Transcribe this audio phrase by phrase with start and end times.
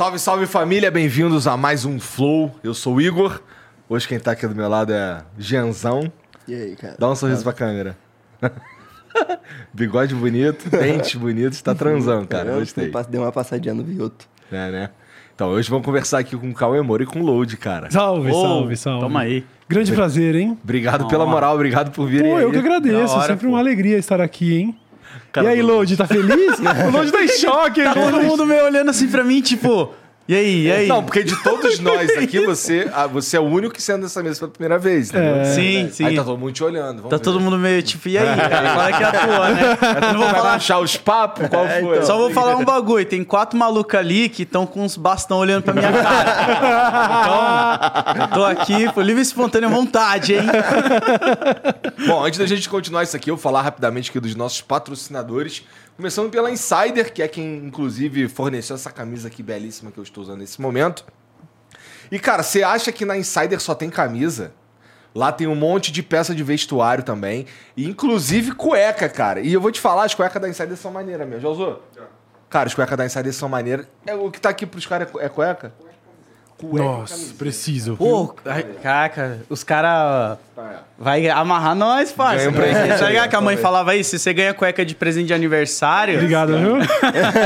[0.00, 2.54] Salve, salve família, bem-vindos a mais um Flow.
[2.64, 3.42] Eu sou o Igor.
[3.86, 6.10] Hoje quem tá aqui do meu lado é Gianzão.
[6.48, 6.96] E aí, cara?
[6.98, 7.94] Dá um sorriso pra câmera.
[9.74, 12.48] Bigode bonito, dentes bonitos, tá transando, cara.
[12.48, 12.90] Eu Gostei.
[13.10, 14.26] Dei uma passadinha no Vioto.
[14.50, 14.90] É, né?
[15.34, 17.90] Então, hoje vamos conversar aqui com o Cauê Moro e com o Load, cara.
[17.90, 19.02] Salve, salve, salve.
[19.02, 19.44] Toma aí.
[19.68, 20.56] Grande prazer, hein?
[20.64, 22.44] Obrigado pela moral, obrigado por virem Pô, aí.
[22.44, 23.12] eu que agradeço.
[23.12, 23.52] Da hora, Sempre pô.
[23.52, 24.78] uma alegria estar aqui, hein?
[25.32, 26.58] Cara, e aí, Load, tá feliz?
[26.58, 28.26] o Load tá em choque, Tá todo Load.
[28.26, 29.94] mundo meio olhando assim pra mim, tipo,
[30.30, 30.86] e aí, e aí?
[30.86, 34.22] Não, porque de todos nós aqui, você, ah, você é o único que senta nessa
[34.22, 35.36] mesa pela primeira vez, entendeu?
[35.40, 35.44] É.
[35.46, 36.06] Sim, sim.
[36.06, 37.02] Aí tá todo mundo te olhando.
[37.02, 37.18] Tá ver.
[37.18, 38.24] todo mundo meio tipo, e aí?
[38.74, 39.78] Qual é que é a tua, né?
[40.06, 40.54] Eu não vou falar.
[40.54, 41.48] achar os papos?
[41.48, 41.96] Qual É, foi?
[41.96, 42.06] então.
[42.06, 43.04] Só vou falar um bagulho.
[43.04, 47.10] Tem quatro malucos ali que estão com uns bastão olhando pra minha cara.
[48.10, 50.42] Então, eu tô aqui por livre e espontânea vontade, hein?
[52.06, 55.64] Bom, antes da gente continuar isso aqui, eu vou falar rapidamente aqui dos nossos patrocinadores.
[56.00, 60.24] Começando pela Insider, que é quem, inclusive, forneceu essa camisa aqui belíssima que eu estou
[60.24, 61.04] usando nesse momento.
[62.10, 64.54] E, cara, você acha que na Insider só tem camisa?
[65.14, 67.44] Lá tem um monte de peça de vestuário também.
[67.76, 69.40] E, inclusive, cueca, cara.
[69.40, 71.42] E eu vou te falar, as cuecas da Insider são maneiras mesmo.
[71.42, 71.84] Já usou?
[72.48, 73.86] Cara, as cuecas da Insider são maneiras.
[74.06, 75.74] É, o que tá aqui pros caras é cueca?
[76.60, 76.84] Cueca.
[76.84, 77.96] Nossa, preciso.
[77.96, 78.34] Pô,
[78.82, 80.36] caraca, os caras
[80.98, 82.48] vai amarrar nós, Ganha parça.
[82.50, 85.28] um presente Tá ligado que a mãe falava aí, se você ganha cueca de presente
[85.28, 86.16] de aniversário...
[86.16, 86.76] Obrigado, viu?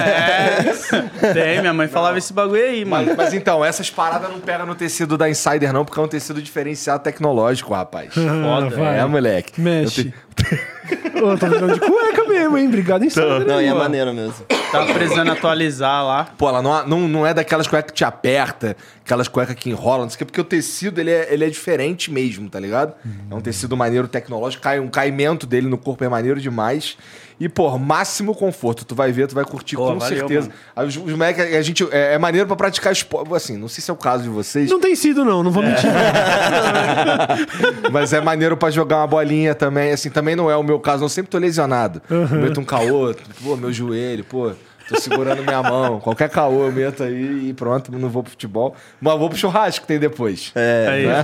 [0.05, 3.07] É, tem, minha mãe falava esse bagulho aí, mano.
[3.09, 6.09] Mas, mas então, essas paradas não pegam no tecido da Insider, não, porque é um
[6.09, 8.13] tecido diferenciado tecnológico, rapaz.
[8.47, 8.99] Ah, vai.
[8.99, 9.61] É, moleque.
[9.61, 10.13] Mexe.
[10.37, 10.75] Eu te-
[11.23, 12.67] Ô, tô precisando de cueca mesmo, hein?
[12.69, 13.39] Obrigado cima.
[13.41, 14.45] Não, e é maneiro mesmo.
[14.71, 16.29] Tava precisando atualizar lá.
[16.37, 20.03] Pô, ela não, não, não é daquelas cuecas que te aperta, aquelas cuecas que enrolam,
[20.03, 22.95] não sei o quê, porque o tecido ele é, ele é diferente mesmo, tá ligado?
[23.31, 26.97] É um tecido maneiro tecnológico, cai, um caimento dele no corpo é maneiro demais.
[27.39, 28.85] E, pô, máximo conforto.
[28.85, 30.51] Tu vai ver, tu vai curtir Pô, com valeu, certeza.
[30.75, 33.35] Aí Os, os moleques, a gente, é, é maneiro pra praticar esporte.
[33.35, 35.43] Assim, não sei se é o caso de vocês, Não tem sido, não.
[35.43, 35.91] Não vou mentir.
[37.93, 39.93] mas é maneiro pra jogar uma bolinha também.
[39.93, 42.01] Assim, também não é o meu caso, eu sempre tô lesionado.
[42.09, 44.53] Eu meto um caô, pô, meu joelho, pô,
[44.89, 46.01] tô segurando minha mão.
[46.01, 48.75] Qualquer caô eu meto aí e pronto, não vou pro futebol.
[49.01, 50.53] Mas vou pro churrasco que tem depois.
[50.55, 51.05] Aí.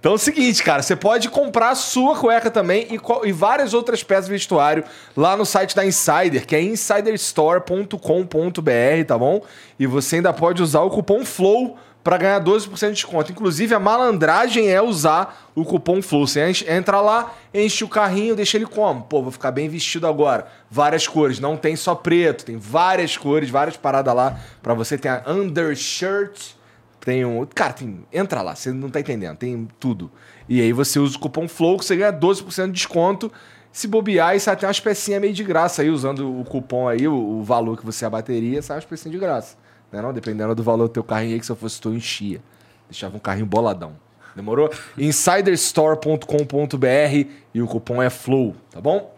[0.00, 3.74] Então é o seguinte, cara, você pode comprar a sua cueca também e, e várias
[3.74, 4.84] outras peças de vestuário
[5.16, 9.42] lá no site da Insider, que é insiderstore.com.br, tá bom?
[9.76, 11.76] E você ainda pode usar o cupom FLOW
[12.08, 13.30] para ganhar 12% de desconto.
[13.30, 16.26] Inclusive, a malandragem é usar o cupom FLOW.
[16.26, 19.02] Você entra lá, enche o carrinho, deixa ele como?
[19.02, 20.46] Pô, vou ficar bem vestido agora.
[20.70, 24.96] Várias cores, não tem só preto, tem várias cores, várias paradas lá para você.
[24.96, 26.52] Tem a undershirt,
[26.98, 27.44] tem um.
[27.44, 28.02] Cara, tem.
[28.10, 29.36] Entra lá, você não tá entendendo.
[29.36, 30.10] Tem tudo.
[30.48, 33.30] E aí você usa o cupom FLOW que você ganha 12% de desconto.
[33.70, 37.06] Se bobear e sai até umas pecinhas meio de graça aí, usando o cupom aí,
[37.06, 39.67] o, o valor que você abateria, sai umas pecinhas de graça.
[39.92, 40.12] Né não?
[40.12, 42.40] Dependendo do valor do teu carrinho aí, que se eu fosse tu, eu enchia.
[42.88, 43.96] Deixava um carrinho boladão.
[44.34, 44.70] Demorou?
[44.96, 49.14] Insiderstore.com.br e o cupom é FLOW, tá bom?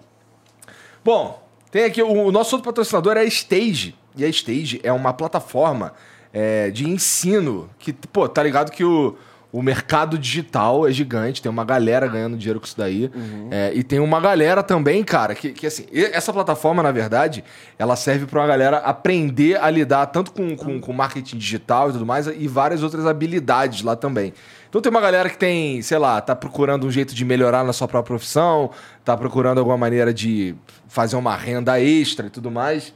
[1.04, 3.94] Bom, tem aqui o, o nosso outro patrocinador é a Stage.
[4.16, 5.92] E a Stage é uma plataforma
[6.32, 7.68] é, de ensino.
[7.78, 9.16] Que, pô, tá ligado que o,
[9.52, 13.10] o mercado digital é gigante, tem uma galera ganhando dinheiro com isso daí.
[13.50, 17.42] É, e tem uma galera também, cara, que, que assim, essa plataforma, na verdade,
[17.78, 21.92] ela serve pra uma galera aprender a lidar tanto com, com, com marketing digital e
[21.92, 24.32] tudo mais, e várias outras habilidades lá também.
[24.68, 27.72] Então tem uma galera que tem, sei lá, tá procurando um jeito de melhorar na
[27.72, 28.70] sua própria profissão,
[29.04, 30.54] tá procurando alguma maneira de
[30.86, 32.94] fazer uma renda extra e tudo mais.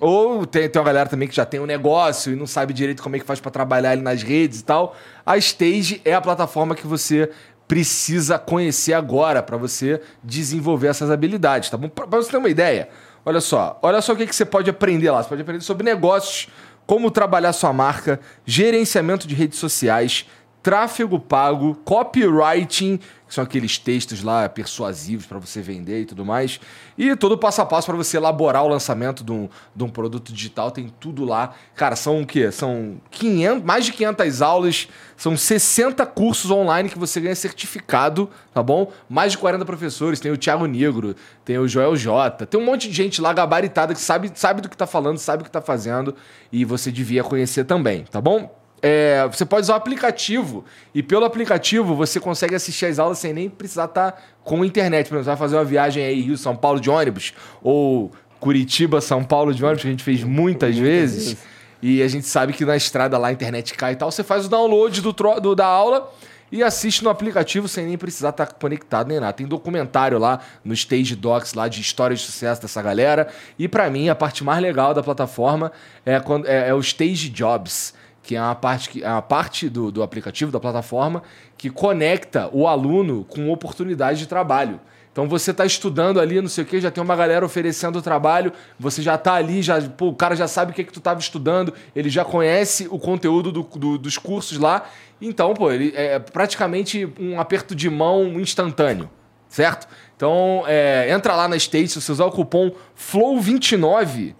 [0.00, 3.02] Ou tem, tem uma galera também que já tem um negócio e não sabe direito
[3.02, 4.94] como é que faz pra trabalhar ali nas redes e tal.
[5.24, 7.30] A Stage é a plataforma que você
[7.66, 11.88] precisa conhecer agora pra você desenvolver essas habilidades, tá bom?
[11.88, 12.88] Pra você ter uma ideia,
[13.24, 15.22] olha só, olha só o que, que você pode aprender lá.
[15.22, 16.48] Você pode aprender sobre negócios,
[16.86, 20.26] como trabalhar sua marca, gerenciamento de redes sociais,
[20.62, 26.60] tráfego pago, copywriting, que são aqueles textos lá persuasivos para você vender e tudo mais,
[26.96, 30.32] e todo passo a passo para você elaborar o lançamento de um, de um produto
[30.32, 31.54] digital, tem tudo lá.
[31.74, 32.50] Cara, são o quê?
[32.52, 38.62] São 500, mais de 500 aulas, são 60 cursos online que você ganha certificado, tá
[38.62, 38.92] bom?
[39.08, 42.88] Mais de 40 professores, tem o Thiago Negro, tem o Joel J, tem um monte
[42.88, 45.60] de gente lá gabaritada que sabe, sabe do que tá falando, sabe o que tá
[45.60, 46.14] fazendo,
[46.52, 48.65] e você devia conhecer também, tá bom?
[48.82, 50.64] É, você pode usar o aplicativo
[50.94, 55.08] e pelo aplicativo você consegue assistir as aulas sem nem precisar estar com internet.
[55.08, 57.32] Por exemplo, você vai fazer uma viagem aí Rio São Paulo de ônibus
[57.62, 61.36] ou Curitiba São Paulo de ônibus que a gente fez muitas, vezes.
[61.82, 64.10] E a gente sabe que na estrada lá a internet cai e tal.
[64.10, 66.12] Você faz o download do, do- da aula
[66.52, 69.32] e assiste no aplicativo sem nem precisar estar conectado nem nada.
[69.32, 73.28] Tem documentário lá no Stage Docs lá de histórias de sucesso dessa galera.
[73.58, 75.72] E pra mim a parte mais legal da plataforma
[76.04, 77.94] é, quando, é, é o Stage Jobs
[78.26, 81.22] que é uma parte, que, é uma parte do, do aplicativo, da plataforma,
[81.56, 84.80] que conecta o aluno com oportunidade de trabalho.
[85.12, 88.52] Então você está estudando ali, não sei o que, já tem uma galera oferecendo trabalho,
[88.78, 91.18] você já está ali, já, pô, o cara já sabe o que, que tu estava
[91.20, 94.84] estudando, ele já conhece o conteúdo do- do- dos cursos lá.
[95.22, 99.08] Então, pô, ele é praticamente um aperto de mão instantâneo,
[99.48, 99.88] certo?
[100.16, 104.34] Então, é, entra lá na State, se você usar o cupom FLOW29,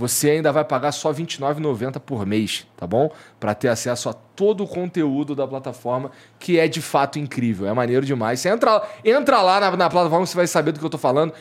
[0.00, 3.10] você ainda vai pagar só R$ 29,90 por mês, tá bom?
[3.38, 7.72] Para ter acesso a todo o conteúdo da plataforma, que é de fato incrível, é
[7.74, 8.40] maneiro demais.
[8.40, 11.34] Você entra, entra lá na, na plataforma, você vai saber do que eu tô falando.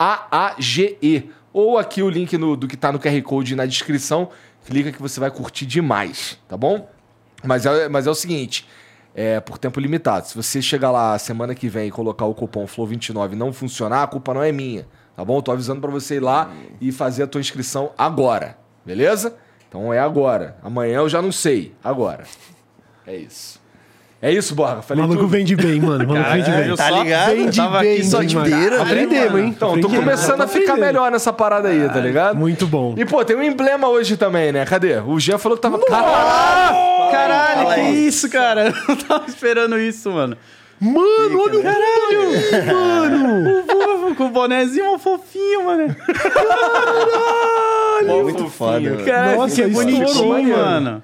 [0.00, 1.30] S-T-A-A-G-E.
[1.52, 4.28] Ou aqui o link no- do que tá no QR Code na descrição.
[4.66, 6.88] Clica que você vai curtir demais, tá bom?
[7.44, 8.68] Mas é, mas é o seguinte,
[9.14, 10.26] é por tempo limitado.
[10.28, 14.02] Se você chegar lá semana que vem e colocar o cupom FLOW29 e não funcionar,
[14.02, 14.86] a culpa não é minha,
[15.20, 15.42] tá bom?
[15.42, 16.48] Tô avisando pra você ir lá
[16.80, 18.56] e fazer a tua inscrição agora,
[18.86, 19.34] beleza?
[19.68, 20.56] Então é agora.
[20.62, 22.24] Amanhã eu já não sei, agora.
[23.06, 23.60] É isso.
[24.22, 24.78] É isso, Borga.
[24.78, 25.30] O Falei maluco tudo.
[25.30, 26.06] vende bem, mano.
[26.06, 26.68] Maluco Caralho, vende bem.
[26.70, 27.30] eu Tá ligado?
[27.36, 28.50] Vende tava aqui bem, só demais.
[28.50, 29.48] inteira, né, Aprendemos, hein?
[29.48, 32.36] Então, tô começando a ficar melhor nessa parada aí, tá ligado?
[32.36, 32.94] Muito bom.
[32.96, 34.64] E, pô, tem um emblema hoje também, né?
[34.64, 35.00] Cadê?
[35.00, 35.78] O Jean falou que tava.
[35.84, 37.10] Caralho!
[37.10, 38.68] Caralho, que isso, cara?
[38.72, 40.36] Eu não tava esperando isso, mano.
[40.80, 42.30] Mano, olha o caralho!
[42.66, 43.62] Mano!
[43.66, 45.94] Pô, com o bonézinho fofinho, mano.
[48.06, 49.04] Muito foda, mano.
[49.04, 50.58] Cara, Nossa, que estourou, bonitinho, maneiro.
[50.58, 51.02] mano.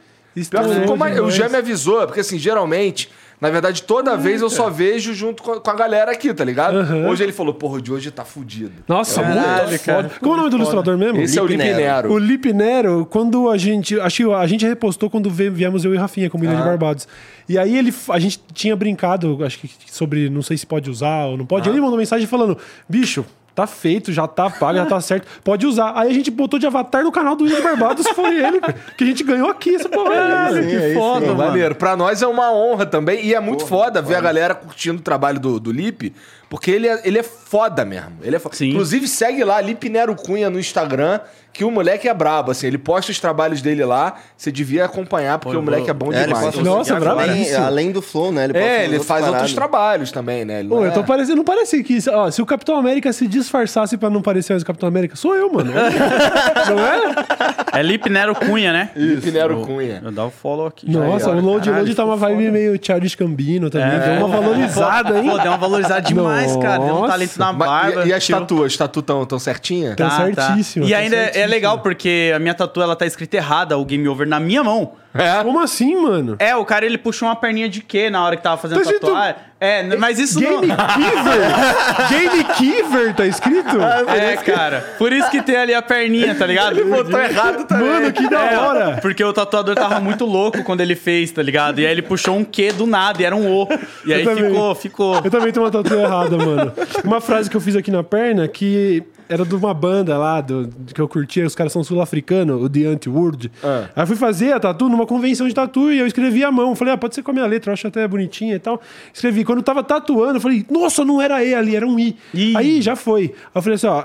[0.50, 1.30] Pior que ficou mais- o.
[1.30, 3.10] Jean me avisou, porque assim, geralmente,
[3.40, 6.42] na verdade, toda vez eu só vejo junto com a, com a galera aqui, tá
[6.42, 6.78] ligado?
[6.78, 7.08] Aham.
[7.08, 8.72] Hoje ele falou, porra, o de hoje tá fudido.
[8.88, 10.02] Nossa, Caralho, muito cara.
[10.08, 10.14] foda.
[10.20, 11.20] Como é o nome do ilustrador mesmo?
[11.20, 12.12] Esse é o Lipe Nero.
[12.12, 14.00] O Lipe Nero, quando a gente.
[14.00, 17.06] Acho a gente repostou quando viemos eu e Rafinha com o Menino de Barbados.
[17.48, 21.26] E aí ele, a gente tinha brincado, acho que sobre não sei se pode usar
[21.26, 21.68] ou não pode.
[21.68, 22.56] Ele mandou mensagem falando:
[22.88, 23.24] bicho.
[23.56, 25.26] Tá feito, já tá pago, já tá certo.
[25.42, 25.94] Pode usar.
[25.96, 28.60] Aí a gente botou de avatar no canal do William de Barbados, foi ele,
[28.98, 30.10] que a gente ganhou aqui essa porra.
[30.10, 30.94] Caralho, aí, que sim.
[30.94, 31.38] foda, mano.
[31.38, 31.74] maneiro.
[31.74, 33.24] Pra nós é uma honra também.
[33.24, 36.12] E é muito foda ver a galera curtindo o trabalho do, do Lipe,
[36.48, 38.12] porque ele é, ele é foda mesmo.
[38.22, 38.54] Ele é foda.
[38.56, 38.70] Sim.
[38.70, 41.20] Inclusive, segue lá, Lipe Nero Cunha no Instagram,
[41.52, 42.66] que o moleque é brabo, assim.
[42.66, 44.14] Ele posta os trabalhos dele lá.
[44.36, 46.44] Você devia acompanhar, porque Pô, o moleque é bom É, demais.
[46.44, 47.64] posta Nossa, além, brabíssimo.
[47.64, 48.44] além do flow, né?
[48.44, 49.52] Ele É, ele faz outros paradas.
[49.54, 50.60] trabalhos também, né?
[50.60, 51.36] Ele Pô, não eu tô é- parecendo.
[51.36, 51.98] Não parece que.
[52.10, 55.34] Ó, se o Capitão América se disfarçasse pra não parecer mais o Capitão América, sou
[55.34, 55.72] eu, mano.
[56.68, 57.78] não é?
[57.80, 58.90] É Lip Nero Cunha, né?
[58.94, 60.00] Lipe Nero Cunha.
[60.04, 60.90] Eu dar o follow aqui.
[60.90, 63.96] Nossa, ó, o Load Load tá uma vibe meio Childish Gambino também.
[63.98, 64.16] É.
[64.18, 65.30] Deu uma valorizada, hein?
[65.30, 66.84] Pô, deu uma valorizada demais, cara.
[66.84, 68.04] Deu um talento na Mas- barba.
[68.04, 68.72] e, e as tirou- tatuas?
[68.72, 69.94] As tatu tão, tão certinha?
[69.96, 70.10] Tá.
[70.10, 73.76] certíssimo, E tá ainda é- é legal porque a minha tatu ela tá escrita errada,
[73.78, 74.92] o game over, na minha mão.
[75.18, 75.42] É.
[75.42, 76.36] Como assim, mano?
[76.38, 78.82] É, o cara ele puxou uma perninha de quê na hora que tava fazendo Tá
[78.82, 79.34] escrito- tatuagem?
[79.58, 80.76] É, mas isso Game não.
[80.76, 82.08] Kiver?
[82.10, 83.76] Game Kiver, tá escrito?
[84.14, 84.94] É, cara.
[84.98, 86.78] Por isso que tem ali a perninha, tá ligado?
[86.78, 87.88] Ele botou errado também.
[87.88, 88.98] Mano, que da É, hora.
[89.00, 91.80] porque o tatuador tava muito louco quando ele fez, tá ligado?
[91.80, 93.66] E aí ele puxou um Q do nada, e era um O.
[94.04, 95.14] E aí ficou, ficou.
[95.24, 96.72] Eu também tenho uma tatu errada, mano.
[97.02, 100.68] Uma frase que eu fiz aqui na perna que era de uma banda lá do,
[100.94, 103.50] que eu curtia, os caras são sul-africanos, o The Anti-World.
[103.62, 103.88] Ah.
[103.94, 106.74] Aí eu fui fazer a tatu numa convenção de tatu e eu escrevi à mão.
[106.74, 108.80] Falei, ah, pode ser com a minha letra, eu acho até bonitinha e tal.
[109.12, 109.44] Escrevi.
[109.44, 112.16] Quando eu tava tatuando, eu falei, nossa, não era E ali, era um I.
[112.32, 112.56] Ih.
[112.56, 113.22] Aí já foi.
[113.22, 114.04] Aí eu falei assim, ó,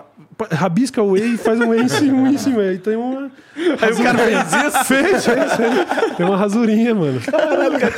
[0.52, 2.62] rabisca o E e faz um E em cima, um em cima.
[2.62, 3.32] Aí tem uma.
[3.82, 4.86] Aí o cara fez isso?
[4.86, 6.16] Fez, fez, fez.
[6.18, 7.22] Tem uma rasurinha, mano.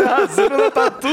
[0.06, 1.08] Arrasando na tatu.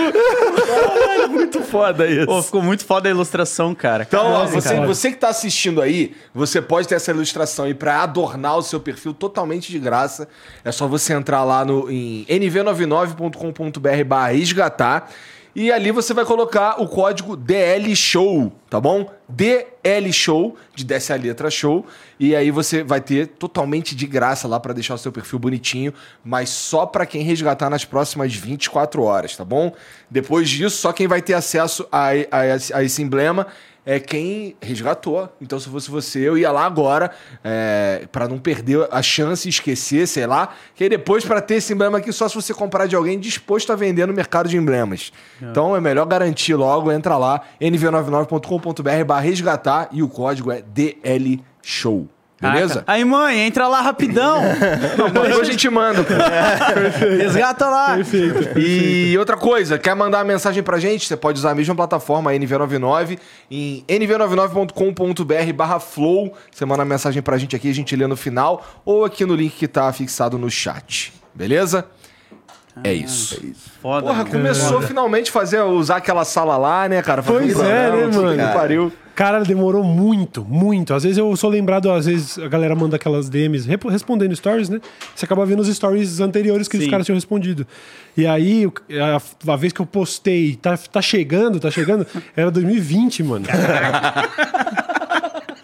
[0.67, 2.27] Caralho, muito foda isso.
[2.27, 4.05] Pô, ficou muito foda a ilustração, cara.
[4.07, 4.87] Então, ó, Caralho, você, cara.
[4.87, 8.81] você que tá assistindo aí, você pode ter essa ilustração aí pra adornar o seu
[8.81, 10.29] perfil totalmente de graça.
[10.65, 15.11] É só você entrar lá no, em nv99.com.br barra resgatar
[15.55, 19.11] e ali você vai colocar o código DL Show, tá bom?
[19.29, 21.85] DL Show, de desce a letra show,
[22.19, 25.93] e aí você vai ter totalmente de graça lá pra deixar o seu perfil bonitinho,
[26.25, 29.73] mas só pra quem resgatar nas próximas 24 horas, tá bom?
[30.11, 33.47] Depois disso, só quem vai ter acesso a, a a esse emblema
[33.85, 35.29] é quem resgatou.
[35.41, 37.11] Então, se fosse você, eu ia lá agora,
[37.43, 40.55] é, para não perder a chance e esquecer, sei lá.
[40.75, 43.73] Que aí depois, para ter esse emblema aqui, só se você comprar de alguém disposto
[43.73, 45.13] a vender no mercado de emblemas.
[45.41, 51.43] Então, é melhor garantir logo, entra lá, nv99.com.br barra resgatar e o código é DL
[51.63, 52.09] Show.
[52.41, 52.83] Beleza?
[52.87, 54.41] Aí, mãe, entra lá rapidão.
[55.13, 56.03] Depois a gente manda.
[56.03, 56.15] pô.
[57.19, 57.97] Resgata lá.
[57.97, 58.59] Perfeito.
[58.59, 61.07] E outra coisa, quer mandar uma mensagem pra gente?
[61.07, 63.19] Você pode usar a mesma plataforma, a NV99,
[63.51, 66.33] em nv99.com.br barra flow.
[66.51, 69.35] Você manda uma mensagem pra gente aqui, a gente lê no final, ou aqui no
[69.35, 71.13] link que tá fixado no chat.
[71.35, 71.87] Beleza?
[72.85, 73.41] É isso.
[73.83, 74.07] Foda.
[74.07, 74.31] Porra, cara.
[74.31, 77.23] começou finalmente a fazer, usar aquela sala lá, né, cara?
[77.23, 78.53] Pois Fazer um é, né, mano?
[78.53, 78.93] pariu.
[79.15, 80.95] Cara, demorou muito, muito.
[80.95, 84.81] Às vezes eu sou lembrado, às vezes a galera manda aquelas DMs respondendo stories, né?
[85.15, 86.91] Você acaba vendo os stories anteriores que os Sim.
[86.91, 87.67] caras tinham respondido.
[88.17, 88.67] E aí,
[88.99, 93.47] a, a vez que eu postei, tá, tá chegando, tá chegando, era 2020, mano.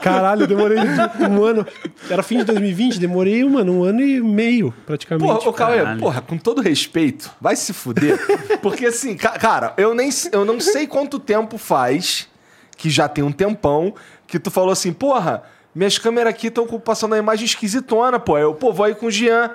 [0.07, 0.79] Caralho, eu demorei
[1.29, 1.67] um ano.
[2.09, 5.27] Era fim de 2020, demorei, mano, um ano e meio, praticamente.
[5.27, 8.19] Porra, ô, Cauê, porra, com todo respeito, vai se fuder.
[8.63, 12.29] Porque assim, ca- cara, eu, nem, eu não sei quanto tempo faz,
[12.77, 13.95] que já tem um tempão,
[14.27, 15.43] que tu falou assim, porra,
[15.75, 18.39] minhas câmeras aqui estão passando a imagem esquisitona, pô.
[18.39, 19.51] Eu, pô, vou aí com o Jean.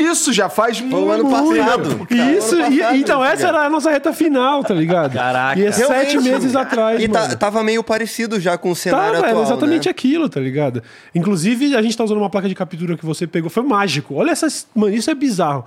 [0.00, 1.88] Isso já faz muito ano passado.
[1.90, 2.14] tempo.
[2.14, 5.12] Isso, Cara, ano e- passado, então tá essa era a nossa reta final, tá ligado?
[5.14, 5.58] Caraca.
[5.60, 6.18] E é sete Realmente.
[6.18, 7.28] meses atrás, E mano.
[7.28, 9.90] tá- tava meio parecido já com o cenário Tava, atual, era exatamente né?
[9.90, 10.82] aquilo, tá ligado?
[11.14, 14.14] Inclusive, a gente tá usando uma placa de captura que você pegou, foi mágico.
[14.14, 14.66] Olha essas.
[14.74, 15.64] Mano, isso é bizarro.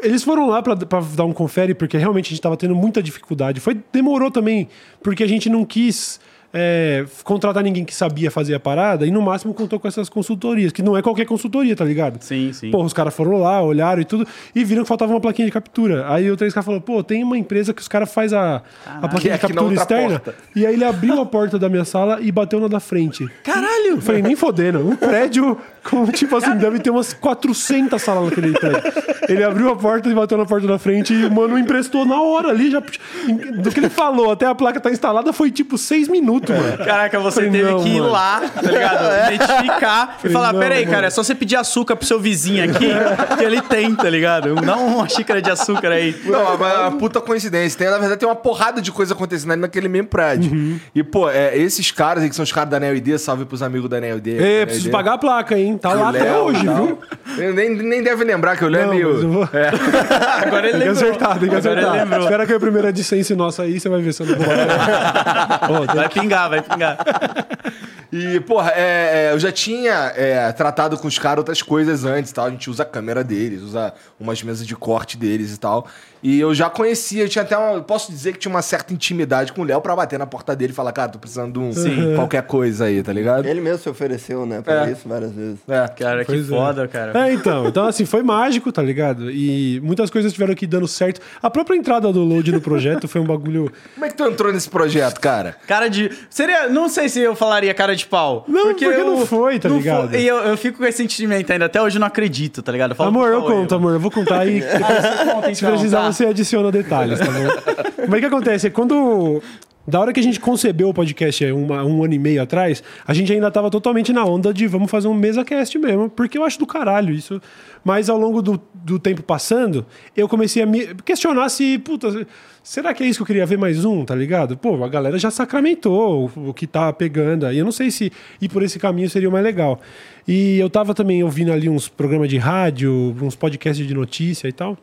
[0.00, 3.02] Eles foram lá pra, pra dar um confere, porque realmente a gente tava tendo muita
[3.02, 3.58] dificuldade.
[3.60, 4.68] Foi, demorou também,
[5.02, 6.20] porque a gente não quis
[6.52, 10.72] é, contratar ninguém que sabia fazer a parada e no máximo contou com essas consultorias,
[10.72, 12.22] que não é qualquer consultoria, tá ligado?
[12.22, 12.70] Sim, sim.
[12.70, 15.52] Porra, os caras foram lá, olharam e tudo, e viram que faltava uma plaquinha de
[15.52, 16.10] captura.
[16.12, 19.08] Aí o três caras falou, pô, tem uma empresa que os caras faz a, a
[19.08, 20.20] plaquinha é de na captura externa.
[20.20, 20.34] porta.
[20.54, 23.28] E aí ele abriu a porta da minha sala e bateu na da frente.
[23.44, 23.90] Caralho!
[23.90, 24.86] Eu falei, nem fodendo.
[24.86, 28.82] Um prédio com, tipo assim, deve ter umas 400 salas naquele prédio.
[29.28, 32.20] Ele abriu a porta e bateu na porta da frente e o mano emprestou na
[32.20, 32.70] hora ali.
[32.70, 36.78] Já, do que ele falou até a placa tá instalada foi tipo seis minutos, mano.
[36.78, 38.12] Caraca, você Falei, teve não, que ir mano.
[38.12, 39.04] lá, tá ligado?
[39.34, 40.92] Identificar e falar: não, peraí, mano.
[40.92, 42.88] cara, é só você pedir açúcar pro seu vizinho aqui,
[43.36, 44.54] que ele tem, tá ligado?
[44.56, 46.14] Dá uma xícara de açúcar aí.
[46.24, 47.78] Não, mas é uma puta coincidência.
[47.78, 50.52] Tem, na verdade, tem uma porrada de coisa acontecendo ali naquele mesmo prédio.
[50.52, 50.78] Uhum.
[50.94, 53.62] E, pô, é, esses caras aí que são os caras da Neo ID, salve pros
[53.62, 54.28] amigos da Neo ID.
[54.40, 55.78] É, preciso pagar a placa, hein?
[55.78, 56.98] Tá lá até hoje, viu?
[57.36, 59.68] Eu nem, nem deve lembrar que o Léo é Não, eu vou- É.
[60.46, 61.08] Agora ele Tem que lembrou.
[61.08, 61.92] acertar, tem que acertar.
[61.92, 62.20] lembrou.
[62.22, 64.46] Espera que a primeira AdSense nossa aí, você vai ver se eu não vou.
[65.94, 66.98] Vai pingar, vai pingar.
[68.12, 72.32] E, porra, é, é, eu já tinha é, tratado com os caras outras coisas antes,
[72.32, 72.46] tal.
[72.46, 75.86] A gente usa a câmera deles, usa umas mesas de corte deles e tal.
[76.20, 79.52] E eu já conhecia, eu tinha até uma, posso dizer que tinha uma certa intimidade
[79.52, 81.72] com o Léo pra bater na porta dele e falar, cara, tô precisando de um
[81.72, 82.16] Sim.
[82.16, 83.46] qualquer coisa aí, tá ligado?
[83.46, 84.90] Ele mesmo se ofereceu, né, pra É.
[84.92, 85.58] isso várias vezes.
[85.68, 85.86] É.
[85.86, 86.56] Cara, que Pois é.
[86.56, 87.28] foda, cara.
[87.28, 87.68] É, então.
[87.68, 89.30] Então, assim, foi mágico, tá ligado?
[89.30, 91.20] E muitas coisas tiveram aqui dando certo.
[91.40, 93.70] A própria entrada do load no projeto foi um bagulho.
[93.94, 95.54] Como é que tu entrou nesse projeto, cara?
[95.68, 96.10] Cara de.
[96.28, 96.68] Seria.
[96.68, 98.44] Não sei se eu falaria cara de pau.
[98.48, 100.10] Não, porque não foi, tá ligado?
[100.10, 100.20] foi.
[100.20, 101.64] E eu, eu fico com esse sentimento ainda.
[101.66, 102.94] Até hoje eu não acredito, tá ligado?
[102.94, 103.92] falo amor, eu conto, amor.
[103.94, 104.60] Eu vou contar aí.
[105.32, 106.12] Conta, Se então, precisar, tá.
[106.12, 108.04] você adiciona detalhes, tá bom?
[108.08, 108.70] Mas o que acontece?
[108.70, 109.42] Quando.
[109.86, 112.82] Da hora que a gente concebeu o podcast é, uma- um ano e meio atrás,
[113.06, 116.36] a gente ainda tava totalmente na onda de vamos fazer um mesa cast mesmo, porque
[116.36, 117.40] eu acho do caralho isso.
[117.82, 122.26] Mas ao longo do, do tempo passando, eu comecei a me questionar se, puta,
[122.68, 124.54] será que é isso que eu queria ver mais um, tá ligado?
[124.54, 127.56] Pô, a galera já sacramentou o, que tá pegando aí.
[127.56, 129.80] Eu não sei se ir por esse caminho seria o mais legal.
[130.26, 134.52] E eu tava também ouvindo ali uns programas de rádio, uns podcasts de notícia e
[134.52, 134.76] tal.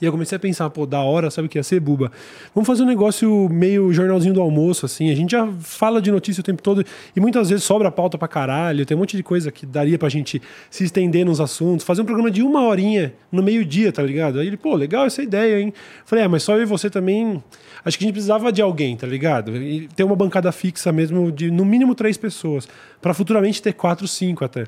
[0.00, 2.10] E eu comecei a pensar, pô, da hora, sabe o que ia ser, Buba?
[2.54, 5.10] Vamos fazer um negócio meio jornalzinho do almoço, assim.
[5.10, 6.84] A gente já fala de notícia o tempo todo
[7.14, 8.84] e muitas vezes sobra pauta pra caralho.
[8.84, 11.84] Tem um monte de coisa que daria pra gente se estender nos assuntos.
[11.84, 14.38] Fazer um programa de uma horinha no meio-dia, tá ligado?
[14.38, 15.72] Aí ele, pô, legal essa ideia, hein?
[16.04, 17.42] Falei, é, mas só eu e você também.
[17.84, 19.56] Acho que a gente precisava de alguém, tá ligado?
[19.56, 22.68] E ter uma bancada fixa mesmo de no mínimo três pessoas.
[23.00, 24.64] Pra futuramente ter quatro, cinco até.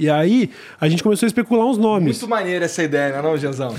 [0.00, 2.18] E aí, a gente começou a especular uns nomes.
[2.18, 3.74] Muito maneira essa ideia, não é não, Genzão?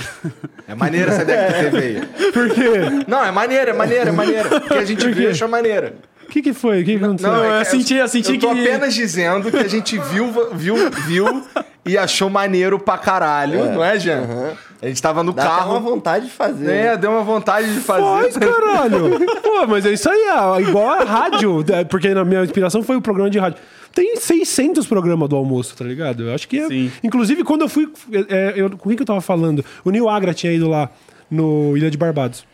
[0.68, 2.32] É maneira essa ideia que tu teve aí.
[2.32, 3.06] Por quê?
[3.08, 4.48] Não, é maneira, é maneira, é maneira.
[4.62, 5.96] Porque a gente viu e achou maneira.
[6.24, 6.82] O que, que foi?
[6.82, 7.32] O que, que aconteceu?
[7.32, 10.32] Não, é eu que senti- eu senti tô que- apenas dizendo que a gente viu,
[10.54, 10.76] viu,
[11.08, 11.44] viu
[11.86, 14.54] e achou maneiro pra caralho, não é, Jean?
[14.82, 15.72] A gente tava no Dá carro.
[15.72, 16.70] uma vontade de fazer.
[16.70, 16.98] É, né?
[16.98, 18.02] deu uma vontade de fazer.
[18.04, 19.20] Faz, caralho!
[19.42, 22.96] Pô, mas é isso aí, é igual a rádio, é, porque na minha inspiração foi
[22.96, 23.60] o programa de rádio.
[23.94, 26.24] Tem 600 programas do almoço, tá ligado?
[26.24, 26.68] Eu acho que é.
[26.68, 26.92] Sim.
[27.04, 27.92] Inclusive, quando eu fui.
[28.30, 29.64] é, eu, com quem que eu tava falando?
[29.84, 30.90] O Neil Agra tinha ido lá
[31.30, 32.46] no Ilha de Barbados.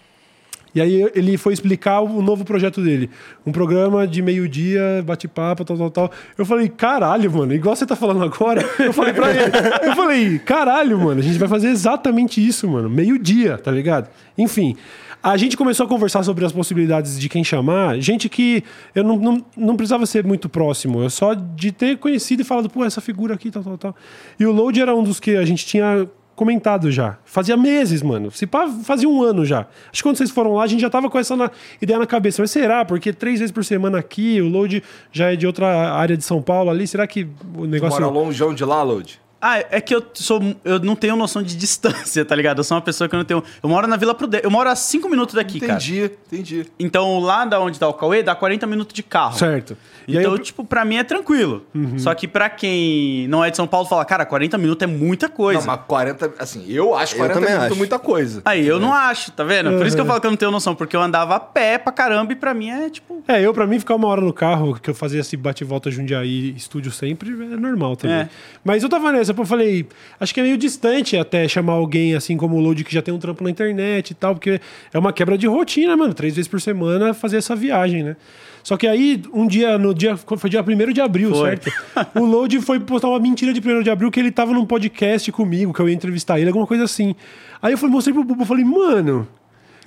[0.78, 3.10] E aí ele foi explicar o novo projeto dele.
[3.44, 6.12] Um programa de meio-dia, bate-papo, tal, tal, tal.
[6.38, 8.64] Eu falei, caralho, mano, igual você tá falando agora.
[8.78, 9.52] Eu falei pra ele,
[9.84, 12.88] eu falei, caralho, mano, a gente vai fazer exatamente isso, mano.
[12.90, 14.08] Meio-dia, tá ligado?
[14.38, 14.78] Enfim.
[15.22, 18.64] A gente começou a conversar sobre as possibilidades de quem chamar, gente que
[18.96, 22.70] eu não, não, não precisava ser muito próximo, eu só de ter conhecido e falado,
[22.70, 23.96] pô, essa figura aqui, tal, tal, tal.
[24.40, 27.18] E o Load era um dos que a gente tinha comentado já.
[27.26, 28.30] Fazia meses, mano.
[28.30, 29.62] Se pá, fazia um ano já.
[29.92, 31.50] Acho que quando vocês foram lá, a gente já tava com essa na-
[31.82, 32.44] ideia na cabeça.
[32.44, 32.86] Mas será?
[32.86, 36.40] Porque três vezes por semana aqui, o load já é de outra área de São
[36.40, 36.86] Paulo ali.
[36.86, 38.00] Será que o negócio.
[38.00, 39.20] Mora longeão de lá, Load.
[39.42, 40.42] Ah, é que eu sou.
[40.66, 42.58] Eu não tenho noção de distância, tá ligado?
[42.60, 43.44] Eu sou uma pessoa que eu não tenho.
[43.62, 44.44] Eu moro na Vila Prudente.
[44.44, 45.74] Eu moro a 5 minutos daqui, cara.
[45.74, 46.66] Entendi, entendi.
[46.80, 49.38] Então lá da onde tá o Cauê, dá 40 minutos de carro.
[49.38, 49.78] Certo.
[50.08, 50.38] E Então, eu- Uhum.
[50.38, 51.66] tipo, pra mim é tranquilo.
[51.98, 55.28] Só que pra quem não é de São Paulo, fala, cara, 40 minutos é muita
[55.30, 55.60] coisa.
[55.60, 57.78] Não, mas 40, assim, eu acho Eu 40 também minutos acho.
[57.78, 58.42] muita coisa.
[58.46, 59.70] Aí eu não acho, tá vendo?
[59.78, 60.08] Por isso que eu Uhum.
[60.10, 62.54] falo que eu não tenho noção, porque eu andava a pé pra caramba e pra
[62.54, 63.22] mim é tipo.
[63.28, 66.56] É, eu, pra mim, ficar uma hora no carro, que eu fazia esse bate-volta Jundiaí
[66.56, 68.16] estúdio sempre, é normal também.
[68.18, 68.30] É.
[68.64, 69.86] Mas eu tava nessa, pô, eu falei,
[70.20, 73.14] acho que é meio distante até chamar alguém assim como o Load, que já tem
[73.14, 74.60] um trampo na internet e tal, porque
[74.94, 76.14] é uma quebra de rotina, mano.
[76.14, 78.16] Três vezes por semana fazer essa viagem, né?
[78.64, 81.52] Só que aí, um dia, no dia, foi dia 1 de abril, Foi.
[81.52, 81.72] certo?
[82.16, 85.32] O Load foi postar uma mentira de 1 de abril que ele tava num podcast
[85.32, 87.16] comigo, que eu ia entrevistar ele, alguma coisa assim.
[87.62, 89.26] Aí eu falei, mostrei pro Bubu, falei, mano.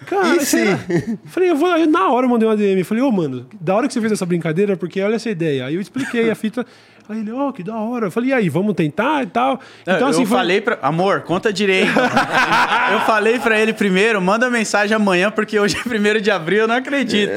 [0.07, 0.79] Cara, E será?
[1.27, 2.83] Falei, eu vou, aí na hora eu mandei uma DM.
[2.85, 5.67] Falei, ô, mano, da hora que você fez essa brincadeira, porque olha essa ideia.
[5.67, 6.65] Aí eu expliquei a fita.
[7.09, 8.07] Aí ele, ó, que da hora.
[8.07, 9.59] Eu falei, e aí, vamos tentar e tal.
[9.83, 10.79] Então, eu assim, foi- falei pra.
[10.83, 11.91] Amor, conta direito.
[12.93, 16.69] eu falei pra ele primeiro, manda mensagem amanhã, porque hoje é 1 de abril, eu
[16.69, 17.33] não acredito.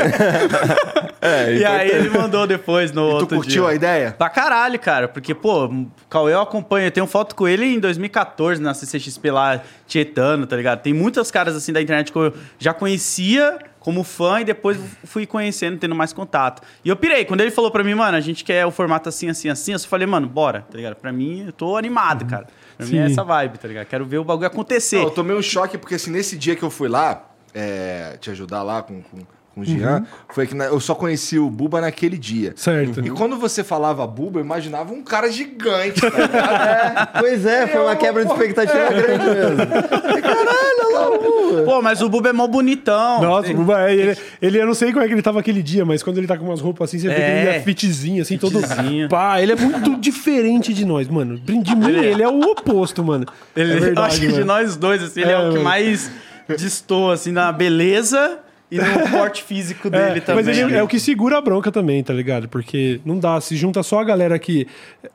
[1.21, 3.71] É, e aí ele mandou depois no E tu outro curtiu dia.
[3.71, 4.11] a ideia?
[4.17, 5.07] Pra caralho, cara.
[5.07, 5.69] Porque, pô,
[6.09, 6.87] Cauê eu acompanho.
[6.87, 10.81] Eu tenho foto com ele em 2014 na CCXP lá, tietando, tá ligado?
[10.81, 15.25] Tem muitas caras assim da internet que eu já conhecia como fã e depois fui
[15.25, 16.61] conhecendo, tendo mais contato.
[16.85, 17.25] E eu pirei.
[17.25, 19.79] Quando ele falou pra mim, mano, a gente quer o formato assim, assim, assim, eu
[19.79, 20.95] só falei, mano, bora, tá ligado?
[20.95, 22.47] Pra mim, eu tô animado, cara.
[22.77, 23.11] Pra mim é Sim.
[23.11, 23.85] essa vibe, tá ligado?
[23.85, 24.95] Quero ver o bagulho acontecer.
[24.95, 28.31] Não, eu tomei um choque porque assim, nesse dia que eu fui lá, é, te
[28.31, 29.19] ajudar lá com, com,
[29.53, 32.53] com o Jean, foi que na- eu só conheci o Buba naquele dia.
[32.55, 33.05] Certo.
[33.05, 37.09] E quando você falava Buba, eu imaginava um cara gigante, tá ligado?
[37.19, 39.57] Pois é, foi uma quebra de expectativa grande mesmo.
[40.23, 41.63] Caralho, olha lá o Buba.
[41.63, 43.21] Pô, mas o Buba é mó bonitão.
[43.21, 45.61] Nossa, o Buba, é, ele, ele, eu não sei como é que ele tava aquele
[45.61, 47.55] dia, mas quando ele tá com umas roupas assim, você vê que ele É.
[47.57, 48.59] é fitzinho, assim, todo.
[48.61, 49.07] Fitzinho.
[49.09, 51.37] Pá, ele é muito diferente de nós, mano.
[51.39, 52.11] De mim, Ele é.
[52.11, 53.25] ele é o oposto, mano.
[53.55, 55.59] Ele, é verdade, eu acho que de nós dois, assim, ele é, É, o que
[55.59, 56.09] mais
[56.57, 58.39] destoa, assim, na beleza
[58.75, 60.43] e no porte físico dele É, também.
[60.45, 62.47] Mas ele é o que segura a bronca também, tá ligado?
[62.47, 64.67] Porque não dá, se junta só a galera que,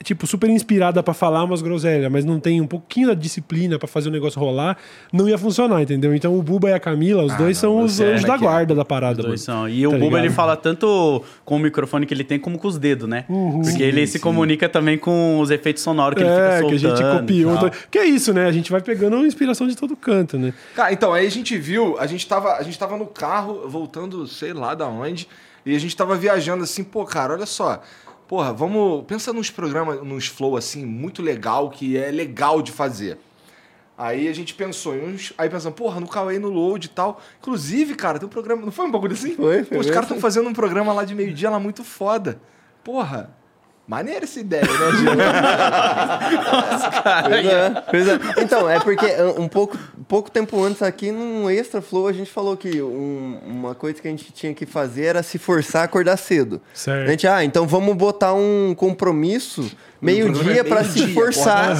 [0.02, 3.88] tipo, super inspirada pra falar umas groselhas, mas não tem um pouquinho da disciplina pra
[3.88, 4.76] fazer o negócio rolar,
[5.12, 6.14] não ia funcionar, entendeu?
[6.14, 8.38] Então o Buba e a Camila, os dois são os é anjos da é é.
[8.38, 9.60] guarda da parada, Os dois mano.
[9.60, 9.68] são.
[9.68, 10.24] E o Tá Buba, ligado?
[10.26, 13.24] ele fala tanto com o microfone que ele tem, como com os dedos, né?
[13.62, 16.92] Porque ele se comunica também com os efeitos sonoros que ele fica É, que soltando.
[16.92, 17.56] a gente copiou.
[17.58, 18.46] tá- Que é isso, né?
[18.46, 20.52] A gente vai pegando inspiração de todo canto, né?
[20.74, 24.26] Cara, então, aí a gente viu, a gente tava, a gente tava no carro, voltando,
[24.26, 25.28] sei lá da onde,
[25.64, 27.82] e a gente tava viajando assim, pô, cara, olha só.
[28.26, 29.04] Porra, vamos.
[29.06, 33.18] Pensa nos programas, nos flow assim, muito legal, que é legal de fazer.
[33.96, 35.32] Aí a gente pensou em uns.
[35.36, 37.20] Aí pensamos, porra, no Cauê, no Load e tal.
[37.40, 38.62] Inclusive, cara, tem um programa.
[38.62, 39.34] Não foi um bagulho assim?
[39.34, 42.40] Foi, foi Pô, os caras estão fazendo um programa lá de meio-dia lá muito foda.
[42.84, 43.30] Porra,
[43.88, 45.10] maneira essa ideia, né, Gil?
[47.28, 48.18] Pois é, pois é.
[48.42, 49.06] Então, é porque
[49.38, 53.38] um um pouco pouco tempo antes aqui, num Extra Flow, a gente falou que um-
[53.46, 56.60] uma coisa que a gente tinha que fazer era se forçar a acordar cedo.
[56.74, 57.06] Certo.
[57.08, 59.70] A gente, ah, então vamos botar um compromisso
[60.00, 61.74] meio-dia pra se meio-dia, forçar.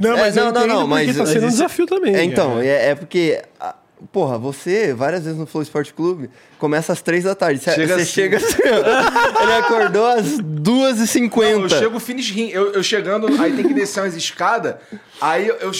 [0.00, 2.14] Não, É, mas não, eu não, não, porque mas- tá sendo um desafio também.
[2.14, 2.66] É, então, cara.
[2.66, 3.42] é, é porque.
[3.60, 3.74] ah,
[4.12, 7.60] Porra, você, várias vezes no Flow Esporte Clube, começa às três da tarde.
[7.60, 8.12] Você Chega você assim.
[8.12, 9.42] chega assim, ó.
[9.42, 11.68] Ele acordou às duas e Eu cinquenta.
[11.78, 12.48] chego finish rim.
[12.50, 14.76] Eu, eu chegando, aí tem que descer umas escadas.
[15.20, 15.72] Aí eu, eu,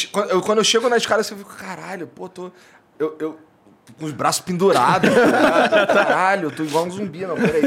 [0.42, 2.50] quando eu- eu chego na escada, eu fico, caralho, pô, tô.
[2.98, 3.16] Eu.
[3.18, 3.38] eu
[3.98, 5.10] com os braços pendurados.
[5.12, 7.62] tá caralho, eu tô igual um zumbi, não, peraí.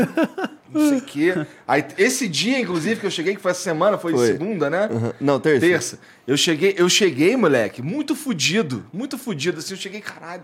[0.74, 1.46] Não sei o quê.
[1.68, 4.28] Aí, esse dia, inclusive, que eu cheguei, que foi essa semana, foi, Foi.
[4.28, 4.90] segunda, né?
[4.92, 5.14] Aham.
[5.20, 5.60] Não, terça.
[5.66, 6.00] Terça.
[6.26, 8.86] Eu cheguei, eu cheguei, moleque, muito fudido.
[8.92, 9.60] Muito fudido.
[9.60, 10.44] Assim, eu cheguei, caralho.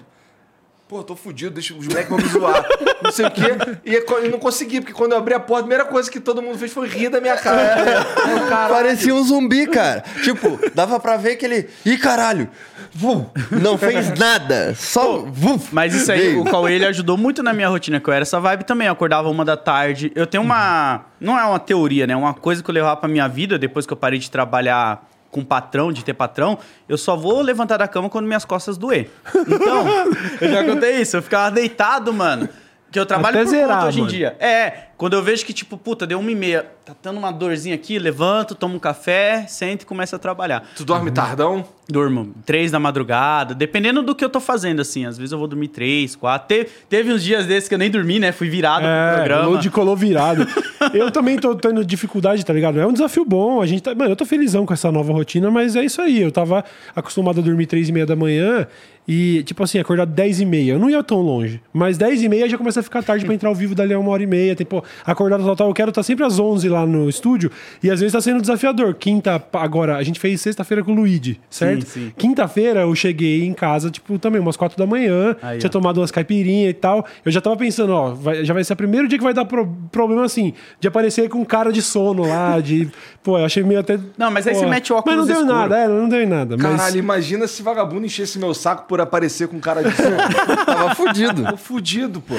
[0.88, 2.64] Pô, tô fudido, deixa os moleques vão me zoar.
[3.02, 3.42] Não sei o quê.
[3.86, 6.42] E eu não consegui, porque quando eu abri a porta, a primeira coisa que todo
[6.42, 8.06] mundo fez foi rir da minha cara.
[8.48, 8.74] Caralho.
[8.74, 10.04] Parecia um zumbi, cara.
[10.24, 11.70] tipo, dava pra ver que ele.
[11.86, 12.50] Ih, caralho!
[12.96, 13.26] Vum!
[13.52, 14.74] Não fez nada.
[14.76, 15.20] Só.
[15.20, 15.60] Vum!
[15.72, 16.42] Mas isso aí, Veio.
[16.42, 18.88] o Cauê, ele ajudou muito na minha rotina, que eu era essa vibe também.
[18.88, 20.12] Eu acordava uma da tarde.
[20.16, 21.06] Eu tenho uma.
[21.20, 22.16] Não é uma teoria, né?
[22.16, 25.44] Uma coisa que eu levava pra minha vida, depois que eu parei de trabalhar com
[25.44, 29.10] patrão, de ter patrão, eu só vou levantar da cama quando minhas costas doer.
[29.48, 29.86] Então,
[30.40, 31.18] eu já contei isso.
[31.18, 32.48] Eu ficava deitado, mano.
[32.92, 34.14] Que eu trabalho Até por zerar, conta hoje em mano.
[34.14, 34.36] dia.
[34.40, 37.76] É, quando eu vejo que, tipo, puta, deu uma e meia, tá dando uma dorzinha
[37.76, 40.64] aqui, levanto, tomo um café, sento e começo a trabalhar.
[40.78, 41.66] Tu dorme tardão?
[41.90, 45.06] Durmo três da madrugada, dependendo do que eu tô fazendo, assim.
[45.06, 46.48] Às vezes eu vou dormir três, quatro.
[46.48, 48.32] Teve, teve uns dias desses que eu nem dormi, né?
[48.32, 49.46] Fui virado pro É, programa.
[49.50, 50.48] load colou virado.
[50.96, 52.80] eu também tô tendo dificuldade, tá ligado?
[52.80, 53.62] É um desafio bom.
[53.62, 56.22] A gente tá, mano, eu tô felizão com essa nova rotina, mas é isso aí.
[56.22, 56.64] Eu tava
[56.96, 58.66] acostumado a dormir três e meia da manhã
[59.06, 60.72] e, tipo assim, acordar dez e meia.
[60.72, 61.62] Eu não ia tão longe.
[61.74, 64.00] Mas dez e meia já começa a ficar tarde pra entrar ao vivo dali a
[64.00, 64.56] uma hora e meia.
[64.56, 65.68] Tem, pô, acordado total.
[65.68, 67.52] Eu quero estar sempre às onze lá no estúdio
[67.82, 68.94] e às vezes tá sendo desafiador.
[68.96, 71.86] Quinta, agora, a gente fez sexta-feira com o Luigi, certo?
[71.86, 72.14] Sim, sim.
[72.18, 75.36] Quinta-feira eu cheguei em casa, tipo, também umas quatro da manhã.
[75.42, 75.72] Aí, tinha ó.
[75.72, 77.06] tomado umas caipirinhas e tal.
[77.26, 79.46] Eu já tava pensando, ó, vai- já vai ser o primeiro dia que vai dar
[79.46, 82.90] pro- problema assim, de aparecer com cara de sono lá, de.
[83.24, 83.98] Pô, eu achei meio até.
[84.18, 85.54] Não, mas aí pô, você mete o Mas não óculos deu escuro.
[85.60, 86.58] nada, é, não deu em nada.
[86.58, 86.66] Mas...
[86.76, 90.18] Caralho, imagina se vagabundo enchesse meu saco por aparecer com cara de sono.
[90.66, 91.44] Tava fudido.
[91.46, 92.34] Tô fudido, pô.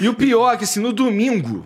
[0.00, 1.64] E o pior é que, assim, no domingo,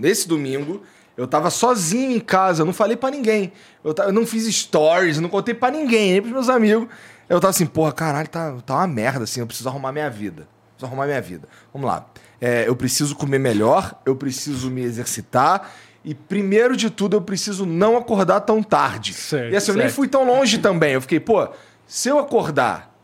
[0.00, 0.82] nesse domingo,
[1.16, 3.52] eu tava sozinho em casa, eu não falei pra ninguém.
[3.82, 6.88] Eu, eu não fiz stories, não contei pra ninguém, nem pros meus amigos.
[7.28, 10.48] Eu tava assim, porra, caralho, tá, tá uma merda, assim, eu preciso arrumar minha vida.
[10.70, 11.48] Preciso arrumar minha vida.
[11.72, 12.06] Vamos lá.
[12.40, 15.70] É, eu preciso comer melhor, eu preciso me exercitar.
[16.04, 19.12] E primeiro de tudo, eu preciso não acordar tão tarde.
[19.12, 19.96] Certo, e assim, eu nem certo.
[19.96, 20.92] fui tão longe também.
[20.94, 21.48] Eu fiquei, pô,
[21.86, 22.96] se eu acordar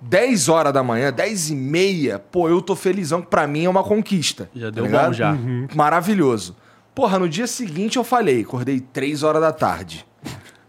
[0.00, 3.68] 10 horas da manhã, 10 e meia, pô, eu tô felizão, que pra mim é
[3.68, 4.48] uma conquista.
[4.54, 5.06] Já tá deu ligado?
[5.06, 5.36] bom já.
[5.74, 6.56] Maravilhoso.
[6.94, 10.06] Porra, no dia seguinte eu falei, acordei 3 horas da tarde.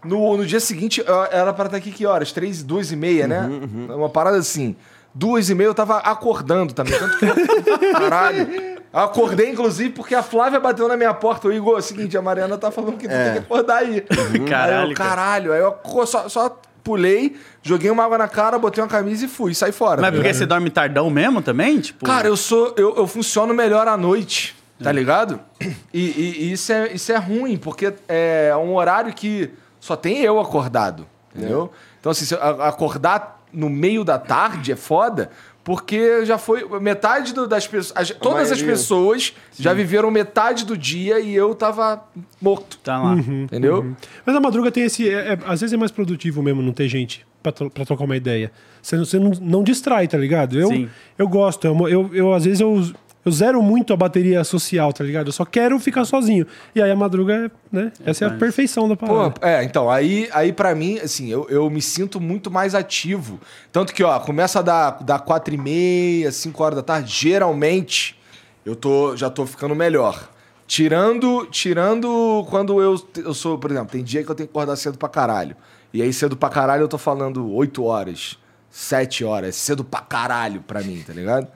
[0.04, 2.30] No, no dia seguinte, eu- era pra estar aqui que horas?
[2.32, 3.48] 3, 2 e meia, né?
[3.94, 4.76] Uma parada assim.
[5.14, 6.96] Duas e meia eu tava acordando também.
[6.96, 7.34] Tanto que eu,
[7.92, 8.46] caralho.
[8.92, 11.48] Eu acordei, inclusive, porque a Flávia bateu na minha porta.
[11.48, 14.04] O Igor, é o seguinte, a Mariana tá falando que tu tem que acordar aí.
[14.32, 15.10] aí Caralho, eu, cara.
[15.10, 15.52] caralho.
[15.52, 17.36] Aí eu só, só pulei,
[17.68, 20.00] joguei uma água na cara, botei uma camisa e fui, saí fora.
[20.00, 20.38] Mas tá porque ligado?
[20.38, 21.78] você dorme tardão mesmo também?
[21.80, 22.74] Tipo, Cara, eu sou.
[22.76, 25.38] Eu, eu funciono melhor à noite, tá ligado?
[25.60, 25.68] E,
[26.00, 30.40] e- e isso, é, isso é ruim, porque é um horário que só tem eu
[30.40, 31.70] acordado, entendeu?
[32.00, 35.30] Então, assim, se eu a- acordar no meio da tarde é foda,
[35.64, 36.66] porque já foi.
[36.80, 37.92] Metade do- das pessoas.
[37.94, 38.72] as- todas as maioria.
[38.72, 42.02] pessoas já viveram metade do dia e eu tava
[42.40, 42.78] morto.
[42.82, 43.14] tá lá.
[43.14, 43.94] Entendeu?
[44.24, 45.08] Mas a madruga tem esse.
[45.08, 48.04] é- é- às vezes é mais produtivo mesmo não ter gente pra, tro- pra trocar
[48.04, 48.50] uma ideia.
[48.82, 50.58] Você, não- você não, não distrai, tá ligado?
[50.58, 50.88] Eu, Sim.
[51.18, 51.66] eu gosto.
[51.66, 52.82] Eu, eu, eu, às vezes eu,
[53.24, 55.26] eu zero muito a bateria social, tá ligado?
[55.28, 56.46] Eu só quero ficar sozinho.
[56.74, 57.92] E aí a madruga, é, né?
[58.06, 59.34] Essa é a perfeição da Pô, parada.
[59.42, 63.38] é, então, aí, aí para mim, assim, eu, eu me sinto muito mais ativo.
[63.72, 68.18] Tanto que, ó, começa a dar, dar 4 e meia, 5 horas da tarde, geralmente
[68.64, 70.28] eu tô, já tô ficando melhor.
[70.66, 74.76] Tirando, tirando quando eu, eu sou, por exemplo, tem dia que eu tenho que acordar
[74.76, 75.56] cedo pra caralho.
[75.92, 78.38] E aí cedo pra caralho eu tô falando 8 horas,
[78.70, 81.48] 7 horas, cedo pra caralho pra mim, tá ligado?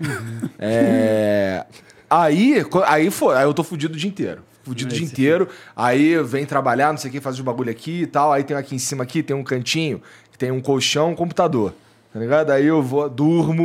[0.59, 1.66] É...
[2.09, 4.42] Aí, aí foi, aí eu tô fudido o dia inteiro.
[4.62, 5.49] Fudido o dia inteiro.
[5.75, 8.33] Aí vem trabalhar, não sei o que, faz os bagulho aqui e tal.
[8.33, 11.75] Aí tem aqui em cima aqui, tem um cantinho, que tem um colchão, um computador.
[12.12, 12.51] Tá ligado?
[12.51, 13.64] Aí eu vou, durmo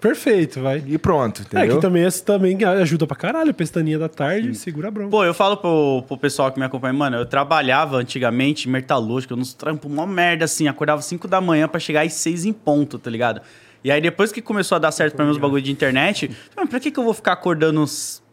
[0.00, 0.82] Perfeito, vai.
[0.86, 1.76] e pronto, É entendeu?
[1.76, 3.52] que também esse também ajuda pra caralho.
[3.52, 5.10] Pestaninha da tarde, segura a bronca.
[5.10, 9.36] Pô, eu falo pro, pro pessoal que me acompanha, mano, eu trabalhava antigamente em metalúrgica,
[9.36, 12.98] nos trampos mó merda, assim, acordava 5 da manhã pra chegar às 6 em ponto,
[12.98, 13.40] tá ligado?
[13.84, 16.68] E aí depois que começou a dar certo pra mim os bagulho de internet, mano,
[16.68, 17.84] pra que que eu vou ficar acordando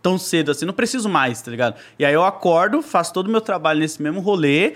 [0.02, 0.66] tão cedo assim?
[0.66, 1.76] Não preciso mais, tá ligado?
[2.00, 4.74] E aí eu acordo, faço todo o meu trabalho nesse mesmo rolê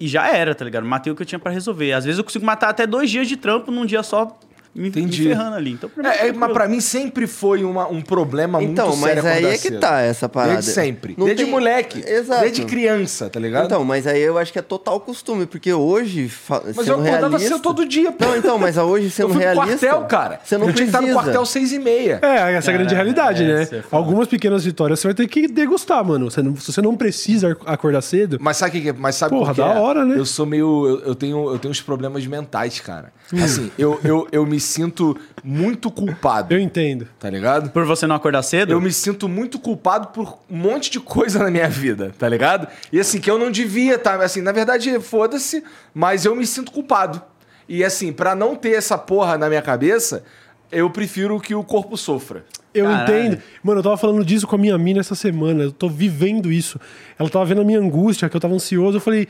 [0.00, 0.86] e já era, tá ligado?
[0.86, 1.92] Matei o que eu tinha pra resolver.
[1.92, 4.38] Às vezes eu consigo matar até dois dias de trampo num dia só
[4.74, 5.24] me, me Entendi.
[5.24, 5.72] ferrando ali.
[5.72, 9.00] Então, pra mim, É, é, mas pra mim sempre foi uma- um problema Então, muito
[9.00, 9.80] mas sério aí acordar é que cedo.
[9.80, 10.52] tá essa parada.
[10.54, 11.14] Desde sempre.
[11.18, 12.04] Não desde tem- moleque.
[12.06, 12.40] Exato.
[12.42, 13.66] Desde criança, tá ligado?
[13.66, 16.94] Então, mas aí eu acho que é total costume, porque hoje, fa- mas sendo eu
[17.00, 17.48] acordava realista...
[17.48, 18.24] cedo todo dia, pô.
[18.24, 19.86] Não, então, mas hoje eu sendo fui pro realista...
[19.88, 20.40] quartel, cara.
[20.44, 21.22] Você não eu tinha que estar no precisa.
[21.24, 22.18] quartel seis e meia.
[22.22, 23.68] É, essa é a grande realidade, é, né?
[23.72, 23.82] é.
[23.90, 26.30] Algumas pequenas vitórias você vai ter que degustar, mano.
[26.30, 28.92] Você não- você não precisa acordar cedo, Mas sabe o que é?
[28.92, 29.78] Mas sabe Porra, por que da é?
[29.80, 30.16] hora, né?
[30.18, 30.86] Eu sou meio.
[30.86, 33.12] Eu, eu tenho, eu tenho uns problemas mentais, cara.
[33.42, 37.08] Assim, eu, eu, eu me sinto muito culpado, eu entendo.
[37.18, 37.70] tá ligado?
[37.70, 38.72] Por você não acordar cedo?
[38.72, 42.68] Eu me sinto muito culpado por um monte de coisa na minha vida, tá ligado?
[42.92, 44.20] E assim, que eu não devia estar.
[44.20, 47.20] Assim, na verdade, foda-se, mas eu me sinto culpado.
[47.68, 50.24] E assim, pra não ter essa porra na minha cabeça,
[50.70, 52.44] eu prefiro que o corpo sofra.
[52.72, 53.02] Eu Caralho.
[53.26, 53.42] entendo.
[53.62, 55.64] Mano, eu tava falando disso com a minha mina essa semana.
[55.64, 56.78] Eu tô vivendo isso.
[57.18, 58.96] Ela tava vendo a minha angústia, que eu tava ansioso.
[58.98, 59.26] Eu falei,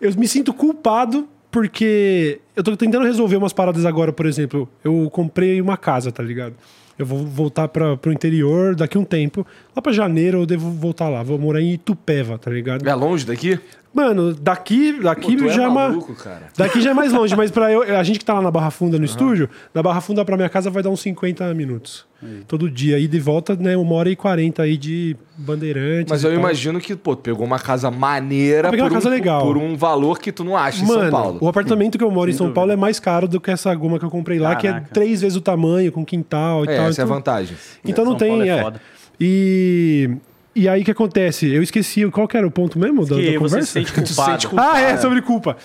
[0.00, 4.66] eu me sinto culpado porque eu tô tentando resolver umas paradas agora, por exemplo.
[4.82, 6.54] Eu comprei uma casa, tá ligado?
[6.98, 9.46] Eu vou voltar pra, pro interior daqui um tempo.
[9.76, 11.22] Lá pra janeiro eu devo voltar lá.
[11.22, 12.88] Vou morar em Itupeva, tá ligado?
[12.88, 13.60] É longe daqui?
[13.92, 16.48] Mano, daqui, daqui Pô, é já é maluco, cara.
[16.56, 18.70] Daqui já é mais longe, mas para eu, a gente que tá lá na Barra
[18.70, 22.06] Funda no estúdio, da Barra Funda pra minha casa vai dar uns 50 minutos.
[22.46, 22.98] Todo dia.
[22.98, 26.10] E de volta, né, uma hora e 40 aí de bandeirantes.
[26.10, 26.38] Mas eu tal.
[26.38, 29.42] imagino que, pô, tu pegou uma casa maneira Eu peguei uma por, um, casa legal.
[29.42, 31.38] por um valor que tu não acha em Mano, São Paulo.
[31.40, 32.54] o apartamento que eu moro em São dúvida.
[32.54, 34.90] Paulo é mais caro do que essa goma que eu comprei lá, que é Caraca.
[34.94, 36.86] três vezes o tamanho, com quintal e É, tal.
[36.88, 37.56] essa é a então, vantagem.
[37.84, 38.50] então não São Paulo tem.
[38.50, 38.80] é É foda.
[39.20, 40.10] E.
[40.54, 41.48] E aí o que acontece?
[41.50, 43.66] Eu esqueci qual que era o ponto mesmo da, Que da você conversa?
[43.66, 44.70] se sente Tu se sente culpado.
[44.76, 45.56] Ah, é, sobre culpa.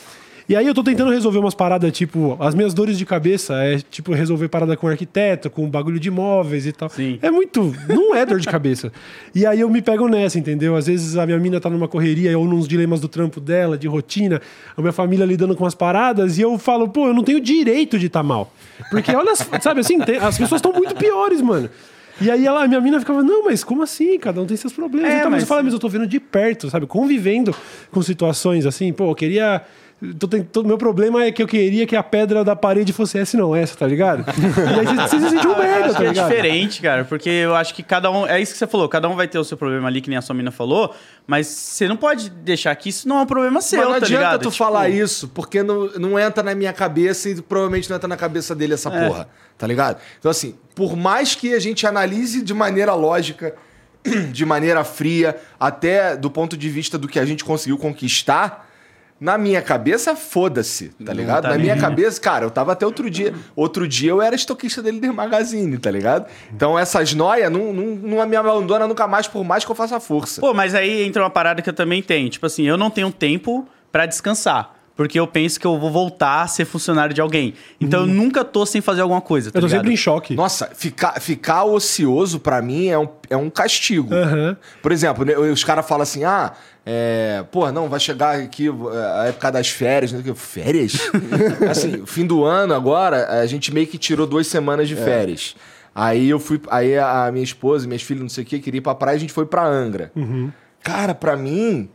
[0.50, 3.80] E aí eu tô tentando resolver umas paradas, tipo, as minhas dores de cabeça é,
[3.80, 6.88] tipo, resolver parada com arquiteto, com bagulho de imóveis e tal.
[6.90, 7.20] Sim.
[7.22, 7.76] É muito.
[7.90, 8.90] Não é dor de cabeça.
[9.36, 10.78] E aí eu me pego nessa, entendeu?
[10.78, 13.88] Às vezes a minha mina tá numa correria ou nos dilemas do trampo dela, de
[13.90, 14.42] rotina,
[14.78, 18.00] a minha família lidando com as paradas, e eu falo, pô, eu não tenho direito
[18.00, 18.54] de estar mal.
[18.90, 21.70] Porque olha, sabe assim, tem- as pessoas estão muito piores, mano.
[22.22, 24.18] E aí ela, a minha mina ficava, não, mas como assim?
[24.18, 25.12] Cada um tem seus problemas.
[25.12, 26.86] É, então, mas mas- eu falo, mas eu tô vendo de perto, sabe?
[26.88, 27.54] Convivendo
[27.92, 29.62] com situações assim, pô, eu queria.
[30.20, 33.36] Tô tent- meu problema é que eu queria que a pedra da parede fosse essa
[33.36, 34.24] e não essa, tá ligado?
[34.30, 36.30] e aí você se sentiu um merda, Acho tá que é ligado?
[36.30, 38.28] diferente, cara, porque eu acho que cada um.
[38.28, 40.18] É isso que você falou, cada um vai ter o seu problema ali, que nem
[40.18, 40.94] a sua mina falou,
[41.26, 44.06] mas você não pode deixar que isso não é um problema seu, Mas não tá
[44.06, 44.40] adianta ligado?
[44.42, 48.08] tu Tipo, falar isso, porque não, não entra na minha cabeça e provavelmente não entra
[48.08, 49.08] na cabeça dele essa É.
[49.08, 49.98] porra, tá ligado?
[50.20, 53.56] Então, assim, por mais que a gente analise de maneira lógica,
[54.32, 58.67] de maneira fria, até do ponto de vista do que a gente conseguiu conquistar,
[59.20, 61.44] na minha cabeça, foda-se, tá ligado?
[61.44, 63.34] tá na minha cabeça, cara, eu tava até outro dia.
[63.56, 66.28] Outro dia eu era estoquista dele de magazine, tá ligado?
[66.54, 70.00] Então essas noias não, não, não me abandona nunca mais, por mais que eu faça
[70.00, 70.40] força.
[70.40, 72.30] Pô, mas aí entra uma parada que eu também tenho.
[72.30, 74.77] Tipo assim, eu não tenho tempo pra descansar.
[74.98, 77.54] Porque eu penso que eu vou voltar a ser funcionário de alguém.
[77.80, 79.52] Então eu nunca tô sem fazer alguma coisa.
[79.52, 79.80] Tá Eu tô ligado?
[79.80, 80.34] sempre em choque.
[80.34, 84.14] Nossa, ficar, ficar ocioso pra mim é um, é um castigo.
[84.14, 84.58] Aham.
[84.82, 86.52] Por exemplo, né, os caras falam assim: ah,
[86.84, 90.12] é, pô, não, vai chegar aqui é, a época das férias.
[90.12, 90.24] Né?
[90.36, 90.98] Férias?
[91.70, 95.56] assim, fim do ano agora, a gente meio que tirou duas semanas de férias.
[95.94, 96.60] Aí eu fui.
[96.70, 99.20] Aí a minha esposa, minhas filhas, não sei o que, queria ir pra praia, a
[99.20, 100.12] gente foi pra Angra.
[100.82, 101.88] Cara, pra mim.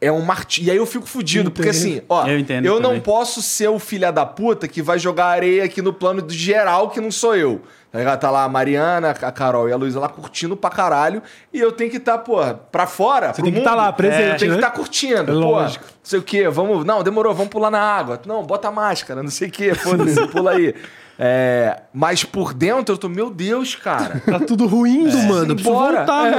[0.00, 0.68] É um martírio.
[0.68, 1.80] E aí eu fico fudido, porque Entendo.
[1.80, 5.64] assim, ó, Eu entendo não posso ser o filho da puta que vai jogar areia
[5.64, 7.60] aqui no plano do geral, que não sou eu.
[7.90, 8.20] Tá ligado?
[8.20, 11.22] Tá lá a Mariana, a Carol e a Luísa lá curtindo pra caralho.
[11.52, 13.32] E eu tenho que estar, tá, porra, pra fora.
[13.32, 14.58] Você tem que estar lá, presente, Eu tenho né?
[14.58, 15.22] que estar curtindo.
[15.22, 15.84] É pô, lógico.
[15.84, 16.84] não sei o quê, vamos.
[16.84, 18.20] Não, demorou, vamos pular na água.
[18.26, 20.74] Não, bota a máscara, não sei o quê, foda-se, pula aí.
[21.18, 24.22] É, mas por dentro eu tô, meu Deus, cara.
[24.26, 25.52] Tá tudo ruindo, mano.
[25.52, 25.96] Eu Preciso Embora.
[25.98, 26.36] voltar, É.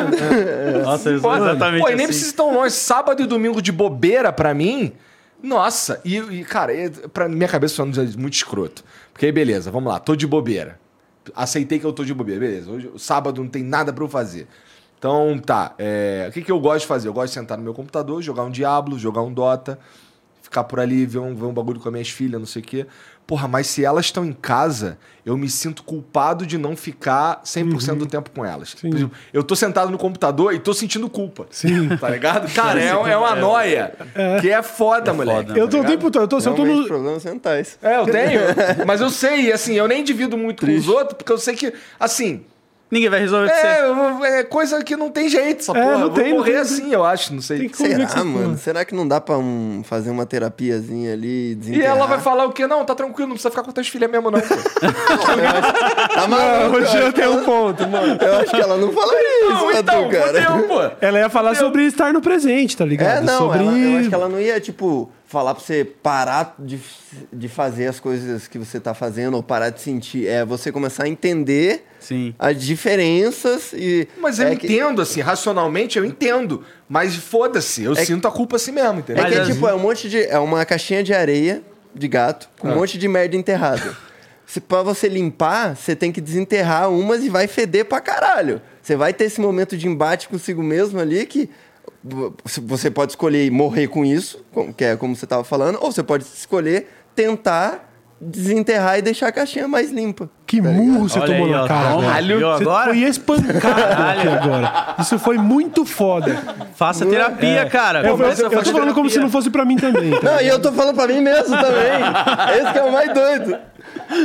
[0.71, 0.83] mano.
[0.85, 2.07] Nossa, sou Pô, exatamente Pô, e nem assim.
[2.07, 2.73] precisa ir tão longe.
[2.73, 4.93] Sábado e domingo de bobeira pra mim.
[5.43, 7.85] Nossa, e, e, cara, é- pra minha cabeça foi
[8.17, 8.83] muito escroto.
[9.11, 10.79] Porque aí, beleza, vamos lá, tô de bobeira.
[11.35, 12.71] Aceitei que eu tô de bobeira, beleza.
[12.71, 14.47] Hoje, sábado não tem nada pra eu fazer.
[14.97, 15.73] Então, tá.
[15.77, 17.07] é, o que, que eu gosto de fazer?
[17.07, 19.79] Eu gosto de sentar no meu computador, jogar um Diablo, jogar um Dota,
[20.41, 22.65] ficar por ali, ver um, ver um bagulho com as minhas filhas, não sei o
[22.65, 22.85] quê.
[23.29, 27.95] Porra, mas se elas estão em casa, eu me sinto culpado de não ficar 100%
[27.95, 28.73] do tempo com elas.
[28.73, 31.45] Por exemplo, eu tô sentado no computador e tô sentindo culpa.
[31.51, 31.89] Sim.
[31.95, 32.49] Tá ligado?
[32.55, 33.93] Cara, é, é uma noia.
[34.41, 35.49] Que é foda, moleque.
[35.49, 35.59] foda.
[35.59, 36.23] Eu tô o Tá tempo todo.
[36.23, 37.77] Eu tô, se eu tô no, problemas mentais.
[37.83, 38.41] É, eu tenho.
[38.87, 41.55] mas eu sei, e assim, eu nem divido muito com os outros, porque eu sei
[41.55, 42.43] que, assim,
[42.91, 45.93] Ninguém vai resolver é, é coisa que não tem jeito, essa É, porra.
[45.93, 47.69] não Eu vou tem, não morrer tem, assim, eu acho, não sei.
[47.71, 48.43] Será, mano?
[48.45, 48.57] porra.
[48.57, 51.55] Será que não dá pra um, fazer uma terapiazinha ali?
[51.67, 52.65] E ela vai falar o quê?
[52.65, 54.39] Não, tá tranquilo, não precisa ficar com teus filhos mesmo, não.
[54.39, 54.47] pô.
[56.13, 56.77] Tá Não, maluco?
[56.77, 58.17] o eu, tem um ponto, mano.
[58.21, 60.41] eu acho que ela não falaria isso pra então, tu, cara.
[60.51, 60.91] fudeu, pô.
[61.05, 63.17] Ela ia falar sobre estar no presente, tá ligado?
[63.17, 63.59] É, não, sobre...
[63.59, 66.79] ela- eu acho que ela não ia, tipo, falar pra você parar de,
[67.31, 70.27] de fazer as coisas que você tá fazendo ou parar de sentir.
[70.27, 72.33] É você começar a entender Sim.
[72.39, 74.07] as diferenças e.
[74.17, 76.63] Mas eu é que- entendo, assim, racionalmente eu entendo.
[76.89, 79.23] Mas foda-se, eu sinto a culpa assim mesmo, entendeu?
[79.23, 80.23] É que é tipo, é um monte de.
[80.23, 81.61] É uma caixinha de areia
[81.93, 83.95] de gato com um monte de merda enterrada.
[84.47, 88.59] Se pra você limpar, você tem que desenterrar umas e vai feder pra caralho.
[88.81, 91.47] Você vai ter esse momento de embate consigo mesmo ali que
[92.65, 94.43] você pode escolher morrer com isso,
[94.77, 97.87] que é como você tava falando, ou você pode escolher tentar
[98.21, 100.29] desenterrar e deixar a caixinha mais limpa.
[100.45, 102.37] Que murro você Olha tomou aí, na ó, cara, velho.
[102.37, 102.89] viu Você agora?
[102.89, 104.95] foi espancado aqui agora.
[104.99, 106.35] Isso foi muito foda.
[106.75, 107.99] Faça terapia, cara.
[107.99, 110.11] Eu, eu, Começa eu tô falando como se não fosse pra mim também.
[110.11, 110.19] tá?
[110.33, 112.61] Não, e eu tô falando pra mim mesmo também.
[112.61, 113.57] Esse que é o mais doido.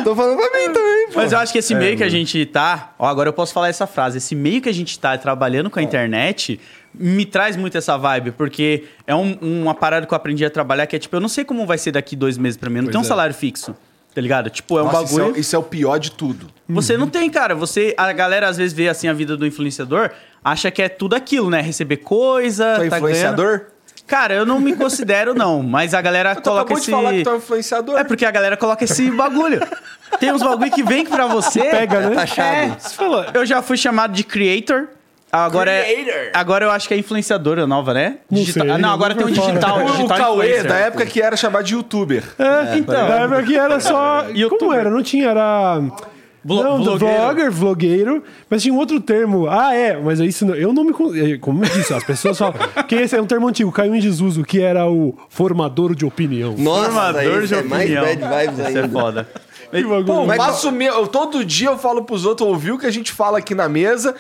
[0.03, 1.13] Tô falando pra mim também, pô.
[1.17, 2.95] Mas eu acho que esse meio que a gente tá.
[2.99, 4.19] Ó, agora eu posso falar essa frase.
[4.19, 6.61] Esse meio que a gente tá trabalhando com a internet
[6.95, 10.87] me traz muito essa vibe, porque é um- uma parada que eu aprendi a trabalhar
[10.87, 12.77] que é tipo, eu não sei como vai ser daqui dois meses pra mim.
[12.79, 13.75] Eu não tenho um salário fixo.
[14.15, 14.49] Tá ligado?
[14.49, 15.37] Tipo, é um Nossa, isso, bagulho.
[15.37, 16.47] é, isso é o pior de tudo.
[16.69, 17.53] Você não tem, cara.
[17.57, 20.09] Você, a galera às vezes vê assim a vida do influenciador,
[20.45, 21.61] acha que é tudo aquilo, né?
[21.61, 23.47] Receber coisa, Tu é tá influenciador?
[23.59, 23.75] ganhando.
[24.07, 27.23] Cara, eu não me considero não, mas a galera Tu coloca esse de falar que
[27.25, 27.99] tu é influenciador.
[27.99, 29.61] É porque a galera coloca esse bagulho.
[30.21, 31.61] Tem uns bagulho que vem pra você.
[31.63, 32.15] Pega, né?
[32.15, 32.77] taxado.
[32.81, 34.89] Você falou, Eu já fui chamado de creator.
[35.35, 36.13] Agora Creator.
[36.13, 38.19] é, agora eu acho que é influenciadora nova, né?
[38.31, 39.49] Não Digital- sei, ah, não, agora tem um fora.
[39.49, 42.23] digital, o, digital Cauê, da época que era chamado de youtuber.
[42.39, 42.95] É, então.
[43.09, 44.27] Da época que era só.
[44.35, 44.59] Youtuber.
[44.59, 44.91] Como era?
[44.91, 45.81] Não tinha, era.
[46.47, 47.17] Vlo- não, vlogueiro.
[47.23, 49.49] vlogger, vlogueiro, mas tinha um outro termo.
[49.49, 50.93] Ah, é, mas isso não- eu não me.
[51.35, 52.55] é, Como eu disse, as pessoas falam.
[52.87, 56.55] que esse é um termo antigo, caiu em desuso, que era o formador de opinião.
[56.59, 58.05] Nossa, Formador de é mais opinião.
[58.05, 59.29] bad vibes Isso é foda.
[59.71, 60.05] Que bagulho.
[60.05, 62.91] Pô, Mas- faço meu, eu, todo dia eu falo pros outros ouvir o que a
[62.93, 64.15] gente fala aqui na mesa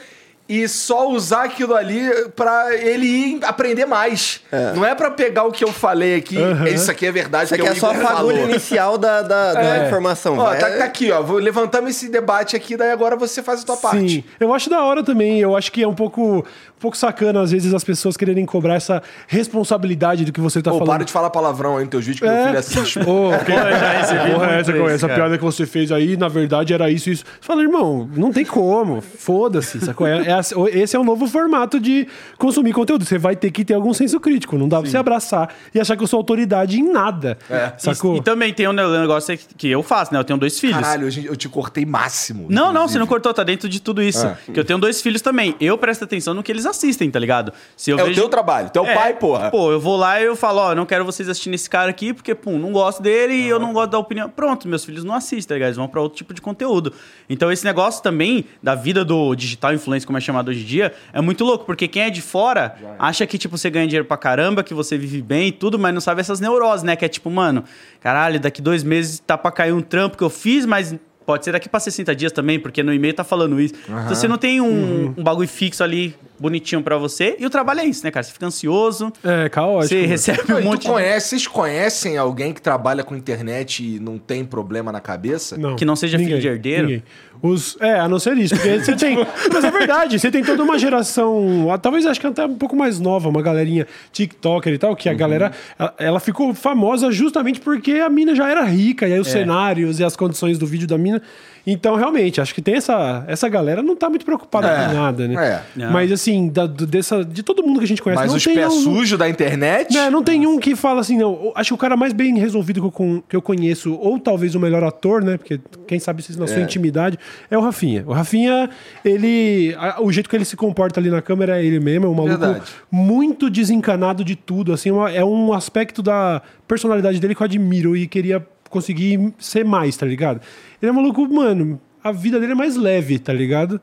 [0.46, 4.42] e só usar aquilo ali pra ele ir aprender mais.
[4.74, 6.36] Não é pra pegar o que eu falei aqui,
[6.72, 9.54] isso aqui é verdade, Isso aqui que é o só a fagulha inicial da, da,
[9.54, 9.86] da É.
[9.86, 10.36] informação.
[10.38, 11.22] Ó, tá, tá aqui, ó.
[11.22, 14.08] Vou, levantamos esse debate aqui, daí agora você faz a tua parte.
[14.08, 15.40] Sim, eu acho da hora também.
[15.40, 16.44] Eu acho que é um pouco,
[16.84, 20.86] pouco sacana, às vezes, as pessoas quererem cobrar essa responsabilidade do que você tá falando.
[20.86, 22.98] para de falar palavrão aí no teu vídeo que meu filho assiste.
[23.08, 25.20] Ô, já recebi Porra, essa, isso, essa cara.
[25.20, 27.24] piada que você fez aí, na verdade, era isso e isso.
[27.24, 29.00] Você fala, irmão, não tem como.
[29.00, 29.80] Foda-se.
[29.80, 30.06] sacou?
[30.06, 32.06] É- é esse é o novo formato de
[32.38, 33.04] consumir conteúdo.
[33.04, 34.58] Você vai ter que ter algum senso crítico.
[34.58, 37.38] Não dá pra você abraçar e achar que eu sou autoridade em nada.
[37.78, 38.16] Sacou?
[38.16, 40.20] E, e também tem um negócio que eu faço, né?
[40.20, 40.76] Eu tenho dois filhos.
[40.76, 42.46] Caralho, eu te cortei máximo.
[42.48, 42.92] Não, não, inclusive.
[42.92, 44.26] você não cortou, tá dentro de tudo isso.
[44.26, 44.36] Ah.
[44.52, 45.54] Que eu tenho dois filhos também.
[45.60, 46.73] Eu presto atenção no que eles assistem,
[47.10, 47.52] tá ligado?
[47.76, 49.50] Se eu É o teu trabalho, teu É, pai, porra.
[49.50, 52.12] Pô, eu vou lá e eu falo, ó, não quero vocês assistindo esse cara aqui,
[52.12, 54.28] porque, pum, não gosto dele e eu não gosto da opinião.
[54.28, 55.68] Pronto, meus filhos não assistem, tá ligado?
[55.68, 56.92] Eles vão pra outro tipo de conteúdo.
[57.28, 60.92] Então, esse negócio também da vida do digital influencer, como é chamado hoje em dia,
[61.12, 64.16] é muito louco, porque quem é de fora acha que, tipo, você ganha dinheiro pra
[64.16, 66.96] caramba, que você vive bem e tudo, mas não sabe essas neuroses, né?
[66.96, 67.64] Que é tipo, mano,
[68.00, 70.94] caralho, daqui dois meses tá pra cair um trampo que eu fiz, mas.
[71.26, 73.72] Pode ser daqui pra 60 dias também, porque no e-mail tá falando isso.
[73.88, 77.36] Então você não tem um, um bagulho fixo ali, bonitinho pra você.
[77.38, 78.22] E o trabalho é isso, né, cara?
[78.22, 79.88] Você fica ansioso, É, caótico.
[79.88, 80.08] você mano.
[80.08, 80.88] recebe Não, um monte tu de...
[80.88, 85.56] conhece, vocês conhecem alguém que trabalha com internet e não tem problema na cabeça?
[85.56, 86.82] Não, Que não seja filho de herdeiro?
[86.86, 87.02] ninguém.
[87.42, 88.54] Os, é, a não ser isso.
[88.54, 89.16] Porque você tem.
[89.52, 91.66] Mas é verdade, você tem toda uma geração.
[91.82, 95.12] Talvez acho que até um pouco mais nova, uma galerinha TikToker e tal, que a
[95.12, 95.18] Uhum.
[95.18, 95.52] galera.
[95.78, 99.98] ela- Ela ficou famosa justamente porque a mina já era rica, e aí os cenários
[100.00, 101.20] e as condições do vídeo da mina.
[101.66, 103.24] Então, realmente, acho que tem essa.
[103.26, 105.62] Essa galera não tá muito preocupada É, com nada, né?
[105.78, 105.86] é.
[105.86, 108.44] Mas assim, da- do- dessa, de todo mundo que a gente conhece, Mas não os
[108.44, 109.92] tem pés um- sujos da internet?
[109.94, 111.52] né, não tem um que fala assim, não.
[111.54, 114.60] Acho que o cara mais bem resolvido que eu, que eu conheço, ou talvez o
[114.60, 115.36] melhor ator, né?
[115.38, 117.18] Porque quem sabe se na sua intimidade,
[117.50, 118.04] é o Rafinha.
[118.06, 118.68] O Rafinha,
[119.04, 119.74] ele.
[119.78, 122.14] a- o jeito que ele se comporta ali na câmera é ele mesmo, é um
[122.14, 122.64] maluco Verdade.
[122.90, 124.72] muito desencanado de tudo.
[124.72, 128.44] Assim, uma- é um aspecto da personalidade dele que eu admiro e queria
[128.74, 130.40] conseguir ser mais, tá ligado?
[130.82, 133.80] Ele é um maluco, mano, a vida dele é mais leve, tá ligado?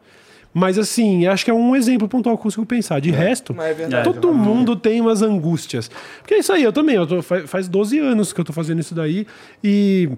[0.53, 2.99] Mas assim, acho que é um exemplo pontual que eu consigo pensar.
[2.99, 4.03] De resto, Não, é verdade.
[4.03, 5.89] todo mundo tem umas angústias.
[6.19, 6.95] Porque é isso aí, eu também.
[6.97, 9.25] Eu tô, fa- faz 12 anos que eu tô fazendo isso daí
[9.63, 10.09] e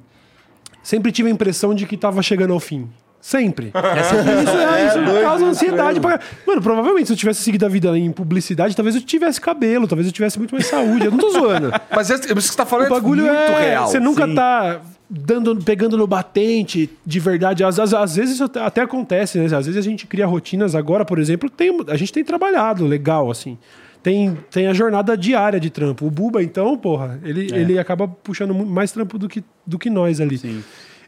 [0.82, 2.90] sempre tive a impressão de que tava chegando ao fim.
[3.24, 3.72] Sempre.
[3.72, 5.98] isso é, isso causa ansiedade.
[6.02, 6.20] Pra...
[6.46, 10.06] Mano, provavelmente se eu tivesse seguido a vida em publicidade, talvez eu tivesse cabelo, talvez
[10.06, 11.06] eu tivesse muito mais saúde.
[11.06, 11.72] Eu não tô zoando.
[11.90, 13.70] Mas isso que você tá falando O bagulho é muito é.
[13.70, 13.88] real.
[13.88, 14.36] Você nunca sim.
[14.36, 17.64] tá dando, pegando no batente de verdade.
[17.64, 19.46] Às, às, às vezes isso até, acontece, né?
[19.46, 20.76] Às vezes a gente cria rotinas.
[20.76, 23.58] Agora, por exemplo, tem, a gente tem trabalhado legal, assim.
[24.04, 26.06] Tem, tem a jornada diária de trampo.
[26.06, 30.20] O Buba, então, porra, ele, ele acaba puxando mais trampo do que, do que nós
[30.20, 30.62] ali.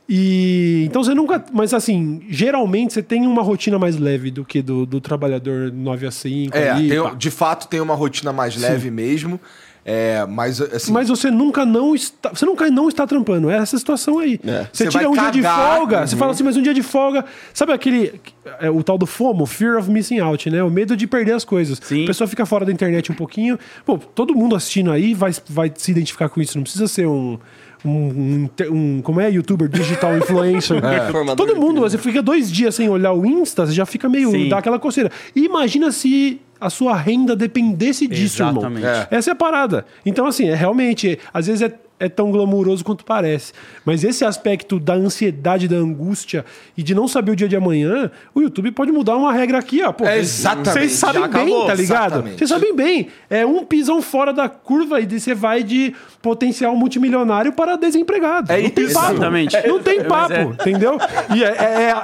[0.07, 1.43] E então você nunca.
[1.51, 6.07] Mas assim, geralmente você tem uma rotina mais leve do que do, do trabalhador 9
[6.07, 6.55] a 5.
[6.55, 9.39] É, ali, tem- de fato tem uma rotina mais leve mesmo.
[9.87, 10.91] É, mas assim.
[10.91, 12.29] Mas você nunca não está.
[12.29, 13.51] Você nunca não está trampando.
[13.51, 14.39] É essa situação aí.
[14.43, 14.67] É.
[14.73, 16.81] Você Você tira um dia de cagar, folga, você fala assim, mas um dia de
[16.81, 17.23] folga.
[17.53, 18.19] Sabe aquele.
[18.59, 20.63] é, o tal do FOMO, Fear of Missing Out, né?
[20.63, 21.79] O medo de perder as coisas.
[21.83, 22.03] Sim.
[22.03, 23.59] A pessoa fica fora da internet um pouquinho.
[23.85, 26.57] Pô, todo mundo assistindo aí vai, vai se identificar com isso.
[26.57, 27.37] Não precisa ser um.
[27.85, 29.29] Um, um, um- como é?
[29.29, 30.81] Youtuber, digital influencer.
[31.11, 34.31] Formador Todo mundo, você fica dois dias sem olhar o Insta, você já fica meio.
[34.31, 34.49] Sim.
[34.49, 35.11] dá aquela coceira.
[35.35, 38.83] E imagina se a sua renda dependesse disso, Exatamente.
[38.85, 39.07] irmão.
[39.11, 39.15] É.
[39.15, 39.85] Essa é a parada.
[40.05, 43.53] Então, assim, é realmente, às vezes é, é tão glamuroso quanto parece.
[43.85, 46.43] Mas esse aspecto da ansiedade, da angústia
[46.77, 49.81] e de não saber o dia de amanhã, o YouTube pode mudar uma regra aqui,
[49.81, 49.91] ó.
[49.91, 50.71] Pô, É, exatamente.
[50.73, 52.21] Vocês sabem bem, tá ligado?
[52.23, 53.07] Vocês sabem bem.
[53.29, 58.51] É um pisão fora da curva e você vai de potencial multimilionário para desempregado.
[58.51, 58.93] É não tem isso.
[58.93, 59.11] papo.
[59.13, 59.67] Exatamente.
[59.67, 60.41] Não tem Mas papo, é.
[60.43, 60.97] entendeu?
[61.35, 61.53] E é, é,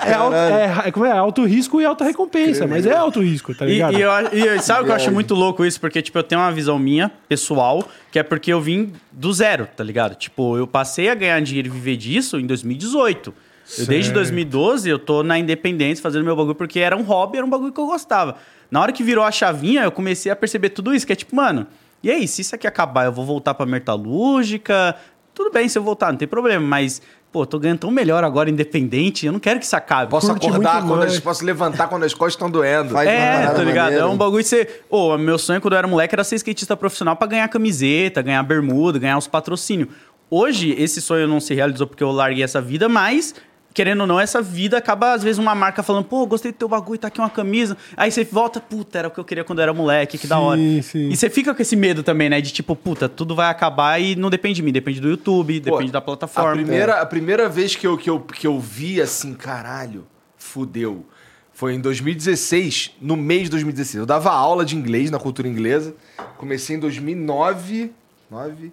[0.05, 1.11] é, é, alto, é, é como é?
[1.11, 3.97] alto risco e alta recompensa, mas é alto risco, tá E, ligado?
[3.97, 5.79] e eu, e eu- sabe o que eu acho muito louco isso?
[5.81, 9.67] Porque, tipo, eu tenho uma visão minha, pessoal, que é porque eu vim do zero,
[9.75, 10.15] tá ligado?
[10.15, 13.33] Tipo, eu passei a ganhar dinheiro e viver disso em 2018.
[13.79, 14.15] Eu, desde Certo.
[14.15, 17.71] 2012 eu tô na independência fazendo meu bagulho porque era um hobby, era um bagulho
[17.71, 18.35] que eu gostava.
[18.69, 21.35] Na hora que virou a chavinha, eu comecei a perceber tudo isso, que é tipo,
[21.35, 21.65] mano,
[22.03, 24.95] e aí, se isso aqui acabar, eu vou voltar pra metalúrgica?
[25.33, 27.01] Tudo bem se eu voltar, não tem problema, mas,
[27.31, 30.11] pô, tô ganhando tão melhor agora independente, eu não quero que isso acabe.
[30.11, 32.89] Posso Curte acordar quando as, posso levantar quando as costas estão doendo.
[32.93, 33.83] Faz uma É, tá ligado?
[33.85, 34.05] maneira.
[34.05, 34.83] É um bagulho de ser.
[34.89, 38.43] Ô, meu sonho quando eu era moleque era ser skatista profissional pra ganhar camiseta, ganhar
[38.43, 39.89] bermuda, ganhar os patrocínios.
[40.29, 43.33] Hoje, esse sonho não se realizou porque eu larguei essa vida, mas.
[43.73, 46.67] Querendo ou não, essa vida acaba, às vezes, uma marca falando, pô, gostei do teu
[46.67, 47.77] bagulho, tá aqui uma camisa.
[47.95, 50.35] Aí você volta, puta, era o que eu queria quando eu era moleque, que da
[50.37, 50.59] Sim, hora.
[50.83, 51.09] sim.
[51.09, 52.41] E você fica com esse medo também, né?
[52.41, 55.71] De tipo, puta, tudo vai acabar e não depende de mim, depende do YouTube, Pô,
[55.71, 56.51] depende da plataforma.
[56.51, 60.05] A primeira, a primeira vez que eu, que, eu, que eu vi assim, caralho,
[60.37, 61.05] fudeu.
[61.53, 63.99] Foi em 2016, no mês de 2016.
[63.99, 65.93] Eu dava aula de inglês na cultura inglesa.
[66.37, 67.93] Comecei em 2009.
[68.29, 68.71] 9?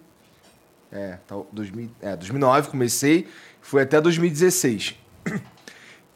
[0.91, 3.27] É, tá, 2000, é, 2009 comecei.
[3.69, 4.95] Fui até 2016.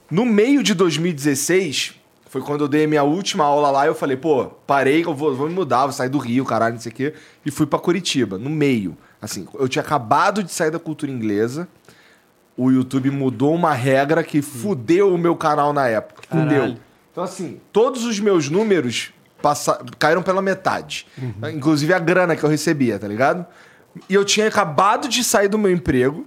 [0.09, 1.93] No meio de 2016,
[2.27, 3.85] foi quando eu dei a minha última aula lá.
[3.85, 6.81] Eu falei, pô, parei, eu vou, vou me mudar, vou sair do Rio, caralho, não
[6.81, 7.13] sei o quê.
[7.45, 8.97] E fui pra Curitiba, no meio.
[9.21, 11.67] Assim, eu tinha acabado de sair da cultura inglesa.
[12.57, 16.23] O YouTube mudou uma regra que fudeu o meu canal na época.
[16.27, 16.49] Caralho.
[16.49, 16.77] Fudeu.
[17.11, 21.05] Então, assim, todos os meus números passa- caíram pela metade.
[21.53, 23.45] Inclusive a grana que eu recebia, tá ligado?
[24.09, 26.25] E eu tinha acabado de sair do meu emprego,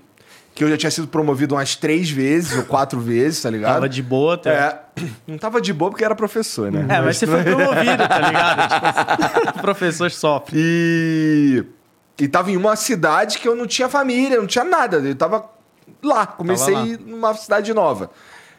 [0.57, 3.75] que eu já tinha sido promovido umas três vezes ou quatro vezes, tá ligado?
[3.75, 4.55] Tava de boa até.
[4.55, 4.81] É,
[5.29, 6.87] não tava de boa porque era professor, né?
[6.89, 9.47] É, mas você foi promovido, tá ligado?
[9.53, 10.57] Tipo, professor sofre.
[10.59, 11.63] E,
[12.19, 14.97] e tava em uma cidade que eu não tinha família, não tinha nada.
[14.97, 15.45] Eu tava
[16.03, 16.99] lá, comecei Tava lá.
[17.05, 18.11] numa cidade nova.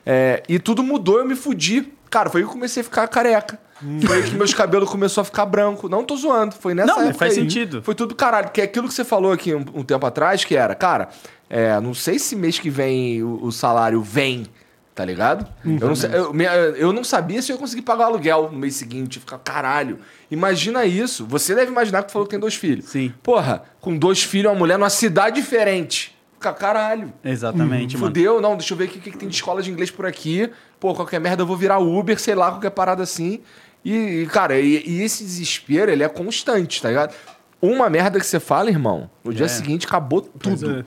[0.06, 1.92] É, e tudo mudou, eu me fudi.
[2.12, 3.60] Cara, foi que eu comecei a ficar careca.
[4.06, 5.88] Foi que meus cabelos começou a ficar branco.
[5.88, 7.44] Não tô zoando, foi nessa Não, época faz aí.
[7.44, 7.82] sentido.
[7.84, 8.50] Foi tudo caralho.
[8.50, 11.10] Que é aquilo que você falou aqui um, um tempo atrás, que era, cara,
[11.50, 14.48] é, não sei se mês que vem o, o salário vem,
[14.96, 15.48] tá ligado?
[15.64, 18.76] Eu, não eu, eu não sabia se eu ia conseguir pagar o aluguel no mês
[18.76, 19.20] seguinte.
[19.20, 20.00] Ficar, caralho.
[20.30, 21.26] Imagina isso.
[21.28, 22.86] Você deve imaginar que falou que tem dois filhos.
[22.86, 23.14] Sim.
[23.22, 26.18] Porra, com dois filhos, uma mulher numa cidade diferente.
[26.34, 27.12] Fica, caralho.
[27.24, 28.08] Exatamente, mano.
[28.08, 30.50] Fudeu, não, deixa eu ver o que, que tem de escola de inglês por aqui.
[30.80, 33.42] Pô, qualquer merda eu vou virar Uber, sei lá, qualquer parada assim.
[33.90, 37.14] E, e, cara, e, e esse desespero, ele é constante, tá ligado?
[37.62, 39.50] Uma merda que você fala, irmão, no dia É.
[39.50, 40.86] seguinte acabou tudo, é.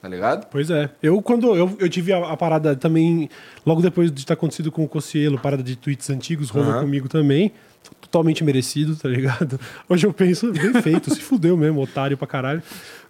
[0.00, 0.46] tá ligado?
[0.50, 0.88] Pois é.
[1.02, 3.28] Eu, quando eu, eu tive a, a parada também,
[3.64, 6.80] logo depois de ter acontecido com o Cossielo, parada de tweets antigos, rolou Aham.
[6.80, 7.52] comigo também.
[8.00, 9.60] Totalmente merecido, tá ligado?
[9.88, 12.62] Hoje eu penso, bem feito, se fudeu mesmo, otário pra caralho.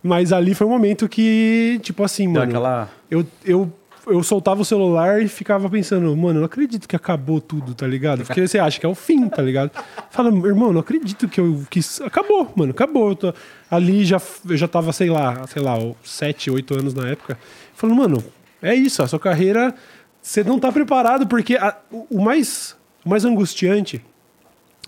[0.02, 2.50] Mas ali foi um momento que, tipo assim, Deu mano.
[2.50, 2.90] aquela.
[3.10, 3.72] Eu, eu,
[4.06, 7.86] eu soltava o celular e ficava pensando, mano, eu não acredito que acabou tudo, tá
[7.86, 8.24] ligado?
[8.24, 9.70] Porque você acha que é o fim, tá ligado?
[10.10, 12.00] Fala, irmão, não acredito que eu quis.
[12.00, 13.10] Acabou, mano, acabou.
[13.10, 13.34] Eu tô-
[13.70, 17.38] ali já, eu já tava, sei lá, sei lá, sete, oito anos na época.
[17.74, 18.24] Falando, mano,
[18.62, 19.74] é isso, a sua carreira.
[20.22, 24.00] Você não tá preparado, porque a- o, o mais, o mais angustiante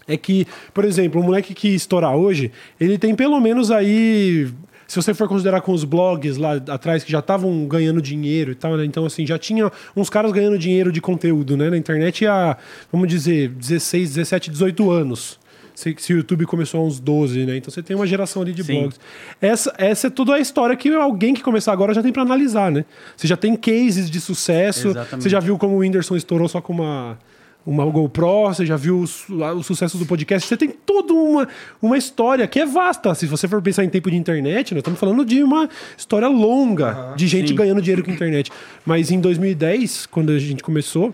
[0.08, 4.48] é que, por exemplo, um moleque que estourar hoje, ele tem pelo menos aí.
[4.87, 8.55] Se você for considerar com os blogs lá atrás que já estavam ganhando dinheiro e
[8.55, 8.84] tal, né?
[8.84, 11.70] Então, assim, já tinha uns caras ganhando dinheiro de conteúdo, né?
[11.70, 12.57] Na internet há,
[12.93, 15.39] vamos dizer, 16, 17, 18 anos.
[15.74, 17.57] Se, se o YouTube começou há uns 12, né?
[17.59, 18.80] Então você tem uma geração ali de Sim.
[18.80, 18.99] blogs.
[19.41, 22.72] Essa, essa é toda a história que alguém que começar agora já tem pra analisar,
[22.72, 22.84] né?
[23.14, 24.89] Você já tem cases de sucesso.
[24.89, 25.22] Exatamente.
[25.22, 27.18] Você já viu como o Whindersson estourou só com uma
[27.66, 31.48] uma GoPro, você já viu o, su- o sucesso do podcast, você tem toda uma,
[31.82, 33.12] uma história que é vasta.
[33.14, 37.12] Se você for pensar em tempo de internet, nós estamos falando de uma história longa
[37.16, 37.54] de gente Sim.
[37.56, 38.52] ganhando dinheiro com internet.
[38.84, 41.12] Mas em 2010, quando a gente começou,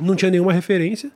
[0.00, 1.10] não tinha nenhuma referência.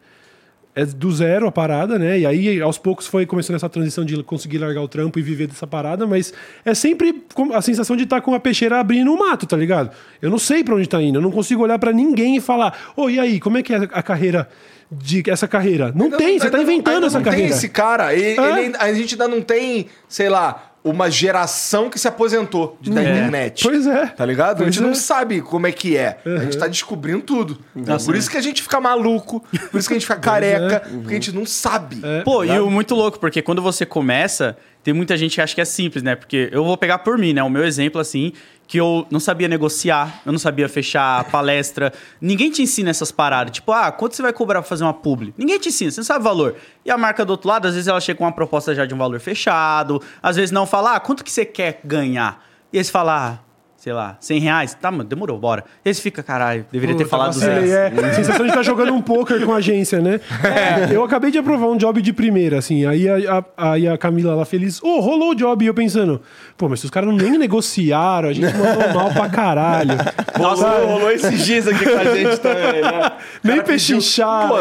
[0.79, 2.19] É do zero a parada, né?
[2.19, 5.47] E aí, aos poucos, foi começando essa transição de conseguir largar o trampo e viver
[5.47, 6.35] dessa parada, mas
[6.67, 7.25] é sempre
[7.55, 9.91] a sensação de estar com a peixeira abrindo o mato, tá ligado?
[10.21, 12.93] Eu não sei pra onde tá indo, eu não consigo olhar pra ninguém e falar,
[12.95, 14.51] ô, e aí, como é que é a carreira
[14.93, 15.93] de essa carreira?
[15.97, 17.49] Não Ainda tem, você tá inventando essa não carreira.
[17.49, 18.65] Tem esse cara, ele, É.
[18.67, 23.03] ele a gente ainda não tem, sei lá, uma geração que se aposentou de, da
[23.03, 23.63] internet.
[23.65, 24.07] Pois é.
[24.07, 24.61] Tá ligado?
[24.61, 24.87] a Pois gente é.
[24.87, 26.19] não sabe como é que é.
[26.25, 27.59] A gente tá descobrindo tudo.
[28.05, 31.11] por isso que a gente fica maluco, por isso que a gente fica careca, porque
[31.11, 32.01] a gente não sabe.
[32.25, 35.61] Pô, e o muito louco, porque quando você começa, tem muita gente que acha que
[35.61, 36.15] é simples, né?
[36.15, 37.43] Porque eu vou pegar por mim, né?
[37.43, 38.33] O meu exemplo, assim,
[38.67, 41.93] que eu não sabia negociar, eu não sabia fechar palestra.
[42.21, 43.53] Ninguém te ensina essas paradas.
[43.53, 45.33] Tipo, ah, quanto você vai cobrar pra fazer uma publi?
[45.39, 46.57] Ninguém te ensina, você não sabe o valor.
[46.85, 48.95] E a marca do outro lado, às vezes ela chega com uma proposta já de
[48.95, 52.45] um valor fechado, às vezes não fala, ah, quanto que você quer ganhar?
[52.73, 53.39] E eles falam, ah,
[53.87, 54.75] sei lá, 100 reais?
[54.75, 55.63] Tá, mano, demorou, bora.
[55.85, 58.03] E aí você fica, caralho, deveria ter Puta, falado vacilei, 200.
[58.03, 58.13] é.
[58.15, 60.19] Sensação de estar jogando um poker com a agência, né?
[60.43, 62.85] É, eu acabei de aprovar um job de primeira, assim.
[62.85, 65.65] Aí a, a, aí a Camila lá feliz, ô, rolou o job.
[65.65, 66.21] E eu pensando,
[66.59, 69.93] pô, mas se os caras não nem negociaram, a gente mandou mal pra caralho.
[70.37, 73.13] Rolou, rolou esses dias aqui com a gente também, né?
[73.45, 74.49] Nem pediu- pechinchar.
[74.49, 74.57] Pô,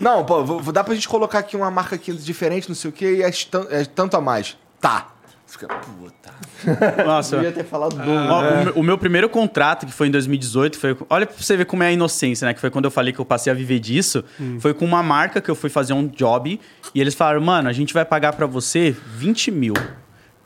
[0.00, 2.92] não, pô, vou- dá pra gente colocar aqui uma marca aqui diferente, não sei o
[2.92, 3.30] que, e é,
[3.70, 4.56] é tanto a mais.
[4.80, 5.10] Tá.
[5.46, 6.23] Você Fica, puta.
[7.04, 8.02] Nossa, Devia ter falado bom.
[8.28, 10.96] Ó, o, meu, o meu primeiro contrato, que foi em 2018, foi.
[11.10, 12.54] Olha pra você ver como é a inocência, né?
[12.54, 14.24] Que foi quando eu falei que eu passei a viver disso.
[14.60, 16.60] Foi com uma marca que eu fui fazer um job.
[16.94, 19.74] E eles falaram, mano, a gente vai pagar pra você 20 mil.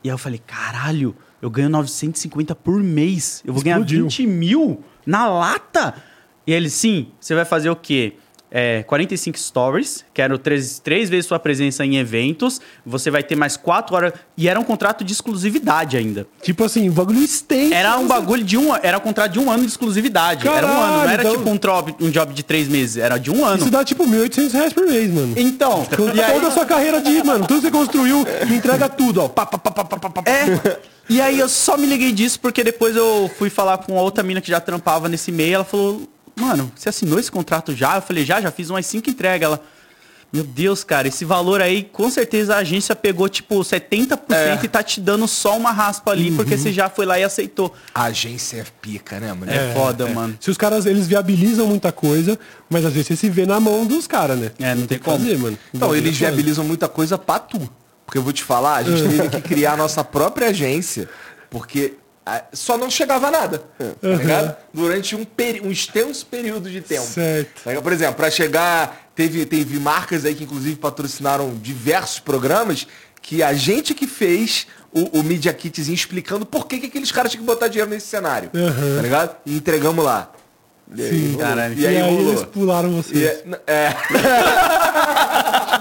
[0.02, 3.42] E aí eu falei, caralho, eu ganho 950 por mês.
[3.44, 3.98] Eu vou Explodiu.
[3.98, 5.94] ganhar 20 mil na lata?
[6.46, 8.14] E eles, sim, você vai fazer o quê?
[8.50, 13.56] É, 45 stories, quero três, três vezes sua presença em eventos, você vai ter mais
[13.58, 14.12] quatro horas.
[14.36, 16.26] E era um contrato de exclusividade ainda.
[16.42, 17.74] Tipo assim, o bagulho extenso.
[17.74, 20.48] Era um bagulho de um Era um contrato de um ano de exclusividade.
[20.48, 22.96] era um ano, não Caralho, era então- tipo um job, um job de três meses,
[22.96, 23.58] era de um ano.
[23.58, 25.34] Isso dá tipo 1.800 reais por mês, mano.
[25.36, 28.56] Então, Com e aí, toda a sua carreira de, mano, tudo que você construiu, me
[28.56, 29.28] entrega tudo, ó.
[29.28, 30.30] Pá, pá, pá, pá, pá, pá, pá.
[30.30, 30.78] é.
[31.10, 34.40] E aí eu só me liguei disso porque depois eu fui falar com outra mina
[34.42, 35.54] que já trampava nesse meio.
[35.54, 36.02] Ela falou,
[36.38, 37.96] mano, você assinou esse contrato já?
[37.96, 39.46] Eu falei, já, já fiz umas cinco entregas.
[39.46, 39.62] Ela,
[40.30, 44.82] meu Deus, cara, esse valor aí, com certeza a agência pegou tipo 70% e tá
[44.82, 47.74] te dando só uma raspa ali porque você já foi lá e aceitou.
[47.94, 49.50] A agência é pica, né, mano?
[49.50, 50.36] É, foda, mano.
[50.38, 53.86] Se os caras, eles viabilizam muita coisa, mas às vezes você se vê na mão
[53.86, 54.52] dos caras, né?
[54.58, 55.18] É, não tem como.
[55.18, 55.58] fazer, mano.
[55.72, 56.64] Então, eles Viabilizam.
[56.64, 57.58] muita coisa pra tu.
[58.04, 61.08] Porque eu vou te falar, a gente teve que criar a nossa própria agência,
[61.48, 61.94] porque
[62.52, 63.62] só não chegava nada.
[63.78, 64.56] Tá ligado?
[64.72, 67.06] Durante um, peri- um extenso período de tempo.
[67.06, 67.62] Certo.
[67.64, 67.80] Tá?
[67.80, 72.86] Por exemplo, pra chegar, teve, teve marcas aí que inclusive patrocinaram diversos programas
[73.22, 77.30] que a gente que fez o, o Media Kitzinho explicando por que, que aqueles caras
[77.30, 78.50] tinham que botar dinheiro nesse cenário.
[78.50, 79.36] Tá ligado?
[79.44, 80.30] E entregamos lá.
[80.94, 81.38] E aí, rolou.
[81.46, 81.74] caralho.
[81.78, 82.28] E aí, rolou.
[82.32, 83.18] eles pularam vocês.
[83.20, 83.94] E é- é,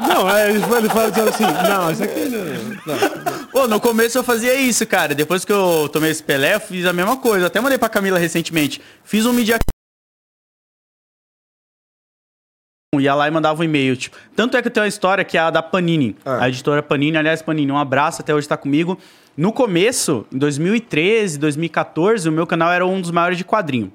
[0.07, 2.43] Não, é, eles eles falam assim, não, isso aqui não.
[2.95, 3.36] não.
[3.57, 5.15] Pô, no começo eu fazia isso, cara.
[5.15, 7.47] Depois que eu tomei esse Pelé, eu fiz a mesma coisa.
[7.47, 8.79] Até mandei pra Camila recentemente.
[9.03, 9.57] Fiz um media
[12.99, 14.15] ia lá e mandava um e-mail, tipo.
[14.35, 16.15] Tanto é que eu tenho uma história que é a da Panini.
[16.23, 16.43] Ah.
[16.43, 18.95] A editora Panini, aliás, Panini, um abraço, até hoje tá comigo.
[19.35, 23.91] No começo, em 2013, 2014, o meu canal era um dos maiores de quadrinho.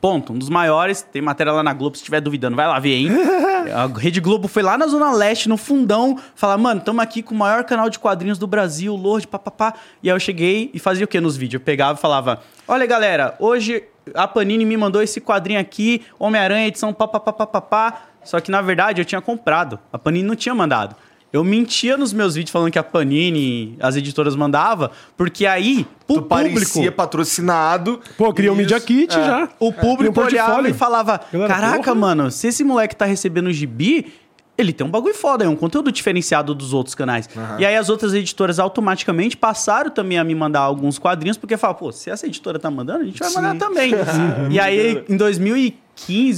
[0.00, 1.02] Ponto, um dos maiores.
[1.02, 3.10] Tem matéria lá na Globo, se estiver duvidando, vai lá ver, hein?
[3.74, 7.34] A Rede Globo foi lá na Zona Leste, no fundão, falar, mano, estamos aqui com
[7.34, 9.74] o maior canal de quadrinhos do Brasil, Lorde, papapá.
[10.02, 11.60] E aí eu cheguei e fazia o que nos vídeos?
[11.60, 13.84] Eu pegava e falava, olha galera, hoje
[14.14, 18.02] a Panini me mandou esse quadrinho aqui, Homem-Aranha, edição papapá.
[18.24, 20.96] Só que na verdade eu tinha comprado, a Panini não tinha mandado.
[21.32, 26.16] Eu mentia nos meus vídeos falando que a Panini, as editoras mandava, porque aí, pro
[26.16, 28.00] tu parecia público, patrocinado.
[28.18, 28.58] Pô, criou um.
[28.58, 29.24] Media Kit É.
[29.24, 29.48] já.
[29.60, 33.04] o público Tem um olhava e falava: Galera, Caraca, porra." mano, se esse moleque tá
[33.04, 34.12] recebendo gibi,
[34.58, 37.28] ele tem um bagulho foda, é um conteúdo diferenciado dos outros canais.
[37.58, 41.78] E aí as outras editoras automaticamente passaram também a me mandar alguns quadrinhos, porque falavam,
[41.80, 43.92] pô, se essa editora tá mandando, a gente vai mandar também.
[44.50, 45.89] e aí, em 2015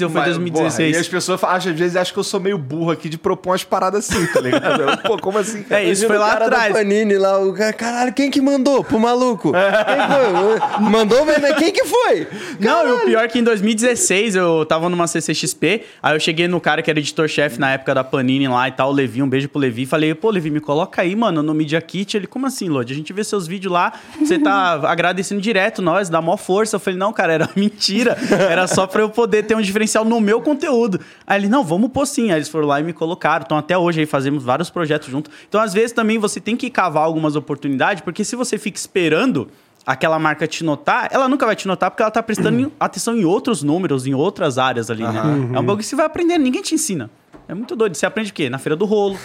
[0.02, 0.76] ou foi Mas, 2016?
[0.76, 3.18] porra, e as pessoas falam, às vezes acham que eu sou meio burro aqui de
[3.18, 5.02] propor umas paradas assim, tá ligado?
[5.02, 5.62] Pô, como assim?
[5.62, 5.82] cara?
[5.82, 6.72] É, isso foi lá cara atrás.
[6.72, 9.52] Panini lá, o cara, caralho, quem que mandou pro maluco?
[9.52, 10.82] Quem foi?
[10.90, 12.26] Mandou, mas quem que foi?
[12.58, 16.48] Não, e o pior é que em 2016 eu tava numa CCXP, aí eu cheguei
[16.48, 19.28] no cara que era editor-chefe na época da Panini lá e tal, o Levi, um
[19.28, 22.16] beijo pro Levi, falei, pô, Levi, me coloca aí, mano, no Media Kit.
[22.16, 22.92] Ele, como assim, Lodi?
[22.92, 26.76] A gente vê seus vídeos lá, você tá agradecendo direto nós, dá mó força.
[26.76, 30.04] Eu falei, não, cara, era mentira, era só pra eu poder ter ter um diferencial
[30.04, 30.98] no meu conteúdo.
[31.26, 32.30] Aí ele, não, vamos pôr sim.
[32.30, 33.44] Aí eles foram lá e me colocaram.
[33.44, 35.30] Então até hoje aí fazemos vários projetos juntos.
[35.48, 39.48] Então às vezes também você tem que cavar algumas oportunidades, porque se você fica esperando
[39.86, 43.16] aquela marca te notar, ela nunca vai te notar porque ela tá prestando em- atenção
[43.16, 45.20] em outros números, em outras áreas ali, né?
[45.54, 47.10] É um bagulho que você vai aprendendo, ninguém te ensina.
[47.48, 47.94] É muito doido.
[47.96, 48.48] Você aprende o quê?
[48.48, 49.18] Na feira do rolo.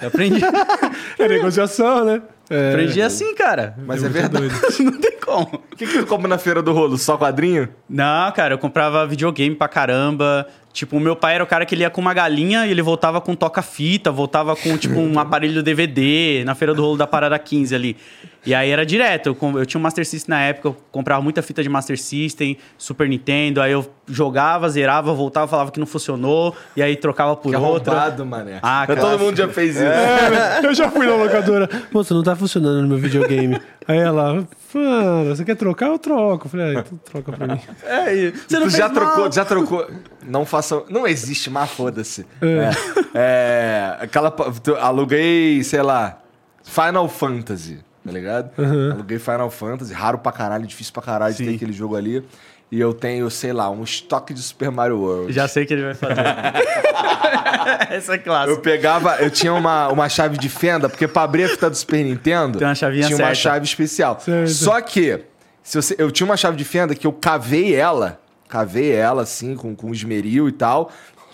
[0.00, 0.40] Eu aprendi,
[1.18, 2.22] É negociação, né?
[2.50, 2.70] É.
[2.70, 3.76] aprendi assim, cara.
[3.86, 4.48] Mas é verdade.
[4.82, 5.62] Não tem como.
[5.72, 6.98] O que, que tu compra na feira do rolo?
[6.98, 7.68] Só quadrinho?
[7.88, 10.46] Não, cara, eu comprava videogame pra caramba.
[10.72, 12.82] Tipo, o meu pai era o cara que ele ia com uma galinha e ele
[12.82, 17.38] voltava com toca-fita, voltava com, tipo, um aparelho DVD na feira do rolo da Parada
[17.38, 17.96] 15 ali.
[18.44, 19.36] E aí era direto.
[19.40, 22.56] Eu, eu tinha um Master System na época, eu comprava muita fita de Master System,
[22.78, 23.60] Super Nintendo.
[23.60, 26.54] Aí eu jogava, zerava, voltava, falava que não funcionou.
[26.76, 27.92] E aí trocava por Que outra.
[27.92, 28.58] arrombado, mané.
[28.62, 29.18] Ah, Todo cara.
[29.18, 29.84] mundo já fez isso.
[29.84, 31.68] É, eu já fui na locadora.
[31.92, 33.60] Moça, não tá funcionando no meu videogame.
[33.88, 35.86] Aí ela, mano, você quer trocar?
[35.88, 36.46] Eu troco.
[36.46, 37.60] Eu falei, ah, então troca pra mim.
[37.84, 38.94] É, e você não Tu fez já mal.
[38.94, 39.90] trocou, já trocou.
[40.26, 40.84] Não façam.
[40.88, 42.24] Não existe, mas foda-se.
[42.40, 42.70] É.
[43.14, 44.30] É, aquela.
[44.30, 46.18] tu- Aluguei, sei lá,
[46.62, 48.50] Final Fantasy, tá ligado?
[48.92, 51.46] Aluguei Final Fantasy, raro pra caralho, difícil pra caralho de Sim.
[51.50, 52.24] ter aquele jogo ali.
[52.72, 55.32] E eu tenho, sei lá, um estoque de Super Mario World.
[55.32, 56.14] Já sei o que ele vai fazer.
[57.90, 58.60] Essa é Eu clássica.
[58.60, 62.04] pegava, eu tinha uma, uma chave de fenda, porque pra abrir a fita do Super
[62.04, 63.34] Nintendo, Tem uma chavinha tinha uma certa.
[63.34, 64.20] chave especial.
[64.20, 64.50] Certo.
[64.50, 65.20] Só que,
[65.62, 69.54] se você, eu tinha uma chave de fenda que eu cavei ela, cavei ela assim,
[69.56, 70.90] com, com esmeril e tal,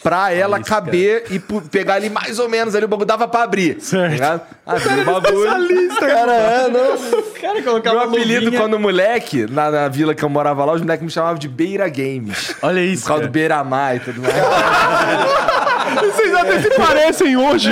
[0.07, 3.42] pra ela isso, caber e pegar ali mais ou menos ali, o bagulho dava pra
[3.42, 3.80] abrir.
[3.80, 4.02] Certo.
[4.04, 4.40] Tá ligado?
[4.64, 5.59] Abri o bagulho.
[5.66, 7.22] lista, Cara, é, não.
[7.40, 8.61] cara colocava Meu apelido luvinha.
[8.61, 11.88] quando moleque, na, na vila que eu morava lá, os moleques me chamavam de Beira
[11.88, 12.54] Games.
[12.62, 13.30] Olha isso, Por causa cara.
[13.30, 14.34] do Beira Mar e tudo mais.
[16.14, 17.70] Vocês até se parecem hoje.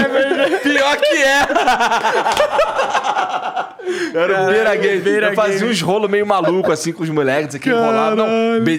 [0.63, 1.41] Pior que é.
[4.15, 5.01] Era o Beira Game.
[5.01, 5.71] Beira eu fazia Game.
[5.73, 8.17] uns rolos meio maluco assim com os moleques aqui enrolado.
[8.17, 8.29] Não,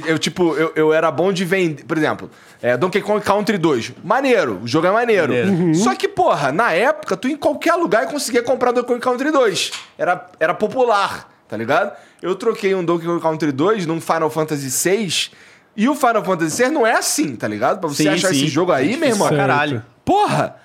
[0.06, 1.84] eu tipo, eu, eu era bom de vender.
[1.86, 2.30] Por exemplo,
[2.62, 3.94] é, Donkey Kong Country 2.
[4.04, 5.34] Maneiro, o jogo é maneiro.
[5.34, 5.76] Maneiro.
[5.76, 9.72] Só que, porra, na época, tu em qualquer lugar conseguia comprar Donkey Kong Country 2.
[9.98, 11.96] Era, era popular, tá ligado?
[12.22, 15.32] Eu troquei um Donkey Kong Country 2 num Final Fantasy VI.
[15.78, 17.80] E o Final Fantasy VI não é assim, tá ligado?
[17.80, 18.36] Pra você Sim, achar sim.
[18.36, 19.30] esse jogo aí, meu irmão.
[19.30, 19.84] Caralho.
[20.06, 20.56] Porra!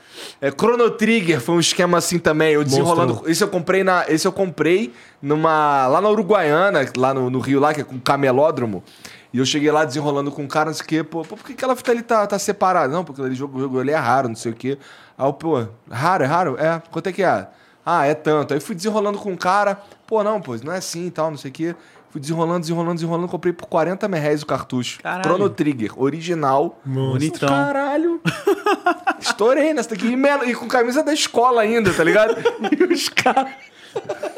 [0.41, 2.55] É, Chrono Trigger foi um esquema assim também.
[2.55, 3.23] Eu desenrolando.
[3.27, 4.05] Esse eu comprei na.
[4.09, 5.87] Esse eu comprei numa.
[5.87, 8.83] Lá na Uruguaiana, lá no, no Rio, lá, que é com camelódromo.
[9.33, 11.05] E eu cheguei lá desenrolando com um cara, não sei o quê.
[11.05, 12.93] Pô, pô, por que aquela fita ali tá, tá separada?
[12.93, 14.77] Não, porque aquele jogo, o jogo ali é raro, não sei o quê.
[15.16, 16.57] Aí eu, pô, raro, é raro?
[16.59, 17.47] É, quanto é que é?
[17.85, 18.55] Ah, é tanto.
[18.55, 19.81] Aí fui desenrolando com um cara.
[20.07, 21.77] Pô, não, pô, não é assim e tal, não sei o quê.
[22.11, 23.28] Fui desenrolando, desenrolando, desenrolando.
[23.28, 25.00] Comprei por 40 mil reais o cartucho.
[25.00, 25.22] Caralho.
[25.22, 26.80] Chrono Trigger, original.
[26.84, 27.48] Bonitão.
[27.48, 28.20] Caralho.
[29.20, 30.12] Estourei nessa daqui.
[30.46, 32.36] E, com camisa da escola ainda, tá ligado?
[32.78, 33.52] E os caras.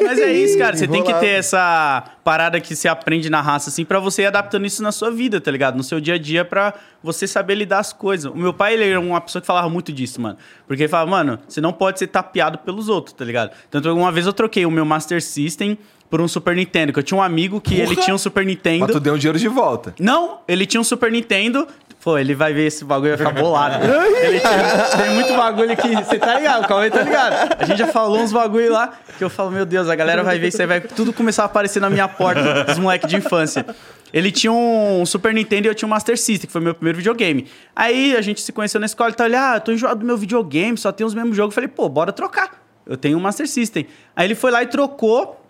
[0.01, 0.77] Mas é isso, cara.
[0.77, 4.27] Você tem que ter essa parada que você aprende na raça, assim, pra você ir
[4.27, 5.77] adaptando isso na sua vida, tá ligado?
[5.77, 8.31] No seu dia a dia, pra você saber lidar as coisas.
[8.31, 10.37] O meu pai, ele era uma pessoa que falava muito disso, mano.
[10.67, 13.53] Porque ele falava, mano, você não pode ser tapeado pelos outros, tá ligado?
[13.71, 15.79] Tanto que uma vez eu troquei o meu Master System
[16.13, 18.81] por um Super Nintendo, que eu tinha um amigo que ele tinha um Super Nintendo.
[18.81, 19.95] Mas tu deu um dinheiro de volta.
[19.99, 21.67] Não, ele tinha um Super Nintendo.
[22.05, 23.83] Pô, ele vai ver esse bagulho e vai ficar bolado.
[24.23, 25.89] ele tinha, tem muito bagulho que.
[25.89, 26.65] Você tá ligado?
[26.65, 27.57] O Cauê tá ligado.
[27.59, 30.39] A gente já falou uns bagulho lá que eu falo, meu Deus, a galera vai
[30.39, 33.65] ver isso aí, vai tudo começar a aparecer na minha porta dos moleques de infância.
[34.13, 36.99] Ele tinha um Super Nintendo e eu tinha um Master System, que foi meu primeiro
[36.99, 37.47] videogame.
[37.75, 40.05] Aí a gente se conheceu na escola e tá, ele, ah, eu tô enjoado do
[40.05, 41.53] meu videogame, só tem os mesmos jogos.
[41.53, 42.63] Eu falei, pô, bora trocar.
[42.85, 43.87] Eu tenho um Master System.
[44.15, 45.42] Aí ele foi lá e trocou.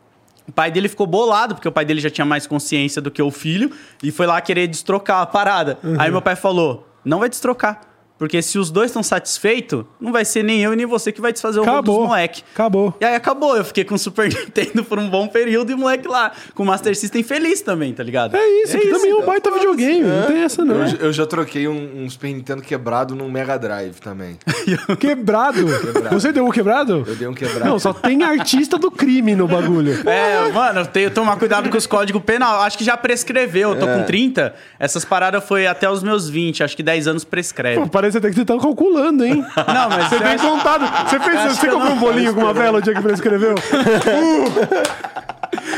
[0.53, 3.22] O pai dele ficou bolado, porque o pai dele já tinha mais consciência do que
[3.22, 3.72] o filho,
[4.03, 5.78] e foi lá querer destrocar a parada.
[5.98, 7.80] Aí meu pai falou: não vai destrocar.
[8.22, 11.32] Porque se os dois estão satisfeitos, não vai ser nem eu nem você que vai
[11.32, 12.06] desfazer o rolo dos Acabou.
[12.06, 12.44] moleque.
[12.54, 12.94] Acabou.
[13.00, 15.78] E aí acabou, eu fiquei com o Super Nintendo por um bom período e o
[15.78, 18.36] moleque lá, com o Master System feliz também, tá ligado?
[18.36, 20.02] É isso, que também é um baita videogame.
[20.04, 20.86] Não tem essa, não.
[20.86, 24.38] Eu, eu já troquei um, um Super Nintendo quebrado num Mega Drive também.
[25.00, 25.66] Quebrado.
[26.12, 27.04] Você deu um quebrado?
[27.04, 27.64] Eu dei um quebrado.
[27.70, 30.08] Não, só tem artista do crime no bagulho.
[30.08, 32.60] É, mano, eu tenho que tomar cuidado com os códigos penal.
[32.60, 33.70] Acho que já prescreveu.
[33.70, 33.98] Eu tô É.
[33.98, 34.54] com 30.
[34.78, 36.62] Essas paradas foi até os meus 20.
[36.62, 37.80] Acho que 10 anos prescreve.
[37.80, 39.36] Pô, parece até que você tá calculando, hein?
[39.66, 41.08] Não, mas Você tem acho- contado.
[41.08, 41.42] Você fez.
[41.56, 43.54] Você que comprou não- um bolinho com uma vela o dia que prescreveu?
[43.54, 45.02] Uh!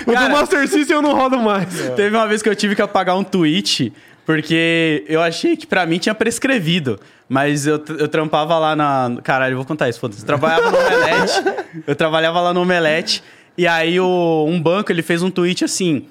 [0.06, 1.66] O Cara- do Master System eu não rodo mais.
[1.96, 3.92] Teve uma vez que eu tive que apagar um tweet
[4.24, 7.00] porque eu achei que pra mim tinha prescrevido.
[7.28, 9.16] Mas eu, eu trampava lá na.
[9.22, 10.20] Caralho, eu vou contar isso, foda-se.
[10.20, 11.42] Eu trabalhava no Omelete.
[11.86, 13.22] eu trabalhava lá no Omelete.
[13.56, 16.06] E aí o, um banco ele fez um tweet assim.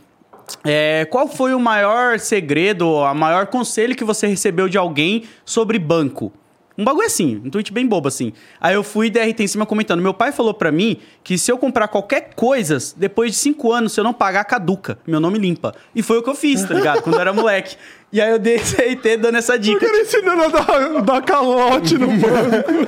[0.64, 5.78] É, qual foi o maior segredo, a maior conselho que você recebeu de alguém sobre
[5.80, 6.32] banco?
[6.76, 8.34] Um bagulho assim, um tweet bem bobo assim.
[8.60, 10.02] Aí eu fui e DRT em cima comentando.
[10.02, 13.94] Meu pai falou pra mim que se eu comprar qualquer coisa, depois de cinco anos,
[13.94, 14.98] se eu não pagar, caduca.
[15.06, 15.74] Meu nome limpa.
[15.94, 17.02] E foi o que eu fiz, tá ligado?
[17.04, 17.76] Quando eu era moleque.
[18.14, 19.80] E aí eu dei esse RT dando essa O dica.
[19.80, 22.88] cara ensinando a dar, dar calote no banco.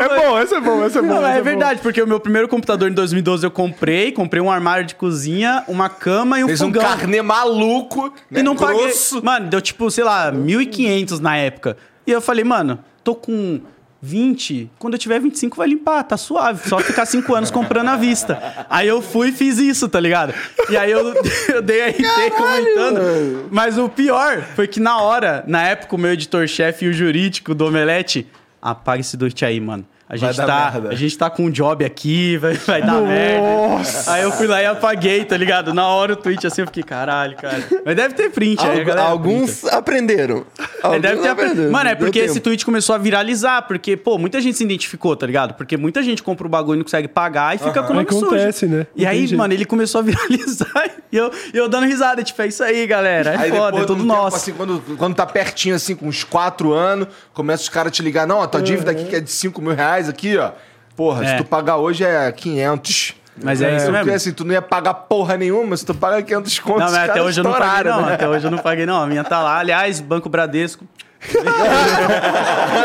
[0.00, 1.08] é bom, essa é bom, essa é bom.
[1.08, 1.44] Não, essa é bom.
[1.44, 5.62] verdade, porque o meu primeiro computador em 2012 eu comprei, comprei um armário de cozinha,
[5.68, 6.82] uma cama e um Fez um fogão.
[6.82, 8.40] carnê maluco, né?
[8.40, 8.84] E não paguei.
[8.84, 9.22] grosso.
[9.22, 11.76] Mano, deu tipo, sei lá, 1.500 na época.
[12.06, 13.60] E eu falei, mano, tô com
[14.06, 16.68] 20, quando eu tiver 25 vai limpar, tá suave.
[16.68, 18.66] Só ficar 5 anos comprando à vista.
[18.70, 20.32] Aí eu fui e fiz isso, tá ligado?
[20.70, 21.12] E aí eu,
[21.52, 23.48] eu dei RT comentando.
[23.50, 27.54] Mas o pior foi que na hora, na época, o meu editor-chefe e o jurídico
[27.54, 28.26] do Omelete,
[28.62, 29.84] apaga esse tweet aí, mano.
[30.08, 33.82] A gente, tá, a gente tá com um job aqui, vai, vai dar merda.
[34.06, 35.74] Aí eu fui lá e apaguei, tá ligado?
[35.74, 37.58] Na hora o tweet assim, eu fiquei, caralho, cara.
[37.84, 39.08] Mas deve ter print aí, Algu- galera.
[39.08, 40.46] alguns aprenderam.
[40.58, 41.72] É, Alguns deve ter apre- aprenderam.
[41.72, 45.26] Mano, é porque esse tweet começou a viralizar, porque, pô, muita gente se identificou, tá
[45.26, 45.54] ligado?
[45.54, 48.06] Porque muita gente compra o bagulho e não consegue pagar e fica com o nome
[48.08, 48.72] Acontece, sujo.
[48.76, 48.86] né?
[48.94, 52.40] E Não aí, mano, ele começou a viralizar e eu, e eu dando risada, tipo,
[52.42, 53.32] é isso aí, galera.
[53.32, 54.36] É Aí foda, depois, é tudo nosso.
[54.36, 58.02] assim, quando, quando tá pertinho, assim, com uns 4 anos, começa os caras a te
[58.02, 58.24] ligar.
[58.24, 60.50] Não, a tua dívida aqui que é de 5 mil reais aqui, ó.
[60.96, 61.28] Porra, É.
[61.28, 63.14] se tu pagar hoje é 500.
[63.42, 64.12] Mas é isso Porque mesmo.
[64.14, 67.06] assim, tu não ia pagar porra nenhuma, se tu paga 500 contos, Não, mas até
[67.08, 68.06] caras hoje eu não paguei, não.
[68.06, 68.14] né?
[68.14, 69.02] Até hoje eu não paguei, não.
[69.02, 69.58] A minha tá lá.
[69.58, 70.84] Aliás, Banco Bradesco.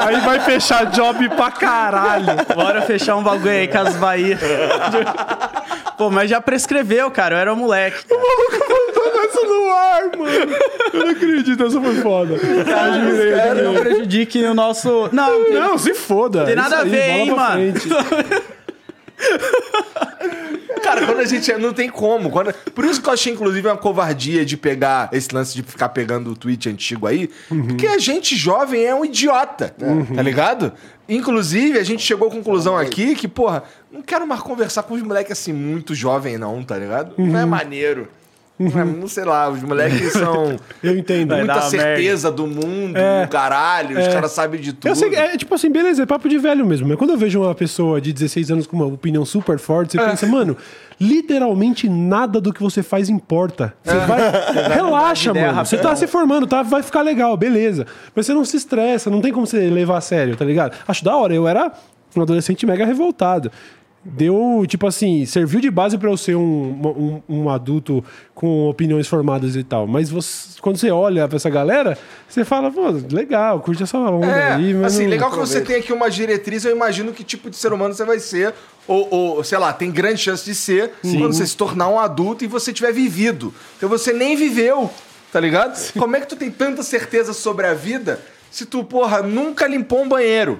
[0.05, 2.25] Aí vai fechar job pra caralho.
[2.55, 4.37] Bora fechar um bagulho aí com as Bahia.
[5.97, 7.35] Pô, mas já prescreveu, cara.
[7.35, 8.03] Eu era um moleque.
[8.09, 8.80] Mandando
[9.37, 10.55] essa no ar, mano.
[10.93, 12.35] Eu não acredito, essa foi foda.
[12.35, 13.79] Admirei, Não admirei.
[13.81, 15.09] prejudique o nosso.
[15.11, 16.45] Não, tem- Não, se foda.
[16.45, 17.79] Tem Isso nada a aí, ver, bola hein, mano?
[17.79, 17.89] frente.
[20.81, 21.51] Cara, quando a gente.
[21.53, 22.29] Não tem como.
[22.31, 22.51] Quando...
[22.73, 26.31] Por isso que eu achei, inclusive, uma covardia de pegar esse lance de ficar pegando
[26.31, 27.29] o tweet antigo aí.
[27.47, 29.73] Porque a gente jovem é um idiota,
[30.15, 30.73] tá ligado?
[31.07, 35.01] Inclusive, a gente chegou à conclusão aqui que, porra, não quero mais conversar com os
[35.03, 37.13] moleques assim, muito jovem, não, tá ligado?
[37.17, 38.07] Não é maneiro.
[38.69, 40.55] Não, é- não sei lá, os moleques são.
[40.83, 41.35] Eu entendo.
[41.35, 43.25] Muita certeza do mundo, É.
[43.25, 44.13] do caralho, os É.
[44.13, 44.95] caras sabem de tudo.
[44.95, 46.87] Sei, é tipo assim, beleza, é papo de velho mesmo.
[46.87, 49.99] Mas quando eu vejo uma pessoa de 16 anos com uma opinião super forte, você
[50.01, 50.09] É.
[50.09, 50.55] pensa, mano,
[50.99, 53.73] literalmente nada do que você faz importa.
[53.83, 54.19] Você vai.
[54.75, 55.65] Relaxa, mano.
[55.65, 56.61] Você tá se formando, tá?
[56.63, 57.85] Vai ficar legal, beleza.
[58.15, 60.77] Mas você não se estressa, não tem como você levar a sério, tá ligado?
[60.87, 61.33] Acho da hora.
[61.33, 61.71] Eu era
[62.15, 63.51] um adolescente mega revoltado.
[64.03, 69.07] Deu, tipo assim, serviu de base pra eu ser um, um, um adulto com opiniões
[69.07, 69.85] formadas e tal.
[69.85, 71.95] Mas você- quando você olha pra essa galera,
[72.27, 72.81] você fala, pô,
[73.11, 74.73] legal, curte essa onda É, aí.
[74.73, 77.71] Mas assim, legal que você tem aqui uma diretriz, eu imagino que tipo de ser
[77.73, 78.55] humano você vai ser,
[78.87, 82.43] ou, ou, sei lá, tem grande chance de ser quando você se tornar um adulto
[82.43, 83.53] e você tiver vivido.
[83.77, 84.89] Então você nem viveu,
[85.31, 85.77] tá ligado?
[85.93, 90.01] Como é que tu tem tanta certeza sobre a vida se tu, porra, nunca limpou
[90.01, 90.59] um banheiro,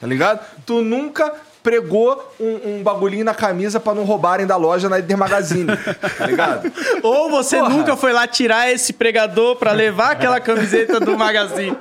[0.00, 0.40] tá ligado?
[0.64, 5.16] Tu nunca pregou um, um bagulhinho na camisa pra não roubarem da loja na Eder
[5.16, 5.66] Magazine,
[6.18, 6.72] tá ligado?
[7.02, 7.70] Ou você Porra.
[7.70, 11.76] nunca foi lá tirar esse pregador pra levar aquela camiseta do magazine.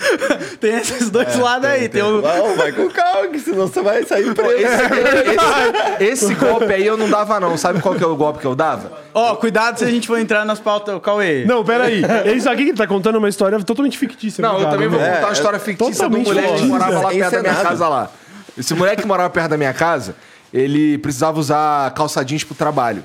[0.60, 1.88] tem esses dois lados aí.
[1.88, 2.22] Tem, o.
[2.22, 4.56] Não, vai com calma, que senão você vai sair preso.
[6.00, 8.46] Esse, esse golpe aí eu não dava não, sabe qual que é o golpe que
[8.46, 8.92] eu dava?
[9.12, 10.98] Ó, cuidado se a gente for entrar nas pautas.
[11.02, 11.44] Cauê.
[11.44, 12.02] Não, peraí.
[12.34, 14.42] Isso aqui que ele tá contando é uma história totalmente fictícia.
[14.42, 15.14] Não, eu obrigado, também vou né?
[15.14, 17.68] contar uma história fictícia do totalmente moleque que morava lá perto da minha Encenado.
[17.68, 18.10] casa lá.
[18.60, 20.14] Esse moleque que morava perto da minha casa,
[20.52, 23.02] ele precisava usar calça jeans pro trabalho.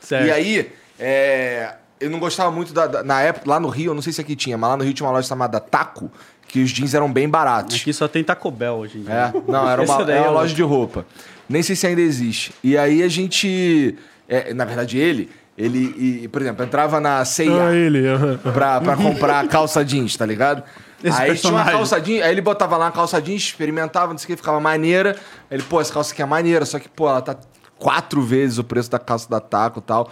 [0.00, 0.26] Certo.
[0.26, 3.94] E aí, é, eu não gostava muito da, da- Na época, lá no Rio, eu
[3.94, 6.10] não sei se aqui tinha, mas lá no Rio tinha uma loja chamada Taco,
[6.48, 7.76] que os jeans eram bem baratos.
[7.80, 9.32] Aqui só tem Taco Bell hoje em dia.
[9.34, 11.04] É, não, era uma, daí era uma é loja de roupa.
[11.48, 12.52] Nem sei se ainda existe.
[12.62, 13.96] E aí a gente.
[14.28, 18.06] é, na verdade, ele, ele, e, por exemplo, entrava na CIA Ah, ele.
[18.08, 18.38] aham.
[18.52, 20.62] pra, pra comprar calça jeans, tá ligado?
[21.08, 21.72] Esse aí tinha uma personagem.
[21.72, 24.60] calça jeans, aí ele botava lá uma calça jeans, experimentava, não sei o que, ficava
[24.60, 25.16] maneira.
[25.50, 27.36] Aí ele, pô, essa calça aqui é maneira, só que, pô, ela tá
[27.78, 30.10] quatro vezes o preço da calça da Taco e tal.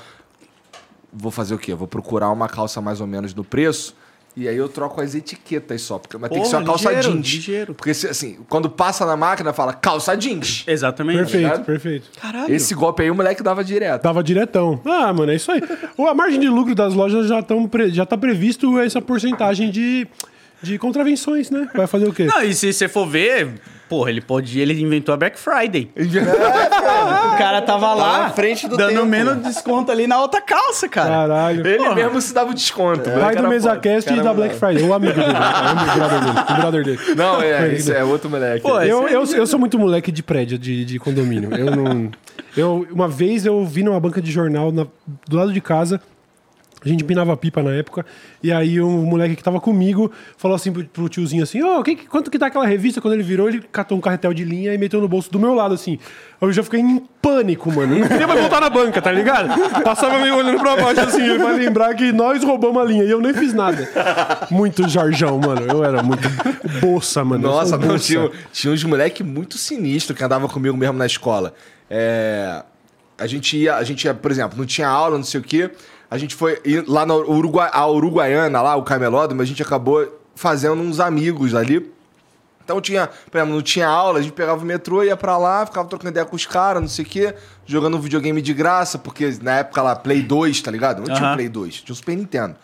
[1.12, 1.74] Vou fazer o quê?
[1.74, 3.95] Vou procurar uma calça mais ou menos do preço.
[4.36, 6.88] E aí eu troco as etiquetas só, porque mas tem que ser uma Porra, calça
[6.92, 7.26] ligeiro, jeans.
[7.34, 7.72] ligeiro.
[7.74, 10.64] Porque assim, quando passa na máquina, fala calça jeans.
[10.66, 11.18] Exatamente.
[11.18, 11.64] Perfeito, ligado?
[11.64, 12.09] perfeito.
[12.20, 12.53] Caralho.
[12.53, 14.03] Esse golpe aí o moleque dava direto.
[14.03, 14.80] Tava diretão.
[14.84, 15.62] Ah, mano, é isso aí.
[15.97, 19.70] Ou a margem de lucro das lojas já, tão pre- já tá previsto essa porcentagem
[19.70, 20.05] de,
[20.65, 21.69] de contravenções, né?
[21.75, 22.25] Vai fazer o quê?
[22.25, 23.49] Não, e se você for ver,
[23.89, 24.59] porra, ele pode.
[24.59, 25.91] Ele inventou a Black Friday.
[25.97, 29.07] o cara tava lá na frente do dando tempo.
[29.07, 31.09] menos desconto ali na outra calça, cara.
[31.11, 31.67] Caralho.
[31.67, 31.95] Ele Porra.
[31.95, 33.09] mesmo se dava o desconto.
[33.09, 34.83] moleque Pai do MesaCast e da Black Friday.
[34.83, 35.29] O amigo dele.
[35.29, 36.39] O brother dele.
[36.51, 36.99] O brother dele.
[37.17, 38.62] Não, é, isso é outro moleque.
[38.62, 41.55] Pô, Eu, esse eu, eu sou muito moleque de prédio, de, de condomínio.
[41.55, 42.11] Eu não.
[42.57, 44.87] Eu, uma vez eu vi numa banca de jornal na-
[45.29, 46.01] do lado de casa
[46.85, 48.05] A gente empinava pipa na época,
[48.43, 51.97] e aí um moleque que tava comigo falou assim pro, pro tiozinho assim, ô, que
[51.97, 53.01] que- quanto que tá aquela revista?
[53.01, 55.55] Quando ele virou, ele catou um carretel de linha e meteu no bolso do meu
[55.55, 55.99] lado, assim.
[56.41, 57.95] Eu já fiquei em pânico, mano.
[57.95, 59.49] Eu Não queria mais voltar na banca, tá ligado?
[59.82, 63.20] Passava meio olhando pra baixo, assim, pra lembrar que nós roubamos a linha, e eu
[63.20, 63.89] nem fiz nada.
[64.51, 65.62] Muito Jorjão, mano.
[65.62, 66.28] Eu era muito
[66.82, 67.45] bolsa, mano.
[67.49, 71.55] Nossa, não, tinha, tinha uns moleque muito sinistro que andava comigo mesmo na escola.
[71.89, 72.62] É,
[73.18, 75.70] a gente ia, a gente ia, por exemplo, não tinha aula, não sei o quê.
[76.15, 80.81] A gente foi lá na Uruguai, a Uruguaiana, lá, o camelódromo, a gente acabou fazendo
[80.81, 81.93] uns amigos ali.
[82.65, 85.67] Então tinha, por exemplo, não tinha aula, a gente pegava o metrô, ia pra lá,
[85.67, 87.35] ficava trocando ideia com os caras, não sei o quê,
[87.67, 90.99] jogando um videogame de graça, porque na época lá, Play 2, tá ligado?
[90.99, 91.35] Não tinha Aham.
[91.35, 92.55] Play 2, tinha o Super Nintendo.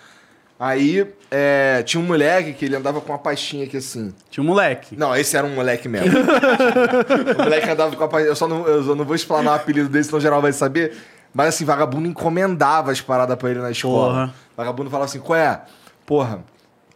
[0.56, 4.14] Aí é, tinha um moleque que ele andava com uma pastinha aqui assim.
[4.30, 4.94] Tinha um moleque.
[4.96, 6.20] Não, esse era um moleque mesmo.
[7.36, 8.30] o moleque andava com a pastinha.
[8.30, 10.94] Eu só não, eu só não vou explanar o apelido dele, senão geral vai saber.
[11.32, 14.12] Mas assim, vagabundo encomendava as paradas pra ele na escola.
[14.12, 14.34] Porra.
[14.56, 15.62] Vagabundo falava assim, qual é?
[16.04, 16.44] Porra,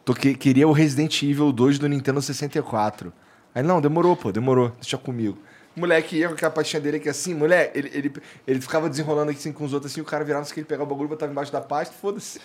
[0.04, 3.12] tô que, queria o Resident Evil 2 do Nintendo 64.
[3.54, 5.38] Aí, não, demorou, pô, demorou, deixa comigo.
[5.76, 8.12] O moleque ia com aquela pastinha dele aqui assim, moleque, ele, ele,
[8.46, 10.84] ele ficava desenrolando aqui assim com os outros assim, o cara virava, que, ele pegava
[10.84, 12.40] o bagulho, botava embaixo da pasta, foda-se.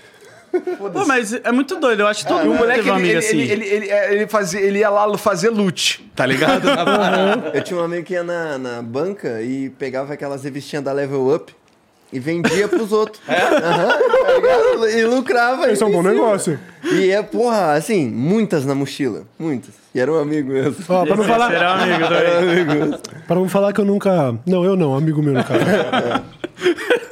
[0.51, 2.01] Pô, mas é muito doido.
[2.01, 3.37] Eu acho que todo o mundo moleque, teve um ele, amigo ele, assim.
[3.37, 6.67] ele, ele, ele, ele fazia, ele ia lá fazer loot, tá ligado?
[7.53, 11.35] Eu tinha um amigo que ia na, na banca e pegava aquelas revistinhas da Level
[11.35, 11.53] Up
[12.11, 13.21] e vendia pros outros.
[13.27, 14.35] É?
[14.35, 14.89] ligado?
[14.89, 15.71] E lucrava.
[15.71, 16.59] Esse é um bom negócio.
[16.83, 19.23] E é, porra, assim, muitas na mochila.
[19.37, 19.73] Muitas.
[19.93, 20.75] E era um amigo mesmo.
[20.87, 22.99] Ó, pra não Esse falar, era um amigo também.
[23.27, 24.35] Pra não falar que eu nunca.
[24.45, 25.59] Não, eu não, amigo meu no caso.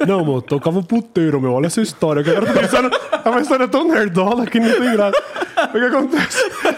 [0.06, 1.52] Não, mano, tocava puteiro, meu.
[1.52, 2.22] Olha essa história.
[2.22, 2.90] Que agora eu tô pensando.
[3.24, 5.18] É uma história tão nerdola que não tem graça.
[5.64, 6.38] O que acontece?
[6.64, 6.72] Eu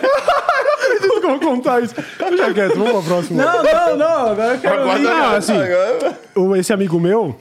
[0.64, 1.95] não acredito que eu vou contar isso.
[2.18, 3.45] Deixa quieto, vamos pra próxima.
[3.45, 4.27] Não, não, não.
[4.33, 5.03] Agora eu quero ouvir.
[5.03, 7.37] Não, assim, Agora- esse amigo meu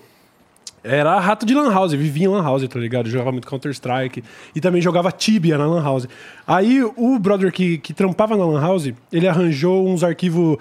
[0.83, 3.09] era rato de Lan House, vivia em Lan House, tá ligado?
[3.09, 4.23] Jogava muito Counter-Strike
[4.55, 6.07] e também jogava Tibia na Lan House.
[6.47, 10.57] Aí o brother que, que trampava na Lan House, ele arranjou uns arquivos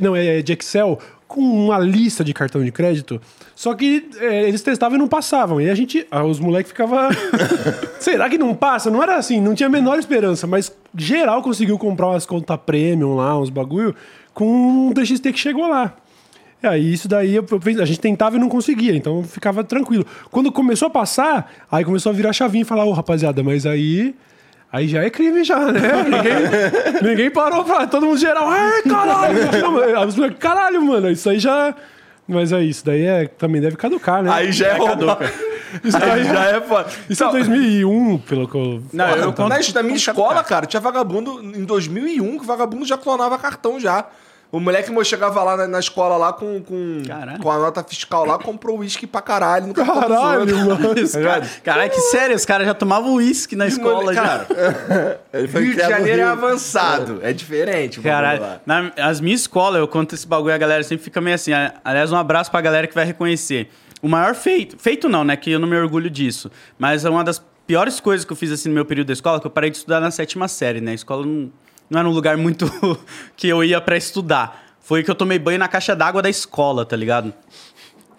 [0.00, 3.20] não, é de Excel com uma lista de cartão de crédito.
[3.56, 5.60] Só que é, eles testavam e não passavam.
[5.60, 7.08] E a gente, ah, os moleques ficavam.
[7.98, 8.90] Será que não passa?
[8.90, 13.16] Não era assim, não tinha a menor esperança, mas geral conseguiu comprar umas contas premium
[13.16, 13.94] lá, uns bagulho,
[14.32, 15.96] com um TXT que chegou lá.
[16.62, 20.06] E aí isso daí eu- eu- a gente tentava e não conseguia, então ficava tranquilo.
[20.30, 24.14] Quando começou a passar, aí começou a virar chavinha e falar, ô rapaziada, mas aí.
[24.72, 25.80] Aí já é crime já, né?
[26.04, 27.86] Ninguém, ninguém parou pra.
[27.86, 29.38] Todo mundo geral, ai, caralho!
[30.24, 31.72] Aí caralho, mano, isso aí já.
[32.26, 34.30] Mas é isso, daí é, também deve caducar, né?
[34.32, 35.18] Aí já é roubar.
[35.84, 36.88] isso Aí daí já é foda.
[37.08, 38.82] Isso é 2001, pelo que eu.
[38.92, 42.84] Não, eu na, conto- na minha conto escola, cara, tinha vagabundo em 2001 que vagabundo
[42.86, 44.06] já clonava cartão já.
[44.54, 47.40] O moleque meu chegava lá na, na escola lá com, com, Caralho.
[47.42, 49.72] com a nota fiscal lá, comprou uísque pra caralho.
[49.72, 50.78] Dos Caralho, mano.
[51.24, 53.96] Cara- Caralho, que sério, os caras já tomavam uísque na escola.
[54.02, 54.22] mole- já.
[54.22, 56.28] Cara, Ele foi Rio de Janeiro é Rio.
[56.32, 57.18] avançado.
[57.22, 57.98] É diferente.
[57.98, 61.02] o bagulho Caralho, na, as minhas escolas, eu conto esse bagulho e a galera sempre
[61.04, 61.50] fica meio assim.
[61.84, 63.68] Aliás, um abraço pra galera que vai reconhecer.
[64.00, 65.36] O maior feito, feito não, né?
[65.36, 66.48] Que eu não me orgulho disso.
[66.78, 69.40] Mas é uma das piores coisas que eu fiz assim no meu período da escola,
[69.40, 70.92] que eu parei de estudar na sétima série, né?
[70.92, 71.50] A escola não,
[71.90, 72.66] não era um lugar muito
[73.36, 74.62] que eu ia pra estudar.
[74.80, 77.32] Foi que eu tomei banho na caixa d'água da escola, tá ligado?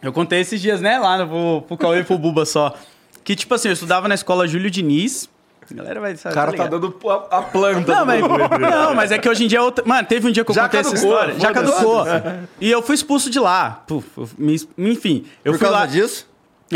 [0.01, 2.75] Eu contei esses dias, né, lá no, pro, pro Cauê e pro Buba só.
[3.23, 5.29] Que, tipo assim, eu estudava na escola Júlio Diniz.
[5.69, 6.33] A galera vai saber.
[6.33, 6.79] O cara tá ligado?
[6.79, 7.95] dando a, a planta.
[7.95, 8.21] Não mas,
[8.61, 9.83] não, mas é que hoje em dia é outra.
[9.83, 11.39] Mano, teve um dia que eu Já contei essa caducou, história.
[11.39, 12.05] Já caducou.
[12.61, 13.83] E eu fui expulso de lá.
[13.87, 15.85] Puf, eu me- enfim, eu Por fui causa lá.
[15.87, 16.27] disso?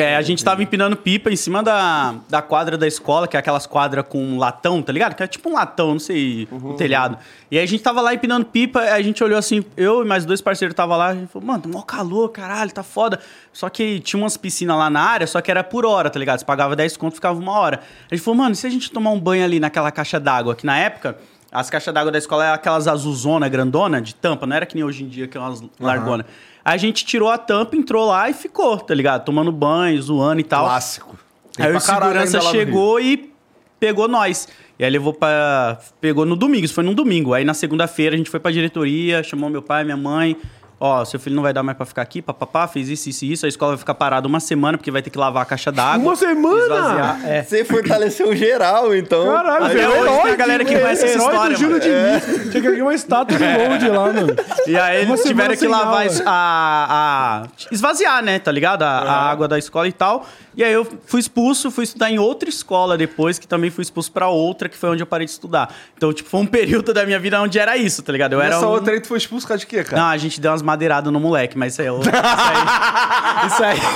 [0.02, 3.40] É, a gente tava empinando pipa em cima da, da quadra da escola, que é
[3.40, 5.16] aquelas quadras com latão, tá ligado?
[5.16, 7.18] Que é tipo um latão, não sei, um telhado.
[7.52, 10.26] E aí a gente tava lá empinando pipa, a gente olhou assim, eu e mais
[10.26, 13.20] dois parceiros tava lá, a gente falou, mano, tá mó calor, caralho, tá foda.
[13.52, 16.40] Só que tinha umas piscinas lá na área, só que era por hora, tá ligado?
[16.40, 17.82] Você pagava 10 conto, ficava uma hora.
[18.10, 20.56] A gente falou, mano, e se a gente tomar um banho ali naquela caixa d'água,
[20.56, 21.18] que na época...
[21.52, 24.84] As caixas d'água da escola eram aquelas azulzona, grandona, de tampa, não era que nem
[24.84, 26.24] hoje em dia, que é umas largona.
[26.64, 29.26] A gente tirou a tampa, entrou lá e ficou, tá ligado?
[29.26, 30.66] Tomando banho, zoando e tal.
[30.66, 31.18] Clássico.
[31.56, 33.34] Tem Aí o segurança chegou e
[33.80, 34.48] pegou nós.
[34.78, 35.78] E aí levou pra.
[36.00, 37.34] Pegou no domingo, isso foi num domingo.
[37.34, 40.38] Aí na segunda-feira a gente foi pra diretoria, chamou meu pai, minha mãe.
[40.82, 43.32] Ó, seu filho não vai dar mais pra ficar aqui, papapá, fez isso, isso e
[43.34, 43.46] isso.
[43.46, 45.98] A escola vai ficar parada uma semana, porque vai ter que lavar a caixa d'água.
[46.08, 47.20] Uma semana?
[47.26, 47.44] É.
[47.44, 49.26] Você fortaleceu geral, então.
[49.26, 51.80] Caralho, Até é hoje tem a galera de- que conhece essa herói história, do Júlio
[51.80, 52.20] mano.
[52.22, 52.50] Diniz.
[52.52, 54.36] Tinha que erguer uma estátua de load lá, mano.
[54.68, 58.40] E aí eles tiveram que lavar a, a- esvaziar, né?
[58.40, 58.84] Tá ligado?
[58.84, 60.26] A, a água da escola e tal.
[60.60, 64.12] E aí eu fui expulso, fui estudar em outra escola depois, que também fui expulso
[64.12, 65.74] pra outra, que foi onde eu parei de estudar.
[65.96, 68.34] Então, tipo, foi um período da minha vida onde era isso, tá ligado?
[68.34, 68.72] Eu era Nessa um...
[68.72, 70.02] outra aí tu foi expulso por causa de quê, cara?
[70.02, 72.12] Não, a gente deu umas madeirada no moleque, mas isso aí outro.
[72.12, 73.78] Isso aí.
[73.78, 73.88] Isso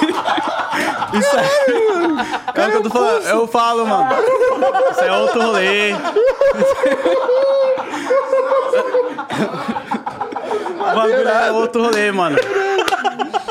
[1.17, 1.19] aí.
[1.19, 1.47] Isso aí.
[2.55, 3.25] É eu falando.
[3.27, 4.09] Eu falo, mano.
[4.91, 5.93] Isso é outro rolê.
[10.79, 12.37] O bagulho é outro rolê, mano.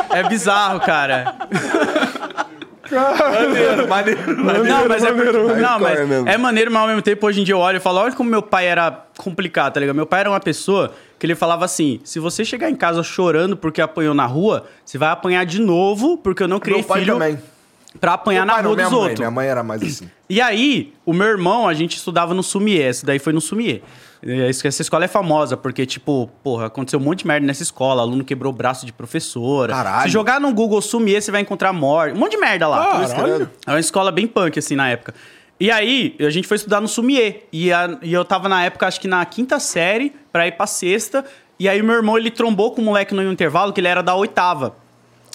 [0.08, 1.34] É bizarro, cara.
[2.92, 4.64] Maneiro, maneiro.
[4.64, 6.28] Não, mas é porque, não, mas Hardcore mesmo.
[6.28, 8.28] é maneiro, mas ao mesmo tempo hoje em dia eu olho e falo, olha como
[8.30, 9.96] meu pai era complicado, tá ligado?
[9.96, 13.56] Meu pai era uma pessoa que ele falava assim: se você chegar em casa chorando
[13.56, 17.00] porque apanhou na rua, você vai apanhar de novo porque eu não criei Meu pai
[17.00, 17.38] filho também.
[18.00, 19.00] pra apanhar Meu na não, rua dos mãe.
[19.00, 19.18] outros.
[19.20, 20.10] Minha mãe era mais assim.
[20.28, 23.82] E aí, o meu irmão, a gente estudava no Sumier, esse daí foi no Sumier.
[24.24, 28.02] É, Essa escola é famosa, porque, tipo, porra, aconteceu um monte de merda nessa escola.
[28.02, 29.72] Aluno quebrou o braço de professora.
[29.72, 30.02] Caralho.
[30.04, 32.14] Se jogar no Google Sumier, você vai encontrar morte.
[32.16, 32.78] Um monte de merda lá.
[33.08, 33.50] Caralho.
[33.66, 35.14] É uma escola bem punk, assim, na época.
[35.58, 37.44] E aí, a gente foi estudar no Sumier.
[37.52, 40.66] E, a- e eu tava, na época, acho que na quinta série, pra ir pra
[40.66, 41.24] sexta.
[41.58, 44.14] E aí, meu irmão, ele trombou com o moleque no intervalo, que ele era da
[44.14, 44.76] oitava.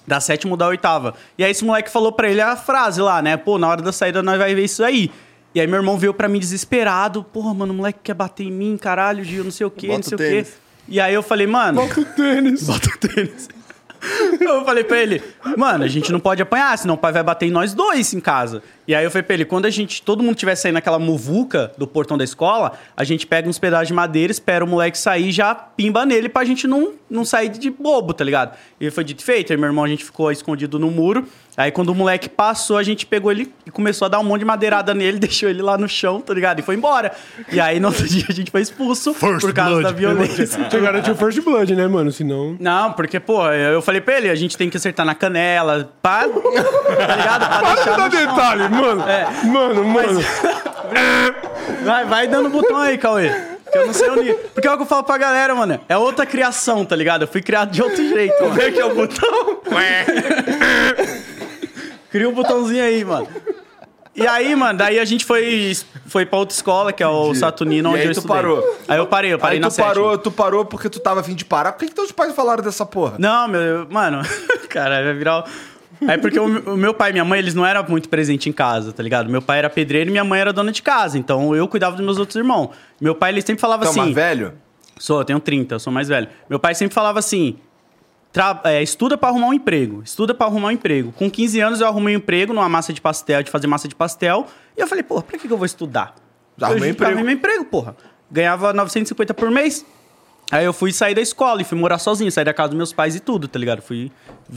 [0.06, 1.14] Da sétima ou da oitava.
[1.38, 3.36] E aí, esse moleque falou pra ele a frase lá, né?
[3.36, 5.12] Pô, na hora da saída nós vai ver isso aí.
[5.58, 7.24] E aí, meu irmão veio pra mim desesperado.
[7.24, 9.98] Porra, mano, o moleque quer bater em mim, caralho, Gil, não sei o quê, Bota
[9.98, 10.52] não sei o o quê.
[10.88, 11.82] E aí, eu falei, mano...
[11.82, 12.62] Bota o tênis.
[12.70, 13.50] Bota o tênis.
[14.40, 15.24] Eu falei pra ele,
[15.58, 18.20] mano, a gente não pode apanhar, senão o pai vai bater em nós dois em
[18.20, 18.62] casa.
[18.88, 21.72] E aí eu falei pra ele, quando a gente, todo mundo tiver saindo naquela muvuca
[21.78, 25.28] do portão da escola, a gente pega uns pedaços de madeira, espera o moleque sair
[25.28, 28.58] e já pimba nele pra gente não, não sair de bobo, tá ligado?
[28.80, 31.28] E foi dito e feito, aí meu irmão, a gente ficou escondido no muro.
[31.58, 34.42] Aí quando o moleque passou, a gente pegou ele e começou a dar um monte
[34.42, 36.60] de madeirada nele, deixou ele lá no chão, tá ligado?
[36.60, 37.12] E foi embora.
[37.52, 40.48] E aí no outro dia a gente foi expulso por causa da violência.
[40.80, 42.12] Garantido o First Blood, né, mano?
[42.12, 42.56] Senão.
[42.60, 46.26] Não, porque, pô, eu falei pra ele, a gente tem que acertar na canela, pá,
[46.30, 47.48] tá ligado?
[47.48, 48.28] Pra deixar no chão.
[48.28, 49.04] detalhe, mano.
[49.10, 49.28] É.
[49.46, 50.20] Mano, mano.
[51.84, 53.30] Vai, vai dando botão aí, Cauê.
[53.72, 54.34] Que eu não sei onde.
[54.54, 55.80] Porque é o que eu falo pra galera, mano.
[55.90, 57.24] É outra criação, tá ligado?
[57.24, 58.36] Eu fui criado de outro jeito.
[58.38, 59.60] Como é que é o botão?
[62.10, 63.28] Cria um botãozinho aí, mano.
[64.16, 67.90] E aí, mano, daí a gente foi, foi pra outra escola, que é o Saturnino,
[67.90, 68.36] E onde aí eu tu estudei.
[68.36, 68.78] parou?
[68.88, 69.94] Aí eu parei, eu parei Aí na tu sétima.
[69.94, 71.74] parou, tu parou porque tu tava afim de parar.
[71.74, 73.14] Por que, que teus pais falaram dessa porra?
[73.20, 74.22] Não, meu, mano,
[74.70, 75.44] cara, vai virar.
[76.02, 78.52] É porque o, o meu pai e minha mãe, eles não eram muito presentes em
[78.52, 79.30] casa, tá ligado?
[79.30, 82.06] Meu pai era pedreiro e minha mãe era dona de casa, então eu cuidava dos
[82.06, 82.70] meus outros irmãos.
[83.00, 84.00] Meu pai, ele sempre falava é assim.
[84.00, 84.54] mais velho?
[85.00, 86.28] Sou, eu tenho 30, eu sou mais velho.
[86.50, 87.58] Meu pai sempre falava assim:
[88.64, 91.12] é, estuda pra arrumar um emprego, estuda pra arrumar um emprego.
[91.14, 93.96] Com 15 anos eu arrumei um emprego numa massa de pastel, de fazer massa de
[93.96, 94.46] pastel,
[94.76, 96.16] e eu falei, porra, pra que, que eu vou estudar?
[96.62, 97.16] Arrumei eu emprego.
[97.16, 97.96] Arrumei emprego, porra.
[98.30, 99.86] Ganhava 950 por mês.
[100.50, 102.94] Aí eu fui sair da escola e fui morar sozinho, sair da casa dos meus
[102.94, 103.82] pais e tudo, tá ligado?
[103.82, 104.10] Fui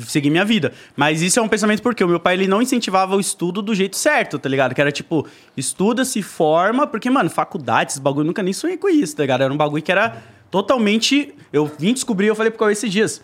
[0.07, 0.73] seguir minha vida.
[0.95, 3.75] Mas isso é um pensamento porque o meu pai ele não incentivava o estudo do
[3.75, 4.73] jeito certo, tá ligado?
[4.73, 5.27] Que era tipo,
[5.57, 9.43] estuda, se forma, porque, mano, faculdade, esses bagulho, nunca nem sonhei com isso, tá ligado?
[9.43, 11.35] Era um bagulho que era totalmente.
[11.53, 13.21] Eu vim descobrir, eu falei pro Cauê esses dias.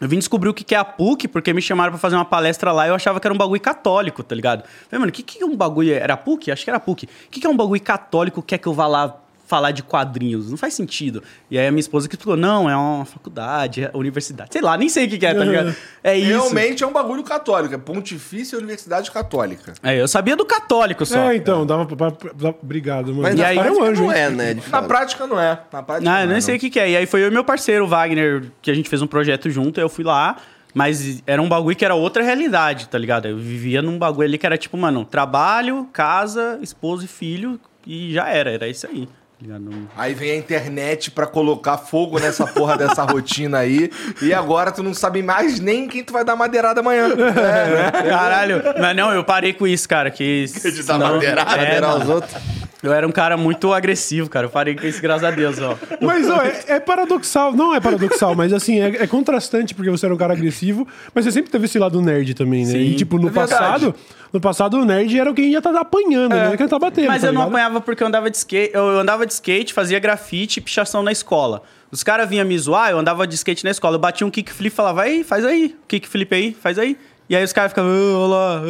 [0.00, 2.72] Eu vim descobrir o que é a PUC, porque me chamaram pra fazer uma palestra
[2.72, 4.64] lá e eu achava que era um bagulho católico, tá ligado?
[4.88, 5.92] Falei, mano, o que que é um bagulho...
[5.92, 6.50] Era PUC?
[6.50, 7.04] Acho que era PUC.
[7.04, 9.20] O que que é um bagulho católico que quer que eu vá lá
[9.50, 10.48] falar de quadrinhos?
[10.50, 11.22] Não faz sentido.
[11.50, 14.50] E aí a minha esposa que falou, não, é uma faculdade, é universidade.
[14.52, 15.74] Sei lá, nem sei o que que é, tá ligado?
[16.02, 16.28] É isso.
[16.28, 17.74] Realmente é um bagulho católico.
[17.74, 19.74] É Pontifícia Universidade Católica.
[19.82, 21.30] É, eu sabia do católico só.
[21.30, 22.10] É, então, dava pra.
[22.12, 23.22] pra- pra- Obrigado, mano.
[23.22, 24.18] Mas E na aí- prática é um anjo, não hein?
[24.20, 24.48] é, né?
[24.54, 24.86] De Na fato.
[24.86, 25.60] prática não é.
[25.72, 26.90] Na prática Não, não eu é, nem sei o que, que é.
[26.90, 29.50] E aí foi eu e meu parceiro, o Wagner, que a gente fez um projeto
[29.50, 30.36] junto, aí eu fui lá.
[30.72, 33.26] Mas era um bagulho que era outra realidade, tá ligado?
[33.26, 38.12] Eu vivia num bagulho ali que era tipo, mano, trabalho, casa, esposo e filho, e
[38.12, 39.08] já era, era isso aí.
[39.42, 43.90] Não- Aí vem a internet pra colocar fogo nessa porra dessa rotina aí.
[44.20, 47.08] E agora tu não sabe mais nem quem tu vai dar madeirada amanhã.
[47.40, 48.10] É, né?
[48.10, 50.10] Caralho, mas não, eu parei com isso, cara.
[50.10, 52.34] Que De dar madeirada, é, Madeirar mano, os outros.
[52.82, 54.46] Eu era um cara muito agressivo, cara.
[54.46, 55.76] Eu parei com isso, graças a Deus, ó.
[56.00, 60.06] Mas ó, é, é paradoxal, não é paradoxal, mas assim, é, é contrastante porque você
[60.06, 62.72] era um cara agressivo, mas você sempre teve esse lado nerd também, né?
[62.72, 63.94] Sim, e tipo, no é passado,
[64.32, 66.56] no passado o nerd era quem ia tá apanhando, né?
[66.56, 67.08] Quem tá batendo.
[67.08, 67.54] Mas tá eu não ligado?
[67.54, 68.74] apanhava porque eu andava de skate.
[68.74, 71.62] Eu andava de skate, fazia grafite e pichação na escola.
[71.90, 73.96] Os caras vinham me zoar, eu andava de skate na escola.
[73.96, 75.76] Eu batia um kickflip e falava, aí, faz aí.
[75.86, 76.96] Kickflip aí, faz aí.
[77.28, 78.62] E aí os caras ficavam, ah, olha lá.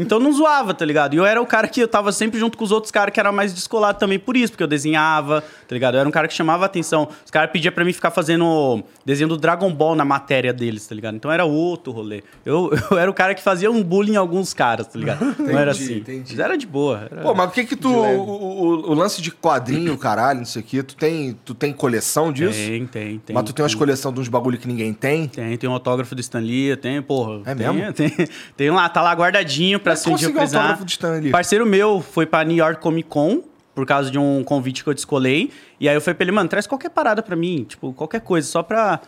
[0.00, 1.14] Então não zoava, tá ligado?
[1.14, 3.18] E eu era o cara que eu tava sempre junto com os outros caras que
[3.20, 5.94] era mais descolado também por isso, porque eu desenhava, tá ligado?
[5.96, 7.08] Eu era um cara que chamava atenção.
[7.24, 10.94] Os caras pediam pra mim ficar fazendo desenho do Dragon Ball na matéria deles, tá
[10.94, 11.16] ligado?
[11.16, 12.22] Então era outro rolê.
[12.46, 15.24] Eu, eu era o cara que fazia um bullying em alguns caras, tá ligado?
[15.38, 15.96] não era Entendi, assim.
[15.98, 16.30] entendi.
[16.30, 17.08] Mas era de boa.
[17.10, 17.88] era- Pô, mas o que que tu...
[17.90, 21.72] O, o- o lance de quadrinho, caralho, não sei o quê, tu tem, tu tem
[21.72, 22.58] coleção disso?
[22.58, 23.34] Tem, tem, tem.
[23.34, 23.78] mas tu tem umas tem.
[23.78, 25.26] coleção de uns bagulho que ninguém tem?
[25.28, 27.40] Tem, tem um autógrafo do Stan Lee, tem, porra.
[27.44, 27.92] É tem, mesmo?
[27.98, 28.12] Tem,
[28.56, 30.58] tem lá, tá lá guardadinho pra Mas se um dia eu conseguiu precisar.
[30.58, 31.30] autógrafo do Stan Lee?
[31.30, 33.42] Parceiro meu foi pra New York Comic Con,
[33.74, 35.50] por causa de um convite que eu descolei.
[35.80, 38.46] E aí eu falei pra ele, mano, traz qualquer parada pra mim, tipo, qualquer coisa,
[38.46, 39.00] só pra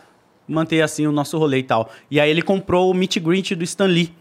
[0.47, 1.89] manter assim o nosso rolê e tal.
[2.09, 4.13] E aí ele comprou o meet greet do Stan Lee.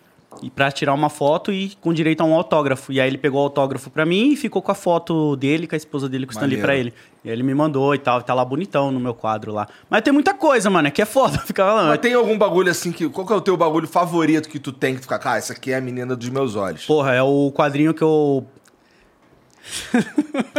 [0.42, 2.92] E pra tirar uma foto e com direito a um autógrafo.
[2.92, 5.74] E aí ele pegou o autógrafo pra mim e ficou com a foto dele, com
[5.74, 6.66] a esposa dele, com o Stan Lee Maneiro.
[6.66, 6.94] pra ele.
[7.24, 9.66] E aí ele me mandou e tal, tá lá bonitão no meu quadro lá.
[9.90, 11.88] Mas tem muita coisa, mano, é que é foda ficar falando.
[11.88, 13.08] Mas tem algum bagulho assim que.
[13.08, 15.18] Qual que é o teu bagulho favorito que tu tem que ficar?
[15.18, 16.86] Cara, essa aqui é a menina dos meus olhos.
[16.86, 18.46] Porra, é o quadrinho que eu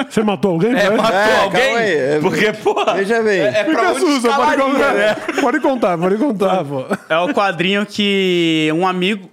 [0.09, 0.71] Você matou alguém?
[0.71, 0.97] É, né?
[0.97, 1.77] matou É, alguém?
[1.77, 2.93] aí, é- Porque, porra.
[2.95, 3.39] Veja bem.
[3.39, 4.93] É, é Fica pra susto, pode contar.
[4.93, 5.15] né?
[5.41, 6.85] Pode contar, pode contar, pô.
[7.09, 9.29] É o quadrinho que um amigo.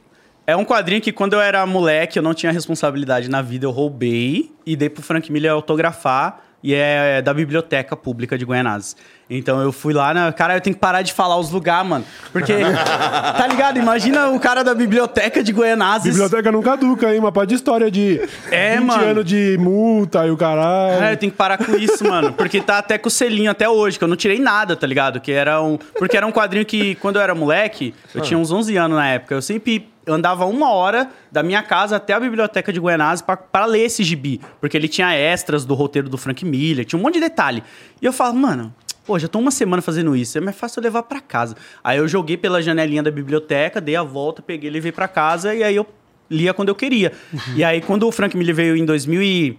[0.49, 3.71] É um quadrinho que quando eu era moleque, eu não tinha responsabilidade na vida, eu
[3.71, 6.41] roubei e dei pro Frank Miller autografar.
[6.65, 8.97] E é da biblioteca pública de Guianazes.
[9.31, 10.33] Então eu fui lá na.
[10.33, 12.05] Cara, eu tenho que parar de falar os lugares, mano.
[12.33, 12.53] Porque.
[13.37, 13.79] tá ligado?
[13.79, 16.15] Imagina o cara da biblioteca de Guianazes.
[16.15, 17.21] Biblioteca não caduca, hein?
[17.21, 18.21] Uma parte de história de
[18.51, 19.05] É, 20 mano.
[19.05, 20.99] anos de multa e o caralho.
[20.99, 22.33] Cara, eu tenho que parar com isso, mano.
[22.33, 25.21] Porque tá até com o selinho até hoje, que eu não tirei nada, tá ligado?
[25.21, 25.77] Que era um.
[25.97, 29.07] Porque era um quadrinho que, quando eu era moleque, eu tinha uns 11 anos na
[29.07, 29.37] época.
[29.37, 33.65] Eu sempre andava uma hora da minha casa até a biblioteca de Guianazes pra- pra
[33.67, 34.41] ler esse gibi.
[34.61, 37.63] Porque ele tinha extras do roteiro do Frank Miller, tinha um monte de detalhe.
[38.01, 38.75] E eu falo, mano.
[39.07, 41.57] Pô, já tô uma semana fazendo isso, é mais fácil eu levar pra casa.
[41.83, 45.63] Aí eu joguei pela janelinha da biblioteca, dei a volta, peguei, levei pra casa e
[45.65, 45.87] aí eu
[46.31, 47.13] lia quando eu queria.
[47.57, 49.59] E aí quando o Frank Miller veio em 2000 e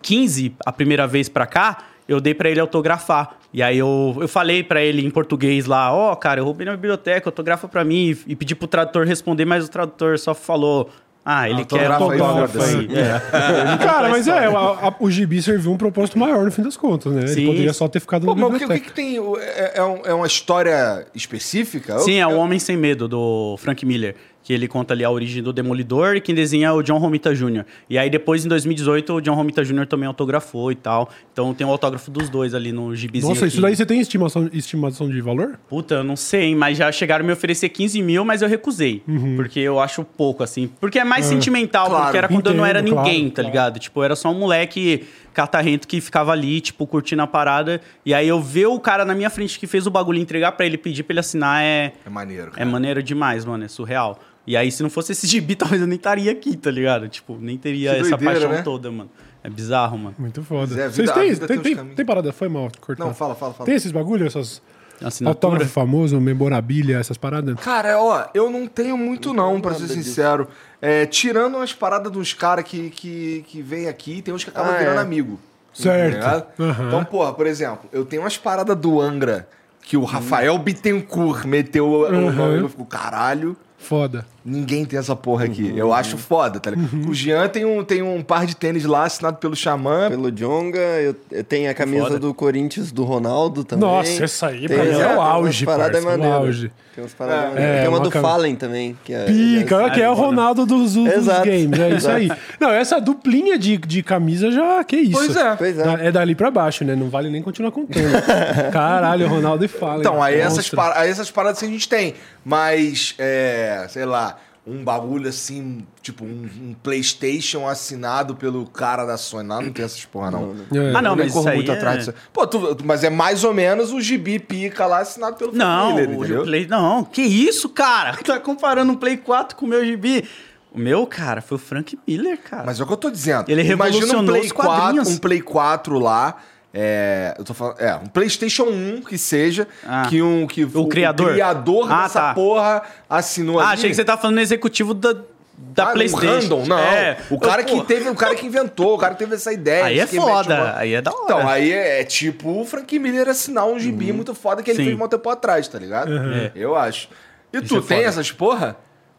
[0.00, 3.36] 15, a primeira vez pra cá, eu dei pra ele autografar.
[3.52, 6.72] E aí eu, eu falei pra ele em português lá, ó, cara, eu roubei na
[6.72, 8.10] biblioteca, autografa pra mim.
[8.26, 10.90] E, e pedi pro tradutor responder, mas o tradutor só falou,
[11.24, 12.88] ah, ele quer Autografa autógrafo aí.
[12.96, 13.84] É.
[13.84, 17.12] Cara, mas é, a- a- o gibi serviu um propósito maior no fim das contas,
[17.12, 17.26] né?
[17.26, 17.40] Sim.
[17.40, 19.16] Ele poderia só ter ficado Pô, na mas o que, que tem?
[19.38, 21.98] É, é um- é uma história específica?
[21.98, 24.14] Sim, é o Homem Sem Medo, do Frank Miller.
[24.48, 27.34] Que ele conta ali a origem do Demolidor e quem desenha é o John Romita
[27.34, 27.66] Jr.
[27.90, 29.84] E aí depois, em 2018, o John Romita Jr.
[29.86, 31.10] também autografou e tal.
[31.30, 33.28] Então tem o autógrafo dos dois ali no gibizinho.
[33.34, 35.58] Nossa, isso que- daí você tem estimação, estimação de valor?
[35.68, 38.48] Puta, eu não sei, hein, mas já chegaram a me oferecer 15 mil, mas eu
[38.48, 39.02] recusei.
[39.06, 39.36] Uhum.
[39.36, 40.66] Porque eu acho pouco, assim.
[40.80, 43.42] Porque é mais sentimental, Claro, porque era quando eu não era entendo, ninguém, claro, tá
[43.42, 43.48] claro.
[43.48, 43.78] ligado?
[43.78, 47.82] Tipo, eu era só um moleque catarrento que ficava ali, tipo, curtindo a parada.
[48.02, 50.64] E aí eu ver o cara na minha frente que fez o bagulho entregar pra
[50.64, 52.48] ele, pedir pra ele assinar é, É maneiro.
[52.48, 52.64] é cara.
[52.70, 53.62] maneiro demais, mano.
[53.62, 54.18] É surreal.
[54.48, 57.06] E aí, se não fosse esse gibi, talvez eu nem estaria aqui, tá ligado?
[57.08, 58.62] Tipo, nem teria Que essa doideira, paixão né?
[58.62, 59.10] toda, mano.
[59.44, 60.14] É bizarro, mano.
[60.18, 60.68] Muito foda.
[60.74, 62.32] Mas é, a Vocês vida- a têm, tem, tem tem, parada?
[62.32, 63.04] Foi mal cortar.
[63.04, 63.66] Não, fala, fala, fala.
[63.66, 64.62] Tem esses bagulhos, essas
[65.02, 65.28] Assinatura.
[65.28, 67.54] autógrafo famoso, memorabilia, essas paradas?
[67.60, 70.48] Cara, ó, eu não tenho muito não, pra ser sincero.
[70.82, 74.74] É, tirando umas paradas dos caras que, que, que vem aqui, tem uns que acabam
[74.74, 75.02] Ah, virando é.
[75.02, 75.38] amigo.
[75.74, 76.20] Certo.
[76.20, 76.46] Tá?
[76.58, 76.86] Aham.
[76.88, 79.46] Então, porra, por exemplo, eu tenho umas paradas do Angra
[79.82, 82.32] que o Rafael Bittencourt meteu o- o Uhum.
[82.32, 84.26] nome, eu fico, caralho, Foda.
[84.48, 85.64] Ninguém tem essa porra aqui.
[85.70, 85.76] Uhum.
[85.76, 87.08] Eu acho foda, tá ligado?
[87.08, 90.08] O Jean tem um, tem um par de tênis lá assinado pelo Xamã.
[90.08, 92.18] Pelo Jonga, eu, eu tenho a camisa Foda.
[92.18, 93.88] do Corinthians do Ronaldo também.
[93.88, 96.38] Nossa, essa aí Tem- pra mim é, é o auge, paradas parça, o maneiras.
[96.46, 96.72] auge.
[96.94, 98.98] Tem umas paradas É, é, Tem uma uma do cam- Fallen também.
[99.04, 101.44] Que é, Pica, é- que é o Ronaldo dos, dos Exato.
[101.46, 102.28] games, é isso aí.
[102.58, 105.12] Não, essa duplinha de, de camisa já, que isso.
[105.12, 105.56] Pois é.
[105.56, 105.82] Pois é.
[105.84, 106.96] Da- É dali pra baixo, né?
[106.96, 108.08] Não vale nem continuar contando.
[108.72, 110.00] Caralho, Ronaldo e fala.
[110.00, 110.76] Então, aí essas, Monstro.
[110.76, 112.14] para- aí essas paradas assim a gente tem.
[112.44, 114.37] Mas, é, sei lá,
[114.70, 119.48] um bagulho assim, tipo um, um PlayStation assinado pelo cara da Sony.
[119.48, 120.54] Não, não tem essas porra, não.
[120.74, 120.94] É.
[120.94, 122.14] Ah, não, mas corro isso aí muito é- atrás disso.
[122.32, 126.40] Pô, tu- mas é mais ou menos o gibi pica lá assinado pelo Não, Miller,
[126.40, 126.44] o?
[126.44, 126.66] Play.
[126.66, 128.16] Não, que isso, cara?
[128.24, 130.24] Tá comparando um Play 4 com o meu gibi.
[130.70, 132.64] O meu, cara, foi o Frank Miller, cara.
[132.66, 133.48] Mas é o que eu tô dizendo.
[133.48, 135.08] Ele Imagina um revolucionou Play os 4, quadrinhos.
[135.08, 136.36] um Play 4 lá.
[136.72, 140.06] É, eu tô falando, é, um PlayStation 1 que seja, Ah.
[140.08, 141.32] que um que O criador?
[141.32, 142.34] criador Ah, dessa tá.
[142.34, 143.72] porra assinou ah, ali.
[143.74, 145.14] achei que você tava falando no executivo da,
[145.56, 146.26] da Ah, PlayStation.
[146.56, 146.78] random, não.
[146.78, 149.50] É, o cara eu, que teve, o cara que inventou, o cara que teve essa
[149.52, 149.86] ideia.
[149.86, 151.22] Aí é foda, uma- aí é da hora.
[151.24, 154.76] Então, aí é, é tipo o Frank Miller assinar um gibi muito foda que ele
[154.78, 154.84] Sim.
[154.90, 156.12] fez um tempo atrás, tá ligado?
[156.18, 156.52] É.
[156.54, 157.08] Eu acho.
[157.50, 158.02] E tu é tem foda.
[158.08, 158.76] essas porra?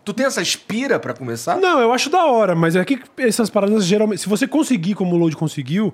[0.10, 1.58] Tu tem essas pira pra começar?
[1.58, 4.22] Não, eu acho da hora, mas é que essas paradas geralmente.
[4.22, 5.94] Se você conseguir, como o Load conseguiu,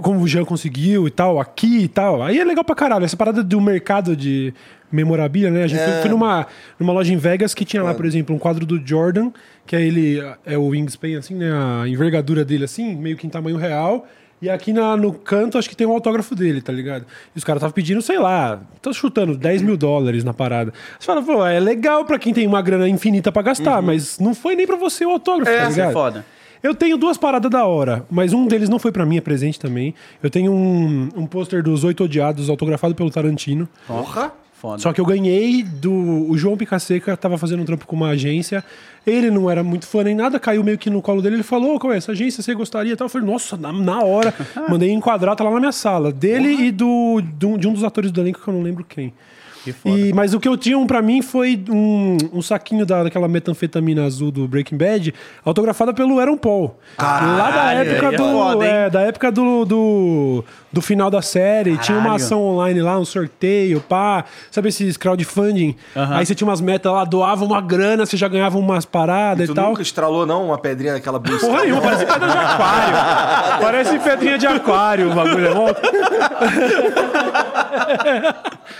[0.00, 3.04] como o Jean conseguiu e tal, aqui e tal, aí é legal pra caralho.
[3.04, 4.54] Essa parada do mercado de
[4.90, 5.64] memorabilia, né?
[5.64, 6.46] A gente foi, foi numa,
[6.78, 9.30] numa loja em Vegas que tinha lá, por exemplo, um quadro do Jordan,
[9.66, 11.52] que é ele, é o wingspan, assim, né?
[11.52, 14.08] A envergadura dele, assim, meio que em tamanho real.
[14.42, 17.04] E aqui na- no canto, acho que tem um autógrafo dele, tá ligado?
[17.34, 20.72] E os caras estavam pedindo, sei lá, tô chutando 10 mil dólares na parada.
[20.98, 24.34] Você fala, pô, é legal pra quem tem uma grana infinita pra gastar, mas não
[24.34, 25.90] foi nem pra você o autógrafo, tá isso ligado?
[25.90, 26.26] é foda.
[26.62, 29.58] Eu tenho duas paradas da hora, mas um deles não foi pra mim, é presente
[29.58, 29.94] também.
[30.22, 33.68] Eu tenho um, um pôster dos Oito Odiados, autografado pelo Tarantino.
[33.86, 34.32] Porra!
[34.52, 34.78] Foda.
[34.78, 35.90] Só que eu ganhei do.
[36.30, 38.62] O João Picaseca tava fazendo um trampo com uma agência.
[39.06, 41.36] Ele não era muito fã nem nada, caiu meio que no colo dele.
[41.36, 42.42] Ele falou: qual é essa agência?
[42.42, 42.96] Você gostaria?
[42.96, 43.06] tal.
[43.06, 44.34] Eu falei: nossa, na, na hora.
[44.68, 46.12] Mandei enquadrar, tá lá na minha sala.
[46.12, 49.12] Dele e do, do- de um dos atores do elenco que eu não lembro quem.
[49.84, 53.28] E, mas o que eu tinha um pra mim foi um, um saquinho da, daquela
[53.28, 55.14] metanfetamina azul do Breaking Bad,
[55.44, 56.76] autografada pelo Aaron Paul.
[56.98, 58.24] lá da Caralho, época é do.
[58.24, 61.76] foda, é, da época do, do, do final da série.
[61.78, 62.24] Tinha uma Caralho.
[62.24, 64.24] ação online lá, um sorteio, pá.
[64.50, 65.76] Sabe esses crowdfunding?
[65.96, 66.16] Aham.
[66.16, 69.52] Aí você tinha umas metas lá, doava uma grana, você já ganhava umas paradas Tu
[69.52, 69.68] e tal.
[69.70, 71.46] nunca estralou, não, uma pedrinha daquela bolsa?
[71.46, 72.94] Porra nenhuma, parece pedra de aquário.
[73.60, 75.46] parece pedrinha de aquário o bagulho.
[75.46, 75.50] é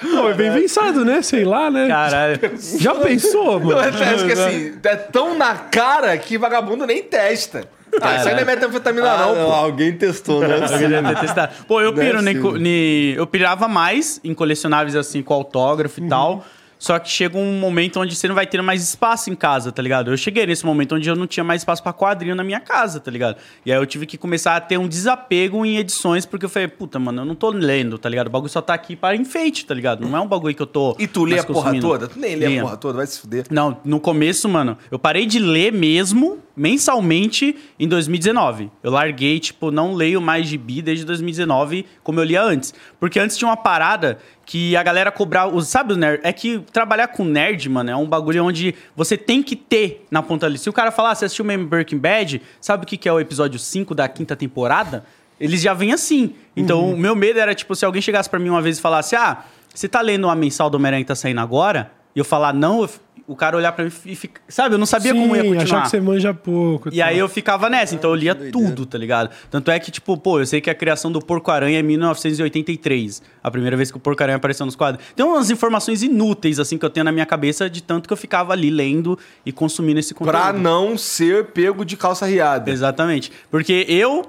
[0.01, 1.23] Pô, é bem pensado, né?
[1.23, 1.89] Sei lá, né?
[1.89, 2.39] Caralho.
[2.79, 3.79] Já pensou, mano?
[3.79, 7.65] acho que assim, é tão na cara que vagabundo nem testa.
[8.01, 10.61] Ah, isso aí não é metanfetamina, Ah, não, alguém testou, né?
[11.13, 11.53] Ter testado.
[11.67, 16.09] Pô, eu Deve piro, nem, ni- eu pirava mais em colecionáveis assim, com autógrafo e
[16.09, 16.45] tal.
[16.81, 19.83] Só que chega um momento onde você não vai ter mais espaço em casa, tá
[19.83, 20.11] ligado?
[20.11, 22.99] Eu cheguei nesse momento onde eu não tinha mais espaço pra quadrinho na minha casa,
[22.99, 23.37] tá ligado?
[23.67, 26.69] E aí eu tive que começar a ter um desapego em edições, porque eu falei,
[26.69, 28.29] puta, mano, eu não tô lendo, tá ligado?
[28.29, 30.09] O bagulho só tá aqui para enfeite, tá ligado?
[30.09, 30.97] Não é um bagulho que eu tô.
[30.99, 32.09] E tu lê a porra toda?
[32.09, 33.45] Tu nem lê a porra toda, vai se fuder.
[33.51, 38.71] Não, no começo, mano, eu parei de ler mesmo, mensalmente, em 2019.
[38.83, 42.75] Eu larguei, tipo, não leio mais gibi desde 2019, como eu lia antes.
[42.99, 45.55] Porque antes tinha uma parada que a galera cobrava.
[45.55, 46.21] os- Sabe o nerd?
[46.25, 50.23] É que trabalhar com nerd, mano, é um bagulho onde você tem que ter na
[50.23, 50.59] ponta ali.
[50.59, 53.13] Se o cara falar, ah, você assistiu mesmo Breaking Bad, sabe o que que é
[53.13, 55.05] o episódio 5 da quinta temporada?
[55.39, 56.35] Eles já vêm assim.
[56.57, 59.17] Então, o meu medo era, tipo, se alguém chegasse pra mim uma vez e falasse,
[59.17, 61.93] ah, você tá lendo a mensal do Homem-Aranha que tá saindo agora?
[62.15, 62.91] E eu falar, não, eu
[63.31, 64.41] o cara olhar pra mim e ficar.
[64.49, 65.63] Sabe, eu não sabia como ia Sim, continuar.
[65.63, 66.89] achar que você manja pouco.
[66.93, 69.31] E aí eu ficava nessa, então eu lia tudo, tá ligado?
[69.49, 73.23] Tanto é que, tipo, pô, eu sei que a criação do Porco-Aranha é 1983.
[73.43, 75.05] A primeira vez que o Porco-Aranha apareceu nos quadros.
[75.15, 78.17] Tem umas informações inúteis, assim, que eu tenho na minha cabeça de tanto que eu
[78.17, 79.17] ficava ali lendo
[79.47, 80.37] e consumindo esse conteúdo.
[80.37, 82.69] Pra não ser pego de calça riada.
[82.71, 83.31] Exatamente.
[83.49, 84.27] Porque eu,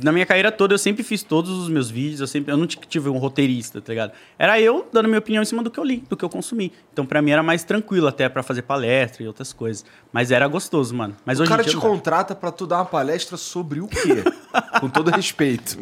[0.00, 2.66] na minha carreira toda, eu sempre fiz todos os meus vídeos, eu sempre eu não
[2.66, 4.12] tive um roteirista, tá ligado?
[4.38, 6.72] Era eu dando minha opinião em cima do que eu li, do que eu consumi.
[6.92, 9.84] Então, pra mim era mais tranquilo até pra fazer palestra e outras coisas.
[10.12, 11.16] Mas era gostoso, mano.
[11.24, 13.88] Mas O hoje cara em dia te contrata pra tu dar uma palestra sobre o
[13.88, 14.22] quê?
[14.80, 15.76] Com todo respeito.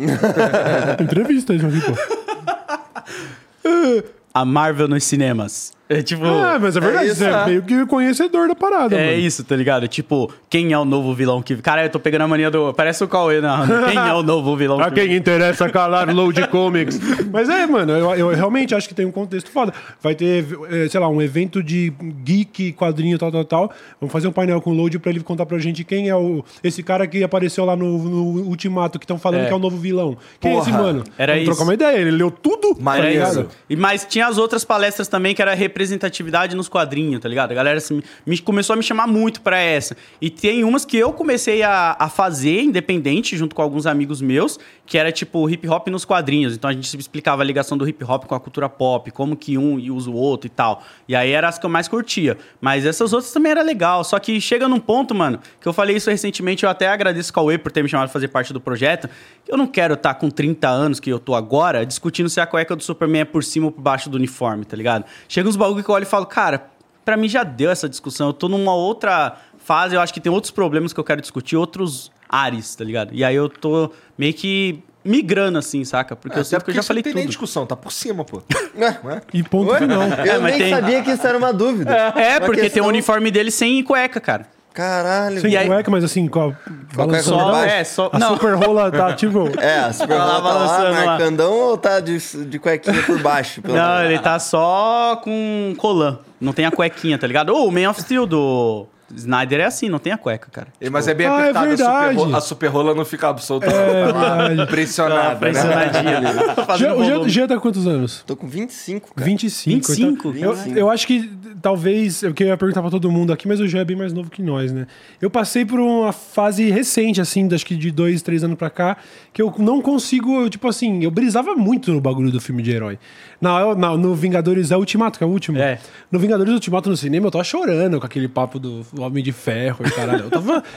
[1.00, 1.92] Entrevista, já vi, pô.
[4.32, 5.72] a Marvel nos cinemas.
[5.90, 6.24] É tipo.
[6.24, 7.44] Ah, mas é verdade, isso, você é é.
[7.46, 9.18] meio que conhecedor da parada, É mano.
[9.18, 9.88] isso, tá ligado?
[9.88, 11.56] Tipo, quem é o novo vilão que.
[11.56, 12.72] Cara, eu tô pegando a mania do.
[12.72, 13.86] Parece o Cauê narrando.
[13.90, 15.00] Quem é o novo vilão A que.
[15.04, 16.98] quem interessa calar Load Comics.
[17.32, 19.72] Mas é, mano, eu, eu realmente acho que tem um contexto foda.
[20.00, 21.92] Vai ter, eh, sei lá, um evento de
[22.24, 23.72] geek, quadrinho, tal, tal, tal.
[24.00, 26.44] Vamos fazer um painel com o Load pra ele contar pra gente quem é o
[26.62, 29.46] esse cara que apareceu lá no, no Ultimato, que estão falando É.
[29.46, 30.16] que é o novo vilão.
[30.40, 31.04] Quem é esse Porra, mano?
[31.18, 31.50] era Vamos isso.
[31.56, 31.96] trocar uma ideia.
[31.98, 33.08] Ele leu tudo, tá Maneiro.
[33.12, 33.48] ligado?
[33.68, 37.52] E, mas tinha as outras palestras também, que era representatividade nos quadrinhos, tá ligado?
[37.52, 39.96] A galera assim, me, começou a me chamar muito pra essa.
[40.20, 44.58] E tem umas que eu comecei a, a fazer, independente, junto com alguns amigos meus,
[44.84, 46.54] que era tipo hip hop nos quadrinhos.
[46.54, 49.56] Então a gente explicava a ligação do hip hop com a cultura pop, como que
[49.56, 50.82] um usa o outro e tal.
[51.08, 52.36] E aí eram as que eu mais curtia.
[52.60, 54.04] Mas essas outras também era legal.
[54.04, 57.34] Só que chega num ponto, mano, que eu falei isso recentemente, eu até agradeço o
[57.34, 59.08] Cauê por ter me chamado pra fazer parte do projeto.
[59.48, 62.76] Eu não quero estar com 30 anos, que eu tô agora, discutindo se a cueca
[62.76, 65.04] do Superman é por cima ou por baixo do uniforme, tá ligado?
[65.28, 66.66] Chega uns bagulho que eu olho e falo, cara,
[67.04, 68.28] pra mim já deu essa discussão.
[68.28, 71.56] Eu tô numa outra fase, eu acho que tem outros problemas que eu quero discutir,
[71.56, 73.14] outros ares, tá ligado?
[73.14, 76.14] E aí eu tô meio que migrando assim, saca?
[76.14, 77.30] Porque eu Até sinto que eu já falei não tem nem tudo.
[77.30, 78.42] discussão, tá por cima, pô.
[79.04, 79.22] Ué?
[79.32, 80.02] E ponto final.
[80.02, 81.90] Eu É, mas nem tem- sabia que isso era uma dúvida.
[81.90, 84.46] É, Uma porque tem questão- o uniforme dele sem cueca, cara.
[84.72, 85.40] Caralho.
[85.40, 86.52] Sem aí- cueca, mas assim, com a,
[86.94, 88.28] balançando Só- é, só- A não.
[88.34, 89.50] super rola tá tipo.
[89.60, 93.18] É, a Super Tá lá Bowl tá lá, marcandão ou tá de, de cuequinha por
[93.20, 93.60] baixo?
[93.62, 96.18] pelo Não, ele tá só com colã.
[96.40, 97.50] Não tem a cuequinha, tá ligado?
[97.50, 100.68] Ou o Man of Steel do Snyder é assim, não tem a cueca, cara.
[100.90, 102.16] Mas é bem Ah, é apertado, a, super verdade.
[102.16, 103.66] rola, a super rola não fica absoluta.
[103.66, 104.66] É verdade.
[104.70, 105.36] Pressionada, né?
[105.36, 106.28] Pressionadinha ali.
[106.66, 107.30] Fazendo o Jean- volume.
[107.30, 108.22] Jean tá com quantos anos?
[108.26, 109.24] Tô com 25, cara.
[109.26, 109.76] 25.
[109.88, 110.28] 25?
[110.36, 110.78] Então, eu, 25.
[110.78, 111.30] eu acho que
[111.60, 114.30] talvez, eu queria perguntar pra todo mundo aqui, mas o Jean é bem mais novo
[114.30, 114.86] que nós, né?
[115.20, 118.96] Eu passei por uma fase recente, assim, acho que de dois, três anos pra cá,
[119.32, 122.98] que eu não consigo, tipo assim, eu brisava muito no bagulho do filme de herói.
[123.40, 125.58] Na, na- no Vingadores é Ultimato, que é o último.
[125.58, 125.78] É.
[126.10, 129.84] No Vingadores Ultimato no cinema, eu tava chorando com aquele papo do Homem de Ferro
[129.86, 130.24] e caralho.
[130.24, 130.62] Eu tava.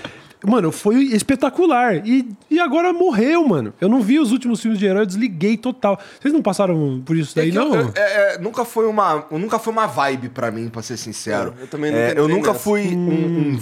[0.45, 2.05] Mano, foi espetacular.
[2.05, 3.73] E, e agora morreu, mano.
[3.79, 5.97] Eu não vi os últimos filmes de herói, eu desliguei total.
[6.19, 7.73] Vocês não passaram por isso É daí, eu- não?
[7.73, 11.53] eu- é- é, nunca, foi uma, nunca foi uma vibe pra mim, pra ser sincero.
[11.57, 12.59] É, eu também É, nunca eu nunca nessa.
[12.59, 13.09] fui um,
[13.53, 13.59] um,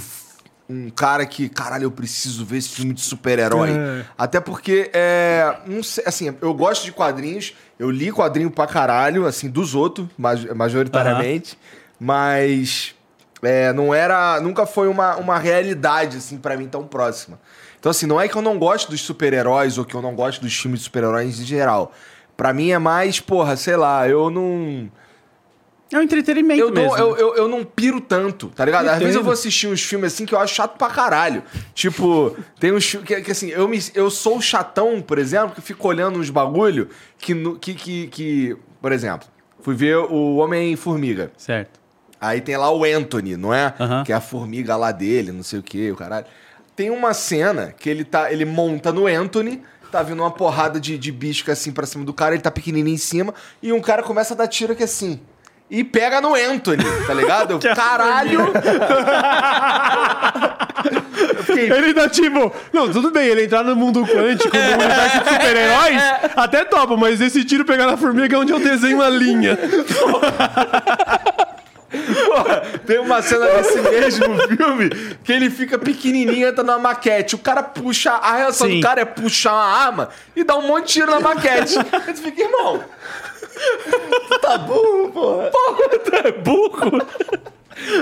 [0.71, 3.69] um cara que, caralho, eu preciso ver esse filme de super-herói.
[3.69, 4.03] É.
[4.17, 9.27] Até porque, é, não sei, assim, eu gosto de quadrinhos, eu li quadrinho pra caralho,
[9.27, 11.55] assim, dos outros, maj- majoritariamente,
[11.99, 12.95] mas
[13.41, 17.39] é, não era, nunca foi uma, uma realidade, assim, pra mim tão próxima.
[17.80, 20.41] Então, assim, não é que eu não gosto dos super-heróis ou que eu não gosto
[20.41, 21.91] dos filmes de super-heróis em geral.
[22.38, 24.89] Pra mim é mais, porra, sei lá, eu não
[25.91, 26.95] É um entretenimento Eu, mesmo.
[26.95, 28.85] não, eu, eu, eu não piro tanto, tá ligado?
[28.88, 29.23] Às vezes eu Entendo.
[29.26, 31.43] vou assistir uns filmes assim que eu acho chato pra caralho.
[31.73, 35.61] Tipo, tem uns filmes que, que, assim, eu, me, eu sou chatão, por exemplo, que
[35.61, 36.88] fico olhando uns bagulho
[37.18, 38.57] que, no- que, que, que.
[38.81, 39.27] Por exemplo,
[39.61, 41.31] fui ver o Homem-Formiga.
[41.35, 41.80] Certo.
[42.22, 43.73] Aí tem lá o Anthony, não é?
[43.80, 44.03] Aham.
[44.03, 46.27] Que é a formiga lá dele, não sei o que, o caralho.
[46.76, 48.31] Tem uma cena que ele tá.
[48.31, 49.61] Ele monta no Anthony,
[49.91, 52.93] tá vindo uma porrada de, de bicho assim pra cima do cara, ele tá pequenininho
[52.93, 55.19] em cima, e um cara começa a dar tiro aqui assim.
[55.69, 57.57] E pega no Anthony, tá ligado?
[57.60, 58.52] Que caralho!
[61.45, 62.52] Fiquei, Ele tá tipo.
[62.73, 66.02] Não, tudo bem, ele entrar no mundo quântico, no universo de super-heróis,
[66.35, 69.57] até topa, mas esse tiro pegar na formiga é onde eu desenho uma linha.
[72.26, 74.89] Porra, tem uma cena desse mesmo filme
[75.23, 77.35] que ele fica pequenininho, entra numa maquete.
[77.35, 78.11] O cara puxa.
[78.11, 78.80] A reação Sim.
[78.80, 81.77] do cara é puxar uma arma e dar um monte de tiro na maquete.
[81.77, 82.84] Aí tu fica, irmão.
[84.41, 85.49] Tá bom, porra.
[85.51, 87.01] Porra, tu é burro.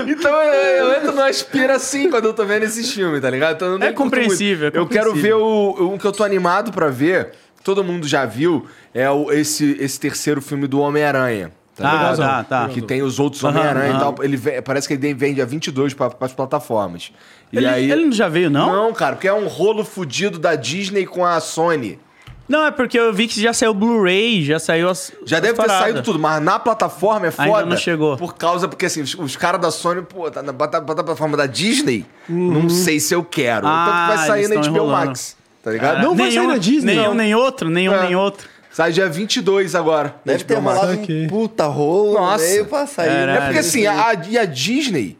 [0.06, 0.52] Então eu,
[0.86, 3.56] eu entro numa aspira assim quando eu tô vendo esses filmes, tá ligado?
[3.56, 5.40] Então, É compreensível, é Eu quero ver compreensível.
[5.40, 7.30] o, um que eu tô animado pra ver,
[7.64, 11.52] todo mundo já viu, é o, esse, esse terceiro filme do Homem-Aranha.
[11.80, 12.16] Tá Ah, ligado?
[12.18, 12.68] tá, tá.
[12.68, 14.14] Que tem os outros Homem-Aranha e tal.
[14.22, 17.12] Ele ve- parece que ele vende a 22 pra, pras plataformas.
[17.52, 17.90] E Ele, aí...
[17.90, 18.72] ele não já veio, não?
[18.72, 21.98] Não, cara, porque é um rolo fudido da Disney com a Sony.
[22.48, 25.12] Não, é porque eu vi que já saiu Blu-ray, já saiu as.
[25.24, 25.82] Já as deve ter paradas.
[25.82, 27.66] saído tudo, mas na plataforma é Ainda foda.
[27.66, 28.16] não chegou.
[28.16, 31.04] Por causa, porque assim, os, os caras da Sony, pô, tá na bota- bota a
[31.04, 33.66] plataforma da Disney, não sei se eu quero.
[33.68, 35.06] Ah, Tanto que vai sair na HBO enrolando.
[35.06, 36.02] Max, tá ligado?
[36.02, 37.14] Não vai nenhum, sair na Disney, Nenhum, não.
[37.14, 38.02] nem outro, nenhum, É.
[38.02, 38.48] nem outro.
[38.80, 40.14] Sai dia 22 agora.
[40.24, 42.42] na Deve ter rolado um puta rolo Nossa.
[42.42, 43.08] no meio pra sair.
[43.08, 43.26] Caralho.
[43.26, 43.36] né?
[43.36, 45.18] É porque assim, a, e a Disney.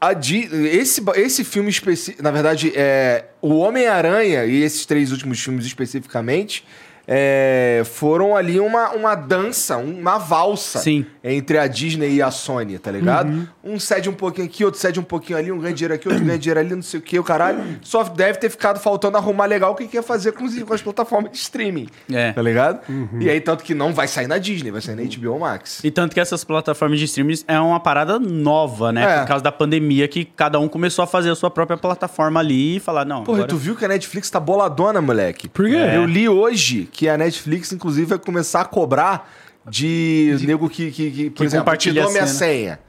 [0.00, 2.20] A Di- esse, esse filme específico.
[2.20, 6.64] Na verdade, é, o Homem-Aranha e esses três últimos filmes especificamente.
[7.10, 11.06] É, foram ali uma, uma dança, uma valsa Sim.
[11.24, 13.48] entre a Disney e a Sony, tá ligado?
[13.64, 16.22] Um cede um pouquinho aqui, outro cede um pouquinho ali, um ganha dinheiro aqui, outro
[16.22, 17.78] ganha dinheiro ali, não sei o que, o caralho.
[17.80, 21.32] Só deve ter ficado faltando arrumar legal o que quer fazer com, com as plataformas
[21.32, 21.88] de streaming.
[22.12, 22.32] É.
[22.32, 22.80] Tá ligado?
[23.18, 25.82] E aí, tanto que não vai sair na Disney, vai sair na HBO Max.
[25.82, 29.02] E tanto que essas plataformas de streams é uma parada nova, né?
[29.02, 29.20] É.
[29.20, 32.76] Por causa da pandemia, que cada um começou a fazer a sua própria plataforma ali
[32.76, 33.24] e falar, não.
[33.24, 33.48] Porra, agora...
[33.48, 35.48] tu viu que a Netflix tá boladona, moleque?
[35.48, 35.76] Por quê?
[35.94, 39.30] Eu li hoje que a Netflix, inclusive, vai começar a cobrar
[39.70, 42.80] de, nego que, que, que, por Que exemplo, compartilha a minha senha.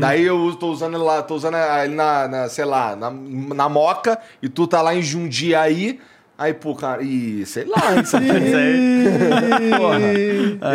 [0.00, 3.68] Daí eu tô usando ele lá, tô usando ele na, na, sei lá, na, na
[3.68, 6.00] Moca, e tu tá lá em Jundiaí,
[6.38, 8.26] aí, pô, cara, e sei lá, isso aí.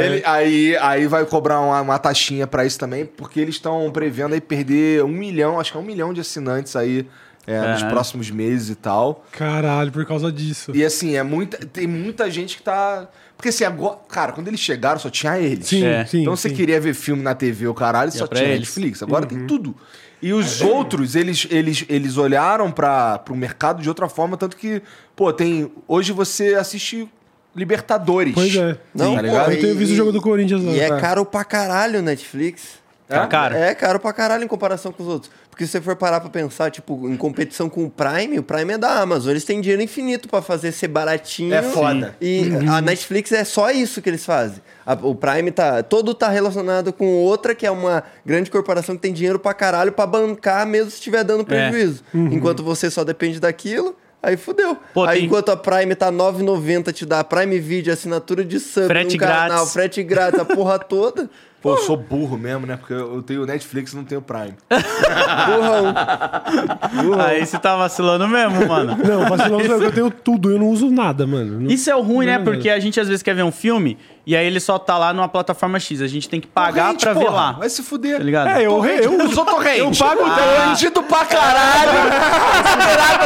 [0.06, 4.36] Ele, aí, aí vai cobrar uma, uma taxinha pra isso também, porque eles estão prevendo
[4.36, 7.08] aí perder um milhão, acho que é um milhão de assinantes aí
[7.46, 9.26] é, nos próximos meses e tal.
[9.32, 10.72] Caralho, por causa disso.
[10.74, 13.08] E assim, é muita, tem muita gente que tá.
[13.36, 13.98] Porque assim, agora.
[14.08, 15.68] Cara, quando eles chegaram, só tinha eles.
[15.68, 16.06] Sim, É.
[16.06, 16.22] sim.
[16.22, 16.56] Então você sim.
[16.56, 18.62] queria ver filme na TV, o caralho, só pra tinha eles.
[18.62, 19.04] Netflix.
[19.04, 19.76] Agora tem tudo.
[20.22, 24.82] E os outros, eles, eles, eles olharam para o mercado de outra forma, tanto que,
[25.16, 25.70] pô, tem.
[25.86, 27.10] Hoje você assiste
[27.56, 28.34] Libertadores.
[28.34, 28.78] Pois é.
[28.96, 29.52] Não, Tá pô?
[29.52, 30.72] Eu tenho visto o jogo do Corinthians lá.
[30.72, 31.00] E é É.
[31.00, 32.82] caro pra caralho o Netflix.
[33.08, 33.56] Tá caro.
[33.56, 35.32] É caro pra caralho em comparação com os outros.
[35.50, 38.74] Porque se você for parar pra pensar, tipo, em competição com o Prime, o Prime
[38.74, 39.32] é da Amazon.
[39.32, 41.54] Eles têm dinheiro infinito pra fazer ser baratinho.
[41.54, 42.16] É foda.
[42.20, 44.62] E a Netflix é só isso que eles fazem.
[44.86, 45.84] A- o Prime tá.
[45.84, 49.92] Todo tá relacionado com outra, que é uma grande corporação que tem dinheiro pra caralho
[49.92, 52.04] pra bancar, mesmo se estiver dando prejuízo.
[52.14, 53.96] Enquanto você só depende daquilo.
[54.24, 54.78] Aí fudeu.
[54.94, 58.58] Pô, aí tem- enquanto a Prime tá R$ 9,90, te dá Prime Video, assinatura de
[58.58, 59.74] sub, Frete num canal, grátis.
[59.74, 61.30] frete grátis, a porra toda.
[61.64, 62.76] Pô, eu sou burro mesmo, né?
[62.76, 64.54] Porque eu tenho Netflix e não tenho Prime.
[65.48, 67.22] Burrão.
[67.22, 68.98] Aí você tá vacilando mesmo, mano.
[68.98, 71.62] Não, vacilão não, eu tenho tudo, eu não uso nada, mano.
[71.62, 72.38] Não- Isso é o ruim, né?
[72.38, 74.98] Não, Porque a gente às vezes quer ver um filme e aí ele só tá
[74.98, 76.02] lá numa plataforma X.
[76.02, 77.36] A gente tem que pagar Torrente, pra ver porra.
[77.36, 77.52] lá.
[77.54, 78.18] Vai se fuder.
[78.18, 78.48] Tá ligado?
[78.50, 79.80] É, eu, eu, Eu sou torrente.
[79.80, 80.66] Eu pago ah.
[80.68, 81.92] Bandido pra caralho.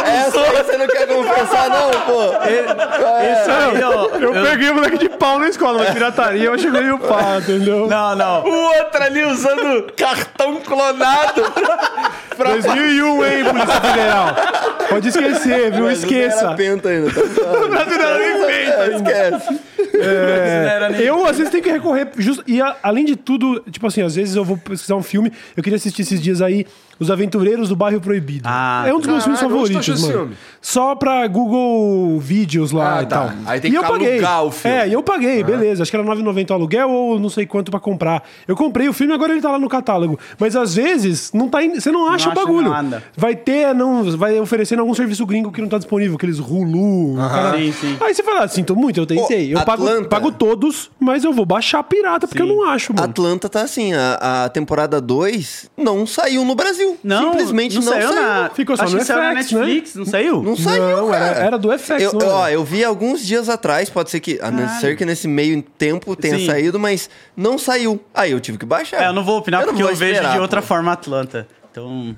[0.06, 2.24] Essa aí você não quer confessar, não, pô.
[2.24, 4.07] Isso aí, ó.
[4.18, 7.88] Eu peguei o moleque de pau na escola, mas pirataria eu achei meio pá, entendeu?
[7.88, 8.44] Não, não.
[8.44, 11.44] O outro ali usando cartão clonado.
[12.36, 12.52] pra...
[12.52, 14.36] 2001, hein, Polícia Federal?
[14.90, 15.86] Pode esquecer, viu?
[15.86, 16.53] Mas não era Esqueça.
[16.56, 17.68] penta ainda, tá?
[17.68, 18.57] Brasileiro nem.
[18.57, 19.60] É, esquece.
[20.80, 22.09] Não nem- Eu, às vezes, tenho que recorrer.
[22.18, 25.31] just- e, a- além de tudo, tipo assim, às vezes eu vou pesquisar um filme.
[25.55, 26.65] Eu queria assistir esses dias aí
[26.99, 28.41] Os Aventureiros do Bairro Proibido.
[28.45, 30.14] Ah, é um dos meus filmes favoritos, mano.
[30.14, 30.36] filme?
[30.61, 33.18] Só pra Google Vídeos lá Ah, e tá.
[33.28, 33.32] tal.
[33.45, 34.22] Aí tem e que eu paguei.
[34.24, 34.78] o filme.
[34.78, 35.84] É, e eu paguei, beleza.
[35.84, 38.24] Acho que era 9,90 o aluguel ou não sei quanto pra comprar.
[38.48, 40.19] Eu comprei o filme agora ele tá lá no catálogo.
[40.40, 42.69] Mas às vezes não tá in- você não acha o acha bagulho.
[42.69, 43.03] nada.
[43.15, 47.15] Vai ter, não, vai oferecendo algum serviço gringo que não tá disponível, aqueles Hulu.
[47.18, 47.98] cara- Sim, sim.
[48.02, 49.53] Aí você fala, ah, sinto muito, eu tentei.
[49.53, 53.06] Eu pago, pago todos, mas eu vou baixar pirata porque eu não acho, mano.
[53.06, 56.86] Atlanta tá assim, a, a temporada 2 não saiu no Brasil.
[57.03, 58.49] Não, Simplesmente não, não saiu, na.
[58.53, 59.59] Ficou só acho no que saiu na FX, né?
[59.59, 60.43] Netflix, não saiu?
[60.43, 61.45] Não saiu, Não, era, cara.
[61.45, 62.30] era do FX, Eu, eu- era?
[62.30, 65.61] ó, eu vi alguns dias atrás, pode ser que, a não ser que nesse meio
[65.61, 66.45] tempo tenha Sim.
[66.45, 67.99] saído, mas não saiu.
[68.14, 69.01] Aí eu tive que baixar.
[69.03, 70.68] É, eu não vou opinar não porque vou eu vejo de outra pô.
[70.68, 71.47] forma Atlanta.
[71.72, 72.15] Então.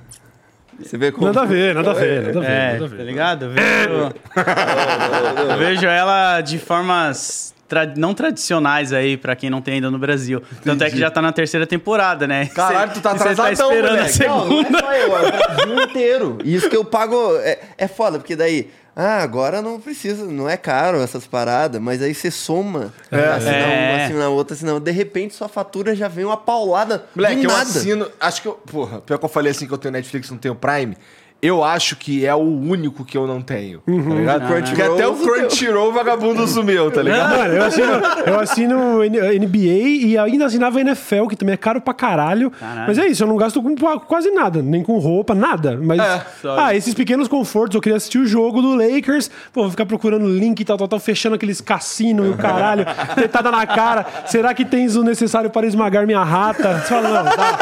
[0.82, 1.26] Você vê como...
[1.26, 2.50] Nada a ver, nada a ver, nada a ver.
[2.50, 3.02] É, nada a tá ver.
[3.04, 3.44] ligado?
[3.44, 4.14] Eu vejo,
[5.52, 9.98] eu vejo ela de formas tra- não tradicionais aí, pra quem não tem ainda no
[9.98, 10.42] Brasil.
[10.62, 12.46] Tanto é que já tá na terceira temporada, né?
[12.52, 14.18] Caralho, tu tá E cê tá esperando a moleque.
[14.26, 14.78] Não, não segunda.
[14.78, 16.38] é só eu, é o Brasil inteiro.
[16.44, 18.68] E isso que eu pago é, é foda, porque daí...
[18.96, 23.94] Ah, agora não precisa, não é caro essas paradas, mas aí você soma, assina É.
[23.96, 27.48] uma, assina outra, senão de repente sua fatura já vem uma paulada Moleque, do eu
[27.50, 27.62] nada.
[27.62, 28.10] assino.
[28.20, 28.54] Acho que eu.
[28.54, 30.96] Porra, pior que eu falei assim que eu tenho Netflix e não tenho Prime.
[31.42, 33.78] Eu acho que é o único que eu não tenho.
[33.80, 34.46] Tá ligado?
[34.46, 35.40] Crunchyroll Porque até o você tem.
[35.40, 37.30] Crunchyroll vagabundo sumiu, tá ligado?
[37.38, 37.92] Mano, eu assino,
[38.26, 38.76] eu assino
[39.40, 42.50] NBA e ainda assinava NFL, que também é caro pra caralho.
[42.50, 42.84] Caralho.
[42.86, 45.78] Mas é isso, eu não gasto com qua- quase nada, nem com roupa, nada.
[45.82, 46.00] Mas,
[46.42, 49.86] só ah, esses pequenos confortos, eu queria assistir o jogo do Lakers, pô, vou ficar
[49.86, 52.84] procurando link e tal, tal, tal, fechando aqueles cassinos e o caralho,
[53.16, 54.04] tetada na cara.
[54.26, 56.80] Será que tens o necessário para esmagar minha rata?
[56.80, 57.58] Você fala, não, tá.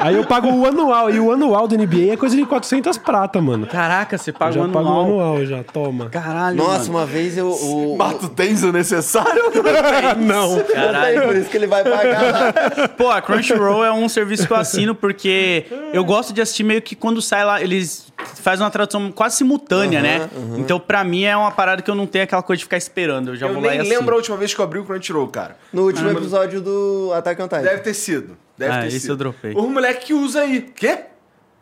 [0.00, 3.40] Aí eu pago o anual, e o anual do NBA é coisa de 400 prata,
[3.40, 3.66] mano.
[3.66, 5.04] Caraca, você paga Já o pago o anual.
[5.04, 6.08] anual, já, toma.
[6.08, 6.98] Caralho, Nossa, mano.
[6.98, 7.48] uma vez eu...
[7.50, 9.42] O, Mas tu tens o necessário?
[10.18, 10.62] não.
[10.64, 11.22] Caralho.
[11.22, 12.88] Por isso que ele vai pagar.
[12.96, 16.80] Pô, a Crunchyroll é um serviço que eu assino porque eu gosto de assistir meio
[16.82, 20.28] que quando sai lá, eles fazem uma tradução quase simultânea, né?
[20.56, 23.30] Então, pra mim, é uma parada que eu não tenho aquela coisa de ficar esperando.
[23.32, 23.98] Eu já Eu vou lá e assino.
[23.98, 25.56] lembro a última vez que eu abri o Crunchyroll, cara.
[25.72, 27.62] No último episódio do Attack on Titan.
[27.62, 28.36] Deve ter sido.
[28.56, 29.10] Deve Ah, ter esse sido.
[29.12, 29.52] eu dropei.
[29.54, 30.60] O moleque que usa aí.
[30.74, 30.98] Quê?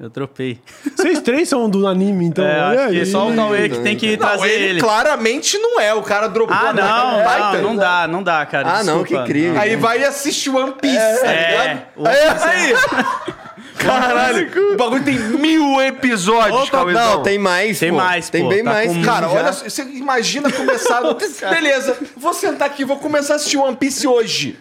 [0.01, 0.59] Eu dropei.
[0.97, 2.43] Vocês três são do anime, então.
[2.43, 3.07] é, acho que aí.
[3.07, 4.81] só o Cauê que tem que Não, trazer ele, ele.
[4.81, 5.93] claramente não é.
[5.93, 7.19] O cara dropou Ah, não, on não,
[7.53, 7.63] Titan.
[7.63, 8.69] não dá, não dá, cara.
[8.79, 9.25] Ah, não, desculpa.
[9.25, 9.59] que crime.
[9.59, 11.83] Aí vai e assiste One Piece, tá É, ligado?
[11.97, 12.75] o Aí, aí.
[13.77, 17.03] Caralho, o bagulho tem mil episódios, Opa, Cauêzão.
[17.17, 17.97] não, tem mais, Tem pô.
[17.97, 19.05] mais, Tem pô, bem tá mais.
[19.05, 19.35] Cara, já.
[19.35, 21.01] olha, só, você imagina começar.
[21.51, 24.59] Beleza, vou sentar aqui, vou começar a assistir One Piece hoje.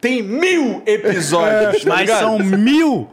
[0.00, 2.20] Tem mil episódios, tá Mas ligado?
[2.20, 3.08] são mil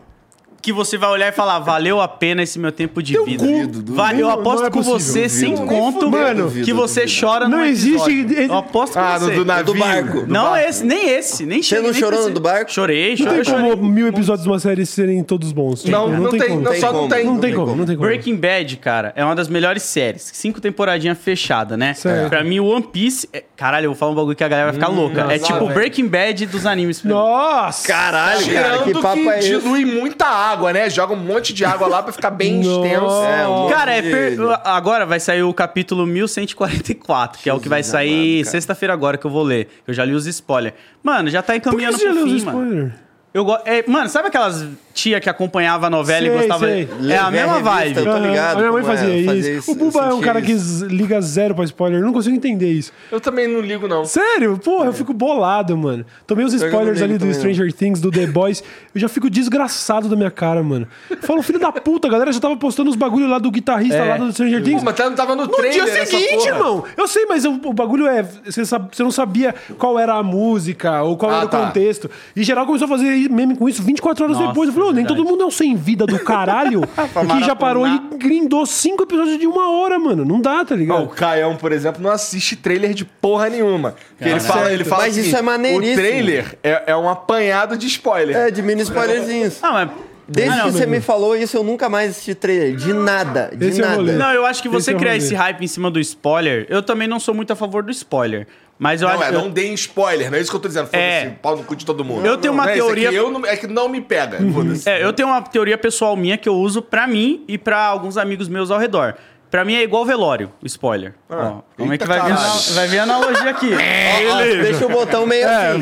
[0.62, 3.46] que você vai olhar e falar, valeu a pena esse meu tempo de vida.
[3.46, 5.68] duvido, Va- eu aposto Não é com possível, você, sem duvido.
[5.68, 8.26] conto, fudendo, que você chora Não existe-.
[8.50, 9.32] Eu aposto com Ah, você.
[9.32, 9.66] no do navio.
[9.66, 10.22] Do barco.
[10.22, 10.68] do Não barco.
[10.70, 12.72] esse, nem esse, nem Você não nem chorou no do barco?
[12.72, 13.70] Chorei, Não chorei, tem chorei.
[13.72, 15.86] como mil episódios de uma série serem todos bons.
[15.86, 16.62] Não, não, tem, como.
[16.62, 17.10] não, Tem só não como.
[17.10, 17.26] tem.
[17.26, 18.08] Não tem como, não tem como.
[18.08, 20.30] Breaking Bad, cara, é uma das melhores séries.
[20.34, 21.94] Cinco temporadinhas fechadas, né?
[21.94, 22.30] Certo.
[22.30, 23.30] Pra mim, o One Piece.
[23.32, 25.28] é- Caralho, eu vou falar um bagulho que a galera vai ficar louca.
[25.34, 25.68] É tipo.
[25.68, 27.04] Breaking Bad dos animes.
[27.04, 27.88] Nossa!
[27.88, 29.48] Caralho, cara, que papo é esse?
[29.50, 30.90] dilui muita água, né?
[30.90, 33.24] Joga um monte de água lá pra ficar bem extenso.
[33.24, 37.70] É, um Cara, é per- agora vai sair o capítulo 1144, que é o que
[37.70, 39.68] vai Jesus sair sexta-feira agora que eu vou ler.
[39.88, 40.76] Eu já li os spoilers.
[41.04, 42.60] Mano, já tá Por que encaminhando você já pro os fim, mano.
[42.64, 42.94] spoilers?
[43.34, 43.58] Eu go...
[43.66, 44.66] é, mano, sabe aquelas
[44.98, 46.66] tia que acompanhava a novela Sei, e gostava?
[46.66, 46.90] sei.
[47.10, 47.98] É a mesma revista, vibe.
[47.98, 49.50] Eu tô ligado A minha mãe é, fazia fazer isso.
[49.60, 50.64] isso, O Buba é um cara que isso.
[50.80, 52.00] z- liga zero pra spoiler.
[52.00, 52.92] Eu não consigo entender isso.
[53.12, 54.04] Eu também não ligo, não.
[54.06, 54.58] Sério?
[54.58, 56.04] Porra, eu fico bolado, mano.
[56.26, 57.40] Tomei os spoilers ali do também, não.
[57.40, 58.64] Stranger Things, do The Boys.
[58.96, 60.88] Eu já fico desgraçado da minha cara, mano.
[61.22, 64.18] Falo, filho da puta, a galera já tava postando os bagulho lá do guitarrista lá
[64.18, 64.80] do Stranger Things.
[64.80, 66.84] Pô, mas tá- não tava no, No trailer dia essa seguinte, irmão.
[66.98, 68.24] Eu sei, mas o, o bagulho é.
[68.46, 71.66] Você, sabe- você não sabia qual era a música ou qual Ah, era o tá.
[71.68, 72.10] contexto.
[72.36, 74.68] E geral começou a fazer meme com isso 24 horas Nossa, depois.
[74.70, 76.82] Eu falei, ô, nem todo mundo é um sem vida do caralho
[77.38, 80.26] que já parou e grindou cinco episódios de uma hora, mano.
[80.26, 81.04] Não dá, tá Ó, ligado?
[81.04, 83.96] o Caião, por exemplo, não assiste trailer de porra nenhuma.
[84.18, 85.94] Porque ele fala, ele fala Mas assim, isso é maneiríssimo.
[85.94, 88.36] O trailer é, é um apanhado de spoiler.
[88.36, 89.64] É, de mini spoilerzinhos.
[89.64, 89.90] Ah, mas.
[90.30, 92.76] Desde Ah, não, que você me falou isso, eu nunca mais assisti trailer.
[92.76, 94.12] De nada, de Esse eu vou nada.
[94.12, 94.18] ler.
[94.18, 96.84] Não, eu acho que você Esse eu criar esse hype em cima do spoiler, eu
[96.84, 98.46] também não sou muito a favor do spoiler.
[98.80, 99.34] Mas eu Não, acho é, que.
[99.34, 100.86] não deem spoiler, não é isso que eu tô dizendo.
[100.86, 101.36] Foda-se, É.
[101.42, 102.26] pau no cu de todo mundo.
[102.26, 104.02] Eu tenho uma Não é isso, teoria- É que, eu não, é que não me
[104.02, 104.88] pega, foda-se.
[104.88, 108.18] É, eu tenho uma teoria pessoal minha que eu uso pra mim e pra alguns
[108.18, 109.16] amigos meus ao redor.
[109.50, 111.16] Pra mim é igual velório, spoiler.
[111.30, 112.36] Ó, como é que vai vir,
[112.74, 113.70] vai vir a analogia aqui?
[114.62, 115.82] Deixa o botão meio assim.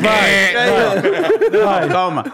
[1.64, 2.24] Vai, calma.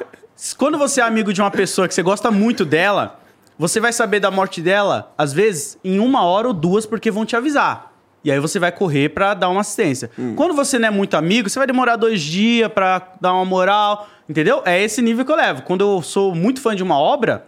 [0.57, 3.19] Quando você é amigo de uma pessoa que você gosta muito dela,
[3.59, 7.25] você vai saber da morte dela, às vezes, em uma hora ou duas, porque vão
[7.25, 7.92] te avisar.
[8.25, 10.11] E aí você vai correr pra dar uma assistência.
[10.37, 14.09] Quando você não é muito amigo, você vai demorar dois dias pra dar uma moral,
[14.29, 14.63] entendeu?
[14.65, 15.63] É esse nível que eu levo.
[15.63, 17.47] Quando eu sou muito fã de uma obra,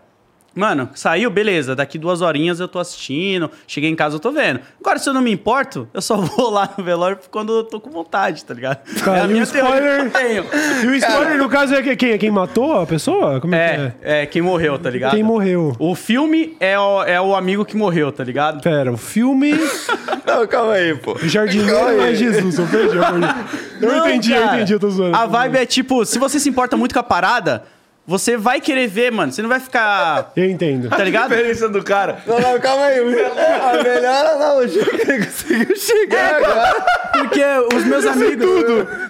[0.55, 1.75] Mano, saiu, beleza.
[1.75, 3.51] Daqui duas horinhas eu tô assistindo.
[3.67, 4.61] Cheguei em casa, eu tô vendo.
[4.81, 7.81] Agora, se eu não me importo, eu só vou lá no velório quando eu tô
[7.81, 8.79] com vontade, tá ligado?
[9.03, 10.45] Cara, é a e o minha spoiler- que eu tenho.
[10.85, 12.11] E o spoiler, no caso, é que- quem?
[12.13, 13.41] É quem matou a pessoa?
[13.41, 14.23] Como é, que É, é?
[14.23, 15.11] é, quem morreu, tá ligado?
[15.13, 15.75] Quem morreu?
[15.79, 18.63] O filme é o, é o amigo que morreu, tá ligado?
[18.63, 19.53] Pera, o filme.
[20.27, 21.13] Não, calma aí, pô.
[21.13, 22.97] O jardineiro não é Jesus, eu perdi.
[22.97, 23.27] Eu, perdi.
[23.83, 24.57] eu Não, entendi, eu cara.
[24.57, 25.15] entendi, eu tô zoando.
[25.17, 27.65] A vibe é tipo, se você se importa muito com a parada,
[28.07, 29.33] você vai querer ver, mano.
[29.33, 30.31] Você não vai ficar.
[30.37, 30.89] Eu entendo.
[30.91, 31.31] Tá A ligado?
[31.31, 32.19] diferença do cara.
[32.27, 32.99] Não, não, calma aí.
[32.99, 36.85] A melhor analogia que ele conseguiu chegar agora.
[37.13, 37.43] Porque
[37.75, 38.47] os meus amigos.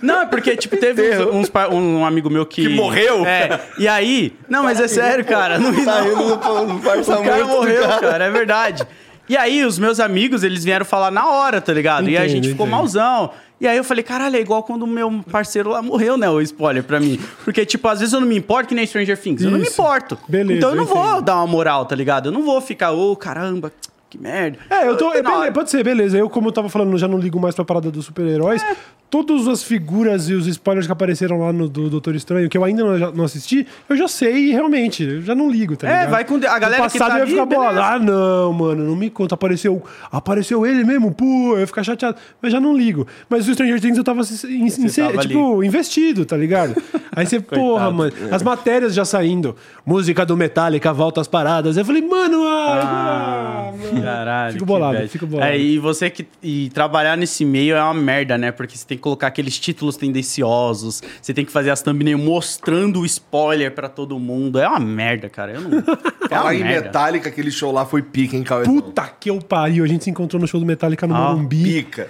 [0.01, 2.63] Não, é porque, tipo, teve uns, uns um amigo meu que.
[2.63, 3.27] Que morreu?
[3.27, 3.61] É.
[3.79, 4.37] E aí.
[4.49, 5.59] Não, mas é sério, cara.
[5.59, 6.09] Não ri Tá não.
[6.09, 8.01] rindo do, do parça O cara morreu, cara.
[8.01, 8.25] cara.
[8.27, 8.87] é verdade.
[9.29, 12.09] E aí, os meus amigos, eles vieram falar na hora, tá ligado?
[12.11, 12.77] e a Entendo, gente ficou entendo.
[12.77, 13.31] malzão.
[13.61, 16.29] E aí eu falei, caralho, é igual quando o meu parceiro lá morreu, né?
[16.29, 17.19] O spoiler pra mim.
[17.45, 19.43] Porque, tipo, às vezes eu não me importo que nem Stranger Things.
[19.43, 19.81] Eu não me Isso.
[19.81, 20.19] importo.
[20.29, 21.23] Beleza, então eu não eu vou entendo.
[21.23, 22.27] dar uma moral, tá ligado?
[22.29, 23.73] Eu não vou ficar, ô, caramba,
[24.17, 24.59] que merda.
[24.71, 25.13] É, eu tô.
[25.13, 26.17] é, pode ser, beleza.
[26.17, 28.65] Eu, como eu tava falando, já não ligo mais pra parada dos super-heróis.
[29.11, 32.65] Todas as figuras e os spoilers que apareceram lá no do Doutor Estranho, que eu
[32.65, 35.05] ainda não, não assisti, eu já sei realmente.
[35.05, 36.11] Eu já não ligo, tá É, ligado?
[36.11, 37.81] vai com- a galera no que passado tá eu ia ficar bolado.
[37.81, 39.35] Ah, não, mano, não me conta.
[39.37, 42.17] Apareceu, apareceu ele mesmo, pô, eu ia ficar chateado.
[42.43, 43.07] Mas já não ligo.
[43.29, 46.75] Mas o Stranger Things eu tava, in, in- tava tipo, investido, tá ligado?
[47.15, 49.55] Aí você, porra, mano, as matérias já saindo.
[49.87, 51.77] Música do Metallica, volta às paradas.
[51.77, 54.03] Eu falei, mano, ah, mano.
[54.03, 54.53] Caralho.
[54.55, 55.51] Fico bolado, fico bolado.
[55.53, 56.27] É, e você que.
[56.43, 58.51] E trabalhar nesse meio é uma merda, né?
[58.53, 63.01] Porque você tem que colocar aqueles títulos tendenciosos, você tem que fazer as thumbnails mostrando
[63.01, 64.59] o spoiler pra todo mundo.
[64.59, 65.53] É uma merda, cara.
[65.53, 65.79] Eu não.
[65.79, 66.87] É Falar em merda.
[66.87, 68.65] Metallica, aquele show lá foi pica, hein, Cauê?
[68.65, 69.85] Puta que eu pariu.
[69.85, 71.63] A gente se encontrou no show do Metallica no Ah, Morumbi.
[71.83, 72.09] Pica.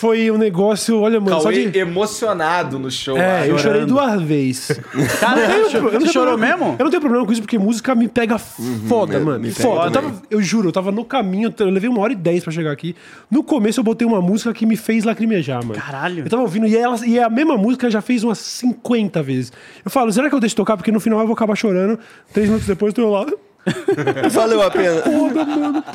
[0.00, 1.78] Foi um negócio, olha, mano, só Cauê de...
[1.78, 3.18] emocionado no show.
[3.18, 3.46] É, lá.
[3.46, 4.80] eu chorei duas vezes.
[5.20, 6.76] Cara, Eu você não cho- tenho você chorou problema- mesmo?
[6.78, 9.40] Eu não tenho problema com isso, porque música me pega foda, me- mano.
[9.40, 9.86] me pega foda.
[9.86, 12.50] Eu, tava- eu juro, eu tava no caminho, eu levei uma hora e dez pra
[12.52, 12.96] chegar aqui.
[13.30, 15.78] No começo eu botei uma música que me fez lacrimejar, mano.
[15.78, 16.24] Caralho.
[16.24, 19.52] Eu tava ouvindo, e, ela, e a mesma música já fez umas 50 vezes.
[19.84, 20.76] Eu falo, será que eu deixo tocar?
[20.78, 21.98] Porque no final eu vou acabar chorando.
[22.32, 23.26] Três minutos depois eu tô lá.
[24.30, 25.02] Valeu a pena.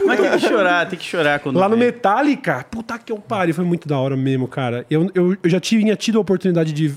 [0.06, 1.58] Mas tem que chorar, tem que chorar quando.
[1.58, 1.86] Lá no vê.
[1.86, 4.86] Metallica, puta que eu pariu, foi muito da hora mesmo, cara.
[4.90, 6.94] Eu, eu, eu já tinha tido a oportunidade de,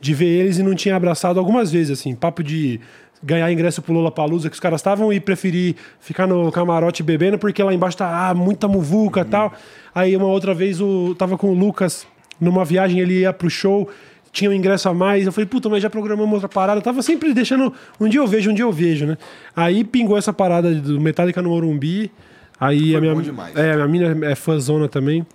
[0.00, 2.80] de ver eles e não tinha abraçado algumas vezes, assim, papo de
[3.22, 7.62] ganhar ingresso pro Lollapalooza que os caras estavam e preferir ficar no camarote bebendo porque
[7.62, 9.52] lá embaixo tá ah, muita muvuca e tal.
[9.94, 12.06] Aí uma outra vez eu tava com o Lucas
[12.40, 13.88] numa viagem, ele ia pro show,
[14.32, 15.26] tinha um ingresso a mais.
[15.26, 16.78] Eu falei, puta, mas já programamos outra parada.
[16.78, 17.72] Eu tava sempre deixando.
[18.00, 19.18] Um dia eu vejo, um dia eu vejo, né?
[19.54, 22.10] Aí pingou essa parada do Metallica no Morumbi.
[22.58, 23.54] Aí Foi a minha, bom demais.
[23.56, 25.26] É, a minha mina é fãzona também.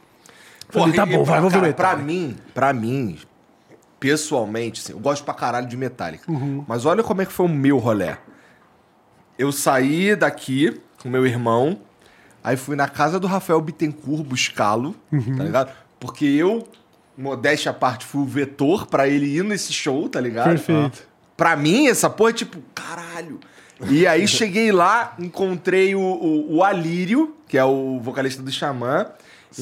[0.69, 1.95] Falei, tá bom, vai, vou ver cara, Metallica.
[1.95, 3.17] Pra mim, pra mim,
[3.99, 6.29] pessoalmente, assim, eu gosto pra caralho de Metallica.
[6.31, 6.63] Uhum.
[6.67, 8.15] Mas olha como é que foi o meu rolê.
[9.37, 11.79] Eu saí daqui com meu irmão,
[12.43, 15.37] aí fui na casa do Rafael Bittencourt buscá-lo, Uhum.
[15.37, 15.71] tá ligado?
[15.99, 16.67] Porque eu,
[17.17, 20.49] modéstia à parte, fui o vetor pra ele ir nesse show, tá ligado?
[20.49, 21.07] Perfeito.
[21.35, 23.39] Pra mim, essa porra é tipo, caralho.
[23.89, 29.07] E aí cheguei lá, encontrei o, o, o Alírio, que é o vocalista do Xamã.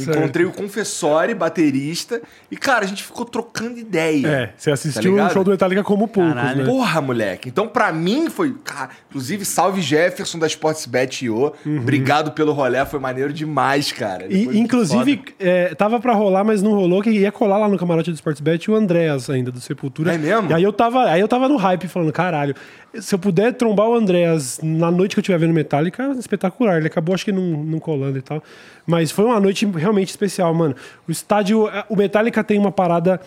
[0.03, 0.17] Certo.
[0.19, 2.21] Encontrei o Confessori, baterista.
[2.51, 4.27] E, cara, a gente ficou trocando ideia.
[4.27, 5.33] É, você Tá assistiu o ligado?
[5.33, 6.57] show do Metallica como poucos, Caralho.
[6.59, 6.65] né?
[6.65, 7.49] Porra, moleque.
[7.49, 8.53] Então, pra mim, foi.
[8.63, 11.53] Cara, inclusive, salve Jefferson da Sportsbet IO.
[11.65, 14.27] Obrigado pelo rolê, foi maneiro demais, cara.
[14.27, 14.53] Depois- Uhum.
[14.53, 18.11] E, inclusive, é, tava pra rolar, mas não rolou, que ia colar lá no camarote
[18.11, 20.13] do Sportsbet o Andréas ainda, do Sepultura.
[20.13, 20.49] É mesmo?
[20.51, 22.55] E aí eu tava, aí eu tava no hype falando, caralho,
[23.01, 26.77] se eu puder trombar o Andréas na noite que eu estiver vendo Metallica, espetacular.
[26.77, 28.43] Ele acabou, acho que não, não colando e tal.
[28.85, 30.75] Mas foi uma noite realmente especial, mano.
[31.07, 33.19] O estádio, o Metallica tem uma parada.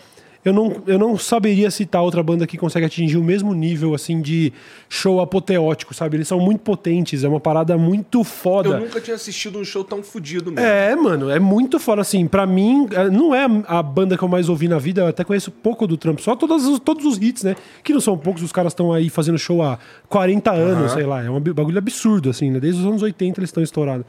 [0.49, 4.23] Eu não, eu não saberia citar outra banda que consegue atingir o mesmo nível, assim,
[4.23, 4.53] de
[4.89, 6.17] show apoteótico, sabe?
[6.17, 8.71] Eles são muito potentes, é uma parada muito foda.
[8.71, 10.67] Eu nunca tinha assistido um show tão fodido mesmo.
[10.67, 12.01] É, mano, é muito foda.
[12.01, 15.03] Assim, pra mim, é, não é a banda que eu mais ouvi na vida.
[15.03, 17.55] Eu até conheço pouco do Trump, só todos os, todos os hits, né?
[17.85, 21.23] Que não são poucos, os caras estão aí fazendo show há 40 anos, sei lá.
[21.23, 22.59] É um bagulho absurdo, assim, né?
[22.59, 24.07] Desde os anos 80 eles estão estourados.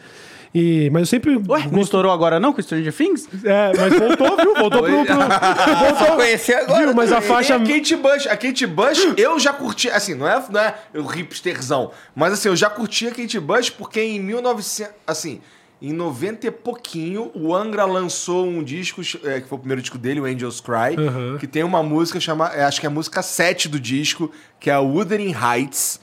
[0.54, 1.36] E, mas eu sempre.
[1.48, 3.28] Ué, não estourou agora não com Stranger Things?
[3.44, 4.56] É, mas voltou, viu?
[4.56, 5.06] Voltou pro.
[5.06, 6.96] pro voltou, conheci agora Viu?
[6.96, 7.56] Mas a faixa.
[7.56, 11.04] A Kate Bush, a Kate Bush, eu já curti, assim, não é, não é o
[11.06, 15.40] hipsterzão, mas assim, eu já curti a Kate Bush porque em 1900, assim,
[15.82, 19.98] em 90 e pouquinho, o Angra lançou um disco, é, que foi o primeiro disco
[19.98, 21.38] dele, o Angels Cry, Uhum.
[21.38, 24.74] que tem uma música chamada, acho que é a música 7 do disco, que é
[24.74, 26.00] a Wuthering Heights,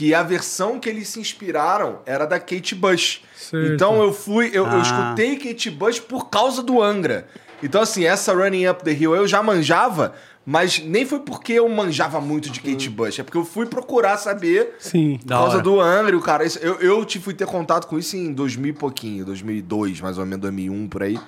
[0.00, 3.20] que a versão que eles se inspiraram era da Kate Bush.
[3.36, 3.70] Certo.
[3.74, 4.80] Então eu fui, eu, eu Ah.
[4.80, 7.26] escutei Kate Bush por causa do Angra.
[7.62, 10.14] Então, assim, essa Running Up the Hill eu já manjava,
[10.46, 14.16] Mas nem foi porque eu manjava muito de Kate Bush, é porque eu fui procurar
[14.16, 15.18] saber Sim.
[15.18, 15.62] por Da causa hora.
[15.62, 16.44] do Angra, e o cara.
[16.62, 20.24] Eu, eu te fui ter contato com isso em 2000 e pouquinho, 2002, mais ou
[20.24, 21.18] menos, 2001 por aí.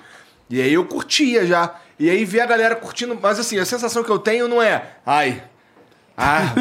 [0.49, 1.75] E aí eu curtia já.
[1.99, 3.15] E aí ver a galera curtindo.
[3.21, 4.93] Mas assim, a sensação que eu tenho não é.
[5.05, 5.43] Ai.
[6.15, 6.53] Ah,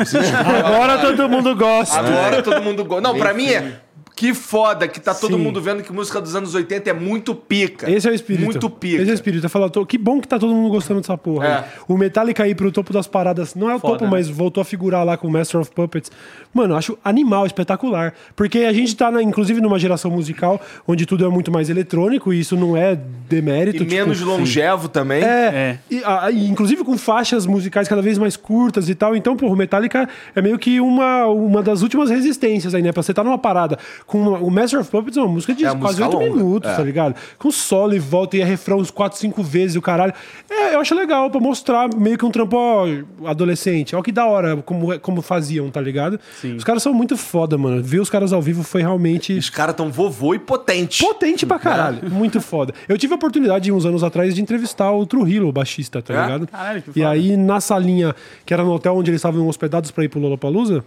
[0.64, 1.98] Agora todo mundo gosta.
[1.98, 3.02] Agora todo mundo gosta.
[3.02, 3.81] Não, pra Bem mim é.
[4.14, 5.42] Que foda que tá todo Sim.
[5.42, 7.90] mundo vendo que música dos anos 80 é muito pica.
[7.90, 8.44] Esse é o espírito.
[8.44, 9.00] Muito pica.
[9.02, 9.44] Esse é o espírito.
[9.46, 11.46] Eu falo, tô- que bom que tá todo mundo gostando dessa porra.
[11.46, 11.54] É.
[11.56, 11.64] aí.
[11.88, 14.10] O Metallica ir pro topo das paradas, não é o Foda, topo, né?
[14.10, 16.10] mas voltou a figurar lá com o Master of Puppets.
[16.52, 18.12] Mano, eu acho animal, espetacular.
[18.36, 22.32] Porque a gente tá, na- inclusive, numa geração musical onde tudo é muito mais eletrônico
[22.32, 22.94] e isso não é
[23.28, 23.78] demérito.
[23.78, 25.22] E tipo, menos longevo também.
[25.24, 25.78] É, É.
[25.90, 29.16] E, a- e inclusive com faixas musicais cada vez mais curtas e tal.
[29.16, 32.92] Então, porra, o Metallica é meio que uma, uma das últimas resistências aí, né?
[32.92, 35.64] Pra você estar numa parada com uma- o Master of Puppets é uma música de
[35.64, 36.74] É quase música oito longa, minutos, é.
[36.76, 37.14] tá ligado?
[37.38, 40.12] Com solo e volta e é refrão uns quatro, cinco vezes e o caralho.
[40.50, 42.86] É, eu acho legal pra mostrar meio que um trampo ó,
[43.28, 43.94] adolescente.
[43.96, 46.18] Ó, que da hora como, como faziam, tá ligado?
[46.40, 46.56] Sim.
[46.56, 47.82] Os caras são muito foda, mano.
[47.82, 49.32] Ver os caras ao vivo foi realmente.
[49.36, 51.02] Os caras tão vovô e potente.
[51.04, 52.10] Potente pra caralho.
[52.10, 52.72] Muito foda.
[52.88, 56.22] Eu tive a oportunidade, uns anos atrás, de entrevistar o Trujillo, o baixista, tá É?
[56.22, 56.46] ligado?
[56.46, 57.08] Caralho, que E foda.
[57.10, 58.14] aí, na salinha,
[58.44, 60.84] que era no hotel onde eles estavam hospedados pra ir pro Lollapalooza,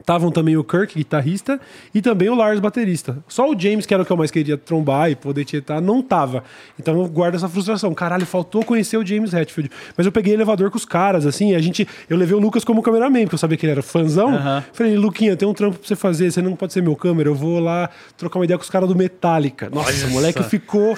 [0.00, 1.60] estavam também o Kirk, guitarrista,
[1.94, 3.18] e também o Lars, baterista.
[3.28, 6.02] Só o James, que era o que eu mais queria trombar e poder tietar, não
[6.02, 6.44] tava.
[6.78, 7.92] Então eu guardo essa frustração.
[7.94, 9.70] Caralho, faltou conhecer o James Hetfield.
[9.96, 11.86] Mas eu peguei elevador com os caras, assim, e a gente...
[12.08, 14.34] Eu levei o Lucas como cameraman, porque eu sabia que ele era fãzão.
[14.34, 14.64] Aham.
[14.72, 17.34] Falei, Luquinha, tem um trampo pra você fazer, você não pode ser meu câmera, eu
[17.34, 19.68] vou lá trocar uma ideia com os caras do Metallica.
[19.70, 20.96] Nossa, o moleque ficou.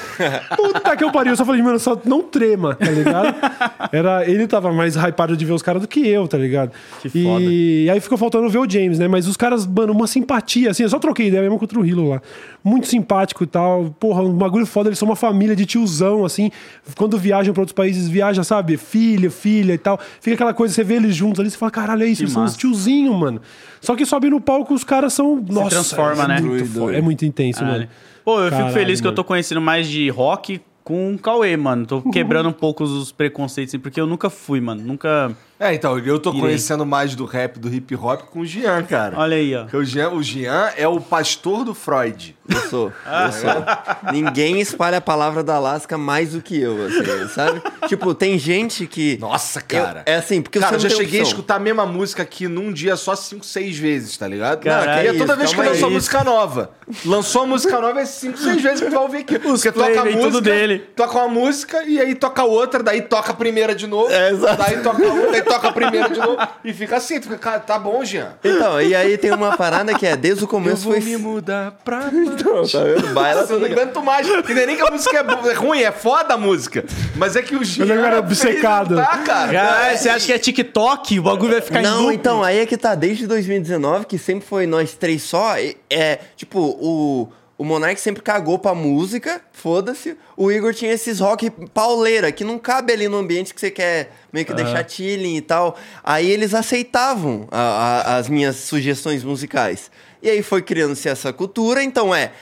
[0.56, 1.32] Puta que eu pariu.
[1.32, 3.34] Eu só falei, mano, só não trema, tá ligado?
[3.92, 6.72] Era, ele tava mais hypado de ver os caras do que eu, tá ligado?
[7.02, 7.20] Que
[7.50, 9.06] e aí ficou faltando ver o James, né?
[9.08, 12.08] Mas os caras, mano, uma simpatia, assim, eu só troquei ideia mesmo com o Trujillo
[12.08, 12.22] lá.
[12.64, 13.94] Muito simpático e tal.
[13.98, 16.50] Porra, um bagulho foda, eles são uma família de tiozão, assim.
[16.96, 18.76] Quando viajam pra outros países, viaja, sabe?
[18.76, 19.98] Filho, filha e tal.
[20.20, 22.32] Fica aquela coisa, você vê eles juntos ali, você fala, caralho, é isso, Que eles
[22.32, 23.40] são uns tiozinhos, mano.
[23.80, 25.42] Só que sobe no palco, os caras são.
[25.48, 26.40] Nossa, transforma, é né?
[26.40, 27.78] Muito foda, é muito intenso, Caralho.
[27.80, 27.90] mano.
[28.24, 31.56] Pô, eu fico Caralho, feliz que eu tô conhecendo mais de rock com o Cauê,
[31.56, 31.86] mano.
[31.86, 32.10] Tô Uhum.
[32.10, 34.82] quebrando um pouco os preconceitos, assim, porque eu nunca fui, mano.
[34.82, 35.32] Nunca.
[35.60, 36.40] É, então, eu tô Irei.
[36.40, 39.18] conhecendo mais do rap, do hip hop com o Jean, cara.
[39.18, 39.64] Olha aí, ó.
[39.64, 42.34] Porque o Jean, o Jean é o pastor do Freud.
[42.48, 42.86] Eu sou,
[43.26, 44.10] eu sou.
[44.12, 47.62] Ninguém espalha a palavra da Alaska mais do que eu, assim, sabe?
[47.86, 49.18] Tipo, tem gente que...
[49.20, 50.02] Nossa, Eu- cara.
[50.06, 51.36] é assim, porque Cara, eu já não tem cheguei a opção.
[51.38, 54.64] escutar a mesma música aqui num dia só cinco, seis vezes, tá ligado?
[54.64, 55.94] Caralho, e é toda isso, vez que lançou aí.
[55.94, 56.70] música nova.
[57.04, 59.38] Lançou música nova é cinco, seis vezes que tu vai ouvir aqui.
[59.38, 60.78] Porque play toca a música, tudo dele.
[60.96, 64.10] toca uma música e aí toca outra, daí toca a primeira de novo.
[64.10, 64.56] É, exato.
[64.62, 66.36] Daí toca outra, daí toca a primeira de novo.
[66.64, 68.34] E fica assim, tu fica, cara, tá bom, Jean.
[68.44, 71.00] Então, e aí tem uma parada que é, desde o começo foi...
[71.16, 72.10] mudar pra...
[72.12, 73.14] Não, tá vendo?
[73.14, 74.26] Baila Nossa, eu não aguento mais.
[74.26, 76.84] E é nem que a música é, bo- é ruim, é foda a música.
[77.16, 77.86] Mas é que o Jean.
[77.86, 78.90] Mas agora é obcecado.
[78.90, 79.52] mudar, cara.
[79.52, 81.18] Caralho, você acha que é TikTok?
[81.18, 82.14] O bagulho vai ficar em Não, loop?
[82.14, 85.54] então, aí é que tá, desde 2019, que sempre foi nós três só,
[85.90, 87.28] é, tipo, o,
[87.60, 92.58] o Monark sempre cagou pra música, foda-se, o Igor tinha esses rock pauleira, que não
[92.58, 96.54] cabe ali no ambiente que você quer meio que deixar chilling e tal, aí eles
[96.54, 99.90] aceitavam a- a- as minhas sugestões musicais.
[100.22, 102.32] E aí foi criando-se essa cultura, então é...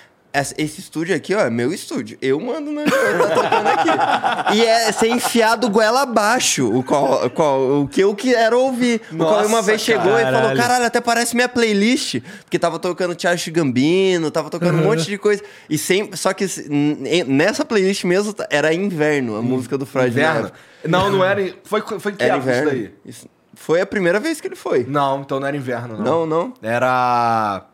[0.40, 2.18] Esse estúdio aqui, ó, é meu estúdio.
[2.20, 2.84] Eu mando, né?
[2.84, 4.56] Eu tô tocando aqui.
[4.56, 9.00] E é ser enfiado goela abaixo o, qual, qual- o que eu quero ouvir.
[9.12, 10.60] o qual uma Nossa, vez chegou e falou: caralho.
[10.60, 12.20] caralho, até parece minha playlist.
[12.44, 15.42] Porque tava tocando Charles Gambino, tava tocando um monte de coisa.
[15.68, 16.16] E sempre.
[16.16, 16.46] Só que
[17.26, 20.08] nessa playlist mesmo era inverno, a música do Freud.
[20.10, 20.50] Inverno?
[20.86, 21.52] Não, não era.
[21.64, 22.70] Foi, foi que Era época isso inverno.
[22.82, 22.94] daí?
[23.04, 23.26] Isso.
[23.54, 24.84] Foi a primeira vez que ele foi.
[24.88, 26.04] Não, então não era inverno, não.
[26.04, 26.54] Não, não.
[26.62, 27.64] Era.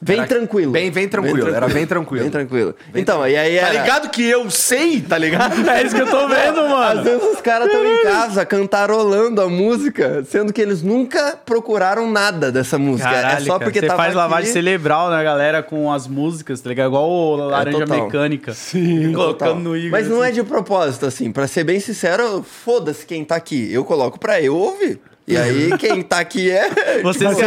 [0.00, 0.70] Bem Era- tranquilo.
[0.70, 2.22] Bem, bem tranquilo, era bem tranquilo.
[2.22, 2.74] Bem tranquilo.
[2.94, 3.80] então, e aí Tá era...
[3.80, 5.56] ligado que eu sei, tá ligado?
[5.68, 7.02] É isso que eu tô vendo, Às mano.
[7.02, 12.52] vezes os caras estão em casa cantarolando a música, sendo que eles nunca procuraram nada
[12.52, 13.10] dessa música.
[13.10, 13.64] Caralho, é só cara.
[13.64, 14.52] porque Você tava faz lavagem aqui...
[14.52, 16.86] cerebral na galera com as músicas, tá ligado?
[16.88, 18.04] Igual o Laranja total.
[18.04, 18.54] Mecânica.
[18.54, 19.12] Sim.
[19.12, 19.54] Colocando Total.
[19.56, 19.90] no Igor.
[19.90, 20.34] Mas não é assim.
[20.36, 21.32] de propósito, assim.
[21.32, 23.68] Pra ser bem sincero, foda-se quem tá aqui.
[23.72, 25.00] Eu coloco pra eu ouvir.
[25.28, 26.70] E aí, quem tá aqui é.
[27.02, 27.42] Vocês Vai se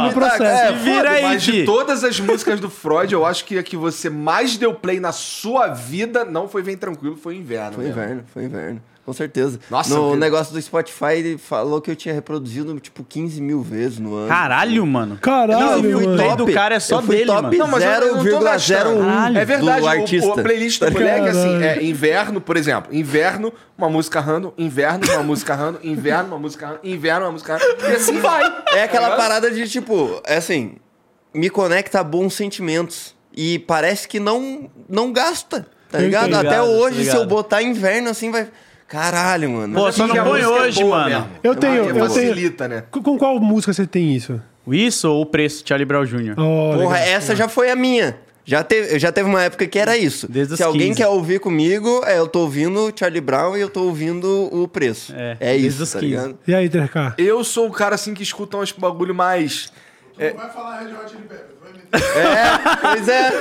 [0.00, 0.42] no processo.
[0.44, 3.62] É, Se vira aí, Mas de todas as músicas do Freud, eu acho que a
[3.62, 7.74] que você mais deu play na sua vida não foi Vem Tranquilo, foi Inverno.
[7.74, 8.00] Foi mesmo.
[8.00, 8.82] inverno, foi inverno.
[9.04, 9.58] Com certeza.
[9.68, 13.60] Nossa, no que- negócio do Spotify, ele falou que eu tinha reproduzido, tipo, 15 mil
[13.60, 14.28] vezes no ano.
[14.28, 15.18] Caralho, mano.
[15.20, 16.16] Caralho, Não, eu fui mano.
[16.16, 16.36] play top.
[16.44, 17.58] do cara é só eu fui dele, top mano.
[17.58, 18.90] Não, mas eu- eu não tô gastando.
[19.00, 20.28] 0,01 É verdade, do o- artista.
[20.28, 21.18] o, a playlist do Tá ligado?
[21.18, 21.80] moleque, assim, Caralho.
[21.80, 22.94] é inverno, por exemplo.
[22.94, 27.56] Inverno, uma música random, inverno, uma música random, inverno, uma música random, inverno, uma música
[27.56, 28.44] random, e assim vai.
[28.72, 29.16] É aquela Tá ligado?
[29.16, 30.76] parada de, tipo, é assim,
[31.34, 33.16] me conecta a bons sentimentos.
[33.34, 36.34] E parece que não, não gasta, tá ligado?
[36.34, 37.28] Até Ligado, hoje, tô se eu ligado.
[37.28, 38.46] botar inverno, assim, vai...
[38.92, 39.74] Caralho, mano.
[39.74, 41.08] Pô, só não põe é hoje, boa mano.
[41.10, 41.28] mesmo.
[41.42, 42.06] Eu tenho, Porque eu tenho.
[42.08, 42.84] facilita, né?
[42.90, 44.40] Com, com qual música você tem isso?
[44.68, 46.32] Isso ou o preço, Charlie Brown Jr.
[46.38, 46.94] Oh, Porra, legal.
[47.16, 48.16] essa já foi a minha.
[48.44, 50.26] Já teve, já teve uma época que era isso.
[50.30, 50.96] Desde Se alguém 15.
[50.98, 55.14] quer ouvir comigo, é, eu tô ouvindo Charlie Brown e eu tô ouvindo o preço.
[55.16, 56.04] É, É, desde isso, tá 15.
[56.10, 56.38] ligado?
[56.46, 57.14] E aí, TRK?
[57.18, 59.72] Eu sou o cara assim que escuta uns bagulho mais.
[60.18, 61.51] Não vai falar Red Hot Chili Peppers.
[61.92, 63.32] É, pois é.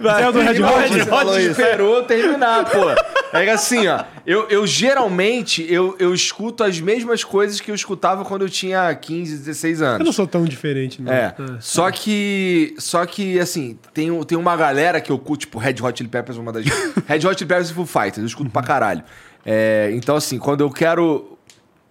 [0.20, 0.92] É o do Red Hot?
[0.92, 2.88] Red Hot esperou terminar, pô.
[3.32, 8.24] É assim, ó, eu, eu geralmente eu, eu escuto as mesmas coisas que eu escutava
[8.24, 10.16] quando eu tinha 15, 16 Eu não anos.
[10.16, 11.12] sou tão diferente, não.
[11.12, 15.76] É, só que, só que assim, tem, tem uma galera que eu curto, tipo Red
[15.82, 16.64] Hot Chili Peppers, uma das...
[17.06, 19.02] Red Hot Chili Peppers e Foo Fighters, eu escuto pra caralho.
[19.44, 21.36] É, então assim, quando eu quero...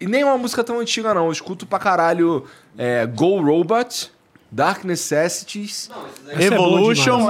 [0.02, 2.46] E nem é uma música tão antiga não, eu escuto pra caralho
[2.78, 4.12] é, Go Robot,
[4.52, 5.90] Dark Necessities...
[5.92, 7.30] Boa Evolution.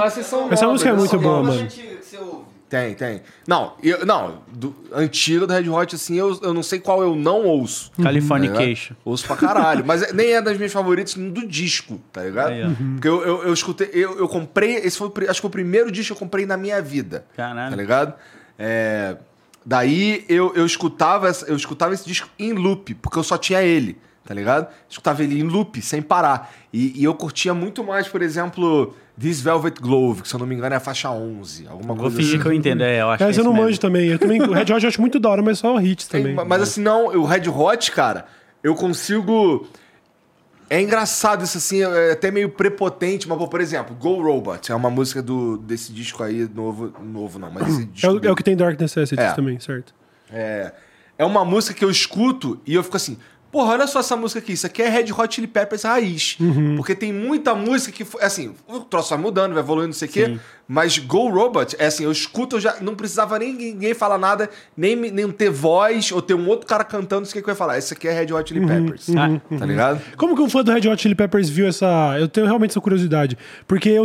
[0.50, 1.68] Essa música é muito boa, mano.
[2.70, 3.20] Tem, tem.
[3.48, 7.16] Não, eu, não, do, antiga do Red Hot, assim, eu, eu não sei qual eu
[7.16, 7.90] não ouço.
[7.96, 8.94] tá Californication.
[8.94, 9.04] ligado?
[9.04, 9.84] ouço pra caralho.
[9.84, 12.50] mas é- nem é das minhas favoritas do disco, tá ligado?
[12.50, 12.68] Aí, ó.
[12.92, 16.14] Porque eu, eu, eu escutei, eu, eu comprei, esse foi, acho que o primeiro disco
[16.14, 17.26] que eu comprei na minha vida.
[17.36, 17.70] Caralho.
[17.70, 18.14] Tá ligado?
[18.56, 19.16] É,
[19.66, 23.98] daí eu, eu, escutava, eu escutava esse disco em loop, porque eu só tinha ele,
[24.24, 24.68] tá ligado?
[24.88, 26.52] Escutava ele em loop, sem parar.
[26.72, 30.46] E, e eu curtia muito mais, por exemplo, This Velvet Glove, que se eu não
[30.46, 32.42] me engano é a faixa 11, alguma Vou coisa fingir assim.
[32.42, 32.82] que eu entendo.
[32.82, 33.66] É, eu acho que é eu não mesmo.
[33.66, 34.08] manjo também.
[34.08, 34.40] Eu também.
[34.42, 36.46] O Red Hot eu acho muito da hora, mas só hits Tem, também.
[36.46, 38.26] mas assim, não, o Red Hot, cara,
[38.62, 39.66] eu consigo.
[40.72, 44.88] É engraçado isso assim, é até meio prepotente, mas, por exemplo, Go Robot é uma
[44.88, 48.06] música do, desse disco aí, novo, novo não, mas esse disco.
[48.06, 49.32] É o, é o que tem Dark Necessities É.
[49.32, 49.92] também, certo?
[50.32, 50.72] É,
[51.18, 53.18] é uma música que eu escuto e eu fico assim,
[53.50, 56.36] porra, olha só essa música aqui, isso aqui é Red Hot Chili Peppers raiz.
[56.40, 56.76] Uhum.
[56.76, 60.10] Porque tem muita música que, assim, o troço vai mudando, vai evoluindo, não sei o
[60.10, 64.18] quê, mas Go Robot, é assim, eu escuto, eu já não precisava nem ninguém falar
[64.18, 67.54] nada, nem, nem ter voz, ou ter um outro cara cantando, isso que eu ia
[67.54, 70.00] falar, isso aqui é Red Hot Chili Peppers, Ah, tá ligado?
[70.16, 72.16] Como que um fã do Red Hot Chili Peppers viu essa.
[72.18, 73.36] Eu tenho realmente essa curiosidade.
[73.66, 74.04] Porque eu.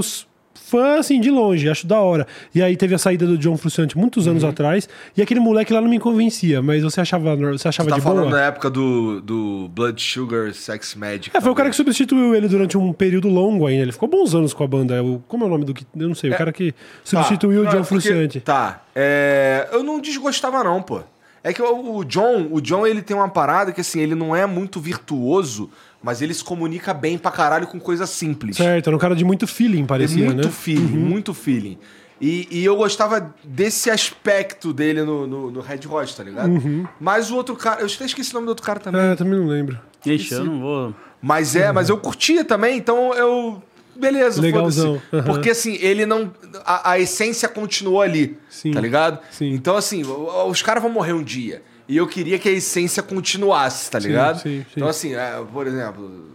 [0.56, 2.26] Fã, assim, de longe, acho da hora.
[2.54, 4.32] E aí teve a saída do John Frusciante muitos Uhum.
[4.32, 4.90] anos atrás.
[5.16, 8.30] E aquele moleque lá não me convencia, mas você achava, você achava Tá de falando
[8.30, 8.32] boa?
[8.32, 11.30] da época do, do Blood Sugar Sex Magic.
[11.36, 13.84] É, foi o cara que substituiu ele durante um período longo ainda.
[13.84, 15.04] Ele ficou bons anos com a banda.
[15.04, 15.86] O- como é o nome do que.
[15.96, 16.32] Eu não sei.
[16.32, 16.74] O cara que
[17.04, 18.40] substituiu Tá, o John é Frusciante.
[18.40, 18.82] Tá.
[18.96, 21.02] É, eu não desgostava, não, pô.
[21.44, 24.36] É que o, o John, o John, ele tem uma parada que, assim, ele não
[24.36, 25.70] é muito virtuoso,
[26.06, 28.58] mas ele se comunica bem pra caralho com coisa simples.
[28.58, 30.54] Certo, era um cara de muito feeling, parecia, muito né?
[30.54, 31.80] feeling, muito feeling.
[32.22, 36.88] E, e eu gostava desse aspecto dele no, no, no Red Hot, tá ligado?
[37.00, 39.02] Mas o outro cara, eu até esqueci o nome do outro cara também.
[39.02, 39.78] É, também não lembro.
[40.06, 40.94] Ixi, eu não vou.
[41.22, 43.62] Mas é, mas eu curtia também, então eu.
[43.98, 45.16] Beleza, Legalzão, foda-se.
[45.16, 45.24] aham.
[45.34, 46.32] Porque assim, ele não.
[46.66, 48.38] A, a essência continuou ali.
[48.50, 49.20] Sim, Tá ligado?
[49.32, 49.50] sim.
[49.52, 51.64] Então, assim, o- os caras vão morrer um dia.
[51.88, 54.38] E eu queria que a essência continuasse, tá Sim, ligado?
[54.42, 54.66] sim, sim.
[54.76, 56.32] Então, assim, é, por exemplo.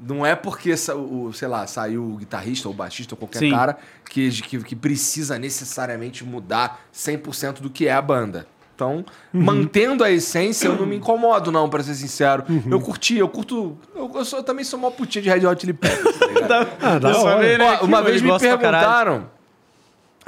[0.00, 3.50] Não é porque, o, sei lá, saiu o guitarrista ou o baixista ou qualquer Sim.
[3.50, 3.76] cara
[4.08, 8.46] que, que, que precisa necessariamente mudar 100% do que é a banda.
[8.76, 9.04] Então,
[9.34, 9.42] Uhum.
[9.42, 12.44] mantendo a essência, eu não me incomodo, não, pra ser sincero.
[12.48, 12.62] Uhum.
[12.70, 13.76] Eu curti, eu curto.
[13.92, 16.68] Eu, eu, sou- eu também sou uma putinha de Red Hot Chili Peppers, tá ligado?
[16.80, 17.58] Ah, da hora.
[17.58, 17.78] né?
[17.82, 19.28] Ó, uma vez me perguntaram.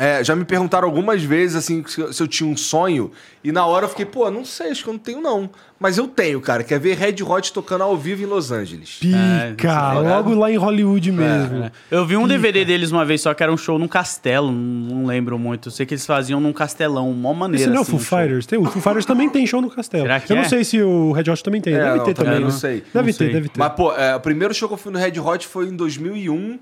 [0.01, 3.13] É, já me perguntaram algumas vezes assim se eu, se eu tinha um sonho
[3.45, 5.51] e na hora eu fiquei, pô, não sei, acho que eu não tenho não.
[5.79, 8.99] Mas eu tenho, cara, quer ver Red Hot tocando ao vivo em Los Angeles.
[9.03, 10.05] É, Pica, ligado?
[10.05, 11.65] logo lá em Hollywood mesmo.
[11.65, 11.73] É.
[11.91, 15.05] Eu vi um DVD deles uma vez, só que era um show num castelo, não
[15.05, 15.69] lembro muito.
[15.69, 17.65] Eu sei que eles faziam num castelão, mó maneira.
[17.65, 18.19] Esse não é o assim, Foo.
[18.19, 18.47] Fighters?
[18.47, 20.05] Tem, o Foo Fighters também tem show no castelo.
[20.05, 20.49] Será que eu não é?
[20.49, 21.75] sei se o Red Hot também tem.
[21.75, 22.53] É, deve não, ter também não né?
[22.53, 22.83] sei.
[22.93, 23.33] Deve Não ter, sei.
[23.33, 23.59] deve ter.
[23.59, 26.59] Mas, pô, é, o primeiro show que eu fui no Red Hot foi em 2001,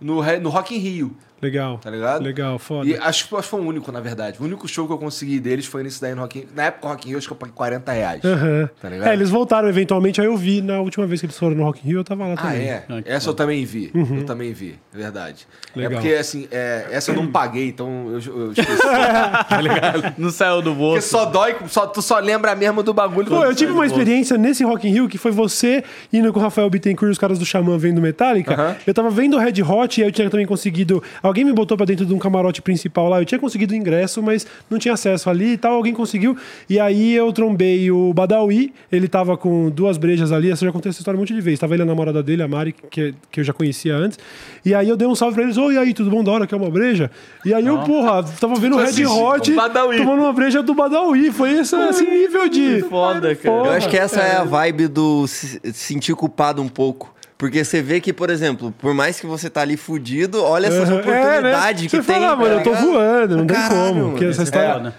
[0.00, 1.78] no, no Rock in Rio, Legal.
[1.78, 2.22] tá ligado?
[2.22, 2.88] Legal, foda.
[2.88, 4.36] E acho, que- foi o único, na verdade.
[4.40, 6.50] O único show que eu consegui deles foi nesse daí no Rock in Rio.
[6.54, 8.24] Na época, o Rock in Rio, acho que eu paguei 40 reais.
[8.24, 8.68] Aham.
[8.80, 9.08] Tá ligado?
[9.08, 11.80] É, eles voltaram eventualmente, aí eu vi na última vez que eles foram no Rock
[11.84, 12.68] in Rio, eu tava lá Ah, também.
[12.68, 12.84] é?
[12.88, 13.90] Ah, que Essa eu também vi.
[13.94, 15.46] Eu também vi, é verdade.
[15.74, 15.92] Legal.
[15.92, 18.82] É porque, assim, é, essa eu não paguei, então eu, eu esqueci.
[20.18, 21.08] Não saiu do porque bolso.
[21.08, 23.28] só dói, só, tu só lembra mesmo do bagulho.
[23.28, 26.42] Pô, eu tive uma experiência nesse Rock in Rio que foi você indo com o
[26.42, 28.54] Rafael Bittencourt e os caras do Xamã vendo Metallica.
[28.54, 28.76] Aham.
[28.86, 31.02] Eu tava vendo o Red Hot e aí eu tinha também conseguido.
[31.30, 33.20] Alguém me botou pra dentro de um camarote principal lá.
[33.20, 35.74] Eu tinha conseguido o ingresso, mas não tinha acesso ali e tal.
[35.74, 36.36] Alguém conseguiu.
[36.68, 38.72] E aí eu trombei o Badawi.
[38.90, 40.50] Ele tava com duas brejas ali.
[40.50, 41.60] Essa já contei essa história um monte de vezes.
[41.60, 44.18] Tava ele a namorada dele, a Mari, que, que eu já conhecia antes.
[44.64, 45.56] E aí eu dei um salve pra eles.
[45.56, 46.24] Oi, e aí, tudo bom?
[46.24, 47.12] Da hora que é uma breja?
[47.44, 51.30] E aí eu, porra, tava vendo o Red assiste Hot tomando uma breja do Badawi.
[51.30, 52.82] Foi esse, esse nível de.
[52.82, 53.54] Foda, cara.
[53.54, 57.14] Eu acho que essa é a vibe do se sentir culpado um pouco.
[57.40, 60.90] Porque você vê que, por exemplo, por mais que você tá ali fudido, olha essas
[60.90, 60.98] Aham.
[61.00, 62.20] oportunidades que Você tem.
[62.20, 62.86] fala, mano, tá eu tô ligado?
[62.92, 64.10] voando, não tem Caralho, como.
[64.10, 64.68] Porque mano, essa esse história.
[64.68, 64.92] é, né?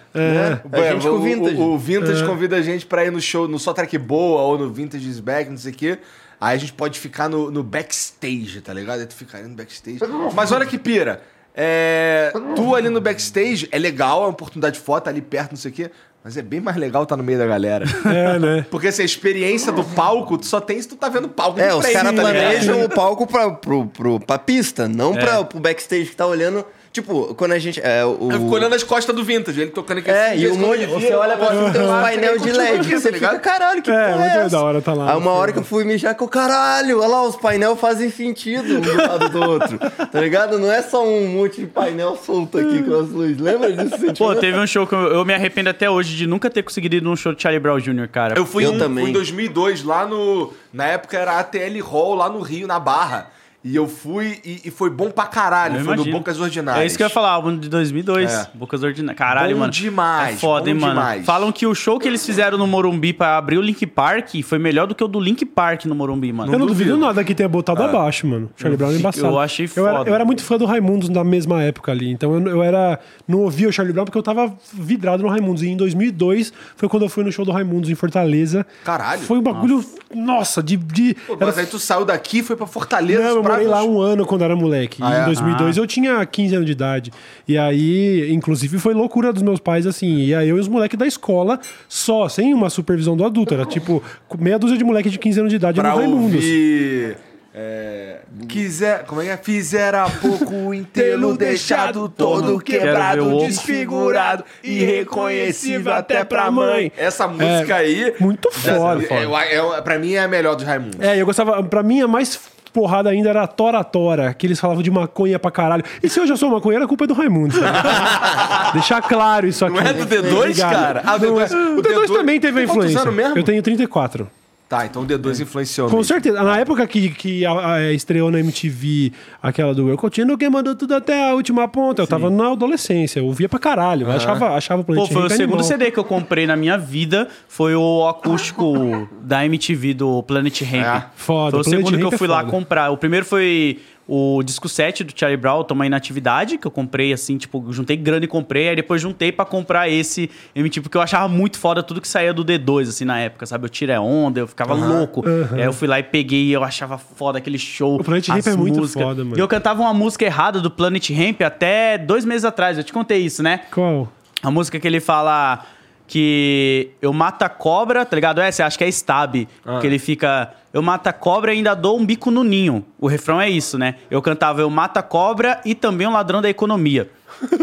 [0.73, 0.88] É.
[0.89, 1.55] A gente Ué, com o Vintage.
[1.55, 2.26] O, o Vintage É.
[2.26, 5.19] convida a gente pra ir no show, no Só Track Boa ou no Vintage is
[5.19, 5.99] Back, não sei o quê.
[6.39, 9.01] Aí a gente pode ficar no, no backstage, tá ligado?
[9.01, 9.99] Aí tu fica ali no backstage.
[10.34, 11.22] Mas olha que pira.
[11.53, 15.57] É, tu ali no backstage é legal, é uma oportunidade de foto ali perto, não
[15.57, 15.91] sei o quê.
[16.23, 17.85] Mas é bem mais legal estar no meio da galera.
[18.06, 18.65] É, né?
[18.69, 21.60] Porque assim, a experiência do palco, tu só tem se tu tá vendo o palco
[21.60, 22.22] É, os caras tá ligado?
[22.23, 26.65] planejam o palco pra, pro, pro, pra pista, não pra, pro backstage que tá olhando.
[26.93, 27.80] Tipo, quando a gente.
[27.81, 30.47] É, o, Eu fico olhando as costas do Vintage, ele tocando aqui É, assim, e
[30.49, 30.85] um vezes monte.
[30.88, 32.01] Você vira, olha pra cima, tem uns Uhum.
[32.01, 32.80] painel de LED.
[32.81, 34.49] aqui, Você fica, caralho, que É, porra muito é essa?
[34.49, 35.11] da hora tá lá.
[35.13, 38.77] Aí uma hora que eu fui mijar com caralho, olha lá, os painéis fazem sentido
[38.77, 39.80] um do lado do outro.
[39.80, 40.59] Tá ligado?
[40.59, 43.38] Não é só um monte de painel solto aqui com as luzes.
[43.38, 43.91] Lembra disso?
[43.91, 44.18] sentimento?
[44.18, 46.97] Pô, teve um show que eu, eu me arrependo até hoje de nunca ter conseguido
[46.97, 48.34] ir num show de Charlie Brown Jr., cara.
[48.38, 49.05] Eu fui, Eu um, também.
[49.05, 50.51] fui em 2002, lá no...
[50.73, 53.30] Na época era ATL Hall, lá no Rio, na Barra.
[53.64, 55.76] E eu fui e, e foi bom pra caralho.
[55.76, 56.12] Eu foi imagino.
[56.14, 56.84] no Bocas Ordinárias.
[56.84, 58.48] É isso que eu ia falar, álbum de 2002, É.
[58.56, 59.18] Bocas Ordinárias.
[59.18, 59.72] Caralho, Bom mano.
[59.72, 60.94] demais, É foda, bom hein, mano.
[60.96, 61.26] demais.
[61.26, 64.58] Falam que o show que eles fizeram no Morumbi pra abrir o Link Park foi
[64.58, 66.52] melhor do que o do Link Park no Morumbi, mano.
[66.52, 67.06] Eu não duvido duvido.
[67.06, 68.50] nada que tenha botado abaixo, mano.
[68.58, 69.28] Charlie Brown é embaçado.
[69.28, 70.10] eu achei Eu era, foda.
[70.10, 72.10] eu era muito fã do Raimundos na mesma época ali.
[72.12, 73.00] Então eu, eu era.
[73.28, 75.62] Não ouvia o Charlie Brown porque eu tava vidrado no Raimundos.
[75.62, 78.66] E em 2002 foi quando eu fui no show do Raimundos em Fortaleza.
[78.84, 79.22] Caralho.
[79.22, 79.86] Foi um bagulho.
[80.16, 80.78] Nossa, de.
[80.78, 83.22] de Pô, era mas aí tu saiu daqui e foi pra Fortaleza.
[83.24, 84.99] não, morei lá um ano quando era moleque.
[85.02, 85.22] Ah, E é?
[85.22, 87.11] em 2002 eu tinha 15 anos de idade.
[87.48, 90.18] E aí, inclusive, foi loucura dos meus pais, assim.
[90.18, 93.53] Ia eu e os moleques da escola só, sem uma supervisão do adulto.
[93.53, 94.03] Era tipo
[94.40, 96.36] meia dúzia de moleque de 15 anos de idade Pra no Raimundos.
[96.36, 97.18] ouvir...
[97.53, 99.36] É, quiser, como é que é?
[99.36, 106.94] Fizera pouco o inteiro, deixado todo quebrado, desfigurado, irreconhecível até pra mãe.
[106.98, 108.14] Essa música aí.
[108.22, 109.03] Muito foda.
[109.03, 110.98] É, é, é, pra mim é a melhor dos Raimundos.
[111.02, 111.61] É, eu gostava.
[111.64, 112.40] Pra mim, a mais
[112.73, 115.84] porrada ainda era a Tora Tora, que eles falavam de maconha pra caralho.
[116.02, 117.53] E se eu já sou maconheiro, a culpa é do Raimundo.
[117.53, 117.77] sabe?
[118.73, 119.76] Deixar claro isso aqui.
[119.76, 120.72] Não é do D2, Ligado?
[120.73, 121.03] cara?
[121.06, 121.56] Ah, o Não D2 é.
[121.56, 123.11] O D2 também teve a influência.
[123.11, 123.38] mesmo?
[123.38, 124.27] Eu tenho 34.
[124.72, 126.06] Tá, então o D2 influenciou Com mesmo.
[126.14, 126.41] certeza.
[126.41, 129.11] Na época que, que a- a- estreou na MTV
[129.43, 133.26] aquela do Eu Continuo Queimando Tudo Até a Última Ponta, eu tava na adolescência, eu
[133.26, 134.10] ouvia pra caralho.
[134.10, 135.64] Achava, achava o Pô, Planet foi o segundo animal.
[135.65, 137.27] CD que eu comprei na minha vida.
[137.49, 140.85] Foi o acústico da MTV do Planet Ramp.
[140.85, 142.52] É, foda, Foi o Planet segundo que Ramp eu é fui lá foda.
[142.52, 142.89] comprar.
[142.91, 143.77] O primeiro foi
[144.07, 148.26] o disco 7 do Charlie Brown, Toma Inatividade, que eu comprei assim, tipo, juntei grana
[148.26, 148.69] e comprei.
[148.69, 152.34] Aí depois juntei pra comprar esse MTV, porque eu achava muito foda tudo que saía
[152.34, 153.65] do D2, assim, na época, sabe?
[153.65, 155.23] Eu tirei onda, eu ficava louco.
[155.56, 157.99] E aí eu fui lá e peguei eu achava foda aquele show.
[157.99, 159.38] O Planet Ramp é muito foda, mano.
[159.38, 162.78] E eu cantava uma música errada do Planet Ramp até dois meses atrás.
[162.78, 163.61] Eu te contei isso, né?
[163.72, 164.11] Qual?
[164.44, 165.65] A música que ele fala
[166.12, 168.42] que eu mato a cobra, tá ligado?
[168.42, 169.48] É, você acha que é stab.
[169.80, 170.52] Que ele fica.
[170.74, 172.86] Eu mato a cobra e ainda dou um bico no ninho.
[173.00, 173.96] O refrão é isso, né?
[174.10, 177.10] Eu cantava eu mato a cobra e também um ladrão da economia.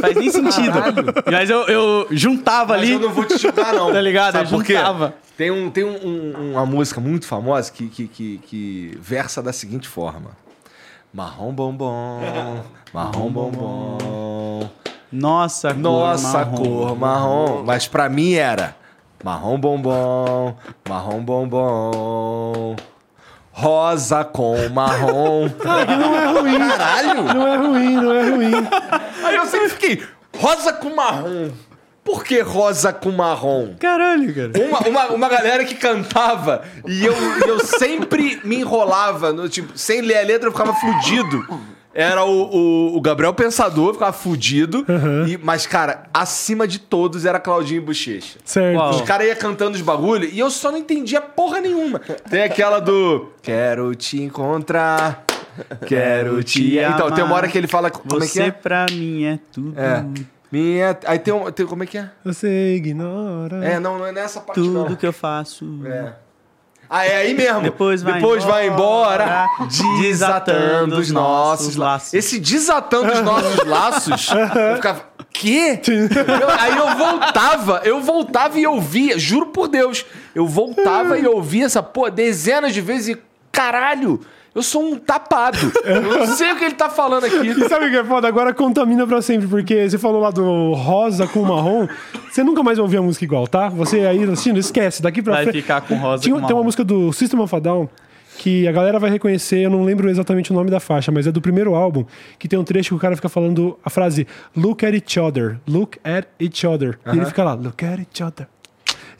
[0.00, 0.72] Faz nem sentido.
[1.30, 2.92] Mas eu, eu juntava Mas ali.
[2.92, 3.92] eu não vou te julgar, não.
[3.92, 4.32] Tá ligado?
[4.32, 4.76] Sabe Eu por quê?
[5.36, 9.86] Tem, um, tem um- uma música muito famosa que, que, que, que versa da seguinte
[9.86, 10.30] forma.
[11.12, 12.20] Marrom bombom,
[12.94, 14.68] marrom bombom,
[15.10, 16.56] Nossa, cor nossa marrom.
[16.56, 17.62] cor marrom.
[17.64, 18.76] Mas pra mim era
[19.24, 20.54] marrom bombom,
[20.88, 22.76] marrom bombom,
[23.52, 25.48] rosa com marrom.
[25.64, 26.58] Não é ruim.
[26.58, 27.22] Caralho!
[27.24, 28.68] Não é ruim, não é ruim.
[29.24, 30.02] Aí eu sempre fiquei,
[30.36, 31.50] rosa com marrom.
[32.04, 33.74] Por que rosa com marrom?
[33.78, 34.52] Caralho, cara.
[34.66, 37.12] Uma, uma, uma galera que cantava e eu,
[37.46, 41.46] eu sempre me enrolava, no, tipo, sem ler a letra eu ficava fudido.
[42.00, 42.30] Era o,
[42.92, 44.86] o, o Gabriel Pensador, ficava fudido.
[45.26, 48.38] e- mas, cara, acima de todos era Claudinho e Bochecha.
[48.44, 48.76] Certo.
[48.78, 48.90] Qual?
[48.90, 51.98] Os caras iam cantando os bagulho e eu só não entendia porra nenhuma.
[52.30, 55.24] Tem aquela do Quero te encontrar,
[55.86, 56.62] quero te.
[56.70, 57.36] te Então, tem uma amar.
[57.38, 57.90] hora que ele fala.
[57.90, 58.50] Como é que Você é?
[58.50, 59.74] pra mim é tudo.
[59.78, 60.04] É.
[60.50, 60.96] Minha.
[61.04, 61.50] Aí tem um.
[61.50, 62.08] Tem, como é que é?
[62.24, 63.64] Você ignora.
[63.64, 64.96] É, não, não é nessa parte, Tudo não.
[64.96, 65.80] que eu faço.
[65.84, 66.12] É.
[66.90, 67.60] Ah, é aí mesmo.
[67.60, 69.68] Depois vai Depois vai embora, embora,
[70.00, 72.14] desatando os nossos laços.
[72.14, 74.28] Esse desatando os nossos laços,
[74.70, 75.02] eu ficava.
[75.30, 75.80] Quê?
[75.86, 80.04] Eu- aí eu voltava, eu voltava e ouvia, juro por Deus,
[80.34, 84.20] eu voltava e ouvia essa porra dezenas de vezes e caralho,
[84.58, 85.56] eu sou um tapado.
[85.84, 87.36] Eu não sei o que ele tá falando aqui.
[87.36, 88.26] E sabe o que é foda?
[88.28, 91.86] Agora contamina pra sempre, porque você falou lá do rosa com marrom.
[92.30, 93.68] Você nunca mais vai ouvir a música igual, tá?
[93.70, 95.00] Você aí assistindo, esquece.
[95.02, 95.62] Daqui pra Vai frente.
[95.62, 97.88] ficar com rosa Tinha- com Tem uma música do System of a Down
[98.38, 101.32] que a galera vai reconhecer, eu não lembro exatamente o nome da faixa, mas é
[101.32, 102.04] do primeiro álbum,
[102.38, 105.56] que tem um trecho que o cara fica falando a frase Look at each other,
[105.66, 106.98] look at each other.
[107.06, 108.46] E ele fica lá, look at each other.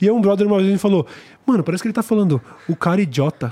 [0.01, 1.05] E aí um brother uma vez me falou,
[1.49, 3.51] mano, parece que ele tá falando, o cara idiota.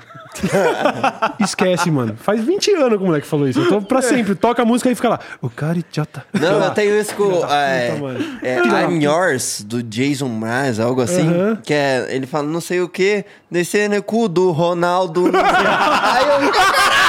[1.41, 2.15] Esquece, mano.
[2.17, 3.59] Faz 20 anos que o moleque falou isso.
[3.61, 6.25] Então, pra sempre, toca a música e fica lá, o cara idiota.
[6.39, 7.45] Não, eu tenho isso com.
[7.47, 7.99] É,
[8.43, 11.27] é, I'm Yours, do Jason Mraz, algo assim.
[11.65, 12.07] Que é.
[12.11, 15.25] Ele fala não sei o que, descendo o cu do Ronaldo.
[15.33, 16.53] Aí eu.
[16.53, 17.06] Caralho!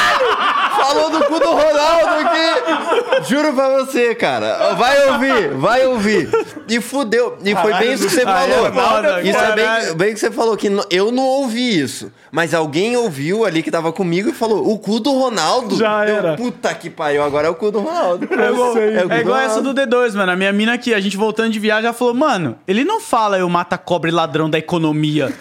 [0.97, 3.29] Falou do cu do Ronaldo aqui!
[3.29, 4.73] Juro pra você, cara.
[4.73, 6.29] Vai ouvir, vai ouvir.
[6.67, 7.37] E fudeu.
[7.43, 8.71] E foi bem isso que você é falou.
[8.73, 12.11] foda, isso é bem, bem que você falou, que eu não ouvi isso.
[12.31, 15.75] Mas alguém ouviu ali que tava comigo e falou: o cu do Ronaldo.
[15.77, 16.35] Já Eu, era.
[16.35, 18.27] Puta que pariu, agora é o cu do Ronaldo.
[18.31, 18.95] É igual, sei.
[18.95, 20.31] É é igual essa do D2, mano.
[20.31, 23.37] A minha mina aqui, a gente voltando de viagem, ela falou, mano, ele não fala
[23.37, 25.33] eu mata cobra e ladrão da economia.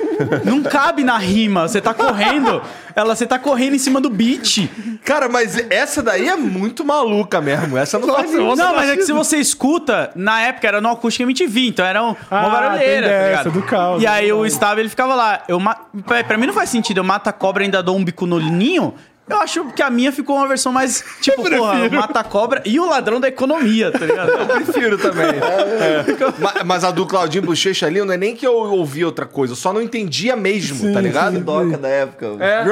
[0.44, 1.66] não cabe na rima.
[1.68, 2.62] Você tá correndo.
[2.96, 4.70] Ela, você tá correndo em cima do beat.
[5.04, 7.76] Cara, mas essa daí é muito maluca mesmo.
[7.76, 10.88] Essa não faz Nossa, Não, mas é que se você escuta, na época era no
[10.88, 13.50] Acústica MTV, então era um, Ah, uma barulheira, tá ligado?
[13.50, 14.46] do caos, E aí do o.
[14.46, 15.42] Stab, ele ficava lá.
[15.46, 15.76] Eu ma...
[16.06, 18.24] pra, pra mim não faz sentido, eu mato a cobra e ainda dou um bico
[18.24, 18.94] no ninho.
[19.28, 22.78] Eu acho que a minha ficou uma versão mais, tipo, porra, mata a cobra e
[22.78, 24.30] o ladrão da economia, tá ligado?
[24.30, 25.26] Eu prefiro também.
[25.36, 26.04] É.
[26.40, 29.52] Ma- Mas a do Claudinho Bochecha ali, não é nem que eu ouvi outra coisa,
[29.52, 31.40] eu só não entendia mesmo, tá ligado?
[31.40, 32.26] Doca da época.
[32.38, 32.64] É.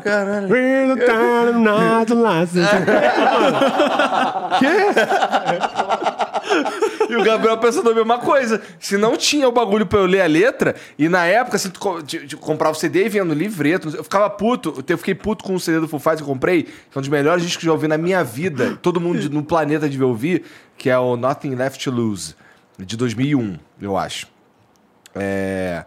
[0.00, 0.48] Caralho.
[7.08, 8.60] E o Gabriel pensando a mesma coisa.
[8.78, 12.38] Se não tinha o bagulho pra eu ler a letra, e na época, assim, tu
[12.38, 15.60] comprava o CD e vinha no livreto, eu ficava puto, eu fiquei puto com o
[15.60, 17.72] CD do Foo Fighters que comprei, que é um dos melhores discos que eu já
[17.72, 20.44] ouvi na minha vida, todo mundo no planeta devia ouvir,
[20.78, 22.34] que é o Nothing Left to Lose,
[22.78, 24.26] de 2001, eu acho.
[25.14, 25.84] É...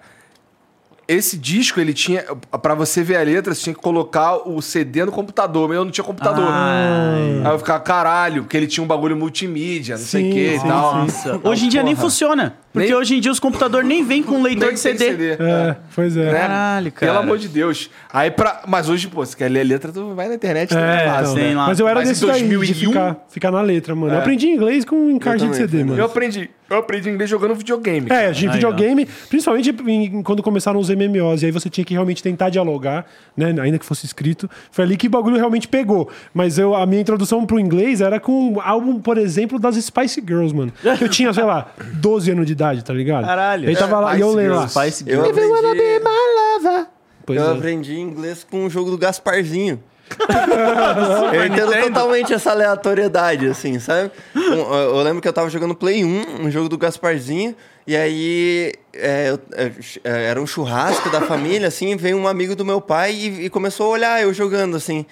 [1.08, 2.24] Esse disco, ele tinha.
[2.62, 5.86] Pra você ver a letra, você tinha que colocar o CD no computador, mas eu
[5.86, 6.46] não tinha computador.
[6.50, 7.42] Ai.
[7.46, 10.40] Aí eu ficava, caralho, porque ele tinha um bagulho multimídia, não sei o Sim, que
[10.56, 10.96] e sim, tal.
[10.98, 12.04] Nossa, hoje em dia nem porra.
[12.10, 12.58] funciona.
[12.74, 15.32] Porque Nem- hoje em dia os computadores nem vêm com leitor Nem de tem CD.
[15.40, 16.26] É, pois é.
[16.32, 16.40] né?
[16.40, 17.12] Caralho, cara.
[17.14, 17.90] Pelo amor de Deus.
[18.12, 18.64] Aí pra...
[18.68, 21.38] Mas hoje, pô, se quer ler a letra, tu vai na internet, tá É, fácil,
[21.40, 21.44] então.
[21.48, 21.56] né?
[21.56, 22.90] Mas eu era Mas desse daí, de 2001?
[22.92, 24.12] ficar, ficar na letra, mano.
[24.14, 24.20] Eu É.
[24.22, 25.98] aprendi inglês com encarte de CD, mano.
[25.98, 26.50] Eu aprendi.
[26.70, 28.08] Eu aprendi inglês jogando videogame.
[28.12, 31.94] É, de Aí, videogame, principalmente em- quando começaram os MMOs, e aí você tinha que
[31.94, 33.56] realmente tentar dialogar, né?
[33.62, 34.50] Ainda que fosse escrito.
[34.72, 36.10] Foi ali que o bagulho realmente pegou.
[36.34, 40.22] Mas eu, a minha introdução pro inglês era com um álbum, por exemplo, das Spice
[40.26, 40.74] Girls, mano.
[40.98, 43.26] Que eu tinha, sei lá, 12 anos de idade, tá ligado?
[43.26, 43.70] Caralho.
[43.70, 44.68] Aí tava lá, e eu Spice lendo lá.
[44.68, 45.32] Girls, Spice Eu Girl.
[45.32, 46.88] If you wanna be aprendi, my lover.
[47.26, 47.52] Pois eu é.
[47.54, 49.82] aprendi inglês com o jogo do Gasparzinho.
[51.34, 51.88] eu entendo Nintendo?
[51.94, 54.12] totalmente essa aleatoriedade, assim, sabe?
[54.36, 57.56] Eu, lembro que eu tava jogando Play 1, um jogo do Gasparzinho,
[57.86, 59.72] e aí é, eu- é,
[60.04, 63.50] é, era um churrasco da família, assim, veio um amigo do meu pai e, e
[63.50, 65.06] começou a olhar eu jogando, assim.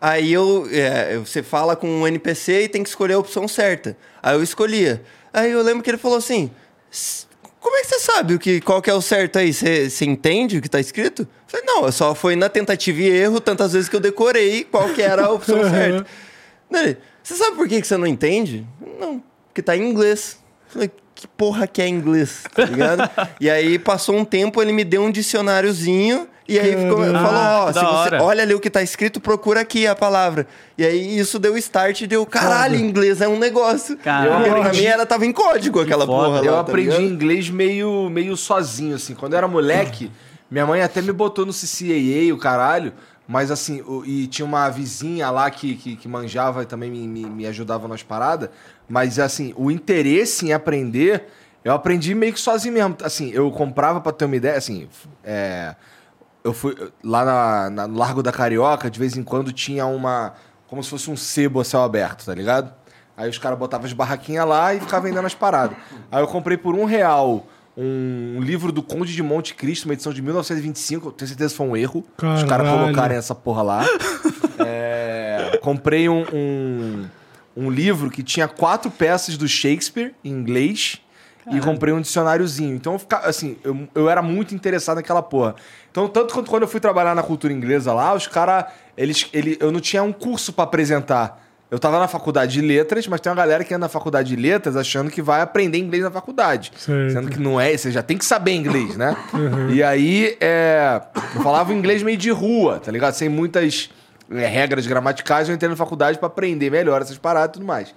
[0.00, 3.96] Aí eu, é, você fala com um NPC e tem que escolher a opção certa.
[4.22, 5.02] Aí eu escolhia.
[5.32, 6.50] Aí eu lembro que ele falou assim:
[6.90, 7.26] "S-
[7.60, 9.52] como é que você sabe o que, qual que é o certo aí?
[9.52, 11.22] Você você entende o que tá escrito?
[11.22, 14.64] Eu falei, não, eu só foi na tentativa e erro tantas vezes que eu decorei
[14.64, 16.06] qual que era a opção certa.
[17.22, 18.66] Você sabe por que que você não entende?
[18.98, 20.38] Não, porque tá em inglês.
[20.68, 23.10] Eu falei, que porra que é inglês, tá ligado?
[23.38, 27.68] e aí passou um tempo, ele me deu um dicionáriozinho e aí ficou, falou, ó,
[27.68, 30.46] Ah, você olha ali o que tá escrito, procura aqui a palavra.
[30.76, 33.96] E aí isso deu start e deu, caralho, inglês é um negócio.
[33.96, 34.44] Caralho.
[34.44, 36.28] Porque pra mim era, tava em código aquela foda.
[36.28, 37.02] porra lá, Eu tá aprendi ligado?
[37.12, 39.14] inglês meio, meio sozinho, assim.
[39.14, 40.10] Quando eu era moleque,
[40.50, 42.92] minha mãe até me botou no CCAA, o caralho.
[43.28, 47.06] Mas assim, o- e tinha uma vizinha lá que, que, que manjava e também me,
[47.06, 48.50] me, me ajudava nas paradas.
[48.88, 51.26] Mas assim, o interesse em aprender,
[51.64, 52.96] eu aprendi meio que sozinho mesmo.
[53.04, 54.88] Assim, eu comprava pra ter uma ideia, assim,
[55.22, 55.76] é,
[56.44, 60.34] eu fui lá na, na- no Largo da Carioca, de vez em quando tinha uma.
[60.66, 62.72] Como se fosse um sebo a céu aberto, tá ligado?
[63.16, 65.76] Aí os caras botavam as barraquinhas lá e ficavam vendendo as paradas.
[66.10, 67.46] Aí eu comprei por um real
[67.76, 71.08] um livro do Conde de Monte Cristo, uma edição de 1925.
[71.08, 72.04] Eu tenho certeza que foi um erro.
[72.16, 72.78] Os caras Caralho.
[72.84, 73.84] colocarem essa porra lá.
[74.62, 77.04] É, comprei um, um,
[77.56, 81.00] um livro que tinha quatro peças do Shakespeare em inglês.
[81.50, 82.74] E comprei um dicionáriozinho.
[82.74, 85.54] Então, eu, ficava, assim, eu, eu era muito interessado naquela porra.
[85.90, 88.66] Então, tanto quanto quando eu fui trabalhar na cultura inglesa lá, os caras.
[88.96, 91.40] Eles, ele, eu não tinha um curso pra apresentar.
[91.70, 94.36] Eu tava na faculdade de letras, mas tem uma galera que anda na faculdade de
[94.36, 96.72] letras achando que vai aprender inglês na faculdade.
[96.76, 97.12] Certo.
[97.12, 99.16] Sendo que não é, você já tem que saber inglês, né?
[99.72, 101.00] E aí, é,
[101.34, 103.14] eu falava inglês meio de rua, tá ligado?
[103.14, 103.88] Sem muitas
[104.32, 107.94] é, regras gramaticais, eu entrei na faculdade pra aprender melhor essas paradas e tudo mais.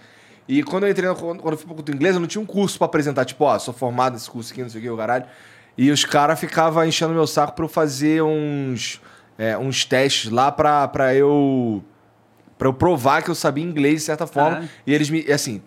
[0.47, 2.77] E quando eu entrei, quando eu fui pra cultura inglesa, eu não tinha um curso
[2.77, 5.25] pra apresentar, tipo, ó, sou formado nesse curso aqui, não sei o que, o caralho.
[5.77, 9.01] E os caras ficavam enchendo meu saco pra eu fazer uns,
[9.37, 11.83] é, uns testes lá pra, pra eu.
[12.57, 14.51] pra eu provar que eu sabia inglês de certa forma.
[14.51, 14.69] Caralho.
[14.85, 15.31] E eles me.
[15.31, 15.61] Assim,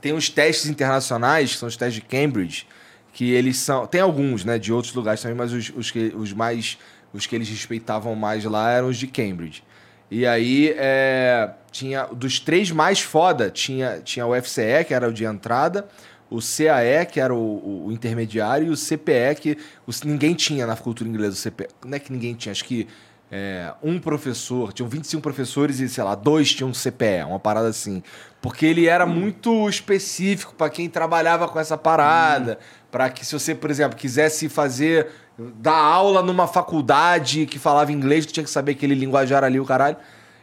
[0.00, 2.66] tem uns testes internacionais, que são os testes de Cambridge,
[3.12, 3.86] que eles são.
[3.86, 6.78] Tem alguns, né, de outros lugares também, mas os, os, que, os mais.
[7.12, 9.62] Os que eles respeitavam mais lá eram os de Cambridge.
[10.10, 12.04] E aí, é, tinha.
[12.06, 15.86] Dos três mais foda, tinha, tinha o FCE, que era o de entrada,
[16.30, 20.76] o CAE, que era o, o- intermediário, e o CPE, que os- ninguém tinha na
[20.76, 21.34] cultura inglesa.
[21.34, 21.68] O CPE.
[21.84, 22.86] Não é que ninguém tinha, acho que
[23.30, 28.02] é, um professor, tinham 25 professores e, sei lá, dois tinham CPE, uma parada assim.
[28.40, 32.58] Porque ele era muito específico para quem trabalhava com essa parada.
[32.90, 35.08] Para que, se você, por exemplo, quisesse fazer.
[35.38, 39.64] Dar aula numa faculdade que falava inglês, tu tinha que saber aquele linguajar ali, o
[39.64, 39.96] caralho.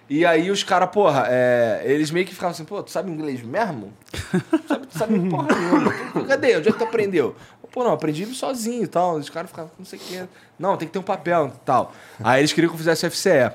[0.10, 3.42] E aí os caras, porra, é, eles meio que ficavam assim, pô, tu sabe inglês
[3.42, 3.92] mesmo?
[4.12, 5.94] Tu sabe, tu sabe porra nenhuma.
[6.28, 6.58] Cadê?
[6.58, 7.36] Onde é que tu aprendeu?
[7.72, 9.16] Pô, não, aprendi sozinho e tal.
[9.16, 10.24] Os caras ficavam, não sei o quê.
[10.58, 11.92] Não, tem que ter um papel e tal.
[12.24, 13.52] Aí eles queriam que eu fizesse FCE.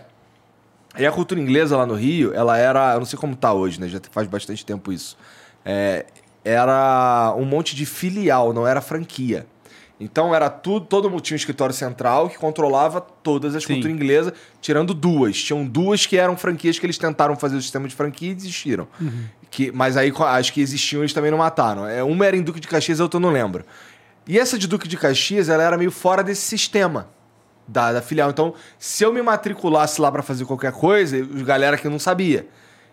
[0.99, 2.95] E a cultura inglesa lá no Rio, ela era.
[2.95, 3.89] Eu não sei como tá hoje, né?
[3.89, 5.17] Já faz bastante tempo isso.
[5.65, 6.05] É,
[6.45, 9.47] era um monte de filial, não era franquia.
[10.01, 13.75] Então era tudo, todo mundo tinha um escritório central que controlava todas as Sim.
[13.75, 15.43] culturas inglesas, tirando duas.
[15.43, 18.89] Tinham duas que eram franquias que eles tentaram fazer o sistema de franquia e desistiram.
[19.51, 21.87] Que, mas aí as que existiam eles também não mataram.
[21.87, 23.63] É, uma era em Duque de Caxias, a outra eu não lembro.
[24.27, 27.09] E essa de Duque de Caxias, ela era meio fora desse sistema
[27.69, 28.31] da, da filial.
[28.31, 32.49] Então, se eu me matriculasse lá pra fazer qualquer coisa, os galera que não sabia.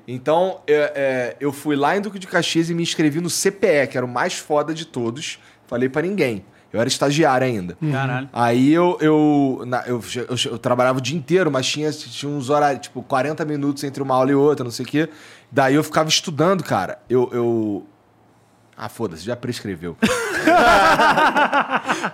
[0.06, 3.88] Então, é, é, eu fui lá em Duque de Caxias e me inscrevi no CPE,
[3.90, 5.40] que era o mais foda de todos.
[5.68, 6.44] Falei pra ninguém.
[6.78, 7.76] Eu era estagiário ainda.
[7.92, 8.30] Caralho.
[8.32, 12.52] Aí eu, eu, na- eu, eu eu trabalhava o dia inteiro, mas tinha, tinha uns
[12.52, 15.10] horários, tipo, 40 minutos entre uma aula e outra, não sei o quê.
[15.52, 17.00] Daí eu ficava estudando, cara.
[17.10, 17.30] Eu.
[17.34, 17.88] eu...
[18.78, 19.98] Ah, foda-se, já prescreveu.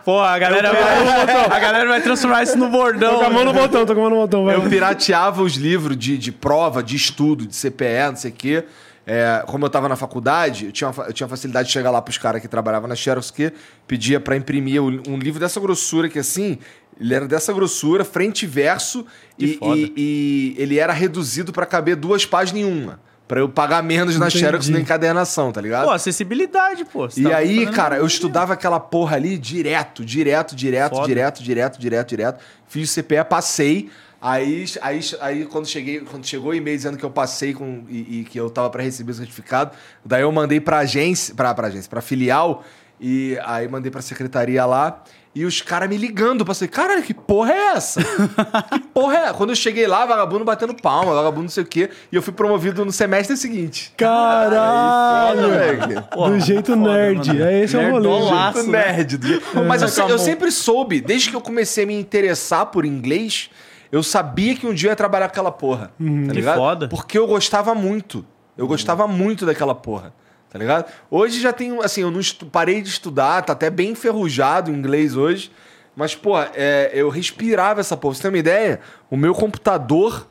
[0.06, 3.16] Pô, a galera, vai, a galera vai transformar isso no bordão.
[3.16, 4.56] Tô com a mão no botão, tô com a mão no botão, vai.
[4.56, 8.64] Eu pirateava os livros de, de prova, de estudo, de CPE, não sei o quê.
[9.06, 12.02] É, como eu tava na faculdade, eu tinha, uma eu tinha facilidade de chegar lá
[12.02, 13.52] pros caras que trabalhavam na Xerox que
[13.86, 16.58] pedia pra imprimir um livro dessa grossura que assim,
[17.00, 19.06] ele era dessa grossura, frente e verso,
[19.38, 23.00] e, e- e ele era reduzido pra caber duas páginas em uma.
[23.28, 24.40] Pra eu pagar menos na Entendi.
[24.44, 25.86] Xerox na encadernação, tá ligado?
[25.86, 27.08] Pô, acessibilidade, pô.
[27.18, 31.08] E tá aí, cara, eu estudava aquela porra ali direto, direto, direto, Foda.
[31.08, 32.40] direto, direto, direto, direto.
[32.68, 33.90] Fiz o CPE, passei.
[34.26, 38.22] Aí, aí, aí quando, cheguei, quando chegou o e-mail dizendo que eu passei com, e,
[38.22, 39.72] e que eu tava pra receber o certificado,
[40.06, 42.64] daí eu mandei pra agência, pra, pra agência, pra filial,
[43.02, 45.04] e aí mandei pra secretaria lá.
[45.36, 48.00] E os caras me ligando, passei, caralho, que porra é essa?
[48.72, 49.34] que porra é?
[49.34, 52.32] Quando eu cheguei lá, vagabundo batendo palma, vagabundo não sei o quê, e eu fui
[52.32, 53.92] promovido no semestre seguinte.
[53.98, 55.42] Caralho!
[55.42, 55.96] moleque.
[56.30, 57.28] Do jeito foda, nerd.
[57.28, 57.44] mano.
[57.44, 58.08] É esse é o rolê.
[58.08, 58.94] Muito Laço, né?
[58.94, 59.18] nerd.
[59.18, 62.86] do jeito- Mas eu, eu sempre soube, desde que eu comecei a me interessar por
[62.86, 63.50] inglês,
[63.94, 65.90] eu sabia que um dia eu ia trabalhar com aquela porra.
[65.90, 66.58] Tá Que ligado?
[66.58, 66.88] foda.
[66.88, 68.26] Porque eu gostava muito.
[68.58, 70.12] Eu gostava muito daquela porra.
[70.50, 70.92] Tá ligado?
[71.12, 72.20] Hoje já tenho, assim, eu não
[72.52, 75.52] parei de estudar, tá até bem enferrujado o inglês hoje.
[75.96, 78.16] Mas, pô, é, eu respirava essa porra.
[78.16, 78.80] Você ter uma ideia,
[79.12, 80.26] o meu computador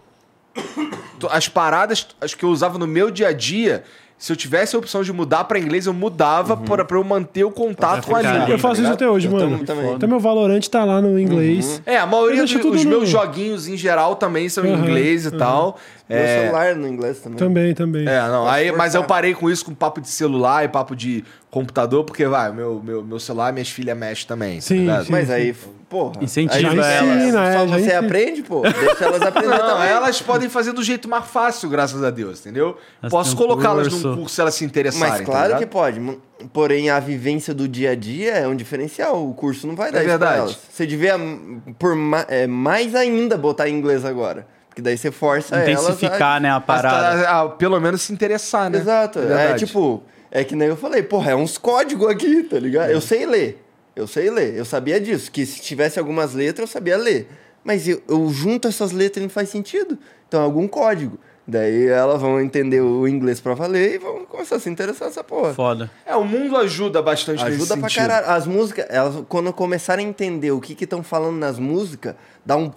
[1.31, 3.85] as paradas as que eu usava no meu dia a dia,
[4.23, 7.43] se eu tivesse a opção de mudar pra inglês, eu mudava pra, pra eu manter
[7.43, 8.51] o contato com a língua.
[8.51, 9.65] Eu faço tá isso até hoje, Eu mano.
[9.65, 9.95] também.
[9.97, 11.83] Até meu Valorant tá lá no inglês.
[11.85, 15.77] É, a maioria dos meus joguinhos em geral também são em Uhum, inglês e tal.
[16.13, 17.39] Meu É, celular no inglês também.
[17.39, 18.07] Também, também.
[18.09, 19.17] é, não, aí, mas eu forçar.
[19.17, 23.03] parei com isso, com papo de celular e papo de computador, porque vai, meu, meu,
[23.03, 24.57] meu celular, minhas filhas mexem também.
[24.57, 25.05] tá Sim, ligado?
[25.07, 25.13] sim.
[25.13, 25.55] Mas aí,
[25.89, 26.23] porra.
[26.23, 27.17] Incentiva aí, elas.
[27.23, 27.99] Ensina, é, Só você ensina.
[27.99, 28.63] aprende, pô.
[28.63, 29.89] Deixa elas aprenderem Não, também.
[29.89, 32.77] elas podem fazer do jeito mais fácil, graças a Deus, entendeu?
[33.03, 34.09] Elas Posso um colocá-las curso.
[34.09, 35.09] num curso se elas se interessarem.
[35.11, 35.59] Mas tá claro ligado?
[35.61, 36.01] que pode.
[36.53, 39.29] Porém, a vivência do dia a dia é um diferencial.
[39.29, 40.39] O curso não vai dar É isso pra verdade.
[40.41, 40.59] elas.
[40.73, 44.47] Você devia, hum, por ma- é, mais ainda, botar em inglês agora.
[44.73, 47.23] Porque daí você força elas Intensificar, né, a parada.
[47.23, 48.71] tá, ah, pelo menos se interessar, a...
[48.71, 48.79] né?
[48.79, 49.19] Exato.
[49.19, 50.03] É, tipo...
[50.31, 51.03] É que nem eu falei.
[51.03, 52.91] Porra, é uns códigos aqui, tá ligado?
[52.91, 53.63] Eu sei ler.
[53.95, 54.57] Eu sei ler.
[54.57, 55.31] Eu sabia disso.
[55.31, 57.29] Que se tivesse algumas letras, eu sabia ler.
[57.63, 59.99] Mas eu, eu junto essas letras e não faz sentido.
[60.27, 61.19] Então, é algum código.
[61.45, 65.25] Daí elas vão entender o inglês pra valer e vão começar a se interessar nessa
[65.25, 65.53] porra.
[65.53, 65.91] Foda.
[66.07, 68.07] É, o mundo ajuda bastante nesse Ajuda pra sentido.
[68.09, 68.31] caralho.
[68.31, 72.15] As músicas, elas, quando começarem a entender o que estão falando nas músicas,
[72.47, 72.71] dá um.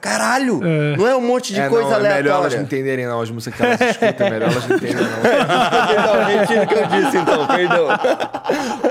[0.00, 0.60] Caralho!
[0.64, 0.96] É.
[0.96, 2.56] Não é um monte de É, coisa não, é melhor elas aleatória.
[2.56, 3.20] não entenderem, não.
[3.20, 5.20] As músicas que elas escutam, é melhor elas não entenderem, não.
[5.86, 7.88] Perdão, retiro o que eu disse, então, perdão.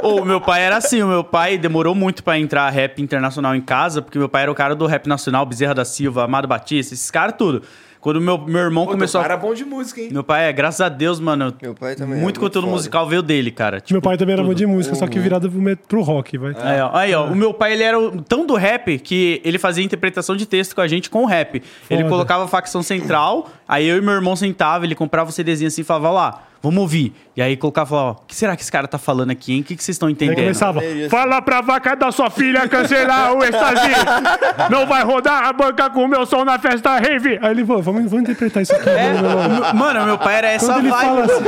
[0.03, 3.61] O meu pai era assim, o meu pai demorou muito pra entrar rap internacional em
[3.61, 6.93] casa, porque meu pai era o cara do rap nacional, Bezerra da Silva, Amado Batista,
[6.93, 7.63] esses caras tudo.
[8.03, 9.29] Quando meu, meu irmão Pô, começou teu a...
[9.29, 10.09] cara é bom de música, hein?
[10.11, 12.75] Meu pai é, graças a Deus, mano, Meu pai também muito é conteúdo foda.
[12.75, 13.79] musical veio dele, cara.
[13.79, 14.99] Tipo, Meu pai também era muito de música, Uhum.
[14.99, 16.53] só que virado pro, met- pro rock, vai.
[16.61, 17.97] Aí, ó, aí, ó, o meu pai, ele era
[18.27, 21.63] tão do rap que ele fazia interpretação de texto com a gente com o rap.
[21.89, 22.09] Ele Foda.
[22.09, 25.79] colocava a facção central, aí eu e meu irmão sentava, ele comprava o CDzinho assim
[25.81, 27.13] e falava, ó lá, vamos ouvir.
[27.35, 29.61] E aí colocava, falava, ó, o que será que esse cara tá falando aqui, hein?
[29.61, 30.37] O que, que vocês estão Aí entendendo?
[30.37, 31.09] começava, Isso.
[31.09, 33.89] fala pra vaca da sua filha cancelar o êxtase.
[34.71, 37.37] Não vai rodar a banca com o meu som na festa rave.
[37.41, 38.89] Aí ele, pô, vamos, vamos interpretar isso aqui.
[38.89, 39.13] É,
[39.73, 41.05] mano, meu pai era essa Quando ele vibe.
[41.05, 41.43] fala assim,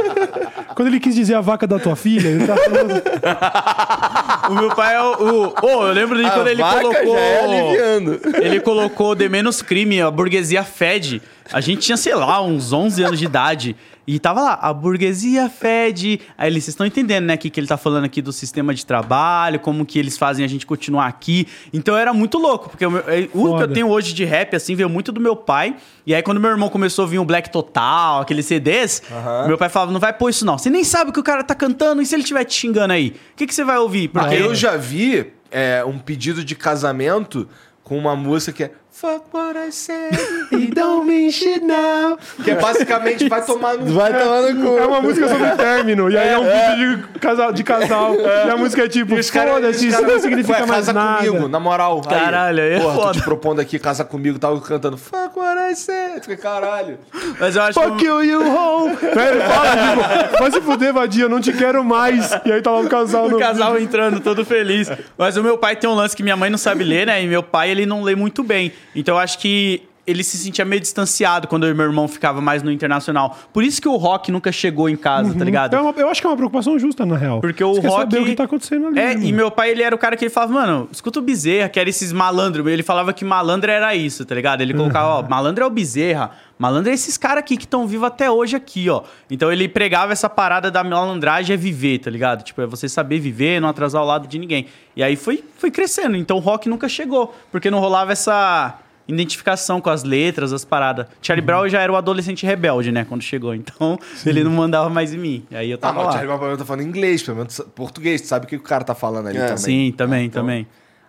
[0.76, 3.02] quando ele quis dizer a vaca da tua filha, ele tá falando,
[4.50, 5.14] O meu pai é o.
[5.14, 7.18] o- Ô, eu lembro de A quando ele vaca colocou.
[7.18, 8.20] é aliviando.
[8.42, 11.22] Ele colocou de menos crime, a burguesia fede.
[11.52, 13.76] A gente tinha, sei lá, uns 11 anos de idade.
[14.08, 16.20] E tava lá, a burguesia fede.
[16.38, 18.86] Aí ele, vocês estão entendendo, né, que, que ele tá falando aqui do sistema de
[18.86, 21.48] trabalho, como que eles fazem a gente continuar aqui.
[21.74, 24.56] Então era muito louco, porque o, meu, é, o que eu tenho hoje de rap,
[24.56, 25.76] assim, veio muito do meu pai.
[26.06, 29.02] E aí quando meu irmão começou a vir o Black Total, aqueles CDs,
[29.48, 30.58] meu pai falava, não vai pôr isso não.
[30.58, 32.94] Você nem sabe o que o cara tá cantando, e se ele estiver te xingando
[32.94, 33.16] aí?
[33.34, 34.12] O que, que você vai ouvir?
[34.14, 37.48] Ah, Porque eu já vi é, um pedido de casamento
[37.84, 40.14] com uma música que é Fuck what I said,
[40.54, 42.18] it don't mean shit now.
[42.42, 43.94] Que é basicamente vai tomar no.
[43.94, 44.78] Vai tomar no cu.
[44.78, 46.10] é uma música sobre término.
[46.10, 47.52] E aí é um vídeo de casal.
[47.52, 50.94] De casal E a música é tipo, E foda-se, isso não significa Ué, mais casa
[50.94, 51.26] nada.
[51.28, 52.00] comigo, na moral.
[52.04, 53.14] Caralho, aí é Porra, tô foda.
[53.20, 56.22] te propondo aqui, casa comigo, tava cantando Fuck what I said.
[56.22, 56.98] Fiquei, Caralho.
[57.38, 58.06] Mas eu acho Fuck que...
[58.06, 58.96] you, you home.
[59.02, 62.32] Ele fala, tipo, vai se fuder, vadia, eu não te quero mais.
[62.46, 64.90] E aí tá lá o casal no O casal entrando todo feliz.
[65.18, 67.22] Mas o meu pai tem um lance que minha mãe não sabe ler, né?
[67.22, 68.72] E meu pai, ele não lê muito bem.
[68.96, 72.40] Então eu acho que ele se sentia meio distanciado quando eu e meu irmão ficava
[72.40, 73.36] mais no internacional.
[73.52, 75.76] Por isso que o rock nunca chegou em casa, tá ligado?
[75.76, 77.42] É uma- eu acho que é uma preocupação justa, na real.
[77.42, 78.00] Porque o Você quer rock.
[78.02, 79.00] saber o que tá acontecendo ali.
[79.00, 79.36] É, né, e mano?
[79.38, 81.90] meu pai, ele era o cara que ele falava, mano, escuta o Bezerra, que era
[81.90, 82.68] esses malandros.
[82.68, 84.62] Ele falava que malandro era isso, tá ligado?
[84.62, 86.30] Ele colocava, ó, malandro é o Bezerra.
[86.60, 89.02] Malandro é esses caras aqui que estão vivos até hoje aqui, ó.
[89.28, 92.44] Então ele pregava essa parada da malandragem é viver, tá ligado?
[92.44, 94.68] Tipo, é você saber viver, não atrasar o lado de ninguém.
[94.96, 96.16] E aí foi, foi crescendo.
[96.16, 98.76] Então o rock nunca chegou, porque não rolava essa
[99.08, 101.08] identificação com as letras, as paradas.
[101.22, 101.46] Charlie Uhum.
[101.46, 103.54] Brown já era o adolescente rebelde, né, quando chegou.
[103.56, 105.46] Então ele não mandava mais em mim.
[105.52, 106.12] Aí eu Ah, tava o lá.
[106.12, 108.22] Charlie Brown pelo menos tá falando inglês, pelo menos português.
[108.22, 109.42] Tu sabe o que o cara tá falando ali É.
[109.48, 109.58] também.
[109.58, 110.68] Sim, também, Então- também.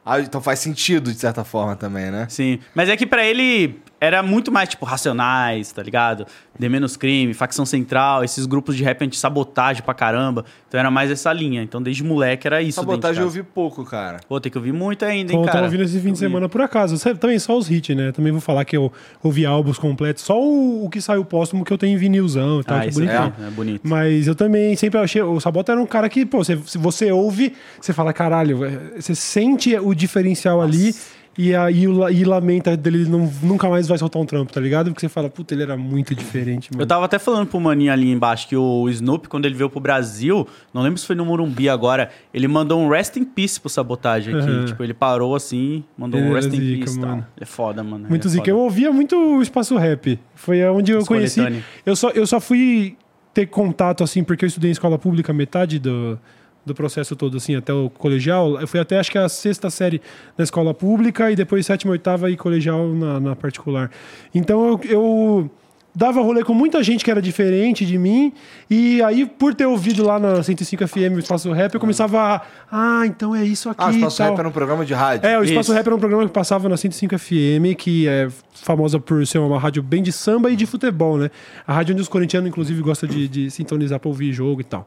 [0.08, 2.26] Ah, então faz sentido, de certa forma, também, né?
[2.30, 2.60] Sim.
[2.74, 6.26] Mas é que pra ele era muito mais, tipo, Racionais, tá ligado?
[6.58, 10.44] De Menos Crime, Facção Central, esses grupos de rap anti-sabotagem pra caramba.
[10.68, 11.62] Então era mais essa linha.
[11.62, 12.80] Então desde moleque era isso.
[12.80, 14.20] Sabotagem eu ouvi pouco, cara.
[14.28, 15.64] Pô, tem que ouvir muito ainda, hein, tô cara.
[15.64, 16.96] ouvindo esse fim de semana por acaso.
[17.16, 18.12] Também só os hits, né?
[18.12, 18.92] Também vou falar que eu
[19.22, 20.22] ouvi álbuns completos.
[20.24, 22.88] Só o, o que saiu póstumo que eu tenho em vinilzão e tal, Ah, que
[22.88, 23.34] é bonitinho.
[23.42, 23.80] é, é bonito.
[23.84, 25.22] Mas eu também sempre achei.
[25.22, 29.00] O Sabota era um cara que, pô, você, se você ouve, você fala, caralho, é,
[29.00, 30.94] você sente o diferencial ali.
[31.38, 34.86] E aí e lamenta dele não, nunca mais vai soltar um trampo, tá ligado?
[34.86, 36.82] Porque você fala, puta, ele era muito diferente, mano.
[36.82, 39.80] Eu tava até falando pro maninho ali embaixo que o Snoop, quando ele veio pro
[39.80, 43.68] Brasil, não lembro se foi no Morumbi agora, ele mandou um rest in peace pro
[43.68, 44.48] sabotagem aqui.
[44.48, 44.64] Uhum.
[44.64, 47.08] Tipo, ele parou assim, mandou Ele um rest in zica, peace tal.
[47.08, 47.26] mano.
[47.36, 48.08] Ele é foda, mano.
[48.08, 48.44] Muito é zica.
[48.44, 48.50] foda.
[48.50, 50.18] Eu ouvia muito o espaço rap.
[50.34, 51.40] Foi onde eu As conheci.
[51.84, 52.96] Eu só, eu só fui
[53.34, 56.18] ter contato, assim, porque eu estudei em escola pública metade do,
[56.66, 58.60] do processo todo, assim, até o colegial.
[58.60, 60.02] Eu fui até, acho que a sexta série
[60.36, 63.90] na escola pública e depois sétima, oitava e colegial na, na particular.
[64.34, 65.50] Então eu, eu
[65.96, 68.30] dava rolê com muita gente que era diferente de mim.
[68.68, 72.42] E aí, por ter ouvido lá na 105 FM o Espaço Rap, eu começava a.
[72.70, 73.82] Ah, então é isso aqui.
[73.82, 74.22] Ah, o Espaço.
[74.22, 75.26] Rap era um programa de rádio.
[75.26, 75.72] É, o Espaço Isso.
[75.72, 79.58] Rap era um programa que passava na 105 FM, que é famosa por ser uma
[79.58, 81.30] rádio bem de samba e de futebol, né?
[81.66, 84.86] A rádio onde os corintianos, inclusive, gostam de, de sintonizar pra ouvir jogo e tal.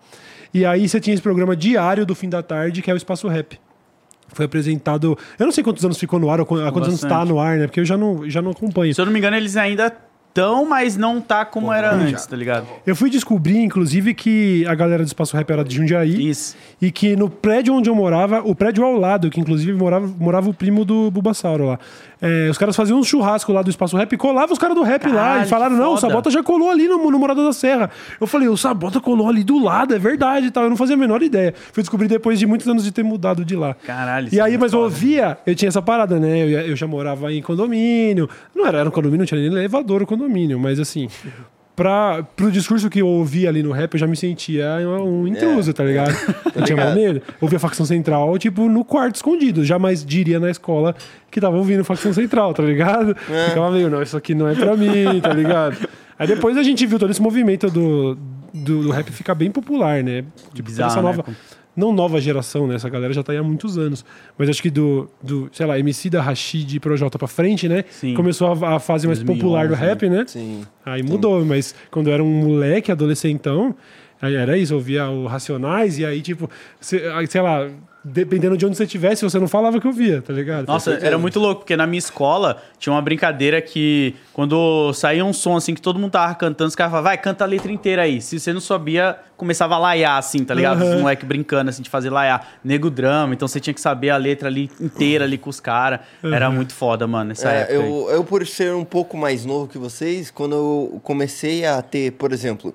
[0.54, 3.28] E aí você tinha esse programa diário do fim da tarde, que é o Espaço
[3.28, 3.60] Rap.
[4.34, 5.18] Foi apresentado.
[5.38, 7.10] Eu não sei quantos anos ficou no ar, ou há quantos anos Bastante.
[7.10, 7.68] tá no ar, né?
[7.68, 8.94] Porque eu já não, já não acompanho.
[8.94, 9.92] Se eu não me engano, eles ainda
[10.30, 12.68] estão, mas não tá como era antes, tá ligado?
[12.86, 16.30] Eu fui descobrir, inclusive, que a galera do Espaço Rap era de Jundiaí.
[16.30, 16.56] Isso.
[16.80, 20.50] E que no prédio onde eu morava, o prédio ao lado, que inclusive morava, morava
[20.50, 21.80] o primo do Bulbasauro lá.
[22.22, 24.84] É, os caras faziam um churrasco lá do Espaço Rap e colavam os caras do
[24.84, 25.14] rap lá.
[25.14, 25.98] Caralho, E falaram: não, o.
[25.98, 27.90] Sabota já colou ali no, no Morada da Serra.
[28.20, 30.64] Eu falei: o Sabota colou ali do lado, é verdade e tal.
[30.64, 31.54] Eu não fazia a menor ideia.
[31.72, 33.74] Fui descobrir depois de muitos anos de ter mudado de lá.
[33.86, 34.92] Caralho, E é aí, muito mas eu foda.
[34.94, 36.40] ouvia, eu tinha essa parada, né?
[36.44, 38.30] Eu, eu já morava em condomínio.
[38.56, 41.08] Não era, era um condomínio, não tinha nem elevador o condomínio, mas assim.
[41.80, 44.66] Pra, pro discurso que eu ouvia ali no rap, eu já me sentia
[45.02, 46.14] um intruso, tá ligado?
[46.54, 47.22] Eu tinha mal medo.
[47.40, 49.64] Ouvia facção central, tipo, no quarto escondido.
[49.64, 50.94] Jamais diria na escola
[51.32, 53.16] que tava ouvindo facção central, tá ligado?
[53.16, 55.78] Ficava meio, não, isso aqui não é pra mim, tá ligado?
[56.18, 58.18] Aí depois a gente viu todo esse movimento do,
[58.54, 60.26] do, do rap ficar bem popular, né?
[60.54, 61.36] Tipo, Bizarro, essa né?
[61.80, 62.76] Não nova geração, né?
[62.76, 64.06] Essa galera já tá aí há muitos anos.
[64.38, 67.86] Mas acho que do, do sei lá, MC da Rashid e Projota pra frente, né?
[67.90, 68.14] Sim.
[68.14, 70.26] Começou a, a fase mais 2011, popular do rap, né?
[70.28, 70.62] Sim.
[70.86, 73.74] Aí mudou, mas quando eu era um moleque, adolescentão,
[74.22, 76.50] aí era isso, eu ouvia o Racionais e aí, tipo,
[76.80, 77.70] sei lá,
[78.04, 80.68] dependendo de onde você estivesse, você não falava que eu via, tá ligado?
[80.68, 85.34] Nossa, era muito louco, porque na minha escola tinha uma brincadeira que quando saía um
[85.34, 88.04] som assim que todo mundo tava cantando, os caras falavam, vai, canta a letra inteira
[88.04, 88.22] aí.
[88.22, 90.82] Se você não sabia, começava a laiar, assim, tá ligado?
[90.82, 90.96] Uhum.
[90.96, 92.48] Os moleques brincando, assim, de fazer laiar.
[92.64, 96.00] Nego drama, então você tinha que saber a letra ali inteira ali com os caras.
[96.24, 97.74] Era muito foda, mano, nessa É, época.
[97.80, 97.90] aí.
[97.90, 102.12] eu, eu, por ser um pouco mais novo que vocês, quando eu comecei a ter,
[102.14, 102.74] por exemplo,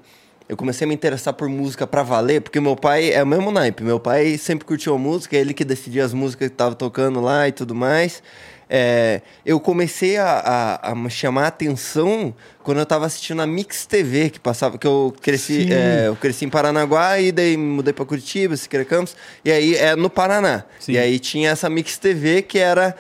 [0.49, 3.51] eu comecei a me interessar por música pra valer, porque meu pai é o mesmo
[3.51, 3.83] naipe.
[3.83, 7.21] Meu pai sempre curtiu a música, é ele que decidia as músicas que tava tocando
[7.21, 8.23] lá e tudo mais.
[8.69, 13.47] É, eu comecei a, a, a me chamar a atenção quando eu tava assistindo a
[13.47, 17.93] Mix TV, que passava, que eu cresci, é, eu cresci em Paranaguá e daí mudei
[17.93, 20.65] pra Curitiba, Siqueira Campos, e aí é no Paraná.
[20.81, 20.93] Sim.
[20.93, 22.95] E aí tinha essa Mix TV que era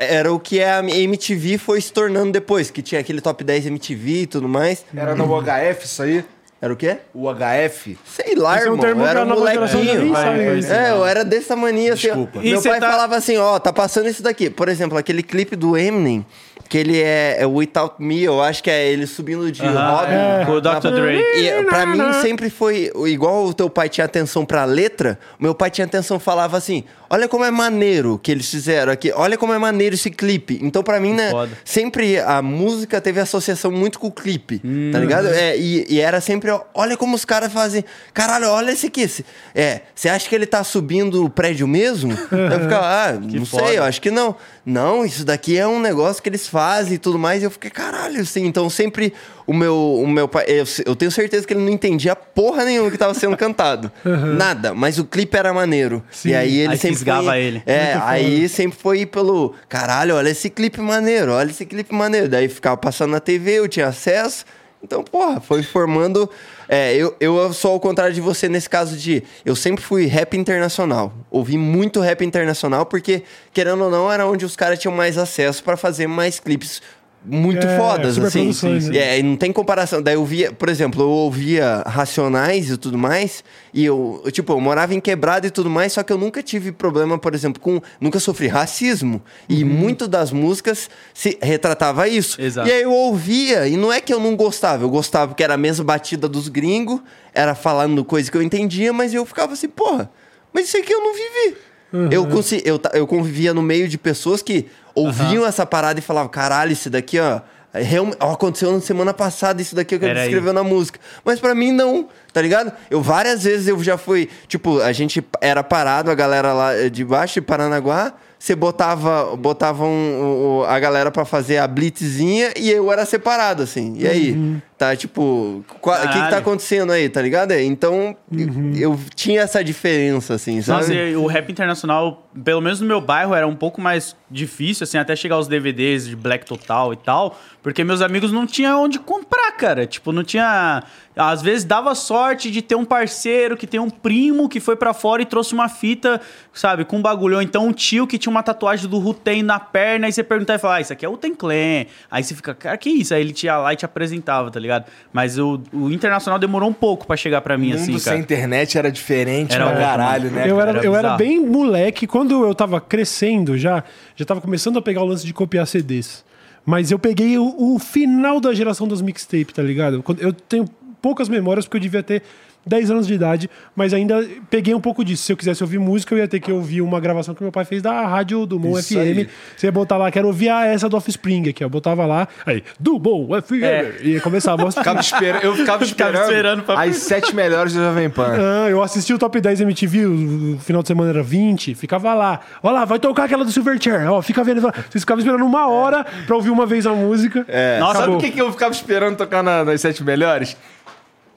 [0.00, 4.10] era o que a MTV foi se tornando depois, que tinha aquele top 10 MTV
[4.22, 4.84] e tudo mais.
[4.96, 6.24] Era no HF isso aí?
[6.60, 6.96] Era o quê?
[7.14, 7.96] O HF?
[8.04, 8.84] Sei lá, Esse é um irmão.
[8.84, 10.12] termo eu era a um molequinho.
[10.12, 10.72] Vai, isso.
[10.72, 12.08] É, eu era desse tamaninho assim.
[12.08, 12.40] Desculpa.
[12.42, 14.50] E Meu pai tá- falava assim, ó, tá passando isso daqui.
[14.50, 16.26] Por exemplo, aquele clipe do Eminem,
[16.68, 20.12] que ele é, é Without Me, eu acho que é ele subindo de Aham, roda.
[20.12, 20.44] é.
[20.44, 20.90] Com o Dr.
[20.90, 21.20] Dre.
[21.36, 25.54] E pra mim sempre foi igual o teu pai tinha atenção pra letra, o meu
[25.54, 29.10] pai tinha atenção falava assim: "Olha como é maneiro que eles fizeram aqui.
[29.14, 30.58] Olha como é maneiro esse clipe".
[30.60, 31.52] Então pra mim, né, foda.
[31.64, 34.90] sempre a música teve associação muito com o clipe, Hum.
[34.92, 35.28] tá ligado?
[35.28, 37.84] É, e, e era sempre, olha como os caras fazem.
[38.12, 39.08] Caralho, olha esse aqui.
[39.54, 42.12] É, você acha que ele tá subindo o prédio mesmo?
[42.30, 43.66] Eu ficava, ah, não foda.
[43.66, 44.36] sei, eu acho que não.
[44.64, 47.42] Não, isso daqui é um negócio que eles fazem e tudo mais.
[47.42, 48.44] E eu fiquei, caralho, assim.
[48.44, 49.14] Então sempre
[49.46, 50.44] o meu, o meu pai.
[50.46, 53.90] Eu, eu tenho certeza que ele não entendia porra nenhuma que tava sendo cantado.
[54.36, 54.74] Nada.
[54.74, 56.02] Mas o clipe era maneiro.
[56.10, 56.30] Sim.
[56.30, 57.04] E aí ele Aí sempre.
[57.04, 57.62] foi, ele.
[57.64, 59.54] É, Muito aí sempre foi pelo.
[59.68, 62.28] Caralho, olha esse clipe maneiro, olha esse clipe maneiro.
[62.28, 64.44] Daí ficava passando na TV, eu tinha acesso.
[64.82, 66.30] Então, porra, foi formando.
[66.68, 69.22] É, eu, eu sou ao contrário de você nesse caso de.
[69.44, 71.12] Eu sempre fui rap internacional.
[71.30, 73.22] Ouvi muito rap internacional, porque,
[73.52, 76.80] querendo ou não, era onde os caras tinham mais acesso pra fazer mais clipes
[77.24, 78.48] muito É, fodas, assim.
[78.90, 78.96] né?
[78.96, 80.00] É, e não tem comparação.
[80.00, 83.42] Daí eu via, por exemplo, eu ouvia Racionais e tudo mais,
[83.74, 86.42] e eu, eu, tipo, eu morava em quebrada e tudo mais, só que eu nunca
[86.42, 87.80] tive problema, por exemplo, com.
[88.00, 89.20] Nunca sofri racismo.
[89.48, 89.68] E Uhum.
[89.70, 92.40] muito das músicas se retratava isso.
[92.40, 92.68] Exato.
[92.68, 95.54] E aí eu ouvia, e não é que eu não gostava, eu gostava porque era
[95.54, 97.00] a mesma batida dos gringos,
[97.34, 100.10] era falando coisa que eu entendia, mas eu ficava assim, porra,
[100.52, 101.56] mas isso aqui eu não vivi.
[101.90, 102.08] Uhum.
[102.10, 104.66] Eu, consi- eu, eu convivia no meio de pessoas que
[105.04, 107.40] ouviam essa parada e falavam, caralho, isso daqui, ó.
[107.74, 110.98] é real- aconteceu na semana passada isso daqui que ele escreveu na música.
[111.24, 112.72] Mas pra mim, não, tá ligado?
[112.90, 114.28] Eu várias vezes eu já fui.
[114.48, 118.14] Tipo, a gente era parado, a galera lá eh, de baixo de Paranaguá.
[118.38, 123.62] Você botava, botava um- o- a galera pra fazer a blitzinha e eu era separado,
[123.64, 123.94] assim.
[123.98, 124.60] E aí?
[124.78, 127.50] Tá, tipo, o que, que tá acontecendo aí, tá ligado?
[127.50, 130.80] É, Então, eu, eu tinha essa diferença, assim, sabe?
[130.82, 134.84] Nossa, e o rap internacional, pelo menos no meu bairro, era um pouco mais difícil,
[134.84, 138.84] assim, até chegar os DVDs de Black Total e tal, porque meus amigos não tinham
[138.84, 139.84] onde comprar, cara.
[139.84, 140.84] Tipo, não tinha.
[141.16, 144.94] Às vezes dava sorte de ter um parceiro que tem um primo que foi pra
[144.94, 146.20] fora e trouxe uma fita,
[146.52, 147.34] sabe, com um bagulho.
[147.36, 150.56] Ou então um tio que tinha uma tatuagem do Wu-Tang na perna, e você perguntava
[150.56, 151.86] e falava, ah, isso aqui é o Ten Clan.
[152.08, 153.12] Aí você fica, cara, que isso?
[153.12, 154.67] Aí ele ia lá e te apresentava, tá ligado?
[155.12, 158.16] Mas o, o internacional demorou um pouco pra chegar pra mim, O mundo assim, cara.
[158.16, 160.50] sem internet era diferente Era pra outro, caralho, né?
[160.50, 160.70] eu cara?
[160.70, 162.06] era, Era eu era bem moleque.
[162.06, 163.82] Quando eu tava crescendo já,
[164.16, 166.24] já tava começando a pegar o lance de copiar CDs.
[166.66, 170.02] Mas eu peguei o, o final da geração das mixtapes, tá ligado?
[170.02, 170.66] Quando- Eu tenho
[171.00, 172.22] poucas memórias porque eu devia ter
[172.68, 175.24] 10 anos de idade, mas ainda peguei um pouco disso.
[175.24, 177.64] Se eu quisesse ouvir música, eu ia ter que ouvir uma gravação que meu pai
[177.64, 178.96] fez da rádio do Mon FM.
[178.98, 179.28] aí.
[179.56, 181.66] Você ia botar lá, quero ouvir a essa do Offspring aqui, ó.
[181.66, 183.62] Eu botava lá, aí, do Mon FM.
[183.62, 183.94] É.
[184.02, 187.80] E começava a Ficava esperando, eu ficava Ficava esperando, esperando pra- as sete melhores do
[187.80, 188.28] Jovem Pan.
[188.38, 192.40] Ah, eu assisti o Top 10 MTV, o final de semana era 20, ficava lá.
[192.62, 194.10] Olha lá, vai tocar aquela do Silverchair.
[194.10, 194.60] Ó, fica vendo.
[194.60, 197.44] Vocês ficavam esperando uma hora pra ouvir uma vez a música.
[197.48, 197.78] É.
[197.78, 198.18] Nossa, Sabe acabou.
[198.18, 200.56] o que, que eu ficava esperando tocar na- nas sete melhores?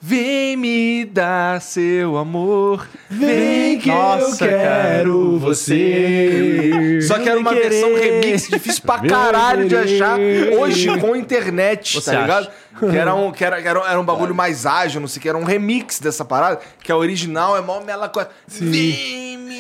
[0.04, 2.88] Vem me dar seu amor.
[3.08, 5.38] Vem que Nossa, eu quero cara.
[5.40, 7.00] você.
[7.04, 8.22] Só que era uma Vem versão querer.
[8.22, 10.18] remix difícil pra caralho de achar
[10.60, 12.50] hoje com internet, Você tá ligado?
[12.80, 15.22] Que era um, que era, que era, era um bagulho mais ágil, não sei o
[15.24, 18.30] que, era um remix dessa parada, que a original é mó mela coisa.
[18.48, 19.60] Vem me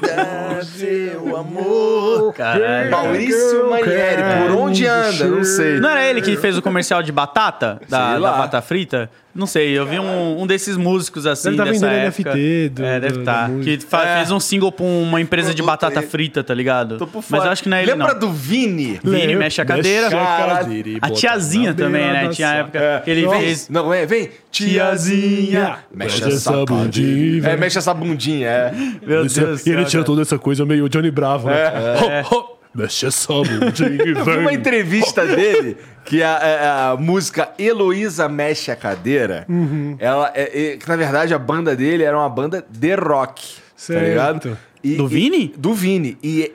[0.00, 2.32] dar seu amor.
[2.34, 2.90] Caralho.
[2.90, 5.24] Maurício Manieri, por onde anda?
[5.26, 5.78] Não sei.
[5.80, 7.80] Não era ele que fez o comercial de batata?
[7.88, 9.10] Da, da batata frita?
[9.34, 12.30] Não sei, eu vi um, um desses músicos assim Deve tá dessa vendendo época.
[12.36, 13.48] NFT do- é, deve estar.
[13.50, 14.16] da que fa- É.
[14.18, 16.06] fez um single pra uma empresa de batata aí.
[16.06, 16.98] frita, tá ligado?
[16.98, 17.46] Tô por Mas fora.
[17.46, 18.20] eu acho que não é ele, Lembra não.
[18.20, 19.00] do Vini?
[19.02, 20.08] Vini mexe a cadeira.
[20.08, 22.28] Mexe a cadeira e A bota tiazinha na também, né?
[22.46, 23.00] Tinha a época É.
[23.00, 23.68] que ele Vem, fez.
[23.68, 24.30] Não, é, vem.
[24.50, 25.78] Tiazinha.
[25.94, 27.48] Mexe essa bundinha.
[27.48, 28.72] É, mexe essa bundinha, é.
[28.72, 30.04] Meu Deus do E céu, ele tinha cara.
[30.04, 32.22] toda essa coisa meio Johnny Bravo, né?
[32.30, 36.96] Ho, ho, Mexe essa bundinha e Eu vi uma entrevista dele que a, a- a
[36.96, 39.96] música Heloísa Mexe a Cadeira, Uhum.
[39.98, 43.44] ela é, é- que na verdade a banda dele era uma banda de rock.
[43.76, 44.00] Certo.
[44.02, 44.58] Tá ligado?
[44.82, 45.54] E- Do e- Vini?
[45.56, 46.18] do Vini.
[46.22, 46.52] E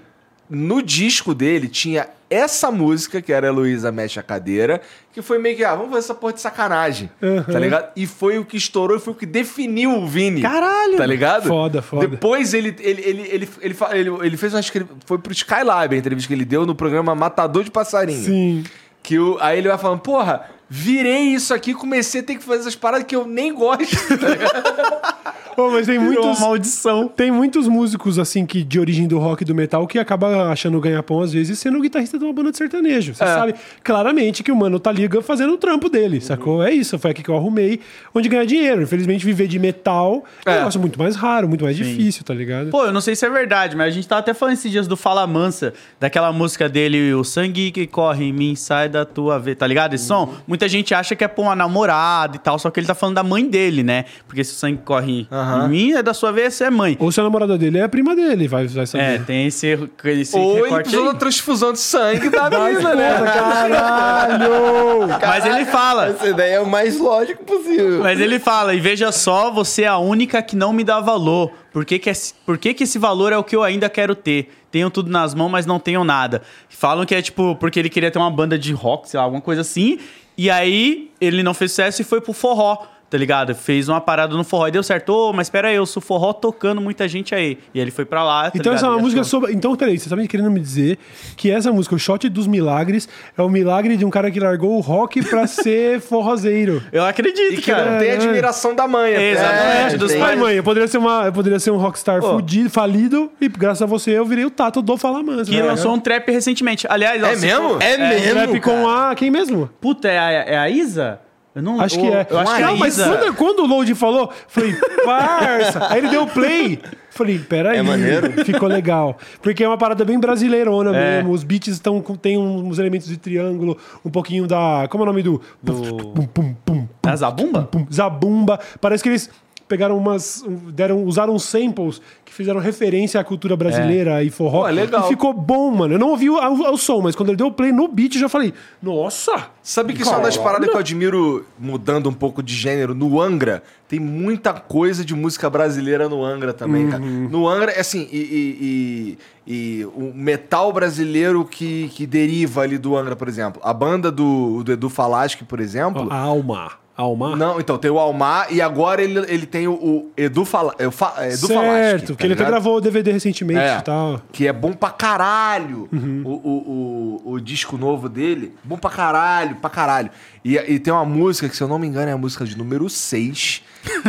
[0.49, 4.81] no disco dele tinha essa música, que era Heloísa Mexe a Cadeira,
[5.11, 7.10] que foi meio que, ah, vamos fazer essa porra de sacanagem.
[7.51, 7.91] Tá ligado?
[7.95, 10.41] E foi o que estourou e foi o que definiu o Vini.
[10.41, 10.97] Caralho!
[10.97, 11.47] Tá ligado?
[11.47, 12.07] Foda, foda.
[12.07, 14.61] Depois ele, ele, ele, ele, ele, ele, ele fez uma.
[15.06, 18.23] Foi pro Skylab a entrevista que ele deu no programa Matador de Passarinho.
[18.23, 18.64] Sim.
[19.01, 22.61] Que o, aí ele vai falando, porra, virei isso aqui, comecei a ter que fazer
[22.61, 24.17] essas paradas que eu nem gosto.
[24.17, 25.29] tá ligado?
[25.55, 26.39] Pô, mas tem Virou muitos.
[26.39, 27.07] uma maldição.
[27.09, 30.79] Tem muitos músicos, assim, que de origem do rock e do metal que acaba achando
[30.79, 33.13] ganha-pão, às vezes, sendo o guitarrista de uma banda de sertanejo.
[33.13, 33.27] Você É.
[33.27, 36.63] sabe claramente que o mano tá ali fazendo o trampo dele, sacou?
[36.63, 37.81] É isso, foi aqui que eu arrumei,
[38.15, 38.83] onde ganhar dinheiro.
[38.83, 40.57] Infelizmente, viver de metal é um É.
[40.59, 42.69] negócio muito mais raro, muito mais difícil, tá ligado?
[42.69, 44.87] Pô, eu não sei se é verdade, mas a gente tava até falando esses dias
[44.87, 49.37] do Fala Mansa, daquela música dele, O Sangue que Corre em Mim, Sai da Tua
[49.37, 49.93] Vez, tá ligado?
[49.93, 50.35] Esse som?
[50.60, 53.15] Muita gente acha que é pra uma namorada e tal, só que ele tá falando
[53.15, 54.03] da mãe dele, né?
[54.27, 55.68] Porque se o sangue corre Aham.
[55.68, 56.98] em mim, é da sua vez, você é mãe.
[56.99, 59.23] Ou se a namorada dele é a prima dele, vai, vai É, saber.
[59.26, 59.65] tem esse,
[60.03, 61.14] esse Ou ele precisou aí.
[61.14, 63.10] da transfusão de sangue da mina, né?
[63.23, 65.07] Caralho!
[65.26, 68.02] Mas ele fala, Essa ideia é o mais lógico possível.
[68.03, 71.52] Mas ele fala, e veja só, você é a única que não me dá valor.
[71.72, 74.14] Por que, que, esse- por que, que esse valor é o que eu ainda quero
[74.14, 74.52] ter?
[74.72, 76.41] Tenho tudo nas mãos, mas não tenho nada.
[76.68, 79.41] Falam que é tipo, porque ele queria ter uma banda de rock, sei lá, alguma
[79.41, 79.98] coisa assim.
[80.41, 82.77] E aí ele não fez sucesso e foi pro forró,
[83.10, 83.56] tá ligado?
[83.56, 85.10] Fez uma parada no forró e deu certo.
[85.14, 87.57] Ô, mas pera aí, eu sou forró tocando muita gente aí.
[87.73, 88.52] E ele foi pra lá.
[88.52, 88.94] tá Então essa é ligado?
[88.94, 89.53] uma E música achou- sobre.
[89.56, 90.98] Então, peraí, você tá me querendo me dizer
[91.36, 93.07] que essa música, o Shot dos Milagres,
[93.38, 96.84] é o milagre de um cara que largou o rock pra ser forrozeiro.
[96.91, 97.91] Eu acredito, E que cara.
[97.91, 99.14] não tem admiração da mãe.
[99.14, 99.31] até.
[99.31, 100.40] Exatamente, É, dos pais.
[100.40, 102.30] mãe, eu poderia ser, uma, eu poderia ser um rockstar Pô.
[102.34, 105.49] fudido, falido, e graças a você eu virei o Tato do Fala Mansa.
[105.52, 106.86] Que lançou um trap recentemente.
[106.90, 107.69] Aliás, ó, É mesmo?
[107.69, 109.15] for- É mesmo, Trap com a.
[109.15, 109.69] Quem mesmo?
[109.81, 111.19] Puta, é a, é a Isa?
[111.60, 112.27] Eu não Acho que é.
[112.30, 114.76] Eu acho que é não, mas quando, quando o Load falou, falei,
[115.06, 115.88] parça.
[115.90, 116.80] Aí ele deu play.
[117.11, 117.77] Falei, peraí.
[117.77, 118.45] É maneiro.
[118.45, 119.18] Ficou legal.
[119.41, 121.18] Porque é uma parada bem brasileirona É.
[121.18, 121.31] mesmo.
[121.31, 124.88] Os beats estão, com- tem uns elementos de triângulo, um pouquinho da.
[124.90, 125.41] Como é o nome do.
[125.65, 127.64] Pum, pum, pum, É a Zabumba?
[127.64, 128.60] pum, zabumba.
[128.80, 129.30] Parece que eles
[129.69, 130.43] pegaram umas.
[130.45, 134.61] um, deram, usaram samples que fizeram referência à cultura brasileira e forró.
[134.63, 135.05] Pô, é legal.
[135.05, 135.93] E ficou bom, mano.
[135.95, 138.15] Eu não ouvi o, o- o som, mas quando ele deu o play no beat,
[138.15, 139.47] eu já falei, nossa!
[139.63, 142.93] Sabe que isso é uma das paradas que eu admiro, mudando um pouco de gênero,
[142.95, 147.03] no Angra, tem muita coisa de música brasileira no Angra também, cara.
[147.03, 149.17] No Angra, é assim, e, e-
[149.47, 153.61] e- e o metal brasileiro que, que deriva ali do Angra, por exemplo.
[153.63, 156.07] A banda do, do Edu Falaschi, por exemplo.
[156.11, 156.71] A alma.
[156.99, 157.34] Alma?
[157.35, 160.84] Não, então tem o Almar e agora ele, ele tem o, o Edu, Fala, é,
[160.84, 161.47] é, Edu Falaschi.
[161.47, 163.77] certo, tá que ele até gravou o DVD recentemente É.
[163.77, 164.21] e tal.
[164.34, 165.88] Que é bom pra caralho.
[165.93, 166.21] Uhum.
[166.26, 168.53] O, o, o, o disco novo dele.
[168.63, 170.09] Bom pra caralho, pra caralho.
[170.43, 172.57] E, e tem uma música que, se eu não me engano, é a música de
[172.57, 173.61] número 6.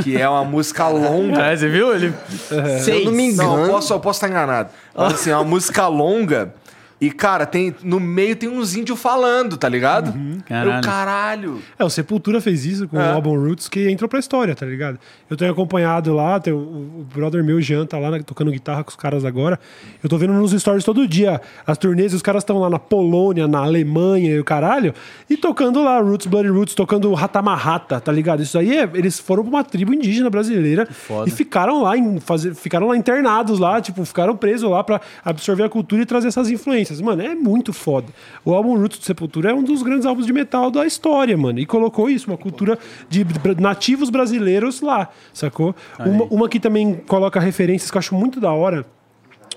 [0.02, 1.42] Que é uma música longa.
[1.46, 1.94] É, você viu?
[1.94, 2.12] Ele...
[2.82, 3.56] Se eu não me engano.
[3.56, 4.70] Não, eu posso, eu posso estar enganado.
[4.94, 6.52] Mas assim, é uma música longa.
[7.00, 10.12] E, cara, tem, no meio tem uns índios falando, tá ligado?
[10.44, 10.76] Caralho.
[10.76, 11.58] Eu, caralho.
[11.78, 13.10] É, o Sepultura fez isso com É.
[13.10, 14.98] o álbum Roots, que entrou pra história, tá ligado?
[15.30, 18.84] Eu tenho acompanhado lá, tem o, o brother meu, Jean, tá lá né, tocando guitarra
[18.84, 19.58] com os caras agora.
[20.02, 23.48] Eu tô vendo nos stories todo dia as turnês, os caras estão lá na Polônia,
[23.48, 24.92] na Alemanha e o caralho,
[25.28, 28.42] e tocando lá Roots, Bloody Roots, tocando Ratamarrata, tá ligado?
[28.42, 30.86] Isso aí, é, eles foram pra uma tribo indígena brasileira
[31.26, 35.62] e ficaram lá, em, fazer, ficaram lá internados lá, tipo, ficaram presos lá pra absorver
[35.62, 36.89] a cultura e trazer essas influências.
[36.98, 38.08] Mano, é muito foda.
[38.44, 41.58] O álbum Roots do Sepultura é um dos grandes álbuns de metal da história, mano.
[41.58, 43.26] E colocou isso, uma cultura de
[43.58, 45.74] nativos brasileiros lá, sacou?
[45.98, 48.86] Uma, uma que também coloca referências que eu acho muito da hora.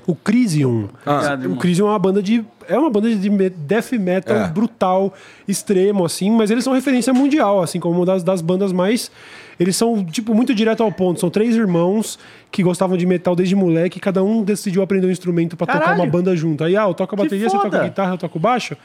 [0.05, 0.89] O Crisium.
[1.05, 1.55] Obrigado, o.
[1.57, 2.43] Crisium é uma banda de.
[2.67, 4.47] É uma banda de death metal É.
[4.47, 5.13] brutal,
[5.47, 9.11] extremo, assim, mas eles são referência mundial, assim, como uma das, das bandas mais.
[9.59, 11.19] Eles são, tipo, muito direto ao ponto.
[11.19, 12.17] São três irmãos
[12.51, 15.95] que gostavam de metal desde moleque, e cada um decidiu aprender um instrumento pra tocar
[15.95, 16.63] uma banda junto.
[16.63, 18.75] Aí, ah, eu toco a bateria, você toca a guitarra, eu toco baixo.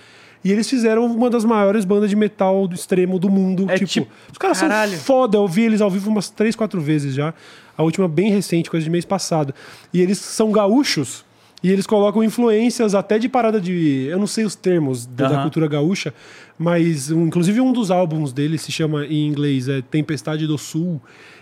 [0.45, 3.67] E eles fizeram uma das maiores bandas de metal do extremo do mundo.
[3.69, 4.93] É tipo, tipo- os caras caralho.
[4.93, 5.37] são foda.
[5.37, 7.35] Eu vi eles ao vivo umas três, quatro vezes já.
[7.79, 9.55] A última bem recente, coisa de mês passado.
[9.95, 11.25] E eles são gaúchos.
[11.63, 14.07] E eles colocam influências até de parada de.
[14.11, 15.43] Eu não sei os termos da, da Aham.
[15.43, 16.13] cultura gaúcha,
[16.59, 21.01] mas inclusive um dos álbuns dele se chama em inglês é Tempestade do Sul.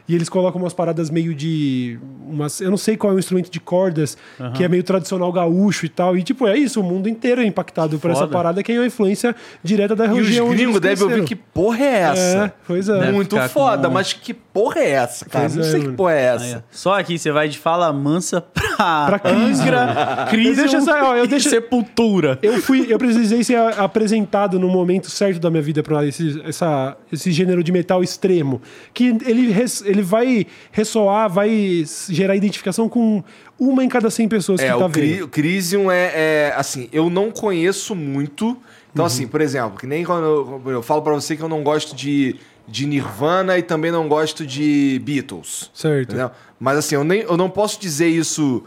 [0.08, 1.98] E eles colocam umas paradas meio de.
[2.28, 4.16] Umas, eu não sei qual é o instrumento de cordas,
[4.54, 6.16] que é meio tradicional gaúcho e tal.
[6.16, 8.86] E, tipo, é isso, o mundo inteiro é impactado por essa parada, que é uma
[8.86, 9.34] influência
[9.64, 10.46] direta da E região.
[10.46, 12.36] onde gringos eles devem ouvir que porra é essa?
[12.46, 12.98] É, pois é.
[13.00, 15.44] Deve Muito foda, com- mas que porra é essa, cara?
[15.46, 15.96] Pois não é, sei que mano.
[15.96, 16.64] porra é essa.
[16.70, 19.62] Só aqui você vai de fala mansa pra, Pra Crisium.
[19.66, 22.38] Angra, Eu Crisium deixo essa- ó, eu e deixo- Sepultura.
[22.42, 26.96] Eu fui, eu precisei ser apresentado no momento certo da minha vida para esse, essa,
[27.12, 28.60] esse gênero de metal extremo,
[28.94, 33.22] que ele, res- ele vai ressoar, vai gerar identificação com
[33.58, 35.24] uma em cada 100 pessoas É, que tá o, vendo.
[35.24, 38.56] o Crisium é, é, assim, eu não conheço muito.
[38.92, 39.06] Então, Uhum.
[39.06, 40.24] assim, por exemplo, que nem quando
[40.66, 42.36] eu, eu falo pra você que eu não gosto de,
[42.66, 45.70] de Nirvana e também não gosto de Beatles.
[45.74, 46.08] Certo.
[46.10, 46.30] Entendeu?
[46.58, 48.64] Mas assim, eu, nem, eu não posso dizer isso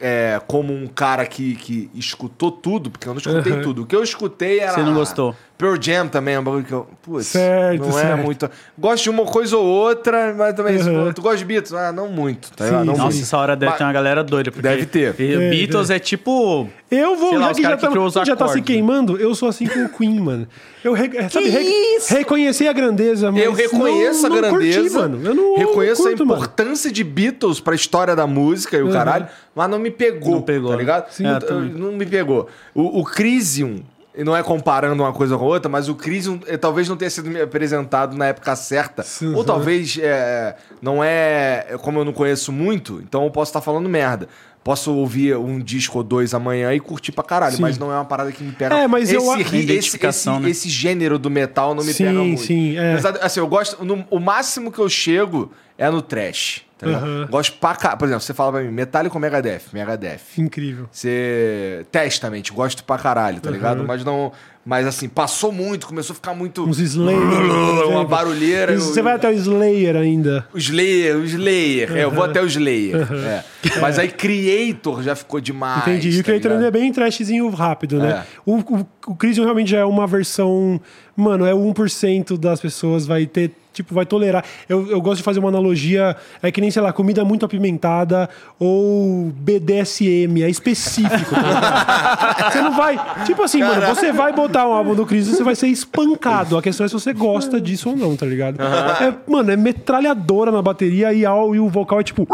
[0.00, 3.62] é, como um cara que, que escutou tudo, porque eu não escutei Aham.
[3.62, 3.82] tudo.
[3.82, 4.72] O que eu escutei era.
[4.72, 5.36] Você não gostou?
[5.60, 6.86] Pearl Jam também, é um bagulho que eu.
[7.02, 8.24] Putz, Certo, não é certo.
[8.24, 8.50] muito.
[8.78, 10.78] Gosto de uma coisa ou outra, mas também.
[10.78, 11.74] Pô, Tu gosta de Beatles?
[11.74, 12.64] Ah, não muito, tá?
[12.70, 12.84] Não.
[12.86, 13.18] Nossa, muito.
[13.22, 14.50] essa hora deve Mas- ter uma galera doida.
[14.50, 15.14] Porque Deve ter.
[15.20, 16.66] É, Beatles é tipo.
[16.90, 18.64] Eu vou, Sei lá, já que já, que tá, já tá se acordes.
[18.64, 20.48] queimando, eu sou assim com o Queen, mano.
[20.82, 21.62] Eu re, sabe, re-
[21.96, 22.12] isso?
[22.12, 24.80] reconhecer a grandeza, mas Eu reconheço não, a não grandeza.
[24.80, 25.20] Curti, mano.
[25.24, 26.40] Eu não reconheço curto, a mano.
[26.40, 28.92] importância de Beatles pra história da música e o Uhum.
[28.92, 30.32] caralho, mas não me pegou.
[30.32, 30.82] Não pegou, tá né?
[30.82, 31.10] ligado?
[31.12, 31.70] Sim, não, eu também.
[31.74, 32.48] não me pegou.
[32.74, 33.82] O, o Crisium,
[34.14, 37.10] e não é comparando uma coisa com outra, mas o Crisium eh, talvez não tenha
[37.10, 39.02] sido me apresentado na época certa.
[39.02, 41.76] Sim, ou talvez é, não é.
[41.80, 44.28] Como eu não conheço muito, então eu posso estar falando merda.
[44.62, 47.62] Posso ouvir um disco ou dois amanhã e curtir pra caralho, Sim.
[47.62, 48.76] mas não é uma parada que me pega.
[48.78, 50.50] É, mas esse, eu- ri- esse, esse, né?
[50.50, 52.42] esse gênero do metal não me Sim, pega muito.
[52.42, 52.92] sim, é.
[52.92, 53.82] Apesar assim, eu gosto.
[53.84, 56.62] no- o máximo que eu chego é no trash.
[56.76, 57.04] Tá ligado?
[57.04, 57.26] Aham.
[57.30, 57.94] Gosto pra cá.
[57.96, 59.62] Por exemplo, você fala pra mim, Metallica ou Megadeth?
[59.72, 60.20] Megadeth.
[60.38, 60.88] Incrível.
[60.90, 61.84] Você.
[61.92, 63.84] Testament, gosto pra caralho, tá ligado?
[63.86, 64.32] Mas não.
[64.70, 66.62] Mas assim, passou muito, começou a ficar muito.
[66.62, 67.18] Uns Slayer.
[67.90, 68.72] Uma barulheira.
[68.72, 70.46] Isso, Você vai até o Slayer ainda.
[70.54, 71.96] O Slayer, o Slayer.
[71.96, 73.04] É, eu vou até o Slayer.
[73.12, 73.44] É.
[73.80, 75.82] Mas aí Creator já ficou demais.
[75.88, 76.10] Entendi.
[76.10, 78.22] E o tá Creator ainda é bem trashzinho rápido, né?
[78.24, 78.40] É.
[78.46, 80.80] O, o, o Crisium realmente já é uma versão.
[81.16, 83.50] Mano, é 1% das pessoas vai ter.
[83.72, 84.44] Tipo, vai tolerar.
[84.68, 86.16] Eu, eu gosto de fazer uma analogia.
[86.42, 88.28] É que nem, sei lá, comida muito apimentada
[88.58, 90.42] ou BDSM.
[90.42, 91.34] É específico.
[91.34, 92.52] tá ligado?
[92.52, 92.98] você não vai.
[93.24, 96.58] Tipo assim, mano, você vai botar um álbum do Crisium, você vai ser espancado.
[96.58, 98.60] A questão é se você gosta disso ou não, tá ligado?
[98.60, 102.26] É, mano, é metralhadora na bateria e, ao- e o vocal é tipo.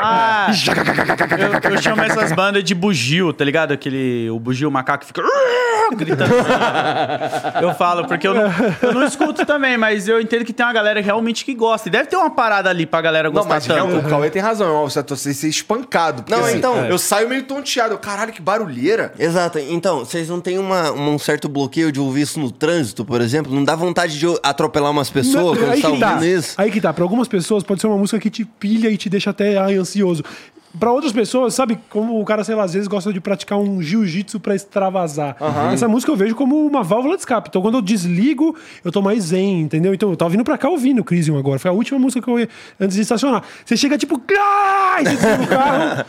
[0.00, 0.46] Ah,
[1.64, 3.72] eu, eu chamo essas bandas de bugio, tá ligado?
[3.72, 4.30] Aquele.
[4.30, 5.22] O bugio, o macaco fica.
[5.94, 6.32] Gritando.
[7.62, 8.50] eu falo, porque eu não,
[8.82, 11.88] eu não escuto também, mas eu entendo que tem uma galera realmente que gosta.
[11.88, 13.86] E deve ter uma parada ali pra galera Não, gostar mas tanto.
[13.86, 16.22] real- o Cauê tem razão, você tá você ser espancado.
[16.22, 17.96] porque, Não, assim, então- Eu saio meio tonteado.
[17.98, 19.12] Caralho, que barulheira.
[19.18, 19.58] Exato.
[19.58, 23.54] Então, vocês não têm uma, um certo bloqueio de ouvir isso no trânsito, por exemplo?
[23.54, 26.12] Não dá vontade de atropelar umas pessoas quando aí, tá que tá.
[26.14, 26.54] ouvindo isso?
[26.58, 26.92] aí que tá.
[26.92, 29.76] Pra algumas pessoas pode ser uma música que te pilha e te deixa até ai,
[29.76, 30.22] ansioso.
[30.78, 33.80] Pra outras pessoas, sabe, como o cara, sei lá, às vezes gosta de praticar um
[33.80, 35.36] jiu-jitsu pra extravasar.
[35.72, 37.48] Essa música eu vejo como uma válvula de escape.
[37.48, 38.54] Então quando eu desligo,
[38.84, 39.94] eu tô mais zen, entendeu?
[39.94, 41.58] Então eu tava vindo pra cá ouvindo Crisium agora.
[41.58, 42.48] Foi a última música que eu ia
[42.80, 43.42] antes de estacionar.
[43.64, 46.04] Você chega tipo, "Ah!" e você desliga o carro.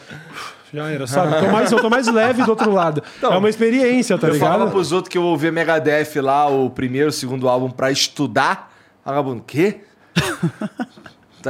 [0.74, 1.34] Já era, sabe?
[1.34, 3.02] Eu tô mais, eu tô mais leve do outro lado.
[3.24, 4.50] é uma experiência, tá eu ligado?
[4.52, 8.70] falava pros outros que eu ouvia Megadeth lá, o primeiro, o segundo álbum, pra estudar.
[9.06, 9.82] Vagabundo, quê?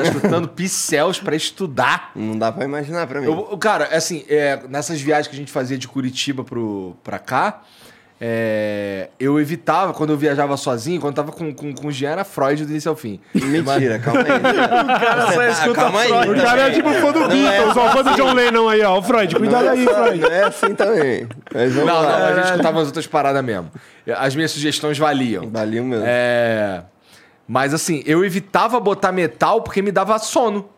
[0.01, 2.11] Tá escutando Picels pra estudar.
[2.15, 3.27] Não dá pra imaginar pra mim.
[3.27, 7.61] Eu, cara, assim, é, nessas viagens que a gente fazia de Curitiba pro, pra cá,
[8.19, 12.09] é, eu evitava, quando eu viajava sozinho, quando eu tava com, com, com o Jean,
[12.09, 13.19] era Freud do início ao fim.
[13.33, 14.27] Mentira, calma aí.
[14.97, 16.07] O cara só escuta calma aí.
[16.07, 16.31] Freud.
[16.31, 18.81] O cara é tipo fã do Não Beatles, é ó, fã do John Lennon aí,
[18.81, 18.97] ó.
[18.97, 20.19] O Freud, cuidado aí, Freud.
[20.19, 21.27] Não é assim também.
[21.53, 22.27] Mas Não, vamos não, lá.
[22.27, 23.71] a gente escutava as outras paradas mesmo.
[24.15, 25.47] As minhas sugestões valiam.
[25.51, 26.03] Valeu mesmo.
[26.07, 26.81] É.
[27.47, 30.69] Mas assim, eu evitava botar metal porque me dava sono.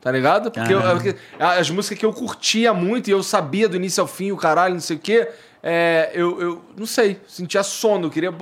[0.00, 0.50] Tá ligado?
[0.50, 4.06] Porque, eu- porque as músicas que eu curtia muito e eu sabia do início ao
[4.06, 5.28] fim, o caralho, não sei o quê.
[5.62, 8.06] É, eu, eu não sei, sentia sono.
[8.06, 8.32] eu Queria.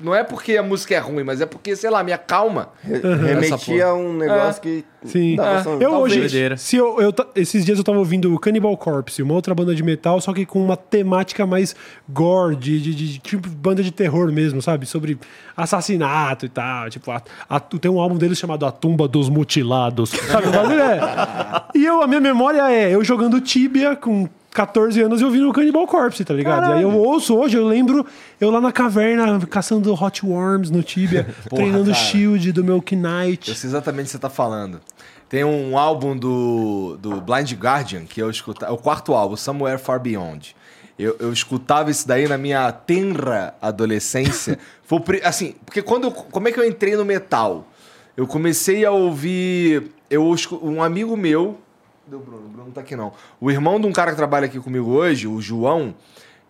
[0.00, 2.68] Não é porque a música é ruim, mas é porque, sei lá, minha calma.
[2.88, 4.84] Essa Remetia a um negócio que.
[5.04, 5.34] Sim.
[5.34, 5.82] dava sono.
[5.82, 6.32] Eu Talvez.
[6.32, 9.82] hoje, se eu, eu esses dias eu tava ouvindo Cannibal Corpse, uma outra banda de
[9.82, 11.74] metal, só que com uma temática mais
[12.08, 14.86] gore, de, de, de- tipo banda de terror mesmo, sabe?
[14.86, 15.18] Sobre
[15.56, 16.88] assassinato e tal.
[16.90, 20.10] Tipo, a- a- tem um álbum deles chamado A Tumba dos Mutilados.
[20.10, 20.48] Sabe?
[20.48, 21.00] O bagulho é.
[21.74, 25.52] E eu, a minha memória é eu jogando Tibia com 14 anos e ouvindo o
[25.52, 26.70] Cannibal Corpse, tá ligado?
[26.70, 28.04] E aí eu ouço hoje, eu lembro
[28.40, 31.94] eu lá na caverna caçando Hot Worms no Tibia, Porra, treinando cara.
[32.04, 33.48] Shield do meu Knight.
[33.48, 34.80] Eu sei exatamente o que você tá falando.
[35.28, 38.70] Tem um álbum do, do Blind Guardian, que eu escutava.
[38.70, 40.54] É o quarto álbum, Somewhere Far Beyond.
[40.98, 44.58] Eu, eu escutava isso daí na minha tenra adolescência.
[44.84, 47.66] Foi assim, porque quando eu- como é que eu entrei no metal?
[48.14, 49.90] Eu comecei a ouvir.
[50.10, 51.58] Eu, um amigo meu.
[52.12, 53.10] Deu Bruno, o Bruno não tá aqui não.
[53.40, 55.94] O irmão de um cara que trabalha aqui comigo hoje, o João,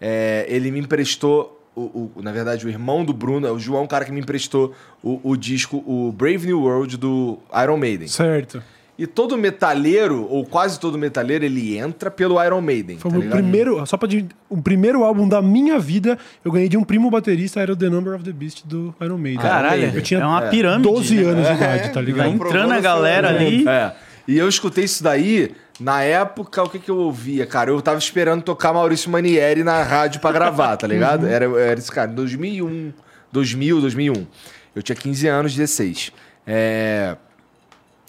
[0.00, 1.56] é, ele me emprestou.
[1.76, 4.18] O, o- na verdade, o irmão do Bruno, é o João, o cara que me
[4.18, 8.08] emprestou o, o disco, o Brave New World do Iron Maiden.
[8.08, 8.60] Certo.
[8.98, 12.98] E todo metalheiro, ou quase todo metalheiro, ele entra pelo Iron Maiden.
[12.98, 16.68] Foi tá o primeiro, só pra dizer, o primeiro álbum da minha vida, eu ganhei
[16.68, 19.40] de um primo baterista, era o The Number of the Beast do Iron Maiden.
[19.40, 20.88] Caralho, eu tinha é uma pirâmide.
[20.88, 21.22] 12 né?
[21.22, 22.30] anos de idade, tá ligado?
[22.30, 23.66] entrando a galera ali.
[23.68, 23.92] É.
[24.26, 27.70] E eu escutei isso daí, na época, o que, que eu ouvia, cara?
[27.70, 31.26] Eu tava esperando tocar Maurício Manieri na rádio pra gravar, tá ligado?
[31.26, 32.92] Era, era esse cara, em 2001,
[33.32, 34.26] 2000, 2001.
[34.74, 36.12] Eu tinha 15 anos, 16.
[36.46, 37.16] É...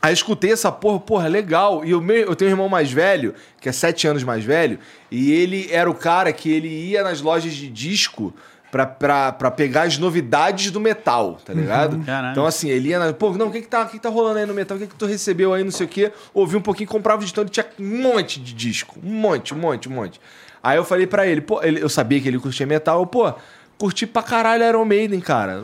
[0.02, 1.84] Aí eu escutei essa porra, porra, legal.
[1.86, 4.78] E o meu, eu tenho um irmão mais velho, que é 7 anos mais velho,
[5.10, 8.34] e ele era o cara que ele ia nas lojas de disco
[8.78, 12.00] pra pegar as novidades do metal, tá ligado?
[12.06, 12.32] Caralho.
[12.32, 13.14] Então, assim, ele ia na.
[13.14, 14.76] Pô, não, o que que tá, o que que tá rolando aí no metal?
[14.78, 16.12] O que que tu recebeu aí, não sei o quê?
[16.34, 19.00] Ouvi um pouquinho, comprava o disco, então tinha um monte de disco.
[19.04, 20.20] Um monte, um monte, um monte.
[20.62, 23.34] Aí eu falei pra ele, pô, ele- eu sabia que ele curtia metal, eu, pô,
[23.78, 25.64] curti pra caralho Iron Maiden, cara.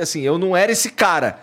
[0.00, 1.40] Assim, eu não era esse cara.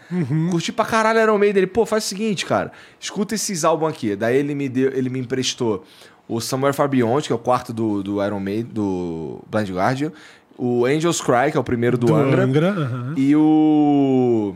[0.51, 1.61] Curti pra caralho Iron Maiden.
[1.63, 4.15] Ele, pô, faz o seguinte, cara, escuta esses álbuns aqui.
[4.15, 5.83] Daí ele me deu, ele me emprestou
[6.29, 10.11] o Somewhere Far Beyond, que é o quarto do, do Iron Maiden, do Blind Guardian.
[10.57, 12.43] O Angels Cry, que é o primeiro do, Do Angra.
[12.43, 13.13] Angra, aham.
[13.15, 14.55] E o.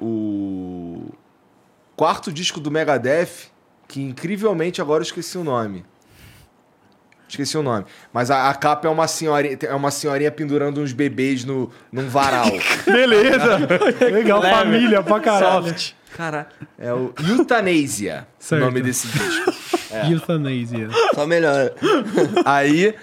[0.00, 1.06] O.
[1.96, 3.48] Quarto disco do Megadeth,
[3.88, 5.84] que incrivelmente agora eu esqueci o nome.
[7.28, 7.86] Esqueci o nome.
[8.12, 12.08] Mas a, a capa é uma senhorinha, é uma senhorinha pendurando uns bebês no, num
[12.08, 12.46] varal.
[12.86, 13.58] Beleza.
[14.12, 14.54] Legal, Leve.
[14.54, 15.68] família pra caralho.
[15.68, 15.92] Soft.
[16.14, 16.48] Cara,
[16.78, 18.62] é o Euthanasia, Certo.
[18.62, 19.52] o nome desse disco.
[20.10, 20.88] Euthanasia.
[21.14, 21.72] Só melhor.
[22.44, 22.94] Aí,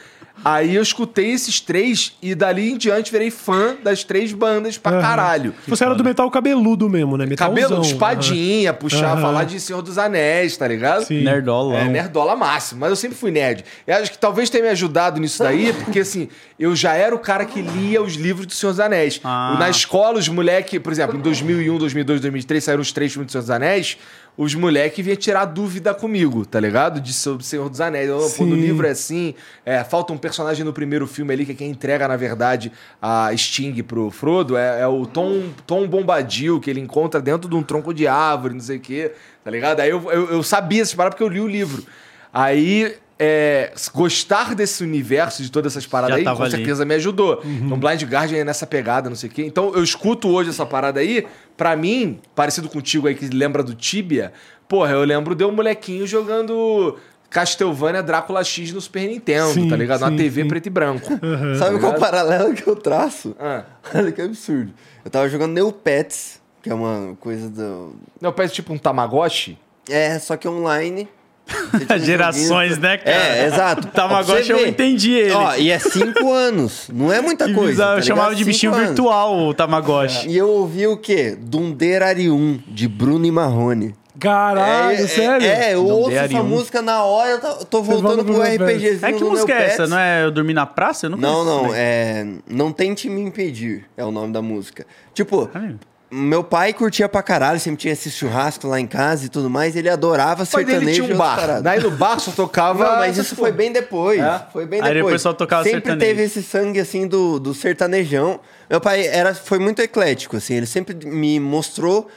[0.44, 4.94] aí eu escutei esses três e dali em diante virei fã das três bandas pra
[4.94, 5.02] Aham.
[5.02, 5.53] caralho.
[5.68, 7.26] Você era do metal cabeludo mesmo, né?
[7.26, 7.56] Metalzão.
[7.56, 9.22] Cabelo, espadinha, puxar, Aham.
[9.22, 11.06] falar de Senhor dos Anéis, tá ligado?
[11.06, 11.24] Sim.
[11.24, 11.76] Nerdolão.
[11.76, 13.64] É, nerdola máximo, mas eu sempre fui nerd.
[13.86, 16.28] Eu acho que talvez tenha me ajudado nisso daí, porque assim,
[16.60, 19.20] eu já era o cara que lia os livros do Senhor dos Anéis.
[19.24, 19.56] Ah.
[19.60, 23.32] Na escola, os moleque, por exemplo, em 2001, 2002, 2003, saíram os três filmes do
[23.32, 23.98] Senhor dos Anéis,
[24.35, 26.99] os moleque vinham tirar dúvida comigo, tá ligado?
[26.99, 28.10] De sobre o Senhor dos Anéis.
[28.10, 29.35] Eu, Pô, no livro é assim,
[29.65, 33.35] é, falta um personagem no primeiro filme ali, que é quem entrega, na verdade, a
[33.35, 37.61] Sting pro Frodo, é, é o Tom, Tom Bombadil, que ele encontra dentro de um
[37.61, 39.11] tronco de árvore, não sei o quê,
[39.43, 39.80] tá ligado?
[39.80, 41.85] Aí eu, eu, eu sabia essas paradas porque eu li o livro.
[42.34, 46.52] Aí, é, gostar desse universo, de todas essas paradas aí, com ali.
[46.52, 47.41] certeza me ajudou.
[47.45, 49.44] Então, Blind Guardian é nessa pegada, não sei o quê.
[49.45, 51.26] Então, eu escuto hoje essa parada aí,
[51.56, 54.34] pra mim, parecido contigo aí, que lembra do Tibia,
[54.68, 56.98] porra, eu lembro de um molequinho jogando
[57.30, 60.02] Castlevania Drácula X no Super Nintendo, Sim, tá ligado?
[60.02, 60.48] Na sim, TV sim.
[60.48, 61.10] preto e branco.
[61.57, 61.99] Sabe qual ligado?
[61.99, 63.35] paralelo que eu traço?
[63.40, 63.64] Ah.
[63.94, 64.73] Olha que absurdo.
[65.03, 67.95] Eu tava jogando Neopets, que é uma coisa do.
[68.35, 69.57] Parece tipo um Tamagotchi.
[69.90, 71.10] É, só que online.
[72.03, 73.11] Gerações, né, cara?
[73.15, 73.88] É, exato.
[73.88, 75.32] Tamagotchi eu entendi ele.
[75.34, 76.90] Ó, e é cinco anos.
[76.94, 77.86] Não é muita Que coisa.
[77.86, 78.38] tá eu chamava ligado?
[78.40, 78.88] de bichinho anos.
[78.88, 80.30] virtual o Tamagotchi.
[80.30, 81.38] E eu ouvi o quê?
[81.40, 83.94] Dunderarium, de Bruno e Marrone.
[84.20, 85.45] Caralho, é, sério?
[85.48, 89.24] É, eu ouço essa música na hora, eu tô- voltando volta pro RPGzinho É que
[89.24, 89.88] música é essa?
[89.88, 91.07] Não é Eu Dormi na Praça?
[91.07, 92.26] Eu não Não, não, é.
[92.48, 94.86] Não Tente Me Impedir é o nome da música.
[95.14, 95.80] Tipo, Caralho.
[96.15, 99.76] Meu pai curtia pra caralho, sempre tinha esse churrasco lá em casa e tudo mais,
[99.76, 101.61] ele adorava sertanejo tinha e um bar.
[101.61, 102.84] Daí no bar só tocava.
[102.84, 104.19] Não, mas isso foi bem depois.
[104.19, 104.45] É?
[104.53, 105.06] Foi bem Aí depois.
[105.06, 106.06] depois só tocava sempre sertanejo.
[106.06, 108.40] teve esse sangue assim do, do sertanejão.
[108.69, 110.53] Meu pai era, foi muito eclético, assim.
[110.53, 112.07] Ele sempre me mostrou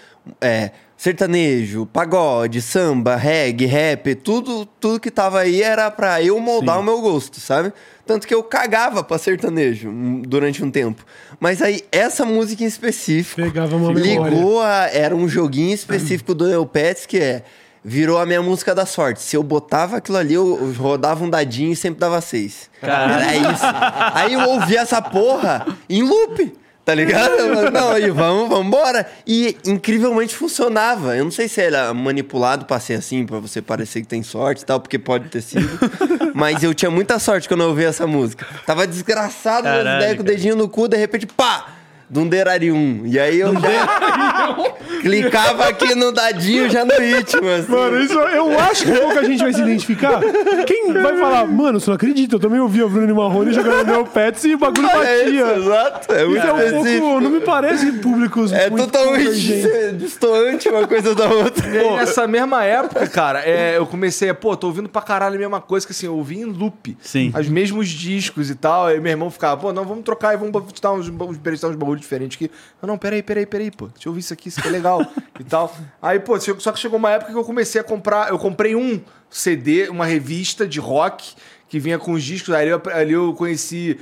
[0.40, 6.76] é, sertanejo, pagode, samba, reggae, rap, tudo, tudo que tava aí era pra eu moldar
[6.76, 6.80] Sim.
[6.80, 7.72] o meu gosto, sabe?
[8.06, 11.04] Tanto que eu cagava pra sertanejo hum, durante um tempo.
[11.40, 13.42] Mas aí, essa música em específico.
[13.42, 14.34] Pegava uma memória.
[14.34, 14.88] Ligou a.
[14.92, 17.42] Era um joguinho específico do Neopets que é.
[17.84, 19.22] Virou a minha música da sorte.
[19.22, 22.68] Se eu botava aquilo ali, eu, eu rodava um dadinho e sempre dava seis.
[22.80, 23.22] Caralho.
[23.22, 23.64] Era isso.
[24.12, 26.52] Aí eu ouvia essa porra em loop.
[26.86, 27.36] Tá ligado?
[27.52, 29.10] Falei, Não, aí vamos, vamos embora.
[29.26, 31.16] E incrivelmente funcionava.
[31.16, 34.62] Eu não sei se era manipulado pra ser assim, pra você parecer que tem sorte
[34.62, 35.68] e tal, porque pode ter sido.
[36.32, 38.46] Mas eu tinha muita sorte quando eu ouvi essa música.
[38.64, 41.75] Tava desgraçado nas Caralho, ideias com o dedinho no cu, de repente, pá!
[42.08, 43.02] Dunderarium.
[43.04, 44.56] E aí eu já
[45.00, 47.70] clicava aqui no dadinho já no ritmo, assim.
[47.70, 50.20] Mano, isso eu acho que pouca gente vai se identificar.
[50.66, 54.04] Quem vai falar, mano, você não acredita, eu também ouvi o Bruno Marrone jogando meu
[54.04, 55.56] Pets e o bagulho Olha isso, batia.
[55.56, 56.12] exato.
[56.12, 57.20] É muito Isso é um pouco.
[57.20, 58.52] Não me parece públicos.
[58.52, 59.62] É muito totalmente
[59.98, 61.68] distoante uma coisa da outra.
[61.68, 65.36] E aí, nessa mesma época, cara, é, eu comecei a, pô, tô ouvindo pra caralho
[65.36, 66.96] a mesma coisa que assim, eu ouvi em loop.
[67.00, 67.32] Sim.
[67.38, 68.86] Os mesmos discos e tal.
[68.86, 71.76] Aí meu irmão ficava, pô, não, vamos trocar e vamos dar uns, uns, prestar uns
[71.76, 72.50] bagulhos diferentes aqui.
[72.82, 73.86] Eu, não, peraí, peraí, peraí, pô.
[73.88, 75.00] Deixa eu ouvir isso aqui, isso aqui é legal
[75.38, 75.74] e tal.
[76.00, 78.30] Aí, pô, só que chegou uma época que eu comecei a comprar.
[78.30, 79.00] Eu comprei um
[79.30, 81.34] CD, uma revista de rock.
[81.68, 83.98] Que vinha com os discos, ali eu, ali eu conheci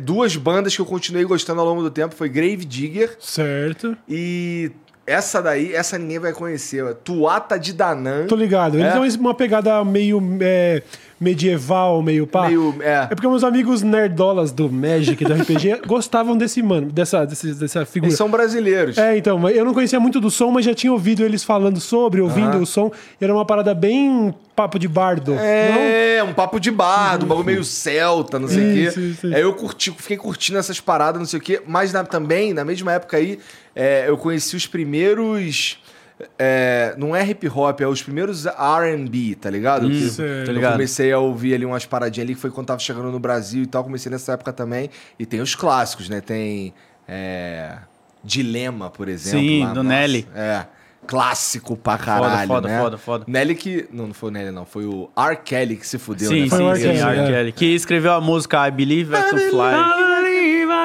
[0.00, 2.14] duas bandas que eu continuei gostando ao longo do tempo.
[2.14, 3.96] Foi Grave Digger Certo.
[4.08, 4.70] e
[5.06, 6.84] essa daí, essa ninguém vai conhecer.
[6.84, 6.92] ó.
[6.94, 8.26] Tuata de Danann.
[8.26, 8.78] Tô ligado.
[8.78, 8.98] Eles É?
[8.98, 10.82] têm uma pegada meio é,
[11.20, 12.46] medieval, meio pá.
[12.48, 13.08] Meio, é.
[13.10, 17.84] É porque meus amigos nerdolas do Magic, do RPG, gostavam desse mano, dessa, desse- dessa
[17.86, 18.08] figura.
[18.08, 18.98] Eles são brasileiros.
[18.98, 22.20] É, então, eu não conhecia muito do som, mas já tinha ouvido eles falando sobre,
[22.20, 22.90] ouvindo o som.
[23.20, 25.34] E era uma parada bem papo de bardo.
[25.34, 25.40] não?
[25.40, 28.80] É, um papo de bardo, um bagulho meio celta, não sei o quê.
[28.88, 29.26] isso, isso.
[29.26, 31.62] Aí eu curti, fiquei curtindo essas paradas, não sei o quê.
[31.66, 33.38] Mas na- também, na mesma época aí,
[33.74, 35.78] é, eu conheci os primeiros.
[36.38, 39.88] é, não é hip hop, é os primeiros RB, tá ligado?
[39.88, 40.44] Que certo.
[40.46, 40.72] Tô eu ligado.
[40.72, 43.66] comecei a ouvir ali umas paradinhas ali que foi quando tava chegando no Brasil e
[43.66, 43.82] tal.
[43.82, 44.90] Comecei nessa época também.
[45.18, 46.20] E tem os clássicos, né?
[46.20, 46.72] Tem.
[47.08, 47.78] é,
[48.24, 49.40] Dilema, por exemplo.
[49.40, 50.28] Sim, lá, do nossa, Nelly.
[50.34, 50.64] É.
[51.04, 52.46] Clássico pra caralho.
[52.46, 52.80] foda, né?
[52.80, 53.24] foda, foda.
[53.26, 53.88] Nelly que.
[53.92, 54.64] Não, não foi o Nelly, não.
[54.64, 55.36] Foi o R.
[55.38, 56.48] Kelly que se fudeu, Sim, né?
[56.48, 56.96] Foi o sim, R.
[56.96, 57.20] sim, Kelly, R.
[57.20, 57.26] é.
[57.26, 57.52] Kelly.
[57.52, 60.11] Que escreveu a música I Believe I Can Fly.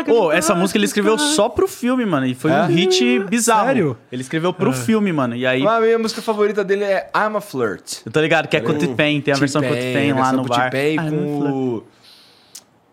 [0.05, 2.25] Pô, essa música ele escreveu só pro filme, mano.
[2.25, 2.61] E foi É?
[2.63, 3.65] um hit bizarro.
[3.67, 3.97] Sério?
[4.11, 5.35] Ele escreveu pro filme, mano.
[5.35, 8.01] E aí, A minha música favorita dele é I'm a Flirt.
[8.05, 10.31] eu tô ligado que é com o T-Pain, tem a versão com o T-Pain lá
[10.31, 10.69] no bar.
[10.69, 11.83] T-Pain com.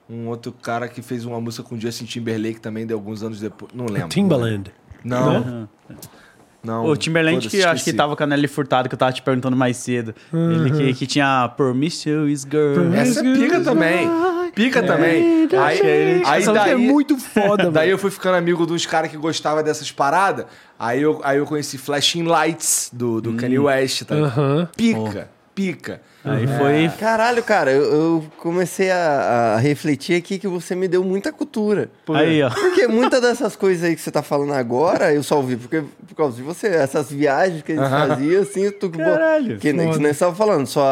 [0.09, 3.41] Um outro cara que fez uma música com o Justin Timberlake também de alguns anos
[3.41, 3.73] depois.
[3.75, 4.09] Não lembro.
[4.09, 4.71] Timbaland.
[5.03, 5.69] Não.
[6.65, 6.87] Não.
[6.87, 9.21] O Timberland, que eu acho que tava com a Nelly Furtado, que eu tava te
[9.23, 10.15] perguntando mais cedo.
[10.33, 12.95] Ele que, que tinha Promiscuous Girl.
[12.95, 14.09] Essa é pica também.
[14.55, 15.49] Pica também.
[15.53, 15.81] Aí,
[16.25, 19.11] aí Essa música daí, é muito foda, Daí eu fui ficando amigo de uns caras
[19.11, 20.47] que gostavam dessas paradas.
[20.79, 24.05] Aí eu, aí eu conheci Flashing Lights do, do Kanye West.
[24.05, 24.15] Tá?
[24.15, 24.69] Aham.
[24.77, 26.01] Pica, pica.
[26.25, 26.89] Aí foi.
[26.99, 31.91] Caralho, cara, eu, eu comecei a, a refletir aqui que você me deu muita cultura.
[32.15, 32.49] Aí, ó.
[32.51, 36.15] Porque muitas dessas coisas aí que você tá falando agora, eu só ouvi porque, por
[36.17, 36.69] causa de você.
[36.69, 40.03] Essas viagens que eles faziam, assim, tu que bo- Caralho, que, nem- que foda.
[40.03, 40.67] nem você tava falando.
[40.67, 40.83] Só,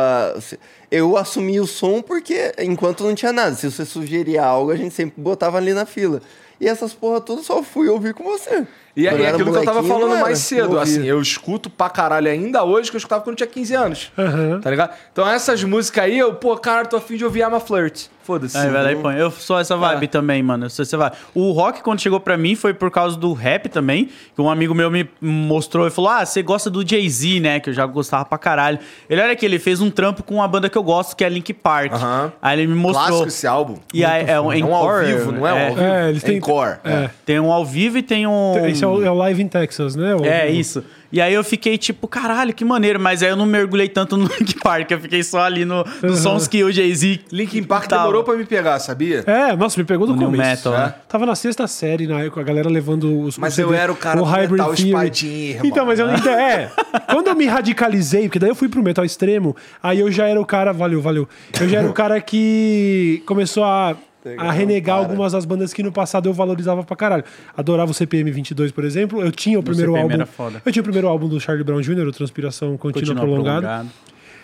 [0.91, 4.95] eu assumi o som porque, enquanto não tinha nada, se você sugeria algo, a gente
[4.95, 6.21] sempre botava ali na fila.
[6.61, 8.67] E essas porra todas só fui ouvir com você.
[8.95, 12.63] E, era aquilo que eu tava falando mais cedo, assim, eu escuto pra caralho ainda
[12.63, 14.13] hoje que eu escutava quando eu tinha 15 anos.
[14.19, 14.61] Aham.
[14.61, 14.91] Tá ligado?
[15.13, 18.07] Então essas músicas aí, eu, pô, cara, tô afim de ouvir I'm a Flirt.
[18.23, 18.57] Foda-se.
[18.57, 19.17] Aí vai lá e põe.
[19.17, 20.67] Eu sou essa vibe também, mano.
[20.67, 21.13] Eu sou essa vibe.
[21.35, 24.11] O rock, quando chegou pra mim, foi por causa do rap também.
[24.37, 27.59] Que um amigo meu me mostrou e falou: Ah, você gosta do Jay-Z, né?
[27.59, 28.79] Que eu já gostava pra caralho.
[29.11, 31.29] Ele olha que ele fez um trampo com uma banda que eu gosto, que é
[31.29, 31.95] Link Park.
[31.95, 32.33] Aham.
[32.41, 33.07] Aí ele me mostrou.
[33.09, 33.79] Clássico esse álbum.
[33.93, 35.81] E aí é um É um ao vivo, não é, um ao vivo?
[35.83, 36.77] É, eles têm- Encore.
[36.85, 37.11] É.
[37.27, 38.53] Tem um ao vivo e tem um.
[38.83, 40.15] Esse é o, é o Live in Texas, né?
[40.15, 40.83] O- É, o- isso.
[41.13, 42.99] E aí eu fiquei tipo, caralho, que maneiro.
[42.99, 44.91] Mas aí eu não mergulhei tanto no Link Park.
[44.91, 47.21] Eu fiquei só ali no, nos sons que o Jay-Z.
[47.31, 48.03] Linkin Park tava.
[48.03, 49.23] demorou pra me pegar, sabia?
[49.27, 50.69] É, nossa, me pegou do O new começo.
[50.69, 50.87] metal, né?
[50.87, 50.95] né?
[51.09, 53.93] Tava na sexta série na época, a galera levando os Mas o CD, eu era
[53.93, 55.67] o cara do Hybrid metal espadinha, irmão.
[55.67, 56.29] Então, mas eu não entendi.
[56.31, 56.71] É.
[57.11, 60.41] Quando eu me radicalizei, porque daí eu fui pro metal extremo, aí eu já era
[60.41, 60.73] o cara.
[60.73, 61.29] Valeu, valeu.
[61.61, 63.95] Eu já era o cara que começou a.
[64.39, 67.25] A renegar algumas das bandas que no passado eu valorizava pra caralho.
[67.57, 69.21] Adorava o CPM 22, por exemplo.
[69.23, 70.15] Eu tinha o primeiro CPM álbum.
[70.15, 70.63] era foda.
[70.65, 73.61] Eu tinha o primeiro álbum do Charlie Brown Jr., o Transpiração Contínua, Prolongada.
[73.61, 73.89] prolongado.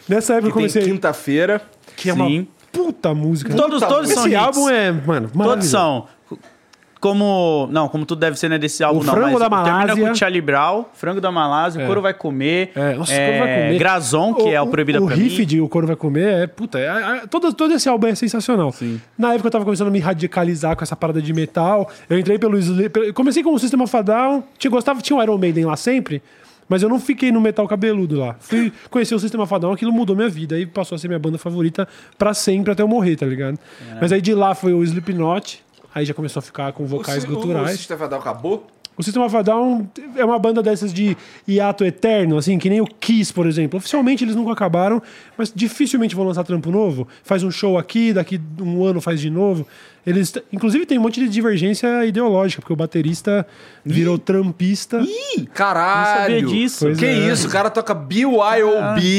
[0.09, 0.83] Nessa época eu Que tem comecei.
[0.93, 1.63] quinta-feira.
[1.97, 2.47] Que é uma Sim.
[2.73, 3.55] puta música.
[3.55, 4.37] Todos, todos Esse são hits.
[4.37, 6.07] álbum é, mano, Todos são.
[7.01, 7.69] Como.
[7.71, 8.59] Não, como tudo deve ser, né?
[8.59, 9.13] Desse álbum, O não.
[9.15, 10.05] Frango da Termina Malásia.
[10.07, 11.85] com o Charlie Brown, Frango da Malásia, É.
[11.85, 12.73] o Coro Vai Comer.
[12.75, 13.79] É, nossa, o Coro vai comer.
[13.79, 15.47] Grazon, que é o Proibida O pra riff mim.
[15.47, 16.87] de O Coro Vai Comer é, puta, é,
[17.23, 18.75] é- todo, todo esse álbum é sensacional.
[19.17, 21.89] Na época eu tava começando a me radicalizar com essa parada de metal.
[22.11, 22.59] Eu entrei pelo.
[23.15, 24.43] Comecei com o Sistema Fadal.
[24.59, 26.23] Tinha, gostava, tinha o Iron Maiden lá sempre.
[26.69, 28.37] Mas eu não fiquei no metal cabeludo lá.
[28.41, 30.55] Fui conhecer o Sistema Fadal, aquilo mudou minha vida.
[30.55, 33.59] Aí passou a ser minha banda favorita pra sempre até eu morrer, tá ligado?
[34.01, 35.65] Mas aí de lá foi o Slipknot.
[35.99, 37.77] Aí já começou a ficar com vocais o, O, o guturais.
[37.77, 38.67] System of a Down acabou?
[38.97, 42.81] O System of a Down é uma banda dessas de hiato eterno, assim, que nem
[42.81, 43.79] o Kiss, por exemplo.
[43.79, 45.03] Oficialmente eles nunca acabaram,
[45.37, 47.07] mas dificilmente vão lançar trampo novo.
[47.25, 49.67] Faz um show aqui, daqui um ano faz de novo.
[50.07, 53.45] Eles, inclusive, tem um monte de divergência ideológica, porque o baterista
[53.85, 55.01] virou trampista.
[55.01, 56.33] Ih, caralho.
[56.33, 56.85] Não sabia disso.
[56.87, 57.33] Pois que é.
[57.33, 58.31] isso, o cara toca BYOB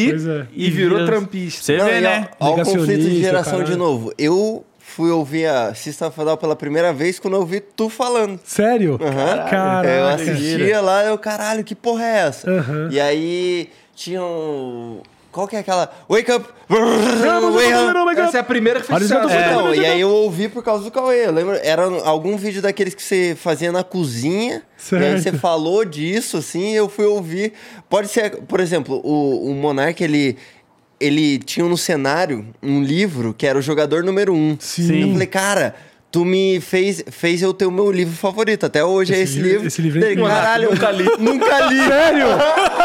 [0.10, 0.48] pois é.
[0.54, 1.62] e virou trampista.
[1.62, 2.30] Você vê, e né?
[2.40, 3.72] Ó, ó o conflito de geração caralho.
[3.72, 4.14] de novo.
[4.18, 7.90] Eu fui ouvir a System of a Down pela primeira vez quando eu ouvi tu
[7.90, 8.40] falando.
[8.44, 9.00] Sério?
[9.02, 9.50] Aham.
[9.50, 9.90] Caralho.
[9.90, 12.50] eu assistia lá, eu, caralho, que porra é essa?
[12.50, 12.90] Aham.
[12.92, 15.02] E aí tinha um...
[15.32, 15.92] Qual que é aquela?
[16.10, 16.44] Wake up!
[16.68, 17.20] Wake up!
[17.22, 19.10] vamos, vamos, Essa é a primeira que fez.
[19.12, 19.76] Não, Legal.
[19.76, 21.28] e aí eu ouvi por causa do Cauê.
[21.28, 24.64] Eu lembro, era algum vídeo daqueles que você fazia na cozinha.
[24.92, 25.22] E aí Certo.
[25.22, 27.54] você falou disso, assim, e eu fui ouvir.
[27.88, 30.36] Pode ser, por exemplo, o, o Monark, ele,
[31.00, 34.58] ele tinha no cenário um livro que era o jogador número um.
[34.60, 35.02] Sim.
[35.02, 35.76] Eu falei, cara.
[36.12, 38.66] Tu me fez, fez eu ter o meu livro favorito.
[38.66, 39.68] Até hoje é Esse esse livro- livro.
[39.68, 40.26] esse livro é incrível.
[40.26, 41.04] Caralho, nunca li.
[41.20, 41.78] nunca li.
[41.88, 42.26] Sério?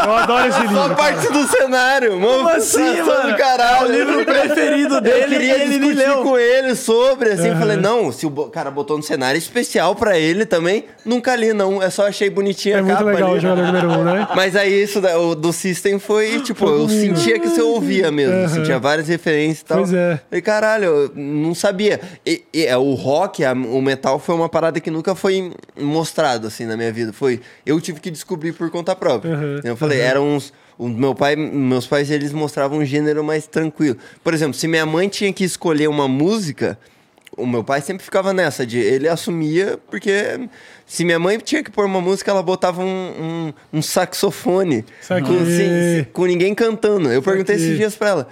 [0.05, 0.95] Eu adoro esse Só livro.
[0.95, 2.19] parte do cenário.
[2.19, 3.35] Mano, Como assim, mano?
[3.35, 3.87] caralho.
[3.87, 6.21] É o livro preferido dele Eu queria e ele discutir leu.
[6.21, 10.19] com ele sobre, assim, eu falei, não, se o cara botou no cenário especial pra
[10.19, 11.81] ele também, nunca li, não.
[11.81, 13.37] Eu só achei bonitinha É a muito capa legal ali.
[13.39, 14.27] o jogador número um, né?
[14.35, 18.11] Mas aí isso da- o do System foi, tipo, Foi eu sentia que você ouvia
[18.11, 18.35] mesmo.
[18.35, 18.49] Aham.
[18.49, 19.77] Sentia várias referências e tal.
[19.79, 20.19] Pois é.
[20.29, 21.99] Falei, caralho, eu não sabia.
[22.23, 26.47] E, e, é, o rock, a- o metal foi uma parada que nunca foi mostrado,
[26.47, 27.11] assim, na minha vida.
[27.13, 29.33] Foi, eu tive que descobrir por conta própria.
[29.35, 30.53] Aham, Eu falei, eram uns...
[30.77, 33.95] O meu pai, meus pais, eles mostravam um gênero mais tranquilo.
[34.21, 36.77] Por exemplo, se minha mãe tinha que escolher uma música,
[37.37, 40.49] o meu pai sempre ficava nessa de ele assumia porque
[40.85, 42.85] se minha mãe tinha que pôr uma música ela botava um,
[43.73, 44.85] um, um saxofone
[45.21, 48.27] com, sem- com ninguém cantando eu perguntei esses dias pra ela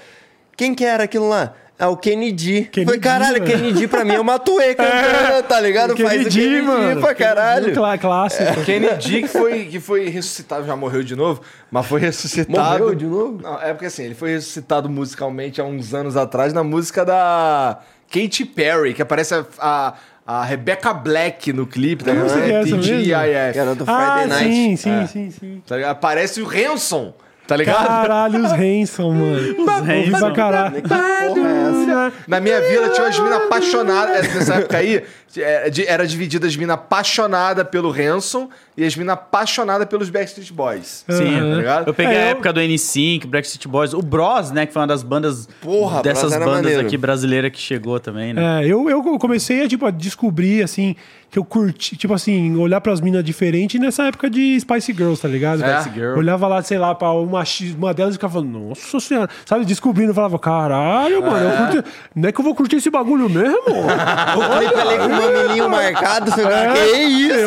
[0.56, 2.66] quem que era aquilo lá é o Kennedy.
[2.72, 3.52] Kennedy, Falei, caralho, mano.
[3.52, 5.98] Kennedy pra mim é uma tuê cantando, tá ligado?
[5.98, 7.02] Faz o Kennedy, mano.
[7.02, 7.74] pra caralho.
[7.74, 8.62] Clá- Clássico.
[8.64, 12.80] Kennedy que foi, que foi ressuscitado, já morreu de novo, mas foi ressuscitado.
[12.80, 13.40] Morreu de novo?
[13.42, 17.80] Não, é porque assim, ele foi ressuscitado musicalmente há uns anos atrás na música da
[18.12, 19.94] Katy Perry, que aparece a, a,
[20.26, 22.66] a Rebecca Black no clipe, tá Eu não ligado?
[22.66, 22.78] mesmo.
[22.82, 23.58] TGIF.
[23.58, 24.54] Era do Ah, Friday Night.
[24.56, 25.08] sim, sim, É.
[25.08, 25.64] sim, sim.
[25.68, 25.92] Tá ligado?
[25.92, 27.14] Aparece o Hanson,
[27.48, 27.86] tá ligado?
[27.88, 29.66] Caralho, os Hanson, mano.
[29.66, 30.34] Pra Hanson.
[30.34, 30.76] caralho.
[30.82, 32.14] Que porra é essa?
[32.28, 34.34] Na minha vila tinha umas minas apaixonadas.
[34.34, 35.04] Nessa época aí,
[35.38, 41.04] é, era dividida as minas apaixonadas pelo Hanson e as minas apaixonadas pelos Backstreet Boys.
[41.10, 41.50] Sim, Aham.
[41.52, 41.88] tá ligado?
[41.88, 44.82] eu peguei É, a eu- época do N5, Backstreet Boys, o Bros, né, que foi
[44.82, 46.86] uma das bandas Porra, dessas bandas maneiro.
[46.88, 48.64] aqui brasileiras que chegou também, né?
[48.64, 50.96] É, eu, eu comecei a, tipo, a descobrir, assim,
[51.34, 55.28] que eu curti, tipo assim, olhar pras minas diferentes nessa época de Spice Girls, tá
[55.28, 55.64] ligado?
[55.64, 55.82] É.
[55.82, 56.16] Spice Girl.
[56.20, 57.44] Olhava lá, sei lá, pra uma,
[57.76, 59.66] uma delas e ficava falando, nossa senhora, sabe?
[59.66, 61.84] Descobrindo, eu falava, caralho, mano, eu curti,
[62.16, 63.58] não é que eu vou curtir esse bagulho mesmo?
[63.58, 67.46] O clipe ali com o mamilinho marcado, você fala, que isso?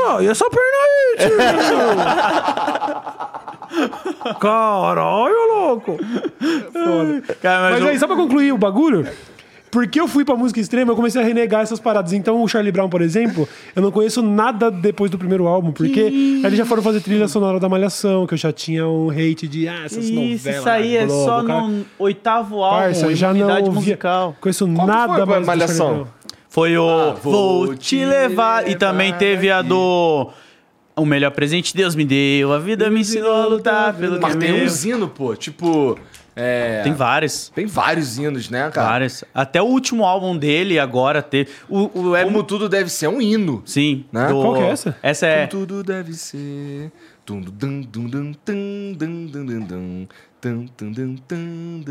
[0.00, 1.36] Nossa, e essa perna aí, tio?
[4.40, 5.96] Caralho, louco.
[6.72, 7.22] Foda.
[7.42, 9.06] Cara, Mas, mas o- aí, só pra concluir o bagulho,
[9.76, 12.14] porque eu fui pra música extrema, eu comecei a renegar essas paradas.
[12.14, 16.00] Então, o Charlie Brown, por exemplo, eu não conheço nada depois do primeiro álbum, porque
[16.00, 19.68] eles já foram fazer trilha sonora da Malhação, que eu já tinha um hate de,
[19.68, 20.40] ah, essas novelas.
[20.40, 21.68] Isso, isso aí é Globo, só cara.
[21.68, 24.34] no oitavo álbum, Parça, já não musical.
[24.40, 26.08] conheço Qual que nada foi mais do Malhação?
[26.48, 28.66] Foi o Ah, Vou te levar.
[28.70, 30.30] E também teve a do.
[30.96, 32.50] O melhor presente Deus me deu.
[32.50, 34.64] A vida me ensinou a lutar pelo Mas que tem meu.
[34.64, 35.36] uns hinos, pô.
[35.36, 35.98] Tipo.
[36.38, 37.48] É, Tem vários.
[37.54, 38.88] tem vários hinos, né, cara?
[38.88, 39.24] Vários.
[39.34, 41.50] Até o último álbum dele agora teve.
[41.66, 43.62] O, o, é Como tudo deve ser, é um hino.
[43.64, 44.04] Sim.
[44.12, 44.28] Né?
[44.28, 44.96] do- Qual que é essa?
[45.02, 45.46] Essa é.
[45.46, 46.92] Como tudo deve ser.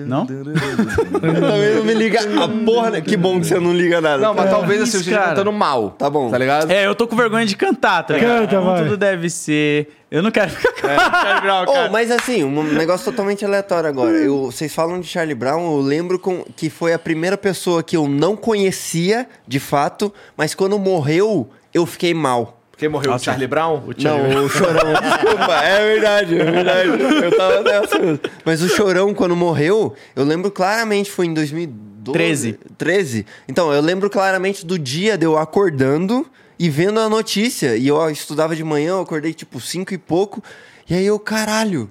[0.06, 0.25] Não?
[0.25, 3.01] Também não me liga a porra, né?
[3.01, 4.22] Que bom que você não liga nada.
[4.22, 5.30] Não, mas talvez assim, isso, eu esteja cara.
[5.32, 5.90] cantando mal.
[5.91, 6.30] Tá bom.
[6.30, 6.72] Tá ligado?
[6.72, 8.41] É, eu tô com vergonha de cantar, tá ligado?
[8.41, 8.83] Canta, Como vai.
[8.83, 9.90] tudo deve ser.
[10.09, 11.90] Eu não quero ficar cantando Charlie Brown, Oh, cara.
[11.90, 14.11] mas assim, um negócio totalmente aleatório agora.
[14.11, 17.98] Eu, vocês falam de Charlie Brown, eu lembro com- que foi a primeira pessoa que
[17.98, 22.61] eu não conhecia, de fato, mas quando morreu, eu fiquei mal.
[22.76, 23.24] Porque morreu o Nossa.
[23.24, 23.82] Charlie Brown?
[24.00, 26.90] Não, o Chorão, desculpa, é verdade, é verdade.
[27.24, 28.20] Eu tava nessa.
[28.44, 32.12] Mas o Chorão, quando morreu, eu lembro claramente, foi em 2012.
[32.12, 32.60] 13.
[32.78, 33.26] 13.
[33.48, 36.30] Então, eu lembro claramente do dia de eu acordando
[36.60, 37.78] e vendo a notícia.
[37.78, 40.44] E eu estudava de manhã, eu acordei tipo 5 e pouco.
[40.90, 41.90] E aí eu, caralho.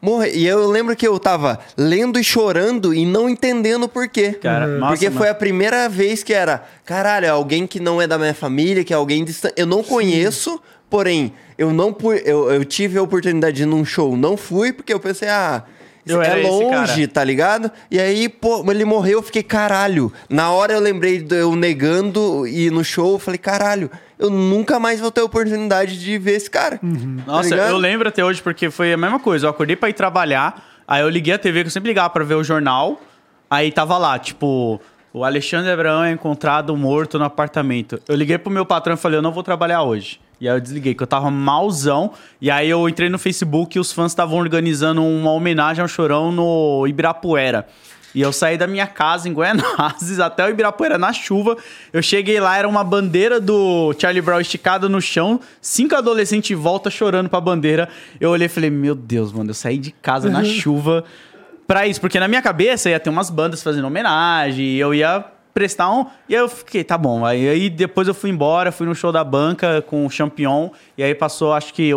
[0.00, 0.30] Morre.
[0.34, 4.32] E eu lembro que eu tava lendo e chorando e não entendendo por quê.
[4.40, 5.18] Cara, nossa, Porque mano.
[5.18, 8.84] foi a primeira vez que era, caralho, é alguém que não é da minha família,
[8.84, 9.54] que é alguém distante.
[9.56, 10.60] Eu não conheço,
[10.90, 14.72] porém, eu não pu- eu, eu tive a oportunidade de ir num show, não fui,
[14.72, 15.64] porque eu pensei, ah.
[16.08, 17.68] Eu é longe, tá ligado?
[17.90, 20.12] E aí, pô, ele morreu, eu fiquei, caralho.
[20.28, 24.30] Na hora eu lembrei de eu negando e ir no show, eu falei, caralho, eu
[24.30, 26.78] nunca mais vou ter a oportunidade de ver esse cara.
[26.78, 26.86] tá
[27.26, 27.70] Nossa, ligado?
[27.70, 29.46] eu lembro até hoje porque foi a mesma coisa.
[29.46, 32.24] Eu acordei pra ir trabalhar, aí eu liguei a TV, que eu sempre ligava pra
[32.24, 33.00] ver o jornal.
[33.50, 34.80] Aí tava lá, tipo,
[35.12, 38.00] o Alexandre Abraão é encontrado morto no apartamento.
[38.08, 40.20] Eu liguei pro meu patrão e falei, eu não vou trabalhar hoje.
[40.40, 42.12] E aí eu desliguei, que eu tava malzão.
[42.40, 46.30] E aí eu entrei no Facebook e os fãs estavam organizando uma homenagem ao Chorão
[46.30, 47.66] no Ibirapuera.
[48.16, 51.54] E eu saí da minha casa em Goianazes até o Ibirapuera na chuva.
[51.92, 56.54] Eu cheguei lá, era uma bandeira do Charlie Brown esticada no chão, cinco adolescentes em
[56.54, 57.90] volta chorando pra bandeira.
[58.18, 61.04] Eu olhei e falei, meu Deus, mano, eu saí de casa na chuva
[61.66, 65.22] pra isso, porque na minha cabeça ia ter umas bandas fazendo homenagem, e eu ia
[65.52, 66.06] prestar um.
[66.26, 67.26] E aí eu fiquei, tá bom.
[67.26, 71.02] Aí, aí depois eu fui embora, fui no show da banca com o Champion, e
[71.02, 71.92] aí passou, acho que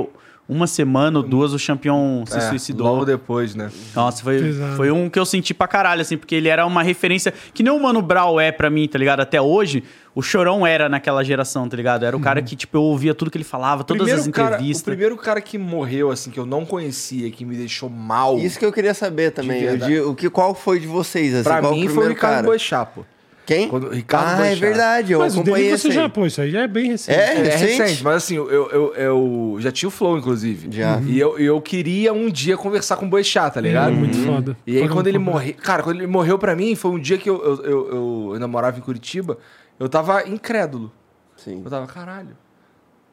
[0.50, 2.88] uma semana ou duas, o Champion se É, suicidou.
[2.88, 3.70] Logo depois, né?
[3.96, 4.76] Nossa, foi, Pesado.
[4.76, 7.72] foi um que eu senti pra caralho, assim, porque ele era uma referência que nem
[7.72, 9.20] o Mano Brown é pra mim, tá ligado?
[9.20, 9.84] Até hoje,
[10.16, 12.04] o Chorão era naquela geração, tá ligado?
[12.04, 14.56] Era o cara que, tipo, eu ouvia tudo que ele falava, todas as cara, o
[14.56, 14.84] entrevistas.
[14.84, 18.66] primeiro cara que morreu, assim, que eu não conhecia, que me deixou mal, Isso que
[18.66, 19.78] eu queria saber também.
[19.78, 21.32] De o que, qual foi de vocês?
[21.36, 22.48] Assim, pra qual mim o foi o primeiro Ricardo cara?
[22.48, 23.06] Boechat, pô.
[23.50, 23.68] Quem?
[23.68, 24.60] Quando- Ricardo ah, é Boechat.
[24.60, 25.12] verdade.
[25.12, 26.10] Eu Mas o dele você já, aí.
[26.10, 27.18] pô, isso aí já é bem recente.
[27.18, 27.24] É?
[27.34, 27.82] É Recente?
[27.82, 30.68] recente, mas assim, eu, eu, eu já tinha o Flow, inclusive.
[30.72, 31.02] Já.
[31.02, 33.92] E eu, eu queria um dia conversar com o Boechat, tá ligado?
[33.94, 34.56] Muito foda.
[34.68, 35.56] E aí, quando um ele morreu.
[35.64, 38.40] Cara, quando ele morreu pra mim, foi um dia que eu, eu, eu, eu, eu
[38.40, 39.40] namorava em Curitiba.
[39.80, 40.92] Eu tava incrédulo.
[41.36, 41.64] Sim.
[41.66, 42.38] Eu tava, caralho,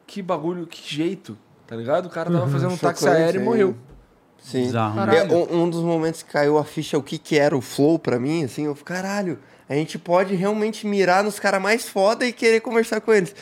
[0.05, 1.35] que bagulho, que jeito,
[1.65, 2.05] tá ligado?
[2.05, 3.75] O cara tava fazendo um táxi aéreo e morreu.
[4.37, 4.65] Sim.
[4.65, 5.17] Bizarro, né?
[5.17, 7.97] É, um, um dos momentos que caiu a ficha, o que que era o flow
[7.97, 9.39] pra mim, assim, eu falei, caralho,
[9.69, 13.35] a gente pode realmente mirar nos caras mais foda e querer conversar com eles.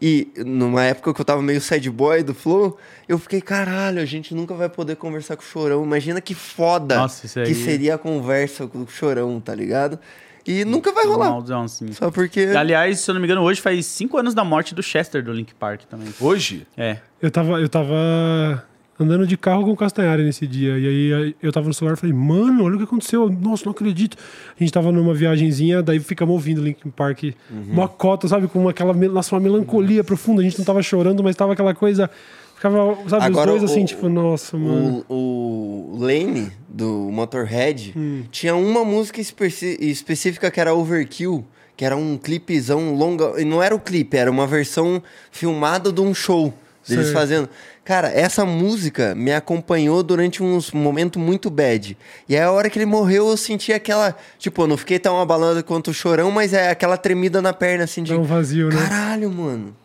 [0.00, 2.76] E numa época que eu tava meio sad boy do flow,
[3.08, 5.84] eu fiquei, caralho, a gente nunca vai poder conversar com o Chorão.
[5.84, 9.98] Imagina que foda Nossa, isso aí- que seria a conversa com o Chorão, tá ligado?
[10.44, 11.30] E nunca vai Um rolar.
[11.30, 11.92] maldão, assim.
[11.92, 12.40] Só porque...
[12.56, 15.32] Aliás, se eu não me engano, hoje faz cinco anos da morte do Chester do
[15.32, 16.08] Link Park também.
[16.20, 16.96] Hoje, É.
[17.20, 18.64] Eu tava, eu tava
[19.00, 20.78] andando de carro com o Castanhari nesse dia.
[20.78, 23.28] E aí eu tava no celular e falei, mano, olha o que aconteceu.
[23.28, 24.16] Nossa, não acredito.
[24.58, 27.24] A gente tava numa viagenzinha, daí ficamos ouvindo Linkin Park.
[27.50, 28.46] Uma cota, sabe?
[28.48, 30.40] Com aquela, nossa, uma melancolia profunda.
[30.40, 32.08] A gente não tava chorando, mas tava aquela coisa.
[32.54, 35.04] Ficava, sabe, Agora, os dois assim, o- tipo, nossa, mano.
[35.08, 38.22] O, o Lane, do Motorhead, Hum.
[38.30, 41.44] tinha uma música específica que era Overkill,
[41.76, 43.40] que era um clipezão longa.
[43.40, 46.54] E não era o clipe, era uma versão filmada de um show
[46.86, 47.12] deles Certo.
[47.12, 47.48] fazendo.
[47.84, 51.96] Cara, essa música me acompanhou durante uns momentos muito bad.
[52.28, 54.16] E aí, a hora que ele morreu, eu senti aquela.
[54.38, 57.82] Tipo, eu não fiquei tão abalado quanto o chorão, mas é aquela tremida na perna,
[57.84, 58.14] assim, de.
[58.14, 58.76] Um vazio, né?
[58.88, 59.76] Caralho, mano.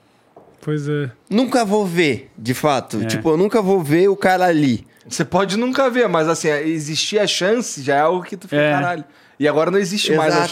[0.61, 1.09] Pois é.
[1.29, 3.01] Nunca vou ver, de fato.
[3.01, 3.05] É.
[3.05, 4.85] Tipo, eu nunca vou ver o cara ali.
[5.07, 8.61] você pode nunca ver, mas assim, existir a chance já é algo que tu fica,
[8.61, 8.71] É.
[8.73, 9.05] caralho.
[9.39, 10.51] E agora não existe mais a Exato,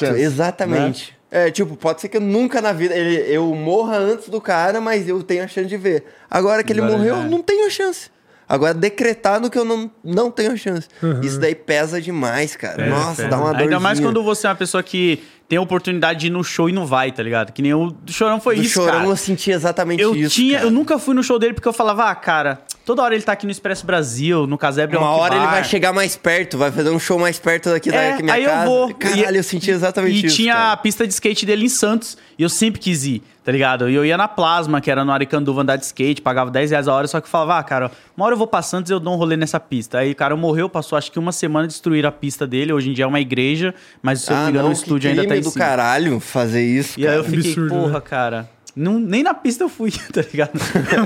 [0.63, 0.67] chance.
[0.67, 0.93] né?
[1.31, 4.79] É, tipo, pode ser que eu nunca na vida ele, eu morra antes do cara,
[4.79, 6.05] mas eu tenho a chance de ver.
[6.29, 8.09] Agora que ele Agora morreu, já eu não tenho a chance.
[8.47, 10.87] Agora, decretado que eu não, não tenho a chance.
[11.23, 12.83] Isso daí pesa demais, cara.
[12.85, 13.27] É, Nossa, é.
[13.27, 13.61] dá uma dor.
[13.61, 16.67] Ainda mais quando você é uma pessoa que tem a oportunidade de ir no show
[16.67, 17.51] e não vai, tá ligado?
[17.51, 19.05] Que nem o do Chorão foi Do isso, chorão cara.
[19.05, 20.33] eu senti exatamente Eu isso.
[20.35, 20.65] tinha, cara.
[20.65, 23.33] eu nunca fui no show dele porque eu falava, ah, cara, toda hora ele tá
[23.33, 25.51] aqui no Expresso Brasil, no Casebre Uma hora ele Bar.
[25.51, 28.43] vai chegar mais perto, vai fazer um show mais perto daqui da É, minha aí
[28.45, 28.63] casa.
[28.63, 28.93] eu vou.
[28.95, 30.35] Caralho, E- eu senti exatamente E isso.
[30.35, 30.71] tinha cara.
[30.71, 32.17] a pista de skate dele em Santos.
[32.39, 33.87] E eu sempre quis ir, tá ligado?
[33.89, 36.87] E eu ia na Plasma, que era no Aricanduva andar de skate, pagava 10 reais
[36.87, 38.93] a hora, só que eu falava, ah, cara, uma hora eu vou pra Santos e
[38.93, 39.99] eu dou um rolê nessa pista.
[39.99, 42.73] Aí o cara morreu, passou acho que uma semana destruir a pista dele.
[42.73, 45.25] Hoje em dia é uma igreja, mas se eu Ah, engano, não, o estúdio ainda
[45.27, 45.63] tá em do cima.
[45.65, 47.35] caralho fazer isso, E aí eu cara.
[47.35, 48.01] fiquei, Absurdo, porra, né?
[48.01, 48.49] cara.
[48.75, 50.51] Não, nem na pista eu fui, tá ligado?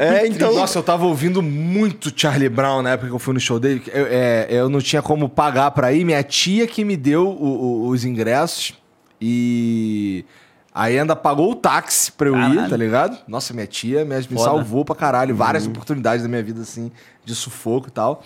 [0.01, 0.55] É, então...
[0.55, 3.83] Nossa, eu tava ouvindo muito Charlie Brown na época que eu fui no show dele.
[3.93, 6.03] Eu, é, eu não tinha como pagar pra ir.
[6.03, 8.73] Minha tia que me deu o- o- os ingressos.
[9.21, 10.25] E
[10.79, 12.69] aí ainda pagou o táxi pra eu ir, Caralho.
[12.69, 13.17] tá ligado?
[13.27, 15.35] Nossa, minha tia me, me salvou pra caralho.
[15.35, 16.91] Várias oportunidades da minha vida, assim,
[17.25, 18.23] de sufoco e tal.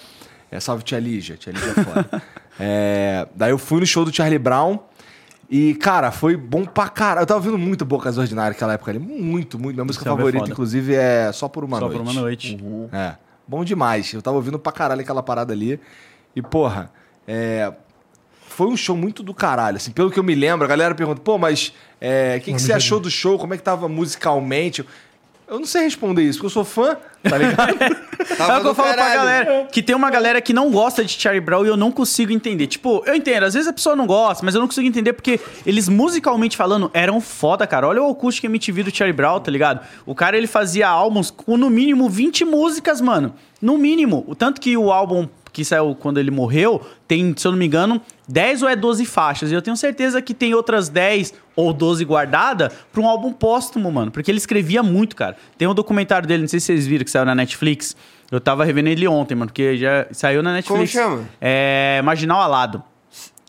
[0.52, 1.36] É, salve tia Lígia.
[1.36, 2.22] Tia Lígia é foda.
[2.60, 4.78] É, daí eu fui no show do Charlie Brown.
[5.50, 7.24] E, cara, foi bom pra caralho.
[7.24, 9.00] Eu tava ouvindo muito Bocas Ordinárias naquela época ali.
[9.00, 9.76] Muito, muito.
[9.76, 11.98] Minha música é favorita, inclusive, é Só por Uma Só Noite.
[11.98, 12.58] por uma noite.
[12.92, 13.16] É.
[13.48, 14.14] Bom demais.
[14.14, 15.80] Eu tava ouvindo pra caralho aquela parada ali.
[16.36, 16.92] E, porra,
[17.28, 17.74] é,
[18.54, 19.78] foi um show muito do caralho.
[19.78, 22.62] Assim, pelo que eu me lembro, a galera pergunta, pô, mas é, o que, que
[22.62, 23.38] você achou do show?
[23.38, 24.86] Como é que tava musicalmente?
[25.46, 27.78] Eu não sei responder isso, porque eu sou fã, tá ligado?
[28.38, 29.68] Tava é o que eu falo pra galera.
[29.72, 32.66] Que tem uma galera que não gosta de Charlie Brown e eu não consigo entender.
[32.68, 35.40] Tipo, eu entendo, às vezes a pessoa não gosta, mas eu não consigo entender porque
[35.66, 37.88] eles, musicalmente falando, eram foda, cara.
[37.88, 39.86] Olha o acústico MTV do Charlie Brown, tá ligado?
[40.06, 43.36] O cara, ele fazia álbuns com no mínimo 20 músicas, mano.
[43.62, 44.24] No mínimo.
[44.28, 47.66] O tanto que o álbum que saiu quando ele morreu, tem, se eu não me
[47.68, 49.52] engano, 10 ou é 12 faixas.
[49.52, 53.92] E eu tenho certeza que tem outras 10 ou 12 guardadas pra um álbum póstumo,
[53.92, 54.10] mano.
[54.12, 55.38] Porque ele escrevia muito, cara.
[55.58, 57.96] Tem um documentário dele, não sei se vocês viram, que saiu na Netflix.
[58.32, 60.92] Eu tava revendo ele ontem, mano, porque já saiu na Netflix.
[60.92, 61.30] Como chama?
[61.40, 62.82] É Marginal Alado.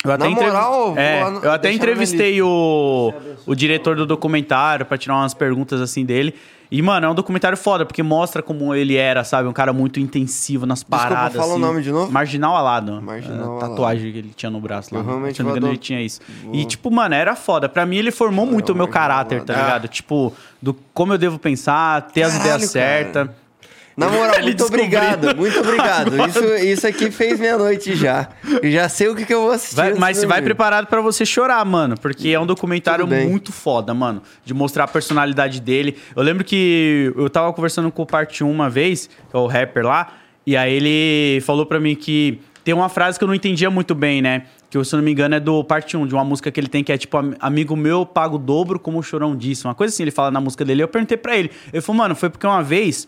[0.05, 3.15] Eu até, entrev- moral, é, eu até entrevistei o,
[3.47, 6.35] o diretor do documentário pra tirar umas perguntas assim dele.
[6.77, 9.49] E, mano, é um documentário foda, porque mostra como ele era, sabe?
[9.49, 11.37] Um cara muito intensivo nas Desculpa, paradas.
[11.37, 11.61] fala o assim.
[11.61, 12.11] nome de novo.
[12.11, 13.01] Marginal Alado.
[13.01, 15.01] Marginal É, tatuagem que ele tinha no braço lá.
[15.01, 16.21] Eu realmente não engano, ele tinha isso.
[16.53, 17.69] E, tipo, mano, era foda.
[17.69, 19.87] Pra mim, ele formou muito o meu caráter, tá ligado?
[19.87, 23.31] Tipo, do como eu devo pensar, ter as Caralho, ideias certas.
[23.97, 26.13] Na moral, muito obrigado, muito obrigado.
[26.29, 28.29] Isso, isso aqui fez minha noite já.
[28.63, 29.77] Eu já sei o que, que eu vou assistir.
[29.77, 31.95] Vai- mas você vai preparado pra você chorar, mano.
[32.01, 34.23] Porque é um documentário muito foda, mano.
[34.45, 35.97] De mostrar a personalidade dele.
[36.17, 39.47] Eu lembro que eu tava conversando com o Parte 1 uma vez, que é o
[39.47, 40.13] rapper lá.
[40.47, 43.95] E aí ele falou pra mim que tem uma frase que eu não entendia muito
[43.95, 44.45] bem, né?
[44.71, 46.67] Que, se eu não me engano, é do Parte 1, de uma música que ele
[46.69, 49.65] tem que é tipo: "Am- Amigo meu, pago o dobro como o chorão disse.
[49.67, 50.83] Uma coisa assim, ele fala na música dele.
[50.83, 51.51] Eu perguntei pra ele.
[51.73, 53.07] Ele falou, mano, foi porque uma vez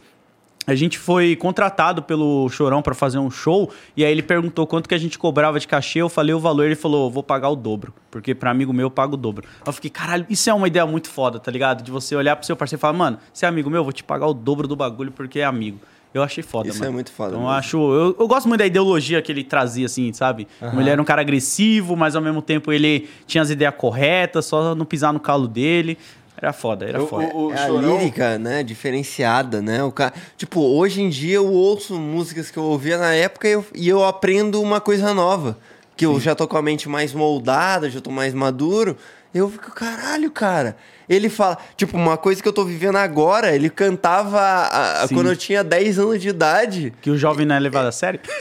[0.66, 4.88] a gente foi contratado pelo Chorão pra fazer um show e aí ele perguntou quanto
[4.88, 7.56] que a gente cobrava de cachê, eu falei o valor, ele falou, vou pagar o
[7.56, 9.46] dobro, porque pra amigo meu eu pago o dobro.
[9.64, 11.82] Eu fiquei, caralho, isso é uma ideia muito foda, tá ligado?
[11.82, 13.92] De você olhar pro seu parceiro e falar, mano, você é amigo meu, eu vou
[13.92, 15.78] te pagar o dobro do bagulho porque é amigo.
[16.14, 16.92] Eu achei foda, Isso mano.
[16.92, 19.84] é muito foda Então eu acho, eu, eu gosto muito da ideologia que ele trazia
[19.84, 20.48] assim, sabe?
[20.58, 24.46] Como Ele era um cara agressivo, mas ao mesmo tempo ele tinha as ideias corretas,
[24.46, 25.98] só não pisar no calo dele.
[26.36, 27.24] Era foda, era O- foda.
[27.34, 28.62] o- o É a lírica, né?
[28.62, 29.82] Diferenciada, né?
[29.82, 30.12] O cara...
[30.36, 33.88] Tipo, hoje em dia eu ouço músicas que eu ouvia na época e eu, e
[33.88, 35.56] eu aprendo uma coisa nova.
[35.96, 38.96] Que eu já tô com a mente mais moldada, já tô mais maduro.
[39.34, 40.76] Eu fico, caralho, cara.
[41.08, 45.28] Ele fala, tipo, uma coisa que eu tô vivendo agora, ele cantava a- a- quando
[45.28, 46.92] eu tinha 10 anos de idade.
[47.00, 48.20] Que o jovem não é levado a sério?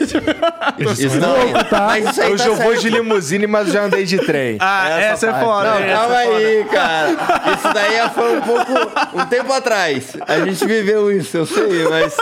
[0.78, 1.36] Isso não,
[1.86, 2.80] mas isso aí Hoje tá eu vou certo.
[2.82, 4.56] de limusine, mas já andei de trem.
[4.60, 5.44] Ah, essa, é parte.
[5.44, 5.70] foda.
[5.70, 6.36] Não, essa calma é foda.
[6.38, 7.08] aí, cara.
[7.54, 8.72] Isso daí foi um pouco.
[9.14, 10.16] Um tempo atrás.
[10.26, 12.16] A gente viveu isso, eu sei, mas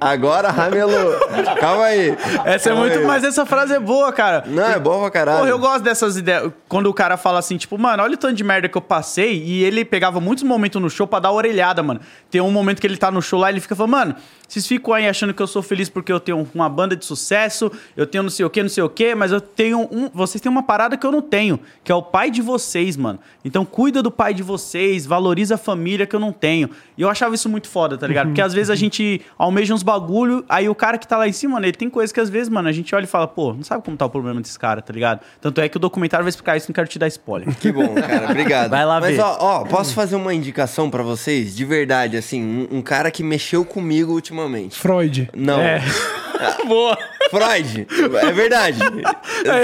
[0.00, 1.18] agora ramelou.
[1.60, 2.16] Calma aí.
[2.44, 2.98] Essa é Calma muito.
[2.98, 3.04] aí.
[3.04, 4.44] Mas essa frase é boa, cara.
[4.46, 5.38] Não, é bom pra caralho.
[5.38, 6.50] Porra, eu gosto dessas ideias.
[6.68, 9.42] Quando o cara fala assim, tipo, mano, olha o tanto de merda que eu passei.
[9.44, 12.00] E ele pegava muitos momentos no show pra dar orelhada, mano.
[12.30, 14.14] Tem um momento que ele tá no show lá e ele fica falando, mano,
[14.48, 17.70] vocês ficam aí achando que eu sou feliz porque eu tenho uma banda de sucesso,
[17.96, 20.08] eu tenho não sei o que, não sei o que, mas eu tenho um.
[20.12, 23.18] Vocês têm uma parada que eu não tenho, que é o pai de vocês, mano.
[23.44, 26.70] Então cuida do pai de vocês, valoriza a família que eu não tenho.
[26.96, 28.28] E eu achava isso muito foda, tá ligado?
[28.28, 31.32] Porque às vezes a gente almeja uns bagulho, aí o cara que tá lá em
[31.32, 33.52] cima, mano, ele tem coisas que às vezes, mano, a gente olha e fala, pô,
[33.52, 35.20] não sabe como tá o problema desse cara, tá ligado?
[35.40, 37.54] Tanto é que o documentário vai explicar isso, não quero te dar spoiler.
[37.56, 38.26] Que bom, cara.
[38.30, 38.70] Obrigado.
[38.70, 39.22] Vai lá Mas, ver.
[39.22, 41.54] ó, ó, posso fazer uma indicação pra vocês?
[41.56, 44.78] De verdade, assim, um, um cara que mexeu comigo ultimamente.
[44.78, 45.28] Freud.
[45.34, 45.60] Não.
[45.60, 45.82] É.
[46.66, 46.96] Boa.
[47.30, 47.86] Freud.
[48.22, 48.78] É verdade.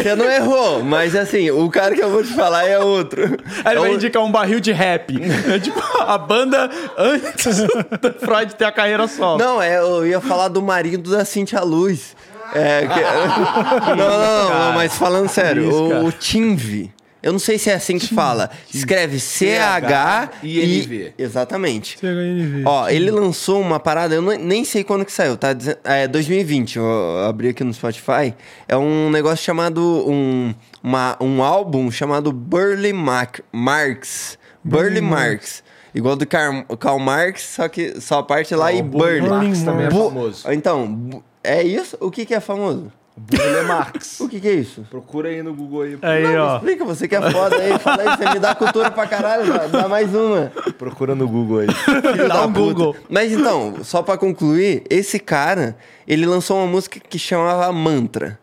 [0.02, 3.22] Você não errou, mas assim, o cara que eu vou te falar é outro.
[3.64, 5.14] Aí ele É vai um- indicar um barril de rap.
[5.50, 9.38] É tipo a banda antes do Freud ter a carreira solo.
[9.38, 12.14] Não, é, eu ia falar do marido da Cintia Luz.
[12.54, 16.92] É, que- não, não, não, não, mas falando sério, o, o Tinve.
[17.26, 18.48] Eu não sei se é assim que fala.
[18.72, 21.14] Escreve C-H-I-N-V.
[21.18, 21.98] Exatamente.
[21.98, 22.62] CHNV.
[22.64, 25.48] Ó, ele lançou uma parada, eu não- nem sei quando que saiu, tá?
[25.84, 28.34] É 2020, eu abri aqui no Spotify.
[28.68, 29.80] É um negócio chamado.
[30.08, 34.38] Um, uma, um álbum chamado Burley Mac, Marx.
[34.62, 35.64] Burley Marx.
[35.94, 39.22] Igual do Karl, Karl Marx, só que só a parte lá e Burley.
[39.22, 40.52] Marx também é famoso.
[40.52, 41.96] Então, é isso?
[42.00, 42.92] O que, que é famoso?
[43.16, 44.20] Burle Marx.
[44.26, 44.84] O que, que é isso?
[44.90, 45.98] Procura aí no Google aí.
[46.02, 46.56] Aí, Não, me ó.
[46.56, 47.78] explica, você que é foda aí.
[47.78, 50.52] Fala aí, você me dá cultura pra caralho, dá- dá mais uma.
[50.76, 51.68] Procura no Google aí.
[51.72, 52.52] Filho Dá um.
[52.52, 52.94] Google.
[53.08, 58.38] Mas então, só pra concluir, esse cara, ele lançou uma música que chamava Mantra.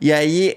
[0.00, 0.56] E aí,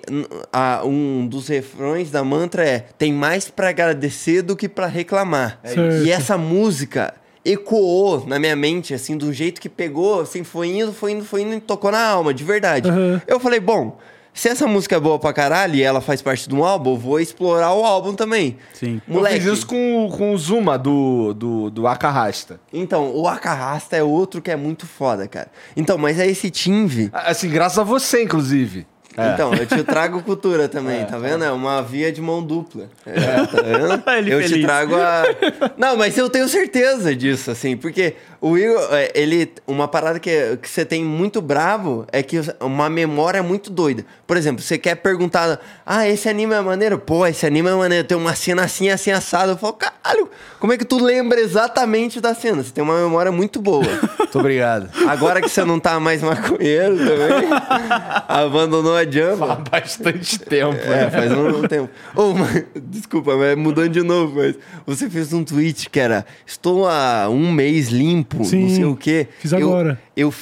[0.51, 5.59] a- um dos refrões da mantra é: tem mais pra agradecer do que pra reclamar.
[5.63, 6.03] Certo.
[6.05, 7.13] E essa música
[7.51, 11.41] ecoou na minha mente, assim, do jeito que pegou, assim, foi indo, foi indo, foi
[11.41, 12.89] indo e tocou na alma, de verdade.
[12.89, 13.19] Uhum.
[13.27, 13.97] Eu falei, bom,
[14.33, 16.97] se essa música é boa pra caralho e ela faz parte de um álbum, eu
[16.97, 18.57] vou explorar o álbum também.
[18.73, 19.01] Sim.
[19.07, 22.59] Moleque, Eu fiz isso com, o- com o Zuma do, do, do Acarrasta.
[22.71, 25.47] Então, o Acarrasta é outro que é muito foda, cara.
[25.75, 27.09] Então, mas é esse Tinve.
[27.11, 28.85] Assim, graças a você, inclusive.
[29.19, 29.33] É.
[29.33, 31.43] Então, eu te trago cultura também, tá vendo?
[31.43, 32.89] É uma via de mão dupla.
[33.05, 33.13] É,
[33.45, 34.29] tá vendo?
[34.29, 34.65] Eu te feliz.
[34.65, 35.23] trago a.
[35.77, 39.51] Não, mas eu tenho certeza disso, assim, porque o Igor, é, ele.
[39.67, 44.05] Uma parada que, que você tem muito bravo é que uma memória muito doida.
[44.25, 46.97] Por exemplo, você quer perguntar, ah, esse anime é maneiro?
[46.99, 49.53] Pô, esse anime é maneiro, tem uma cena assim, assim, assado.
[49.53, 52.63] Eu falo, caralho, como é que tu lembra exatamente da cena?
[52.63, 53.83] Você tem uma memória muito boa.
[54.29, 54.91] Muito obrigado.
[55.07, 57.49] Agora que você não tá mais maconheiro também,
[58.27, 59.53] abandonou a Jamba.
[59.53, 61.09] Há bastante tempo, É, né?
[61.09, 61.89] faz um, um tempo.
[62.15, 66.87] Ô, mas, desculpa, mas mudando de novo, mas você fez um tweet que era Estou
[66.87, 69.27] há um mês limpo, Sim, não sei o quê.
[69.39, 69.99] fiz Eu- agora.
[70.15, 70.33] Eu,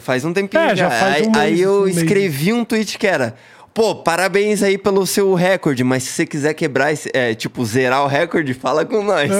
[0.00, 2.98] faz um tempinho É, já faz aí, um mês, aí eu um escrevi um tweet
[2.98, 3.34] que era
[3.74, 8.04] Pô, parabéns aí pelo seu recorde, mas se você quiser quebrar, esse, é, tipo, zerar
[8.04, 9.30] o recorde, fala com nós.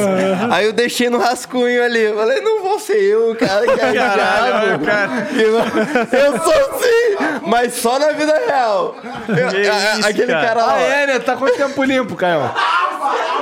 [0.50, 2.00] Aí eu deixei no rascunho ali.
[2.00, 4.84] Eu falei, não vou ser eu, cara, que é Caralho, ligado.
[4.86, 5.28] cara.
[5.36, 8.96] Eu, sou sim, mas só na vida real.
[9.28, 9.60] Eu-
[9.98, 10.46] isso, aquele cara.
[10.46, 11.18] cara, lá, Ah, é, né?
[11.18, 12.40] Tá quanto tempo limpo, Caio?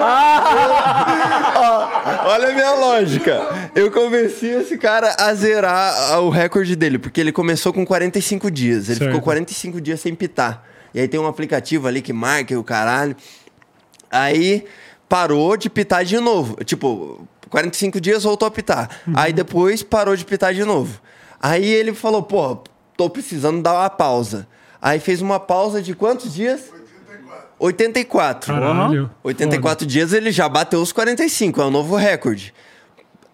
[0.01, 1.89] ó,
[2.33, 3.71] olha a minha lógica.
[3.77, 8.51] Eu convenci esse cara a zerar ah, o recorde dele, porque ele começou com 45
[8.51, 8.89] dias.
[8.89, 9.11] Ele Certo.
[9.11, 10.65] ficou 45 dias sem pitar.
[10.95, 13.17] E aí tem um aplicativo ali que marca e o caralho.
[14.11, 14.65] Aí
[15.09, 16.63] parou de pitar de novo.
[16.65, 19.01] Tipo, 45 dias voltou a pitar.
[19.15, 21.01] Aí depois parou de pitar de novo.
[21.41, 22.59] Aí ele falou, pô,
[22.97, 24.47] tô precisando dar uma pausa.
[24.81, 26.71] Aí fez uma pausa de quantos dias?
[27.59, 28.55] 84.
[28.55, 29.11] Caralho.
[29.23, 32.55] 84 dias ele já bateu os 45, é o novo recorde.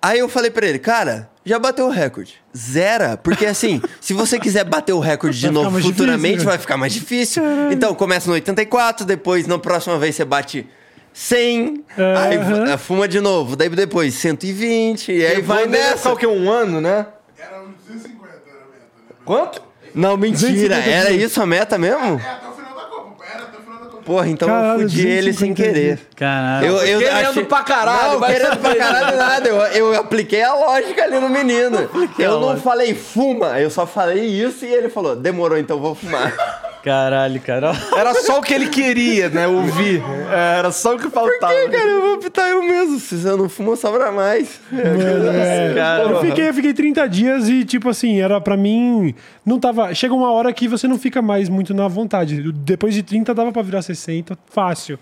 [0.02, 2.34] Aí eu falei pra ele, cara, já bateu o recorde.
[2.55, 6.58] Zera, porque assim, se você quiser bater o recorde de Vai novo futuramente, difícil, vai
[6.58, 7.42] ficar mais difícil.
[7.70, 10.68] Então começa no 84, depois na próxima vez você bate
[11.12, 15.97] 100, aí eh, fuma de novo, daí depois 120, e aí vai nessa.
[15.97, 16.26] ficar o quê?
[16.26, 17.07] Um ano, né?
[17.39, 19.16] Era uns 250, era a meta, né?
[19.25, 19.62] Quanto?
[19.94, 22.20] Não, mentira, 250 era isso a meta mesmo?
[22.20, 23.25] É, até o final da Copa.
[23.25, 23.95] Era até o final da Copa.
[24.07, 26.01] Porra, então Caralho, eu fudi ele sem 250 querer.
[26.15, 26.67] Caralho.
[26.67, 29.49] Eu, eu Querendo pra caralho, Não, querendo pra caralho nada.
[29.49, 31.91] Eu, eu apliquei a lógica ali no menino.
[32.17, 36.33] Eu não falei fuma, eu só falei isso e ele falou, demorou, então vou fumar.
[36.87, 37.73] Caralho, cara.
[37.99, 39.49] Era só o que ele queria, né?
[39.49, 40.01] Ouvir.
[40.31, 41.53] É, era só o que faltava.
[41.53, 41.91] Por que, cara?
[41.91, 43.01] Eu vou optar eu mesmo.
[43.01, 44.61] Se você não fuma, sobra mais.
[44.73, 49.13] É, Cara, eu, fiquei, eu fiquei 30 dias e, tipo assim, era pra mim.
[49.45, 49.93] Não tava.
[49.97, 52.53] Chega uma hora que você não fica mais muito na vontade.
[52.53, 54.97] Depois de 30 dava pra virar 60, fácil.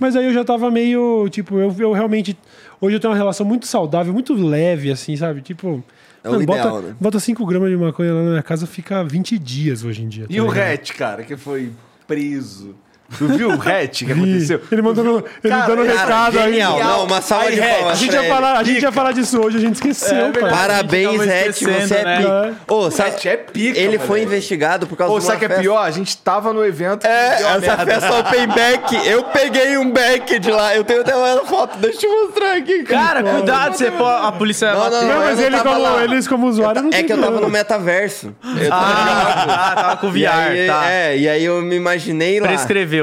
[0.00, 1.28] Mas aí eu já tava meio.
[1.28, 2.38] Tipo, eu, eu realmente.
[2.80, 5.42] Hoje eu tenho uma relação muito saudável, muito leve, assim, sabe?
[5.42, 5.84] Tipo.
[6.22, 6.96] É o bota, ideal, né?
[7.00, 10.26] bota 5 gramas de maconha lá na minha casa, fica 20 dias hoje em dia.
[10.28, 10.72] E tá o ligado?
[10.72, 11.72] Hatch, cara, que foi
[12.06, 12.74] preso.
[13.16, 14.60] Tu viu o Hatch que aconteceu?
[14.70, 16.50] Ele mandou no, ele Cara, dando cara, recado aí.
[16.52, 16.78] Genial.
[16.78, 17.92] Não, uma salva Aí, de Red, palmas.
[17.92, 20.54] A gente, ia falar, a gente ia falar disso hoje, a gente esqueceu, É verdade.
[20.54, 22.16] Parabéns, esquecendo, você é né?
[22.18, 22.54] pica.
[22.68, 25.44] Ô, sabe, Hatch é pica, Ele foi investigado por causa de uma sabe o que
[25.46, 25.78] é festa- pior?
[25.82, 27.06] A gente tava no evento.
[27.06, 27.86] É, essa merda.
[27.86, 30.74] festa open back, eu peguei um back de lá.
[30.76, 32.82] Eu tenho até uma foto, deixa eu mostrar aqui.
[32.82, 36.82] Cara, cuidado, você pô, a polícia Não, não, Não, mas ele como, eles como usuário
[36.82, 38.34] não É que eu tava no metaverso.
[38.60, 40.90] Eu tava Ah, tava com VR, aí, tá.
[40.90, 42.48] É, e aí eu me imaginei lá.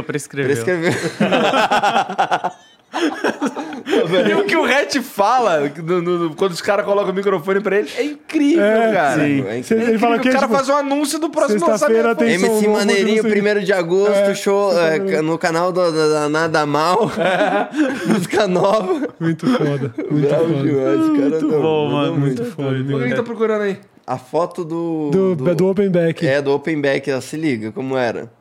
[0.04, 0.92] Prescreveu, prescreveu.
[0.92, 2.52] Prescreveu.
[4.30, 7.60] E o que o Hatch fala no- no- no- quando os caras colocam o microfone
[7.60, 9.24] pra ele é incrível, É, cara.
[9.26, 9.44] sim.
[9.48, 10.00] É Cê- ele incrível.
[10.00, 12.18] fala que o cara tipo, faz um anúncio do próximo sexta-feira lançamento.
[12.30, 13.42] tem- som MC novo, Maneirinho, não sei.
[13.42, 17.12] 1 de agosto, É, show é, no canal do, da, da Nada Mal.
[18.08, 19.08] Música nova.
[19.20, 19.94] Muito foda.
[20.10, 20.64] Muito Bravo foda.
[20.64, 21.30] demais, cara.
[21.30, 22.12] Muito não, bom, mano.
[22.18, 22.42] muito.
[22.42, 23.06] Muito O que foda.
[23.06, 23.78] ele tá procurando aí?
[24.08, 25.10] A foto do.
[25.12, 26.26] Do, do, Open Back.
[26.26, 28.32] É, do Open Back, ó, se liga como era.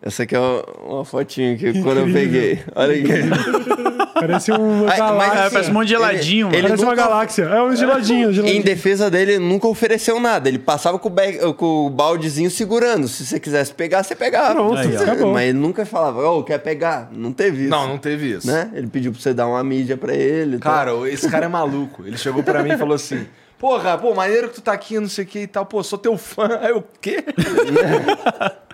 [0.00, 2.60] Essa aqui é uma- uma fotinho que quando eu peguei.
[2.74, 3.08] Olha aqui.
[4.14, 5.14] Parece uma Ai, galáxia.
[5.34, 6.62] mas É, parece um monte de geladinho, ele- mano.
[6.68, 7.42] Parece uma nunca- galáxia.
[7.44, 8.64] É um geladinho, Em geladinho.
[8.64, 10.48] defesa dele, ele nunca ofereceu nada.
[10.48, 13.06] Ele passava com o, bag- com o baldezinho segurando.
[13.06, 14.54] Se você quisesse pegar, você pegava.
[14.54, 15.32] Pronto, Aí, acabou.
[15.32, 17.08] Mas ele nunca falava, ô, quer pegar?
[17.12, 17.70] Não teve isso.
[17.70, 18.46] Não, não teve isso.
[18.46, 18.70] Né?
[18.74, 20.56] Ele pediu pra você dar uma mídia pra ele.
[20.56, 20.72] e tal.
[20.72, 22.04] Cara, esse cara é maluco.
[22.04, 23.24] Ele chegou pra mim e falou assim:
[23.56, 25.64] Porra, pô, maneiro que tu tá aqui, não sei o que e tal.
[25.64, 26.58] Pô, sou teu fã.
[26.60, 27.24] Aí eu, o quê?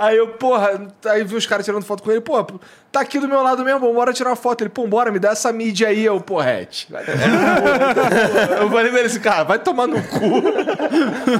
[0.00, 2.42] Aí eu, porra, aí vi os caras tirando foto com ele, pô,
[2.90, 4.62] tá aqui do meu lado mesmo, bora tirar foto.
[4.62, 6.40] Ele, pô, bora, me dá essa mídia aí, eu, no cu.
[8.62, 10.42] Eu falei pra ele assim, cara, vai tomar no cu.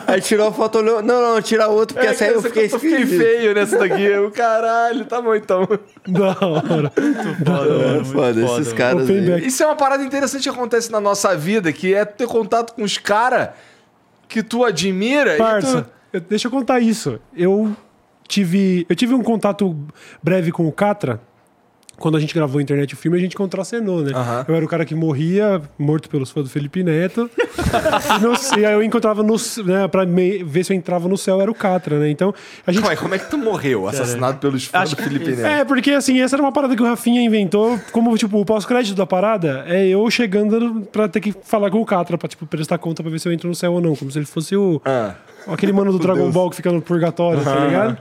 [0.06, 1.02] Aí tirou a foto, olhou.
[1.02, 4.02] Não, não, tira outra, porque É, essa aí eu fiquei eu fiquei feio nessa daqui.
[4.02, 5.66] Eu, caralho, tá bom então.
[6.06, 6.92] Da hora.
[6.98, 9.30] É, foda, esses caras Open aí.
[9.30, 9.46] back.
[9.46, 12.82] Isso é uma parada interessante que acontece na nossa vida, que é ter contato com
[12.82, 13.48] os caras
[14.28, 15.36] que tu admira.
[15.36, 16.20] e Parça, tu...
[16.28, 17.18] deixa eu contar isso.
[17.34, 17.74] Eu
[18.30, 19.76] tive, eu tive um contato
[20.22, 21.20] breve com o Catra.
[22.00, 24.10] Quando a gente gravou a internet o filme, a gente contracenou, né?
[24.14, 24.44] Aham.
[24.48, 27.30] Eu era o cara que morria, morto pelos fãs do Felipe Neto.
[28.56, 29.36] e, e aí eu encontrava no.
[29.64, 32.08] Né, pra me- ver se eu entrava no céu, era o Catra, né?
[32.10, 32.34] Então,
[32.66, 33.86] a gente aí, como é que tu morreu?
[33.86, 35.46] Assassinado pelos fãs Acho do Felipe Neto.
[35.46, 38.96] É, porque assim, essa era uma parada que o Rafinha inventou, como, tipo, o pós-crédito
[38.96, 42.78] da parada é eu chegando pra ter que falar com o Catra, pra, tipo, prestar
[42.78, 44.80] conta pra ver se eu entro no céu ou não, como se ele fosse o...
[44.84, 45.14] Ah.
[45.46, 47.98] Aquele mano do Dragon Ball que fica no purgatório, tá ligado?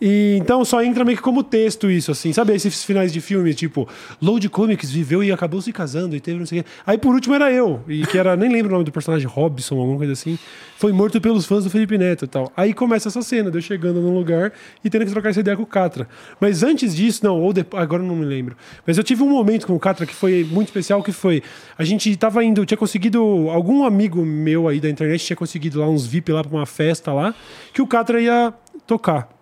[0.00, 2.32] E então só entra meio que como texto isso, assim.
[2.32, 3.88] Sabe esses finais de filme, tipo,
[4.20, 6.70] Load Comics viveu e acabou se casando e teve não sei o quê.
[6.86, 9.78] Aí por último era eu, e que era, nem lembro o nome do personagem, Robson,
[9.78, 10.38] alguma coisa assim.
[10.76, 12.52] Foi morto pelos fãs do Felipe Neto e tal.
[12.54, 14.52] Aí começa essa cena de eu chegando num lugar
[14.84, 16.06] e tendo que trocar essa ideia com o Catra.
[16.38, 18.56] Mas antes disso, não, ou depois, agora eu não me lembro.
[18.86, 21.42] Mas eu tive um momento com o Catra que foi muito especial, que foi,
[21.78, 25.88] a gente tava indo, tinha conseguido, algum amigo meu aí da internet tinha conseguido lá
[25.88, 27.34] uns VIP lá pra uma festa lá,
[27.72, 28.52] que o Catra ia
[28.86, 29.35] tocar.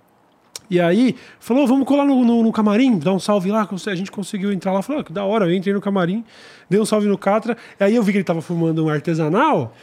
[0.71, 3.69] E aí, falou, vamos colar no, no, no camarim, dar um salve lá.
[3.87, 4.83] A gente conseguiu entrar lá.
[4.83, 6.25] Falou, ah, que da hora, eu entrei no camarim,
[6.69, 7.57] dei um salve no Catra.
[7.79, 9.75] Aí eu vi que ele tava fumando um artesanal.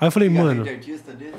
[0.00, 0.64] Aí eu falei, mano.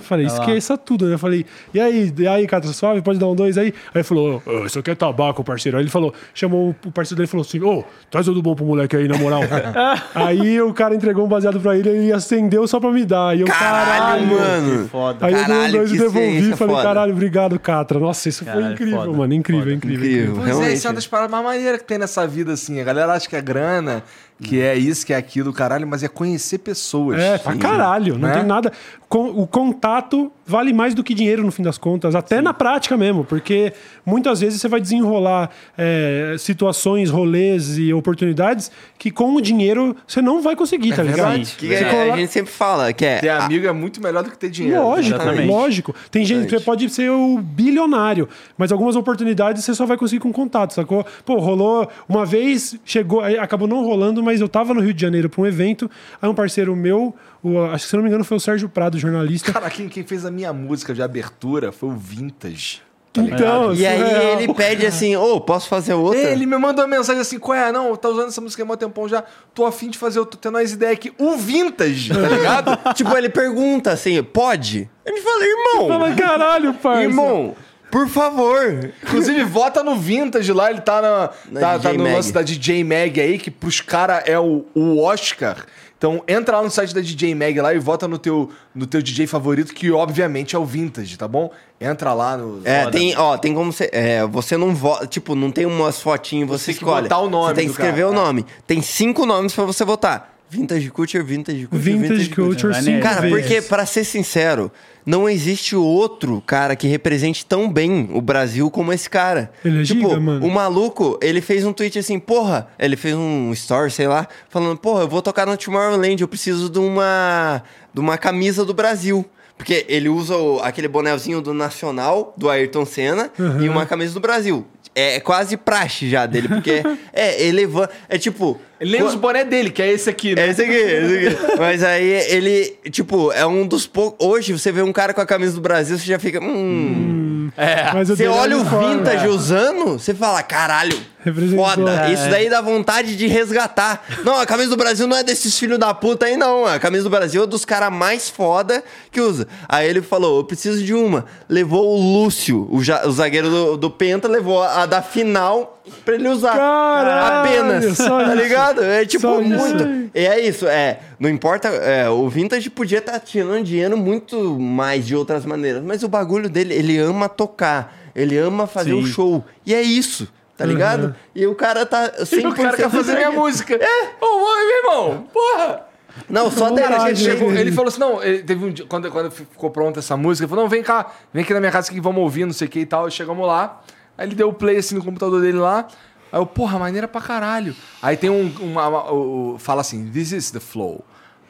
[0.01, 1.15] Falei, esqueça tudo, né?
[1.15, 3.67] Eu falei, e aí, e aí, Catra, suave, pode dar um dois aí?
[3.67, 5.77] Aí ele falou, ô, isso aqui é tabaco, parceiro.
[5.77, 8.65] Aí ele falou, chamou o parceiro dele e falou assim, ô, traz tudo bom pro
[8.65, 9.41] moleque aí, na moral.
[10.13, 13.35] aí o cara entregou um baseado pra ele, ele acendeu só pra me dar.
[13.37, 14.87] E eu, Caralho, mano.
[14.89, 15.25] Foda.
[15.25, 16.87] Aí eu dei um Caralho, dois e devolvi falei, foda.
[16.87, 17.99] caralho, obrigado, Catra.
[17.99, 19.11] Nossa, isso foi Caralho, incrível, foda.
[19.17, 19.33] mano.
[19.33, 19.73] Incrível, Foda.
[19.75, 20.31] incrível, Incrível.
[20.35, 20.55] incrível.
[20.57, 22.79] Pois é, isso é uma das paradas mais maneiras que tem nessa vida, assim.
[22.79, 24.03] A galera acha que é grana,
[24.41, 27.19] que é isso, que é aquilo, caralho, mas é conhecer pessoas.
[27.21, 28.17] É, pra caralho.
[28.17, 28.33] Não Né?
[28.35, 28.71] tem nada.
[29.13, 33.25] O contato vale mais do que dinheiro no fim das contas, até na prática mesmo,
[33.25, 33.73] porque
[34.05, 40.21] muitas vezes você vai desenrolar é, situações, rolês e oportunidades que com o dinheiro você
[40.21, 41.39] não vai conseguir, tá ligado?
[41.57, 43.17] Que Você é, cola- a gente sempre fala que é.
[43.19, 44.81] Ter a- amigo é muito melhor do que ter dinheiro.
[44.81, 45.47] Lógico, Exatamente.
[45.49, 45.95] lógico.
[46.09, 50.31] Tem gente que pode ser o bilionário, mas algumas oportunidades você só vai conseguir com
[50.31, 51.05] contato, sacou?
[51.25, 55.29] Pô, rolou uma vez, chegou, acabou não rolando, mas eu tava no Rio de Janeiro
[55.29, 55.89] pra um evento,
[56.21, 58.97] aí um parceiro meu, o- acho que se não me engano foi o Sérgio Prado,
[58.99, 59.51] jornalista.
[59.51, 62.81] Cara, quem, quem fez a minha música de abertura foi o Vintage.
[63.11, 64.39] tá Então, E aí surreal.
[64.41, 66.17] ele pede assim, ô, posso fazer outra?
[66.19, 67.69] Ele me mandou uma mensagem assim, qual é?
[67.71, 69.21] Não, tá usando essa música há mó tempão já.
[69.53, 71.11] Tô afim de fazer, eu tô tendo umas ideias aqui.
[71.19, 72.77] O Vintage, tá ligado?
[72.95, 74.89] Tipo, ele pergunta assim, pode?
[75.05, 77.01] Ele fala, irmão, Fala, caralho, parça.
[77.03, 77.55] irmão,
[77.91, 78.91] por favor.
[79.03, 82.13] Inclusive, vota no Vintage lá, ele tá, na, Na tá, tá no Mag.
[82.15, 85.65] lance da DJ Mag aí, que pros caras é o, o Oscar.
[85.97, 89.03] Então entra lá no site da DJ Mag lá e vota no teu, no teu
[89.03, 91.51] DJ favorito, que obviamente é o Vintage, tá bom?
[91.79, 92.59] Entra lá no.
[92.65, 93.87] É, tem, ó, tem como você.
[93.93, 95.05] É, você não vota.
[95.05, 97.03] Tipo, não tem umas fotinhas, você, tem que escolhe.
[97.03, 98.15] botar o nome Você tem que do cara, escrever o tá.
[98.15, 98.45] nome.
[98.65, 103.01] Tem cinco nomes pra você votar: Vintage Culture, Vintage Culture, Vintage Culture, Vai cinco nele.
[103.01, 104.69] Cara, porque, pra ser sincero,
[105.05, 109.49] não existe outro cara que represente tão bem o Brasil como esse cara.
[109.63, 110.45] Ele é tipo, giga, mano.
[110.45, 114.77] o maluco, ele fez um tweet assim, porra, ele fez um story, sei lá, falando,
[114.77, 117.63] porra, eu vou tocar no Tomorrowland, eu preciso de uma,
[117.93, 119.25] de uma camisa do Brasil.
[119.57, 123.29] Porque ele usa o- aquele bonézinho do Nacional, do Ayrton Senna,
[123.61, 124.65] e uma camisa do Brasil.
[124.93, 126.81] É quase praxe já dele, porque
[127.13, 127.89] é elevando.
[128.09, 128.59] É tipo.
[128.81, 130.47] Ele nem usa o boné dele, que é esse aqui, né?
[130.47, 131.37] É esse aqui, esse aqui.
[131.59, 134.25] Mas aí ele, tipo, é um dos poucos.
[134.27, 136.39] Hoje você vê um cara com a camisa do Brasil, você já fica.
[136.43, 137.51] Hum.
[137.93, 138.95] Mas o Você é olha o uniforme.
[138.95, 141.65] vintage usando, você fala, caralho, Representou.
[141.65, 142.07] foda.
[142.07, 142.13] É.
[142.13, 144.03] Isso daí dá vontade de resgatar.
[144.23, 146.65] Não, a camisa do Brasil não é desses filhos da puta aí, não.
[146.65, 149.47] A camisa do Brasil é dos caras mais foda que usa.
[149.67, 151.25] Aí ele falou, eu preciso de uma.
[151.49, 156.15] Levou o Lúcio, o, ja- o zagueiro do, do Penta, levou a da final pra
[156.15, 156.55] ele usar.
[156.55, 157.97] Caralho, Apenas.
[157.97, 158.83] só tá ligado?
[158.83, 160.09] É tipo muito.
[160.13, 160.99] E é isso, é.
[161.19, 161.67] Não importa.
[161.69, 165.83] é, o Vintage podia estar tirando dinheiro muito mais de outras maneiras.
[165.83, 167.97] Mas o bagulho dele, ele ama tocar.
[168.15, 169.11] Ele ama fazer o Sim.
[169.11, 169.45] show.
[169.65, 170.27] E é isso.
[170.57, 171.15] Tá ligado?
[171.33, 173.73] E o cara tá 100% E o cara quer fazer minha música.
[173.75, 174.09] É.
[174.21, 175.85] Ô, ô, meu irmão, porra!
[176.29, 176.87] Não, só dele.
[176.87, 177.61] Cara, a ele, gente chegou, chegou.
[177.61, 180.49] ele falou assim: não, ele teve um dia, quando, quando ficou pronta essa música, ele
[180.49, 182.69] falou: não, vem cá, vem aqui na minha casa que vamos ouvir, não sei o
[182.69, 183.07] que e tal.
[183.07, 183.81] E chegamos lá.
[184.17, 185.87] Aí ele deu o play assim no computador dele lá.
[186.31, 187.75] Aí eu, porra, maneira pra caralho.
[188.01, 188.47] Aí tem um.
[188.61, 191.03] Uma, uma- o- fala assim: This is the flow.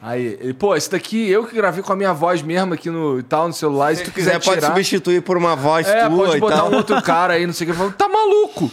[0.04, 3.20] Aí ele, pô, esse daqui eu que gravei com a minha voz mesmo aqui no
[3.20, 3.92] e tal, no celular.
[3.92, 4.72] e Se tu Se quiser, quiser pode tirar.
[4.74, 6.70] substituir por uma voz É, tua pode e botar tal.
[6.72, 7.76] um outro cara aí, não sei o que.
[7.76, 8.68] Eu falo, tá maluco?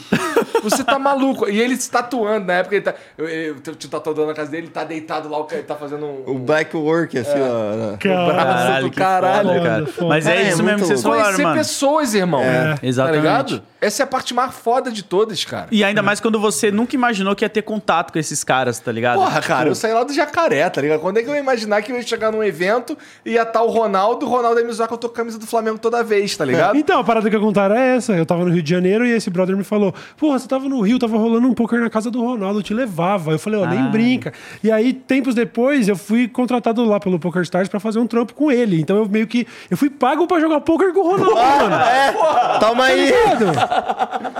[0.64, 1.48] Você tá maluco.
[1.50, 2.96] E ele se tatuando, na época ele tá.
[3.18, 5.68] Eu, eu, eu tinha tatuador na casa dele, ele tá deitado lá, o cara ele
[5.68, 6.24] tá fazendo um.
[6.26, 7.42] O black work, assim, É.
[7.42, 7.76] ó.
[7.92, 7.98] né?
[8.00, 8.86] Caralho.
[8.86, 9.86] do que caralho, foda, cara.
[9.86, 10.08] foda.
[10.08, 11.18] Mas é, É, isso mesmo que vocês louco.
[11.18, 11.58] falaram, Conhecer mano.
[11.60, 12.42] pessoas, irmão.
[12.42, 12.76] É.
[12.82, 13.22] Exatamente.
[13.24, 13.64] Tá ligado?
[13.82, 15.68] Essa é a parte mais foda de todas, cara.
[15.72, 18.92] E ainda mais quando você nunca imaginou que ia ter contato com esses caras, tá
[18.92, 19.20] ligado?
[19.20, 21.00] Porra, cara, Tipo, eu saí lá do jacaré, tá ligado?
[21.00, 23.62] Quando é que eu ia imaginar que eu ia chegar num evento e ia estar
[23.62, 25.78] o Ronaldo, o Ronaldo ia me usar que eu tô com a camisa do Flamengo
[25.78, 26.76] toda vez, tá ligado?
[26.78, 28.14] Então, a parada que eu contar é essa.
[28.14, 30.82] Eu tava no Rio de Janeiro e esse brother me falou: Porra, você tava no
[30.82, 33.32] Rio, tava rolando um poker na casa do Ronaldo, eu te levava.
[33.32, 33.84] Eu falei: Ó, nem Ah.
[33.90, 34.34] brinca.
[34.64, 38.34] E aí, tempos depois, eu fui contratado lá pelo Poker Stars pra fazer um trampo
[38.34, 38.80] com ele.
[38.80, 39.46] Então eu meio que.
[39.70, 41.76] Eu fui pago pra jogar poker com o Ronaldo, mano.
[41.76, 43.12] É, toma aí.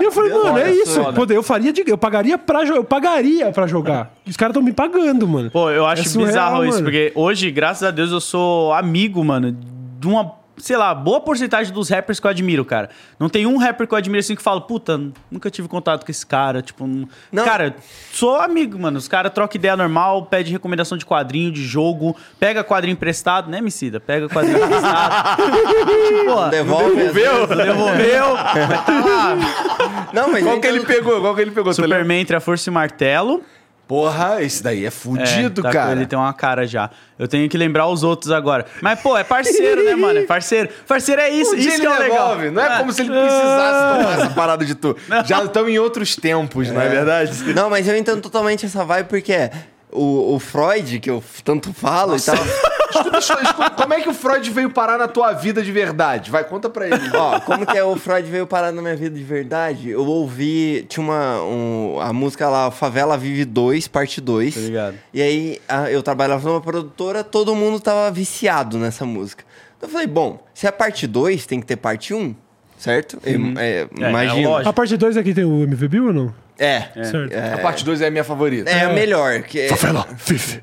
[0.00, 1.00] E eu falei, mano, é isso.
[1.14, 1.82] Pô, eu faria de.
[1.86, 2.78] Eu pagaria pra jogar.
[2.80, 4.12] Eu pagaria pra jogar.
[4.26, 5.50] Os caras estão me pagando, mano.
[5.50, 6.84] Pô, eu acho É surreal, bizarro isso, mano.
[6.84, 9.52] porque hoje, graças a Deus, eu sou amigo, mano,
[9.98, 12.88] de uma, sei lá, boa porcentagem dos rappers que eu admiro, cara.
[13.18, 14.98] Não tem um rapper que eu admiro assim que fala, puta,
[15.30, 16.86] nunca tive contato com esse cara, tipo...
[16.86, 17.44] não- Não.
[17.44, 17.76] Cara,
[18.12, 18.98] sou amigo, mano.
[18.98, 23.58] Os caras trocam ideia normal, pede recomendação de quadrinho, de jogo, pega quadrinho emprestado, né,
[23.58, 24.00] Emicida?
[24.00, 25.36] Pega quadrinho emprestado.
[26.26, 26.96] Pô, Devolve.
[26.96, 28.34] devolveu, devolveu.
[28.36, 30.08] mas tá lá.
[30.12, 31.20] Não, mas Qual que ele pegou?
[31.20, 31.72] Qual que ele pegou?
[31.72, 33.42] Superman entre a Força e o Martelo.
[33.90, 35.90] Porra, esse daí é fudido, É, tá cara.
[35.90, 36.90] Ele tem uma cara já.
[37.18, 38.64] Eu tenho que lembrar os outros agora.
[38.80, 40.20] Mas, pô, é parceiro, né, mano?
[40.20, 40.68] É parceiro.
[40.86, 41.56] Parceiro é isso.
[41.56, 42.38] Um isso ele que é legal.
[42.52, 44.96] Não é, como se ele precisasse tomar essa parada de tu.
[45.26, 47.52] Já estamos em outros tempos, não é verdade?
[47.52, 49.50] Não, mas eu entendo totalmente essa vibe porque é
[49.92, 52.36] o, o Freud, que eu tanto falo e tal.
[52.90, 56.28] Escuta, escuta, como é que o Freud veio parar na tua vida de verdade?
[56.28, 56.96] Vai, conta pra ele.
[57.14, 59.90] Ó, como que é o Freud veio parar na minha vida de verdade?
[59.90, 64.54] Eu ouvi, tinha uma um- a música lá, Favela Vive 2, parte 2.
[64.54, 64.96] Tá ligado.
[65.14, 69.44] E aí a- eu trabalhava numa produtora, todo mundo tava viciado nessa música.
[69.76, 72.34] Então eu falei, bom, se é parte 2, tem que ter parte 1,
[72.76, 73.18] certo?
[73.24, 74.40] Eu- é, É, imagino.
[74.40, 74.68] é lógico.
[74.68, 76.34] A parte 2 aqui tem o MV Bill ou não?
[76.60, 76.88] É.
[77.04, 77.32] Certo.
[77.54, 78.70] A parte 2 é a minha favorita.
[78.70, 79.42] É, a melhor.
[79.42, 80.62] Que é, Favela, Fifi.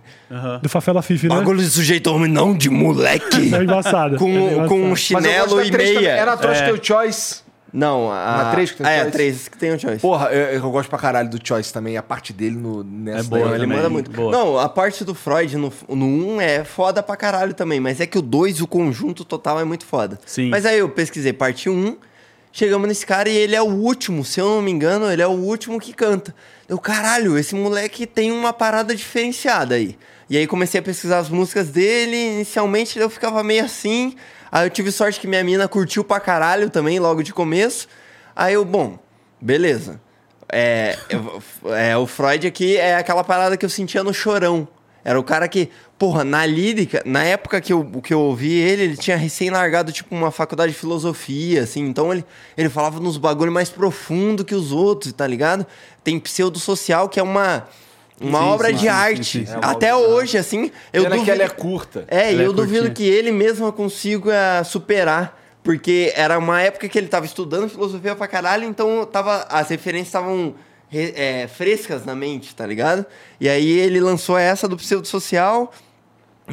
[0.61, 1.35] Do Fafela Fifi, né?
[1.35, 3.53] bagulho de sujeito homem não, de moleque.
[3.56, 4.16] É embaçada.
[4.16, 4.67] é com, embaçada.
[4.67, 6.03] com um chinelo e três também.
[6.03, 6.16] meia.
[6.22, 6.66] É na Trost É.
[6.66, 7.48] Teu Choice.
[7.74, 8.43] Não, a...
[8.43, 9.11] Na três que tem Ah, é, a choice?
[9.17, 10.00] 3 que tem o choice.
[10.00, 11.98] Porra, eu, eu gosto pra caralho do Choice também.
[11.98, 13.77] A parte dele no, nessa É boa, daí, Ele também.
[13.77, 14.09] manda muito.
[14.09, 14.32] Boa.
[14.32, 18.06] Não, a parte do Freud no, no 1 é foda pra caralho também, mas é
[18.08, 20.17] que o 2, o conjunto total é muito foda.
[20.26, 20.50] Sim.
[20.50, 21.98] Mas aí eu pesquisei parte 1,
[22.57, 25.27] chegamos nesse cara e ele é o último, se eu não me engano, ele é
[25.27, 26.33] o último que canta.
[26.67, 29.95] Eu, caralho, esse moleque tem uma parada diferenciada aí.
[30.27, 34.15] E aí comecei a pesquisar as músicas dele, inicialmente eu ficava meio assim.
[34.51, 37.87] Aí eu tive sorte que minha mina curtiu pra caralho também, logo de começo.
[38.35, 38.97] Aí eu, bom,
[39.39, 40.01] beleza.
[40.51, 40.97] É,
[41.65, 44.67] é, o Freud aqui é aquela parada que eu sentia no chorão.
[45.07, 48.83] Era o cara que, porra, na lírica, na época que eu, que eu ouvi ele,
[48.83, 51.87] ele tinha recém largado, tipo, uma faculdade de filosofia, assim.
[51.87, 52.25] Então ele,
[52.57, 55.65] ele falava nos bagulho mais profundo que os outros, tá ligado?
[56.03, 57.69] Tem pseudo-social, que é uma,
[58.19, 59.45] uma Sim, obra sim, de arte.
[59.47, 59.53] sim.
[59.53, 61.31] É Até hoje, assim, eu Pena que duvido...
[61.41, 62.03] ela é curta.
[62.09, 62.93] É, e Ela é eu duvido curtinha.
[62.95, 65.39] que ele mesmo consiga superar.
[65.63, 70.07] Porque era uma época que ele tava estudando filosofia pra caralho, então tava, as referências
[70.09, 70.53] estavam
[70.91, 73.06] é, frescas na mente, tá ligado?
[73.40, 75.74] E aí ele lançou essa do pseudo-social.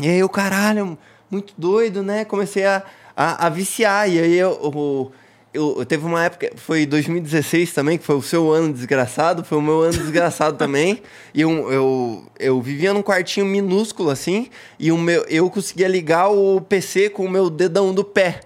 [0.01, 0.99] E aí eu, caralho,
[1.31, 2.25] muito doido, né?
[2.25, 2.83] Comecei a,
[3.17, 4.09] a, a viciar.
[4.09, 5.13] E aí eu, eu,
[5.55, 9.59] eu, eu teve uma época, foi 2016 também, que foi o seu ano desgraçado, foi
[9.59, 11.01] o meu ano desgraçado também.
[11.33, 14.49] E eu, eu, eu vivia num quartinho minúsculo assim,
[14.79, 18.41] e o meu, eu conseguia ligar o PC com o meu dedão do pé.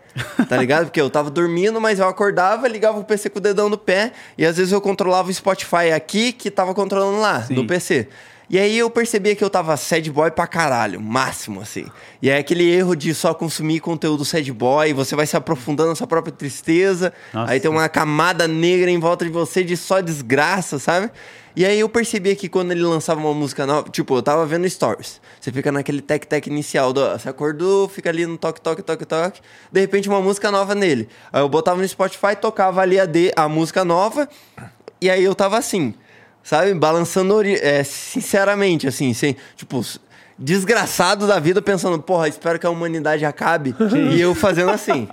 [0.48, 0.86] Tá ligado?
[0.86, 4.12] Porque eu tava dormindo, mas eu acordava, ligava o PC com o dedão do pé,
[4.36, 7.55] e às vezes eu controlava o Spotify aqui, que tava controlando lá, Sim.
[7.55, 8.08] do PC.
[8.51, 11.86] E aí eu percebia que eu tava sad boy pra caralho, máximo, assim.
[12.23, 15.94] E é aquele erro de só consumir conteúdo sad boy, você vai se aprofundando na
[15.94, 17.52] sua própria tristeza, Nossa.
[17.52, 21.10] aí tem uma camada negra em volta de você de só desgraça, sabe?
[21.55, 24.68] E aí eu percebia que quando ele lançava uma música nova, tipo, eu tava vendo
[24.70, 25.20] stories.
[25.41, 29.41] Você fica naquele tec-tec inicial, do, você acordou, fica ali no toque, toque, toque, toque.
[29.70, 31.09] De repente uma música nova nele.
[31.33, 34.28] Aí eu botava no Spotify, tocava ali a, D, a música nova,
[35.01, 35.94] e aí eu tava assim,
[36.49, 36.73] sabe?
[36.73, 39.85] Balançando é, sinceramente, assim, sem, tipo,
[40.39, 43.75] desgraçado da vida, pensando, porra, espero que a humanidade acabe.
[44.15, 45.07] e eu fazendo assim.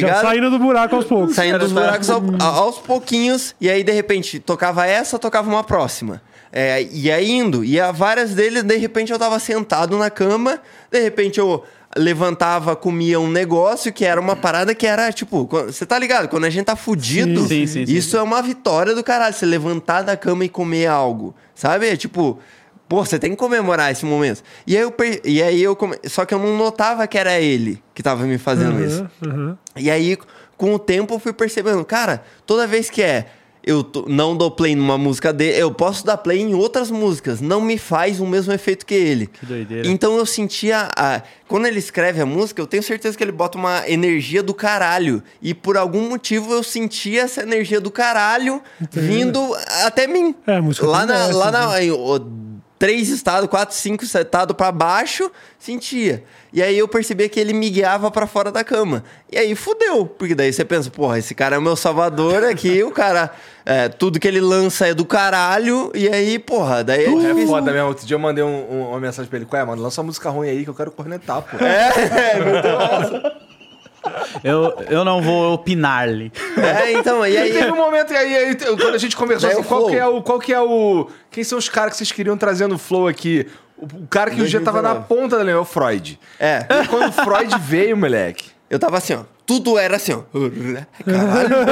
[0.00, 1.34] tá já saindo do buraco aos poucos.
[1.34, 5.46] Saindo dos tá- buracos ao- a- aos pouquinhos, e aí de repente tocava essa, tocava
[5.46, 6.22] uma próxima.
[6.50, 10.58] É, ia indo, e a várias deles, de repente eu tava sentado na cama,
[10.90, 11.64] de repente eu
[11.96, 16.28] levantava, comia um negócio que era uma parada que era tipo, você tá ligado?
[16.28, 19.44] Quando a gente tá fudido, Sim, sim, sim, isso é uma vitória do caralho, você
[19.46, 21.88] levantar da cama e comer algo, sabe?
[21.88, 22.38] É tipo,
[22.88, 24.42] pô, você tem que comemorar esse momento.
[24.66, 27.82] E aí eu, e aí eu come- só que eu não notava que era ele
[27.94, 29.06] que tava me fazendo isso.
[29.24, 29.58] Aham, aham.
[29.76, 30.16] E aí,
[30.56, 33.26] com o tempo, eu fui percebendo, cara, toda vez que é
[33.64, 37.40] eu tô- não dou play numa música dele, eu posso dar play em outras músicas,
[37.40, 39.26] não me faz o mesmo efeito que ele.
[39.28, 39.88] Que doideira.
[39.88, 40.88] Então eu sentia.
[40.96, 41.22] A...
[41.46, 45.22] Quando ele escreve a música, eu tenho certeza que ele bota uma energia do caralho.
[45.40, 50.34] E por algum motivo eu sentia essa energia do caralho vindo até mim.
[50.46, 51.58] É, a música lá na, lá né?
[51.86, 52.18] na, ó,
[52.82, 56.24] três estados, quatro, cinco estados pra baixo, sentia.
[56.52, 59.04] E aí eu percebia que ele me guiava pra fora da cama.
[59.30, 62.82] E aí fudeu, porque daí você pensa, porra, esse cara é o meu salvador aqui,
[62.82, 63.30] o cara,
[63.64, 67.46] é, tudo que ele lança é do caralho, e aí, porra, daí é É difícil.
[67.46, 67.86] foda mesmo.
[67.86, 69.46] Outro dia eu mandei um- um- uma mensagem pra ele.
[69.46, 69.80] Qual é, mano?
[69.80, 71.64] Lança uma música ruim aí que eu quero cornetar, pô.
[71.64, 71.88] É,
[72.34, 73.36] é muito massa.
[74.42, 76.32] Eu, eu não vou opinar-lhe.
[76.56, 77.52] É, então, e E aí...
[77.52, 80.22] teve um momento, e aí, aí, quando a gente conversou assim, qual que, é o,
[80.22, 81.08] qual que é o.
[81.30, 83.46] Quem são os caras que vocês queriam trazer no Flow aqui?
[83.76, 85.08] O, o cara que o dia tava na 2019.
[85.22, 86.18] ponta da língua, é o Freud.
[86.38, 88.51] É, E quando o Freud veio, moleque.
[88.72, 89.20] Eu tava assim, ó.
[89.44, 90.22] Tudo era assim, ó.
[91.04, 91.66] Caralho,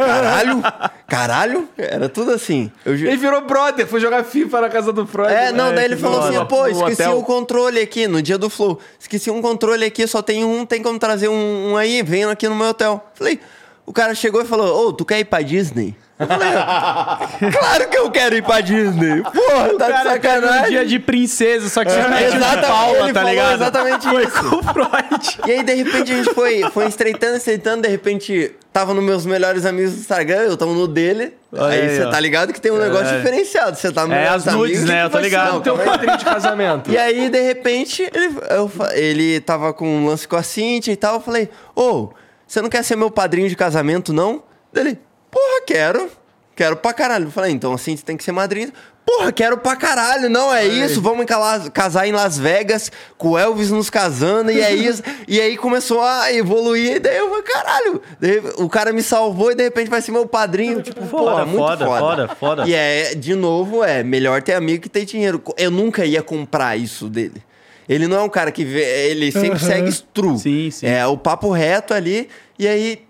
[0.00, 0.62] caralho,
[1.06, 1.68] caralho.
[1.76, 2.70] Era tudo assim.
[2.84, 5.32] Eu, ju- Ele virou brother, foi jogar FIFA na casa do Freud.
[5.32, 7.18] É, não, É, daí ele falou assim, pô, esqueci hotel.
[7.18, 8.80] o controle aqui, no dia do Flow.
[8.98, 12.48] Esqueci um controle aqui, só tem um, tem como trazer um, um aí, vem aqui
[12.48, 13.04] no meu hotel.
[13.14, 13.38] Falei,
[13.84, 15.94] o cara chegou e falou, ô, tu quer ir pra Disney?
[16.18, 19.22] Eu falei, claro que eu quero ir pra Disney.
[19.22, 20.70] Porra, tá de cara, um sacanagem.
[20.70, 23.54] dia de princesa, só que você É, exatamente, Paula, ele tá falou ligado?
[23.54, 24.42] exatamente Foi isso.
[24.50, 25.38] com o Freud.
[25.46, 29.26] E aí, de repente, a gente foi, foi estreitando, estreitando, de repente, tava nos meus
[29.26, 31.34] melhores amigos do Instagram, eu tava no dele.
[31.52, 33.16] Olha aí você tá ligado que tem um negócio É.
[33.18, 33.76] diferenciado.
[33.76, 35.02] Você tá nos É, as nudes, né?
[35.04, 35.28] Eu tô vai ser?
[35.28, 35.52] ligado.
[35.52, 35.84] Não, Teu aí.
[35.84, 36.90] padrinho de casamento.
[36.90, 40.96] E aí, de repente, ele, eu ele tava com um lance com a Cintia e
[40.96, 41.14] tal.
[41.16, 42.08] Eu falei, ô,
[42.46, 44.42] você não quer ser meu padrinho de casamento, não?
[44.74, 44.98] Ele,
[45.36, 46.10] porra, quero.
[46.54, 47.26] Quero pra caralho.
[47.26, 48.72] Eu falei, então a Cintia tem que ser madrinha.
[49.04, 50.30] Porra, quero pra caralho.
[50.30, 51.02] Não, é isso.
[51.02, 51.26] Vamos
[51.72, 55.02] casar em Las Vegas, com o Elvis nos casando, e é isso.
[55.28, 58.02] e aí começou a evoluir, e daí eu falei, caralho.
[58.18, 60.80] Daí o cara me salvou e de repente vai ser meu padrinho.
[60.80, 62.00] Tipo, Foda, porra, foda, foda.
[62.00, 62.64] foda, foda.
[62.66, 65.42] E é, de novo, é melhor ter amigo que ter dinheiro.
[65.58, 67.42] Eu nunca ia comprar isso dele.
[67.86, 69.58] Ele não é um cara que vê, ele sempre Aham.
[69.58, 70.38] segue true.
[70.38, 70.86] Sim, sim.
[70.86, 73.02] É o papo reto ali, e aí,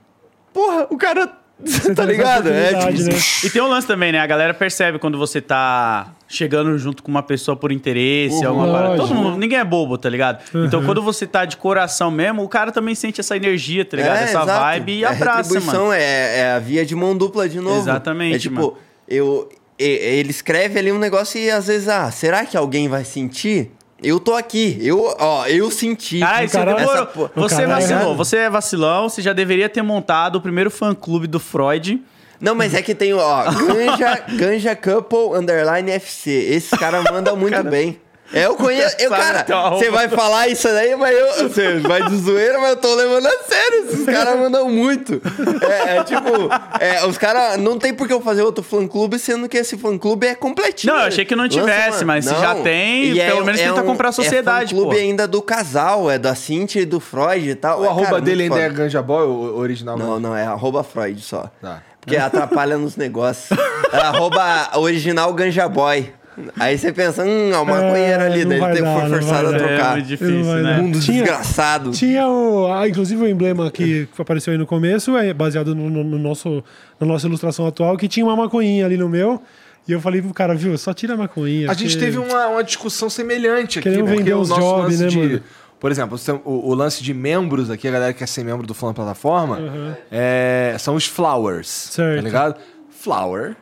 [0.52, 1.45] porra, o cara.
[1.64, 2.50] Você tá ligado?
[2.50, 3.18] É, tipo, né?
[3.44, 4.18] E tem um lance também, né?
[4.20, 8.96] A galera percebe quando você tá chegando junto com uma pessoa por interesse, alguma parada.
[8.96, 10.42] Todo mundo, ninguém é bobo, tá ligado?
[10.66, 10.86] Então Uhum.
[10.86, 14.16] quando você tá de coração mesmo, o cara também sente essa energia, tá ligado?
[14.18, 14.60] É, essa exato.
[14.60, 15.92] vibe e É abraça, mano.
[15.92, 17.78] É, é a via de mão dupla de novo.
[17.80, 18.74] Exatamente, É tipo, mano.
[19.08, 23.70] eu, ele escreve ali um negócio e às vezes, ah, será que alguém vai sentir?
[24.02, 26.20] Eu tô aqui, eu, ó, eu senti.
[26.20, 26.92] Caralho, você, cara- demorou.
[26.94, 31.40] essa você vacilou, você é vacilão, você já deveria ter montado o primeiro fã-clube do
[31.40, 32.02] Freud.
[32.38, 36.30] Não, mas é que tem, ó, Ganja, Ganja Couple Underline FC.
[36.30, 37.98] Esse cara manda muito bem.
[38.32, 38.96] É, eu conheço.
[38.98, 41.48] Eu, cara, uma você vai falar isso aí, mas eu.
[41.48, 43.84] Você vai de zoeira, mas eu tô levando a sério.
[43.84, 45.20] Esses caras mandam muito.
[45.62, 46.28] É, é tipo,
[46.80, 47.56] é, os caras.
[47.58, 50.92] Não tem por que eu fazer outro fã-clube, sendo que esse fã-clube é completinho.
[50.92, 53.60] Não, eu achei que não Lança tivesse, uma- mas se já tem, E pelo menos
[53.60, 55.00] tenta comprar a sociedade, É fã-clube pô.
[55.02, 57.80] ainda do casal, é da Cintia e do Freud e tal.
[57.80, 58.74] O É, arroba cara, dele ainda é foda.
[58.74, 59.96] Ganja Boy, o original?
[59.96, 61.50] Não, não, é arroba Freud só.
[61.62, 61.80] Tá.
[62.00, 63.56] Porque atrapalha nos negócios.
[63.92, 66.12] É arroba original Ganja Boy.
[66.58, 69.50] Aí você pensa, hum, é o maconheiro É, ali, daí ele dar, foi forçado a
[69.52, 69.56] dar.
[69.56, 69.92] É trocar.
[69.92, 70.76] muito difícil, né?
[70.78, 71.90] Mundo Tinha- desgraçado.
[71.92, 72.70] Tinha o.
[72.72, 76.62] Ah, inclusive o emblema que apareceu aí no começo, é baseado no, no- no nosso,
[77.00, 79.42] na nossa ilustração atual, que tinha uma maconhinha ali no meu.
[79.88, 81.70] E eu falei pro cara, viu, só tira a maconhinha.
[81.70, 84.60] A gente porque- teve uma, uma discussão semelhante aqui, Queremos porque vender o uns nosso
[84.60, 85.16] jobs, lance né, de...
[85.18, 85.40] mano?
[85.78, 88.72] Por exemplo, o, o lance de membros aqui, a galera que quer ser membro do
[88.74, 89.58] Flan Plataforma,
[90.10, 92.16] é, são os flowers, Certo.
[92.16, 92.56] tá ligado?
[92.90, 93.54] Flower.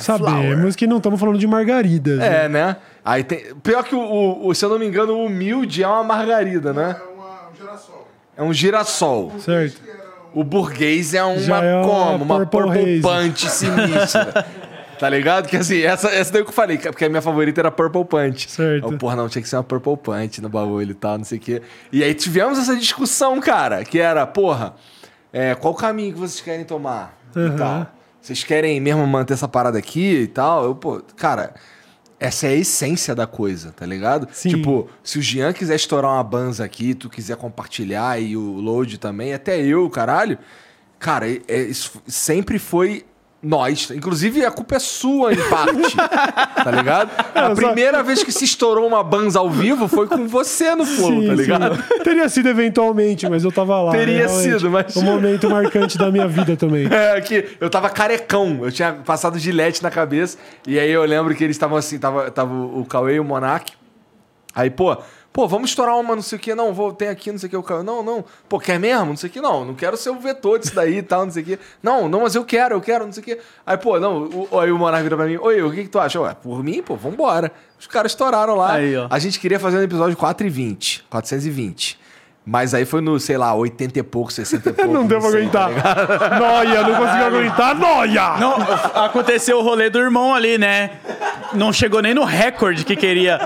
[0.00, 0.76] É Sabemos flower.
[0.76, 2.18] que não estamos falando de margaridas.
[2.18, 2.44] né?
[2.44, 2.76] É, né?
[3.04, 3.54] Aí tem...
[3.62, 6.72] Pior que o, o- o- se eu não me engano, o humilde é uma margarida,
[6.72, 6.96] né?
[7.00, 8.08] É uma, um girassol.
[8.36, 9.32] É um girassol.
[9.38, 9.80] Certo.
[10.34, 12.24] O burguês é uma Já é uma como?
[12.24, 14.46] Uma Purple purple punch sinistra.
[14.98, 15.48] tá ligado?
[15.48, 18.04] Que assim, essa, essa daí que eu falei, que- porque a minha favorita era Purple
[18.04, 18.48] Punch.
[18.50, 18.92] Certo.
[18.92, 21.38] Eu, porra, não, tinha que ser uma Purple Punch no baú e tal, não sei
[21.38, 21.62] o quê.
[21.90, 24.74] E aí tivemos essa discussão, cara, que era, porra,
[25.32, 27.56] é, qual caminho que vocês querem tomar e Aham.
[27.56, 27.86] tal.
[28.20, 30.64] Vocês querem mesmo manter essa parada aqui e tal?
[30.64, 31.54] Eu, pô, cara,
[32.18, 34.28] essa é a essência da coisa, tá ligado?
[34.30, 34.50] Sim.
[34.50, 38.98] Tipo, se o Jean quiser estourar uma banza aqui, tu quiser compartilhar e o load
[38.98, 40.38] também, até eu, caralho.
[40.98, 43.06] Cara, é- é- isso sempre foi
[43.42, 43.90] nós.
[43.90, 45.96] Inclusive, a culpa é sua, em parte.
[46.62, 47.10] tá ligado?
[47.34, 51.22] A primeira vez que se estourou uma banza ao vivo foi com você no Flow,
[51.22, 51.42] Sim, tá sim.
[51.42, 51.82] ligado?
[52.04, 53.92] Teria sido eventualmente, mas eu tava lá.
[53.92, 54.58] Teria né, realmente.
[54.58, 56.86] sido, mas- Um momento marcante da minha vida também.
[56.92, 60.36] É, que eu tava carecão, eu tinha passado gilete na cabeça,
[60.66, 63.72] e aí eu lembro que eles estavam assim, tava, tava o Cauê e o Monark.
[64.54, 64.96] Aí, pô,
[65.32, 67.50] pô, vamos estourar uma, não sei o que, não, vou, tem aqui, não sei o
[67.50, 69.96] que, o Cauê, não, não, pô, quer mesmo, não sei o que, não, não quero
[69.96, 72.44] ser o vetor disso daí e tal, não sei o que, não, não, mas eu
[72.44, 73.38] quero, eu quero, não sei o que.
[73.64, 75.98] Aí, pô, não, o, aí o Monark vira pra mim, oi, o que que tu
[75.98, 76.20] acha?
[76.20, 77.52] Ué, por mim, pô, vambora.
[77.78, 79.06] Os caras estouraram lá, Aí, ó.
[79.08, 81.99] a gente queria fazer um episódio 420, 420.
[82.50, 84.92] Mas aí foi no, sei lá, 80 e pouco, 60 e pouco.
[84.92, 85.70] Não deu pra tá aguentar.
[86.40, 87.78] Noia, não conseguiu aguentar.
[87.78, 88.36] Noia!
[88.40, 88.56] Não,
[89.04, 90.90] aconteceu o rolê do irmão ali, né?
[91.52, 93.38] Não chegou nem no recorde que queria.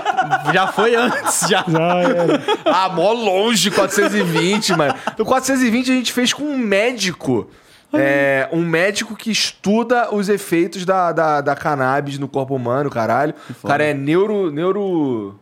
[0.51, 1.63] Já foi antes, já.
[1.67, 2.41] Já era.
[2.65, 4.95] Ah, mó longe, 420, mano.
[5.15, 7.47] No 420 a gente fez com um médico.
[7.93, 13.35] É, um médico que estuda os efeitos da, da, da cannabis no corpo humano, caralho.
[13.63, 14.49] O cara é neuro.
[14.49, 15.39] neuro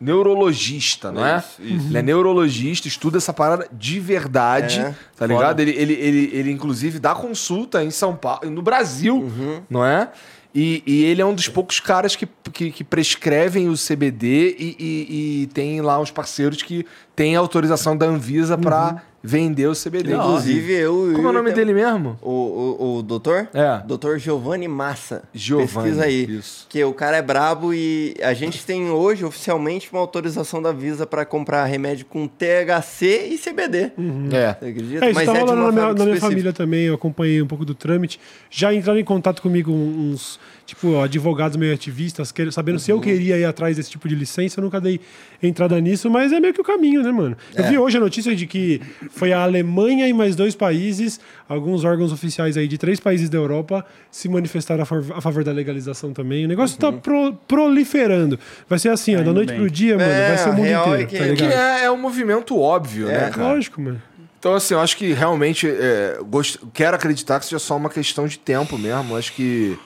[0.00, 1.42] neurologista, não é?
[1.58, 5.60] Ele é neurologista, estuda essa parada de verdade, É, tá ligado?
[5.60, 9.30] Ele, ele, ele, ele, inclusive, dá consulta em São Paulo, no Brasil,
[9.68, 10.10] não é?
[10.54, 14.76] E, e ele é um dos poucos caras que, que, que prescrevem o CBD e,
[14.78, 20.14] e, e tem lá uns parceiros que têm autorização da Anvisa pra vender o CBD.
[20.14, 21.10] Inclusive, eu.
[21.14, 22.16] Como é o nome dele mesmo?
[22.22, 23.48] O, o, o doutor?
[23.52, 23.82] É.
[23.84, 25.24] Doutor Giovanni Massa.
[25.34, 26.24] Giovanni, Pesquisa aí.
[26.38, 26.66] isso.
[26.68, 31.06] Que o cara é brabo e a gente tem hoje oficialmente uma autorização da Visa
[31.06, 33.92] pra comprar remédio com THC e CBD.
[34.32, 34.54] É.
[34.60, 35.04] Você acredita?
[35.04, 37.64] É, isso tá de uma na minha, na minha família também, eu acompanhei um pouco
[37.64, 38.20] do trâmite.
[38.48, 43.44] Já entraram em contato comigo uns, tipo, advogados meio ativistas, sabendo se eu queria ir
[43.44, 45.00] atrás desse tipo de licença, eu nunca dei
[45.42, 47.36] entrada nisso, mas é meio que o caminho, né, mano?
[47.54, 48.80] Eu vi hoje a notícia de que
[49.10, 53.38] foi a Alemanha e mais dois países, alguns órgãos oficiais aí de três países da
[53.38, 56.44] Europa, se manifestaram a, favor- a favor da legalização também.
[56.44, 58.38] O negócio tá pro- proliferando.
[58.68, 59.58] Vai ser assim, ó, da indo noite bem.
[59.60, 61.52] pro dia, mano, É, vai ser o mundo é inteiro, que- tá Que ligado?
[61.52, 63.52] é, é um movimento óbvio, né, cara?
[63.54, 64.02] Lógico, mano.
[64.38, 66.58] Então, assim, eu acho que realmente é, gost...
[66.72, 69.12] quero acreditar que seja só uma questão de tempo mesmo.
[69.14, 69.76] Eu Acho que.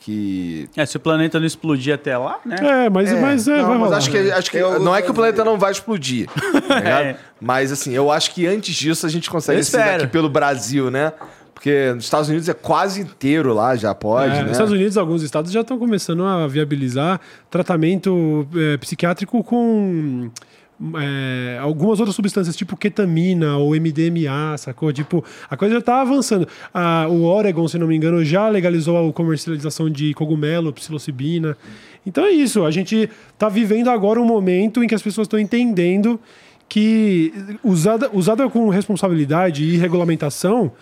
[0.00, 0.68] Que...
[0.76, 2.56] É, se o planeta não explodir até lá, né?
[2.86, 3.96] É, mas é, mas é, não, vai mas rolar.
[3.98, 6.78] acho que, acho que Eu- não é que o planeta não vai explodir, tá?
[7.02, 7.16] É.
[7.40, 9.60] Mas assim, eu acho que antes disso a gente consegue
[10.10, 11.12] pelo Brasil, né?
[11.54, 14.42] Porque nos Estados Unidos é quase inteiro lá, já pode, É, né?
[14.42, 17.20] Nos Estados Unidos, alguns estados já estão começando a viabilizar
[17.50, 20.30] tratamento é, psiquiátrico com
[20.96, 24.92] é, algumas outras substâncias, tipo ketamina ou MDMA, sacou?
[24.92, 26.46] Tipo, a coisa já tá avançando.
[27.10, 31.56] O Oregon, se não me engano, já legalizou a comercialização de cogumelo, psilocibina.
[32.06, 35.38] Então é isso, a gente tá vivendo agora um momento em que as pessoas estão
[35.38, 36.18] entendendo
[36.68, 37.32] que
[37.64, 40.72] usada, usada com responsabilidade e regulamentação,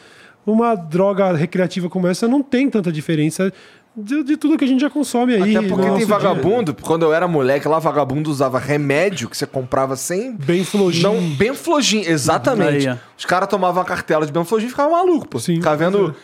[0.47, 3.53] uma droga recreativa como essa não tem tanta diferença
[3.97, 5.57] de, de tudo que a gente já consome aí.
[5.57, 6.07] Até porque no tem nosso dia.
[6.07, 10.37] vagabundo, quando eu era moleque lá, vagabundo usava remédio que você comprava sem.
[10.37, 11.03] Bem flojinho.
[11.03, 12.89] Não, Benflogin, exatamente.
[12.89, 12.99] Aí.
[13.17, 15.39] Os caras tomavam a cartela de Benflogin e ficavam malucos, pô.
[15.39, 15.57] Sim.
[15.57, 16.15] Ficava vendo.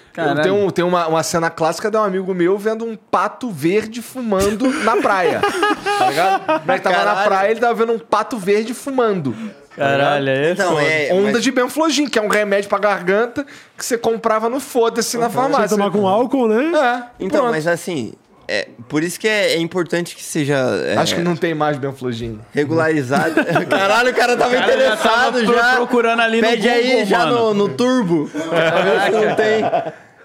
[0.43, 4.03] Tem, um, tem uma, uma cena clássica de um amigo meu vendo um pato verde
[4.03, 5.41] fumando na praia.
[5.99, 6.43] tá ligado?
[6.43, 9.35] O moleque tava na praia, ele tava vendo um pato verde fumando.
[9.83, 10.83] Caralho, é Então, foda.
[10.83, 11.13] é.
[11.13, 13.45] Onda mas- de Benflogin, que é um remédio pra garganta
[13.77, 15.69] que você comprava no foda-se na Você farmácia.
[15.77, 16.65] tomar com álcool, né?
[16.65, 17.53] É, Então, pronto.
[17.53, 18.13] mas assim.
[18.49, 21.79] É, por isso que é, é importante que seja é, Acho que não tem mais
[21.79, 22.41] Benflogin.
[22.53, 23.35] regularizado.
[23.71, 25.53] Caralho, o cara tava cara já interessado tava já.
[25.53, 28.29] pro- procurando ali no Pede aí já no, no turbo.
[28.29, 29.65] se não tem.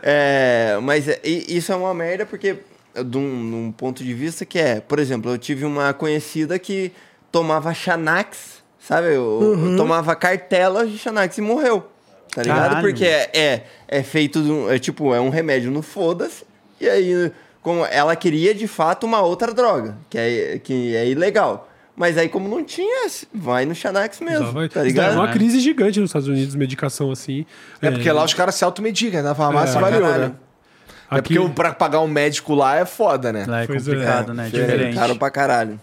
[0.04, 2.58] É, mas é, isso é uma merda porque,
[2.96, 6.58] de um, de um ponto de vista que é, por exemplo, eu tive uma conhecida
[6.60, 6.92] que
[7.32, 8.57] tomava Xanax,
[8.88, 9.08] sabe?
[9.08, 11.86] Eu, eu tomava cartela de Xanax e morreu.
[12.34, 12.60] Tá ligado?
[12.60, 12.82] Caralho.
[12.88, 16.44] Porque é, é, é feito, de um- é tipo, é um remédio no foda-se.
[16.80, 21.68] E aí, como ela queria de fato uma outra droga, que é, que é ilegal.
[21.96, 25.16] Mas aí, como não tinha, vai no Xanax mesmo, vai- tá daí É ligado?
[25.16, 27.44] uma crise gigante nos Estados Unidos, medicação assim.
[27.82, 30.32] É porque lá os caras se automedicam, na farmácia É, valeu, né?
[31.10, 33.46] É porque o- pra pagar um médico lá é foda, né?
[33.48, 33.92] Lá é Pois é.
[33.92, 34.48] complicado, né?
[34.48, 34.96] É Diferente.
[34.96, 35.80] caro pra caralho.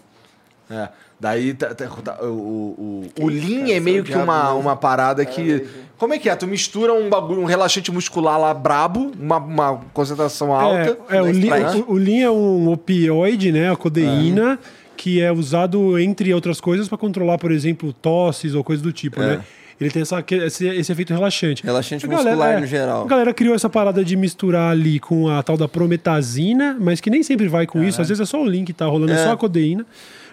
[0.71, 0.87] É.
[1.25, 4.75] Daí tá- tá- tá- o, o, o, o Lean cara, é meio que uma, uma
[4.75, 5.65] parada que.
[5.97, 6.35] Como é que é?
[6.35, 10.99] Tu mistura um bagulho, um relaxante muscular lá brabo, uma, uma concentração alta.
[11.09, 11.85] É, é, o, da Lean, Sprite.
[11.89, 13.71] o, o Lean é um opioide, né?
[13.71, 14.59] A codeína,
[14.95, 19.19] que é usado, entre outras coisas, para controlar, por exemplo, tosses ou coisas do tipo,
[19.19, 19.41] né?
[19.81, 21.63] Ele tem essa, que- esse, esse efeito relaxante.
[21.63, 23.03] Relaxante A muscular é, no geral.
[23.03, 27.09] A galera criou essa parada de misturar ali com a tal da prometazina, mas que
[27.09, 27.99] nem sempre vai com isso.
[27.99, 29.23] Às vezes é só o Lean que tá rolando, é, É.
[29.25, 29.85] só a codeína.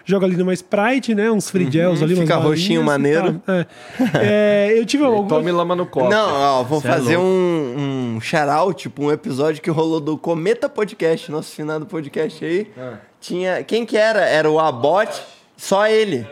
[0.05, 1.31] Joga ali numa Sprite, né?
[1.31, 3.41] Uns free gels ali, umas fica roxinho, maneiro.
[3.47, 3.65] É.
[4.13, 5.27] É, eu tive algum...
[5.27, 6.09] Tome lama no copo.
[6.09, 7.31] Não, ó, vou Cê é fazer louco.
[7.31, 12.69] um, um shout tipo um episódio que rolou do Cometa Podcast, nosso finado podcast aí.
[13.21, 13.63] Tinha.
[13.63, 14.25] Quem que era?
[14.25, 15.09] Era o Abot,
[15.55, 16.27] só ele.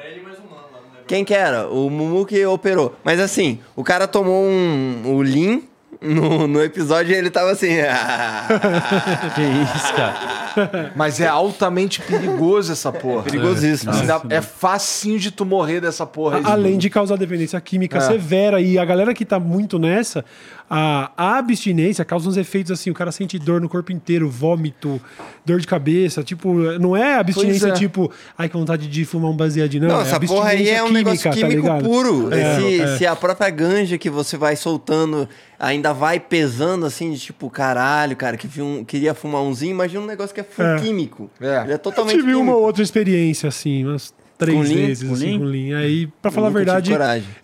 [1.08, 1.68] Quem que era?
[1.68, 2.96] O Mumu que operou.
[3.04, 5.62] Mas assim, o cara tomou um, o Lean
[6.02, 7.68] no, no episódio ele tava assim.
[9.36, 10.92] Que isso, cara.
[10.96, 13.24] Mas é altamente perigoso essa porra.
[13.24, 13.92] Perigosíssimo.
[13.92, 16.38] Assim, dá- é facinho de tu morrer dessa porra.
[16.38, 16.44] aí.
[16.46, 18.02] Além de causar dependência química É.
[18.02, 18.60] severa.
[18.60, 20.26] E a galera que tá muito nessa,
[20.74, 25.02] a, a abstinência causa uns efeitos assim: o cara sente dor no corpo inteiro, vômito,
[25.46, 26.24] dor de cabeça.
[26.24, 27.72] Tipo, não é abstinência é.
[27.74, 29.74] tipo, ai, que vontade de fumar um baseado.
[29.74, 31.84] Não, Não, é essa porra aí é um química, negócio tá químico ligado?
[31.84, 32.34] puro.
[32.34, 32.98] É, se, é.
[32.98, 35.28] se a própria ganja que você vai soltando
[35.60, 40.08] ainda vai pesando assim, de tipo, caralho, cara, que um- queria fumar umzinho, imagina um
[40.08, 40.80] negócio que é É.
[40.80, 41.30] químico.
[41.42, 41.64] É.
[41.64, 42.58] Ele é Eu totalmente tive uma químico.
[42.58, 45.76] ou outra experiência, assim, umas três Com vezes, Com assim, com.
[45.78, 46.92] Aí, pra falar a verdade,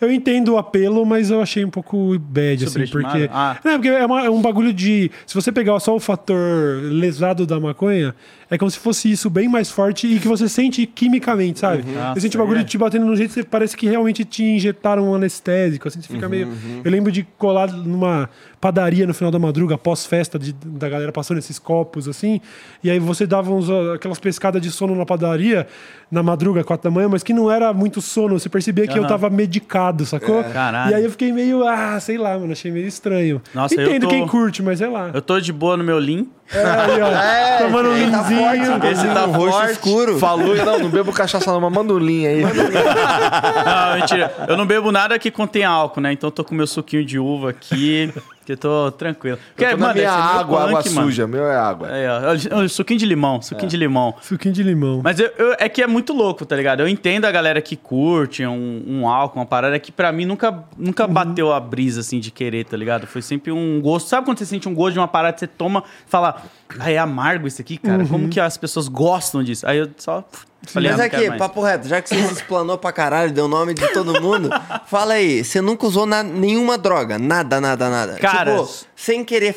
[0.01, 3.29] eu entendo o apelo, mas eu achei um pouco bad, assim, porque...
[3.31, 3.57] Ah.
[3.63, 5.11] Não, porque é, uma- é um bagulho de...
[5.25, 8.15] Se você pegar só o fator lesado da maconha,
[8.49, 11.83] é como se fosse isso bem mais forte e que você sente quimicamente, sabe?
[11.83, 12.63] Nossa, você sente o bagulho é.
[12.63, 16.07] te batendo no jeito que você parece que realmente te injetaram um anestésico, assim, você
[16.07, 16.47] fica meio...
[16.83, 18.29] Eu lembro de colar numa
[18.61, 22.41] padaria no final da madruga, após festa de- da galera passando esses copos, assim,
[22.83, 25.67] e aí você dava uns, aquelas pescadas de sono na padaria,
[26.09, 29.05] na madruga, quatro da manhã, mas que não era muito sono, você percebia que eu
[29.05, 30.43] tava medicado, sacou?
[30.45, 30.91] Caralho.
[30.91, 33.41] E aí eu fiquei meio, ah, sei lá, mano, achei meio estranho.
[33.53, 35.11] Nossa, eu Entendo tô- quem curte, mas sei lá.
[35.13, 36.25] Eu tô de boa no meu Lean.
[36.53, 38.39] É, aí, ó, tomando um tá linzinho.
[38.71, 39.71] forte, Esse tá roxo forte.
[39.73, 40.19] escuro.
[40.19, 42.41] Falou, não, não bebo cachaça não, mas manda um linha aí.
[42.41, 44.33] Não, mentira.
[44.47, 46.13] Eu não bebo nada que contém álcool, né?
[46.13, 48.13] Então eu tô com meu suquinho de uva aqui,
[48.47, 49.37] que eu tô tranquilo.
[49.53, 51.07] Porque, Eu tô na minha é água, água punk, mano.
[51.07, 51.89] suja, meu é água.
[51.91, 54.15] Aí, ó, suquinho de limão, suquinho de limão.
[54.21, 55.01] Suquinho de limão.
[55.03, 56.79] Mas eu, eu- é que é muito louco, tá ligado?
[56.79, 60.63] Eu entendo a galera que curte um, um álcool, uma parada que pra mim nunca,
[60.77, 63.05] nunca bateu a brisa, assim, de querer, tá ligado?
[63.05, 64.07] Foi sempre um gosto.
[64.07, 66.41] Sabe quando você sente um gosto de uma parada que você toma e fala,
[66.79, 68.05] ah, é amargo isso aqui, cara?
[68.05, 69.65] Como que as pessoas gostam disso?
[69.67, 70.23] Aí eu só
[70.63, 71.39] falei, Mas ah, não quero aqui, mais.
[71.39, 74.49] papo reto, já que você se explanou pra caralho, deu nome de todo mundo,
[74.87, 77.17] fala aí, você nunca usou na- nenhuma droga?
[77.17, 78.15] Nada, nada, nada.
[78.19, 79.55] Cara, Tipo, sem querer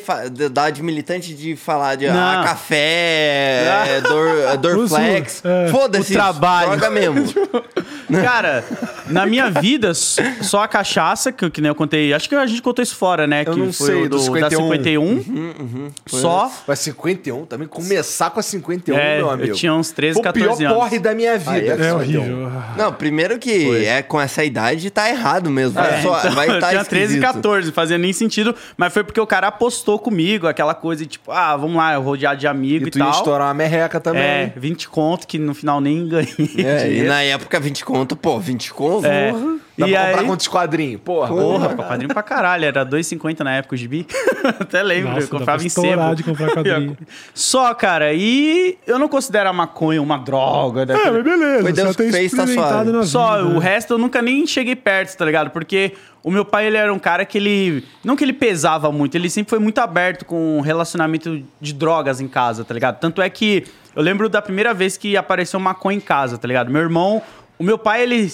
[0.51, 5.39] dar de militante de falar de ah, café, é, dor, Dorflex.
[5.39, 5.67] Uso, é.
[5.69, 6.11] Foda-se.
[6.11, 6.67] O trabalho.
[6.69, 7.25] Droga mesmo.
[8.23, 8.63] Cara,
[9.07, 12.13] na minha vida, só a cachaça, que, que nem eu contei.
[12.13, 13.41] Acho que a gente contou isso fora, né?
[13.45, 15.23] Eu que não foi sei, o do da 51.
[15.23, 15.91] 51.
[16.05, 16.51] Só.
[16.67, 19.55] Mas 51, também começar com a 51, É, meu eu amigo.
[19.55, 20.83] tinha uns 13, Foi o 14 pior anos.
[20.83, 21.51] porre da minha vida.
[21.51, 21.95] Aí é É 51.
[21.95, 22.51] horrível.
[22.77, 25.73] Não, primeiro que é com essa idade tá errado mesmo.
[25.73, 27.33] Vai, É, só, então, vai eu tá tinha 13, esquisito.
[27.33, 31.11] 14, não fazia nem sentido, mas foi porque o cara apostou comigo, aquela coisa de
[31.11, 33.13] tipo, ah, vamos lá, eu rodear de amigo E e, tu ia tal.
[33.13, 34.21] estourar uma merreca também.
[34.21, 36.31] É, 20 conto, que no final nem ganhei.
[36.59, 39.05] É, e na época 20 conto, pô, 20 conto.
[39.07, 39.31] É.
[39.77, 41.01] Dá e pra comprar aí, quantos quadrinhos?
[41.01, 41.27] Porra.
[41.29, 42.65] Porra, pra quadrinho pra caralho.
[42.65, 44.05] Era 2,50 na época o gibi.
[44.59, 46.13] Até lembro, Nossa, eu comprava pra em sebo.
[46.15, 46.97] de comprar quadrinho.
[47.33, 50.81] Só, cara, e eu não considero a maconha uma droga.
[50.81, 51.61] É, daquele- mas beleza.
[51.61, 53.05] Foi Deus que fez, tá suave.
[53.07, 53.55] Só, vida.
[53.55, 55.49] o resto eu nunca nem cheguei perto, tá ligado?
[55.51, 55.93] Porque
[56.23, 57.83] o meu pai, ele era um cara que ele...
[58.03, 62.27] Não que ele pesava muito, ele sempre foi muito aberto com relacionamento de drogas em
[62.27, 62.99] casa, tá ligado?
[62.99, 66.71] Tanto é que eu lembro da primeira vez que apareceu maconha em casa, tá ligado?
[66.71, 67.21] Meu irmão...
[67.59, 68.27] O meu pai, ele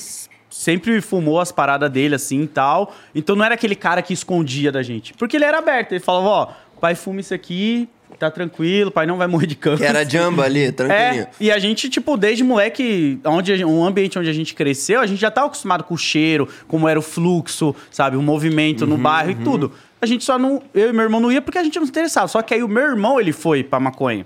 [0.49, 2.95] sempre fumou as paradas dele assim e tal.
[3.14, 5.14] Então não era aquele cara que escondia da gente.
[5.16, 5.91] Porque ele era aberto.
[5.91, 6.48] Ele falava, ó,
[6.80, 9.83] pai fuma isso aqui, tá tranquilo, pai não vai morrer de câncer.
[9.83, 11.23] Que era jamba ali, tranquilinho.
[11.23, 15.05] É, e a gente, tipo, desde moleque, onde, um ambiente onde a gente cresceu, a
[15.05, 18.17] gente já tava acostumado com o cheiro, como era o fluxo, sabe?
[18.17, 19.71] O movimento Uhum, no bairro e tudo.
[20.01, 20.61] A gente só não.
[20.73, 22.27] Eu e meu irmão não ia porque a gente não se interessava.
[22.27, 24.25] Só que aí o meu irmão, ele foi pra maconha.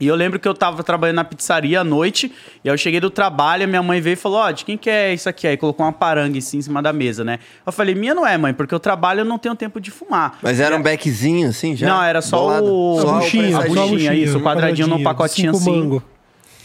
[0.00, 2.32] E eu lembro que eu tava trabalhando na pizzaria à noite,
[2.64, 4.76] e aí eu cheguei do trabalho, a minha mãe veio e falou: Ó, de quem
[4.76, 5.46] que é isso aqui?
[5.46, 7.38] Aí colocou uma paranga assim em cima da mesa, né?
[7.64, 9.90] Eu falei: Minha não é, mãe, porque eu trabalho e eu não tenho tempo de
[9.92, 10.38] fumar.
[10.42, 11.86] Mas era um beckzinho assim já?
[11.86, 12.64] Não, era só Bolado?
[12.66, 13.74] o- Só a buchinha, a prensadinho.
[13.76, 15.80] só a buchinha, isso, o quadradinho num pacotinho cinco assim.
[15.82, 16.02] mango.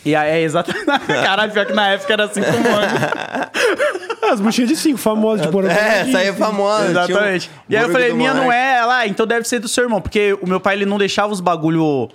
[0.06, 0.86] E aí é exatamente.
[1.06, 2.64] Caralho, pior que na época era assim como
[4.24, 5.70] Ah, as buchinhas de cinco, famosas de Borão.
[5.70, 6.90] É, essa aí é famosa.
[6.90, 7.50] Exatamente.
[7.50, 9.84] um E aí eu falei, minha não é ela, ah, então deve ser do seu
[9.84, 10.02] irmão.
[10.02, 12.10] Porque o meu pai ele não deixava os bagulho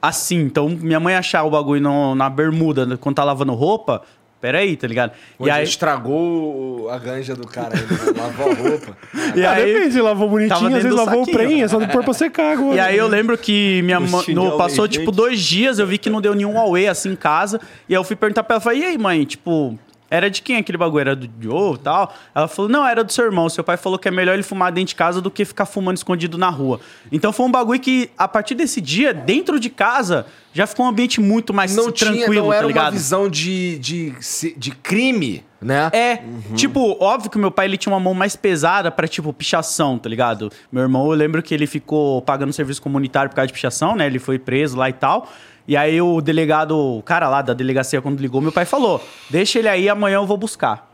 [0.00, 0.38] assim.
[0.40, 4.02] Então minha mãe achava o bagulho no- na bermuda né, quando tá lavando roupa.
[4.40, 5.12] Peraí, tá ligado?
[5.38, 8.20] Onde e aí, estragou a ganja do cara ainda, né?
[8.22, 8.96] lavou a roupa.
[9.36, 11.36] e Ah, aí, depende, lavou bonitinho, às vezes do lavou o saquinho.
[11.46, 12.74] prem, é só pôr pra secar agora.
[12.74, 14.10] E aí eu lembro que minha mãe
[14.56, 15.14] passou tipo gente.
[15.16, 17.60] dois dias, eu vi que não deu nenhum auê assim em casa.
[17.86, 19.78] E aí eu fui perguntar pra ela, falei, e aí, mãe, tipo,
[20.10, 21.00] era de quem aquele bagulho?
[21.00, 22.12] Era do Joe e tal?
[22.34, 23.48] Ela falou, não, era do seu irmão.
[23.48, 25.96] Seu pai falou que é melhor ele fumar dentro de casa do que ficar fumando
[25.96, 26.80] escondido na rua.
[27.12, 30.88] Então foi um bagulho que, a partir desse dia, dentro de casa, já ficou um
[30.88, 32.84] ambiente muito mais Não tranquilo, tinha, não era tá ligado?
[32.86, 34.14] uma visão de, de,
[34.56, 35.90] de crime, né?
[35.92, 36.22] É,
[36.56, 39.96] tipo, óbvio que o meu pai ele tinha uma mão mais pesada pra, tipo, pichação,
[39.98, 40.50] tá ligado?
[40.72, 44.06] Meu irmão, eu lembro que ele ficou pagando serviço comunitário por causa de pichação, né?
[44.06, 45.28] Ele foi preso lá e tal.
[45.70, 49.00] E aí o delegado, o cara lá da delegacia, quando ligou, meu pai falou:
[49.30, 50.89] Deixa ele aí, amanhã eu vou buscar.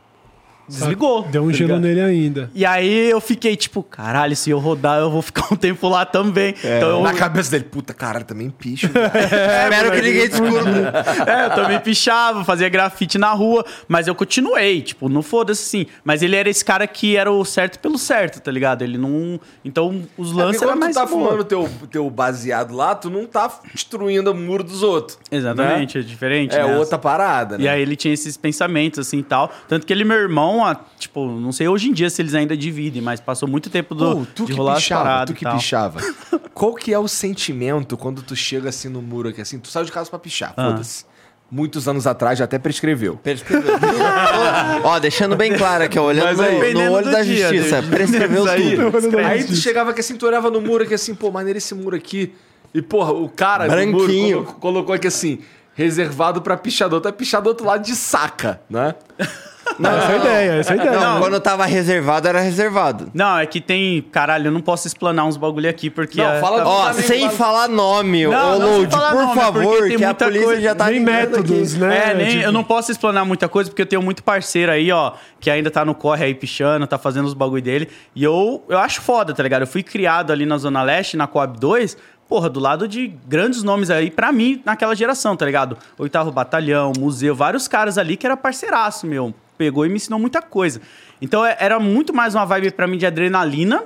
[0.68, 1.22] Desligou.
[1.30, 1.82] Deu um tá gelo ligado?
[1.82, 2.50] nele ainda.
[2.54, 6.04] E aí eu fiquei tipo, caralho, se eu rodar, eu vou ficar um tempo lá
[6.04, 6.54] também.
[6.58, 8.86] Então eu, Na cabeça dele, puta, caralho, também picho.
[8.90, 10.92] Espero que ninguém descubra.
[11.26, 15.86] É, eu também pichava, fazia grafite na rua, mas eu continuei, tipo, não foda-se assim.
[16.04, 18.82] Mas ele era esse cara que era o certo pelo certo, tá ligado?
[18.82, 19.40] Ele não.
[19.64, 20.94] Então os É lances eram quando tu mais.
[20.96, 21.28] tá boa.
[21.28, 25.18] fumando teu, teu baseado lá, tu não tá destruindo o muro dos outros.
[25.30, 26.04] Exatamente, né?
[26.04, 26.54] é diferente.
[26.56, 26.76] É né?
[26.76, 27.64] outra parada, né?
[27.64, 29.50] E aí ele tinha esses pensamentos assim e tal.
[29.68, 32.56] Tanto que ele meu irmão, ah, tipo, não sei hoje em dia se eles ainda
[32.56, 35.44] dividem, mas passou muito tempo do, Pô, tu de que rolar pichava, tu e que
[35.44, 35.56] tal.
[35.56, 36.00] pichava.
[36.54, 39.84] Qual que é o sentimento quando tu chega assim no muro aqui, assim, tu saiu
[39.84, 40.70] de casa pra pichar, Ah.
[40.70, 41.04] foda-se.
[41.48, 43.16] Muitos anos atrás já até prescreveu.
[43.22, 43.72] Prescreveu.
[44.82, 47.80] Ó, deixando bem claro aqui, olhando no, aí, no dependendo olho da dia, justiça.
[47.82, 47.94] Deus.
[47.94, 49.18] Prescreveu aí, tudo.
[49.18, 51.94] Aí tu chegava aqui assim, tu olhava no muro aqui assim, pô, maneiro esse muro
[51.94, 52.34] aqui.
[52.74, 54.36] E, porra, o cara do muro Branquinho.
[54.38, 55.38] colocou, colocou aqui assim,
[55.74, 57.00] reservado pra pichador.
[57.00, 58.94] Tá pichar do outro lado de saca, né?
[59.78, 61.00] Não, Essa é a ideia, essa é a ideia.
[61.00, 63.10] Não, quando tava reservado, era reservado.
[63.12, 64.00] Não, é que tem.
[64.12, 66.22] Caralho, eu não posso explanar uns bagulho aqui, porque.
[66.22, 69.34] Não, é- fala tá- Ó, Também sem fala- falar nome, Não, ô Load, por nome,
[69.34, 71.80] favor, porque tem que a muita polícia coisa- já tá Nem métodos, aqui.
[71.84, 72.10] né?
[72.10, 74.90] É, nem, Tipo, eu não posso explanar muita coisa, porque eu tenho muito parceiro aí,
[74.92, 77.88] ó, que ainda tá no corre aí pichando, tá fazendo os bagulho dele.
[78.14, 79.62] E eu, eu acho foda, tá ligado?
[79.62, 81.96] Eu fui criado ali na Zona Leste, na Coab 2,
[82.28, 85.76] porra, do lado de grandes nomes aí, pra mim, naquela geração, tá ligado?
[85.98, 89.34] Oitavo Batalhão, Museu, vários caras ali que era parceiraço, meu.
[89.56, 90.80] Pegou e me ensinou muita coisa.
[91.20, 93.84] Então é- era muito mais uma vibe pra mim de adrenalina.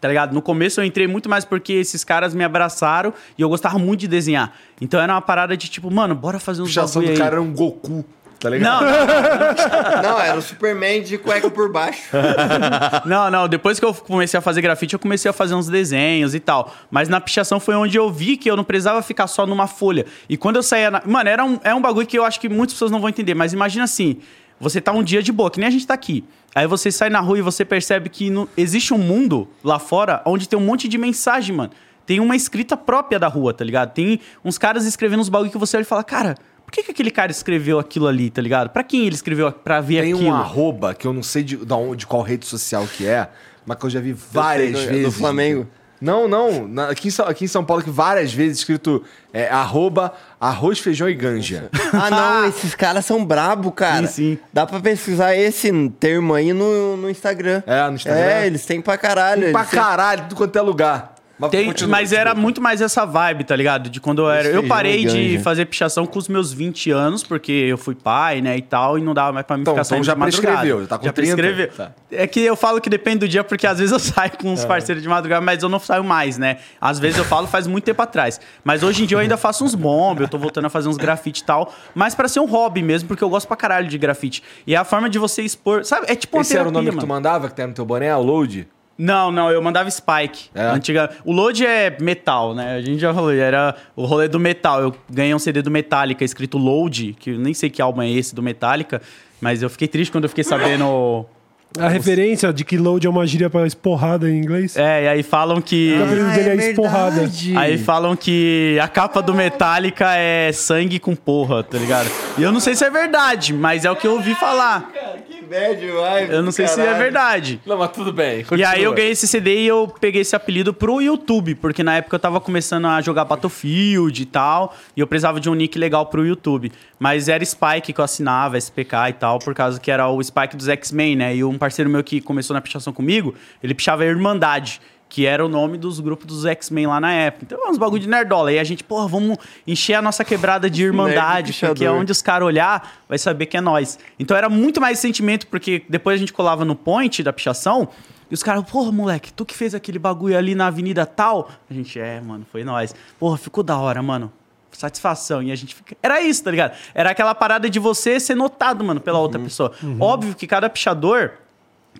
[0.00, 0.32] Tá ligado?
[0.34, 4.00] No começo eu entrei muito mais porque esses caras me abraçaram e eu gostava muito
[4.00, 4.52] de desenhar.
[4.80, 7.18] Então era uma parada de tipo, mano, bora fazer uns pichação bagulho do aí.
[7.24, 8.04] cara era um Goku,
[8.38, 8.82] tá ligado?
[8.84, 12.02] Não, não, Não, era o Superman de cueca por baixo.
[13.06, 13.48] Não, não.
[13.48, 16.74] Depois que eu comecei a fazer grafite, eu comecei a fazer uns desenhos e tal.
[16.90, 20.04] Mas na pichação foi onde eu vi que eu não precisava ficar só numa folha.
[20.28, 20.90] E quando eu saía.
[20.90, 21.02] Na...
[21.06, 23.34] Mano, era um, é um bagulho que eu acho que muitas pessoas não vão entender.
[23.34, 24.18] Mas imagina assim:
[24.60, 26.24] você tá um dia de boa, que nem a gente tá aqui.
[26.54, 30.22] Aí você sai na rua e você percebe que no- existe um mundo lá fora
[30.24, 31.70] onde tem um monte de mensagem, mano.
[32.06, 33.92] Tem uma escrita própria da rua, tá ligado?
[33.92, 36.34] Tem uns caras escrevendo uns bagulho que você olha e fala, cara.
[36.64, 38.70] Por que, que aquele cara escreveu aquilo ali, tá ligado?
[38.70, 40.28] Pra quem ele escreveu pra ver Tem aquilo?
[40.30, 43.28] um arroba que eu não sei de, da onde- de qual rede social que é,
[43.64, 45.04] mas que eu já vi várias sei, vezes.
[45.04, 45.68] do Flamengo.
[46.00, 46.66] Não, não.
[46.68, 49.02] na- aqui, em São, aqui em São Paulo, que várias vezes escrito
[49.32, 51.68] é, arroba arroz, feijão e ganja.
[51.92, 54.06] Ah, não, esses caras são brabo, cara.
[54.06, 54.38] Sim, sim.
[54.52, 57.62] Dá pra pesquisar esse termo aí no, no Instagram.
[57.66, 58.20] É, no Instagram.
[58.20, 59.50] É, eles têm pra caralho.
[59.52, 61.15] pra eles têm- caralho, tudo quanto é lugar.
[61.38, 63.90] Mas, Tem- continua, mas era muito mais essa vibe, tá ligado?
[63.90, 64.48] De quando eu era.
[64.48, 68.40] Eu feijão parei de fazer pichação com os meus 20 anos, porque eu fui pai,
[68.40, 70.18] né, e tal, e não dava mais pra mim Então, ficar então saindo já de
[70.20, 70.46] madrugada.
[70.56, 71.36] prescreveu, já tá com já 30?
[71.36, 71.68] prescreveu.
[71.76, 71.92] Tá.
[72.10, 74.64] É que eu falo que depende do dia, porque às vezes eu saio com uns
[74.64, 76.56] parceiros de madrugada, mas eu não saio mais, né?
[76.80, 78.40] Às vezes eu falo faz muito tempo atrás.
[78.64, 80.96] Mas hoje em dia eu ainda faço uns bombs, eu tô voltando a fazer uns
[80.96, 83.98] grafite e tal, mas pra ser um hobby mesmo, porque eu gosto pra caralho de
[83.98, 84.42] grafite.
[84.66, 86.06] E é a forma de você expor, sabe?
[86.08, 87.14] É tipo uma Esse era o nome terapia, que tu mano.
[87.18, 88.66] mandava, que tem no teu boné, o load?
[88.98, 90.48] Não, não, eu mandava Spike.
[90.54, 90.62] É?
[90.62, 91.10] Antiga...
[91.24, 92.76] O load é metal, né?
[92.76, 94.80] A gente já falou, era o rolê do metal.
[94.80, 98.10] Eu ganhei um CD do Metallica escrito Load, que eu nem sei que álbum é
[98.10, 99.02] esse do Metallica,
[99.40, 101.26] mas eu fiquei triste quando eu fiquei sabendo.
[101.78, 104.76] A referência de que load é uma gíria pra esporrada em inglês.
[104.76, 105.94] É, e aí falam que.
[105.98, 107.10] O apelido dele é esporrada.
[107.10, 107.56] verdade.
[107.56, 112.08] Aí falam que a capa do Metallica é sangue com porra, tá ligado?
[112.38, 114.90] E eu não sei se é verdade, mas é o que eu ouvi falar.
[115.28, 116.98] Que bad vibe, Eu não sei se é caralho.
[117.02, 117.60] verdade.
[117.64, 118.44] Não, mas tudo bem.
[118.56, 121.96] E aí eu ganhei esse CD e eu peguei esse apelido pro YouTube, porque na
[121.96, 125.78] época eu tava começando a jogar Battlefield e tal, e eu precisava de um nick
[125.78, 126.72] legal pro YouTube.
[126.98, 130.56] Mas era Spike que eu assinava, SPK e tal, por causa que era o Spike
[130.56, 131.36] dos X-Men, né?
[131.36, 134.80] E um parceiro meu que começou na pichação comigo, ele pichava a Irmandade.
[135.08, 137.44] Que era o nome dos grupos dos X-Men lá na época.
[137.44, 138.52] Então, é uns bagulho de nerdola.
[138.52, 142.20] E a gente, porra, vamos encher a nossa quebrada de Irmandade, porque é onde os
[142.20, 143.98] caras olhar, vai saber que é nós.
[144.18, 147.88] Então era muito mais sentimento, porque depois a gente colava no point da pichação,
[148.30, 151.48] e os caras, porra, moleque, tu que fez aquele bagulho ali na avenida tal?
[151.70, 152.94] A gente, é, mano, foi nós.
[153.18, 154.32] Porra, ficou da hora, mano.
[154.72, 155.42] Satisfação.
[155.42, 155.96] E a gente fica.
[156.02, 156.76] Era isso, tá ligado?
[156.92, 159.72] Era aquela parada de você ser notado, mano, pela outra pessoa.
[159.98, 161.32] Óbvio que cada pichador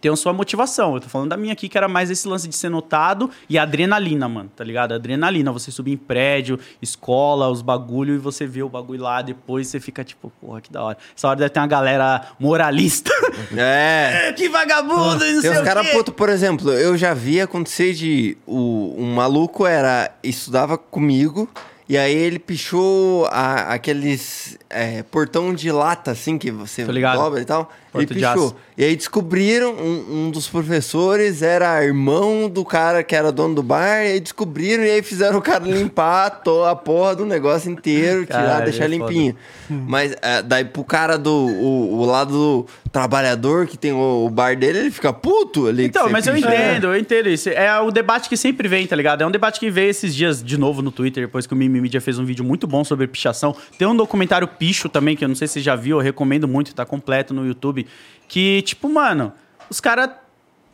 [0.00, 0.94] tem a sua motivação.
[0.94, 3.58] Eu tô falando da minha aqui, que era mais esse lance de ser notado e
[3.58, 4.92] adrenalina, mano, tá ligado?
[4.92, 9.66] Adrenalina, você subir em prédio, escola, os bagulho e você vê o bagulho lá, depois
[9.68, 10.98] você fica tipo, porra, que da hora.
[11.16, 13.10] Essa hora deve ter uma galera moralista.
[13.56, 14.32] É.
[14.36, 15.92] que vagabundo, não Tem sei uns o caras, quê.
[15.92, 21.48] puto, por exemplo, eu já vi acontecer de o, um maluco era estudava comigo
[21.88, 26.84] e aí ele pichou a- aqueles é, portão de lata assim que você
[27.18, 27.70] dobra e tal.
[27.92, 28.56] Porta ele de pichou.
[28.76, 33.62] E aí descobriram um, um dos professores era irmão do cara que era dono do
[33.62, 37.70] bar e aí descobriram e aí fizeram o cara limpar to- a porra do negócio
[37.70, 39.34] inteiro, tirar, Caralho, deixar é limpinho.
[39.68, 44.30] Mas é, daí pro cara do o, o lado do trabalhador que tem o, o
[44.30, 45.84] bar dele, ele fica puto ali.
[45.86, 47.48] Então, mas eu entendo, eu entendo isso.
[47.48, 49.22] É o debate que sempre vem, tá ligado?
[49.22, 51.80] É um debate que veio esses dias de novo no Twitter, depois que o Mimi
[51.80, 53.54] Media fez um vídeo muito bom sobre pichação.
[53.78, 56.46] Tem um documentário Picho também, que eu não sei se você já viu, eu recomendo
[56.46, 57.86] muito, tá completo no YouTube.
[58.28, 59.32] Que, tipo, mano,
[59.70, 60.10] os caras.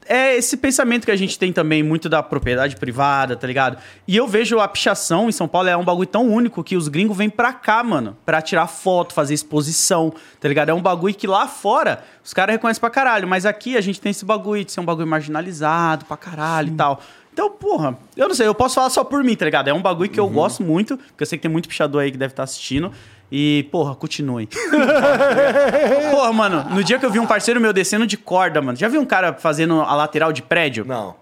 [0.05, 3.79] É esse pensamento que a gente tem também, muito da propriedade privada, tá ligado?
[4.07, 6.89] E eu vejo a pichação em São Paulo é um bagulho tão único que os
[6.89, 10.71] gringos vêm pra cá, mano, pra tirar foto, fazer exposição, tá ligado?
[10.71, 14.01] É um bagulho que lá fora os caras reconhecem pra caralho, mas aqui a gente
[14.01, 17.01] tem esse bagulho de ser um bagulho marginalizado pra caralho e tal.
[17.33, 19.69] Então, porra, eu não sei, eu posso falar só por mim, tá ligado?
[19.69, 22.11] É um bagulho que eu gosto muito, porque eu sei que tem muito pichador aí
[22.11, 22.93] que deve estar assistindo.
[23.35, 24.47] E, porra, continuem.
[26.11, 28.89] porra, mano, no dia que eu vi um parceiro meu descendo de corda, mano, já
[28.89, 30.85] viu um cara fazendo a lateral de prédio?
[30.85, 31.15] Não.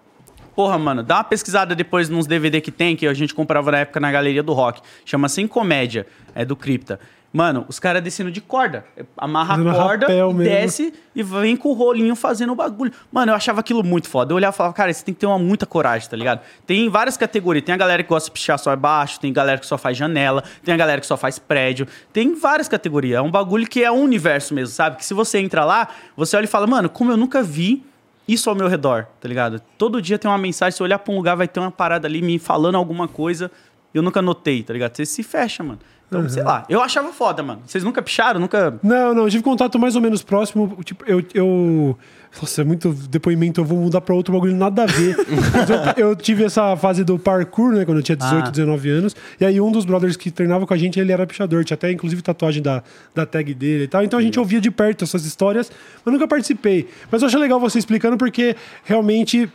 [0.56, 3.78] Porra, mano, dá uma pesquisada depois nos DVD que tem, que a gente comprava na
[3.78, 4.82] época na galeria do rock.
[5.05, 6.98] Chama Sem Comédia, é do Cripta.
[7.33, 8.84] Mano, os caras descendo de corda.
[9.17, 10.07] Amarra Fazendo a corda,
[10.39, 12.92] desce e vem com o rolinho fazendo o bagulho.
[13.12, 14.33] Mano, eu achava aquilo muito foda.
[14.33, 16.41] Eu olhava e falava, cara, você tem que ter uma muita coragem, tá ligado?
[16.67, 17.65] Tem várias categorias.
[17.65, 20.42] Tem a galera que gosta de pichar só baixo, tem galera que só faz janela,
[20.65, 21.86] tem a galera que só faz prédio.
[22.12, 23.18] Tem várias categorias.
[23.18, 24.97] É um bagulho que é um universo mesmo, sabe?
[24.97, 25.86] Que se você entra lá,
[26.17, 27.84] você olha e fala, mano, como eu nunca vi
[28.26, 29.60] isso ao meu redor, tá ligado?
[29.78, 32.09] Todo dia tem uma mensagem, se eu olhar pra um lugar, vai ter uma parada
[32.09, 33.50] ali me falando alguma coisa.
[33.92, 34.97] Eu nunca notei, tá ligado?
[34.97, 35.81] Você se fecha, mano.
[36.10, 36.64] Então, sei lá.
[36.68, 37.62] Eu achava foda, mano.
[37.64, 38.40] Vocês nunca picharam?
[38.40, 38.74] Nunca.
[38.82, 40.76] Não, não, eu tive contato mais ou menos próximo.
[40.84, 41.22] Tipo, eu.
[41.32, 41.97] eu...
[42.40, 45.16] Nossa, é muito depoimento, eu vou mudar pra outro bagulho, nada a ver.
[45.98, 48.50] Eu, eu tive essa fase do parkour, né, quando eu tinha 18, Ah.
[48.50, 49.16] 19 anos.
[49.40, 51.64] E aí um dos brothers que treinava com a gente, ele era pichador.
[51.64, 54.05] Tinha até, inclusive, tatuagem da, da tag dele e tal.
[54.05, 55.72] Então a gente ouvia de perto essas histórias,
[56.05, 56.89] mas nunca participei.
[57.10, 59.50] Mas eu acho legal você explicando, porque realmente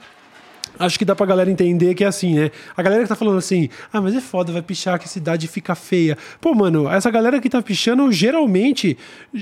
[0.79, 2.51] acho que dá pra galera entender que é assim, né?
[2.75, 5.47] A galera que tá falando assim, ah, mas é foda, vai pichar que a cidade
[5.47, 6.17] fica feia.
[6.39, 8.97] Pô, mano, essa galera que tá pichando, geralmente,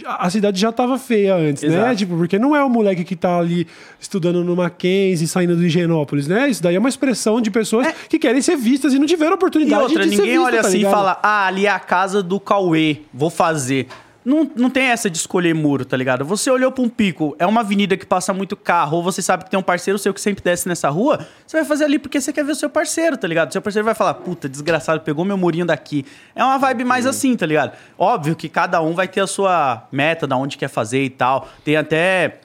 [0.05, 1.69] a cidade já tava feia antes, né?
[1.69, 1.95] Exato.
[1.95, 3.67] Tipo, porque não é o moleque que tá ali
[3.99, 6.49] estudando no Mackenzie, saindo do Higienópolis, né?
[6.49, 9.35] Isso daí é uma expressão de pessoas que querem ser vistas e não tiveram E
[9.35, 10.93] oportunidade outra, de ser ninguém olha tá assim e ligado?
[10.93, 13.87] fala, ah, ali é a casa do Cauê, vou fazer.
[14.25, 16.23] Não, não tem essa de escolher muro, tá ligado?
[16.25, 19.43] Você olhou pra um pico, é uma avenida que passa muito carro, ou você sabe
[19.43, 22.21] que tem um parceiro seu que sempre desce nessa rua, você vai fazer ali porque
[22.21, 23.51] você quer ver o seu parceiro, tá ligado?
[23.51, 26.05] Seu parceiro vai falar, puta, desgraçado, pegou meu murinho daqui.
[26.35, 27.73] É uma vibe mais assim, tá ligado?
[27.97, 31.49] Óbvio que cada um vai ter a sua meta, da onde quer fazer e tal.
[31.63, 32.39] Tem até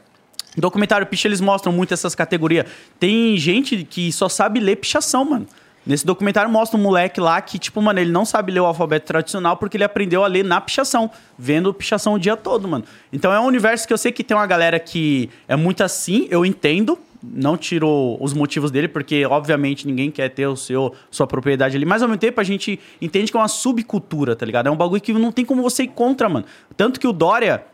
[0.56, 2.66] Documentário Picha, eles mostram muito essas categorias.
[2.98, 5.46] Tem gente que só sabe ler pichação, mano.
[5.88, 9.06] Nesse documentário mostra um moleque lá que, tipo, mano, ele não sabe ler o alfabeto
[9.06, 12.84] tradicional porque ele aprendeu a ler na pichação, vendo pichação o dia todo, mano.
[13.10, 16.28] Então é um universo que eu sei que tem uma galera que é muito assim,
[16.30, 16.98] eu entendo.
[17.22, 21.86] Não tiro os motivos dele, porque, obviamente, ninguém quer ter o seu, sua propriedade ali.
[21.86, 24.68] Mas, ao mesmo tempo, a gente entende que é uma subcultura, tá ligado?
[24.68, 26.44] É um bagulho que não tem como você ir contra, mano.
[26.76, 27.64] Tanto que o Dória,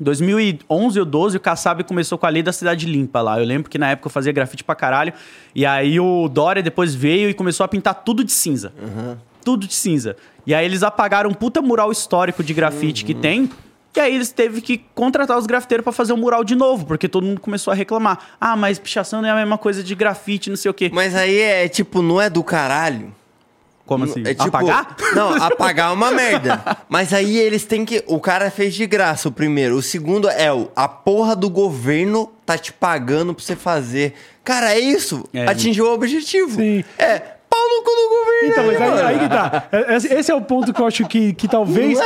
[0.00, 3.38] 2011 ou 12, o Kassab começou com a lei da cidade limpa lá.
[3.38, 5.12] Eu lembro que na época eu fazia grafite pra caralho.
[5.54, 8.72] E aí o Dória depois veio e começou a pintar tudo de cinza.
[9.44, 10.16] Tudo de cinza.
[10.46, 13.50] E aí eles apagaram um puta mural histórico de grafite que tem.
[13.94, 17.06] E aí eles teve que contratar os grafiteiros pra fazer um mural de novo, porque
[17.06, 18.18] todo mundo começou a reclamar.
[18.40, 20.90] Ah, mas pichação não é a mesma coisa de grafite, não sei o quê.
[20.92, 23.14] Mas aí é tipo, não é do caralho.
[23.86, 24.22] Como assim?
[24.24, 24.96] É tipo, Apagar?
[25.14, 26.62] Não, apagar é uma merda.
[26.88, 28.02] Mas aí eles têm que.
[28.06, 29.76] O cara fez de graça o primeiro.
[29.76, 30.70] O segundo é o.
[30.74, 34.14] A porra do governo tá te pagando pra você fazer.
[34.44, 35.24] Cara, é isso.
[35.34, 35.46] É.
[35.46, 36.56] Atingiu o objetivo.
[36.56, 36.84] Sim.
[36.98, 37.18] É.
[37.50, 38.48] Pau no cu do governo.
[38.50, 39.64] Então, mas aí, aí que tá.
[39.72, 41.98] É- Esse esse é o ponto que eu acho que, que talvez.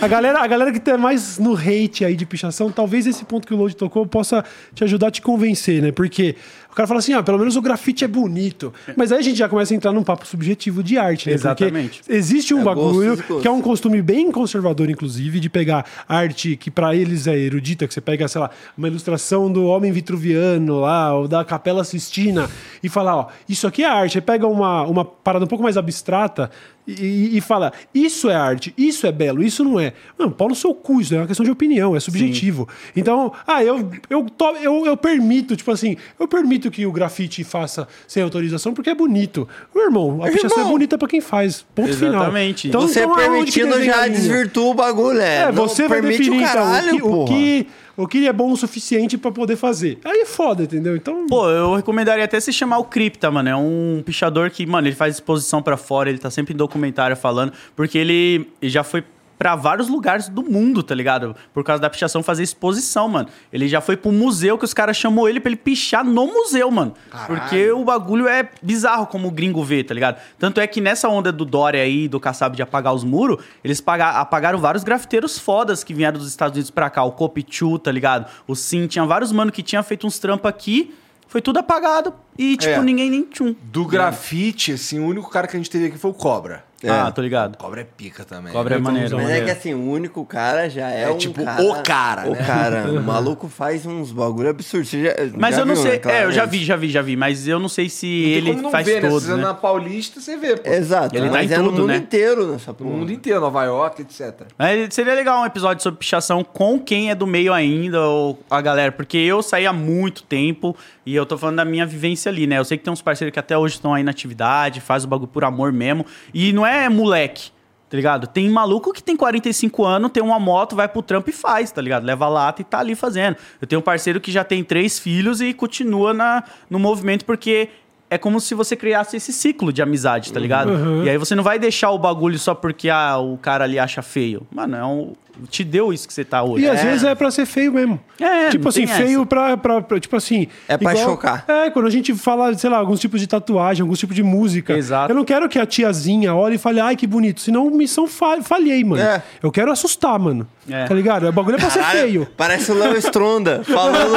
[0.00, 3.46] A galera, a galera que tá mais no hate aí de pichação, talvez esse ponto
[3.46, 5.92] que o Load tocou possa te ajudar a te convencer, né?
[5.92, 6.34] Porque
[6.70, 8.72] o cara fala assim, ah, pelo menos o grafite é bonito.
[8.96, 11.34] Mas aí a gente já começa a entrar num papo subjetivo de arte, né?
[11.34, 12.00] Exatamente.
[12.00, 16.56] Porque existe um É bagulho que é um costume bem conservador, inclusive, de pegar arte
[16.56, 20.80] que pra eles é erudita, que você pega, sei lá, uma ilustração do Homem Vitruviano
[20.80, 22.48] lá, ou da Capela Sistina,
[22.82, 24.18] e falar, ó, isso aqui é arte.
[24.18, 26.50] Aí pega uma, uma parada um pouco mais abstrata
[26.88, 29.92] e, e fala, isso é arte, isso é belo, isso não é.
[30.18, 32.66] Mano, pau no seu cu, isso é uma questão de opinião, é subjetivo.
[32.96, 37.44] Então, ah, eu, eu, to- eu, eu permito, tipo assim, eu permito que o grafite
[37.44, 39.46] faça sem autorização porque é bonito.
[39.74, 41.64] Meu irmão, a pichação é bonita pra quem faz.
[41.74, 42.14] Ponto final.
[42.22, 42.68] Exatamente.
[42.68, 45.42] Então, Você então, que permitindo já desvirtua o bagulho, é.
[45.42, 47.66] É, você vai permite definir o caralho, então, o, que,
[47.98, 49.98] o, que, é bom o suficiente pra poder fazer.
[50.04, 50.94] Aí é foda, entendeu?
[50.94, 53.48] Então, Pô, eu recomendaria até se chamar o Cripta, mano.
[53.48, 57.16] É um pichador que, mano, ele faz exposição pra fora, ele tá sempre em documentário
[57.16, 59.02] falando, porque ele já foi
[59.38, 61.36] pra vários lugares do mundo, tá ligado?
[61.54, 63.28] Por causa da pichação fazer exposição, mano.
[63.52, 66.70] Ele já foi pro museu que os caras chamou ele pra ele pichar no museu,
[66.70, 66.92] mano.
[67.26, 70.20] Porque o bagulho é bizarro como o gringo vê, tá ligado?
[70.38, 73.80] Tanto é que nessa onda do Dória aí, do Kassab de apagar os muros, eles
[73.80, 77.04] paga- apagaram vários grafiteiros fodas que vieram dos Estados Unidos pra cá.
[77.04, 78.26] O Copichu, tá ligado?
[78.46, 80.94] O Sim, tinha vários mano que tinha feito uns trampos aqui.
[81.28, 82.80] Foi tudo apagado e, tipo, É.
[82.82, 83.54] ninguém nem tchum.
[83.64, 86.66] Do grafite, assim, o único cara que a gente teve aqui foi o Cobra.
[86.86, 87.58] Ah, tô ligado.
[87.58, 88.52] Cobra é pica também.
[88.52, 89.16] Cobra é maneiro.
[89.16, 89.46] Mas é maneiro.
[89.46, 92.44] que assim, o único cara já é, É um tipo cara, o cara, O né?
[92.46, 92.86] cara.
[92.92, 94.86] O maluco faz uns bagulho absurdo.
[94.86, 96.00] Você já- Mas já eu não viu, sei.
[96.04, 97.16] né, É, eu já vi, já vi, já vi.
[97.16, 99.08] Mas eu não sei se Não ele como não faz ver, né?
[99.08, 99.42] todos, Se você né?
[99.42, 100.70] na Paulista, você vê, pô.
[100.70, 101.16] Exato.
[101.16, 101.96] Ele tá mas em é no tudo, mundo né?
[101.96, 102.90] inteiro nessa No porra.
[102.90, 104.42] mundo inteiro, Nova York, etc.
[104.56, 108.60] Mas seria legal um episódio sobre pichação com quem é do meio ainda, ou a
[108.60, 108.92] galera.
[108.92, 112.58] Porque eu saí há muito tempo e eu tô falando da minha vivência ali, né?
[112.58, 115.08] Eu sei que tem uns parceiros que até hoje estão aí na atividade, faz o
[115.08, 116.04] bagulho por amor mesmo.
[116.32, 117.50] E não é moleque,
[117.88, 118.26] tá ligado?
[118.26, 121.80] Tem maluco que tem 45 anos, tem uma moto, vai pro trampo e faz, tá
[121.80, 122.04] ligado?
[122.04, 123.36] Leva lata e tá ali fazendo.
[123.60, 127.70] Eu tenho um parceiro que já tem três filhos e continua na, no movimento porque
[128.10, 130.70] é como se você criasse esse ciclo de amizade, tá ligado?
[130.70, 131.04] Uhum.
[131.04, 134.00] E aí você não vai deixar o bagulho só porque ah, o cara ali acha
[134.02, 134.46] feio.
[134.50, 135.12] Mano, é um,
[135.46, 136.64] te deu isso que você tá hoje.
[136.64, 138.00] E às vezes é pra ser feio mesmo.
[138.20, 140.48] É, tipo não assim, feio pra, pra, pra- Tipo assim.
[140.66, 141.44] É pra chocar.
[141.46, 144.72] É, quando a gente fala, sei lá, alguns tipos de tatuagem, alguns tipos de música.
[144.72, 145.12] Exato.
[145.12, 147.40] Eu não quero que a tiazinha olhe e fale, ai, que bonito.
[147.40, 149.02] Senão missão fa falhei, mano.
[149.02, 149.22] É.
[149.42, 150.46] Eu quero assustar, mano.
[150.68, 150.84] É.
[150.86, 151.26] Tá ligado?
[151.28, 152.28] O bagulho é pra ser Caralho, feio.
[152.36, 154.12] Parece o Léo Stronda falando.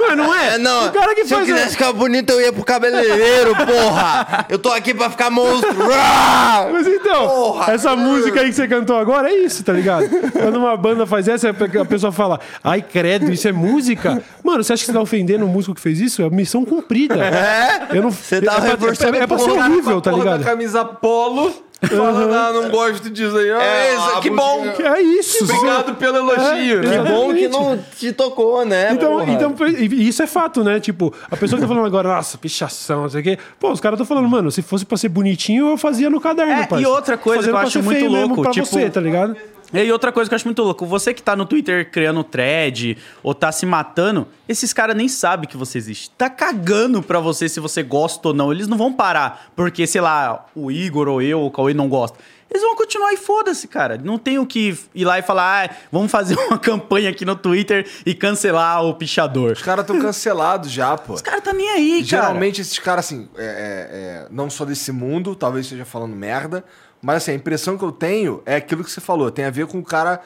[0.00, 0.54] Mas não é?
[0.54, 0.86] É, não.
[0.88, 1.50] O cara que se eu faz.
[1.50, 4.46] quisesse ficar bonito, eu ia pro cabeleireiro, porra!
[4.48, 5.70] Eu tô aqui pra ficar monstro!
[6.72, 7.72] Mas então, Porra!
[7.72, 10.08] essa música aí que você cantou agora é isso, tá ligado?
[10.32, 14.22] Quando uma banda faz essa, a pessoa fala, ai, credo, isso é música?
[14.42, 16.22] Mano, você acha que você tá ofendendo o músico que fez isso?
[16.22, 17.16] É missão cumprida.
[17.16, 17.88] É?
[17.96, 20.44] Eu não, Você tá é pra- reforçando é, é pra ser horrível, tá ligado?
[20.44, 23.50] camisa polo, falando, ah, não gosto disso aí.
[23.50, 24.64] Ah, É, isso, a que bom.
[24.64, 25.44] música- É isso.
[25.44, 26.80] Obrigado pelo elogio.
[26.80, 26.82] É?
[27.02, 28.92] Que bom que não te tocou, né?
[28.92, 29.32] Então, porra?
[29.32, 29.54] então,
[29.92, 30.78] isso é fato, né?
[30.80, 33.38] Tipo, a pessoa que tá falando agora, nossa, pichação, não sei o quê.
[33.58, 36.52] Pô, os caras estão falando, mano, se fosse pra ser bonitinho, eu fazia no caderno,
[36.52, 36.82] É, parça.
[36.82, 39.36] e outra coisa Fazendo que eu acho muito louco, pra tipo- você, tá ligado?
[39.72, 42.98] E outra coisa que eu acho muito louco, você que tá no Twitter criando thread
[43.22, 46.10] ou tá se matando, esses caras nem sabem que você existe.
[46.10, 48.52] Tá cagando pra você se você gosta ou não.
[48.52, 51.88] Eles não vão parar porque, sei lá, o Igor ou eu ou o Cauê não
[51.88, 52.18] gosta.
[52.50, 53.96] Eles vão continuar e foda-se, cara.
[53.96, 57.36] Não tem o que ir lá e falar, ah, vamos fazer uma campanha aqui no
[57.36, 59.52] Twitter e cancelar o pichador.
[59.52, 61.14] Os caras estão cancelados já, pô.
[61.14, 62.22] Os caras tá nem aí, cara.
[62.22, 66.64] Geralmente esses caras, assim, é, é, é, não só desse mundo, talvez esteja falando merda,
[67.02, 69.66] mas assim, a impressão que eu tenho é aquilo que você falou, tem a ver
[69.66, 70.20] com o cara.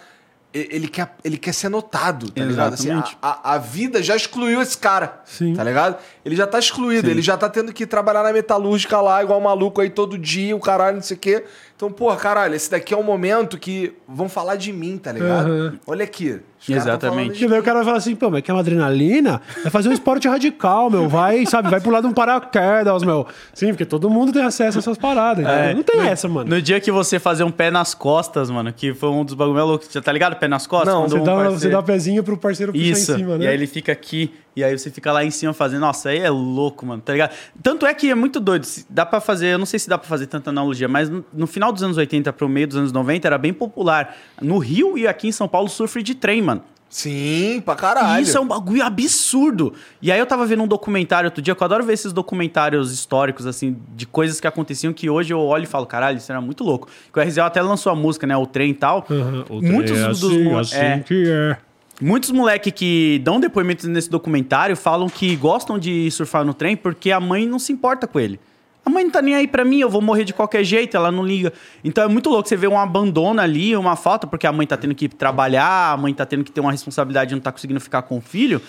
[0.53, 2.75] Ele quer, ele quer ser notado, tá ligado?
[2.75, 3.19] Assim, Exatamente.
[3.21, 5.21] a, a, a vida já excluiu esse cara.
[5.25, 5.53] Sim.
[5.53, 5.97] Tá ligado?
[6.25, 9.81] Ele já tá excluído, ele já tá tendo que trabalhar na metalúrgica lá, igual maluco
[9.81, 11.45] aí todo dia, o caralho, não sei o quê.
[11.77, 15.47] Então, porra, caralho, esse daqui é um momento que vão falar de mim, tá ligado?
[15.51, 15.75] Aham.
[15.87, 16.41] Olha aqui.
[16.67, 17.47] Exatamente.
[17.47, 19.43] daí o cara vai falar assim, pô, mas quer uma adrenalina?
[19.63, 21.09] Vai fazer um esporte radical, meu.
[21.09, 23.27] Vai, sabe, vai pular de um paraquedas, meu.
[23.53, 25.45] Sim, porque todo mundo tem acesso a essas paradas.
[25.47, 25.75] É?
[25.75, 26.49] Não tem no- essa, mano.
[26.49, 29.65] No dia que você fazer um pé nas costas, mano, que foi um dos bagulho
[29.65, 29.89] loucos.
[29.91, 30.37] Já tá ligado?
[30.37, 30.95] Pé nas costas?
[30.95, 33.13] Não, Você um dá, parceiro- você dá pezinho pro parceiro puxar Isso.
[33.13, 33.45] em cima, né?
[33.45, 35.81] E aí ele fica aqui, e aí você fica lá em cima fazendo.
[35.81, 37.33] Nossa, aí é louco, mano, tá ligado?
[37.63, 38.67] Tanto é que é muito doido.
[38.89, 41.47] Dá pra fazer, eu não sei se dá pra fazer tanta analogia, mas no, no
[41.47, 44.17] final dos anos 80 pro meio dos anos 90 era bem popular.
[44.41, 46.63] No Rio e aqui em São Paulo, surf de trem, mano.
[46.89, 48.23] Sim, pra E caralho.
[48.23, 49.73] isso é um bagulho absurdo.
[50.01, 52.93] E aí eu tava vendo um documentário outro dia, que eu adoro ver esses documentários
[52.93, 56.41] históricos, assim, de coisas que aconteciam que hoje eu olho e falo, caralho, isso era
[56.41, 56.89] muito louco.
[57.13, 58.37] Que o RZO até lançou a música, né?
[58.37, 59.05] O trem e tal.
[59.51, 60.23] O Muitos trem é dos.
[60.25, 61.57] assim, assim é, que é.
[62.01, 67.11] Muitos moleque que dão depoimentos nesse documentário falam que gostam de surfar no trem porque
[67.11, 68.39] a mãe não se importa com ele.
[68.85, 71.11] A mãe não tá nem aí pra mim, eu vou morrer de qualquer jeito, ela
[71.11, 71.53] não liga.
[71.83, 74.77] Então é muito louco você ver um abandono ali, uma falta, porque a mãe tá
[74.77, 77.51] tendo que ir trabalhar, a mãe tá tendo que ter uma responsabilidade e não tá
[77.51, 78.61] conseguindo ficar com o filho.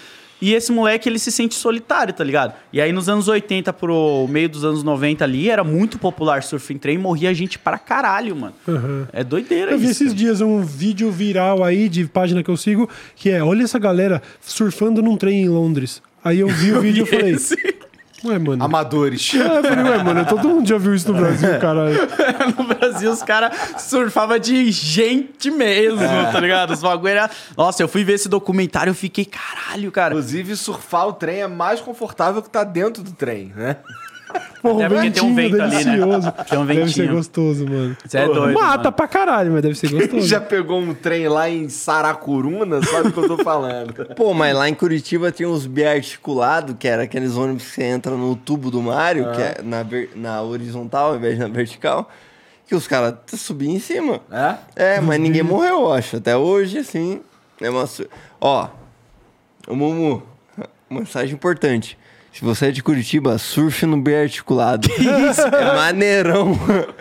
[0.42, 2.54] E esse moleque, ele se sente solitário, tá ligado?
[2.72, 6.74] E aí nos anos 80 pro meio dos anos 90 ali, era muito popular surf
[6.74, 8.54] em trem, morria gente pra caralho, mano.
[9.14, 10.04] É doideira Eu vi isso.
[10.04, 13.80] esses dias um vídeo viral aí de página que eu sigo, que é, olha essa
[13.80, 16.02] galera surfando num trem em Londres.
[16.24, 17.36] Aí eu vi o vídeo e falei,
[18.26, 18.64] ué, mano.
[18.64, 19.34] Amadores.
[19.34, 21.96] É, eu falei, ué, mano, todo mundo já viu isso no Brasil, caralho.
[22.58, 26.00] no Brasil, os caras surfavam de gente mesmo,
[26.32, 26.72] tá ligado?
[26.72, 27.30] Os bagulho era...
[27.58, 30.14] Nossa, eu fui ver esse documentário e fiquei, caralho, cara.
[30.14, 33.78] Inclusive, surfar o trem é mais confortável que tá dentro do trem, né?
[34.62, 35.84] Porra, É porque tem um ventinho, vento ali, né?
[35.84, 36.32] delicioso.
[36.50, 37.16] Tem um Deve ser ventinho.
[37.16, 37.98] gostoso, mano.
[38.06, 38.92] Você é doido, Mata mano.
[38.94, 40.28] pra caralho, mas deve ser gostoso.
[40.28, 42.82] Já pegou um trem lá em Saracuruna?
[42.84, 43.94] Sabe o que eu tô falando?
[44.16, 48.12] Pô, mas lá em Curitiba tinha uns biarticulados, que era aqueles ônibus que você entra
[48.16, 52.10] no tubo do Mário, que é na, na horizontal ao invés de na vertical,
[52.68, 54.20] que os caras subiam em cima.
[54.32, 54.96] É?
[54.96, 56.18] É, mas ninguém morreu, eu acho.
[56.18, 57.22] Até hoje, assim.
[57.62, 57.88] É uma...
[58.42, 58.68] Ó,
[59.68, 60.24] o Mumu,
[60.90, 61.98] mensagem importante.
[62.36, 64.90] Se você é de Curitiba, surfe no biarticulado.
[65.00, 65.40] Isso?
[65.42, 66.52] É maneirão.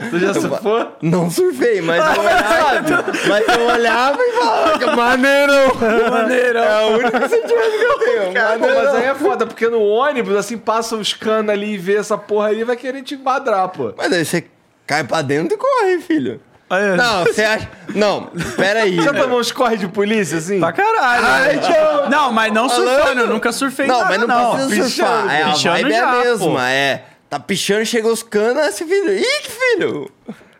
[0.08, 0.92] Tu já surfou?
[1.02, 5.74] Não surfei, mas eu olhava, mas eu olhava e falava que maneirão.
[6.08, 6.62] Maneirão.
[6.62, 8.30] É a única sentimento que eu tenho.
[8.32, 11.96] Cara, mas aí é foda, porque no ônibus, assim, passa os canos ali e vê
[11.96, 13.92] essa porra aí, vai querer te enquadrar, pô.
[13.96, 14.44] Mas aí você
[14.86, 16.40] cai pra dentro e corre, filho.
[16.76, 16.96] É.
[16.96, 17.68] Não, você acha...
[17.94, 19.00] Não, peraí.
[19.00, 20.58] Já tomou uns corre de polícia, assim?
[20.60, 21.24] Pra caralho.
[21.26, 21.62] Ai, né?
[21.62, 22.10] tchau.
[22.10, 24.66] Não, mas não surfando, eu nunca surfei Não, nada, mas não, não.
[24.66, 25.34] precisa surfar.
[25.34, 26.20] É, a Pichando vibe é já, a pô.
[26.22, 26.70] mesma.
[26.70, 29.12] É, tá pichando, chegou os canos, esse filho...
[29.14, 30.10] Ih, que filho!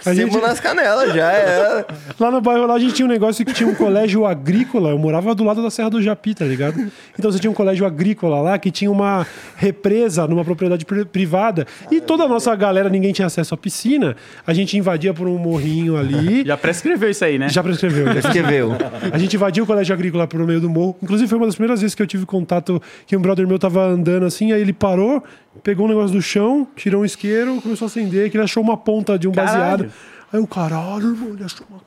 [0.07, 1.87] A Sebo gente- nas canelas, já era.
[2.21, 4.91] Lá no bairro lá a gente tinha um negócio que tinha um colégio agrícola.
[4.91, 6.91] Eu morava do lado da Serra do Japi, tá ligado?
[7.19, 9.27] Então você tinha um colégio agrícola lá que tinha uma
[9.57, 11.67] represa numa propriedade pri- privada.
[11.91, 14.15] E toda a nossa galera, ninguém tinha acesso à piscina.
[14.47, 16.45] A gente invadia por um morrinho ali.
[16.45, 17.49] Já prescreveu isso aí, né?
[17.49, 18.07] Já prescreveu.
[18.13, 18.73] já Escreveu.
[19.13, 20.97] A gente invadiu o colégio agrícola por meio do morro.
[21.03, 23.85] Inclusive, foi uma das primeiras vezes que eu tive contato que um brother meu tava
[23.87, 25.23] andando assim, aí ele parou,
[25.63, 28.77] pegou um negócio do chão, tirou um isqueiro, começou a acender, que ele achou uma
[28.77, 29.55] ponta de um Caralho.
[29.61, 29.93] baseado.
[30.35, 31.81] Aí o caralho, irmão, ele achou uma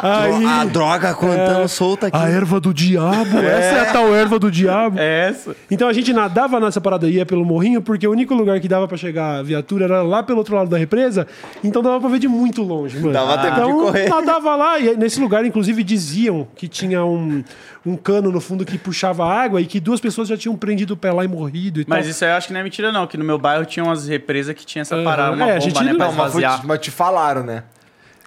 [0.00, 0.44] Aí.
[0.44, 2.16] A droga contando solta aqui.
[2.16, 4.96] A erva do diabo, essa é a tal erva do diabo.
[4.96, 5.56] É essa.
[5.68, 8.86] Então a gente nadava nessa parada ia pelo morrinho, porque o único lugar que dava
[8.86, 11.26] pra chegar a viatura era lá pelo outro lado da represa,
[11.64, 13.12] então dava pra ver de muito longe, mano.
[13.12, 14.08] Dava tempo de então, correr.
[14.08, 17.42] nadava lá, e nesse lugar, inclusive, diziam que tinha um,
[17.86, 20.96] um cano no fundo que puxava água e que duas pessoas já tinham prendido o
[20.96, 22.10] pé lá e morrido e Mas tal.
[22.10, 23.06] isso aí eu acho que não é mentira, não.
[23.06, 25.04] Que no meu bairro tinha umas represas que tinha essa Aham.
[25.04, 25.92] parada, uma É, a bomba, gente né?
[25.92, 27.62] não- Pra Não, mas, mas te falaram, né?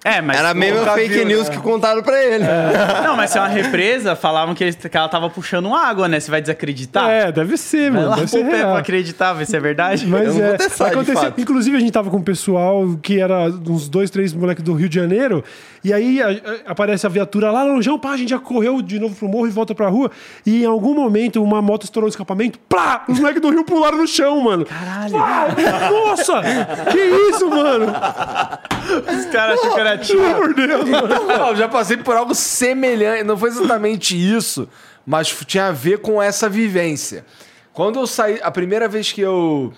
[0.04, 0.38] É, mas.
[0.38, 1.56] Era mesmo fake viu, news né?
[1.56, 2.44] que contaram pra ele.
[3.02, 6.20] Não, mas se é uma represa, falavam que, eles- que ela tava puxando água, né?
[6.20, 7.10] Você vai desacreditar?
[7.10, 8.10] É, deve ser, Vai mano.
[8.10, 8.70] lá Deve ser real.
[8.70, 10.06] pra acreditar, ver se é verdade.
[10.06, 11.20] Mas Eu não é, vou testar, de aconteceu.
[11.20, 11.40] fato.
[11.40, 14.88] Inclusive, a gente tava com um pessoal que era uns dois, três moleques do Rio
[14.88, 15.42] de Janeiro.
[15.84, 18.98] E aí a- a- aparece a viatura lá longe, pá, a gente já correu de
[18.98, 20.10] novo pro morro e volta pra rua.
[20.44, 23.04] E em algum momento uma moto estourou o escapamento, plá!
[23.08, 24.64] Os moleques do Rio pularam no chão, mano.
[24.66, 25.14] Caralho.
[25.92, 26.42] Nossa!
[26.90, 26.98] que
[27.30, 27.86] isso, mano?
[27.86, 30.18] Os caras acham que era tiro.
[30.20, 31.08] Pelo amor de Deus, mano.
[31.26, 33.24] Não, eu já passei por algo semelhante.
[33.24, 34.68] Não foi exatamente isso,
[35.06, 37.24] mas tinha a ver com essa vivência.
[37.72, 39.72] Quando eu saí, a primeira vez que eu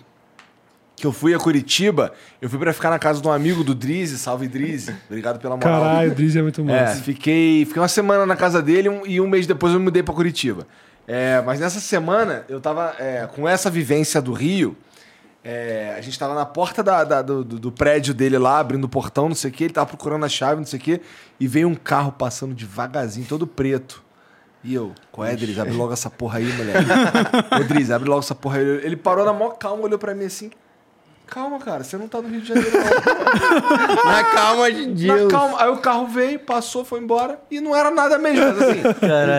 [1.01, 3.75] que eu fui a Curitiba, eu fui pra ficar na casa de um amigo do
[3.75, 4.95] Drizzy, salve Drizzy.
[5.09, 5.81] Obrigado pela moral.
[5.83, 7.03] Caralho, o Drizzy é muito É, massa.
[7.03, 10.03] fiquei, fiquei uma semana na casa dele um- e um mês depois eu me mudei
[10.03, 10.67] pra Curitiba.
[11.09, 14.77] É, mas nessa semana eu tava é, com essa vivência do Rio.
[15.43, 18.89] é, a gente tava na porta da- da- do, do- prédio dele lá, abrindo o
[18.89, 21.01] portão, não sei o que, ele tava procurando a chave, não sei o que,
[21.41, 24.03] e veio um carro passando devagarzinho, todo preto.
[24.62, 25.59] E eu, qual é, Driz?
[25.59, 26.85] Abre logo essa porra aí, moleque.
[27.59, 28.65] Ô, Driz, abre logo essa porra aí.
[28.85, 30.51] Ele parou na maior calma, olhou pra mim assim.
[31.31, 34.05] Calma, cara, você não tá no Rio de Janeiro, não.
[34.10, 35.33] Na calma de Na Deus.
[35.33, 35.62] calma.
[35.62, 38.44] Aí o carro veio, passou, foi embora e não era nada mesmo.
[38.47, 38.81] Mas assim,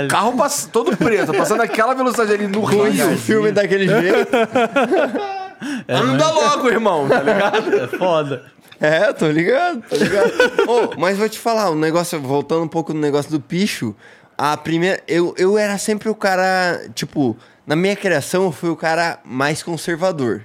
[0.06, 0.70] o carro pass...
[0.72, 2.86] todo preto, passando aquela velocidade ali no Rio.
[3.14, 4.30] o filme daquele jeito.
[5.88, 7.76] Anda logo, irmão, tá ligado?
[7.76, 8.46] É foda.
[8.80, 10.32] É, tô ligado, tô ligado.
[10.68, 13.96] Ô, mas vou te falar, um negócio, voltando um pouco no negócio do picho,
[14.36, 15.00] a primeira.
[15.08, 17.38] Eu, eu era sempre o cara, tipo,
[17.68, 20.44] na minha criação eu fui o cara mais conservador.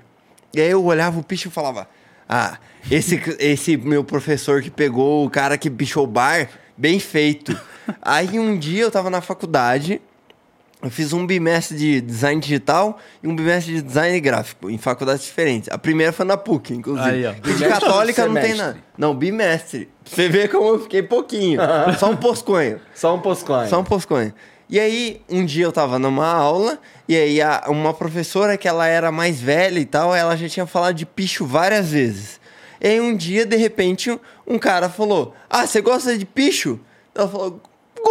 [0.56, 1.86] E aí eu olhava o picho e falava:
[2.26, 2.56] Ah,
[2.90, 7.54] esse, esse meu professor que pegou o cara que pichou o bar, bem feito.
[8.00, 10.00] Aí um dia eu tava na faculdade.
[10.82, 15.24] Eu fiz um bimestre de design digital e um bimestre de design gráfico, em faculdades
[15.24, 15.68] diferentes.
[15.70, 17.08] A primeira foi na PUC, inclusive.
[17.08, 17.32] Aí, ó.
[17.32, 18.78] De Bimestre católica não tem nada.
[18.96, 19.88] Não, bimestre.
[20.04, 21.60] Você vê como eu fiquei pouquinho.
[21.98, 22.80] Só um posconho.
[22.94, 23.68] Só um posconho.
[23.68, 24.32] Só um posconho.
[24.68, 26.78] E aí, um dia eu tava numa aula,
[27.08, 30.66] e aí a- uma professora que ela era mais velha e tal, ela já tinha
[30.66, 32.40] falado de picho várias vezes.
[32.80, 36.80] E aí um dia, de repente, um- um cara falou: Ah, você gosta de picho?
[37.14, 37.60] Ela falou: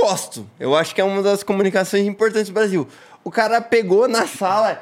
[0.02, 0.46] Gosto.
[0.60, 2.88] Eu acho que é uma das comunicações importantes do Brasil.
[3.24, 4.82] O cara pegou na sala,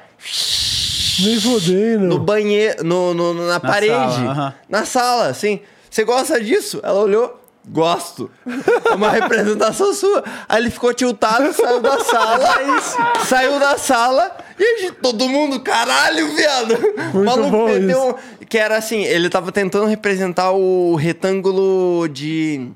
[1.23, 2.05] Nem fodendo.
[2.07, 4.53] no banheiro, no, no- no- na, parede, sala, aham.
[4.69, 5.59] na sala, assim.
[5.89, 6.79] Você gosta disso?
[6.83, 8.29] Ela olhou, gosto.
[8.89, 10.23] É uma representação sua.
[10.49, 12.49] Aí ele ficou tiltado, saiu da sala,
[13.25, 16.77] saiu da sala e a gente- todo mundo, caralho, viado.
[17.13, 22.69] Muito maluco bom meteu um- que era assim, ele tava tentando representar o retângulo de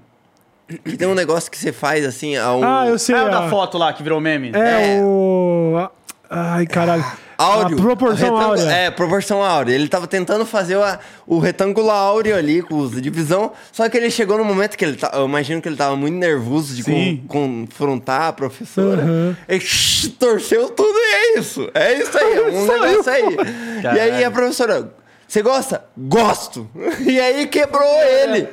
[0.84, 3.16] que tem um negócio que você faz assim, a um Ah, eu sei.
[3.16, 4.52] É o da foto lá que virou meme?
[4.54, 5.88] É, o.
[6.30, 7.06] Ai, caralho.
[7.38, 7.78] áureo.
[7.78, 8.64] A proporção áurea.
[8.72, 9.74] É, proporção áurea.
[9.76, 14.10] Ele tava tentando fazer a- o retângulo áureo ali, com os divisão, só que ele
[14.10, 17.18] chegou no momento que ele tá, eu imagino que ele tava muito nervoso de con-
[17.28, 19.04] confrontar a professora.
[19.04, 19.36] Uhum.
[19.48, 21.70] Ele shh, torceu tudo e é isso.
[21.74, 23.38] É isso aí, é um negócio aí.
[23.84, 24.92] E aí a professora,
[25.28, 25.84] você gosta?
[25.96, 26.68] Gosto.
[27.06, 28.48] E aí quebrou ele.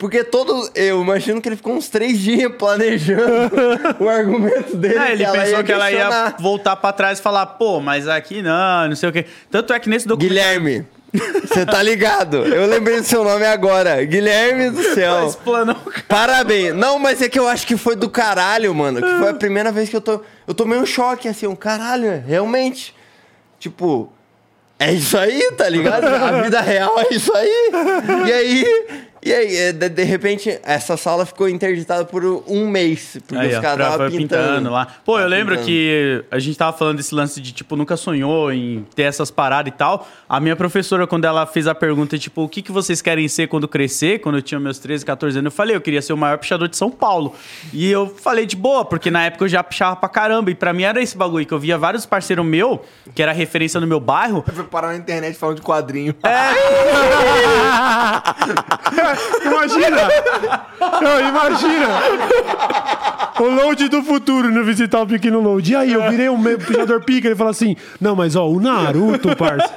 [0.00, 0.70] Porque todo.
[0.74, 3.54] Eu imagino que ele ficou uns três dias planejando
[4.00, 4.98] o argumento dele.
[4.98, 8.40] É, ele ela pensou que ela ia voltar pra trás e falar, pô, mas aqui
[8.40, 9.26] não, não sei o quê.
[9.50, 10.30] Tanto é que nesse documento.
[10.30, 10.86] Guilherme,
[11.46, 12.38] você tá ligado?
[12.38, 14.02] Eu lembrei do seu nome agora.
[14.02, 15.26] Guilherme do céu.
[15.26, 15.76] Explanou.
[16.08, 16.74] Parabéns.
[16.74, 19.02] Não, mas é que eu acho que foi do caralho, mano.
[19.02, 20.22] Que foi a primeira vez que eu tô.
[20.48, 22.94] Eu tomei um choque, assim, um caralho, realmente.
[23.58, 24.10] Tipo,
[24.78, 26.06] é isso aí, tá ligado?
[26.06, 27.70] A vida real é isso aí.
[28.26, 28.64] E aí,
[29.22, 33.18] E aí, eh, de, de repente, essa sala ficou interditada por um mês.
[33.26, 34.70] Porque Aí, os caras estavam foi pintando.
[34.70, 34.86] lá.
[35.04, 35.66] Pô, eu lembro pintando.
[35.66, 39.72] que a gente tava falando desse lance de, tipo, nunca sonhou em ter essas paradas
[39.72, 40.08] e tal.
[40.26, 43.46] A minha professora, quando ela fez a pergunta, tipo, o que, que vocês querem ser
[43.48, 44.20] quando crescer?
[44.20, 46.66] Quando eu tinha meus 13, 14 anos, eu falei, eu queria ser o maior pichador
[46.68, 47.34] de São Paulo.
[47.74, 50.50] E eu falei de boa, porque na época eu já pichava pra caramba.
[50.50, 52.78] E pra mim era esse bagulho, que eu via vários parceiros meus,
[53.14, 56.14] que era referência no meu bairro, Foi parar na internet falando de quadrinho.
[59.44, 59.96] Imagina!
[61.00, 61.86] Não, imagina!
[63.40, 65.72] O load do futuro no visitar o pequeno load.
[65.72, 67.28] E aí, eu virei um pichador pica.
[67.28, 69.72] Ele fala assim: Não, mas ó, o Naruto, parça.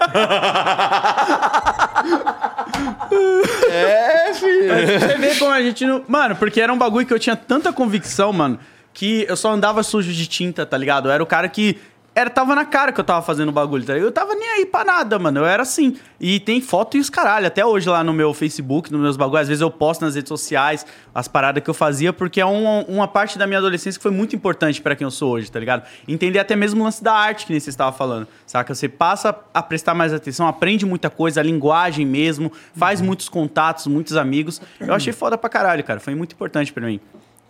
[3.72, 5.00] É, filho.
[5.00, 6.04] Você vê como a gente não.
[6.08, 8.60] Mano, porque era um bagulho que eu tinha tanta convicção, mano,
[8.94, 11.10] que eu só andava sujo de tinta, tá ligado?
[11.10, 11.78] Eu era o cara que.
[12.16, 14.08] Era, tava na cara que eu tava fazendo o bagulho, tá ligado?
[14.08, 15.40] Eu tava nem aí pra nada, mano.
[15.40, 15.98] Eu era assim.
[16.20, 17.48] E tem foto e os caralho.
[17.48, 20.30] Até hoje lá no meu Facebook, nos meus bagulhos, às vezes eu posto nas redes
[20.30, 24.04] sociais as paradas que eu fazia, porque é uma, uma parte da minha adolescência que
[24.04, 25.88] foi muito importante pra quem eu sou hoje, tá ligado?
[26.08, 28.76] Entender até mesmo o lance da arte que nem você estava falando, saca?
[28.76, 33.88] Você passa a prestar mais atenção, aprende muita coisa, a linguagem mesmo, faz muitos contatos,
[33.88, 34.62] muitos amigos.
[34.80, 36.00] Eu achei foda pra caralho, cara.
[36.00, 37.00] Foi muito importante pra mim.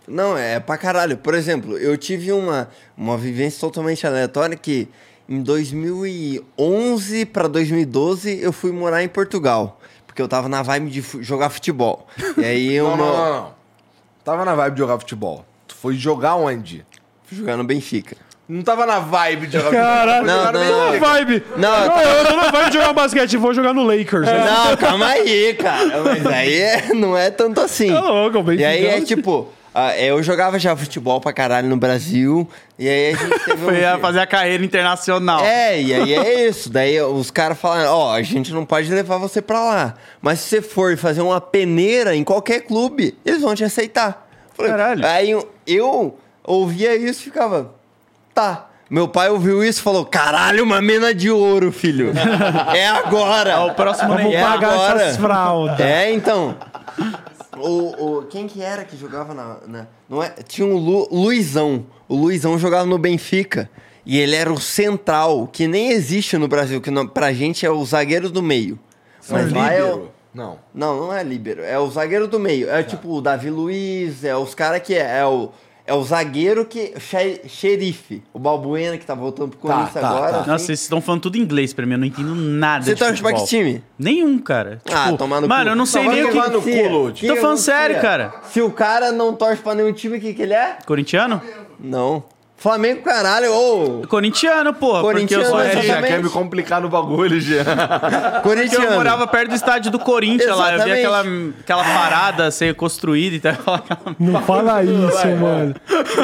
[0.08, 1.18] Não, é pra caralho.
[1.18, 4.88] Por exemplo, eu tive uma, uma vivência totalmente aleatória que
[5.30, 9.80] em 2011 pra 2012 eu fui morar em Portugal.
[10.06, 12.08] Porque eu tava na vibe de jogar futebol.
[12.38, 13.54] E aí eu Não, não, não, não.
[14.24, 15.46] Tava na vibe de jogar futebol.
[15.68, 16.86] Tu foi jogar onde?
[17.26, 18.16] fui jogar no Benfica.
[18.48, 20.92] Não tava na vibe de jogar Caralho, Não, no não.
[20.92, 21.06] Benfica.
[21.08, 21.44] vibe.
[21.58, 24.26] Não, Não, eu tô na vibe de jogar basquete, vou jogar no Lakers.
[24.28, 24.46] né?
[24.46, 26.04] Não, calma aí, cara.
[26.04, 27.92] Mas aí é- não é tanto assim.
[27.92, 31.68] Tá louco, o E aí é é tipo, ah, eu jogava já futebol pra caralho
[31.68, 32.48] no Brasil.
[32.78, 35.44] E aí a gente teve um Foi a dia- fazer a carreira internacional.
[35.44, 36.70] É, e aí é isso.
[36.70, 39.94] Daí os caras falaram, ó, a gente não pode levar você pra lá.
[40.22, 44.28] Mas se você for fazer uma peneira em qualquer clube, eles vão te aceitar.
[44.54, 45.06] Falei, Caralho.
[45.06, 47.74] Aí eu, eu ouvia isso e ficava,
[48.34, 48.68] tá.
[48.90, 52.12] Meu pai ouviu isso e falou, caralho, uma mina de ouro, filho.
[52.76, 53.50] é agora.
[53.52, 55.02] É o próximo Vamos É pagar agora.
[55.02, 55.80] essas fraldas.
[55.80, 56.56] É, então.
[57.58, 59.58] O, o, quem que era que jogava na.
[59.68, 61.86] na- não é, tinha um Lu, Luizão.
[62.08, 63.70] O Luizão jogava no Benfica.
[64.06, 67.70] E ele era o central, que nem existe no Brasil, que não, pra gente é
[67.72, 68.78] o zagueiro do meio.
[69.30, 70.10] Mas lá é o.
[70.34, 70.58] Não.
[70.74, 71.62] Não, não é líbero.
[71.64, 72.70] É o zagueiro do meio.
[72.70, 75.52] É tipo o Davi Luiz, é os caras que é, é o.
[75.86, 76.94] É o zagueiro que.
[77.00, 78.24] xe- Xerife.
[78.34, 80.32] O Balbuena que tá voltando pro Tá, Corinthians tá, agora.
[80.32, 80.40] tá.
[80.42, 80.50] assim.
[80.50, 83.22] Nossa, vocês estão falando tudo em inglês pra mim, eu não entendo nada Você torce
[83.22, 83.84] pra que time?
[84.00, 84.82] Nenhum, cara.
[84.90, 85.70] Ah, Tipo, tomar no Mano, cu.
[85.72, 86.50] eu não sei nem o tomar que...
[86.52, 87.20] no cu, Lud.
[87.20, 87.74] Que Tô falando acontecia?
[87.74, 88.34] sério, cara.
[88.50, 90.78] Se o cara não torce pra nenhum time, o que, que ele é?
[90.86, 91.42] Corintiano?
[91.80, 92.24] Não.
[92.64, 94.08] Flamengo, caralho, ô!
[94.08, 95.02] Corintiano, porra.
[95.02, 97.62] Porque eu Corintiano, sou É, já quer me complicar no bagulho, já.
[98.42, 98.86] Porque Corintiano.
[98.86, 100.74] eu morava perto do estádio do Corinthians lá.
[100.74, 101.24] Eu vi aquela,
[101.60, 103.84] aquela parada ser construída e tal.
[104.18, 105.76] Não fala isso, mano.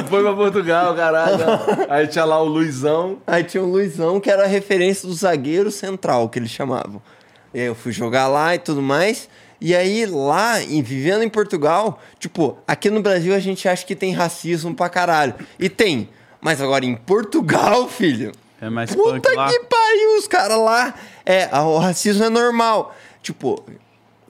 [0.08, 1.40] Foi pra Portugal, caralho.
[1.90, 3.18] Aí tinha lá o Luizão.
[3.28, 7.02] Aí tinha o Luizão, que era a referência do zagueiro central, que eles chamavam.
[7.54, 9.28] E aí eu fui jogar lá e tudo mais.
[9.60, 13.94] E aí lá, em, vivendo em Portugal, tipo, aqui no Brasil a gente acha que
[13.94, 15.36] tem racismo pra caralho.
[15.60, 16.08] E tem.
[16.42, 18.32] Mas agora em Portugal, filho.
[18.62, 19.48] É mais Puta punk lá.
[19.48, 20.94] que pariu, os caras lá.
[21.26, 22.96] É, o racismo é normal.
[23.24, 23.64] Tipo,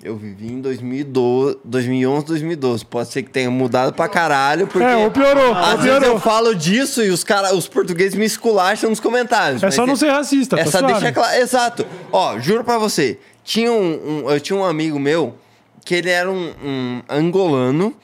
[0.03, 2.85] eu vivi em 2012, 2011, 2012.
[2.85, 4.85] Pode ser que tenha mudado pra caralho, porque.
[4.87, 6.19] É, ou piorou, ou Às vezes eu piorou.
[6.19, 9.61] falo disso e os cara, os portugueses me esculacham nos comentários.
[9.63, 11.35] É só não ser racista, tá É só deixar claro.
[11.37, 11.85] Exato.
[12.11, 13.19] Ó, juro pra você.
[13.43, 15.35] Tinha um, um- eu tinha um amigo meu
[15.83, 17.95] que ele era um, um angolano.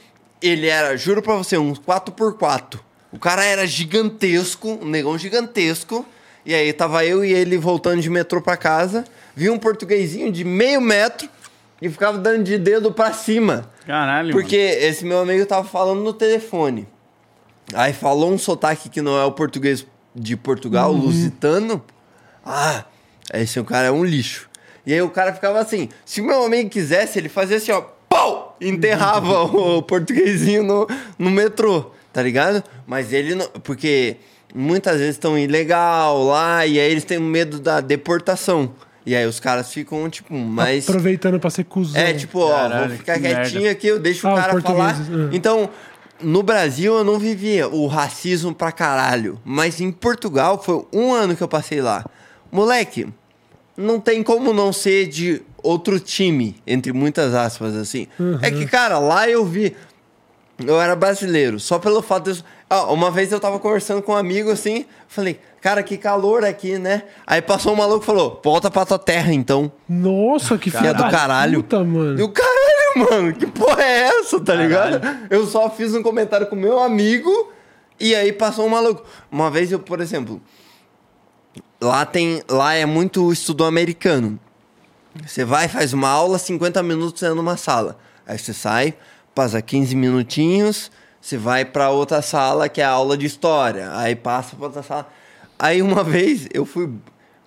[0.42, 2.80] Ele era, juro pra você, um 4x4.
[3.16, 6.06] O cara era gigantesco, um negão gigantesco.
[6.45, 9.06] E aí tava eu e ele voltando de metrô pra casa.
[9.34, 11.30] Vi um portuguesinho de meio metro
[11.82, 13.72] e ficava dando de dedo pra cima.
[13.88, 16.88] Caralho, Porque esse meu amigo tava falando no telefone.
[17.74, 21.82] Aí falou um sotaque que não é o português de Portugal, lusitano.
[22.45, 22.84] Ah,
[23.34, 24.50] esse cara é um lixo.
[24.85, 27.82] E aí o cara ficava assim, se o meu amigo quisesse, ele fazia assim, ó,
[28.10, 28.56] pau!
[28.60, 30.88] Enterrava o portuguesinho no,
[31.18, 32.64] no metrô, tá ligado?
[32.85, 33.47] Mas ele não.
[33.64, 34.17] Porque
[34.53, 38.72] muitas vezes estão ilegal lá, e aí eles têm medo da deportação.
[39.05, 40.88] E aí os caras ficam, tipo, mais.
[40.89, 41.99] Aproveitando pra ser cuzão.
[42.01, 43.41] É, tipo, ó, Caralho, vou ficar que merda.
[43.41, 44.95] quietinho aqui, eu deixo Ah, o cara falar.
[45.31, 45.35] é.
[45.35, 45.69] Então,
[46.22, 49.39] no Brasil eu não vivia o racismo pra caralho.
[49.45, 52.03] Mas em Portugal foi um ano que eu passei lá.
[52.51, 53.07] Moleque,
[53.77, 58.07] não tem como não ser de outro time, entre muitas aspas, assim.
[58.41, 59.75] É que, cara, lá eu vi.
[60.65, 62.43] Eu era brasileiro, só pelo fato de.
[62.69, 66.80] Ah, uma vez eu tava conversando com um amigo assim, falei, cara, que calor aqui,
[66.80, 67.03] né?
[67.26, 69.72] Aí passou um maluco e falou: volta pra tua terra então.
[69.88, 71.61] Nossa, que filha do caralho.
[71.61, 72.19] puta, mano.
[72.19, 75.00] E o caralho, mano, que porra é essa, tá ligado?
[75.30, 77.52] Eu só fiz um comentário com meu amigo
[78.00, 79.03] e aí passou um maluco.
[79.32, 80.42] Uma vez eu, por exemplo,
[81.80, 84.40] lá tem, lá é muito estudo americano.
[85.26, 87.98] Você vai, faz uma aula, 50 minutos é numa sala.
[88.27, 88.95] Aí você sai,
[89.34, 90.92] passa 15 minutinhos,
[91.25, 93.89] você vai pra outra sala que é a aula de história.
[93.97, 95.09] Aí passa pra outra sala.
[95.57, 96.87] Aí uma vez eu fui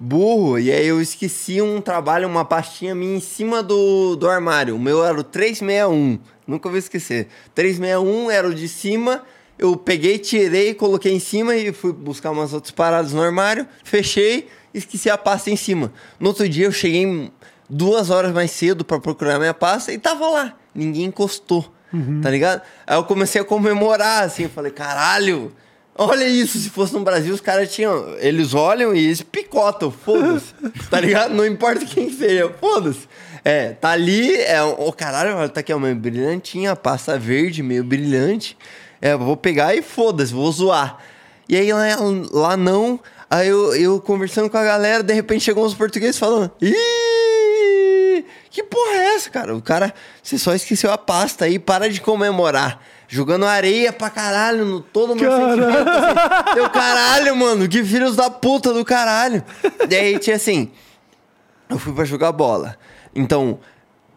[0.01, 4.75] burro e aí eu esqueci um trabalho, uma pastinha minha em cima do, do armário.
[4.75, 6.19] O meu era o 361.
[6.45, 7.29] Nunca vou esquecer.
[7.55, 9.23] 361 era o de cima.
[9.57, 13.65] Eu peguei, tirei, coloquei em cima e fui buscar umas outras paradas no armário.
[13.85, 15.93] Fechei, esqueci a pasta em cima.
[16.19, 17.31] No outro dia eu cheguei
[17.71, 20.57] duas horas mais cedo pra procurar minha pasta e tava lá.
[20.75, 21.78] Ninguém encostou.
[22.23, 22.63] Tá ligado?
[22.87, 24.45] Aí eu comecei a comemorar, assim.
[24.45, 25.53] Eu falei, caralho,
[25.97, 26.59] olha isso.
[26.59, 28.15] Se fosse no Brasil, os caras tinham.
[28.19, 30.53] Eles olham e eles picotam, foda-se.
[30.91, 31.35] tá ligado?
[31.35, 33.09] Não importa quem seja, foda-se.
[33.45, 34.63] É, tá ali, é.
[34.63, 38.57] Ô, caralho, olha, tá aqui, ó, meio brilhantinha, pasta verde, meio brilhante.
[39.01, 40.99] É, vou pegar e foda-se, vou zoar.
[41.49, 41.85] E aí lá,
[42.31, 43.01] lá não.
[43.31, 46.51] Aí eu, eu conversando com a galera, de repente chegou uns portugueses falando.
[46.61, 47.08] Ih!
[48.51, 49.55] Que porra é essa, cara?
[49.55, 52.81] O cara, você só esqueceu a pasta aí, para de comemorar.
[53.07, 55.89] Jogando areia pra caralho no todo o meu sentimento.
[55.89, 56.55] Assim.
[56.55, 59.43] Teu caralho, mano, que filhos da puta do caralho.
[59.89, 60.71] Daí tinha assim,
[61.69, 62.77] eu fui pra jogar bola.
[63.15, 63.59] Então,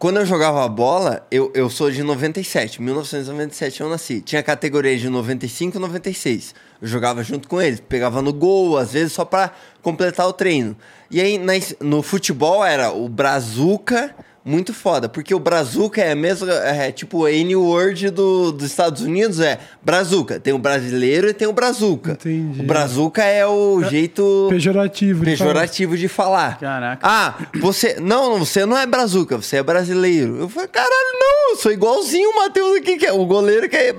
[0.02, 4.20] quando eu jogava bola, eu, eu sou de 97, 1997 eu nasci.
[4.20, 6.54] Tinha categoria de 95 e 96.
[6.80, 9.52] Eu jogava junto com eles, pegava no gol, às vezes só pra
[9.82, 10.76] completar o treino.
[11.10, 11.38] E aí
[11.80, 17.28] no futebol era o Brazuca, muito foda, porque o Brazuca é mesmo, é tipo o
[17.28, 20.40] N-word do, dos Estados Unidos, é Brazuca.
[20.40, 22.12] Tem o brasileiro e tem o Brazuca.
[22.12, 22.60] Entendi.
[22.60, 25.24] O Brazuca é o jeito Pejorativo.
[25.24, 25.50] de falar.
[25.50, 26.58] pejorativo de falar.
[26.58, 27.06] Caraca.
[27.06, 28.00] Ah, você.
[28.00, 30.38] Não, você não é brazuca, você é brasileiro.
[30.38, 33.76] Eu falei, caralho, não, eu sou igualzinho o Matheus aqui, que é o goleiro que
[33.76, 33.94] é.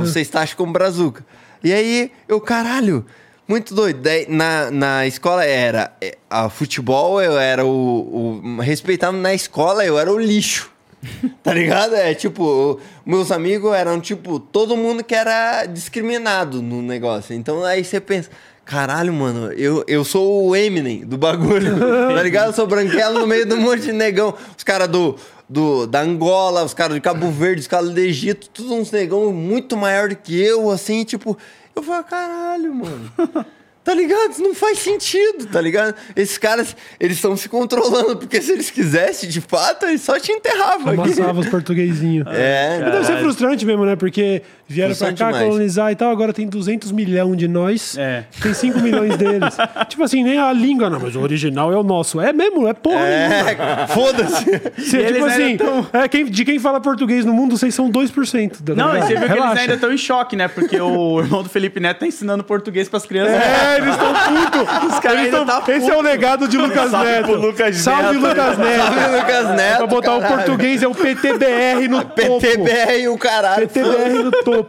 [0.00, 1.24] Você está como brazuca.
[1.62, 3.04] E aí, eu, caralho,
[3.50, 4.00] muito doido.
[4.28, 5.92] Na, na escola era.
[6.00, 8.60] é, A futebol, eu era o, o.
[8.60, 10.70] Respeitado na escola, eu era o lixo.
[11.42, 11.94] Tá ligado?
[11.94, 17.34] É tipo, meus amigos eram tipo, todo mundo que era discriminado no negócio.
[17.34, 18.28] Então aí você pensa,
[18.66, 21.78] caralho, mano, eu, eu sou o Eminem do bagulho.
[22.14, 22.48] tá ligado?
[22.48, 24.34] Eu sou branquelo no meio um monte de negão.
[24.56, 25.16] Os caras do,
[25.48, 29.32] do, da Angola, os caras de Cabo Verde, os caras do Egito, todos uns negão
[29.32, 31.36] muito maior do que eu, assim, tipo,
[31.80, 33.12] eu falo, caralho, mano.
[33.82, 34.32] Tá ligado?
[34.32, 35.94] Isso não faz sentido, tá ligado?
[36.14, 40.30] Esses caras, eles estão se controlando, porque se eles quisessem, de fato, eles só te
[40.30, 40.92] enterravam.
[40.92, 42.26] Amassava os portuguesinhos.
[42.30, 43.96] É, deve ser frustrante mesmo, né?
[43.96, 44.42] Porque
[44.72, 45.46] vieram pra cá demais.
[45.46, 47.96] colonizar e tal, agora tem 200 milhões de nós.
[47.98, 48.24] É.
[48.42, 49.56] Tem 5 milhões deles.
[49.88, 52.20] tipo assim, nem a língua, não, mas o original é o nosso.
[52.20, 53.00] É mesmo, é porra.
[53.00, 53.50] nenhuma.
[53.82, 54.44] é foda-se.
[54.44, 58.50] Tipo assim, tão- é, quem, de quem fala português no mundo, vocês são 2%.
[58.64, 59.60] tá Não, e você viu que eles Relaxa.
[59.60, 60.48] ainda estão em choque, né?
[60.48, 63.34] Porque o irmão do Felipe Neto tá ensinando português pras crianças.
[63.34, 64.60] É, eles estão putos.
[64.94, 67.24] Os caras Eles ainda tão- tá Esse é o legado de Lucas Salve Neto.
[67.24, 68.20] pro Lucas Salve Neto.
[68.20, 68.76] Lucas Neto.
[68.82, 70.36] Salve, Lucas Neto, Pra botar o caralho.
[70.44, 72.40] português é o PTBR no topo.
[72.40, 73.68] PTBR e o caralho.
[73.68, 74.59] PTBR no topo.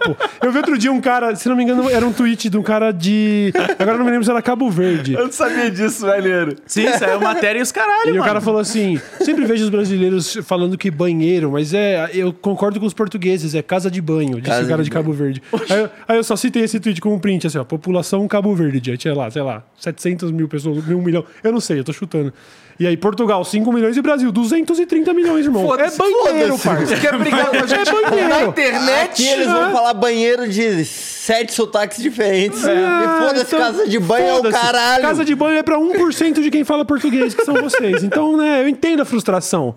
[0.43, 2.63] Eu vi outro dia um cara, se não me engano, era um tweet de um
[2.63, 3.51] cara de.
[3.79, 5.13] Agora não me lembro se era Cabo Verde.
[5.13, 6.55] Eu não sabia disso, velho.
[6.65, 8.21] Sim, saiu matéria e os caralho, E mano.
[8.21, 12.09] o cara falou assim: sempre vejo os brasileiros falando que banheiro, mas é.
[12.13, 14.93] Eu concordo com os portugueses, é casa de banho, disse Casa o cara de de
[14.93, 15.41] Cabo Verde.
[15.69, 18.53] Aí, eu- aí eu só citei esse tweet com um print, assim, ó, população Cabo
[18.55, 21.93] Verde, tinha lá, sei lá, 700 mil pessoas, um milhão, eu não sei, eu tô
[21.93, 22.33] chutando.
[22.81, 25.71] E aí, Portugal, 5 milhões e Brasil, 230 milhões, irmão.
[25.75, 26.95] É banheiro, parça.
[26.95, 28.29] Quer brigar com a gente É banheiro.
[28.29, 29.03] na internet?
[29.03, 32.59] Aqui eles vão falar banheiro de sete sotaques diferentes.
[32.63, 35.03] E foda-se, então, casa de banho é o caralho.
[35.03, 38.03] Casa de banho é pra 1% de quem fala português, que são vocês.
[38.03, 39.75] Então, né, eu entendo a frustração.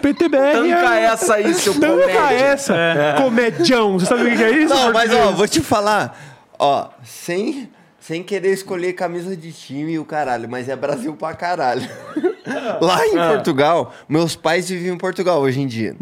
[0.00, 1.02] PTBR Tanca é...
[1.02, 2.36] essa aí, seu Tanca comédia.
[2.44, 2.76] essa.
[3.16, 3.98] Comedião.
[3.98, 4.72] Você sabe o que é isso?
[4.72, 6.16] Não, mas ó, vou te falar.
[6.56, 7.68] Ó, sem,
[8.06, 11.82] sem querer escolher camisa de time e o caralho, mas é Brasil pra caralho.
[12.80, 15.96] Lá em Portugal, meus pais vivem em Portugal hoje em dia.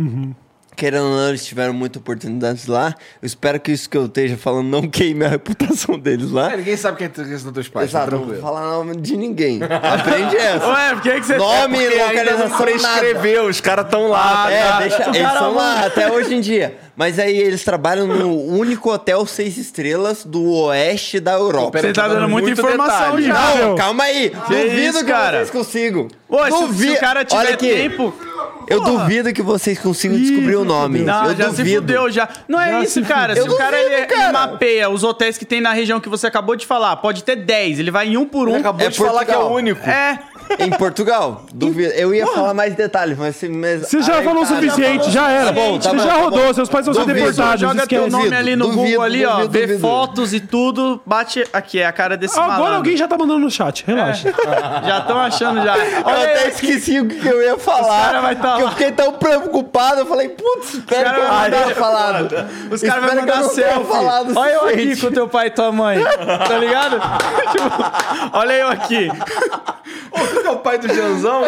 [0.76, 2.94] Querendo ou não, eles tiveram muita oportunidade lá.
[3.22, 6.52] Eu espero que isso que eu esteja falando não queime a reputação deles lá.
[6.52, 7.92] É, ninguém sabe quem é esse dos teus pais.
[7.92, 9.60] tá Exato, não vou falar nome de ninguém.
[9.62, 10.66] Aprende essa.
[10.66, 11.36] Ué, por que, que você...
[11.36, 12.64] Nome, não localização, nada.
[12.64, 14.50] prescreveu, os caras estão lá.
[14.50, 14.78] É, tá?
[14.80, 16.76] deixa, o eles cara são lá até hoje em dia.
[16.96, 21.80] Mas aí eles trabalham no único hotel seis estrelas do oeste da Europa.
[21.80, 23.26] Você tá dando muita Muito informação detalhe.
[23.26, 23.34] já.
[23.34, 23.74] Não, Não.
[23.76, 24.30] calma aí.
[24.30, 25.38] Duvido isso, que cara?
[25.38, 26.08] vocês consigam.
[26.28, 27.68] Ô, se, o cara tiver Olha aqui.
[27.74, 28.14] tempo...
[28.68, 31.00] Eu duvido que vocês consigam Ih, descobrir o nome.
[31.00, 31.80] Não, eu já se duvido.
[31.82, 32.28] fudeu já.
[32.48, 33.34] Não é Já isso, se cara.
[33.34, 34.32] Se o cara, duvido, ele, ele cara.
[34.32, 37.78] mapeia os hotéis que tem na região que você acabou de falar, pode ter 10,
[37.80, 38.52] ele vai em um por um.
[38.52, 39.56] Ele acabou É de falar que é o Portugal.
[39.56, 39.88] único.
[39.88, 40.18] É,
[40.58, 41.42] Em Portugal.
[41.52, 41.92] Duvido.
[41.94, 43.36] Eu ia falar mais detalhes, mas...
[43.36, 45.46] se- mas Você já falou o suficiente, já era.
[45.46, 47.60] Tá bom, tá Você bom, já rodou, seus pais vão ser deportados.
[47.60, 49.80] joga teu nome ali no Duvido, Google ali, ó, duvido, vê duvido.
[49.80, 52.76] fotos e tudo, bate aqui, é a cara desse Agora malandro.
[52.76, 54.32] alguém já tá mandando no chat, relaxa.
[54.84, 55.76] Já estão achando já.
[55.76, 58.20] Eu Olha até aí, esqueci o que eu ia falar.
[58.20, 60.00] vai tá que eu fiquei tão preocupado.
[60.00, 61.28] Eu falei, putz, espero cara que eu
[61.60, 62.34] não tenha falado.
[62.70, 64.36] Os caras vão eu mandar selfie.
[64.36, 65.98] Olha eu aqui com teu pai e tua mãe.
[66.48, 67.00] Tá ligado?
[68.32, 69.08] Olha eu aqui.
[70.36, 71.42] Ô, é o pai do Janzão,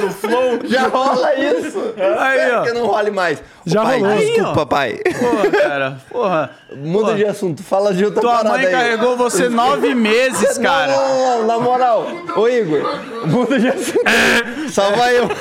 [0.00, 0.58] do Flow.
[0.64, 1.78] Já rola isso.
[2.18, 2.62] Aí, ó.
[2.62, 3.42] que não role mais.
[3.64, 4.16] Já pai, rolou.
[4.16, 4.66] Desculpa, ó.
[4.66, 5.00] pai.
[5.18, 5.96] Porra, cara.
[6.10, 6.50] Porra.
[6.76, 7.16] Muda Porra.
[7.16, 7.62] de assunto.
[7.62, 8.72] Fala de outra Tua parada mãe aí.
[8.72, 10.92] carregou você nove meses, cara.
[10.92, 12.06] Não, não, não, na moral.
[12.36, 12.80] Ô, Igor,
[13.26, 14.70] muda de assunto.
[14.70, 15.28] Salva eu.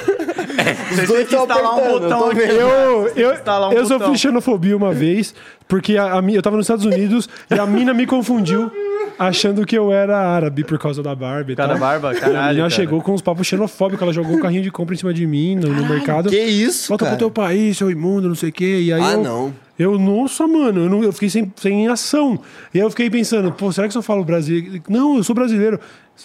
[0.92, 2.40] Você Os dois tem que estão instalar um eu botão aqui.
[2.42, 3.30] Eu, eu,
[3.70, 4.00] um eu botão.
[4.00, 5.34] sofri xenofobia uma vez,
[5.72, 8.70] porque a, a eu tava nos Estados Unidos e a mina me confundiu
[9.18, 11.78] achando que eu era árabe por causa da barba e Cara, tal.
[11.80, 12.40] barba, E a caralho.
[12.48, 12.70] menina cara.
[12.70, 15.56] chegou com uns papos xenofóbicos, ela jogou o carrinho de compra em cima de mim
[15.56, 16.30] no, no mercado.
[16.30, 17.16] Que isso, Volta cara?
[17.16, 18.82] pro teu país, seu imundo, não sei o quê.
[18.82, 19.54] E aí Ah, eu, não.
[19.80, 22.40] Eu, nossa, mano, eu, não, eu fiquei sem, sem ação.
[22.74, 24.84] E aí eu fiquei pensando, pô, será que se eu falo brasileiro?
[24.90, 25.80] Não, eu sou brasileiro.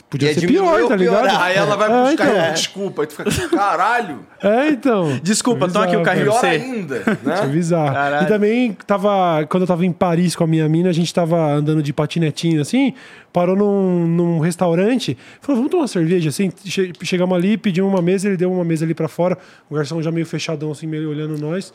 [0.09, 1.23] Podia Ia ser diminuir pior, tá ligado?
[1.23, 1.43] piorar.
[1.43, 2.53] Aí ela vai É, buscar então.
[2.53, 3.03] desculpa.
[3.03, 5.19] Aí tu fica, caralho, É, então.
[5.23, 7.47] Desculpa, toma aqui o carrinho pior ainda, Isso é né?
[7.47, 7.93] bizarro.
[7.95, 8.25] Caralho.
[8.25, 9.45] E também tava.
[9.49, 12.61] Quando eu tava em Paris com a minha mina, a gente tava andando de patinetinho
[12.61, 12.95] assim,
[13.33, 16.51] parou num, num restaurante, falou, vamos tomar uma cerveja, assim.
[16.65, 19.37] Che- Chegamos ali, pedimos uma mesa, ele deu uma mesa ali pra fora,
[19.71, 21.73] o garçom já meio fechadão, assim, meio olhando nós.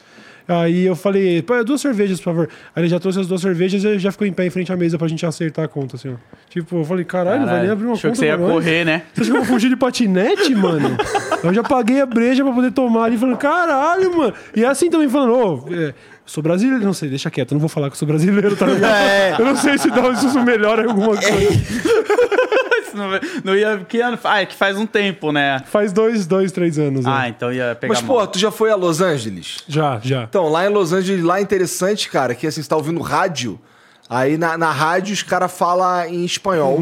[0.48, 2.50] Aí eu falei, pô, duas cervejas, por favor.
[2.76, 4.78] Aí ele já trouxe as duas cervejas e já ficou em pé em frente à
[4.78, 6.16] mesa pra gente acertar a conta, assim, ó.
[6.50, 8.52] Tipo, eu falei, caralho, vai nem abrir uma Achou conta que você ia nós?
[8.52, 9.04] correr, né?
[9.14, 10.98] Você acha que eu vou fugir de patinete, mano?
[11.44, 14.34] Eu já paguei a breja pra poder tomar ali, falando, caralho, mano.
[14.56, 15.92] E é assim também, falando, ô, é,
[16.24, 16.84] sou brasileiro.
[16.86, 18.94] Não sei, deixa quieto, eu não vou falar que eu sou brasileiro, tá ligado?
[18.94, 19.36] É.
[19.40, 21.32] Eu não sei se, dá, se isso melhora alguma coisa.
[22.94, 23.10] Não,
[23.44, 23.86] não ia.
[23.88, 24.18] Que ano?
[24.24, 25.62] Ah, é que faz um tempo, né?
[25.66, 27.06] Faz dois, dois, três anos.
[27.06, 27.30] Ah, né?
[27.30, 27.94] então ia pegar.
[27.94, 29.60] Mas, pô, tu já foi a Los Angeles?
[29.68, 30.24] Já, já.
[30.24, 33.60] Então, lá em Los Angeles, lá é interessante, cara, que assim, você tá ouvindo rádio,
[34.10, 36.78] aí na, na rádio os caras falam em espanhol.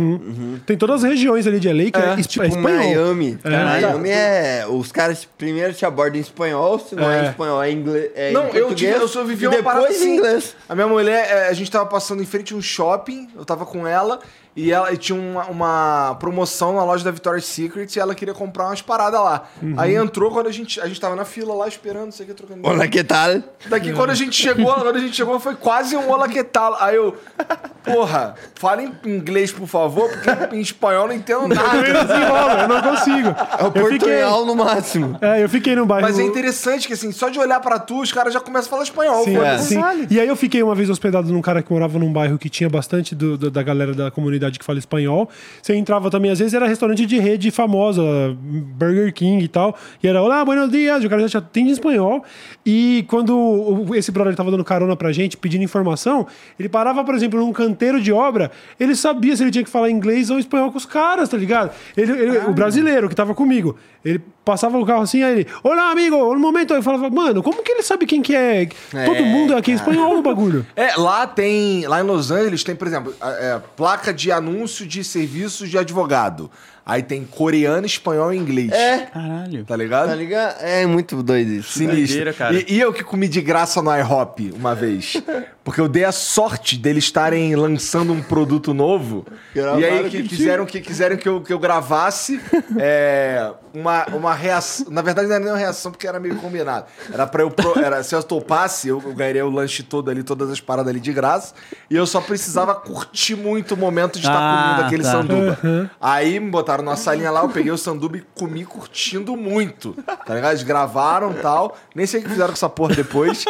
[0.66, 2.80] Tem todas as regiões ali de LA que é, É, Tipo é espanhol.
[2.80, 3.38] Miami.
[3.44, 3.50] É.
[3.50, 4.66] Miami é.
[4.68, 7.26] Os caras primeiro te abordam em espanhol, se não é, É.
[7.26, 9.76] em espanhol, é, inglês, é Não, em eu, tive, eu só vivi e uma depois
[9.76, 10.16] parada em assim.
[10.16, 10.56] inglês.
[10.68, 13.66] A minha mulher, é, a gente tava passando em frente a um shopping, eu tava
[13.66, 14.20] com ela,
[14.56, 18.34] e ela e tinha uma, uma promoção na loja da Victoria's Secret e ela queria
[18.34, 19.44] comprar umas paradas lá.
[19.78, 22.30] Aí entrou quando a gente, a gente tava na fila lá esperando, não sei o
[22.30, 22.68] que, trocando.
[22.68, 23.42] Olá, que tal?
[23.68, 26.76] Daqui quando a gente chegou, quando a gente chegou, foi quase um olá que tal.
[26.82, 27.16] Aí eu,
[27.84, 31.82] porra, fala em inglês, por favor, porque em espanhol eu não entendo Eu nada.
[31.82, 33.30] desenrolo, eu não consigo.
[33.30, 35.18] É o eu fiquei, portunhol no máximo.
[35.22, 36.08] é, eu fiquei no bairro.
[36.08, 38.70] Mas é interessante que assim, só de olhar pra tu, os caras já começam a
[38.72, 39.24] falar espanhol.
[39.24, 39.68] Sim, foda-se.
[39.76, 39.82] sim.
[40.10, 42.70] E aí eu fiquei uma vez hospedado num cara que morava num bairro que tinha
[42.70, 45.30] bastante do- do- da galera da comunidade que fala espanhol.
[45.62, 48.02] Você entrava também, às vezes era restaurante de rede famosa,
[48.78, 49.76] Burger King e tal.
[50.02, 52.24] E era, olá, buenos dias, o cara já atende em espanhol.
[52.66, 56.26] E quando esse brother tava dando carona pra gente, pedindo informação,
[56.60, 59.90] ele parava, por exemplo, num canteiro de obra, ele sabia se ele tinha que falar
[59.90, 61.72] inglês ou espanhol com os caras, tá ligado?
[61.98, 65.92] Ele, ele- O brasileiro que tava comigo, ele passava o carro assim, aí ele, olá,
[65.92, 66.74] amigo, um momento.
[66.74, 68.68] Eu falava, mano, como que ele sabe quem que é?
[69.06, 70.66] Todo mundo aqui é espanhol no bagulho.
[70.76, 71.86] É, lá tem.
[71.88, 75.78] Lá em Los Angeles tem, por exemplo, a- é, placa de anúncio de serviços de
[75.78, 76.50] advogado.
[76.86, 78.72] Aí tem coreano, espanhol e inglês.
[78.72, 79.64] É, Caralho.
[79.66, 80.08] Tá ligado?
[80.10, 80.56] tá ligado?
[80.62, 81.74] É muito doido isso.
[81.78, 81.98] Sinistro.
[82.06, 82.56] Doideira, cara.
[82.56, 85.14] E, e eu que comi de graça no IHOP uma vez.
[85.64, 89.24] Porque eu dei a sorte deles estarem lançando um produto novo.
[89.54, 92.42] Gravaram e aí que quiseram que, quiseram que, eu, que eu gravasse
[92.80, 94.88] é, uma, uma reação.
[94.90, 96.88] Na verdade, não era nem uma reação, porque era meio combinado.
[97.14, 97.52] Era pra eu.
[97.52, 100.90] pro- era, se eu topasse, eu, eu ganharia o lanche todo ali, todas as paradas
[100.90, 101.54] ali de graça.
[101.88, 105.12] E eu só precisava curtir muito o momento de estar Ah, comendo aquele tá.
[105.12, 105.92] sanduba.
[106.02, 109.94] Aí me botaram numa salinha lá, eu peguei o sanduba e comi curtindo muito.
[110.26, 110.52] Tá ligado?
[110.52, 111.76] Eles gravaram e tal.
[111.96, 113.44] Nem sei o que fizeram com essa porra depois.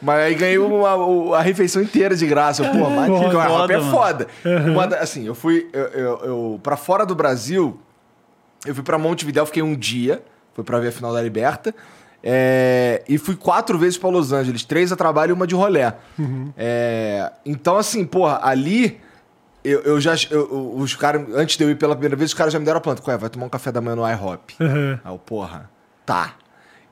[0.00, 2.62] Mas aí ganhei uma, o- a refeição inteira de graça.
[2.64, 4.26] Eu, pô, mas Foda, o IHOP é foda.
[4.70, 5.68] Uma da- assim, eu fui.
[5.72, 7.78] Eu, eu, eu- pra fora do Brasil,
[8.66, 10.22] eu fui pra Montevidéu, fiquei um dia.
[10.52, 11.74] Foi pra ver a final da Liberta.
[12.22, 14.64] É, e fui quatro vezes pra Los Angeles.
[14.64, 15.94] Três a trabalho e uma de rolé.
[16.56, 19.00] É, então, assim, porra, ali.
[19.64, 20.14] Eu, eu já.
[20.30, 22.78] eu- os caras, antes de eu ir pela primeira vez, os caras já me deram
[22.78, 23.02] a planta.
[23.08, 24.54] Ué, vai tomar um café da manhã no IHOP.
[24.60, 24.98] Uhum.
[25.02, 25.70] Aí eu, porra,
[26.04, 26.34] tá.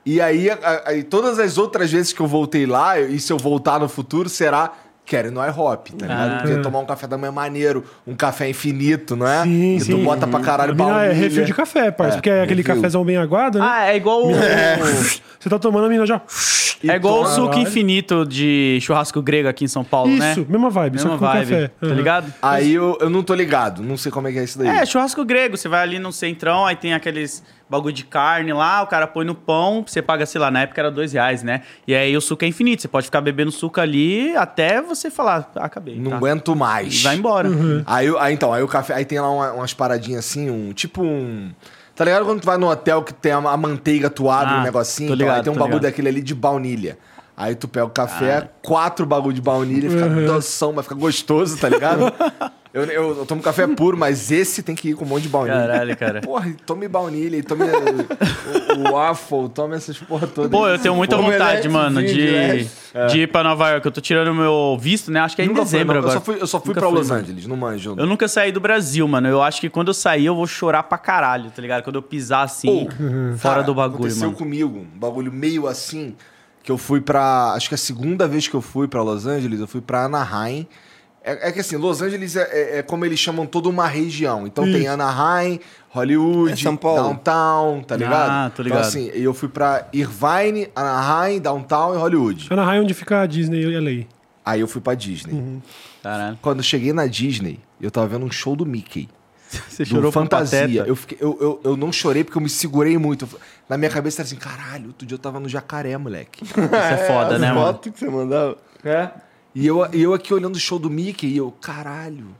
[0.05, 0.47] E aí,
[0.85, 4.27] aí, todas as outras vezes que eu voltei lá, e se eu voltar no futuro,
[4.27, 4.73] será
[5.05, 6.31] quero ir no IHOP, tá ligado?
[6.33, 6.37] Ah.
[6.41, 9.43] Porque tomar um café da manhã maneiro, um café infinito, não é?
[9.43, 9.91] Sim, sim.
[9.91, 11.13] tu bota pra caralho A mina é baunilha.
[11.13, 12.17] refil de café, parça.
[12.17, 12.75] porque é aquele refil.
[12.75, 13.65] cafezão bem aguado, né?
[13.67, 14.31] Ah, é igual o.
[15.39, 16.21] Você tá tomando a mina já.
[16.85, 20.31] É igual o suco infinito de churrasco grego aqui em São Paulo, né?
[20.33, 21.71] Isso, mesma vibe, só Mesma que com vibe, café.
[21.79, 22.33] tá ligado?
[22.41, 24.67] Aí eu, eu não tô ligado, não sei como é que é isso daí.
[24.67, 25.55] É, churrasco grego.
[25.55, 27.41] Você vai ali no centrão, aí tem aqueles
[27.73, 30.79] bagulho de carne lá, o cara põe no pão, você paga, sei lá, na época
[30.81, 31.61] era dois reais, né?
[31.87, 32.81] E aí o suco é infinito.
[32.81, 35.95] Você pode ficar bebendo suco ali até você falar, ah, acabei.
[35.99, 36.17] Não tá.
[36.17, 36.93] aguento mais.
[37.01, 37.49] E vai embora.
[37.85, 38.93] Aí, eu- aí, então, aí o café.
[38.95, 40.71] Aí tem lá uma- umas paradinhas assim, um.
[40.73, 41.51] Tipo um.
[41.95, 44.63] Tá ligado quando tu vai no hotel que tem a, a manteiga atuada Ah, no
[44.63, 45.09] negocinho?
[45.09, 45.91] tô Então, aí ligado, tem um bagulho ligado.
[45.91, 46.97] daquele ali de baunilha.
[47.37, 47.91] Aí tu pega o Ah.
[47.91, 52.11] café, quatro bagulho de baunilha, fica doção, vai ficar gostoso, tá ligado?
[52.73, 55.29] eu, eu, eu tomo café puro, mas esse tem que ir com um monte de
[55.29, 55.55] baunilha.
[55.59, 56.21] Caralho, cara.
[56.21, 60.49] Porra, tome baunilha, tome o, o waffle, tome essas porra todas.
[60.49, 62.69] Pô, eu tenho muita Omelete, vontade, mano, de, vinho,
[63.09, 63.85] de ir pra Nova York.
[63.85, 65.19] Eu tô tirando o meu visto, né?
[65.19, 65.99] Acho que é em Nunca fui, dezembro não.
[66.01, 66.15] agora.
[66.15, 67.21] Eu só fui, eu só fui Nunca pra fui, Los mano.
[67.21, 67.95] Angeles, não manjo.
[67.95, 69.27] Eu nunca saí do Brasil, mano.
[69.27, 71.83] Eu acho que quando eu sair, eu vou chorar pra caralho, tá ligado?
[71.83, 72.87] Quando eu pisar assim,
[73.37, 74.37] fora Cara, do bagulho, aconteceu mano.
[74.37, 76.15] comigo, um bagulho meio assim,
[76.63, 77.53] que eu fui pra.
[77.55, 80.67] Acho que a segunda vez que eu fui pra Los Angeles, eu fui pra Anaheim.
[81.23, 84.45] É, é que assim, Los Angeles é, é- é como eles chamam toda uma região.
[84.45, 84.91] Então tem Isso.
[84.91, 87.01] Anaheim, Hollywood, É São Paulo.
[87.01, 88.29] Downtown, tá ligado?
[88.29, 88.79] Ah, tô ligado.
[88.79, 92.47] Então assim, eu fui pra Irvine, Anaheim, Downtown e Hollywood.
[92.49, 94.05] Anaheim onde fica a Disney e LA.
[94.45, 95.33] Aí eu fui pra Disney.
[95.33, 95.61] Uhum.
[96.01, 96.37] Caralho.
[96.41, 99.07] Quando eu cheguei na Disney, eu tava vendo um show do Mickey.
[99.69, 100.83] Você do chorou Fantasia.
[100.85, 103.29] Eu, fiquei- eu, eu, eu não chorei porque eu me segurei muito.
[103.69, 106.43] Na minha cabeça era assim, caralho, outro dia eu tava no jacaré, moleque.
[106.43, 107.61] Isso é foda, As né, mano?
[107.67, 108.57] fotos que você mandava.
[108.83, 109.09] É.
[109.55, 112.35] E eu, e eu aqui olhando o show do Mickey e eu, caralho.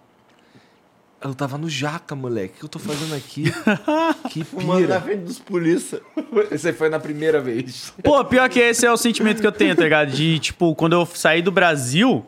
[1.22, 2.56] Eu tava no jaca, moleque.
[2.56, 3.46] O que eu tô fazendo aqui?
[4.30, 5.02] que Fumando na pira.
[5.02, 6.02] frente dos polícia.
[6.52, 7.94] Esse aí foi na primeira vez.
[8.04, 10.12] Pô, pior que esse é o sentimento que eu tenho, tá ligado?
[10.12, 12.26] De, tipo, quando eu saí do Brasil,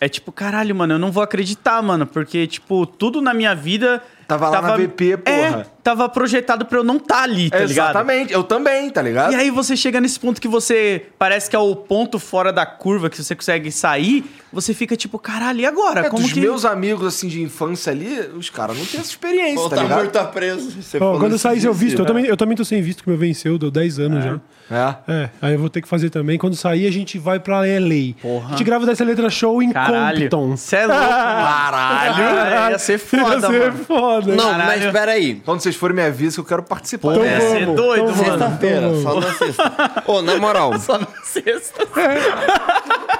[0.00, 2.06] é tipo, caralho, mano, eu não vou acreditar, mano.
[2.06, 4.02] Porque, tipo, tudo na minha vida.
[4.26, 5.36] Tava lá na VP, porra.
[5.36, 7.70] É, tava projetado pra eu não tá ali, tá ligado?
[7.90, 8.32] Exatamente.
[8.32, 9.32] Eu também, tá ligado?
[9.32, 12.66] E aí você chega nesse ponto que você parece que é o ponto fora da
[12.66, 16.06] curva que você consegue sair, você fica tipo, caralho, e agora?
[16.06, 19.10] É, Como dos que meus amigos, assim, de infância ali, os caras não têm essa
[19.10, 19.98] experiência, Ou tá tá ligado?
[19.98, 20.70] morto, tá preso.
[20.82, 22.08] Você falou quando eu sair seu disso, visto, eu né?
[22.08, 24.40] também, eu também tô sem visto, que o meu venceu, deu 10 anos já.
[24.70, 24.94] É.
[25.08, 26.36] É, aí eu vou ter que fazer também.
[26.36, 28.12] Quando sair, a gente vai pra LA.
[28.20, 28.48] Porra.
[28.48, 30.28] A gente grava dessa letra show em Caralho.
[30.28, 30.56] Compton.
[30.58, 31.14] Você é louco, mano.
[31.16, 32.70] Caralho!
[32.72, 33.84] Ia ser foda, Ia ser mano.
[33.84, 34.34] foda.
[34.34, 34.82] Não, Caralho.
[34.84, 35.42] mas peraí.
[35.44, 37.12] Quando vocês forem, me avisa que eu quero participar.
[37.12, 38.38] Então ser vamos, doido, então mano.
[38.38, 40.02] Sexta-feira, só na sexta.
[40.06, 41.84] Ô, na moral, Só na sexta.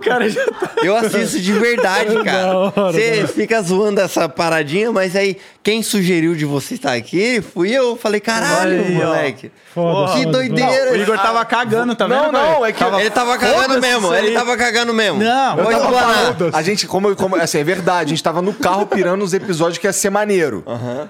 [0.00, 0.70] o cara já tá.
[0.82, 2.58] eu assisto de verdade, Da cara.
[2.58, 7.70] hora, Você fica zoando essa paradinha, mas aí quem sugeriu de você estar aqui fui
[7.70, 7.96] eu.
[7.96, 9.52] Falei, caralho, aí, moleque.
[9.74, 10.92] Foda, que foda, doideira.
[10.92, 12.22] O Igor tava cagando, tá vendo?
[12.22, 15.22] Não, não, é que- Tava- Ele tava cagando mesmo, ele tava cagando mesmo.
[15.22, 18.52] Não, Eu tava falando- A gente, como, como, assim, é verdade, a gente tava no
[18.54, 20.64] carro pirando os episódios que ia ser maneiro.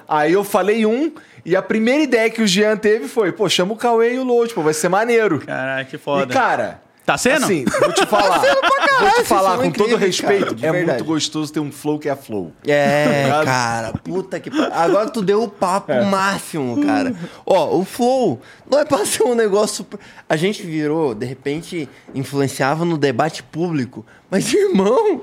[0.09, 1.13] Aí eu falei um,
[1.45, 4.25] e a primeira ideia que o Jean teve foi, pô, chama o Cauê e o
[4.25, 5.39] Load, pô, vai ser maneiro.
[5.47, 6.27] Caralho, que E, foda.
[6.33, 6.81] cara,
[7.11, 7.45] Tá sendo?
[7.45, 8.39] assim, vou te falar,
[9.01, 10.99] vou te falar com todo incríveis, respeito, cara, é verdade.
[10.99, 12.53] muito gostoso ter um flow que é flow.
[12.65, 13.45] É, Obrigado.
[13.47, 14.73] cara, puta que pariu.
[14.73, 17.13] Agora tu deu o papo máximo, cara.
[17.45, 18.41] Ó, o Flow
[18.71, 19.85] não é pra ser um negócio.
[20.29, 24.07] A gente virou, de repente, influenciava no debate público.
[24.31, 25.23] Mas, irmão,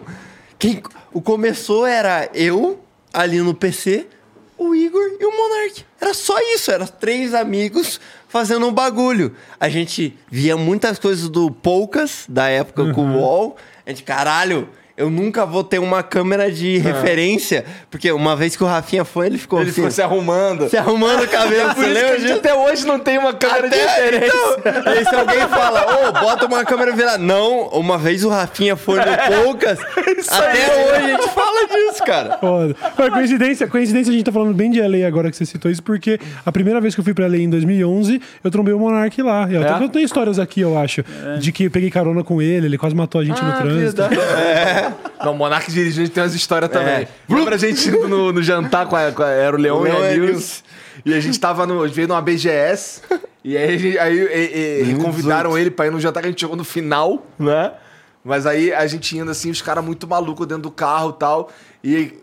[0.60, 0.84] quem
[1.14, 2.82] o começou era eu,
[3.14, 4.08] ali no PC,
[4.58, 5.86] o Igor e o Monark.
[6.00, 9.36] Era só isso, eram três amigos fazendo um bagulho.
[9.60, 13.58] A gente via muitas coisas do Poucas, da época com o UOL.
[13.86, 17.64] A gente, caralho, eu nunca vou ter uma câmera de referência.
[17.90, 20.68] Porque uma vez que o Rafinha foi, ele ficou Ele assim, ficou se arrumando.
[20.70, 21.74] se arrumando o cabelo.
[21.76, 22.34] Por Você isso que a lembra disso?
[22.40, 24.34] até hoje não tem uma câmera de Até, referência.
[24.58, 27.18] então, aí se alguém fala, ô, bota uma câmera virada.
[27.20, 29.80] Não, uma vez o Rafinha foi no Poucas.
[30.32, 32.38] até hoje a gente fala disso, cara.
[32.40, 32.76] Foda.
[32.98, 35.84] Mas coincidência, coincidência, a gente tá falando bem de LA agora que você citou isso,
[35.84, 39.22] porque a primeira vez que eu fui pra LA em 2011, eu trombei o Monark
[39.22, 39.48] lá.
[39.50, 39.78] E até É?
[39.78, 41.04] que eu tenho histórias aqui, eu acho,
[41.40, 44.02] de que eu peguei carona com ele, ele quase matou a gente no trânsito.
[45.24, 47.08] Não, o Monark dirigindo tem umas histórias também.
[47.30, 49.92] Lembra a gente indo no, no jantar com a, com a- Era o Leão e
[49.92, 50.64] a a Nils.
[51.06, 53.02] E a gente tava no, veio numa BGS.
[53.44, 56.30] e aí, a gente- aí e- e- convidaram ele pra ir no jantar que a
[56.32, 57.72] gente chegou no final, né?
[58.24, 61.50] Mas aí a gente indo assim, os caras muito malucos dentro do carro e tal.
[61.90, 62.14] E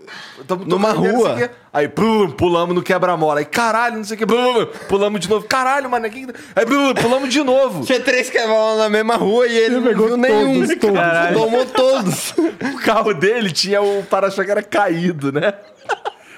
[0.47, 1.51] tamo Numa rua.
[1.73, 3.39] Aí plum, pulamos no quebra-mola.
[3.41, 4.26] Aí caralho, não sei o que.
[4.26, 5.47] Plum, pulamos de novo.
[5.49, 6.10] Caralho, mano.
[6.10, 7.83] que- Aí plum, pulamos de novo.
[7.83, 10.67] Tinha três que estavam na mesma rua e ele não pegou viu nenhum.
[10.67, 11.33] todos, todos.
[11.33, 12.34] Tomou todos.
[12.75, 15.55] O carro dele tinha o para-choque era caído, né?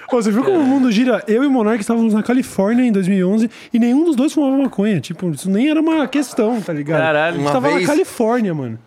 [0.09, 1.25] Pô, você viu como o mundo gira?
[1.27, 5.01] Eu e o Monark estávamos na Califórnia em 2011 e nenhum dos dois fumava maconha.
[5.01, 7.01] Tipo, isso nem era uma questão, tá ligado?
[7.01, 7.27] Caralho.
[7.27, 8.79] A gente Uma tava vez- na Califórnia, mano.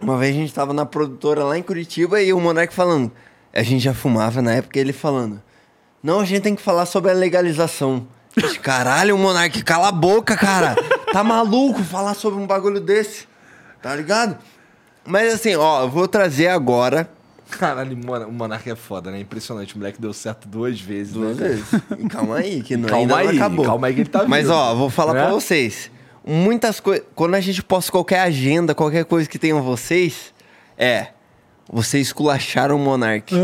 [0.00, 3.12] Uma vez a gente tava na produtora lá em Curitiba e o Monark falando.
[3.56, 5.42] A gente já fumava na época, ele falando.
[6.02, 8.06] Não, a gente tem que falar sobre a legalização.
[8.36, 10.76] Gente, Caralho, Monark, cala a boca, cara.
[11.12, 13.26] Tá maluco falar sobre um bagulho desse?
[13.80, 14.36] Tá ligado?
[15.06, 17.08] Mas assim, ó, eu vou trazer agora.
[17.48, 17.96] Caralho,
[18.28, 19.20] o Monark é foda, né?
[19.20, 19.74] Impressionante.
[19.74, 21.48] O moleque deu certo duas vezes, Duas né?
[21.48, 21.64] vezes.
[21.98, 23.64] E calma aí, que não, Calma ainda não aí, acabou.
[23.64, 25.22] calma aí que ele tá Mas ó, vou falar Né?
[25.22, 25.90] pra vocês.
[26.24, 27.06] Muitas coisas.
[27.14, 30.34] Quando a gente posta qualquer agenda, qualquer coisa que tenham vocês,
[30.76, 31.08] é.
[31.72, 33.34] Vocês esculacharam o Monark.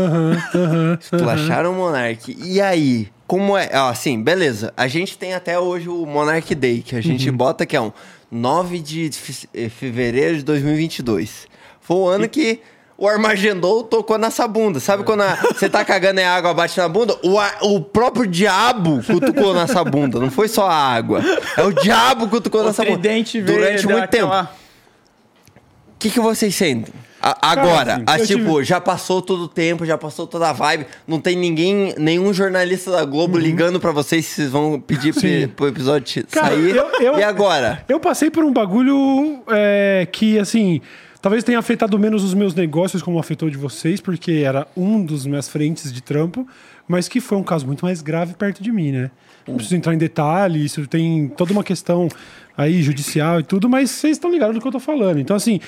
[0.99, 2.35] Esculacharam o Monark.
[2.43, 3.07] E aí?
[3.27, 3.69] Como é?
[3.73, 4.73] Assim, beleza.
[4.77, 7.91] A gente tem até hoje o Monark Day, que a gente bota que é um
[8.31, 9.09] 9 de
[9.53, 11.47] eh, fevereiro de 2022.
[11.81, 12.59] Foi o ano que
[12.97, 14.79] o Armagedon tocou nessa bunda.
[14.79, 17.17] Sabe quando a- você tá cagando e a água bate na bunda?
[17.23, 20.19] O, a- o próprio diabo cutucou nessa bunda.
[20.19, 21.21] Não foi só a água.
[21.57, 23.01] É o diabo cutucou O nessa bunda.
[23.53, 24.25] Durante muito tempo.
[24.27, 24.51] aquela-
[26.03, 26.93] que, que vocês sentem?
[27.21, 30.49] A- agora, assim, a, eu tipo, tive- já passou todo o tempo, já passou toda
[30.49, 30.85] a vibe.
[31.07, 35.21] Não tem ninguém, nenhum jornalista da Globo ligando pra vocês se vocês vão pedir Uhum.
[35.21, 36.75] Pe- pro episódio Cara, sair.
[36.75, 37.83] eu- eu- E agora?
[37.87, 40.81] Eu passei por um bagulho é, que, assim,
[41.21, 45.25] talvez tenha afetado menos os meus negócios como afetou de vocês, porque era um dos
[45.25, 46.45] minhas frentes de trampo,
[46.85, 49.09] mas que foi um caso muito mais grave perto de mim, né?
[49.47, 52.07] Não preciso entrar em detalhe, isso tem toda uma questão
[52.55, 55.19] aí judicial e tudo, mas vocês estão ligados do que eu tô falando.
[55.19, 55.59] Então, assim,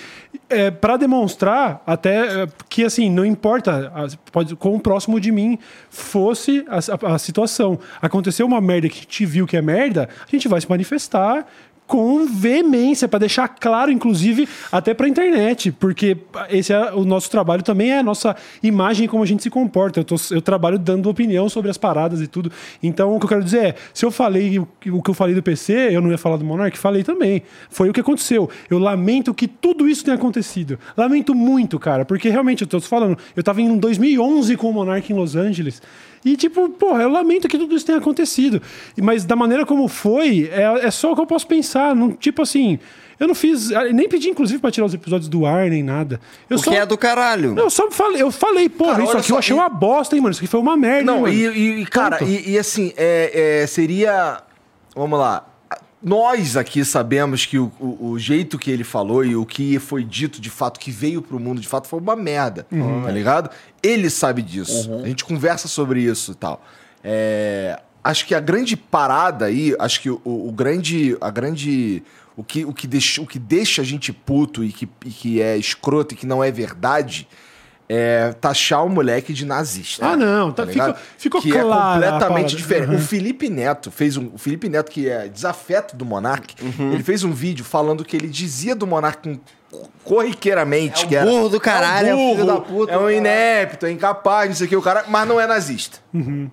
[0.50, 3.92] é, para demonstrar até é, que, assim, não importa
[4.32, 5.58] pode, quão próximo de mim
[5.90, 6.78] fosse a,
[7.10, 7.80] a- a situação.
[8.02, 11.46] Aconteceu uma merda que gente viu que é merda, a gente vai se manifestar
[11.88, 16.18] com veemência, para deixar claro, inclusive, até para internet, porque
[16.50, 20.00] esse é o nosso trabalho também, é a nossa imagem como a gente se comporta.
[20.00, 22.52] Eu, tô- eu trabalho dando opinião sobre as paradas e tudo.
[22.82, 25.44] Então, o que eu quero dizer é, se eu falei o, que- eu falei do
[25.44, 27.44] PC, eu não ia falar do Monark, falei também.
[27.70, 28.50] Foi o que aconteceu.
[28.70, 30.80] Eu lamento que tudo isso tenha acontecido.
[30.98, 35.12] Lamento muito, cara, porque realmente, eu tô falando, eu tava em 2011 com o Monark
[35.12, 35.82] em Los Angeles,
[36.26, 38.62] e, tipo, porra, eu lamento que tudo isso tenha acontecido.
[39.02, 41.96] Mas da maneira como foi, é, é só o que eu posso pensar.
[41.96, 42.80] Não, tipo assim,
[43.20, 43.72] eu não fiz.
[43.72, 46.20] ah, Nem pedi, inclusive, pra tirar os episódios do ar, nem nada.
[46.50, 47.56] Eu O só, que é do caralho?
[47.58, 50.16] Eu só falei, eu falei, porra, Cara, isso aqui só, eu achei e- uma bosta,
[50.16, 50.32] hein, mano.
[50.32, 51.00] Isso aqui foi uma merda.
[51.00, 51.34] hein, Não, mano.
[51.34, 54.42] e, e- cara, e, e assim, é, é, seria.
[54.96, 55.46] Vamos lá.
[56.06, 60.04] Nós aqui sabemos que o, o- o jeito que ele falou e o que foi
[60.04, 62.68] dito de fato, que veio pro mundo de fato, foi uma merda.
[63.04, 63.50] Tá ligado?
[63.82, 64.94] Ele sabe disso.
[65.04, 66.64] A gente conversa sobre isso e tal.
[67.04, 71.18] É, acho que a grande parada aí, acho que o, o grande.
[71.20, 72.04] A grande.
[72.38, 75.42] O que, o, que deixa, o que deixa a gente puto e que, e que
[75.42, 77.28] é escroto e que não é verdade
[77.88, 80.06] é taxar o moleque de nazista.
[80.08, 80.96] Ah, não, tá- ligado?
[80.96, 82.90] ficou- ficou que clara é completamente diferente.
[82.90, 82.96] Uhum.
[82.96, 84.32] O Felipe Neto fez um.
[84.34, 86.94] O Felipe Neto, que é desafeto do Monark, Uhum.
[86.94, 89.40] ele fez um vídeo falando que ele dizia do Monark com-
[90.04, 91.26] corriqueiramente É o que era.
[91.30, 94.68] burro do caralho, é o filho da puta, É um inepto, é incapaz, não sei
[94.68, 95.98] o que, o cara, mas não é nazista.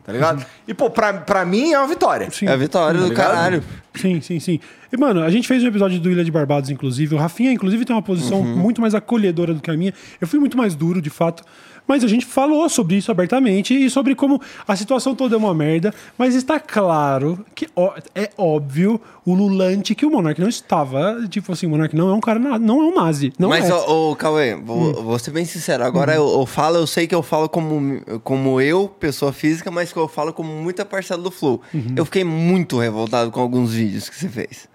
[0.04, 0.44] Tá ligado?
[0.66, 2.28] E, pô, pra, pra mim é uma vitória.
[2.30, 2.46] Sim.
[2.46, 3.26] É a vitória Tá do ligado?
[3.32, 3.64] caralho.
[3.94, 4.60] Sim, sim, sim.
[4.92, 7.14] E, mano, a gente fez um episódio do Ilha de Barbados, inclusive.
[7.14, 8.56] O Rafinha, inclusive, tem uma posição Uhum.
[8.56, 9.92] muito mais acolhedora do que a minha.
[10.20, 11.44] Eu fui muito mais duro, de fato.
[11.86, 15.52] Mas a gente falou sobre isso abertamente e sobre como a situação toda é uma
[15.54, 15.92] merda.
[16.16, 21.26] Mas está claro que ó, é óbvio o Lulante que o Monark não estava.
[21.28, 23.32] Tipo assim, o Monark não é um cara, não é um nazi.
[23.38, 23.74] Não Mas, é.
[23.74, 25.84] ô, ô, Cauê, vou, vou ser bem sincero.
[25.84, 29.92] Agora eu, eu falo, eu sei que eu falo como, como eu, pessoa física, mas
[29.92, 31.60] que eu falo como muita parcela do Flow.
[31.96, 34.68] Eu fiquei muito revoltado com alguns vídeos que você fez.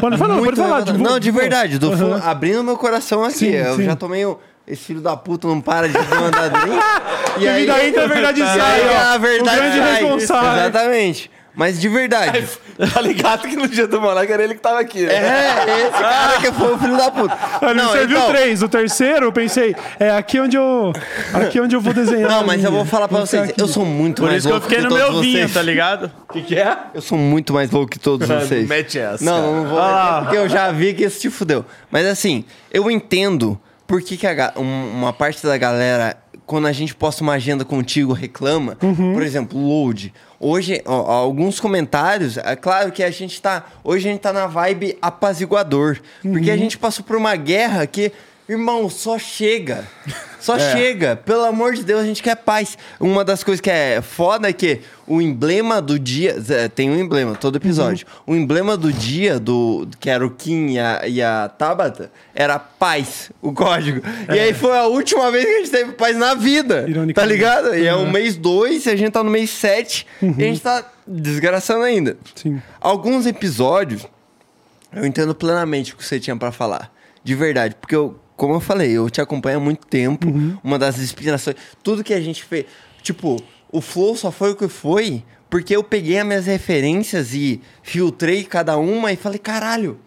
[0.00, 0.78] Pode falar, muito pode falar.
[0.78, 0.98] revoltado.
[0.98, 1.38] tipo, Não, de pô.
[1.38, 1.96] verdade, do Aham.
[1.96, 3.38] fundo, abrindo meu coração aqui.
[3.38, 3.84] Sim, eu sim.
[3.84, 4.38] já tomei o.
[4.66, 6.78] Esse filho da puta não para de mandar drink.
[7.38, 9.14] e E daí que a verdade sai, aí ó.
[9.14, 9.92] a verdade o grande sai.
[10.02, 10.62] responsável.
[10.62, 11.30] Exatamente.
[11.56, 12.48] Mas de verdade.
[12.92, 15.02] Tá ligado que no dia do Monark era ele que tava aqui.
[15.02, 15.14] né?
[15.14, 17.38] É, esse cara que foi o filho da puta.
[17.62, 18.60] Ele Não, serviu então- três.
[18.60, 20.92] O terceiro, eu pensei, é aqui onde eu.
[21.32, 22.28] Aqui onde eu vou desenhar.
[22.28, 22.82] Não, mas eu linha.
[22.82, 23.60] vou falar pra vocês, aqui.
[23.60, 25.54] eu sou muito Por mais isso que eu louco fiquei no todos meu vinho, vocês.
[25.54, 26.10] tá ligado?
[26.28, 26.76] O que, que é?
[26.92, 28.66] Eu sou muito mais louco que todos vocês.
[28.68, 29.22] Mete essa.
[29.24, 30.22] Não, não vou Ah.
[30.24, 31.64] porque eu já vi que isso te fudeu.
[31.88, 36.72] Mas assim, eu entendo por que, que a um- uma parte da galera, quando a
[36.72, 38.76] gente posta uma agenda contigo, reclama.
[39.14, 40.12] Por exemplo, load.
[40.40, 43.64] Hoje, ó, alguns comentários, é claro que a gente tá.
[43.82, 45.98] Hoje a gente tá na vibe apaziguador.
[46.22, 48.12] Porque a gente passou por uma guerra que.
[48.46, 49.86] Irmão, só chega.
[50.38, 51.16] Só chega.
[51.16, 52.76] Pelo amor de Deus, a gente quer paz.
[53.00, 56.36] Uma das coisas que é foda é que o emblema do dia.
[56.74, 58.06] Tem um emblema, todo episódio.
[58.26, 62.58] O emblema do dia, do que era o Kim e a, e a Tabata, era
[62.58, 64.02] paz, o código.
[64.28, 66.86] E aí foi a última vez que a gente teve paz na vida.
[67.14, 67.74] Tá ligado?
[67.74, 70.84] E é o mês 2, a gente tá no mês 7 e a gente tá
[71.06, 72.18] desgraçando ainda.
[72.34, 72.60] Sim.
[72.78, 74.06] Alguns episódios,
[74.92, 76.92] eu entendo plenamente o que você tinha pra falar.
[77.22, 77.74] De verdade.
[77.80, 80.28] Porque eu, como eu falei, eu te acompanho há muito tempo.
[80.28, 80.58] Uhum.
[80.62, 81.56] Uma das inspirações.
[81.82, 82.66] Tudo que a gente fez.
[83.02, 85.22] Tipo, o Flow só foi o que foi
[85.54, 90.00] porque eu peguei as minhas referências e filtrei cada uma e falei, caralho.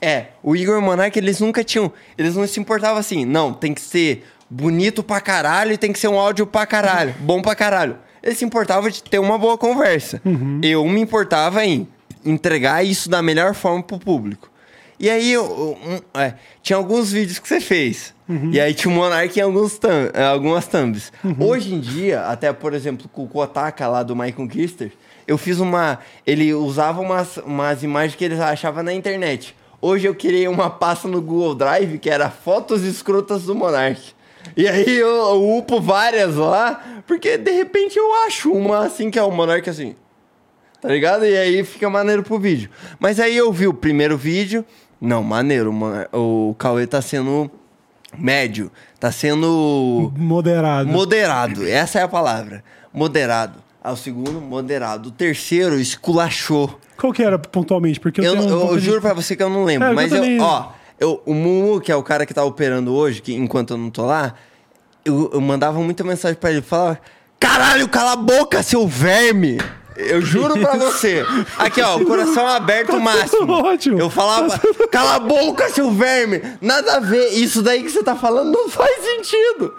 [0.00, 1.92] É, o Igor e o Monark, eles nunca tinham.
[2.16, 3.24] Eles não se importavam assim.
[3.24, 7.14] Não, tem que ser bonito pra caralho e tem que ser um áudio pra caralho.
[7.20, 7.98] Bom pra caralho.
[8.22, 10.22] Eles se importavam de ter uma boa conversa.
[10.62, 11.86] Eu me importava em
[12.24, 14.50] entregar isso da melhor forma pro público.
[14.98, 18.14] E aí, eu, um, é, tinha alguns vídeos que você fez.
[18.52, 19.80] E aí tinha o Monark em alguns
[20.12, 21.10] eh, algumas thumbs.
[21.40, 24.92] Hoje em dia, até por exemplo, com o Kotaka lá do Michael Kister,
[25.26, 25.98] eu fiz uma.
[26.26, 29.56] Ele usava umas, umas imagens que eles achavam na internet.
[29.80, 34.12] Hoje eu criei uma pasta no Google Drive que era fotos escrotas do Monark.
[34.54, 39.18] E aí eu, eu upo várias lá, porque de repente eu acho uma assim que
[39.18, 39.94] é o Monark assim.
[40.82, 41.24] Tá ligado?
[41.24, 42.68] E aí fica maneiro pro vídeo.
[43.00, 44.64] Mas aí eu vi o primeiro vídeo.
[45.00, 45.72] Não, maneiro.
[45.72, 46.06] mano.
[46.12, 47.50] O Cauê tá sendo
[48.16, 48.70] médio.
[48.98, 50.88] Tá sendo Moderado.
[50.90, 51.66] moderado.
[51.68, 52.64] Essa é a palavra.
[52.92, 53.58] Moderado.
[53.82, 55.08] Aí o segundo, moderado.
[55.08, 56.78] O terceiro, esculachou.
[56.96, 58.00] Qual que era pontualmente?
[58.00, 59.86] Porque eu, Eu, eu- eu juro pra você que eu não lembro.
[59.86, 60.68] É, eu mas eu, também- ó,
[60.98, 63.88] eu, o Mumu, que é o cara que tá operando hoje, que enquanto eu não
[63.90, 64.34] tô lá,
[65.04, 66.60] eu, eu mandava muita mensagem pra ele.
[66.60, 66.98] Falava:
[67.38, 69.58] Caralho, cala a boca, seu verme!
[69.98, 71.26] Eu juro pra você.
[71.58, 73.52] Aqui, ó, o coração aberto máximo.
[73.52, 73.98] ótimo.
[73.98, 74.58] Eu falava,
[74.90, 76.40] cala a boca, seu verme!
[76.60, 77.30] Nada a ver.
[77.30, 79.74] Isso daí que você tá falando não faz sentido.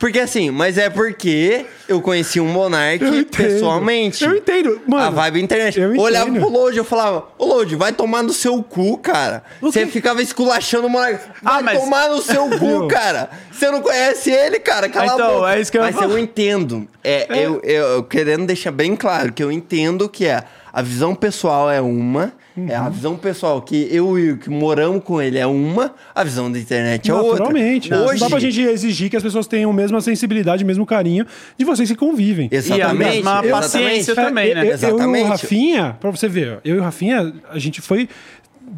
[0.00, 3.36] Porque assim, mas é porque eu conheci um Monark Eu entendo.
[3.36, 4.24] pessoalmente.
[4.24, 4.80] Eu entendo.
[4.86, 5.78] Mano, a vibe internet.
[5.80, 6.42] eu Eu olhava entendo.
[6.42, 9.44] pro Lodi, eu falava, ô Lodi, vai tomar no seu cu, cara.
[9.60, 11.20] Você ficava esculachando o Monark.
[11.40, 13.30] Vai Ah, mas- tomar no seu cu, cara.
[13.52, 14.88] Você não conhece ele, cara.
[14.88, 15.54] Cala Então, a boca.
[15.56, 16.88] é isso que eu Mas eu entendo.
[17.04, 20.42] É, Eu, eu, eu querendo deixar bem claro que eu entendo que é
[20.72, 22.86] a visão pessoal é uma, é Uhum.
[22.86, 26.50] a visão pessoal que eu e o que moramos com ele é uma, a visão
[26.50, 27.30] da internet é outra.
[27.32, 27.90] Naturalmente.
[27.90, 30.86] Não Hoje, dá pra gente exigir que as pessoas tenham a mesma sensibilidade, o mesmo
[30.86, 31.26] carinho
[31.58, 32.48] de vocês que convivem.
[32.50, 32.80] Exatamente.
[32.80, 33.50] E a mesma exatamente.
[33.52, 34.60] paciência também, É, né?
[34.60, 35.26] Eu, eu e o Exatamente.
[35.28, 38.08] Rafinha, pra você ver, eu e o Rafinha, a gente foi.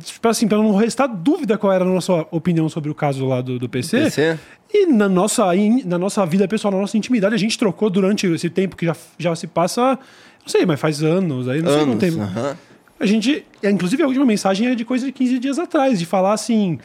[0.04, 3.40] Tipo assim, pra não restar dúvida qual era a nossa opinião sobre o caso lá
[3.40, 4.00] do, do PC.
[4.02, 4.38] PC?
[4.72, 8.26] E na nossa, in- na nossa vida pessoal, na nossa intimidade, a gente trocou durante
[8.26, 9.92] esse tempo que já, já se passa.
[9.92, 12.20] Não sei, mas faz anos aí, não sei Anos, quanto tempo.
[12.20, 12.56] aham.
[13.00, 13.44] A gente.
[13.62, 16.78] Inclusive, a última mensagem é de coisa de 15 dias atrás, de falar assim.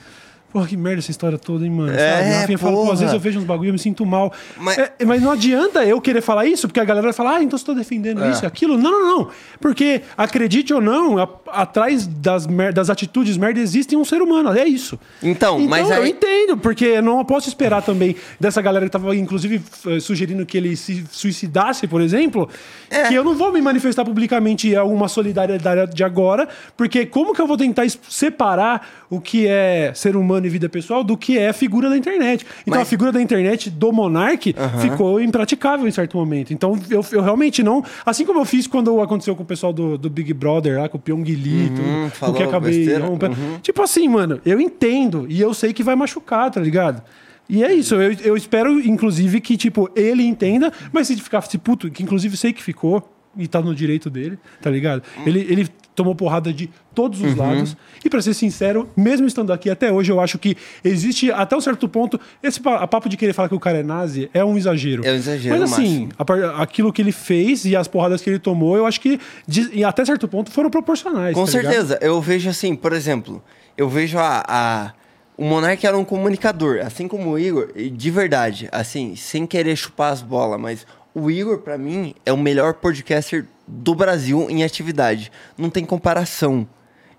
[0.53, 1.91] Porra, que merda essa história toda, hein, mano?
[1.91, 2.29] É, Sabe?
[2.41, 4.31] Rafinha fala, pô, às vezes eu vejo uns bagulho e eu me sinto mal.
[4.55, 7.43] Mas- É, mas não adianta eu querer falar isso, porque a galera vai falar, ah,
[7.43, 8.77] então tá defendendo isso e aquilo.
[8.77, 9.29] Não, não, não.
[9.59, 14.55] Porque, acredite ou não, a- atrás das, mer- das atitudes merda existe um ser humano.
[14.55, 14.99] É isso.
[15.23, 19.15] Então, mas eu aí- entendo, porque eu não posso esperar também dessa galera que tava,
[19.15, 22.47] inclusive, f- sugerindo que ele se suicidasse, por exemplo,
[22.91, 23.07] É.
[23.07, 27.47] que eu não vou me manifestar publicamente alguma solidariedade de agora, porque como que eu
[27.47, 31.53] vou tentar separar o que é ser humano e vida pessoal do que é a
[31.53, 32.45] figura da internet?
[32.61, 36.53] Então Mas- a figura da internet do Monark ficou impraticável em certo momento.
[36.53, 37.83] Então eu, eu realmente não.
[38.05, 40.97] Assim como eu fiz quando aconteceu com o pessoal do, do Big Brother lá, com
[40.97, 43.05] o Pyong Lee, tudo, o que acabei besteira.
[43.05, 43.35] rompendo.
[43.61, 47.01] Tipo assim, mano, eu entendo e eu sei que vai machucar, tá ligado?
[47.49, 51.91] E é isso, eu, eu espero, inclusive, que, tipo, ele entenda, mas se ficasse puto,
[51.91, 53.03] que inclusive sei que ficou,
[53.37, 55.03] e tá no direito dele, tá ligado?
[55.25, 57.27] Ele, ele tomou porrada de todos Uhum.
[57.29, 57.77] os lados.
[58.03, 61.61] E pra ser sincero, mesmo estando aqui até hoje, eu acho que existe, até um
[61.61, 65.05] certo ponto, esse papo de querer falar que o cara é nazi é um exagero.
[65.05, 68.39] É um exagero Mas assim, a aquilo que ele fez e as porradas que ele
[68.39, 71.33] tomou, eu acho que, de- e até certo ponto, foram proporcionais.
[71.35, 71.71] Com tá ligado?
[71.71, 71.99] certeza.
[72.01, 73.43] Eu vejo assim, por exemplo,
[73.77, 74.43] eu vejo a.
[74.47, 74.93] a-
[75.35, 80.13] o Monark era um comunicador, assim como o Igor, de verdade, assim, sem querer chupar
[80.13, 85.31] as bolas, mas o Igor, pra mim, é o melhor podcaster do Brasil em atividade.
[85.57, 86.67] Não tem comparação.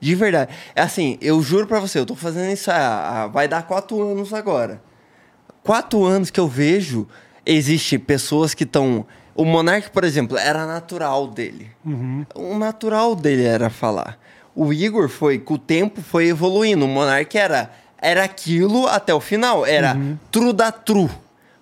[0.00, 0.52] De verdade.
[0.74, 2.76] É assim, eu juro pra você, eu tô fazendo isso há,
[3.22, 4.82] há- vai dar quatro anos agora.
[5.62, 7.06] Quatro anos que eu vejo,
[7.46, 9.06] existe pessoas que estão.
[9.34, 11.70] O Monark, por exemplo, era natural dele.
[12.34, 14.18] O natural dele era falar.
[14.54, 16.84] O Igor foi, com o tempo, foi evoluindo.
[16.84, 19.64] O Monark era, era aquilo até o final.
[19.64, 19.96] Era
[20.30, 21.08] true da true.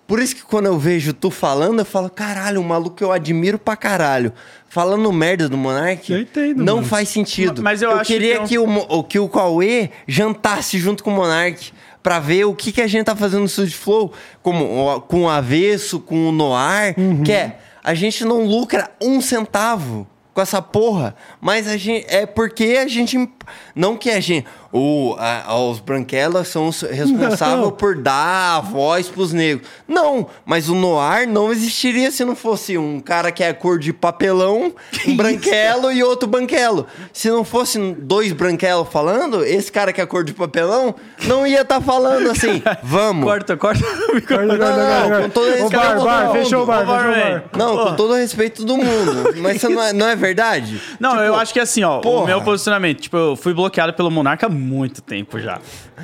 [0.05, 3.11] Por isso que quando eu vejo tu falando, eu falo, caralho, um maluco que eu
[3.11, 4.33] admiro pra caralho.
[4.69, 6.87] Falando merda do Monark, Eu entendo, não mano.
[6.87, 7.61] faz sentido.
[7.63, 11.03] Mas eu acho queria que que, eu- o, Mo- o, que o Cauê jantasse junto
[11.03, 14.11] com o Monark pra ver o que, que a gente tá fazendo no Studio Flow,
[14.41, 17.23] como, com o Avesso, com o Noir, Uhum.
[17.23, 21.15] que é, a gente não lucra um centavo com essa porra.
[21.39, 22.05] Mas a gente.
[22.09, 23.29] É porque a gente.
[23.75, 24.45] Não que a gente.
[24.75, 27.69] O, a- os branquelas são responsáveis Não.
[27.71, 29.67] por dar a voz pros negros.
[29.87, 33.93] Não, mas o Noir não existiria se não fosse um cara que é cor de
[33.93, 34.73] papelão,
[35.07, 36.87] um branquelo e outro branquelo.
[37.13, 40.95] Se não fosse dois branquelos falando, esse cara que é cor de papelão
[41.25, 43.25] não ia estar falando assim, vamos.
[43.25, 44.21] Corta, corta o.
[44.21, 44.25] Corta,
[44.57, 47.13] corta, não, corta, com todo respeito bar, a bar, todo fechou o bar, bar, fechou
[47.13, 47.43] o bar.
[47.55, 49.33] Não, com todo respeito do mundo.
[49.37, 50.81] Mas isso não é, não é verdade?
[50.99, 52.25] Não, Tipo, eu acho que assim, ó, o porra.
[52.25, 55.59] meu posicionamento, tipo, eu fui bloqueado pelo Monarca muito tempo já.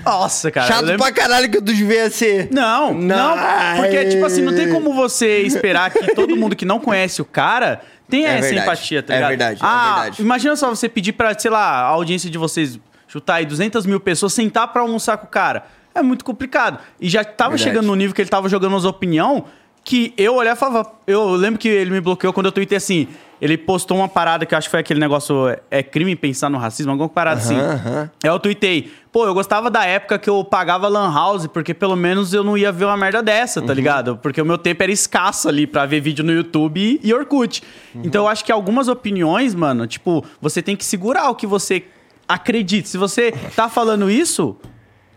[0.05, 0.67] Nossa, cara.
[0.67, 2.49] Chato lembro- pra caralho que eu devia ser.
[2.51, 3.35] Não, não,
[3.77, 7.25] porque, tipo assim, não tem como você esperar que todo mundo que não conhece o
[7.25, 9.29] cara tenha É essa verdade, empatia, tá é ligado?
[9.29, 10.21] verdade, é ah, verdade.
[10.21, 13.99] imagina só você pedir pra, sei lá, a audiência de vocês chutar aí 200 mil
[13.99, 15.65] pessoas, sentar pra almoçar com o cara.
[15.95, 16.79] É muito complicado.
[17.01, 17.63] E já tava Verdade.
[17.69, 19.45] chegando no nível que ele tava jogando umas opinião
[19.83, 20.91] que eu olhava e falava...
[21.07, 23.07] Eu lembro que ele me bloqueou quando eu tuitei assim...
[23.41, 25.47] Ele postou uma parada que eu acho que foi aquele negócio...
[25.71, 26.91] É crime pensar no racismo?
[26.91, 27.55] Alguma parada assim.
[27.57, 28.09] aham.
[28.23, 31.95] Aí eu tuitei, pô, eu gostava da época que eu pagava Lan House, porque pelo
[31.95, 33.65] menos eu não ia ver uma merda dessa, Uhum.
[33.65, 34.17] tá ligado?
[34.17, 37.63] Porque o meu tempo era escasso ali pra ver vídeo no YouTube e Orkut.
[37.95, 38.01] Uhum.
[38.03, 41.85] Então eu acho que algumas opiniões, mano, tipo, você tem que segurar o que você
[42.27, 42.87] acredita.
[42.87, 44.55] Se você tá falando isso,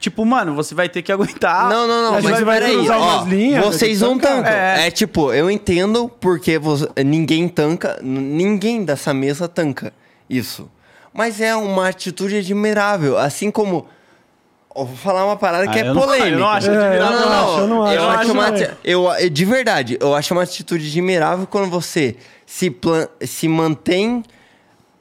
[0.02, 1.70] tipo, mano, você vai ter que aguentar.
[1.70, 2.74] Não, não, não, Mas vai peraí.
[2.74, 4.52] cruzar ó, umas linhas, vocês que não tancam.
[4.52, 4.88] É.
[4.88, 4.90] É.
[4.90, 9.92] tipo, eu entendo porque você- ninguém tanca, ninguém dessa mesa tanca
[10.28, 10.68] isso.
[11.14, 13.86] Mas é uma atitude admirável, assim como.
[14.74, 16.28] vou falar uma parada que Ah, é eu não- polêmica.
[16.30, 17.94] eu não acho É, admirável, eu não acho, eu não acho.
[17.94, 18.48] Eu acho uma,
[18.82, 22.16] eu, de verdade, eu acho uma atitude admirável quando você
[22.46, 24.22] se, plan- se mantém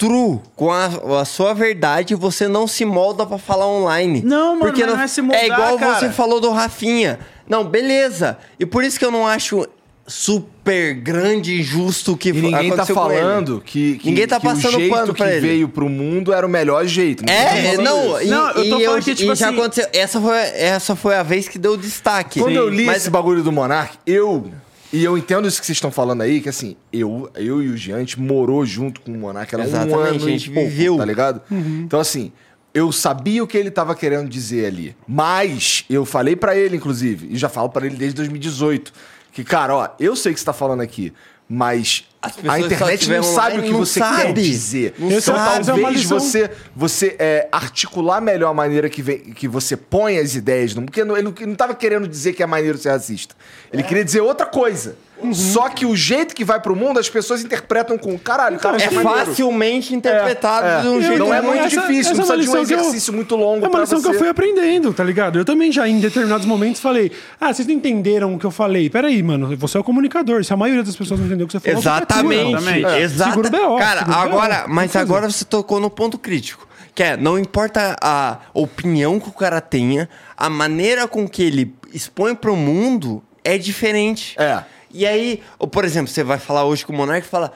[0.06, 0.86] true com a,
[1.22, 4.22] a sua verdade você não se molda pra falar online.
[4.26, 6.00] Não, mano, mas não é se moldar, É igual cara.
[6.00, 7.20] você falou do Rafinha.
[7.48, 8.38] Não, beleza.
[8.60, 9.68] E por isso que eu não acho
[10.08, 13.22] super grande e justo que E ninguém tá aconteceu com ele.
[13.22, 15.40] falando que, que, Ninguém tá que passando o jeito pano que ele.
[15.40, 17.24] veio pro mundo era o melhor jeito.
[17.24, 19.88] Tá É, não, e, Não, eu tô falando que, tipo e já assim- aconteceu.
[19.94, 22.40] Essa foi, essa foi a vez que deu destaque.
[22.42, 24.52] Quando eu li Mas- esse bagulho do Monark, eu.
[24.94, 27.78] E eu entendo isso que vocês estão falando aí, que assim, eu, eu e o
[27.78, 30.70] Jean, gente morou junto com o Monark, era um Exatamente, ano a gente e pouco,
[30.70, 30.98] viveu.
[30.98, 31.42] tá ligado?
[31.50, 32.32] Então assim,
[32.74, 34.96] eu sabia o que ele tava querendo dizer ali.
[35.08, 38.92] Mas eu falei pra ele, inclusive, e já falo pra ele desde 2018,
[39.32, 41.14] que, cara, ó, eu sei o que você tá falando aqui,
[41.54, 42.06] mas
[42.48, 44.42] a internet não sabe o que você quer sabe.
[44.42, 44.94] dizer.
[44.98, 45.62] Não então sabe.
[45.62, 46.18] É talvez lição.
[46.20, 50.74] você, você é, articular melhor a maneira que, vem, que você põe as ideias.
[50.74, 53.36] no- Porque não- ele não, ele não tava querendo dizer que é maneiro ser racista.
[53.74, 54.96] Ele queria dizer outra coisa.
[55.24, 55.34] Uhum.
[55.34, 58.86] Só que o jeito que vai pro mundo, as pessoas interpretam com caralho, cara, É
[58.88, 61.02] isso maneiro." facilmente interpretado É, de um é.
[61.04, 62.80] jeito Não é muito essa- difícil, não essa é uma precisa de um que eu-
[62.80, 64.16] exercício muito longo É uma pra lição que você.
[64.16, 65.38] eu fui aprendendo, tá ligado?
[65.40, 68.90] Eu também já, em determinados momentos, falei: Ah, vocês não entenderam o que eu falei.
[68.90, 70.44] Peraí, mano, você é o comunicador.
[70.44, 72.44] Se a maioria das pessoas não entendeu o que você falou, Exatamente.
[72.44, 72.78] você é.
[72.78, 73.02] Exatamente.
[73.02, 74.14] Exata- Segura o BO, Cara, BO.
[74.14, 76.68] agora, Tem mas que agora você tocou no ponto crítico.
[76.94, 81.74] Que é, não importa a opinião que o cara tenha, a maneira com que ele
[81.94, 84.36] expõe pro mundo é diferente.
[84.38, 84.62] É.
[84.94, 87.52] E aí, ou, por exemplo, você vai falar hoje com o Monark e fala,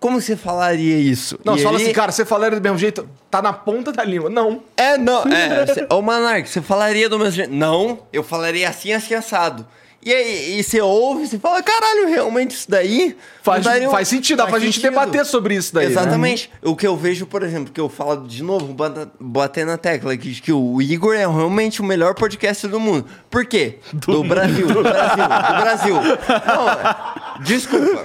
[0.00, 1.38] como você falaria isso?
[1.44, 3.90] Não, E você fala ele- assim, cara, você falaria do mesmo jeito, tá na ponta
[3.92, 4.30] da língua.
[4.30, 4.62] Não.
[4.76, 5.66] É, não, é.
[5.66, 7.52] cê- Ô, Monark, você falaria do mesmo jeito?
[7.52, 9.66] Não, eu falaria assim, assim, assado.
[10.08, 13.14] E aí, e você ouve, você fala, caralho, realmente isso daí...
[13.42, 15.84] Faz, daria faz sentido, dá faz pra gente sentido." debater sobre isso daí.
[15.84, 15.90] né?
[15.92, 16.50] Exatamente.
[16.62, 18.74] O que eu vejo, por exemplo, que eu falo de novo,
[19.20, 23.04] bater na tecla, que, que o Igor é realmente o melhor podcast do mundo.
[23.30, 23.80] Por quê?
[23.92, 25.94] Do, Brasil, do Brasil, do Brasil.
[25.94, 28.04] Não, desculpa.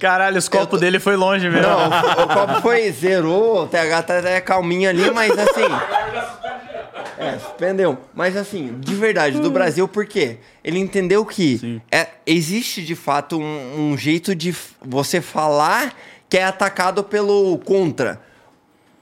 [0.00, 1.68] Caralho, os copos tô- dele foi longe mesmo.
[1.68, 5.68] Não, o, o copo foi, zerou, o TH tá até calminho ali, mas assim...
[7.22, 7.98] É, suspendeu.
[8.14, 10.38] Mas assim, de verdade, do Brasil, por quê?
[10.64, 15.94] Ele entendeu que é, existe de fato um, um jeito de você falar
[16.28, 18.20] que é atacado pelo contra.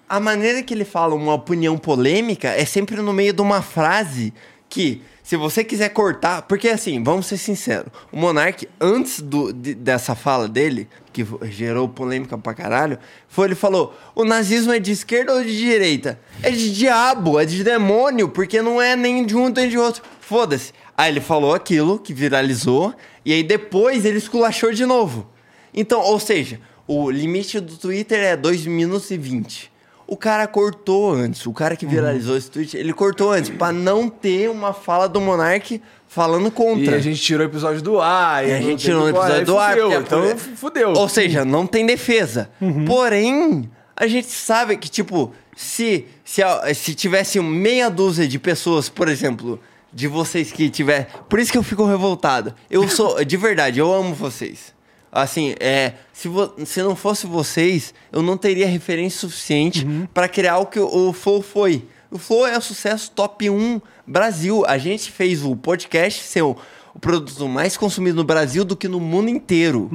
[0.09, 4.35] A maneira que ele fala uma opinião polêmica é sempre no meio de uma frase
[4.69, 5.01] que,
[5.31, 6.43] se você quiser cortar.
[6.43, 11.89] Porque assim, vamos ser sinceros: o Monark, antes do, de- dessa fala dele, que gerou
[11.89, 16.19] polêmica pra caralho, foi ele falou: o nazismo é de esquerda ou de direita?
[16.43, 20.03] É de diabo, é de demônio, porque não é nem de um nem de outro.
[20.21, 20.73] Foda-se.
[20.97, 22.93] Aí ele falou aquilo que viralizou,
[23.25, 25.31] e aí depois ele esculachou de novo.
[25.73, 29.70] Então, ou seja, o limite do Twitter é 2 minutos e 20.
[30.11, 34.09] O cara cortou antes, o cara que viralizou esse tweet, ele cortou antes, pra não
[34.09, 36.97] ter uma fala do Monark falando E contra.
[36.97, 38.45] a gente tirou o episódio do ar.
[38.45, 39.71] E a gente tirou o episódio do ar.
[39.79, 40.93] fudeu, porque é Então, fudeu.
[40.95, 42.51] Ou seja, não tem defesa.
[42.89, 46.43] Porém, a gente sabe que, tipo, se, se,
[46.75, 49.61] se tivesse meia dúzia de pessoas, por exemplo,
[49.93, 51.09] de vocês que tiver.
[51.29, 52.53] Por isso que eu fico revoltado.
[52.69, 54.75] Eu sou, de verdade, eu amo vocês.
[55.13, 60.59] Assim, é, se, vo- se não fosse vocês, eu não teria referência suficiente pra criar
[60.59, 61.85] o que o, o Flow foi.
[62.11, 64.65] O Flow é o sucesso top 1 Brasil.
[64.67, 66.57] A gente fez o podcast ser o,
[66.95, 69.91] o produto mais consumido no Brasil do que no mundo inteiro.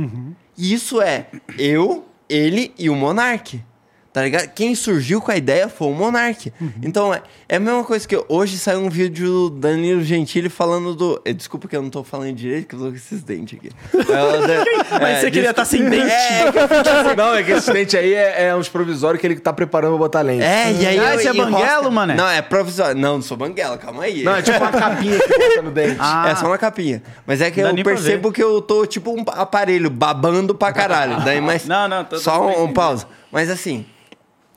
[0.58, 1.28] E isso é
[1.58, 3.62] eu, ele e o Monark.
[4.16, 4.48] Tá ligado?
[4.56, 6.50] Quem surgiu com a ideia foi o Monark.
[6.82, 10.96] Então, é, é a mesma coisa que hoje saiu um vídeo do Danilo Gentili falando
[10.96, 11.22] do.
[11.26, 13.70] eh, Desculpa que eu não tô falando direito, que eu tô com esses dentes aqui.
[14.96, 16.10] É, Mas você queria estar sem dente.
[16.10, 19.36] É, eu fiquei- Não, é que esse dente aí é, é uns provisórios que ele
[19.38, 20.44] tá preparando pra botar lente.
[20.44, 20.98] é, e aí.
[21.00, 22.16] Ah, eu esse é banguelo, mané?
[22.16, 22.96] Não, é provisório.
[23.00, 24.24] Não, não sou banguela, calma aí.
[24.24, 25.98] Não, é tipo uma capinha que bota no dente.
[26.00, 26.30] Ah.
[26.30, 27.04] É só uma capinha.
[27.28, 31.22] Mas é que eu percebo que eu tô tipo um aparelho babando pra caralho.
[31.26, 33.06] Daí, mas Não, não, tô- tô só um, um pausa.
[33.30, 33.86] Mas assim,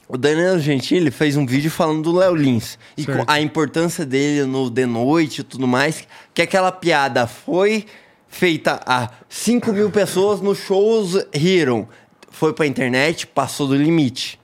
[0.09, 3.25] o Danilo Gentili fez um vídeo falando do Léo Lins e Certo.
[3.27, 6.07] a importância dele no de noite e tudo mais.
[6.33, 7.85] Que aquela piada foi
[8.27, 11.89] feita a 5 mil pessoas nos shows riram.
[12.31, 14.39] Foi pra internet, passou do limite.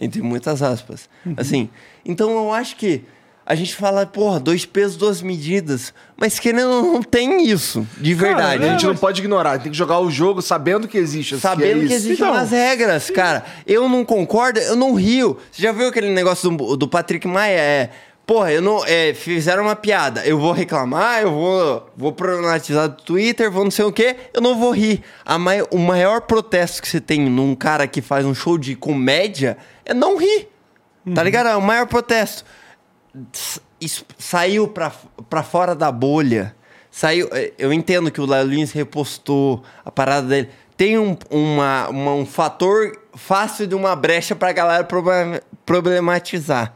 [0.00, 1.08] Entre muitas aspas.
[1.36, 1.68] Assim,
[2.04, 3.02] então eu acho que
[3.52, 5.92] a gente fala, porra, dois pesos, duas medidas.
[6.16, 8.64] Mas querendo ou não, não tem isso, de verdade.
[8.64, 11.38] A gente não pode ignorar, tem que jogar o jogo sabendo que existe.
[11.38, 11.94] Sabendo é que isso.
[11.94, 13.44] existem Então- umas regras, cara.
[13.66, 15.36] Eu não concordo, eu não rio.
[15.50, 17.58] Você já viu aquele negócio do, do Patrick Maia?
[17.58, 17.90] É.
[18.24, 18.82] Porra, eu não.
[18.86, 20.24] é, fizeram uma piada.
[20.24, 24.40] Eu vou reclamar, eu vou, vou problematizar do Twitter, vou não sei o quê, eu
[24.40, 25.02] não vou rir.
[25.26, 28.74] A mai- o maior protesto que você tem num cara que faz um show de
[28.76, 30.48] comédia é não rir.
[31.14, 31.48] Tá ligado?
[31.48, 32.44] É o maior protesto
[34.18, 34.92] saiu pra,
[35.28, 36.54] pra fora da bolha.
[36.90, 37.28] Saiu.
[37.32, 40.48] eh, Eu entendo que o Léo Lins repostou a parada dele.
[40.76, 46.74] Tem um, uma, uma- um fator fácil de uma brecha pra galera proble- problematizar.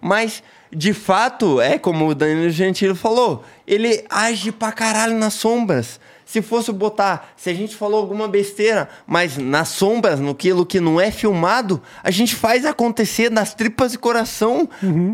[0.00, 0.42] Mas,
[0.72, 5.98] de fato, é como o Danilo Gentili falou: ele age pra caralho nas sombras.
[6.30, 10.78] Se fosse botar, se a gente falou alguma besteira, mas nas sombras, no aquilo que
[10.78, 14.68] não é filmado, a gente faz acontecer nas tripas de coração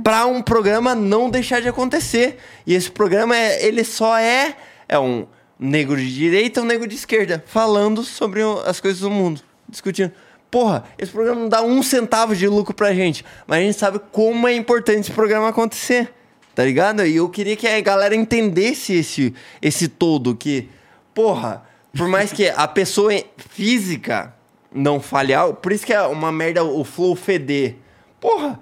[0.04, 2.36] pra um programa não deixar de acontecer.
[2.66, 5.26] E esse programa, é, ele só é, é um
[5.58, 10.12] negro de direita e um negro de esquerda, falando sobre as coisas do mundo, discutindo.
[10.50, 13.98] Porra, esse programa não dá um centavo de lucro pra gente, mas a gente sabe
[14.12, 16.12] como é importante esse programa acontecer.
[16.54, 17.06] Tá ligado?
[17.06, 20.68] E eu queria que a galera entendesse esse, esse todo, que,
[21.16, 21.62] porra,
[21.96, 24.34] por mais que a pessoa física
[24.72, 27.76] não falhar, por isso que é uma merda o flow feder.
[28.20, 28.60] Porra,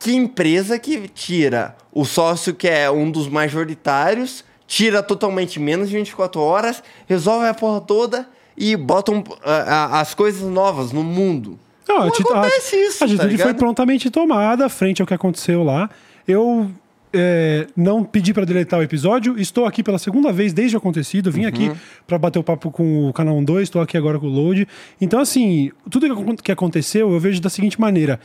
[0.00, 5.96] que empresa que tira o sócio que é um dos majoritários, tira totalmente menos de
[5.96, 11.56] 24 horas, resolve a porra toda e botam as coisas novas no mundo.
[11.88, 15.06] Não, Não a ati- a- acontece isso, A atitude tá foi prontamente tomada frente ao
[15.06, 15.88] que aconteceu lá.
[16.26, 16.68] Eu
[17.12, 19.38] é, não pedi pra deletar o episódio.
[19.38, 21.30] Estou aqui pela segunda vez desde o acontecido.
[21.30, 21.76] Vim aqui Uhum.
[22.06, 23.62] pra bater o papo com o canal 12.
[23.64, 24.66] Estou aqui agora com o Load.
[25.00, 28.18] Então, assim, tudo que acon- que aconteceu eu vejo da seguinte maneira.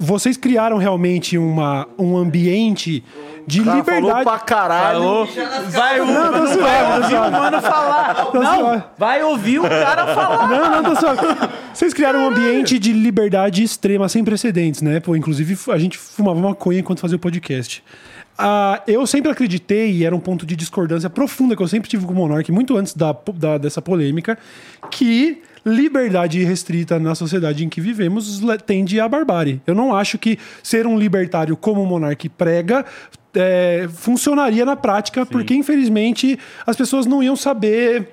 [0.00, 3.02] Vocês criaram realmente uma, um ambiente
[3.48, 4.24] de Cara, falou liberdade.
[4.24, 4.98] pra caralho.
[5.00, 5.28] Falou.
[5.70, 8.30] Vai, Não, ouvir o mano falar.
[8.32, 8.82] Não, suave.
[8.96, 10.48] vai ouvir o cara falar.
[10.48, 11.14] Não, não, tá só.
[11.74, 15.00] Vocês criaram um ambiente de liberdade extrema, sem precedentes, né?
[15.00, 17.82] Pô, inclusive, a gente fumava maconha enquanto fazia o podcast.
[18.40, 22.06] Ah, eu sempre acreditei, e era um ponto de discordância profunda que eu sempre tive
[22.06, 24.38] com o Monark, muito antes da, da- dessa polêmica,
[24.92, 29.60] que liberdade restrita na sociedade em que vivemos tende à barbárie.
[29.66, 32.84] Eu não acho que ser um libertário como o Monark prega
[33.34, 38.08] é, funcionaria na prática, porque infelizmente as pessoas não iam saber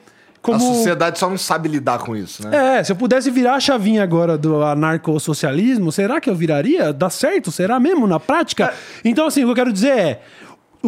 [0.46, 0.58] como.
[0.58, 2.78] A sociedade só não sabe lidar com isso, né?
[2.80, 6.94] É, se eu pudesse virar a chavinha agora do anarcossocialismo, será que eu viraria?
[6.94, 7.52] Dá certo?
[7.52, 8.74] Será mesmo na prática?
[9.04, 10.22] Então, assim, o que eu quero dizer é.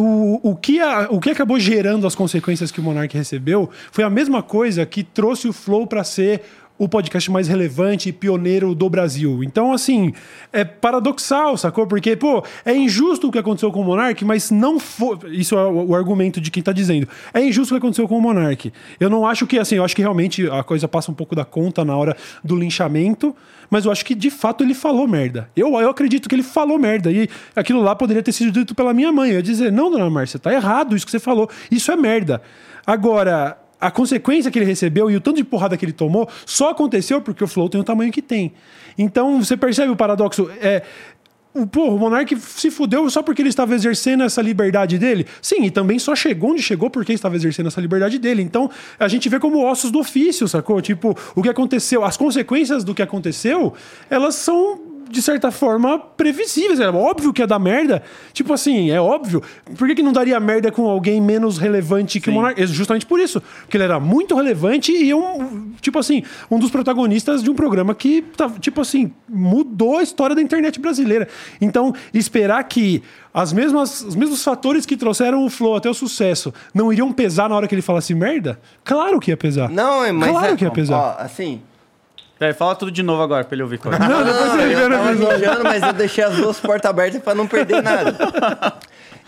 [0.00, 4.04] O, o, que a- o que acabou gerando as consequências que o Monark recebeu foi
[4.04, 6.42] a mesma coisa que trouxe o Flow para ser
[6.78, 9.42] o podcast mais relevante e pioneiro do Brasil.
[9.42, 10.12] Então, assim,
[10.52, 11.86] é paradoxal, sacou?
[11.86, 15.18] Porque, pô, é injusto o que aconteceu com o Monark, mas não foi.
[15.32, 17.08] Isso é o, argumento de quem tá dizendo.
[17.34, 18.72] É injusto o que aconteceu com o Monark.
[19.00, 21.44] Eu não acho que, assim, eu acho que realmente a coisa passa um pouco da
[21.44, 23.34] conta na hora do linchamento,
[23.68, 25.50] mas eu acho que de fato ele falou merda.
[25.56, 27.10] Eu, eu acredito que ele falou merda.
[27.10, 29.30] E aquilo lá poderia ter sido dito pela minha mãe.
[29.30, 31.50] Eu ia dizer, não, dona Márcia, tá errado isso que você falou.
[31.70, 32.40] Isso é merda.
[32.86, 36.70] Agora, a consequência que ele recebeu e o tanto de porrada que ele tomou só
[36.70, 38.52] aconteceu porque o Flow tem o tamanho que tem.
[38.96, 40.50] Então, você percebe o paradoxo?
[40.60, 40.82] É,
[41.54, 45.26] o, porra, o Monark se fudeu só porque ele estava exercendo essa liberdade dele?
[45.40, 48.42] Sim, e também só chegou onde chegou porque estava exercendo essa liberdade dele.
[48.42, 50.80] Então, a gente vê como ossos do ofício, sacou?
[50.80, 53.72] Tipo, o que aconteceu, as consequências do que aconteceu,
[54.10, 56.80] elas são de certa forma, previsíveis.
[56.80, 58.02] Era óbvio que ia dar merda.
[58.32, 59.42] Tipo assim, é óbvio.
[59.76, 62.64] Por que, que não daria merda com alguém menos relevante que o Monark?
[62.66, 63.40] Justamente por isso.
[63.62, 67.94] Porque ele era muito relevante e um, tipo assim, um dos protagonistas de um programa
[67.94, 71.28] que, tá, tipo assim, mudou a história da internet brasileira.
[71.60, 76.52] Então, esperar que as mesmas, os mesmos fatores que trouxeram o Flow até o sucesso
[76.74, 78.58] não iriam pesar na hora que ele falasse merda?
[78.84, 79.68] Claro que ia pesar.
[79.70, 80.96] Não, é- mas Claro é, que ia pesar.
[80.96, 81.60] Ó, assim,
[82.38, 83.78] Peraí, fala tudo de novo agora pra ele ouvir.
[83.78, 83.98] Cauê.
[83.98, 87.20] Não, depois Não, libera eu o tava mijando, mas eu deixei as duas portas abertas
[87.22, 88.16] pra não perder nada.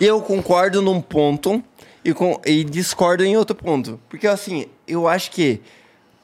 [0.00, 1.62] Eu concordo num ponto
[2.04, 3.98] e, com- e discordo em outro ponto.
[4.08, 5.60] Porque, assim, eu acho que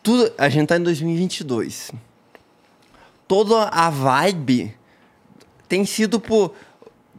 [0.02, 0.32] tudo...
[0.38, 1.90] A gente tá em 2022.
[3.26, 4.74] Toda a vibe
[5.68, 6.54] tem sido por...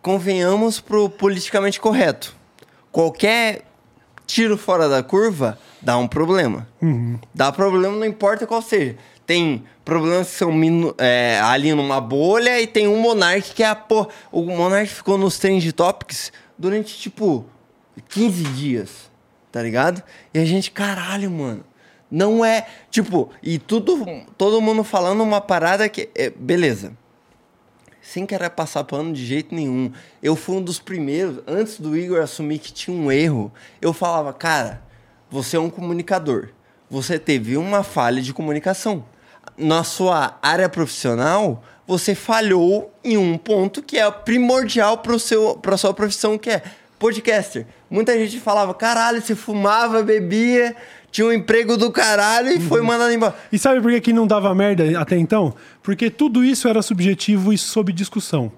[0.02, 2.34] Convenhamos pro politicamente correto.
[2.92, 3.64] Qualquer
[4.26, 6.66] tiro fora da curva dá um problema.
[7.34, 8.96] Dá problema, não importa qual seja.
[9.28, 10.52] Tem problemas que são
[10.98, 14.08] é, ali numa bolha e tem um Monark que é a porra.
[14.32, 17.46] O Monark ficou nos Trend Topics durante, tipo,
[18.10, 19.12] 15 dias,
[19.52, 20.02] tá ligado?
[20.34, 21.64] E a gente, caralho, mano.
[22.10, 22.66] Não é.
[22.90, 24.06] Tipo, e tudo.
[24.38, 26.10] Todo mundo falando uma parada que.
[26.16, 26.94] é, beleza
[28.08, 29.92] sem querer passar pano de jeito nenhum.
[30.24, 34.32] Eu fui um dos primeiros, antes do Igor assumir que tinha um erro, eu falava,
[34.32, 34.82] cara,
[35.30, 36.48] você é um comunicador.
[36.90, 39.04] Você teve uma falha de comunicação.
[39.58, 45.94] Na sua área profissional, você falhou em um ponto que é primordial para a sua
[45.94, 46.61] profissão, que é
[47.00, 47.66] podcaster.
[47.90, 50.76] Muita gente falava, caralho, você fumava, bebia,
[51.11, 53.36] tinha um emprego do caralho e foi mandado embora.
[53.52, 55.53] E sabe por que, que não dava merda até então?
[55.82, 58.52] Porque tudo isso era subjetivo e sob discussão.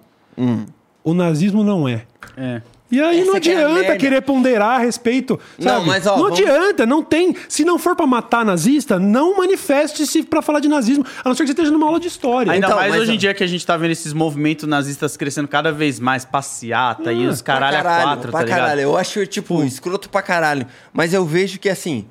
[1.04, 2.04] O nazismo não é.
[2.36, 2.62] É.
[2.92, 3.98] E aí Essa não que é a adianta merda.
[3.98, 5.40] querer ponderar a respeito.
[5.60, 5.86] Não, sabe?
[5.86, 7.36] mas, ó, não vamos- adianta, não tem.
[7.48, 11.44] Se não for pra matar nazista, não manifeste-se pra falar de nazismo, a não ser
[11.44, 12.52] que você esteja numa aula de história.
[12.52, 14.68] Ainda Então, mais mas, hoje em ó, dia que a gente tá vendo esses movimentos
[14.68, 18.46] nazistas crescendo cada vez mais, passeata e os caralho, pra caralho, a quatro, pra tá
[18.46, 18.60] ligado?
[18.60, 18.82] caralho.
[18.82, 20.66] Eu acho, tipo, escroto pra caralho.
[20.92, 22.08] Mas eu vejo que, assim,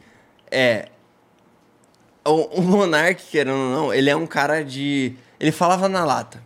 [0.50, 0.88] é...
[2.24, 5.14] O, o Monark, querendo ou não, ele é um cara de...
[5.40, 6.40] Ele falava na lata.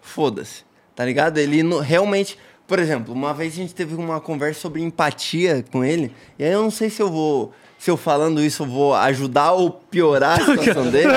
[0.00, 0.62] Foda-se,
[0.94, 1.38] tá ligado?
[1.38, 2.38] Ele não- realmente...
[2.72, 6.10] Por exemplo, uma vez a gente teve uma conversa sobre empatia com ele.
[6.38, 7.52] E aí eu não sei se eu vou...
[7.78, 11.12] Se eu falando isso, eu vou ajudar ou piorar a situação dele.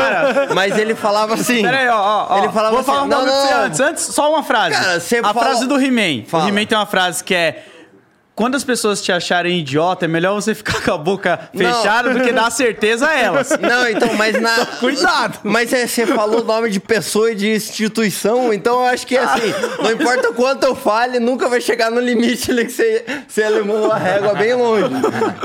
[0.54, 1.62] Mas ele falava assim...
[1.62, 2.38] Pera aí, ó, ó.
[2.40, 3.64] Ele falava Vou assim, falar um não, pra não, você não.
[3.64, 3.80] antes.
[3.80, 4.76] Antes, só uma frase.
[4.76, 6.26] Cara, a fala- frase do He-Man.
[6.30, 6.46] O.
[6.46, 7.64] He-Man tem uma frase que é...
[8.36, 11.74] Quando as pessoas te acharem idiota, é melhor você ficar com a boca Não.
[11.74, 13.50] fechada do que dar certeza a elas.
[13.62, 14.66] Não, então, mas na.
[14.66, 15.40] Cuidado.
[15.42, 19.18] Mas é, você falou o nome de pessoa e de instituição, então eu acho que
[19.18, 23.42] assim, não importa quanto eu fale, nunca vai chegar no limite ali que você, você
[23.44, 24.90] elevou a régua bem longe.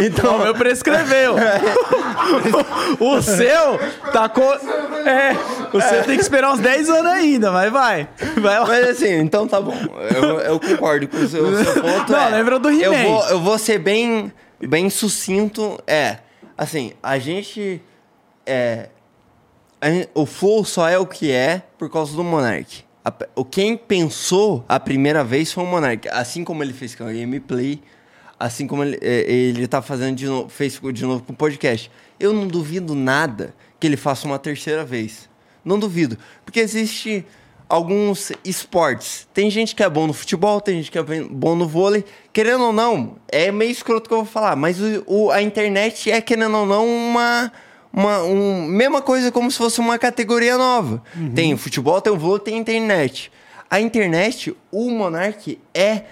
[0.01, 0.37] Então.
[0.37, 1.37] O meu prescreveu.
[2.99, 3.79] o seu
[4.13, 4.43] tá com.
[4.43, 5.37] É,
[5.73, 8.09] o seu tem que esperar uns 10 anos ainda, mas vai.
[8.37, 8.67] Vai lá.
[8.67, 9.77] Mas assim, então tá bom.
[10.15, 12.13] Eu, eu concordo com o seu, o seu ponto.
[12.13, 15.79] Não, é, lembra do eu vou, eu vou ser bem, bem sucinto.
[15.87, 16.19] É,
[16.57, 17.83] assim, a gente.
[18.47, 18.89] É,
[19.81, 22.85] a gen- o Flow só é o que é por causa do Monark.
[23.05, 26.09] A o quem pensou a primeira vez foi o Monark.
[26.11, 27.81] Assim como ele fez com a gameplay,
[28.39, 31.91] assim como ele, é, ele tá fazendo de novo, fez de novo com o podcast.
[32.19, 35.29] Eu não duvido nada que ele faça uma terceira vez.
[35.65, 36.19] Não duvido.
[36.45, 37.25] Porque existe
[37.71, 39.27] alguns esportes.
[39.33, 42.05] Tem gente que é bom no futebol, tem gente que é bom no vôlei.
[42.33, 46.11] Querendo ou não, é meio escroto que eu vou falar, mas o, o- a internet
[46.11, 47.51] é, querendo ou não, uma.
[47.93, 51.03] Uma um, mesma coisa como se fosse uma categoria nova.
[51.35, 53.33] Tem o futebol, tem o vôlei, tem internet.
[53.69, 56.03] A internet, o Monark é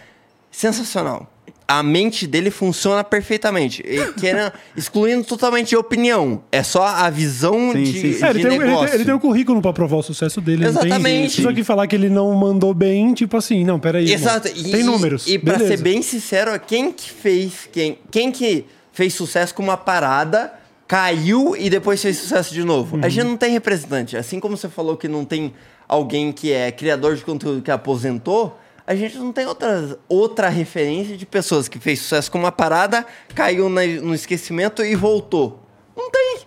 [0.51, 1.27] sensacional.
[1.71, 3.83] A mente dele funciona perfeitamente.
[3.87, 6.43] E querendo, excluindo totalmente a opinião.
[6.51, 8.25] É só a visão Sim, de, sim, sim.
[8.25, 8.87] É, ele, de tem, ele, negócio.
[8.87, 10.61] tem, ele tem um currículo pra provar o sucesso dele.
[10.61, 11.43] tem- Exatamente.
[11.43, 14.05] Só que falar que ele não mandou bem, tipo assim, não, peraí.
[14.11, 14.19] irmão.
[14.19, 14.49] Exato.
[14.71, 15.27] Tem números.
[15.27, 15.77] E, pra beleza.
[15.77, 20.55] ser bem sincero, quem que fez, quem, quem que fez sucesso com uma parada,
[20.87, 22.97] caiu e depois fez sucesso de novo?
[22.97, 23.05] Uhum.
[23.05, 24.17] A gente não tem representante.
[24.17, 25.53] Assim como você falou que não tem
[25.87, 28.59] alguém que é criador de conteúdo que aposentou,
[28.89, 33.05] a gente não tem outra, outra referência de pessoas que fez sucesso com uma parada,
[33.35, 35.63] caiu na- no esquecimento e voltou.
[35.95, 36.39] Não tem.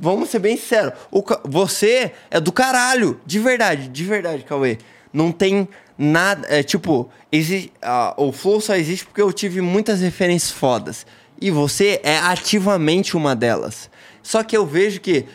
[0.00, 0.94] Vamos ser bem sinceros.
[1.10, 3.20] O você é do caralho.
[3.26, 4.78] De verdade, de verdade, Cauê.
[5.12, 6.46] Não tem nada.
[6.48, 7.70] É tipo, exi-
[8.16, 11.06] o Flow só existe porque eu tive muitas referências fodas.
[11.40, 13.90] E você é ativamente uma delas.
[14.22, 15.26] Só que eu vejo que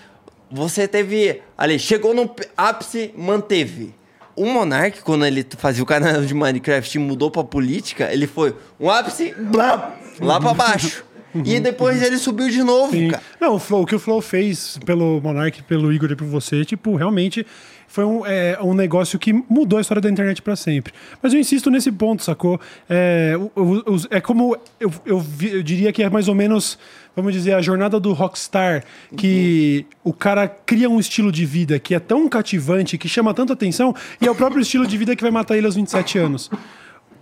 [0.50, 1.42] você teve.
[1.58, 3.94] Ali, chegou no ápice, manteve.
[4.38, 8.56] O Monark, quando ele fazia o canal de Minecraft e mudou pra política, ele foi
[8.80, 11.04] um ápice, blá, lá pra baixo.
[11.44, 13.10] E depois ele subiu de novo, Sim.
[13.10, 13.24] cara.
[13.40, 16.64] Não, o, Flow, o que o Flow fez pelo Monark, pelo Igor e por você,
[16.64, 17.46] tipo, realmente
[17.88, 20.94] foi um, é, um negócio que mudou a história da internet pra sempre.
[21.22, 22.60] Mas eu insisto nesse ponto, sacou?
[22.90, 24.56] É, o- os- é como.
[24.80, 26.78] Eu, eu, eu diria que é mais ou menos.
[27.16, 28.84] Vamos dizer, a jornada do rockstar,
[29.16, 33.54] que o cara cria um estilo de vida que é tão cativante, que chama tanta
[33.54, 36.52] atenção, e é o próprio estilo de vida que vai matar ele aos 27 anos.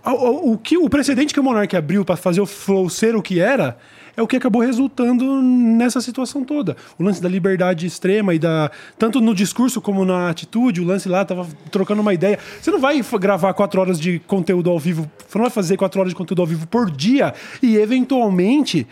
[0.04, 3.16] O, o- o que, o precedente que o Monark abriu para fazer o Flow ser
[3.16, 3.78] o que era
[4.16, 6.76] é o que acabou resultando nessa situação toda.
[6.98, 8.70] O lance da liberdade extrema e da.
[8.98, 12.38] Tanto no discurso como na atitude, o lance lá tava trocando uma ideia.
[12.60, 16.00] Você não vai gravar quatro horas de conteúdo ao vivo, você não vai fazer quatro
[16.00, 18.86] horas de conteúdo ao vivo por dia e, eventualmente,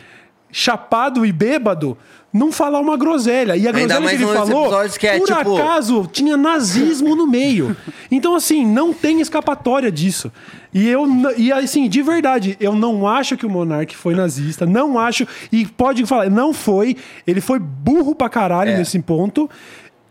[0.57, 1.99] chapado e bêbado,
[2.33, 3.57] não falar uma groselha.
[3.57, 7.27] E a Ainda groselha que ele falou, que é, por tipo- acaso, tinha nazismo no
[7.27, 7.77] meio.
[8.11, 10.31] Então, assim, não tem escapatória disso.
[10.73, 14.97] E eu, e assim, de verdade, eu não acho que o Monark foi nazista, não
[14.99, 18.79] acho, e pode falar, não foi, ele foi burro pra caralho É.
[18.79, 19.49] nesse ponto.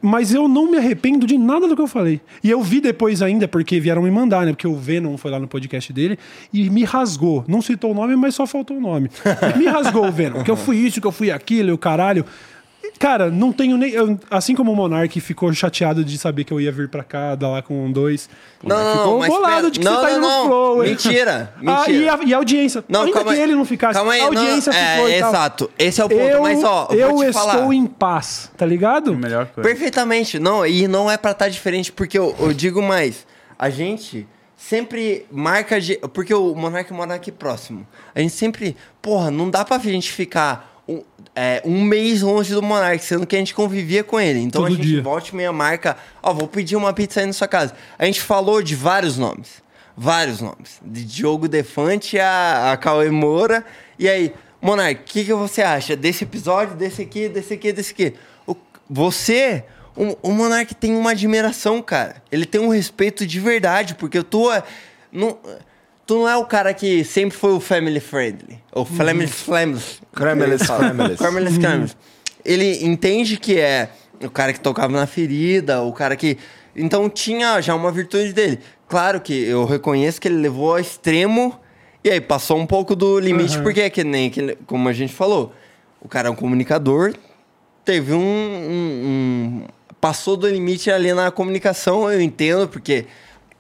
[0.06, 2.20] Mas eu não me arrependo de nada do que eu falei.
[2.44, 4.52] E eu vi depois ainda, porque vieram me mandar, né?
[4.52, 6.20] Porque o Venom foi lá no podcast dele
[6.52, 7.46] e me rasgou.
[7.48, 9.10] Não citou o nome, mas só faltou o nome.
[9.58, 10.44] me rasgou o Venom.
[10.44, 12.26] Que eu fui isso, que eu fui aquilo, e o caralho.
[13.00, 13.92] Cara, não tenho nem.
[13.92, 17.36] eu- assim como o Monark ficou chateado de saber que eu ia vir pra cá,
[17.36, 18.30] dar lá com um dois.
[18.64, 20.44] Não, não, ficou não, mas bolado de que não, você tá indo não.
[20.44, 20.84] no flow.
[20.84, 20.90] hein?
[20.92, 21.92] Mentira, Ah, mentira.
[22.04, 22.84] e, a, e a audiência.
[22.88, 23.44] Não, Ainda calma que aí.
[23.44, 23.94] ele não ficasse.
[23.96, 25.30] Calma aí, a audiência não, é, ficou e tal.
[25.30, 25.72] exato.
[25.78, 27.74] Esse é o ponto, Eu, mas ó, eu, eu vou te estou falar.
[27.74, 29.14] em paz, tá ligado?
[29.18, 29.68] Melhor coisa.
[29.70, 30.40] Perfeitamente.
[30.40, 33.26] Não, e não é pra estar diferente, porque eu, eu digo mais.
[33.60, 35.98] A gente sempre marca de.
[36.14, 37.86] Porque o Monark mora aqui próximo.
[38.16, 38.78] A gente sempre.
[39.02, 40.73] Porra, não dá pra gente ficar
[41.36, 44.40] é, um mês longe do Monark, sendo que a gente convivia com ele.
[44.40, 45.02] Então Todo a gente dia.
[45.02, 45.98] volta e meia marca.
[46.22, 47.74] Ó, vou pedir uma pizza aí na sua casa.
[47.98, 49.62] A gente falou de vários nomes.
[49.96, 50.80] Vários nomes.
[50.82, 53.66] De Diogo Defante a, a Cauê Moura.
[53.98, 57.92] E aí, Monark, o que, que você acha desse episódio, desse aqui, desse aqui, desse
[57.94, 58.14] aqui?
[58.48, 58.56] O-
[58.90, 59.64] você,
[59.96, 62.16] o, o Monark tem uma admiração, cara.
[62.32, 64.64] Ele tem um respeito de verdade, porque tu é.
[65.12, 65.38] Não,
[66.06, 68.60] tu não é o cara que sempre foi o family friendly.
[68.72, 69.28] Ou family.
[70.14, 71.18] Cremelis, cremelis.
[71.20, 71.98] Cremelis, cremelis.
[72.46, 73.90] Ele entende que é
[74.22, 76.38] o cara que tocava na ferida, o cara que.
[76.76, 78.60] Então tinha já uma virtude dele.
[78.88, 81.58] Claro que eu reconheço que ele levou ao extremo
[82.04, 85.14] e aí passou um pouco do limite, porque é que nem que, como a gente
[85.14, 85.54] falou,
[86.02, 87.14] o cara é um comunicador,
[87.86, 89.68] teve um, um- um-
[90.02, 93.06] Passou do limite ali na comunicação, eu entendo, porque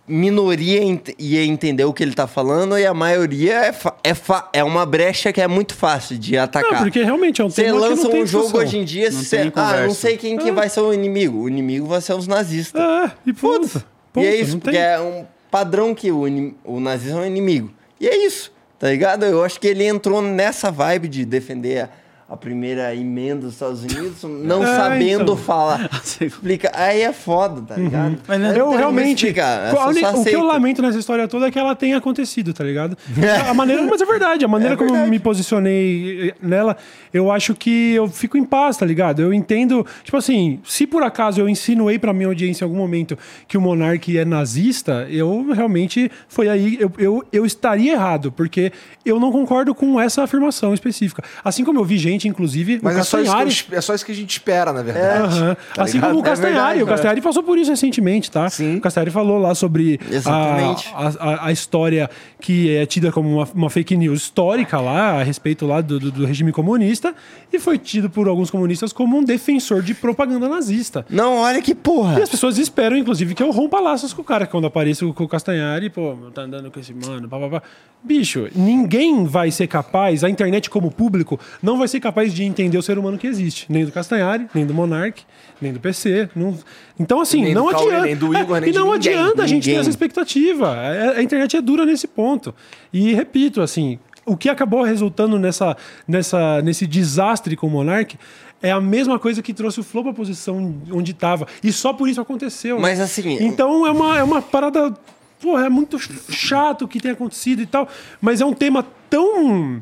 [0.07, 4.14] minoria ent- ia entender o que ele tá falando e a maioria é, fa- é,
[4.14, 6.72] fa- é uma brecha que é muito fácil de atacar.
[6.73, 8.59] Não, porque realmente é um Você lança um jogo discussão.
[8.59, 11.40] hoje em dia, Não você, ah, não sei quem que vai ser o inimigo.
[11.43, 12.82] O inimigo vai ser os nazistas.
[12.82, 13.33] É, e.
[13.33, 13.83] Ponto,
[14.17, 14.85] e é isso, porque tem.
[14.85, 16.23] é um padrão que o,
[16.65, 17.72] o nazismo é um inimigo.
[17.99, 19.23] E é isso, tá ligado?
[19.25, 21.90] Eu acho que ele entrou nessa vibe de defender a,
[22.33, 25.37] a primeira emenda dos Estados Unidos, não É, sabendo então.
[25.37, 25.89] falar.
[26.19, 26.71] Explica.
[26.73, 28.17] Aí é foda, tá ligado?
[28.27, 29.25] Mas não- Aí não Eu realmente.
[29.27, 32.53] explicar, é qual- o que eu lamento nessa história toda é que ela tenha acontecido,
[32.53, 32.97] tá ligado?
[33.47, 36.75] A maneira, mas é verdade, a maneira É como eu me posicionei eh, nela,
[37.13, 39.21] eu acho que eu fico em paz, tá ligado?
[39.21, 39.85] Eu entendo.
[40.03, 43.61] Tipo assim, se por acaso eu insinuei pra minha audiência em algum momento que o
[43.61, 46.77] Monark é nazista, eu realmente foi aí.
[46.79, 48.71] Eu, eu, eu estaria errado, porque
[49.05, 51.23] eu não concordo com essa afirmação específica.
[51.43, 53.66] Assim como eu vi gente, inclusive, Mas o é só, eu Castanhari.
[53.72, 55.24] é só isso que a gente espera, na verdade.
[55.24, 55.58] Aham.
[55.76, 56.10] Tá assim ligado?
[56.11, 56.56] como o É Castanhari.
[56.58, 58.50] verdade, o Castanhari passou por isso recentemente, tá?
[58.50, 58.77] Sim.
[58.77, 60.76] O Castanhari falou lá sobre a,
[61.19, 65.66] a- a história que é tida como uma, uma fake news histórica lá, a respeito
[65.66, 67.14] lá do, do- do regime comunista,
[67.52, 71.06] e foi tido por alguns comunistas como um defensor de propaganda nazista.
[71.10, 72.19] Não, olha que porra.
[72.19, 74.45] E as pessoas esperam, inclusive, que eu rompa laços com o cara.
[74.48, 77.61] Quando apareça com o Castanhari, pô, tá andando com esse mano, papapá.
[78.03, 82.77] Bicho, ninguém vai ser capaz, a internet como público, não vai ser capaz de entender
[82.77, 83.65] o ser humano que existe.
[83.69, 85.23] Nem do Castanhari, nem do Monark,
[85.61, 86.30] nem do PC.
[86.35, 86.56] não-
[86.99, 88.06] Então, assim, não Cauê, adianta.
[88.06, 90.75] nem do Igor, É, nem e não ninguém, adianta a gente ter essa expectativa.
[90.77, 92.53] É- A internet é dura nesse ponto.
[92.93, 95.75] E repito, assim, o que acabou resultando nessa,
[96.07, 98.17] nessa, nesse desastre com o Monark
[98.61, 101.48] é a mesma coisa que trouxe o Flow pra posição onde estava.
[101.64, 102.80] E só por isso aconteceu.
[102.80, 104.93] Mas, assim, Então é uma, é uma parada.
[105.41, 105.98] Porra, é muito
[106.32, 107.88] chato o que tem acontecido e tal.
[108.22, 109.82] Mas é um tema tão.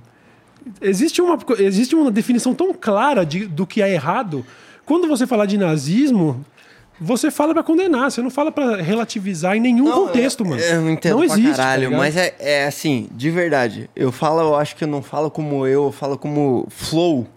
[0.82, 4.46] Existe uma, existe uma definição tão clara de, do que é errado.
[4.86, 6.44] Quando você falar de nazismo,
[7.00, 10.62] você fala pra condenar, você não fala pra relativizar em nenhum Não, contexto, eu- mano.
[10.62, 11.56] Eu entendo não pra existe.
[11.58, 13.90] caralho, tá mas é, é assim, de verdade.
[13.96, 17.28] Eu falo, eu acho que eu não falo como eu, eu falo como flow.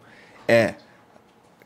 [0.47, 0.75] É.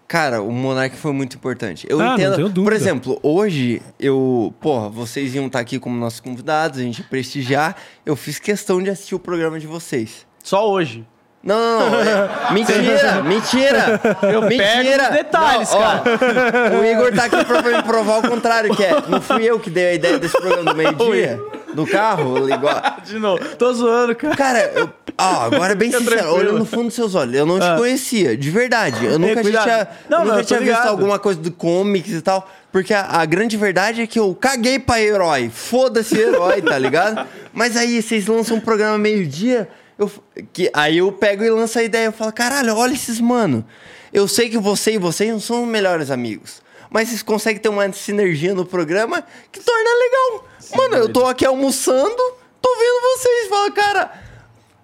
[0.06, 1.86] Cara, o Monark foi muito importante.
[1.90, 2.36] Eu Ah, não entendo.
[2.36, 2.62] tenho dúvida.
[2.64, 7.04] Por exemplo, hoje eu, porra, vocês iam estar aqui como nossos convidados, a gente ia
[7.10, 7.76] prestigiar.
[8.06, 10.26] Eu fiz questão de assistir o programa de vocês.
[10.42, 11.04] Só hoje.
[11.42, 12.00] Não, não, não.
[12.00, 14.00] é- Mentira, mentira.
[14.32, 16.02] Eu pego os detalhes, cara.
[16.80, 19.70] o Igor tá aqui pra me provar o contrário, que é, não fui eu que
[19.70, 21.40] dei a ideia desse programa do meio-dia,
[21.72, 22.82] do carro, igual.
[23.04, 23.42] De novo.
[23.56, 24.36] Tô zoando, cara.
[24.36, 26.40] Cara, eu, ó, agora é bem Fica sincero, tranquilo.
[26.40, 29.06] olhando no fundo dos seus olhos, eu não te conhecia, de verdade.
[29.06, 29.62] Eu nunca cuidado.
[29.64, 32.48] tinha, Não, nunca não, tinha visto alguma coisa do comics e tal.
[32.70, 35.50] Porque a, a grande verdade é que eu caguei pra herói.
[35.54, 37.26] Foda-se herói, tá ligado?
[37.52, 39.66] Mas aí vocês lançam um programa meio-dia,
[39.98, 40.10] eu,
[40.52, 42.06] que, aí eu pego e lanço a ideia.
[42.06, 43.64] Eu falo, caralho, olha esses mano.
[44.12, 46.62] Eu sei que você e vocês não são melhores amigos.
[46.90, 50.48] Mas vocês conseguem ter uma sinergia no programa que torna legal.
[50.76, 52.16] Mano, eu tô aqui almoçando,
[52.62, 53.48] tô vendo vocês.
[53.48, 54.10] Falo, cara,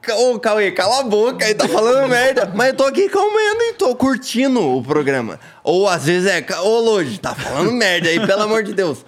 [0.03, 2.53] Ca- Ô, Cauê, cala a boca, aí tá falando merda.
[2.55, 5.41] Mas eu tô aqui comendo e tô curtindo o programa.
[5.63, 8.99] Ou às vezes é, ô, Lodi, tá falando merda aí, pelo amor de Deus.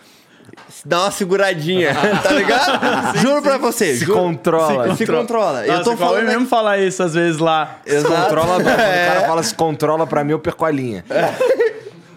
[0.89, 1.92] Dá uma seguradinha,
[2.23, 3.18] tá ligado?
[3.18, 3.94] Juro pra você.
[3.97, 4.90] Se juro- controla.
[4.92, 5.66] Se, se controla.
[5.66, 6.26] eu Nossa, tô o Cauê falando.
[6.28, 7.81] mesmo falar isso às vezes lá.
[7.84, 8.15] Se Exato.
[8.15, 8.65] controla, não.
[8.65, 9.26] Quando o cara É.
[9.26, 11.05] fala se controla, pra mim, eu perco a linha.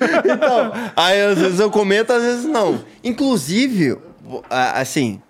[0.02, 2.80] Então, aí às vezes eu comento, às vezes não.
[3.04, 3.98] Inclusive,
[4.50, 5.22] assim,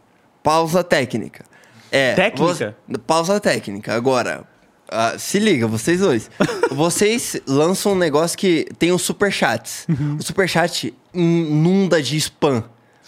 [0.43, 1.43] pausa técnica.
[1.91, 2.75] É, Técnica?
[3.07, 3.95] pausa técnica.
[3.95, 4.43] Agora,
[4.87, 6.29] ah, se liga, vocês dois.
[6.69, 9.87] vocês lançam um negócio que tem os superchats.
[10.19, 12.63] O superchat inunda de spam.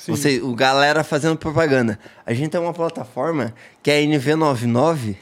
[0.08, 2.00] Você, o galera fazendo propaganda.
[2.26, 3.54] A gente tem uma plataforma
[3.84, 5.16] que é a NV99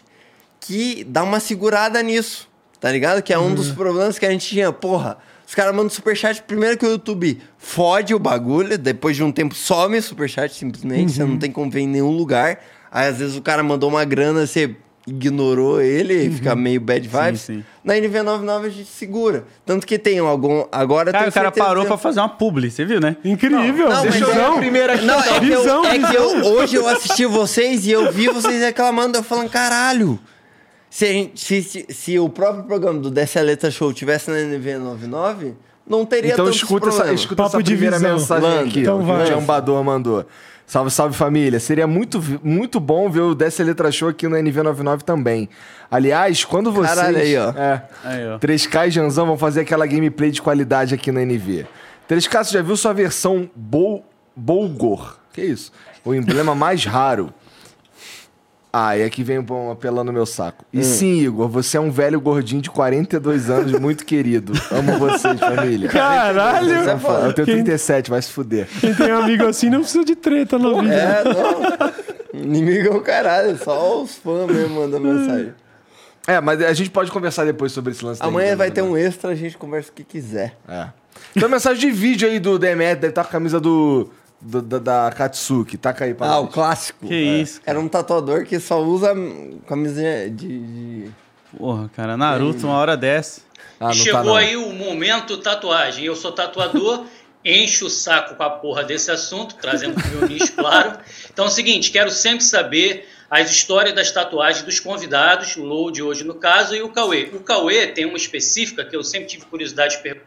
[0.59, 2.47] que dá uma segurada nisso,
[2.79, 3.21] tá ligado?
[3.21, 4.71] Que é um dos problemas que a gente tinha.
[4.71, 9.31] Porra, os caras mandam superchat, primeiro que o YouTube fode o bagulho, depois de um
[9.31, 12.59] tempo some o superchat simplesmente, você não tem como ver em nenhum lugar.
[12.91, 14.75] Aí às vezes o cara mandou uma grana, você
[15.09, 17.41] ignorou ele, e fica meio bad vibes.
[17.41, 17.63] sim.
[17.83, 19.45] Na NV99 a gente segura.
[19.65, 20.65] Tanto que tem algum.
[20.71, 23.17] Agora Cara, tem o cara parou pra fazer uma publi, você viu, né?
[23.23, 23.89] Incrível.
[23.89, 25.01] Não, mas eu é a primeira.
[25.01, 28.61] Não, é que, eu, é que eu- hoje eu assisti vocês e eu vi vocês
[28.61, 30.19] reclamando, eu falando, caralho.
[30.89, 34.37] Se, a gente- se, se, se o próprio programa do Dessa Letra Show tivesse na
[34.37, 35.53] NV99,
[35.87, 37.21] não teria Então tantos escuta essa, problemas.
[37.21, 38.13] escuta Papo essa de primeira visão.
[38.13, 38.61] mensagem Manda.
[38.61, 38.79] aqui.
[38.81, 39.23] Então ó, que vai.
[39.23, 40.25] o Jambador mandou.
[40.69, 41.59] Salve, salve família.
[41.59, 45.49] Seria muito, muito bom ver o Dessa Letra Show aqui no NV99 também.
[45.89, 46.93] Aliás, quando vocês.
[46.93, 47.49] Caralho, aí, ó.
[47.49, 48.37] É, Aí, ó.
[48.37, 51.65] 3K e Janzão vão fazer aquela gameplay de qualidade aqui no NV.
[52.07, 55.17] 3K, você já viu sua versão Bol Bolgor?
[55.33, 55.71] Que isso?
[56.05, 57.33] O emblema mais raro.
[58.71, 60.63] Ah, e aqui vem um apelando no meu saco.
[60.71, 60.79] Hum.
[60.79, 64.53] E sim, Igor, você é um velho gordinho de 42 anos, muito querido.
[64.71, 65.89] Amo vocês, família.
[65.89, 66.71] Caralho!
[66.71, 67.27] É.
[67.27, 68.67] Eu tenho Quem- 37, vai se fuder.
[68.79, 70.93] Quem tem amigo assim não precisa de treta na vida.
[70.93, 72.41] É, não.
[72.41, 75.53] Inimigo é o caralho, só os fãs mesmo mandam mensagem.
[76.27, 78.21] É, mas a gente pode conversar depois sobre esse lance.
[78.21, 78.87] Amanhã vai ter né?
[78.87, 80.55] um extra, a gente conversa o que quiser.
[80.67, 80.89] É.
[81.33, 84.61] Tem uma mensagem de vídeo aí do Demet, deve estar com a camisa do, do-
[84.61, 85.77] da, da Katsuki.
[85.77, 87.07] Taca aí pra Ah, o clássico.
[87.07, 87.41] Que É.
[87.41, 89.13] isso, Era um tatuador que só usa
[89.67, 90.59] camisa de.
[90.59, 91.11] de-
[91.57, 93.41] Porra, cara, Naruto, uma hora dessa.
[93.79, 94.35] Ah, não Chegou tá, não.
[94.35, 96.05] aí o momento tatuagem.
[96.05, 97.05] Eu sou tatuador,
[97.43, 100.99] encho o saco com a porra desse assunto, trazendo pro meu nicho, claro.
[101.31, 106.01] Então é o seguinte, quero sempre saber as histórias das tatuagens dos convidados, o Load
[106.03, 107.29] hoje no caso, e o Cauê.
[107.33, 110.25] O Cauê tem uma específica que eu sempre tive curiosidade de perguntar.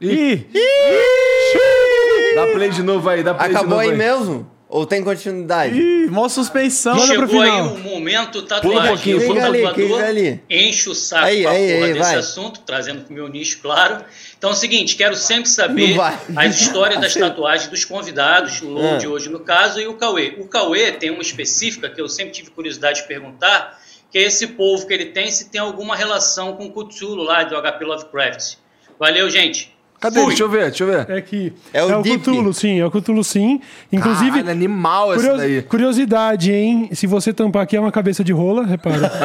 [0.00, 0.46] Ih!
[2.46, 4.50] Dá play de novo aí, dá play de Acabou novo aí mesmo?
[4.70, 5.80] Ou tem continuidade?
[5.80, 6.94] Ih, mó suspensão.
[6.94, 7.68] Manda pro Chegou aí final.
[7.74, 8.88] o momento Pula um tatuagem.
[8.92, 10.40] pouquinho, Clica ali, tatuador, ali.
[10.50, 12.16] encho o saco Aí, com a aí, porra aí, desse vai.
[12.16, 14.04] assunto, trazendo pro meu nicho, claro.
[14.36, 15.96] Então é o seguinte, quero sempre saber
[16.36, 19.08] as histórias das tatuagens dos convidados, o Load Ah.
[19.08, 20.34] hoje no caso, e o Cauê.
[20.38, 23.80] O Cauê tem uma específica que eu sempre tive curiosidade de perguntar,
[24.12, 27.42] que é esse povo que ele tem, se tem alguma relação com o Cthulhu lá
[27.42, 28.56] do HP Lovecraft.
[29.00, 29.74] Valeu, gente.
[30.00, 30.24] Cadê?
[30.26, 31.10] Deixa eu ver, deixa eu ver.
[31.10, 31.52] É que.
[31.74, 32.20] É o Deep.
[32.20, 33.60] Cthulhu, sim, é o Cthulhu, sim.
[33.92, 34.30] Inclusive.
[34.30, 35.62] Caralho, animal essa curios- daí.
[35.62, 36.88] Curiosidade, hein?
[36.92, 39.10] Se você tampar aqui é uma cabeça de rola, repara.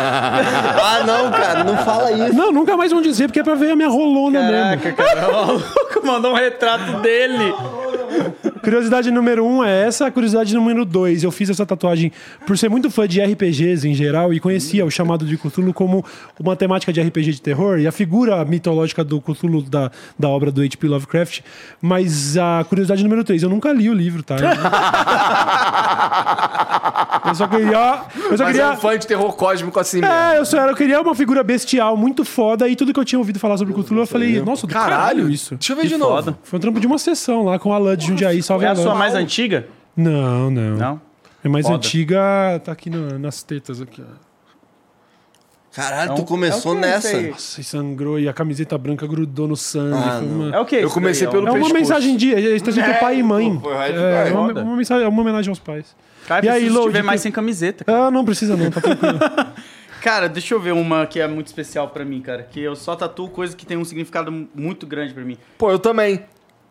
[0.85, 2.33] Ah, não, cara, não fala isso.
[2.35, 4.81] não, nunca mais vão dizer, porque é pra ver a minha rolona mesmo.
[4.81, 7.53] Caraca, cara, o maluco mandou um retrato dele.
[8.63, 10.09] Curiosidade número um é essa.
[10.09, 12.11] Curiosidade número dois, eu fiz essa tatuagem
[12.47, 16.03] por ser muito fã de RPGs em geral e conhecia o chamado de Cthulhu como
[16.39, 20.51] uma temática de RPG de terror e a figura mitológica do Cthulhu da, da obra
[20.51, 20.87] do H.P.
[20.87, 21.41] Lovecraft.
[21.81, 24.35] Mas a curiosidade número três, eu nunca li o livro, tá?
[27.25, 28.01] eu só queria.
[28.15, 28.61] Eu só Mas queria.
[28.63, 30.13] é um fã de terror cósmico assim mesmo.
[30.13, 33.05] É, eu só era, eu queria uma figura bestial muito foda e tudo que eu
[33.05, 35.55] tinha ouvido falar sobre Cthulhu, eu falei, nossa, do caralho, isso.
[35.55, 36.15] Deixa eu ver Que de novo.
[36.15, 36.37] foda.
[36.43, 38.75] Foi um trampo de uma sessão lá com a Alan de Jundiaí, salve É a
[38.75, 39.67] sua mais antiga?
[39.95, 40.75] Não, não.
[40.77, 41.01] Não?
[41.43, 41.77] É mais Foda.
[41.77, 44.01] antiga, tá aqui na- nas tetas aqui.
[44.01, 44.33] ó.
[45.75, 47.07] Caralho, É tu começou é o que nessa.
[47.07, 47.29] isso aí?
[47.31, 49.97] Nossa, e sangrou e a camiseta branca grudou no sangue.
[49.97, 50.75] Ah, foi uma- É o quê?
[50.83, 51.73] Eu comecei pelo É uma pescoço.
[51.73, 52.29] mensagem de.
[52.29, 53.55] Está escrito pai e mãe.
[53.55, 54.03] pô, foi hardcore.
[54.03, 54.61] É, uma, Foda.
[54.63, 55.95] uma mensagem, é uma homenagem aos pais.
[56.27, 57.83] Cara, E aí, preciso te Load, ver mais que- sem camiseta.
[57.85, 58.05] cara.
[58.05, 59.19] Ah, não precisa não, tá tranquilo.
[60.03, 62.43] Cara, deixa eu ver uma que é muito especial pra mim, cara.
[62.43, 65.37] Que eu só tatuo coisa que tem um significado muito grande pra mim.
[65.57, 66.19] Pô, eu também.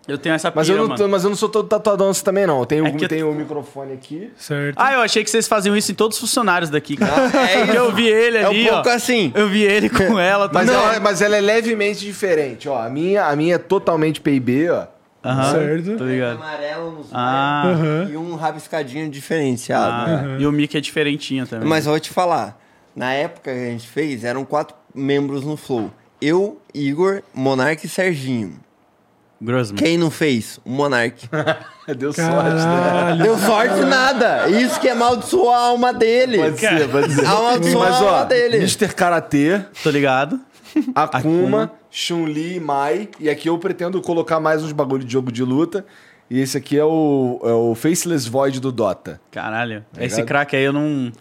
[0.09, 1.09] Eu tenho essa Mas pira, eu, não, mano.
[1.09, 2.59] mas eu não sou todo tatuadão assim também, não.
[2.59, 4.33] Eu tenho, É eu- tenho o microfone aqui.
[4.37, 4.75] Certo.
[4.77, 7.31] Ah, eu achei que vocês faziam isso em todos os funcionários daqui, cara.
[7.49, 8.93] É eu vi ele É um ali, pouco ó.
[8.93, 9.33] assim.
[9.35, 10.51] Eu vi ele com ela.
[10.53, 10.77] Mas tudo.
[10.77, 12.83] ela, mas ela é levemente diferente, ó.
[12.83, 14.87] A minha, a minha é totalmente PIB, ó.
[15.25, 15.97] Aham, Certo.
[15.99, 16.35] Tô ligado.
[16.35, 20.11] Amarelo nos Ah, e um rabiscadinho diferenciado.
[20.11, 21.69] ah, e o Mickey é diferentinho também.
[21.69, 22.61] Mas eu vou te falar,
[22.97, 25.93] na época que a gente fez, eram quatro membros no Flow.
[26.21, 28.55] Eu, Igor, Monark e Serginho.
[29.43, 29.77] Grossman.
[29.83, 30.59] Quem não fez?
[30.65, 31.29] O Monark.
[31.99, 33.19] Deu sorte, né?
[33.23, 34.49] Deu sorte nada.
[34.49, 36.39] Isso que amaldiçoou a alma dele.
[36.39, 37.23] Pode ser, pode ser.
[37.23, 38.57] Mas, a ó, alma dele.
[38.59, 38.89] Mr.
[38.95, 40.41] Karatê, Tô ligado.
[40.95, 43.09] Akuma, Chun-Li, Mai.
[43.21, 45.85] E aqui eu pretendo colocar mais uns bagulho de jogo de luta.
[46.31, 49.21] E esse aqui é o, é o Faceless Void do Dota.
[49.31, 49.85] Caralho.
[49.99, 50.27] Esse Tá ligado?
[50.29, 51.13] craque aí eu não.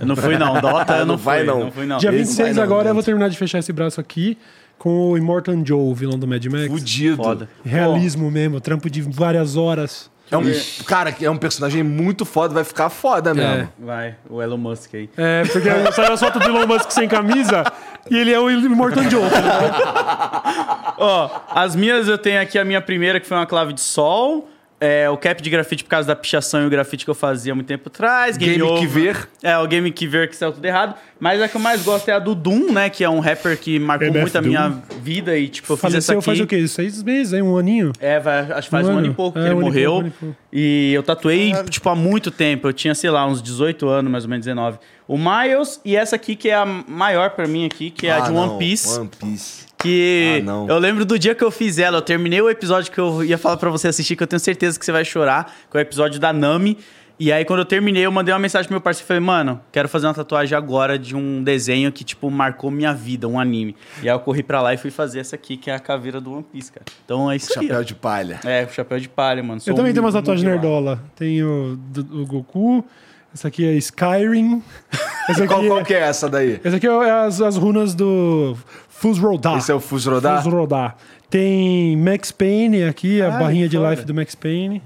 [0.00, 0.54] Eu não fui, não.
[0.62, 1.46] Dota eu não, Não vai, fui.
[1.46, 1.60] não.
[1.60, 1.98] Não fui, não.
[1.98, 2.88] Dia Esse 26 vai não, agora gente.
[2.88, 4.38] eu vou terminar de fechar esse braço aqui
[4.78, 6.66] com o Immortan Joe, o vilão do Mad Max.
[6.66, 7.22] Fudido.
[7.22, 7.48] Foda.
[7.64, 10.10] Realismo mesmo, trampo de várias horas.
[10.30, 10.44] É um,
[10.86, 13.68] cara, é um personagem muito foda, vai ficar foda mesmo.
[13.78, 15.10] Vai, o Elon Musk aí.
[15.16, 17.62] É, porque saiu as fotos do Elon Musk sem camisa
[18.10, 19.22] e ele é o Immortan Joe.
[20.98, 24.48] Ó, as minhas eu tenho aqui a minha primeira, que foi uma clave de sol.
[24.86, 27.52] É, o cap de grafite por causa da pichação e o grafite que eu fazia
[27.52, 28.36] há muito tempo atrás.
[28.36, 28.78] Game over.
[28.80, 29.28] que ver.
[29.42, 30.94] É, o Game que ver que saiu tudo errado.
[31.18, 32.90] Mas a que eu mais gosto é a do Doom, né?
[32.90, 34.48] Que é um rapper que marcou MF muito a Doom.
[34.48, 35.38] minha vida.
[35.38, 36.24] E, tipo, eu fiz essa Faleceu aqui.
[36.26, 36.68] faz o quê?
[36.68, 37.92] Seis meses, aí, um aninho?
[37.98, 39.06] É, vai- acho que faz Um um, ano ano.
[39.12, 39.90] e pouco É, que ele um morreu.
[39.92, 40.36] pouco, um e pouco.
[40.52, 42.68] E eu tatuei, tipo, há muito tempo.
[42.68, 44.78] Eu tinha, sei lá, uns 18 anos, mais ou menos 19.
[45.08, 48.16] O Miles e essa aqui, que é a maior pra mim aqui, que é a
[48.16, 48.50] Ah, de não.
[48.50, 48.98] One Piece.
[48.98, 49.66] One Piece.
[49.84, 50.68] Que Ah, não.
[50.68, 51.98] eu lembro do dia que eu fiz ela.
[51.98, 54.78] Eu terminei o episódio que eu ia falar pra você assistir, que eu tenho certeza
[54.78, 56.78] que você vai chorar, que é o episódio da Nami.
[57.16, 59.60] E aí, quando eu terminei, eu mandei uma mensagem pro meu parceiro e falei, mano,
[59.70, 63.76] quero fazer uma tatuagem agora de um desenho que, tipo, marcou minha vida, um anime.
[64.02, 66.20] E aí eu corri pra lá e fui fazer essa aqui, que é a caveira
[66.20, 66.84] do One Piece, cara.
[67.04, 67.68] Então é isso aí.
[67.68, 67.84] Chapéu ó.
[67.84, 68.40] de palha.
[68.44, 69.60] É, o chapéu de palha, mano.
[69.60, 71.00] Sou Eu também um- tenho umas um tatuagens nerdola.
[71.14, 72.84] Tenho do, o Goku.
[73.32, 74.60] Essa aqui é Skyrim.
[75.26, 76.60] Aqui, Qual, qual que é essa daí?
[76.62, 78.54] essa aqui é as, as runas do
[78.96, 79.58] Fusrodar.
[79.58, 80.42] Esse é o Fusrodar?
[80.42, 80.96] Fusrodar.
[81.28, 83.90] Tem Max Payne aqui, a Ah, barrinha de foda.
[83.90, 84.82] life do Max Payne.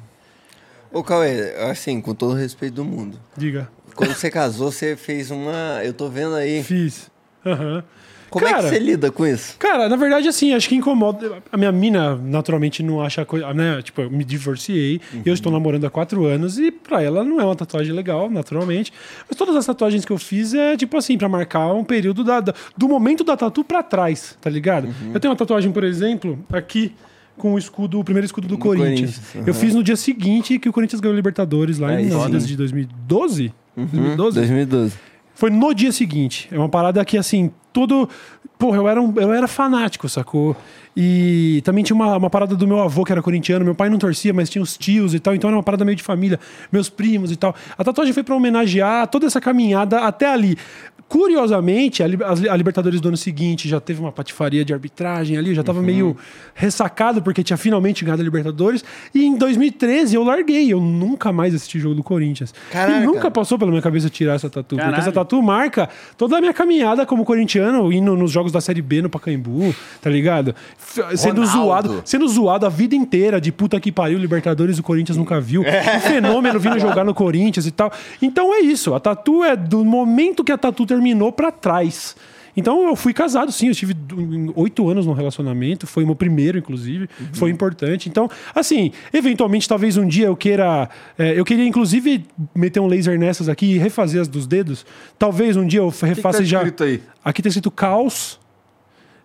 [0.92, 3.18] Ô, Cauê, assim, com todo o respeito do mundo.
[3.36, 3.68] Diga.
[3.94, 5.80] Quando você casou, você fez uma.
[5.84, 6.62] Eu tô vendo aí.
[6.62, 7.10] Fiz.
[7.44, 7.84] Aham.
[8.30, 9.56] Como é Cara, que você lida com isso?
[9.58, 11.42] Cara, na verdade, assim, acho que incomoda.
[11.50, 13.52] A minha mina, naturalmente, não acha coisa.
[13.54, 13.80] Né?
[13.82, 17.44] Tipo, eu me divorciei, eu estou namorando há quatro anos e pra ela não é
[17.44, 18.92] uma tatuagem legal, naturalmente.
[19.28, 22.40] Mas todas as tatuagens que eu fiz é, tipo assim, pra marcar um período da,
[22.40, 24.88] da- do momento da tatu pra trás, tá ligado?
[25.14, 26.92] Eu tenho uma tatuagem, por exemplo, aqui.
[27.36, 29.16] Com o escudo, o primeiro escudo do, Corinthians.
[29.16, 32.46] Corinthians, Eu fiz no dia seguinte que o Corinthians ganhou Libertadores lá É, em sim.
[32.46, 33.52] de 2012.
[33.76, 34.34] 2012?
[34.40, 34.94] 2012.
[35.34, 36.48] Foi no dia seguinte.
[36.50, 37.52] É uma parada que, assim,
[37.86, 38.08] todo.
[38.58, 40.56] Porra, eu era, um- eu era fanático, sacou?
[40.96, 43.64] E também tinha uma, uma parada do meu avô, que era corintiano.
[43.64, 45.32] Meu pai não torcia, mas tinha os tios e tal.
[45.34, 46.40] Então era uma parada meio de família,
[46.72, 47.54] meus primos e tal.
[47.76, 50.58] A tatuagem foi pra homenagear toda essa caminhada até ali.
[51.08, 55.62] Curiosamente, a, Libertadores do ano seguinte já teve uma patifaria de arbitragem ali, eu já
[55.62, 56.14] tava meio
[56.54, 58.84] ressacado porque tinha finalmente ganhado a Libertadores.
[59.14, 62.54] E em 2013 eu larguei, eu nunca mais assisti jogo do Corinthians.
[62.70, 63.00] Caraca.
[63.00, 65.88] E nunca passou pela minha cabeça tirar essa tatu, porque essa tatu marca
[66.18, 70.10] toda a minha caminhada como corintiano, indo nos jogos da Série B no Pacaembu, tá
[70.10, 70.54] ligado?
[71.16, 71.46] Sendo Ronaldo.
[71.46, 75.62] zoado, sendo zoado a vida inteira de puta que pariu, Libertadores o Corinthians nunca viu.
[75.62, 77.90] Um fenômeno vindo jogar no Corinthians e tal.
[78.20, 80.97] Então é isso, a tatu é do momento que a tatu terminou
[81.32, 82.16] pra trás.
[82.56, 83.68] Então eu fui casado, sim.
[83.68, 83.94] Eu tive
[84.56, 85.86] oito anos no relacionamento.
[85.86, 87.08] Foi o meu primeiro, inclusive.
[87.32, 88.08] Foi importante.
[88.08, 90.88] Então, assim, eventualmente, talvez um dia eu queira.
[91.16, 94.84] é, eu queria, inclusive, meter um laser nessas aqui e refazer as dos dedos.
[95.16, 96.58] Talvez um dia eu O que que refaça tá já.
[96.58, 97.00] escrito aí?
[97.24, 98.40] Aqui tá escrito caos.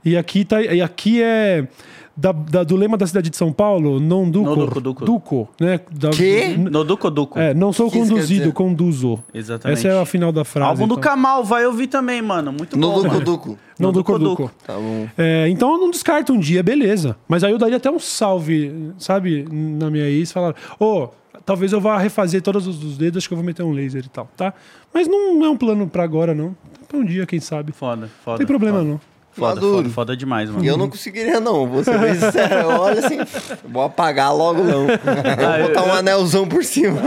[0.05, 1.67] E aqui, tá, e aqui é.
[2.15, 4.49] Da- da- do lema da cidade de São Paulo, non duco.
[4.55, 5.05] Non duco, duco.
[5.05, 5.79] Duco, né?
[5.91, 6.53] Da- Quê?
[6.57, 7.39] n- No Duco Duco.
[7.39, 9.19] É, não sou Que conduzido, conduzo.
[9.33, 9.79] Exatamente.
[9.79, 10.69] Essa é a final da frase.
[10.69, 11.03] Álbum do então.
[11.11, 12.51] Kamal, vai ouvir também, mano.
[12.51, 13.01] Muito No bom.
[13.03, 13.19] Duco.
[13.21, 13.57] Duco.
[13.79, 14.43] Não No Duco Coduco.
[14.43, 14.55] Duco.
[14.65, 15.07] Tá bom.
[15.17, 17.15] É, então eu não descarto um dia, beleza.
[17.27, 21.07] Mas aí eu daria até um salve, sabe, na minha ex, falar, ô,
[21.45, 24.03] talvez eu vá refazer todos os os dedos, acho que eu vou meter um laser
[24.05, 24.53] e tal, tá?
[24.93, 26.55] Mas não é um plano pra agora, não.
[26.87, 27.71] Pra um dia, quem sabe.
[27.71, 28.33] Foda, foda.
[28.33, 28.89] Não tem problema, foda.
[28.91, 29.01] não.
[29.35, 29.77] Foda, Maduro.
[29.77, 30.63] foda, foda demais, mano.
[30.63, 31.67] E eu não conseguiria, não.
[31.67, 32.53] Vou ser bem sincero.
[32.53, 33.17] Eu olho assim,
[33.67, 34.85] vou apagar logo, não.
[34.89, 37.01] Ah, Vou botar um anelzão por cima.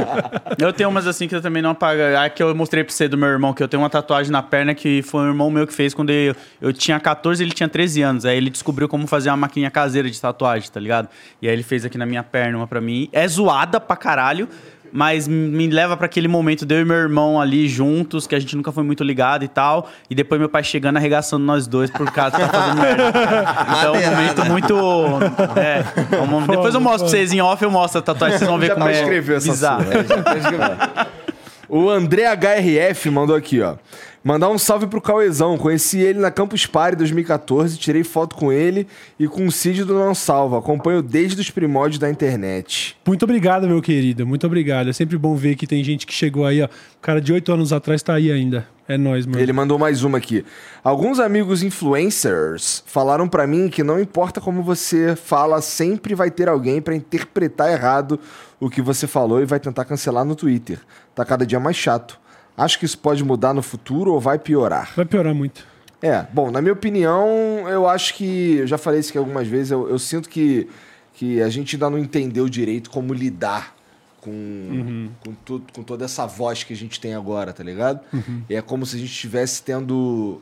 [0.59, 2.01] Eu tenho umas assim que eu também não apago.
[2.21, 4.43] A que eu mostrei pra você do meu irmão, que eu tenho uma tatuagem na
[4.43, 7.69] perna que foi um irmão meu que fez quando eu, eu tinha 14 ele tinha
[7.69, 8.25] 13 anos.
[8.25, 11.09] Aí ele descobriu como fazer uma maquininha caseira de tatuagem, tá ligado?
[11.41, 13.09] E aí ele fez aqui na minha perna uma pra mim.
[13.13, 14.49] É zoada pra caralho,
[14.97, 18.39] mas me leva pra aquele momento de eu e meu irmão ali juntos, que a
[18.39, 19.91] gente nunca foi muito ligado e tal.
[20.09, 23.13] E depois meu pai chegando arregaçando nós dois por causa tá fazendo merda.
[23.79, 24.75] Então é um momento muito.
[25.61, 28.39] É, é um momento- depois eu mostro pra vocês em off, eu mostro a tatuagem,
[28.39, 29.85] vocês vão ver Já como tá é bizarro.
[29.85, 30.77] sua, é, já tá escrevendo.
[31.69, 33.75] O André HRF mandou aqui, ó.
[34.27, 35.57] Mandar um salve pro Cauezão.
[35.57, 38.89] Conheci ele na Campus Party 2014, tirei foto com ele
[39.21, 40.59] e com o Cid do Não Salva.
[40.59, 42.97] Acompanho desde os primórdios da internet.
[43.07, 44.27] Muito obrigado, meu querido.
[44.27, 44.91] Muito obrigado.
[44.91, 46.65] É sempre bom ver que tem gente que chegou aí, ó.
[46.65, 48.67] O cara de oito anos atrás tá aí ainda.
[48.89, 49.41] É nóis, mano.
[49.41, 50.45] Ele mandou mais uma aqui.
[50.83, 56.49] Alguns amigos influencers falaram pra mim que não importa como você fala, sempre vai ter
[56.49, 58.19] alguém pra interpretar errado
[58.59, 60.81] o que você falou e vai tentar cancelar no Twitter.
[61.15, 62.26] Tá cada dia mais chato.
[62.57, 64.91] Acho que isso pode mudar no futuro ou vai piorar?
[64.97, 65.67] Vai piorar muito.
[66.03, 67.29] É, bom, na minha opinião,
[67.69, 68.57] eu acho que.
[68.59, 70.69] Eu já falei isso aqui algumas vezes, eu, eu sinto que,
[71.15, 73.75] que a gente ainda não entendeu direito como lidar
[74.21, 78.01] com, com, tu- com toda essa voz que a gente tem agora, tá ligado?
[78.49, 80.41] E é como se a gente estivesse tendo.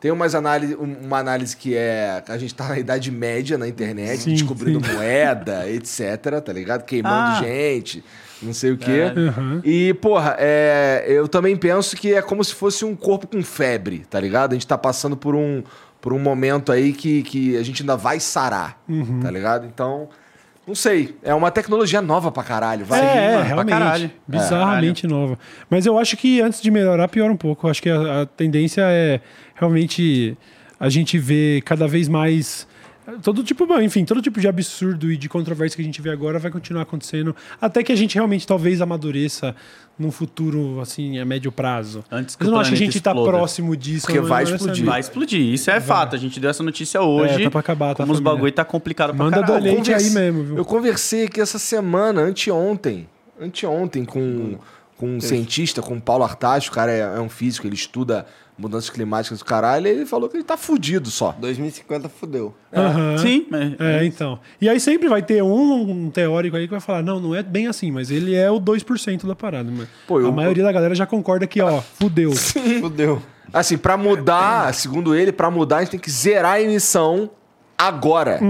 [0.00, 2.22] Tem umas análise, um- uma análise que é.
[2.28, 4.92] A gente tá na Idade Média na internet, Sim, descobrindo sim.
[4.94, 6.84] moeda, etc, tá ligado?
[6.84, 7.40] Queimando Ah.
[7.42, 8.02] gente,
[8.42, 9.12] não sei o quê.
[9.16, 9.60] Uhum.
[9.64, 14.04] E, porra, é, eu também penso que é como se fosse um corpo com febre,
[14.10, 14.52] tá ligado?
[14.52, 15.62] A gente tá passando por um,
[16.00, 19.20] por um momento aí que, que a gente ainda vai sarar, Uhum.
[19.20, 19.66] tá ligado?
[19.66, 20.08] Então,
[20.66, 21.16] não sei.
[21.22, 23.00] É uma tecnologia nova pra caralho, vai.
[23.00, 23.04] é,
[23.34, 23.68] é, realmente.
[23.70, 24.10] caralho.
[24.26, 25.38] Bizarramente nova.
[25.70, 27.66] Mas eu acho que antes de melhorar, piora um pouco.
[27.66, 29.20] Eu acho que a, a tendência é
[29.54, 30.36] realmente
[30.78, 32.66] a gente ver cada vez mais.
[33.22, 36.38] Todo tipo, enfim, todo tipo de absurdo e de controvérsia que a gente vê agora
[36.38, 37.34] vai continuar acontecendo.
[37.60, 39.56] Até que a gente realmente talvez amadureça
[39.98, 42.04] num futuro, assim, a médio prazo.
[42.10, 43.30] Antes que Mas eu não acho que a gente tá exploda.
[43.32, 44.06] próximo disso.
[44.06, 44.52] Porque não- vai explodir.
[44.66, 44.90] necessariamente.
[44.90, 46.14] Vai explodir, isso é fato.
[46.14, 47.40] A gente deu essa notícia hoje.
[47.40, 49.64] É, tá pra acabar, tá, como os bagulho tá complicado pra Manda caralho.
[49.64, 50.56] donate Converse- aí mesmo, viu?
[50.58, 53.08] Eu conversei aqui essa semana, anteontem.
[53.40, 54.56] Anteontem, com,
[54.96, 58.24] com um cientista, com o Paulo Artacho, o cara é, é um físico, ele estuda
[58.58, 61.32] mudanças climáticas do caralho, ele falou que ele tá fudido só.
[61.38, 62.54] 2050 fudeu.
[62.72, 63.18] Aham.
[63.18, 64.38] Sim, mas- É, então.
[64.60, 67.42] E aí sempre vai ter um, um teórico aí que vai falar, não, não é
[67.42, 69.70] bem assim, mas ele é o 2% da parada.
[69.70, 72.32] Mas Pô, eu- a maioria da galera já concorda que, ó, fudeu.
[72.80, 73.22] Fudeu.
[73.52, 77.30] Assim, pra mudar, segundo ele, pra mudar, a gente tem que zerar a emissão
[77.76, 78.40] agora.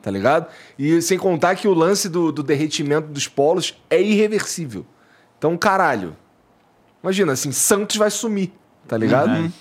[0.00, 0.46] Tá ligado?
[0.78, 4.86] E sem contar que o lance do, do derretimento dos polos é irreversível.
[5.38, 6.16] Então, caralho.
[7.02, 8.52] Imagina, assim, Santos vai sumir,
[8.88, 9.52] tá ligado?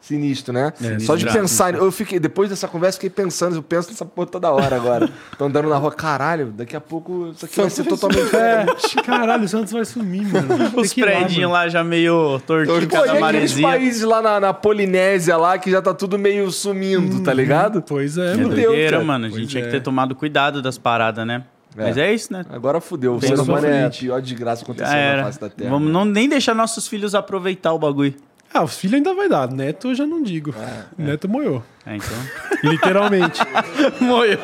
[0.00, 0.72] Sinistro, né?
[1.00, 1.74] Só de pensar.
[1.74, 5.10] Eu fiquei, depois dessa conversa, fiquei pensando, eu penso nessa porra toda hora agora.
[5.36, 8.26] Tô andando na rua, caralho, daqui a pouco isso aqui vai ser totalmente.
[8.36, 8.66] É,
[9.02, 10.48] caralho, o Santos vai sumir, mano.
[10.76, 11.70] Os lá, prédios lá, mano.
[11.70, 15.92] já meio tortinho, Pô, e aqueles países lá na, na Polinésia lá que já tá
[15.92, 17.82] tudo meio sumindo, tá ligado?
[17.82, 18.50] Pois é, É mano.
[18.50, 19.26] Fudeu, doideira, mano.
[19.26, 19.66] A gente Pois tinha é.
[19.66, 21.42] que ter tomado cuidado das paradas, né?
[21.76, 21.82] É.
[21.82, 22.44] Mas é isso, né?
[22.50, 23.16] Agora fudeu.
[23.16, 24.04] O ser humano é a frente.
[24.04, 25.70] pior desgraça que aconteceu Já na face da Terra.
[25.70, 28.14] Vamos não, nem deixar nossos filhos aproveitar o bagulho.
[28.56, 29.50] Ah, os filhos ainda vai dar.
[29.50, 30.54] Neto eu já não digo.
[30.96, 31.62] Neto moiou.
[31.84, 32.16] É, então.
[32.70, 33.40] Literalmente.
[34.00, 34.38] Moiou.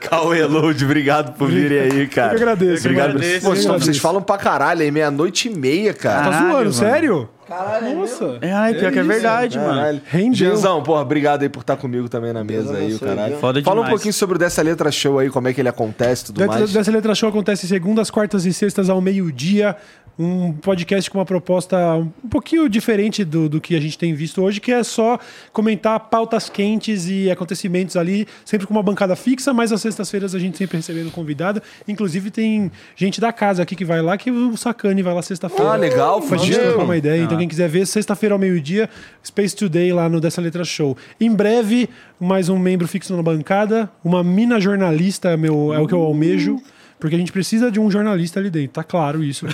[0.00, 2.32] Cauê Load, obrigado por virem aí, cara.
[2.32, 3.10] Eu que agradeço, Obrigado.
[3.10, 3.84] eu agradeço, Pô, eu vocês- agradeço.
[3.86, 6.18] vocês falam pra caralho aí, meia-noite e meia, cara.
[6.18, 6.72] Tá Caralho, zoando, mano.
[6.72, 7.28] sério?
[7.48, 8.38] Caralho, Nossa.
[8.40, 9.74] É, ai, pior que é verdade, mano.
[9.74, 10.00] Caralho.
[10.06, 10.34] Rendeu.
[10.34, 13.36] Gianzão, porra, obrigado aí por estar comigo também na mesa aí, o caralho.
[13.38, 13.90] Foda Fala um demais.
[13.94, 16.58] pouquinho sobre o Dessa Letra Show aí, como é que ele acontece e tudo Dessa,
[16.58, 16.72] mais.
[16.72, 19.76] dessa letra show acontece segundas, quartas e sextas ao meio-dia.
[20.18, 24.42] Um podcast com uma proposta um pouquinho diferente do, do que a gente tem visto
[24.42, 25.18] hoje, que é só
[25.52, 30.38] comentar pautas quentes e acontecimentos ali, sempre com uma bancada fixa, mas às sextas-feiras a
[30.38, 31.62] gente sempre recebendo convidado.
[31.86, 35.72] Inclusive tem gente da casa aqui que vai lá, que o Sacani vai lá sexta-feira.
[35.72, 36.68] Ah, legal, Pra gente fudeu.
[36.70, 37.20] trocar uma ideia.
[37.22, 38.88] Então, quem quiser ver, sexta-feira ao meio-dia,
[39.24, 40.96] Space Today lá no Dessa Letra Show.
[41.20, 45.86] Em breve, mais um membro fixo na bancada, uma mina jornalista é meu, é o
[45.86, 46.60] que eu almejo,
[46.98, 49.46] porque a gente precisa de um jornalista ali dentro, tá claro isso.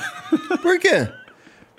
[0.62, 1.08] Por quê?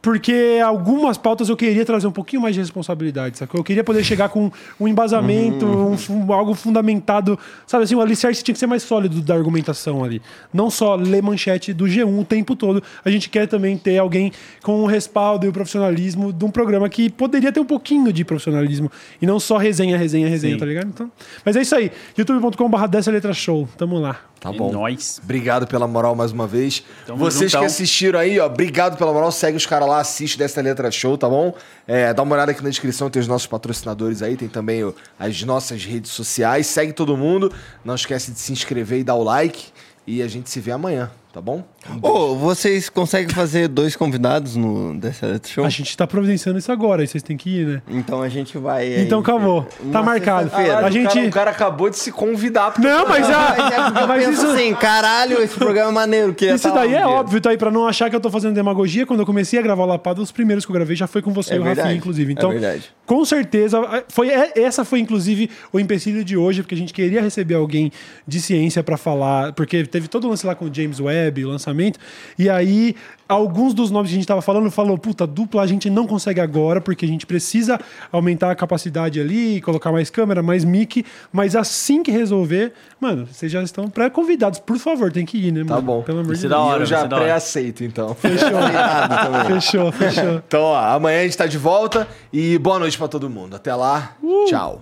[0.03, 3.57] Porque algumas pautas eu queria trazer um pouquinho mais de responsabilidade, sacou?
[3.61, 8.43] Eu queria poder chegar com um embasamento, um fu- algo fundamentado, sabe assim, o alicerce
[8.43, 10.22] tinha que ser mais sólido da argumentação ali.
[10.53, 12.83] Não só ler manchete do G1 o tempo todo.
[13.06, 16.90] A gente quer também ter alguém com o respaldo e o profissionalismo de um programa
[16.90, 18.91] que poderia ter um pouquinho de profissionalismo
[19.22, 20.59] e não só resenha, resenha, resenha, Sim.
[20.59, 20.88] tá ligado?
[20.90, 21.09] Então,
[21.45, 21.90] mas é isso aí.
[22.17, 23.69] youtube.com.br dessa letra show.
[23.77, 24.19] Tamo lá.
[24.43, 24.72] Tá bom.
[24.73, 25.19] nóis.
[25.23, 26.83] Obrigado pela moral mais uma vez.
[27.05, 27.61] Tamo Vocês juntão.
[27.61, 29.31] que assistiram aí, ó, obrigado pela moral.
[29.31, 31.53] Segue os caras lá, assiste dessa letra show, tá bom?
[31.88, 34.93] É, dá uma olhada aqui na descrição, tem os nossos patrocinadores aí, tem também o-
[35.17, 36.67] as nossas redes sociais.
[36.67, 37.51] Segue todo mundo.
[37.85, 39.67] Não esquece de se inscrever e dar o like.
[40.05, 41.09] E a gente se vê amanhã.
[41.33, 41.63] Tá bom?
[42.01, 45.11] Ô, vocês conseguem fazer dois convidados no The
[45.47, 45.65] Show?
[45.65, 47.81] A gente tá providenciando isso agora, aí vocês têm que ir, né?
[47.89, 48.83] Então a gente vai.
[48.83, 49.01] aí.
[49.03, 49.67] Então acabou.
[49.91, 50.43] Tá marcado.
[50.43, 50.79] sexta-feira.
[50.79, 52.71] A o, gente- cara, o cara acabou de se convidar.
[52.71, 53.29] pro- Não, mas, Mas
[53.73, 56.33] é a, mas penso isso, assim, caralho, esse programa é maneiro.
[56.33, 59.05] Que isso daí é óbvio, tá aí pra não achar que eu tô fazendo demagogia.
[59.05, 61.31] Quando eu comecei a gravar o Lapada, os primeiros que eu gravei já foi com
[61.33, 62.29] você É e o Rafinha, inclusive.
[62.31, 62.91] é Então, verdade.
[63.07, 67.21] com certeza, foi, é- essa foi inclusive o empecilho de hoje, porque a gente queria
[67.21, 67.91] receber alguém
[68.27, 71.50] de ciência pra falar, porque teve todo o lance lá com o James Webb, o
[71.50, 72.00] lançamento,
[72.38, 72.95] e aí
[73.27, 76.40] alguns dos nomes que a gente tava falando falou, puta, dupla a gente não consegue
[76.40, 77.80] agora, porque a gente precisa
[78.11, 83.52] aumentar a capacidade ali, colocar mais câmera, mais mic, mas assim que resolver, mano, vocês
[83.52, 85.82] já estão pré-convidados, por favor, tem que ir, né, Tá mano?
[85.82, 86.02] bom.
[86.03, 86.68] Pelo amor de é da Deus.
[86.68, 86.82] hora.
[86.84, 87.16] eu já hora.
[87.16, 88.16] pré-aceito, então.
[89.48, 90.42] Fechou, fechou.
[90.48, 93.56] Então, ó, amanhã a gente tá de volta e boa noite pra todo mundo.
[93.56, 94.16] Até lá,
[94.48, 94.82] tchau.